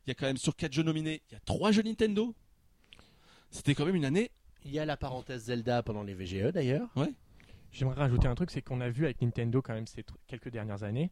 il 0.06 0.08
y 0.08 0.12
a 0.12 0.14
quand 0.14 0.26
même 0.26 0.36
sur 0.36 0.54
4 0.56 0.72
jeux 0.72 0.82
nominés, 0.84 1.22
il 1.30 1.34
y 1.34 1.36
a 1.36 1.40
3 1.44 1.72
jeux 1.72 1.82
Nintendo. 1.82 2.34
C'était 3.50 3.74
quand 3.74 3.84
même 3.84 3.96
une 3.96 4.04
année. 4.04 4.30
Il 4.64 4.70
y 4.70 4.78
a 4.78 4.84
la 4.84 4.96
parenthèse 4.96 5.44
Zelda 5.44 5.82
pendant 5.82 6.02
les 6.04 6.14
VGE 6.14 6.52
d'ailleurs. 6.52 6.88
J'aimerais 7.72 7.96
rajouter 7.96 8.28
un 8.28 8.34
truc, 8.34 8.50
c'est 8.50 8.62
qu'on 8.62 8.80
a 8.80 8.88
vu 8.90 9.04
avec 9.04 9.20
Nintendo 9.20 9.60
quand 9.62 9.72
même 9.74 9.86
ces 9.86 10.04
quelques 10.28 10.50
dernières 10.50 10.82
années 10.84 11.10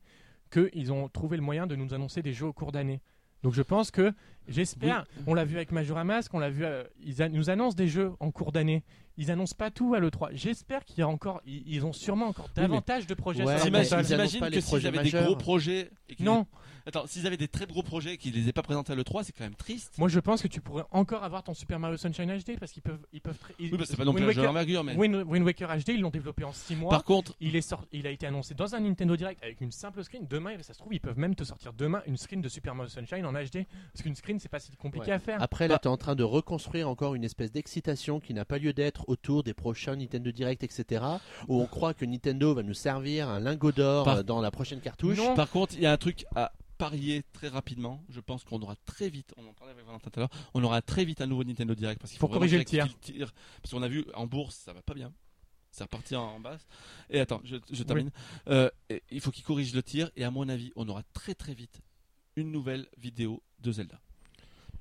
qu'ils 0.50 0.92
ont 0.92 1.08
trouvé 1.08 1.36
le 1.36 1.42
moyen 1.42 1.66
de 1.66 1.76
nous 1.76 1.94
annoncer 1.94 2.22
des 2.22 2.32
jeux 2.32 2.46
au 2.46 2.52
cours 2.52 2.72
d'année. 2.72 3.00
Donc 3.42 3.54
je 3.54 3.62
pense 3.62 3.90
que, 3.90 4.12
j'espère, 4.48 5.04
on 5.26 5.34
l'a 5.34 5.44
vu 5.44 5.56
avec 5.56 5.72
Majora 5.72 6.04
Mask, 6.04 6.32
on 6.34 6.38
l'a 6.38 6.50
vu, 6.50 6.64
euh, 6.64 6.84
ils 7.04 7.22
a- 7.22 7.28
nous 7.28 7.50
annoncent 7.50 7.76
des 7.76 7.88
jeux 7.88 8.12
en 8.20 8.30
cours 8.30 8.52
d'année. 8.52 8.82
Ils 9.16 9.30
annoncent 9.30 9.56
pas 9.56 9.70
tout 9.70 9.92
à 9.94 10.00
l'E3. 10.00 10.30
J'espère 10.32 10.84
qu'il 10.84 10.98
y 11.00 11.02
a 11.02 11.08
encore, 11.08 11.42
ils, 11.44 11.62
ils 11.66 11.84
ont 11.84 11.92
sûrement 11.92 12.28
encore 12.28 12.48
mais- 12.56 12.62
davantage 12.62 13.06
de 13.06 13.12
projets 13.12 13.44
Ouais, 13.44 13.56
sur 13.58 13.64
la 13.66 13.70
mais 13.70 13.84
T'imagines 13.84 13.96
console. 13.98 13.98
ils 14.00 14.14
annoncent 14.14 14.30
t'imagines 14.32 14.40
pas 14.40 14.46
que 14.48 14.54
les 14.54 14.60
s'ils 14.60 14.68
projets 14.68 14.88
avaient 14.88 14.98
des 14.98 15.04
majeurs. 15.04 15.24
gros 15.24 15.36
projets. 15.36 15.90
et 16.08 16.14
qu'ils 16.14 16.24
Non, 16.24 16.46
Attends, 16.86 17.06
s'ils 17.06 17.26
avaient 17.26 17.36
des 17.36 17.46
très 17.46 17.66
gros 17.66 17.82
projets 17.82 18.14
et 18.14 18.16
qu'ils 18.16 18.32
les 18.34 18.48
aient 18.48 18.52
pas 18.54 18.62
présentés 18.62 18.92
à 18.94 18.96
l'E3, 18.96 19.22
c'est 19.22 19.32
quand 19.36 19.44
même 19.44 19.54
triste. 19.54 19.98
moi 19.98 20.08
je 20.08 20.18
pense 20.18 20.40
que 20.40 20.48
tu 20.48 20.62
pourrais 20.62 20.84
encore 20.90 21.22
avoir 21.22 21.42
ton 21.42 21.52
Super 21.52 21.78
Mario 21.78 21.98
Sunshine 21.98 22.34
HD 22.38 22.58
parce 22.58 22.72
qu'ils 22.72 22.82
peuvent, 22.82 23.04
ils 23.12 23.20
peuvent. 23.20 23.36
ils- 23.58 23.70
Oui, 23.70 23.76
bah, 23.78 23.84
c'est 23.86 23.96
pas 23.98 24.06
non 24.06 24.14
plus 24.14 24.20
Wind 24.22 24.30
un 24.30 24.32
jeu 24.32 24.40
Waker- 24.40 24.48
d'envergure, 24.48 24.84
mais. 24.84 24.96
Wind, 24.96 25.14
Wind 25.26 25.44
Waker 25.44 25.68
HD, 25.68 25.88
ils 25.90 26.00
l'ont 26.00 26.08
développé 26.08 26.42
en 26.44 26.52
6 26.54 26.76
mois. 26.76 26.88
Par 26.90 27.04
contre, 27.04 27.34
Il, 27.40 27.54
est 27.54 27.60
sorti, 27.60 27.86
il 27.92 28.06
a 28.06 28.10
été 28.10 28.26
annoncé 28.26 28.54
dans 28.54 28.74
un 28.74 28.80
Nintendo 28.80 29.14
Direct 29.14 29.42
avec 29.42 29.60
une 29.60 29.70
simple 29.72 30.02
screen. 30.02 30.26
Demain, 30.28 30.56
ça 30.62 30.72
se 30.72 30.78
trouve, 30.78 30.94
ils 30.94 31.00
peuvent 31.00 31.18
même 31.18 31.34
te 31.34 31.44
sortir 31.44 31.74
demain 31.74 32.02
une 32.06 32.16
screen 32.16 32.40
de 32.40 32.48
Super 32.48 32.74
Mario 32.74 32.88
Sunshine 32.88 33.26
en 33.26 33.32
HD. 33.34 33.66
Parce 33.92 34.02
qu'une 34.02 34.14
screen, 34.16 34.29
c'est 34.38 34.48
pas 34.48 34.60
si 34.60 34.76
compliqué 34.76 35.06
Ouais. 35.08 35.12
à 35.12 35.18
faire. 35.18 35.42
Après, 35.42 35.66
Bah- 35.66 35.74
là, 35.74 35.78
tu 35.80 35.88
es 35.88 35.90
en 35.90 35.96
train 35.96 36.14
de 36.14 36.22
reconstruire 36.22 36.88
encore 36.88 37.14
une 37.14 37.24
espèce 37.24 37.50
d'excitation 37.50 38.20
qui 38.20 38.34
n'a 38.34 38.44
pas 38.44 38.58
lieu 38.58 38.72
d'être 38.72 39.08
autour 39.08 39.42
des 39.42 39.54
prochains 39.54 39.96
Nintendo 39.96 40.30
Direct, 40.30 40.62
etc. 40.62 41.04
Où 41.48 41.60
on 41.60 41.66
croit 41.66 41.94
que 41.94 42.04
Nintendo 42.04 42.54
va 42.54 42.62
nous 42.62 42.74
servir 42.74 43.28
un 43.28 43.40
lingot 43.40 43.72
d'or 43.72 44.04
Par- 44.04 44.16
euh, 44.18 44.22
dans 44.22 44.40
la 44.40 44.50
prochaine 44.50 44.80
cartouche. 44.80 45.16
Non. 45.16 45.34
Par 45.34 45.50
contre, 45.50 45.74
il 45.74 45.80
y 45.80 45.86
a 45.86 45.92
un 45.92 45.96
truc 45.96 46.24
à 46.36 46.52
parier 46.78 47.22
très 47.32 47.48
rapidement. 47.48 48.02
Je 48.08 48.20
pense 48.20 48.42
qu'on 48.44 48.60
aura 48.62 48.74
très 48.86 49.10
vite, 49.10 49.34
on 49.36 49.46
en 49.46 49.52
parlait 49.52 49.72
avec 49.74 49.84
Valentin 49.84 50.08
tout 50.10 50.18
à 50.18 50.22
l'heure, 50.22 50.30
on 50.54 50.64
aura 50.64 50.80
très 50.80 51.04
vite 51.04 51.20
un 51.20 51.26
nouveau 51.26 51.44
Nintendo 51.44 51.74
Direct 51.74 52.00
parce 52.00 52.10
qu'il 52.12 52.20
faut 52.20 52.28
corriger 52.28 52.56
le 52.58 52.64
tir. 52.64 52.86
Parce 53.62 53.72
qu'on 53.74 53.82
a 53.82 53.88
vu 53.88 54.04
en 54.14 54.26
bourse, 54.26 54.54
ça 54.56 54.72
va 54.72 54.80
pas 54.82 54.94
bien. 54.94 55.12
C'est 55.72 55.84
reparti 55.84 56.16
en, 56.16 56.22
en 56.24 56.40
basse. 56.40 56.66
Et 57.10 57.20
attends, 57.20 57.40
je, 57.44 57.56
je 57.70 57.82
termine. 57.84 58.10
Euh, 58.48 58.68
il 59.10 59.20
faut 59.20 59.30
qu'il 59.30 59.44
corrige 59.44 59.72
le 59.72 59.82
tir. 59.84 60.10
Et 60.16 60.24
à 60.24 60.30
mon 60.32 60.48
avis, 60.48 60.72
on 60.74 60.88
aura 60.88 61.02
très 61.12 61.34
très 61.34 61.54
vite 61.54 61.80
une 62.34 62.50
nouvelle 62.50 62.88
vidéo 62.98 63.40
de 63.60 63.70
Zelda. 63.70 64.00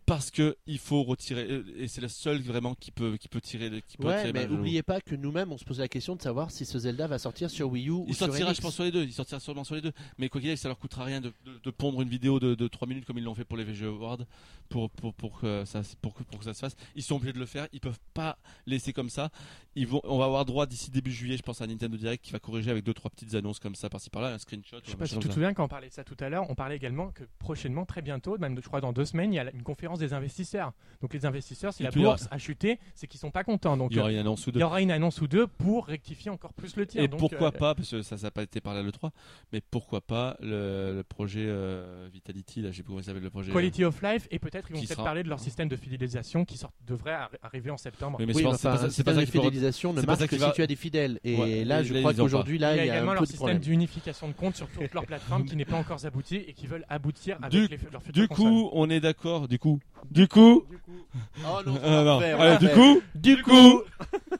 Parce 0.10 0.32
que 0.32 0.58
il 0.66 0.80
faut 0.80 1.04
retirer. 1.04 1.44
euh, 1.50 1.64
Et 1.78 1.88
c'est 1.88 2.02
le 2.02 2.08
seul 2.08 2.42
vraiment 2.42 2.74
qui 2.74 2.90
peut, 2.92 3.16
qui 3.18 3.28
peut 3.28 3.40
tirer. 3.40 3.70
Qui 3.88 3.98
peut 3.98 4.08
Ouais, 4.08 4.20
tirer 4.22 4.34
mais 4.34 4.48
mal. 4.48 4.60
oubliez 4.60 4.82
pas 4.82 5.00
que 5.02 5.14
nous-mêmes, 5.16 5.52
on 5.52 5.58
se 5.60 5.64
pose 5.64 5.78
la 5.80 5.88
question 5.88 6.16
de 6.16 6.22
savoir 6.22 6.50
si 6.50 6.66
ce 6.66 6.80
Zelda 6.80 7.06
va 7.06 7.20
sortir 7.20 7.50
sur 7.52 7.70
Wii 7.70 7.88
U 7.88 7.92
ou 7.92 8.06
Il 8.08 8.16
sortira, 8.16 8.52
je 8.54 8.60
pense, 8.62 8.74
sur 8.74 8.84
les 8.84 8.92
deux. 8.92 9.04
Il 9.04 9.14
sortira 9.14 9.40
sûrement 9.40 9.64
sur 9.64 9.76
les 9.76 9.82
deux. 9.82 9.92
Mais 10.18 10.28
quoi 10.28 10.42
qu'il 10.42 10.50
arrive, 10.50 10.60
ça 10.60 10.68
leur 10.68 10.80
coûtera 10.80 11.04
rien 11.06 11.22
de, 11.22 11.32
de- 11.46 11.60
de 11.64 11.70
pondre 11.72 12.02
une 12.02 12.10
vidéo 12.10 12.40
de, 12.40 12.56
de 12.56 12.68
3 12.68 12.88
minutes 12.88 13.06
comme 13.06 13.20
ils 13.20 13.24
l'ont 13.24 13.36
fait 13.36 13.46
pour 13.46 13.56
les 13.58 13.64
VG 13.64 13.86
Awards 13.86 14.18
pour, 14.68 14.90
pour, 14.90 15.14
pour, 15.14 15.40
que 15.42 15.64
ça, 15.66 15.82
pour, 16.02 16.14
que, 16.16 16.24
pour 16.24 16.40
que 16.40 16.46
ça 16.46 16.54
se 16.56 16.60
fasse. 16.60 16.76
Ils 16.96 17.04
sont 17.04 17.16
obligés 17.16 17.34
de 17.34 17.40
le 17.40 17.46
faire. 17.46 17.68
Ils 17.72 17.80
peuvent 17.80 18.00
pas 18.16 18.38
laisser 18.66 18.94
comme 18.94 19.10
ça. 19.10 19.30
Ils 19.76 19.86
vont, 19.88 20.02
on 20.04 20.18
va 20.18 20.26
avoir 20.26 20.44
droit 20.46 20.66
d'ici 20.66 20.90
début 20.92 21.12
juillet, 21.12 21.38
je 21.38 21.44
pense, 21.44 21.62
à 21.62 21.68
Nintendo 21.68 21.96
Direct 21.98 22.24
qui 22.26 22.32
va 22.32 22.40
corriger 22.40 22.72
avec 22.72 22.84
deux 22.84 22.94
trois 22.94 23.12
petites 23.12 23.36
annonces 23.36 23.60
comme 23.60 23.76
ça 23.76 23.90
par-ci 23.90 24.10
par-là, 24.10 24.34
un 24.34 24.38
screenshot. 24.40 24.78
Je 24.84 24.90
sais 24.92 24.98
pas 24.98 25.06
si 25.06 25.20
tu 25.20 25.28
te 25.28 25.34
souviens 25.34 25.54
quand 25.54 25.66
on 25.66 25.68
parlait 25.68 25.90
de 25.90 25.94
ça 25.94 26.04
tout 26.04 26.18
à 26.20 26.30
l'heure, 26.30 26.50
on 26.50 26.56
parlait 26.56 26.76
également 26.76 27.12
que 27.12 27.24
prochainement, 27.38 27.86
très 27.86 28.02
bientôt, 28.02 28.38
même 28.40 28.56
je 28.60 28.68
crois 28.68 28.82
dans 28.82 28.92
deux 28.94 29.06
semaines, 29.06 29.32
il 29.34 29.36
y 29.36 29.40
a 29.40 29.44
la- 29.44 29.52
une 29.54 29.64
conférence 29.64 29.99
des 30.00 30.14
investisseurs. 30.14 30.74
Donc 31.02 31.14
les 31.14 31.26
investisseurs, 31.26 31.74
si 31.74 31.82
Et 31.82 31.86
la 31.86 31.92
puis, 31.92 32.02
il 32.02 32.04
y 32.04 32.06
aura- 32.06 32.16
bourse 32.18 32.28
a 32.32 32.38
chuté, 32.38 32.80
c'est 32.96 33.08
qu'ils 33.08 33.20
sont 33.20 33.32
pas 33.32 33.44
contents. 33.44 33.78
Donc 33.78 33.92
Il 33.92 33.98
y 33.98 34.00
aura 34.00 34.10
euh, 34.10 34.12
une 34.14 34.18
annonce 34.18 34.46
ou 34.48 34.50
il 34.50 34.54
deux. 34.54 34.60
y 34.60 34.64
aura 34.64 34.82
une 34.82 34.92
annonce 34.92 35.22
ou 35.22 35.28
deux 35.28 35.48
pour 35.48 35.86
rectifier 35.88 36.30
encore 36.32 36.54
plus 36.54 36.76
le 36.76 36.86
tir. 36.86 37.02
Et 37.02 37.08
Donc, 37.08 37.20
pourquoi 37.20 37.48
euh, 37.50 37.52
pas, 37.52 37.76
parce 37.76 37.90
que 37.92 38.02
ça 38.02 38.16
n'a 38.18 38.32
pas 38.32 38.44
été 38.44 38.60
parlé 38.60 38.80
à 38.82 38.84
l'E3, 38.84 39.12
mais 39.54 39.62
pourquoi 39.62 40.02
pas 40.02 40.36
le, 40.42 40.96
le 40.96 41.04
projet 41.04 41.46
euh, 41.48 42.08
Vitality, 42.12 42.62
là, 42.62 42.72
je 42.72 42.78
sais 42.78 42.84
plus 42.84 42.88
comment 42.90 43.00
il 43.00 43.04
s'appelle 43.06 43.24
le 43.24 43.30
projet. 43.30 43.52
Quality 43.52 43.84
of 43.86 44.02
Life 44.02 44.28
et 44.32 44.40
peut-être 44.40 44.70
ils 44.70 44.74
vont 44.74 44.80
Qui 44.82 44.88
peut-être 44.88 44.98
sera- 44.98 45.04
parler 45.06 45.24
de 45.24 45.30
leur 45.30 45.40
système 45.40 45.70
de 45.70 45.76
fidélisation 45.76 46.44
qui 46.44 46.58
sort, 46.58 46.72
devrait 46.86 47.14
arri- 47.14 47.38
arriver 47.44 47.72
en 47.72 47.78
septembre. 47.78 48.18
Oui, 48.20 48.26
mais 48.26 48.34
Oui, 48.36 48.42
c'est 48.42 48.46
mais 48.46 48.52
pas- 48.52 48.58
c'est 48.58 48.68
enfin, 48.68 48.78
pas 48.86 48.90
ça- 48.90 49.04
pas 49.04 49.14
ça 49.16 49.26
faut- 49.26 49.32
fidélisation 49.32 49.94
ne 49.94 50.02
marche 50.02 50.20
que 50.28 50.36
qui 50.36 50.40
si 50.42 50.52
tu 50.54 50.62
as 50.62 50.68
des 50.68 50.76
fidèles. 50.76 51.20
Et 51.24 51.36
Ouais, 51.38 51.64
là, 51.66 51.84
je 51.84 51.94
là, 51.94 52.00
crois 52.02 52.14
qu'aujourd'hui, 52.14 52.56
il 52.58 52.60
y 52.60 52.62
là, 52.62 52.70
a 52.70 52.74
il 52.74 52.78
y 52.78 52.82
a 52.82 52.86
également 52.86 53.14
leur 53.14 53.26
système 53.26 53.60
d'unification 53.60 54.28
de 54.28 54.34
compte 54.34 54.56
sur 54.56 54.68
toute 54.68 54.94
leur 54.94 55.06
plateforme 55.06 55.46
qui 55.46 55.56
n'est 55.56 55.66
pas 55.66 55.78
encore 55.78 56.04
abouti 56.06 56.36
et 56.36 56.54
qui 56.54 56.68
veulent 56.68 56.86
aboutir 56.90 57.38
avec 57.42 57.52
Du- 57.52 57.68
les, 57.68 57.80
leurs 57.92 58.02
futures 58.04 58.22
Du 58.24 58.28
consoles. 58.28 58.46
coup, 58.46 58.70
on 58.74 58.90
est 58.90 59.00
d'accord. 59.00 59.48
Du 59.48 59.60
coup, 59.60 59.80
du 60.12 60.28
coup, 60.28 60.66
Oh 61.46 61.62
non, 61.66 61.74
non. 61.74 61.80
on 61.84 62.04
va 62.04 62.42
Allez, 62.42 62.58
du 62.58 62.74
coup, 62.74 63.02
du 63.16 63.42
coup. 63.44 63.84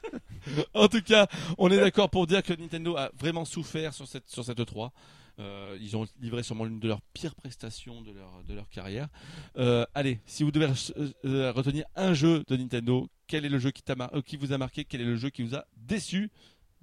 en 0.74 0.88
tout 0.88 1.02
cas, 1.02 1.26
on 1.58 1.70
est 1.70 1.76
d'accord 1.76 2.10
pour 2.10 2.26
dire 2.26 2.42
que 2.42 2.52
Nintendo 2.52 2.96
a 2.96 3.10
vraiment 3.18 3.44
souffert 3.44 3.94
sur 3.94 4.06
cette 4.06 4.28
sur 4.28 4.44
cette 4.44 4.64
3. 4.64 4.92
Euh, 5.38 5.78
ils 5.80 5.96
ont 5.96 6.06
livré 6.20 6.42
sûrement 6.42 6.64
l'une 6.64 6.80
de 6.80 6.88
leurs 6.88 7.00
pires 7.14 7.34
prestations 7.34 8.02
de 8.02 8.12
leur 8.12 8.42
de 8.46 8.54
leur 8.54 8.68
carrière. 8.68 9.08
Euh, 9.56 9.86
allez, 9.94 10.20
si 10.26 10.42
vous 10.42 10.50
devez 10.50 10.66
euh, 10.66 11.08
euh, 11.24 11.52
retenir 11.52 11.86
un 11.96 12.12
jeu 12.12 12.44
de 12.46 12.56
Nintendo, 12.56 13.08
quel 13.26 13.46
est 13.46 13.48
le 13.48 13.58
jeu 13.58 13.70
qui, 13.70 13.82
euh, 13.88 14.22
qui 14.22 14.36
vous 14.36 14.52
a 14.52 14.58
marqué? 14.58 14.84
Quel 14.84 15.00
est 15.00 15.04
le 15.04 15.16
jeu 15.16 15.30
qui 15.30 15.42
vous 15.42 15.54
a 15.54 15.64
déçu? 15.76 16.30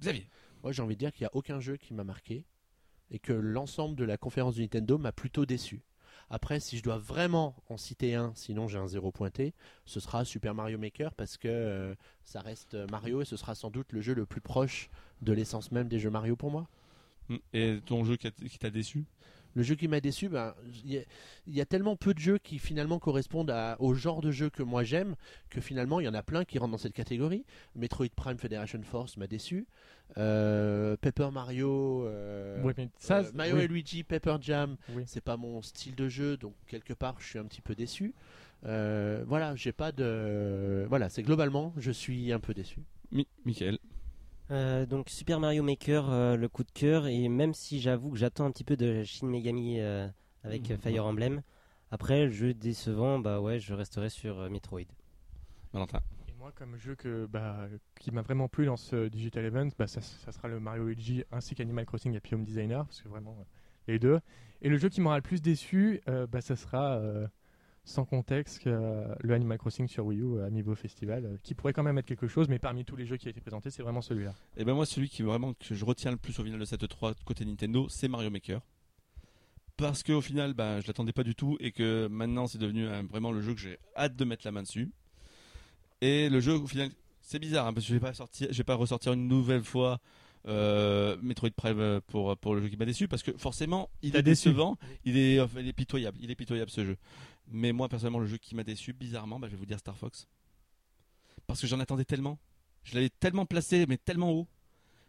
Xavier. 0.00 0.28
Moi, 0.62 0.72
j'ai 0.72 0.82
envie 0.82 0.94
de 0.94 0.98
dire 0.98 1.12
qu'il 1.12 1.22
n'y 1.22 1.28
a 1.28 1.36
aucun 1.36 1.60
jeu 1.60 1.76
qui 1.76 1.94
m'a 1.94 2.04
marqué 2.04 2.44
et 3.10 3.18
que 3.20 3.32
l'ensemble 3.32 3.94
de 3.94 4.04
la 4.04 4.16
conférence 4.16 4.56
de 4.56 4.62
Nintendo 4.62 4.98
m'a 4.98 5.12
plutôt 5.12 5.46
déçu. 5.46 5.82
Après, 6.30 6.60
si 6.60 6.76
je 6.76 6.82
dois 6.82 6.98
vraiment 6.98 7.56
en 7.68 7.76
citer 7.76 8.14
un, 8.14 8.32
sinon 8.34 8.68
j'ai 8.68 8.78
un 8.78 8.86
zéro 8.86 9.10
pointé, 9.10 9.54
ce 9.86 10.00
sera 10.00 10.24
Super 10.24 10.54
Mario 10.54 10.78
Maker 10.78 11.14
parce 11.14 11.36
que 11.36 11.48
euh, 11.48 11.94
ça 12.24 12.40
reste 12.40 12.76
Mario 12.90 13.22
et 13.22 13.24
ce 13.24 13.36
sera 13.36 13.54
sans 13.54 13.70
doute 13.70 13.92
le 13.92 14.00
jeu 14.00 14.14
le 14.14 14.26
plus 14.26 14.40
proche 14.40 14.90
de 15.22 15.32
l'essence 15.32 15.72
même 15.72 15.88
des 15.88 15.98
jeux 15.98 16.10
Mario 16.10 16.36
pour 16.36 16.50
moi. 16.50 16.68
Et 17.52 17.80
ton 17.84 18.04
jeu 18.04 18.16
qui 18.16 18.58
t'a 18.58 18.70
déçu? 18.70 19.04
Le 19.58 19.64
jeu 19.64 19.74
qui 19.74 19.88
m'a 19.88 19.98
déçu, 20.00 20.28
ben, 20.28 20.54
il 20.84 20.92
y, 20.92 20.98
a- 20.98 21.02
il 21.48 21.52
y 21.56 21.60
a 21.60 21.66
tellement 21.66 21.96
peu 21.96 22.14
de 22.14 22.20
jeux 22.20 22.38
qui 22.38 22.60
finalement 22.60 23.00
correspondent 23.00 23.50
à- 23.50 23.76
au 23.80 23.92
genre 23.92 24.20
de 24.20 24.30
jeu 24.30 24.50
que 24.50 24.62
moi 24.62 24.84
j'aime 24.84 25.16
que 25.50 25.60
finalement 25.60 25.98
il 25.98 26.04
y 26.04 26.08
en 26.08 26.14
a 26.14 26.22
plein 26.22 26.44
qui 26.44 26.60
rentrent 26.60 26.70
dans 26.70 26.78
cette 26.78 26.92
catégorie. 26.92 27.44
Metroid 27.74 28.06
Prime 28.14 28.38
Federation 28.38 28.80
Force 28.84 29.16
m'a 29.16 29.26
déçu. 29.26 29.66
Euh, 30.16 30.96
Paper 31.00 31.30
Mario, 31.32 32.04
euh, 32.06 32.62
Oui, 32.62 32.72
mais 32.78 32.88
ça, 33.00 33.18
euh, 33.18 33.30
Mario 33.34 33.56
oui. 33.56 33.62
et 33.62 33.66
Luigi, 33.66 34.04
Paper 34.04 34.36
Jam, 34.40 34.76
Oui. 34.94 35.02
c'est 35.06 35.20
pas 35.24 35.36
mon 35.36 35.60
style 35.60 35.96
de 35.96 36.08
jeu, 36.08 36.36
donc 36.36 36.54
quelque 36.68 36.92
part 36.94 37.16
je 37.18 37.26
suis 37.26 37.38
un 37.40 37.44
petit 37.44 37.60
peu 37.60 37.74
déçu. 37.74 38.14
Euh, 38.64 39.24
voilà, 39.26 39.56
j'ai 39.56 39.72
pas 39.72 39.90
de. 39.90 40.86
Voilà, 40.88 41.08
c'est 41.08 41.24
globalement, 41.24 41.74
je 41.78 41.90
suis 41.90 42.32
un 42.32 42.38
peu 42.38 42.54
déçu. 42.54 42.78
Mi- 43.10 43.26
Michael. 43.44 43.78
Euh, 44.50 44.86
donc 44.86 45.10
Super 45.10 45.40
Mario 45.40 45.62
Maker, 45.62 46.10
euh, 46.10 46.36
le 46.36 46.48
coup 46.48 46.64
de 46.64 46.70
cœur, 46.70 47.06
et 47.06 47.28
même 47.28 47.52
si 47.54 47.80
j'avoue 47.80 48.10
que 48.10 48.16
j'attends 48.16 48.46
un 48.46 48.50
petit 48.50 48.64
peu 48.64 48.76
de 48.76 49.02
Shin 49.04 49.26
Megami 49.26 49.80
euh, 49.80 50.08
avec 50.42 50.74
Fire 50.80 51.04
Emblem, 51.04 51.42
après 51.90 52.26
le 52.26 52.30
jeu 52.30 52.54
décevant, 52.54 53.18
bah 53.18 53.40
ouais, 53.40 53.58
je 53.58 53.74
resterai 53.74 54.08
sur 54.08 54.40
euh, 54.40 54.48
Metroid. 54.48 54.82
Valentin. 55.72 56.00
Et 56.28 56.32
moi, 56.32 56.52
comme 56.54 56.76
jeu 56.76 56.94
que, 56.94 57.26
bah, 57.26 57.68
qui 57.98 58.10
m'a 58.10 58.22
vraiment 58.22 58.48
plu 58.48 58.66
dans 58.66 58.76
ce 58.76 59.08
Digital 59.08 59.44
Event, 59.44 59.68
bah, 59.78 59.86
ça, 59.86 60.00
ça 60.00 60.32
sera 60.32 60.48
le 60.48 60.60
Mario 60.60 60.84
Luigi 60.84 61.24
ainsi 61.30 61.54
qu'Animal 61.54 61.86
Crossing 61.86 62.16
Happy 62.16 62.34
Home 62.34 62.44
Designer, 62.44 62.84
parce 62.86 63.02
que 63.02 63.08
vraiment, 63.08 63.36
euh, 63.40 63.44
les 63.86 63.98
deux. 63.98 64.20
Et 64.60 64.68
le 64.68 64.76
jeu 64.76 64.88
qui 64.88 65.00
m'aura 65.00 65.16
le 65.16 65.22
plus 65.22 65.40
déçu, 65.40 66.00
euh, 66.08 66.26
bah, 66.26 66.40
ça 66.40 66.56
sera 66.56 66.96
euh, 66.96 67.26
sans 67.88 68.04
contexte 68.04 68.60
que, 68.60 68.68
euh, 68.68 69.14
le 69.20 69.34
Animal 69.34 69.56
Crossing 69.58 69.88
sur 69.88 70.04
Wii 70.04 70.20
U 70.20 70.36
euh, 70.36 70.46
Amiibo 70.46 70.74
Festival, 70.74 71.24
euh, 71.24 71.36
qui 71.42 71.54
pourrait 71.54 71.72
quand 71.72 71.82
même 71.82 71.96
être 71.96 72.06
quelque 72.06 72.28
chose, 72.28 72.48
mais 72.48 72.58
parmi 72.58 72.84
tous 72.84 72.96
les 72.96 73.06
jeux 73.06 73.16
qui 73.16 73.28
ont 73.28 73.30
été 73.30 73.40
présentés, 73.40 73.70
c'est 73.70 73.82
vraiment 73.82 74.02
celui-là. 74.02 74.34
Et 74.56 74.64
ben 74.64 74.74
moi, 74.74 74.84
celui 74.84 75.08
qui 75.08 75.22
vraiment 75.22 75.54
que 75.54 75.74
je 75.74 75.84
retiens 75.84 76.10
le 76.10 76.18
plus 76.18 76.38
au 76.38 76.44
final 76.44 76.60
de 76.60 76.64
cette 76.66 76.86
3 76.86 77.14
côté 77.24 77.44
Nintendo, 77.46 77.88
c'est 77.88 78.08
Mario 78.08 78.30
Maker. 78.30 78.60
Parce 79.78 80.02
qu'au 80.02 80.20
final, 80.20 80.54
ben, 80.54 80.80
je 80.80 80.86
l'attendais 80.86 81.12
pas 81.12 81.22
du 81.22 81.34
tout 81.34 81.56
et 81.60 81.72
que 81.72 82.08
maintenant 82.08 82.46
c'est 82.46 82.58
devenu 82.58 82.86
vraiment 83.08 83.30
le 83.30 83.40
jeu 83.40 83.54
que 83.54 83.60
j'ai 83.60 83.78
hâte 83.96 84.16
de 84.16 84.24
mettre 84.24 84.44
la 84.44 84.52
main 84.52 84.62
dessus. 84.62 84.90
Et 86.00 86.28
le 86.28 86.40
jeu, 86.40 86.54
au 86.54 86.66
final, 86.66 86.90
c'est 87.22 87.38
bizarre 87.38 87.68
hein, 87.68 87.72
parce 87.72 87.86
que 87.86 87.90
je 87.90 87.94
vais 87.94 88.00
pas 88.00 88.12
sortir, 88.12 88.48
je 88.50 88.58
vais 88.58 88.64
pas 88.64 88.74
ressortir 88.74 89.12
une 89.12 89.28
nouvelle 89.28 89.62
fois 89.62 89.98
euh, 90.46 91.16
Metroid 91.22 91.50
Prime 91.50 92.00
pour 92.06 92.36
pour 92.36 92.54
le 92.54 92.62
jeu 92.62 92.68
qui 92.68 92.76
m'a 92.76 92.86
déçu 92.86 93.08
parce 93.08 93.22
que 93.22 93.32
forcément 93.36 93.90
il 94.02 94.16
est 94.16 94.22
déçu. 94.22 94.48
décevant, 94.48 94.78
il 95.04 95.16
est, 95.16 95.40
enfin, 95.40 95.60
il 95.60 95.68
est 95.68 95.72
pitoyable, 95.72 96.18
il 96.20 96.30
est 96.30 96.34
pitoyable 96.34 96.70
ce 96.70 96.84
jeu. 96.84 96.96
Mais 97.50 97.72
moi 97.72 97.88
personnellement, 97.88 98.18
le 98.18 98.26
jeu 98.26 98.36
qui 98.38 98.54
m'a 98.54 98.64
déçu, 98.64 98.92
bizarrement, 98.92 99.38
ben, 99.40 99.46
je 99.48 99.52
vais 99.52 99.58
vous 99.58 99.66
dire 99.66 99.78
Star 99.78 99.96
Fox, 99.96 100.26
parce 101.46 101.60
que 101.60 101.66
j'en 101.66 101.80
attendais 101.80 102.04
tellement, 102.04 102.38
je 102.84 102.94
l'avais 102.94 103.08
tellement 103.10 103.46
placé 103.46 103.86
mais 103.86 103.96
tellement 103.96 104.32
haut 104.32 104.46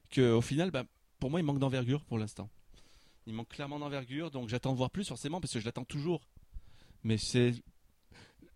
que 0.09 0.31
au 0.31 0.41
final, 0.41 0.71
bah, 0.71 0.83
pour 1.19 1.29
moi, 1.29 1.39
il 1.39 1.43
manque 1.43 1.59
d'envergure 1.59 2.03
pour 2.05 2.17
l'instant. 2.17 2.49
Il 3.27 3.33
manque 3.33 3.49
clairement 3.49 3.77
d'envergure, 3.79 4.31
donc 4.31 4.49
j'attends 4.49 4.71
de 4.71 4.77
voir 4.77 4.89
plus 4.89 5.05
forcément 5.07 5.39
parce 5.41 5.53
que 5.53 5.59
je 5.59 5.65
l'attends 5.65 5.83
toujours. 5.85 6.21
Mais 7.03 7.17
c'est 7.17 7.53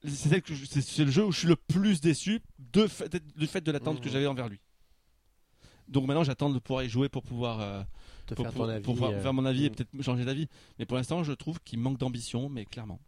le 0.03 1.12
jeu 1.12 1.26
où 1.26 1.32
je 1.32 1.40
suis 1.40 1.48
le 1.48 1.56
plus 1.56 2.02
déçu 2.02 2.42
de 2.60 2.88
fait, 2.88 3.16
du 3.38 3.48
fait 3.48 3.62
de 3.62 3.72
l'attente 3.72 4.00
que 4.02 4.08
Mhm. 4.08 4.14
j'avais 4.14 4.28
envers 4.28 4.50
lui. 4.50 4.60
Donc 5.88 6.08
maintenant, 6.08 6.24
j'attends 6.24 6.50
de 6.50 6.60
pouvoir 6.60 6.84
y 6.84 6.90
jouer 6.90 7.10
pour 7.10 7.24
pouvoir 7.24 7.60
euh, 7.60 7.84
pour, 8.28 8.38
faire 8.45 8.53
pour- 8.53 8.66
ton 8.66 8.70
avis. 8.72 8.84
pour 8.84 8.94
pouvoir 8.95 9.12
euh, 9.12 9.22
faire 9.22 9.34
mon 9.34 9.45
avis 9.45 9.66
et 9.66 9.70
mm. 9.70 9.76
peut-être 9.76 10.02
changer 10.02 10.26
d'avis. 10.26 10.48
Mais 10.80 10.86
pour 10.86 10.98
l'instant, 10.98 11.24
je 11.24 11.34
trouve 11.34 11.60
qu'il 11.60 11.80
manque 11.80 11.98
d'ambition, 12.00 12.50
mais 12.50 12.66
clairement. 12.66 13.00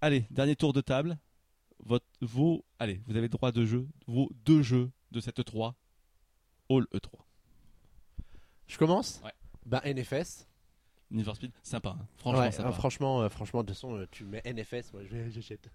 Allez, 0.00 0.26
dernier 0.30 0.56
tour 0.56 0.72
de 0.72 0.80
table. 0.80 1.18
Votre, 1.84 2.06
vos, 2.20 2.64
allez, 2.78 3.00
vous 3.06 3.16
avez 3.16 3.28
droit 3.28 3.52
de 3.52 3.64
jeu, 3.64 3.88
vos 4.06 4.30
deux 4.44 4.62
jeux 4.62 4.90
de 5.12 5.20
cette 5.20 5.44
3, 5.44 5.76
All 6.70 6.86
E 6.92 6.98
E3. 6.98 7.10
Je 8.66 8.76
commence? 8.78 9.20
Ouais. 9.24 9.32
Bah 9.64 9.82
NFS. 9.84 10.47
Need 11.10 11.24
for 11.24 11.36
Speed, 11.36 11.52
sympa, 11.62 11.96
hein. 11.98 12.06
franchement 12.18 12.40
Ouais, 12.42 12.50
sympa. 12.52 12.68
euh, 12.68 12.72
franchement, 12.72 13.22
euh, 13.22 13.28
franchement, 13.30 13.62
de 13.62 13.68
toute 13.68 13.76
façon, 13.76 13.96
euh, 13.96 14.06
tu 14.10 14.24
mets 14.24 14.42
NFS, 14.44 14.92
moi 14.92 15.00
j'achète. 15.30 15.70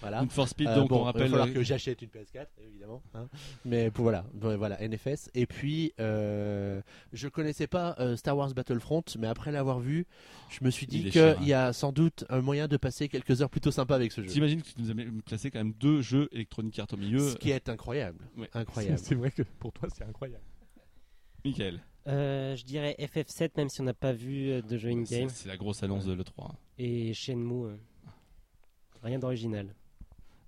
voilà. 0.00 0.22
Need 0.22 0.32
for 0.32 0.48
Speed, 0.48 0.66
Euh, 0.66 0.74
donc 0.74 0.88
bon, 0.88 1.00
on 1.00 1.04
rappelle. 1.04 1.22
Il 1.22 1.24
va 1.26 1.30
falloir 1.38 1.48
euh, 1.48 1.52
que 1.54 1.62
j'achète 1.62 2.02
une 2.02 2.08
PS4, 2.08 2.46
évidemment. 2.66 3.00
hein. 3.14 3.28
Mais 3.64 3.92
pour- 3.92 4.02
voilà, 4.02 4.24
bon, 4.34 4.56
voilà, 4.56 4.80
NFS. 4.80 5.30
Et 5.34 5.46
puis, 5.46 5.92
euh, 6.00 6.82
je 7.12 7.28
connaissais 7.28 7.68
pas 7.68 7.94
euh, 8.00 8.16
Star 8.16 8.36
Wars 8.36 8.52
Battlefront, 8.54 9.04
mais 9.20 9.28
après 9.28 9.52
l'avoir 9.52 9.78
vu, 9.78 10.04
je 10.50 10.64
me 10.64 10.70
suis 10.70 10.86
dit 10.88 11.08
qu'il 11.10 11.44
y 11.44 11.52
a 11.52 11.72
sans 11.72 11.92
doute 11.92 12.24
un 12.28 12.40
moyen 12.40 12.66
de 12.66 12.76
passer 12.76 13.08
quelques 13.08 13.40
heures 13.40 13.50
plutôt 13.50 13.70
sympas 13.70 13.94
avec 13.94 14.10
ce 14.10 14.20
jeu. 14.22 14.26
T'imagines 14.28 14.62
que 14.62 14.66
tu 14.68 14.74
nous 14.82 14.90
as 14.90 14.94
classé 15.24 15.52
quand 15.52 15.60
même 15.60 15.74
deux 15.74 16.00
jeux 16.02 16.28
Electronic 16.32 16.76
Arts 16.80 16.88
au 16.92 16.96
milieu. 16.96 17.20
Ce 17.30 17.36
qui 17.36 17.50
est 17.52 17.68
incroyable. 17.68 18.18
Ouais. 18.36 18.50
Incroyable. 18.52 18.98
C'est 19.02 19.14
vrai 19.14 19.30
que 19.30 19.42
pour 19.42 19.72
toi, 19.72 19.88
c'est 19.94 20.02
incroyable. 20.04 20.42
Michael, 21.44 21.80
Euh, 22.08 22.56
je 22.56 22.64
dirais 22.64 22.96
FF7, 22.98 23.50
même 23.56 23.68
si 23.68 23.80
on 23.80 23.84
n'a 23.84 23.94
pas 23.94 24.12
vu 24.12 24.50
euh, 24.50 24.62
de 24.62 24.76
jeu 24.76 24.88
in-game. 24.90 25.28
c'est 25.28 25.48
la 25.48 25.56
grosse 25.56 25.82
annonce 25.82 26.04
de 26.04 26.12
l'E3. 26.14 26.50
hein. 26.50 26.54
Et 26.78 27.14
Shenmue, 27.14 27.66
euh, 27.66 27.76
rien 29.02 29.18
d'original. 29.18 29.74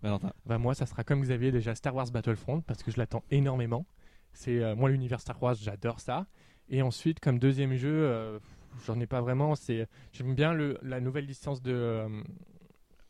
Valentin, 0.02 0.32
Bah 0.46 0.58
moi, 0.58 0.74
ça 0.74 0.84
sera 0.86 1.04
comme 1.04 1.22
Xavier 1.22 1.50
déjà 1.52 1.74
Star 1.74 1.94
Wars 1.94 2.10
Battlefront 2.10 2.60
parce 2.60 2.82
que 2.82 2.90
je 2.90 2.98
l'attends 2.98 3.22
énormément. 3.30 3.86
C'est 4.32 4.58
euh, 4.62 4.74
moi 4.74 4.90
l'univers 4.90 5.20
Star 5.20 5.40
Wars, 5.42 5.54
j'adore 5.54 6.00
ça. 6.00 6.26
Et 6.68 6.82
ensuite, 6.82 7.20
comme 7.20 7.38
deuxième 7.38 7.74
jeu, 7.76 7.88
euh, 7.92 8.38
j'en 8.86 8.98
ai 9.00 9.06
pas 9.06 9.20
vraiment. 9.20 9.54
C'est 9.54 9.86
j'aime 10.12 10.34
bien 10.34 10.52
le, 10.52 10.76
la 10.82 11.00
nouvelle 11.00 11.24
licence 11.26 11.62
de 11.62 11.72
euh, 11.72 12.08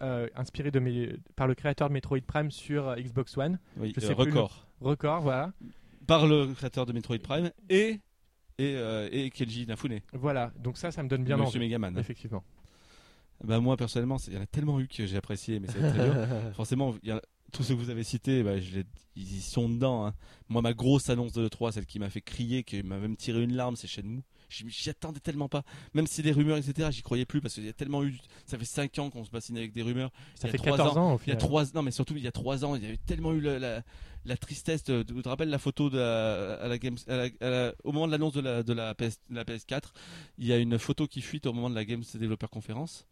euh, 0.02 0.28
inspirée 0.36 0.70
de 0.70 0.78
mes, 0.80 1.16
par 1.34 1.46
le 1.46 1.54
créateur 1.54 1.88
de 1.88 1.94
Metroid 1.94 2.20
Prime 2.26 2.50
sur 2.50 2.88
euh, 2.88 2.96
Xbox 2.96 3.36
One, 3.38 3.58
oui, 3.78 3.92
Je 3.96 4.04
euh, 4.04 4.08
sais 4.08 4.14
plus 4.14 4.24
le- 4.26 4.30
record. 4.32 4.66
Record, 4.80 5.20
voilà. 5.22 5.52
Par 6.06 6.26
le 6.26 6.52
créateur 6.52 6.84
de 6.84 6.92
Metroid 6.92 7.18
Prime 7.18 7.50
et, 7.70 8.00
et, 8.58 8.74
euh, 8.76 9.08
et 9.12 9.30
Keiji 9.30 9.64
Inafune, 9.64 10.00
Voilà, 10.12 10.52
donc 10.62 10.76
ça, 10.78 10.90
ça 10.92 11.02
me 11.02 11.08
donne 11.08 11.24
bien 11.24 11.36
Monsieur 11.36 11.58
envie. 11.58 11.66
Megaman. 11.68 11.96
Effectivement. 11.98 12.44
Bah, 13.42 13.58
moi, 13.60 13.76
personnellement, 13.76 14.16
il 14.28 14.34
y 14.34 14.38
en 14.38 14.42
a 14.42 14.46
tellement 14.46 14.80
eu 14.80 14.86
que 14.88 15.06
j'ai 15.06 15.16
apprécié, 15.16 15.58
mais 15.60 15.66
c'est 15.68 15.80
très 15.80 16.04
dur. 16.04 16.14
Forcément, 16.54 16.94
il 17.02 17.08
y 17.08 17.12
en 17.12 17.16
a- 17.16 17.22
tous 17.52 17.62
ceux 17.62 17.74
que 17.74 17.80
vous 17.80 17.90
avez 17.90 18.02
cités, 18.04 18.42
bah, 18.42 18.58
je 18.58 18.80
ils 19.16 19.36
y 19.36 19.40
sont 19.40 19.68
dedans. 19.68 20.06
hein. 20.06 20.14
Moi, 20.48 20.60
ma 20.62 20.72
grosse 20.72 21.08
annonce 21.08 21.32
de 21.32 21.42
l'E3, 21.42 21.72
celle 21.72 21.86
qui 21.86 21.98
m'a 21.98 22.10
fait 22.10 22.20
crier, 22.20 22.64
qui 22.64 22.82
m'a 22.82 22.98
même 22.98 23.16
tiré 23.16 23.42
une 23.42 23.54
larme, 23.54 23.76
c'est 23.76 23.86
Shenmue. 23.86 24.22
J'y 24.66 24.90
attendais 24.90 25.20
tellement 25.20 25.48
pas. 25.48 25.62
Même 25.94 26.06
si 26.06 26.22
les 26.22 26.32
rumeurs, 26.32 26.56
etc., 26.58 26.88
j'y 26.92 27.02
croyais 27.02 27.24
plus 27.24 27.40
parce 27.40 27.54
qu'il 27.54 27.64
y 27.64 27.68
a 27.68 27.72
tellement 27.72 28.04
eu. 28.04 28.16
Ça 28.46 28.58
fait 28.58 28.64
5 28.64 28.98
ans 28.98 29.10
qu'on 29.10 29.24
se 29.24 29.30
bassine 29.30 29.56
avec 29.56 29.72
des 29.72 29.82
rumeurs. 29.82 30.10
Ça 30.34 30.48
Il 30.48 30.50
fait 30.52 30.58
trois 30.58 30.76
14 30.76 30.96
ans, 30.98 31.14
au 31.14 31.16
Il 31.16 31.18
y 31.18 31.20
a 31.20 31.24
final. 31.24 31.38
trois, 31.38 31.64
non 31.74 31.82
mais 31.82 31.90
surtout 31.90 32.16
il 32.16 32.22
y 32.22 32.28
a 32.28 32.32
trois 32.32 32.64
ans, 32.64 32.74
il 32.76 32.82
y 32.82 32.86
avait 32.86 32.98
tellement 32.98 33.32
eu 33.32 33.40
la, 33.40 33.58
la, 33.58 33.82
la 34.24 34.36
tristesse. 34.36 34.84
De, 34.84 35.02
tu 35.02 35.14
te 35.22 35.28
rappelles 35.28 35.48
la 35.50 35.58
photo 35.58 35.90
de 35.90 35.98
la, 35.98 36.54
à 36.54 36.68
la 36.68 36.78
Games, 36.78 36.98
à 37.08 37.16
la- 37.16 37.28
à 37.40 37.50
la- 37.50 37.74
au 37.84 37.92
moment 37.92 38.06
de 38.06 38.12
l'annonce 38.12 38.34
de 38.34 38.40
la, 38.40 38.62
de 38.62 38.72
la 38.72 38.94
PS, 38.94 39.18
de 39.30 39.34
la 39.34 39.44
PS4, 39.44 39.92
il 40.38 40.46
y 40.46 40.52
a 40.52 40.58
une 40.58 40.78
photo 40.78 41.06
qui 41.06 41.20
fuite 41.22 41.46
au 41.46 41.52
moment 41.52 41.70
de 41.70 41.74
la 41.74 41.84
Games 41.84 42.04
Developer 42.14 42.46
Conference 42.50 43.06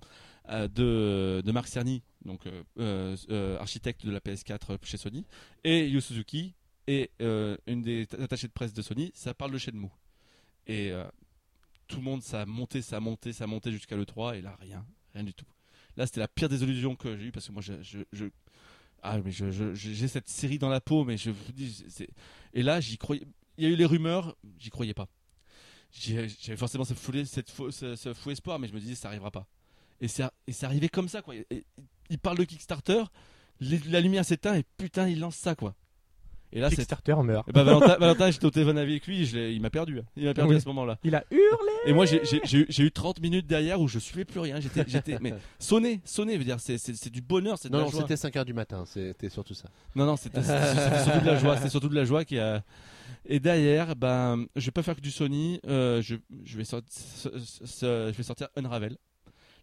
euh, 0.49 0.67
de, 0.69 1.43
de 1.45 1.53
Marc 1.53 1.69
Cerny, 1.69 2.03
donc 2.25 2.47
euh, 2.47 2.63
euh, 2.79 3.17
euh, 3.31 3.59
architecte 3.61 4.05
de 4.05 4.11
la 4.11 4.19
PS4 4.21 4.77
chez 4.83 4.97
Sony, 4.97 5.25
et 5.65 5.87
Yu 5.89 6.01
Suzuki 6.01 6.55
et 6.89 7.11
une 7.21 7.81
des 7.83 8.09
attachées 8.21 8.49
de 8.49 8.53
presse 8.53 8.73
de 8.75 8.83
Sony. 8.83 9.13
Ça 9.15 9.35
parle 9.35 9.53
de 9.53 9.59
Shenmue 9.59 9.87
et 10.67 10.93
tout 11.93 11.99
le 11.99 12.05
monde 12.05 12.23
ça 12.23 12.43
a 12.43 12.47
monté, 12.47 12.81
ça 12.83 12.97
a 12.97 13.01
monté, 13.01 13.33
ça 13.33 13.45
a 13.45 13.47
monté 13.47 13.71
jusqu'à 13.71 13.97
le 13.97 14.07
3 14.07 14.37
et 14.37 14.41
là 14.43 14.57
rien, 14.61 14.85
rien 15.15 15.25
du 15.25 15.35
tout. 15.35 15.45
Là, 15.97 16.07
c'était 16.07 16.21
la 16.21 16.29
pire 16.29 16.49
des 16.49 16.63
illusions 16.63 16.97
que 16.97 17.19
j'ai 17.19 17.27
eu 17.27 17.33
parce 17.33 17.47
que 17.49 17.53
moi, 17.53 17.63
ah, 19.03 19.19
mais 19.19 19.31
j'ai 19.31 20.09
cette 20.09 20.29
série 20.29 20.59
dans 20.59 20.71
la 20.71 20.81
peau, 20.81 21.05
mais 21.05 21.19
je 21.19 21.31
vous 21.31 21.53
dis, 21.53 21.85
et 22.55 22.63
là, 22.63 22.81
j'y 22.81 22.97
croyais. 22.97 23.23
Il 23.59 23.65
y 23.65 23.67
a 23.67 23.71
eu 23.71 23.77
les 23.77 23.85
rumeurs, 23.85 24.35
j'y 24.59 24.71
croyais 24.71 24.95
pas. 24.95 25.09
J'avais 25.91 26.57
forcément 26.57 26.85
ce 26.85 26.95
fou, 26.95 27.13
cette 27.27 27.51
faux- 27.51 27.71
ce, 27.71 28.15
fou 28.15 28.31
espoir, 28.31 28.59
mais 28.59 28.69
je 28.69 28.73
me 28.73 28.81
disais, 28.81 28.95
ça 28.95 29.09
arrivera 29.09 29.31
pas. 29.31 29.47
Et 30.01 30.09
c'est 30.09 30.31
arrivé 30.65 30.89
comme 30.89 31.09
ça, 31.09 31.21
quoi. 31.21 31.35
Il 32.09 32.19
parle 32.19 32.39
de 32.39 32.45
Kickstarter, 32.45 33.05
la 33.61 34.01
lumière 34.01 34.25
s'éteint 34.25 34.55
et 34.55 34.65
putain, 34.79 35.09
il 35.09 35.21
lance 35.21 35.37
ça, 35.37 35.55
quoi. 35.55 35.75
Et 36.53 36.61
là, 36.61 36.69
c'est. 36.71 36.77
Kickstarter 36.77 37.15
meurt. 37.25 37.47
Eh 37.49 37.53
ben, 37.53 37.63
Valentin, 37.65 37.97
Valentin, 38.01 38.31
j'étais 38.31 38.45
au 38.45 38.51
téléphone 38.51 38.79
avec 38.79 39.07
lui, 39.07 39.25
je 39.27 39.39
il 39.39 39.61
m'a 39.61 39.71
perdu. 39.71 39.99
hein. 40.01 40.05
Il 40.17 40.25
m'a 40.25 40.35
perdu 40.35 40.51
Oui. 40.51 40.57
à 40.57 40.61
ce 40.61 40.69
moment-là. 40.69 40.99
Il 41.05 41.15
a 41.15 41.25
hurlé. 41.31 41.73
Et 41.87 41.93
moi, 41.93 42.05
j'ai- 42.07 42.23
eu- 42.53 42.67
j'ai 42.69 42.83
eu 42.85 42.91
30 42.93 43.21
minutes 43.21 43.47
derrière 43.47 43.81
où 43.81 43.89
je 43.89 43.99
suivais 43.99 44.25
plus 44.25 44.41
rien. 44.41 44.61
J'étais, 44.61 44.85
j'étais, 44.87 45.19
mais 45.21 45.35
sonné, 45.59 46.01
sonné, 46.05 46.37
veut 46.37 46.45
dire, 46.45 46.61
c'est, 46.61 46.79
c'est, 46.79 46.95
c'est 46.95 47.11
du 47.11 47.23
bonheur, 47.23 47.57
c'est 47.59 47.71
Non, 47.71 47.81
non, 47.81 47.91
c'était 47.91 48.15
5h 48.17 48.45
du 48.45 48.53
matin, 48.55 48.85
c'était 48.87 49.29
surtout 49.31 49.55
ça. 49.55 49.69
Non, 49.97 50.05
non, 50.07 50.17
c'était, 50.17 50.43
surtout 50.43 51.21
de 51.21 51.27
la 51.27 51.39
joie. 51.39 51.57
C'était 51.57 51.71
surtout 51.71 51.89
de 51.89 51.95
la 51.95 52.05
joie 52.05 52.25
qui 52.25 52.39
a. 52.39 52.63
Et 53.25 53.39
derrière, 53.39 53.95
ben, 53.95 54.47
je 54.57 54.65
vais 54.67 54.73
pas 54.73 54.83
faire 54.83 54.97
que 54.97 55.01
du 55.01 55.13
Sony. 55.13 55.61
euh, 55.69 56.03
je, 56.03 56.17
je 56.45 56.57
vais 56.59 56.65
sortir, 56.65 56.91
je 57.81 58.11
vais 58.17 58.23
sortir 58.23 58.49
Unravel, 58.57 58.97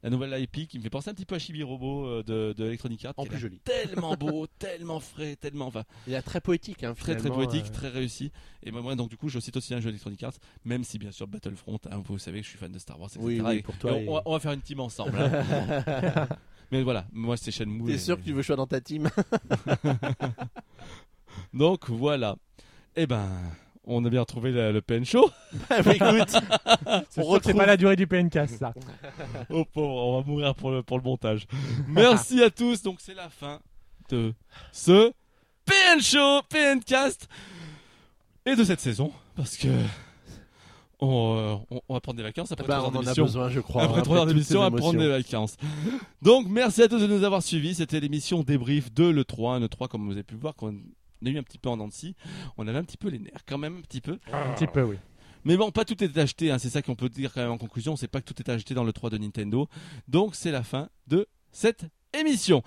la 0.03 0.09
nouvelle 0.09 0.41
IP 0.41 0.67
qui 0.67 0.77
me 0.77 0.83
fait 0.83 0.89
penser 0.89 1.09
un 1.09 1.13
petit 1.13 1.25
peu 1.25 1.35
à 1.35 1.39
Chibi 1.39 1.61
Robo 1.63 2.05
euh, 2.05 2.23
de, 2.23 2.53
de 2.57 2.65
Electronic 2.67 3.03
Arts. 3.05 3.13
En 3.17 3.25
plus 3.25 3.37
joli. 3.37 3.59
Tellement 3.59 4.15
beau, 4.15 4.47
tellement 4.59 4.99
frais, 4.99 5.35
tellement, 5.35 5.67
enfin, 5.67 5.83
Il 6.07 6.13
est 6.13 6.21
très 6.21 6.39
poétique, 6.41 6.83
hein, 6.83 6.93
très 6.97 7.15
très 7.17 7.29
poétique, 7.29 7.65
euh, 7.67 7.73
très 7.73 7.89
réussi. 7.89 8.31
Et 8.63 8.71
moi, 8.71 8.95
donc 8.95 9.09
du 9.09 9.17
coup, 9.17 9.29
je 9.29 9.39
cite 9.39 9.57
aussi 9.57 9.73
un 9.73 9.79
jeu 9.79 9.89
Electronic 9.89 10.23
Arts, 10.23 10.33
même 10.65 10.83
si 10.83 10.97
bien 10.99 11.11
sûr 11.11 11.27
Battlefront, 11.27 11.79
hein, 11.91 12.01
vous 12.05 12.17
savez 12.17 12.39
que 12.39 12.45
je 12.45 12.49
suis 12.51 12.59
fan 12.59 12.71
de 12.71 12.79
Star 12.79 12.99
Wars, 12.99 13.09
etc. 13.13 13.41
Oui, 13.45 13.61
pour 13.61 13.77
toi, 13.77 13.91
et 13.91 13.95
on, 13.95 13.99
et- 13.99 14.07
on 14.09 14.13
va, 14.15 14.21
on 14.25 14.31
va 14.33 14.39
faire 14.39 14.51
une 14.53 14.61
team 14.61 14.79
ensemble. 14.79 15.17
hein. 15.19 16.27
Mais 16.71 16.83
voilà, 16.83 17.05
moi 17.11 17.35
c'est 17.35 17.49
Shenmue. 17.51 17.85
T'es 17.85 17.93
et- 17.93 17.97
sûr 17.97 18.15
que 18.17 18.23
tu 18.23 18.31
veux 18.31 18.43
choisir 18.43 18.57
dans 18.57 18.67
ta 18.67 18.79
team 18.79 19.09
Donc 21.53 21.89
voilà. 21.89 22.35
Eh 22.95 23.07
ben, 23.07 23.27
on 23.89 24.05
a 24.05 24.09
bien 24.09 24.21
retrouvé 24.21 24.51
le, 24.51 24.71
le 24.71 24.81
PN 24.81 25.03
Show. 25.05 25.29
Bah, 25.69 25.77
écoute, 25.79 26.29
C'est 26.29 26.41
on 26.41 26.41
sûr 26.41 27.03
que 27.05 27.09
c'est 27.13 27.21
retrouve- 27.21 27.55
pas 27.55 27.65
la 27.65 27.77
durée 27.77 27.95
du 27.95 28.07
PNK, 28.07 28.47
ça. 28.47 28.73
Oh 29.49 29.65
pauvre, 29.65 29.95
on 29.95 30.21
va 30.21 30.27
mourir 30.27 30.55
pour 30.55 30.71
le, 30.71 30.83
pour 30.83 30.97
le 30.97 31.03
montage. 31.03 31.47
Merci 31.87 32.41
à 32.43 32.49
tous. 32.49 32.81
Donc 32.83 32.99
c'est 33.01 33.13
la 33.15 33.29
fin 33.29 33.59
de 34.09 34.33
ce 34.71 35.11
PN 35.65 36.01
Show, 36.01 36.41
PN 36.49 36.79
Cast 36.83 37.27
et 38.45 38.55
de 38.55 38.63
cette 38.63 38.79
saison 38.79 39.11
parce 39.35 39.55
que 39.57 39.67
on, 41.01 41.37
euh, 41.37 41.55
on- 41.71 41.81
on 41.87 41.93
va 41.93 42.01
prendre 42.01 42.17
des 42.17 42.23
vacances 42.23 42.51
après 42.51 42.65
Bah, 42.67 42.77
trois 42.77 42.89
on 42.89 42.91
heures 42.91 42.97
en 42.97 42.99
a 42.99 43.03
d'émission. 43.03 43.23
besoin, 43.23 43.49
je 43.49 43.59
crois. 43.61 43.83
Après 43.83 44.01
trois 44.01 44.17
heures 44.17 44.23
toutes 44.25 44.33
d'émission, 44.33 44.59
ces 44.61 44.65
à 44.65 44.71
prendre 44.71 44.99
des 44.99 45.07
vacances. 45.07 45.55
Donc, 46.21 46.47
merci 46.49 46.81
à 46.83 46.87
tous 46.89 46.99
de 46.99 47.07
nous 47.07 47.23
avoir 47.23 47.41
suivis. 47.41 47.75
C'était 47.75 47.99
l'émission 48.01 48.43
débrief 48.43 48.91
de 48.93 49.05
l'E3. 49.05 49.55
Un 49.55 49.65
E3, 49.65 49.87
comme 49.87 50.05
vous 50.07 50.11
avez 50.11 50.23
pu 50.23 50.33
le 50.33 50.41
voir, 50.41 50.55
qu'on 50.55 50.73
a 51.27 51.29
eu 51.29 51.37
un 51.37 51.43
petit 51.43 51.57
peu 51.57 51.69
en 51.69 51.77
dents 51.77 51.87
de 51.87 51.93
scie. 51.93 52.15
On 52.57 52.67
avait 52.67 52.77
un 52.79 52.83
petit 52.83 52.97
peu 52.97 53.09
les 53.09 53.19
nerfs, 53.19 53.43
quand 53.47 53.57
même, 53.57 53.77
un 53.77 53.81
petit 53.81 54.01
peu. 54.01 54.19
Un 54.33 54.53
petit 54.53 54.67
peu, 54.67 54.83
oui. 54.83 54.95
Mais 55.45 55.55
bon, 55.55 55.71
pas 55.71 55.85
tout 55.85 56.03
est 56.03 56.17
acheté. 56.17 56.51
hein. 56.51 56.57
C'est 56.59 56.69
ça 56.69 56.81
qu'on 56.81 56.95
peut 56.95 57.09
dire 57.09 57.31
quand 57.33 57.41
même 57.41 57.51
en 57.51 57.57
conclusion. 57.57 57.95
C'est 57.95 58.07
pas 58.09 58.19
que 58.21 58.31
tout 58.31 58.41
est 58.41 58.49
acheté 58.49 58.73
dans 58.73 58.83
le 58.83 58.91
3 58.93 59.09
de 59.09 59.17
Nintendo. 59.17 59.67
Donc, 60.07 60.35
c'est 60.35 60.51
la 60.51 60.63
fin 60.63 60.89
de 61.07 61.27
cette 61.51 61.85
émission. 62.19 62.61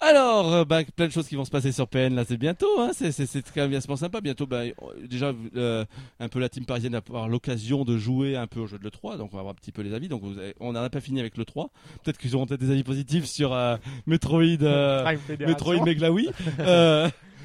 Alors, 0.00 0.52
euh, 0.52 0.64
bah, 0.64 0.82
plein 0.84 1.06
de 1.08 1.12
choses 1.12 1.26
qui 1.26 1.34
vont 1.34 1.44
se 1.46 1.50
passer 1.50 1.72
sur 1.72 1.88
PN 1.88 2.14
là, 2.14 2.24
c'est 2.24 2.36
bientôt. 2.36 2.78
Hein. 2.78 2.90
C'est, 2.92 3.10
c'est, 3.10 3.26
c'est 3.26 3.42
quand 3.42 3.62
même 3.62 3.70
bien 3.70 3.80
sympa. 3.80 4.20
Bientôt, 4.20 4.46
bah, 4.46 4.58
euh, 4.64 4.72
déjà, 5.08 5.32
euh, 5.56 5.84
un 6.20 6.28
peu 6.28 6.38
la 6.38 6.48
team 6.48 6.64
parisienne 6.64 6.92
va 6.92 6.98
avoir 7.08 7.28
l'occasion 7.28 7.84
de 7.84 7.96
jouer 7.98 8.36
un 8.36 8.46
peu 8.46 8.60
au 8.60 8.66
jeu 8.68 8.78
de 8.78 8.84
l'E3. 8.84 9.16
Donc, 9.18 9.30
on 9.32 9.36
va 9.36 9.42
voir 9.42 9.52
un 9.52 9.56
petit 9.56 9.72
peu 9.72 9.82
les 9.82 9.92
avis. 9.92 10.08
Donc, 10.08 10.22
vous 10.22 10.38
avez- 10.38 10.54
on 10.60 10.72
n'en 10.74 10.82
a 10.82 10.90
pas 10.90 11.00
fini 11.00 11.18
avec 11.20 11.36
l'E3. 11.38 11.70
Peut-être 12.04 12.18
qu'ils 12.18 12.36
auront 12.36 12.46
peut-être 12.46 12.60
des 12.60 12.70
avis 12.70 12.84
positifs 12.84 13.24
sur 13.24 13.52
euh, 13.52 13.76
Metroid. 14.06 14.42
euh, 14.62 15.16
Fédération. 15.26 15.46
Metroid 15.48 15.84
Meglaoui. 15.84 16.28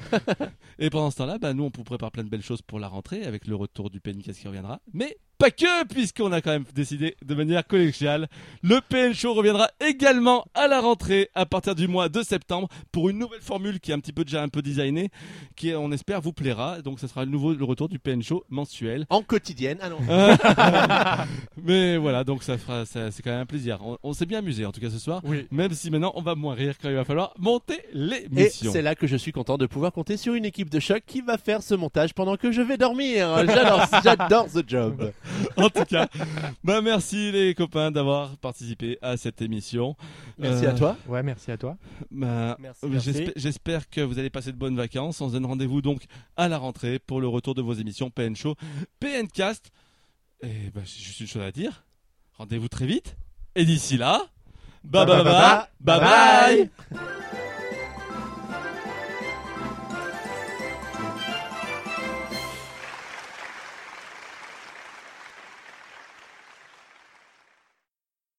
Et 0.78 0.90
pendant 0.90 1.10
ce 1.10 1.16
temps-là, 1.16 1.38
bah, 1.38 1.54
nous, 1.54 1.64
on 1.64 1.70
vous 1.74 1.84
prépare 1.84 2.10
plein 2.10 2.24
de 2.24 2.28
belles 2.28 2.42
choses 2.42 2.62
pour 2.62 2.78
la 2.78 2.88
rentrée 2.88 3.24
avec 3.24 3.46
le 3.46 3.56
retour 3.56 3.90
du 3.90 4.00
PNK 4.00 4.32
qui 4.32 4.46
reviendra. 4.46 4.80
Mais 4.92 5.18
pas 5.38 5.50
que, 5.50 5.84
puisqu'on 5.86 6.32
a 6.32 6.40
quand 6.40 6.50
même 6.50 6.64
décidé 6.74 7.16
de 7.24 7.34
manière 7.34 7.66
collégiale. 7.66 8.28
Le 8.62 8.80
PN 8.80 9.14
Show 9.14 9.34
reviendra 9.34 9.70
également 9.80 10.44
à 10.54 10.66
la 10.66 10.80
rentrée 10.80 11.30
à 11.34 11.46
partir 11.46 11.74
du 11.74 11.86
mois 11.88 12.08
de 12.08 12.22
septembre 12.22 12.68
pour 12.92 13.08
une 13.08 13.18
nouvelle 13.18 13.40
formule 13.40 13.78
qui 13.80 13.92
est 13.92 13.94
un 13.94 14.00
petit 14.00 14.12
peu 14.12 14.24
déjà 14.24 14.42
un 14.42 14.48
peu 14.48 14.62
designée, 14.62 15.10
qui 15.56 15.72
on 15.74 15.92
espère 15.92 16.20
vous 16.20 16.32
plaira. 16.32 16.82
Donc, 16.82 16.98
ce 17.00 17.06
sera 17.06 17.24
le 17.24 17.30
nouveau 17.30 17.54
le 17.54 17.64
retour 17.64 17.88
du 17.88 17.98
PN 17.98 18.22
Show 18.22 18.44
mensuel. 18.48 19.06
En 19.10 19.22
quotidienne, 19.22 19.78
ah 19.80 19.88
non. 19.90 19.98
Mais 21.62 21.96
voilà, 21.96 22.24
donc 22.24 22.42
ça 22.42 22.58
fera, 22.58 22.84
ça- 22.86 23.10
c'est 23.10 23.22
quand 23.22 23.30
même 23.30 23.40
un 23.40 23.46
plaisir. 23.46 23.78
On, 23.82 23.96
on 24.02 24.12
s'est 24.12 24.26
bien 24.26 24.38
amusé 24.38 24.64
en 24.66 24.72
tout 24.72 24.80
cas 24.80 24.90
ce 24.90 24.98
soir. 24.98 25.20
Oui. 25.24 25.46
Même 25.50 25.72
si 25.72 25.90
maintenant 25.90 26.12
on 26.14 26.22
va 26.22 26.34
moins 26.34 26.54
rire 26.54 26.74
quand 26.80 26.88
il 26.88 26.94
va 26.94 27.04
falloir 27.04 27.32
monter 27.38 27.74
Et 27.74 27.96
l'émission. 27.96 28.72
c'est 28.72 28.82
là 28.82 28.94
que 28.94 29.06
je 29.06 29.16
suis 29.16 29.32
content 29.32 29.56
de 29.58 29.66
pouvoir 29.66 29.92
compter 29.92 30.16
sur 30.16 30.34
une 30.34 30.44
équipe 30.44 30.70
de 30.70 30.80
choc 30.80 31.02
qui 31.06 31.20
va 31.20 31.38
faire 31.38 31.62
ce 31.62 31.74
montage 31.74 32.14
pendant 32.14 32.36
que 32.36 32.52
je 32.52 32.62
vais 32.62 32.76
dormir. 32.76 33.44
J'adore, 33.46 33.86
j'adore 34.02 34.46
ce 34.52 34.60
job. 34.66 35.12
en 35.56 35.68
tout 35.70 35.84
cas, 35.84 36.08
bah 36.64 36.80
merci 36.82 37.30
les 37.32 37.54
copains 37.54 37.90
d'avoir 37.90 38.36
participé 38.38 38.98
à 39.02 39.16
cette 39.16 39.40
émission. 39.42 39.96
Merci 40.38 40.66
Euh, 40.66 40.70
à 40.70 40.74
toi. 40.74 40.96
Ouais, 41.06 41.22
merci 41.22 41.50
à 41.50 41.56
toi. 41.56 41.76
bah, 42.10 42.56
Merci, 42.60 42.86
merci. 42.86 43.12
j'espère- 43.36 43.88
que 43.90 44.00
vous 44.00 44.18
allez 44.18 44.30
passer 44.30 44.52
de 44.52 44.56
bonnes 44.56 44.76
vacances. 44.76 45.20
On 45.20 45.28
se 45.28 45.34
donne 45.34 45.46
rendez-vous 45.46 45.82
donc 45.82 46.02
à 46.36 46.48
la 46.48 46.58
rentrée 46.58 46.98
pour 46.98 47.20
le 47.20 47.28
retour 47.28 47.54
de 47.54 47.62
vos 47.62 47.74
émissions 47.74 48.10
PN 48.10 48.34
Show, 48.36 48.54
PN 49.00 49.28
Cast. 49.28 49.70
Et 50.42 50.70
bah, 50.74 50.80
j'ai 50.84 51.02
juste 51.04 51.20
une 51.20 51.26
chose 51.26 51.42
à 51.42 51.50
dire. 51.52 51.84
Rendez-vous 52.34 52.68
très 52.68 52.86
vite. 52.86 53.16
Et 53.54 53.64
d'ici 53.64 53.96
là, 53.96 54.22
Bye 54.84 55.04
bye 55.06 55.24
bye 55.24 55.66
bye 55.80 56.00
bye. 56.00 56.70
bye. 56.90 56.98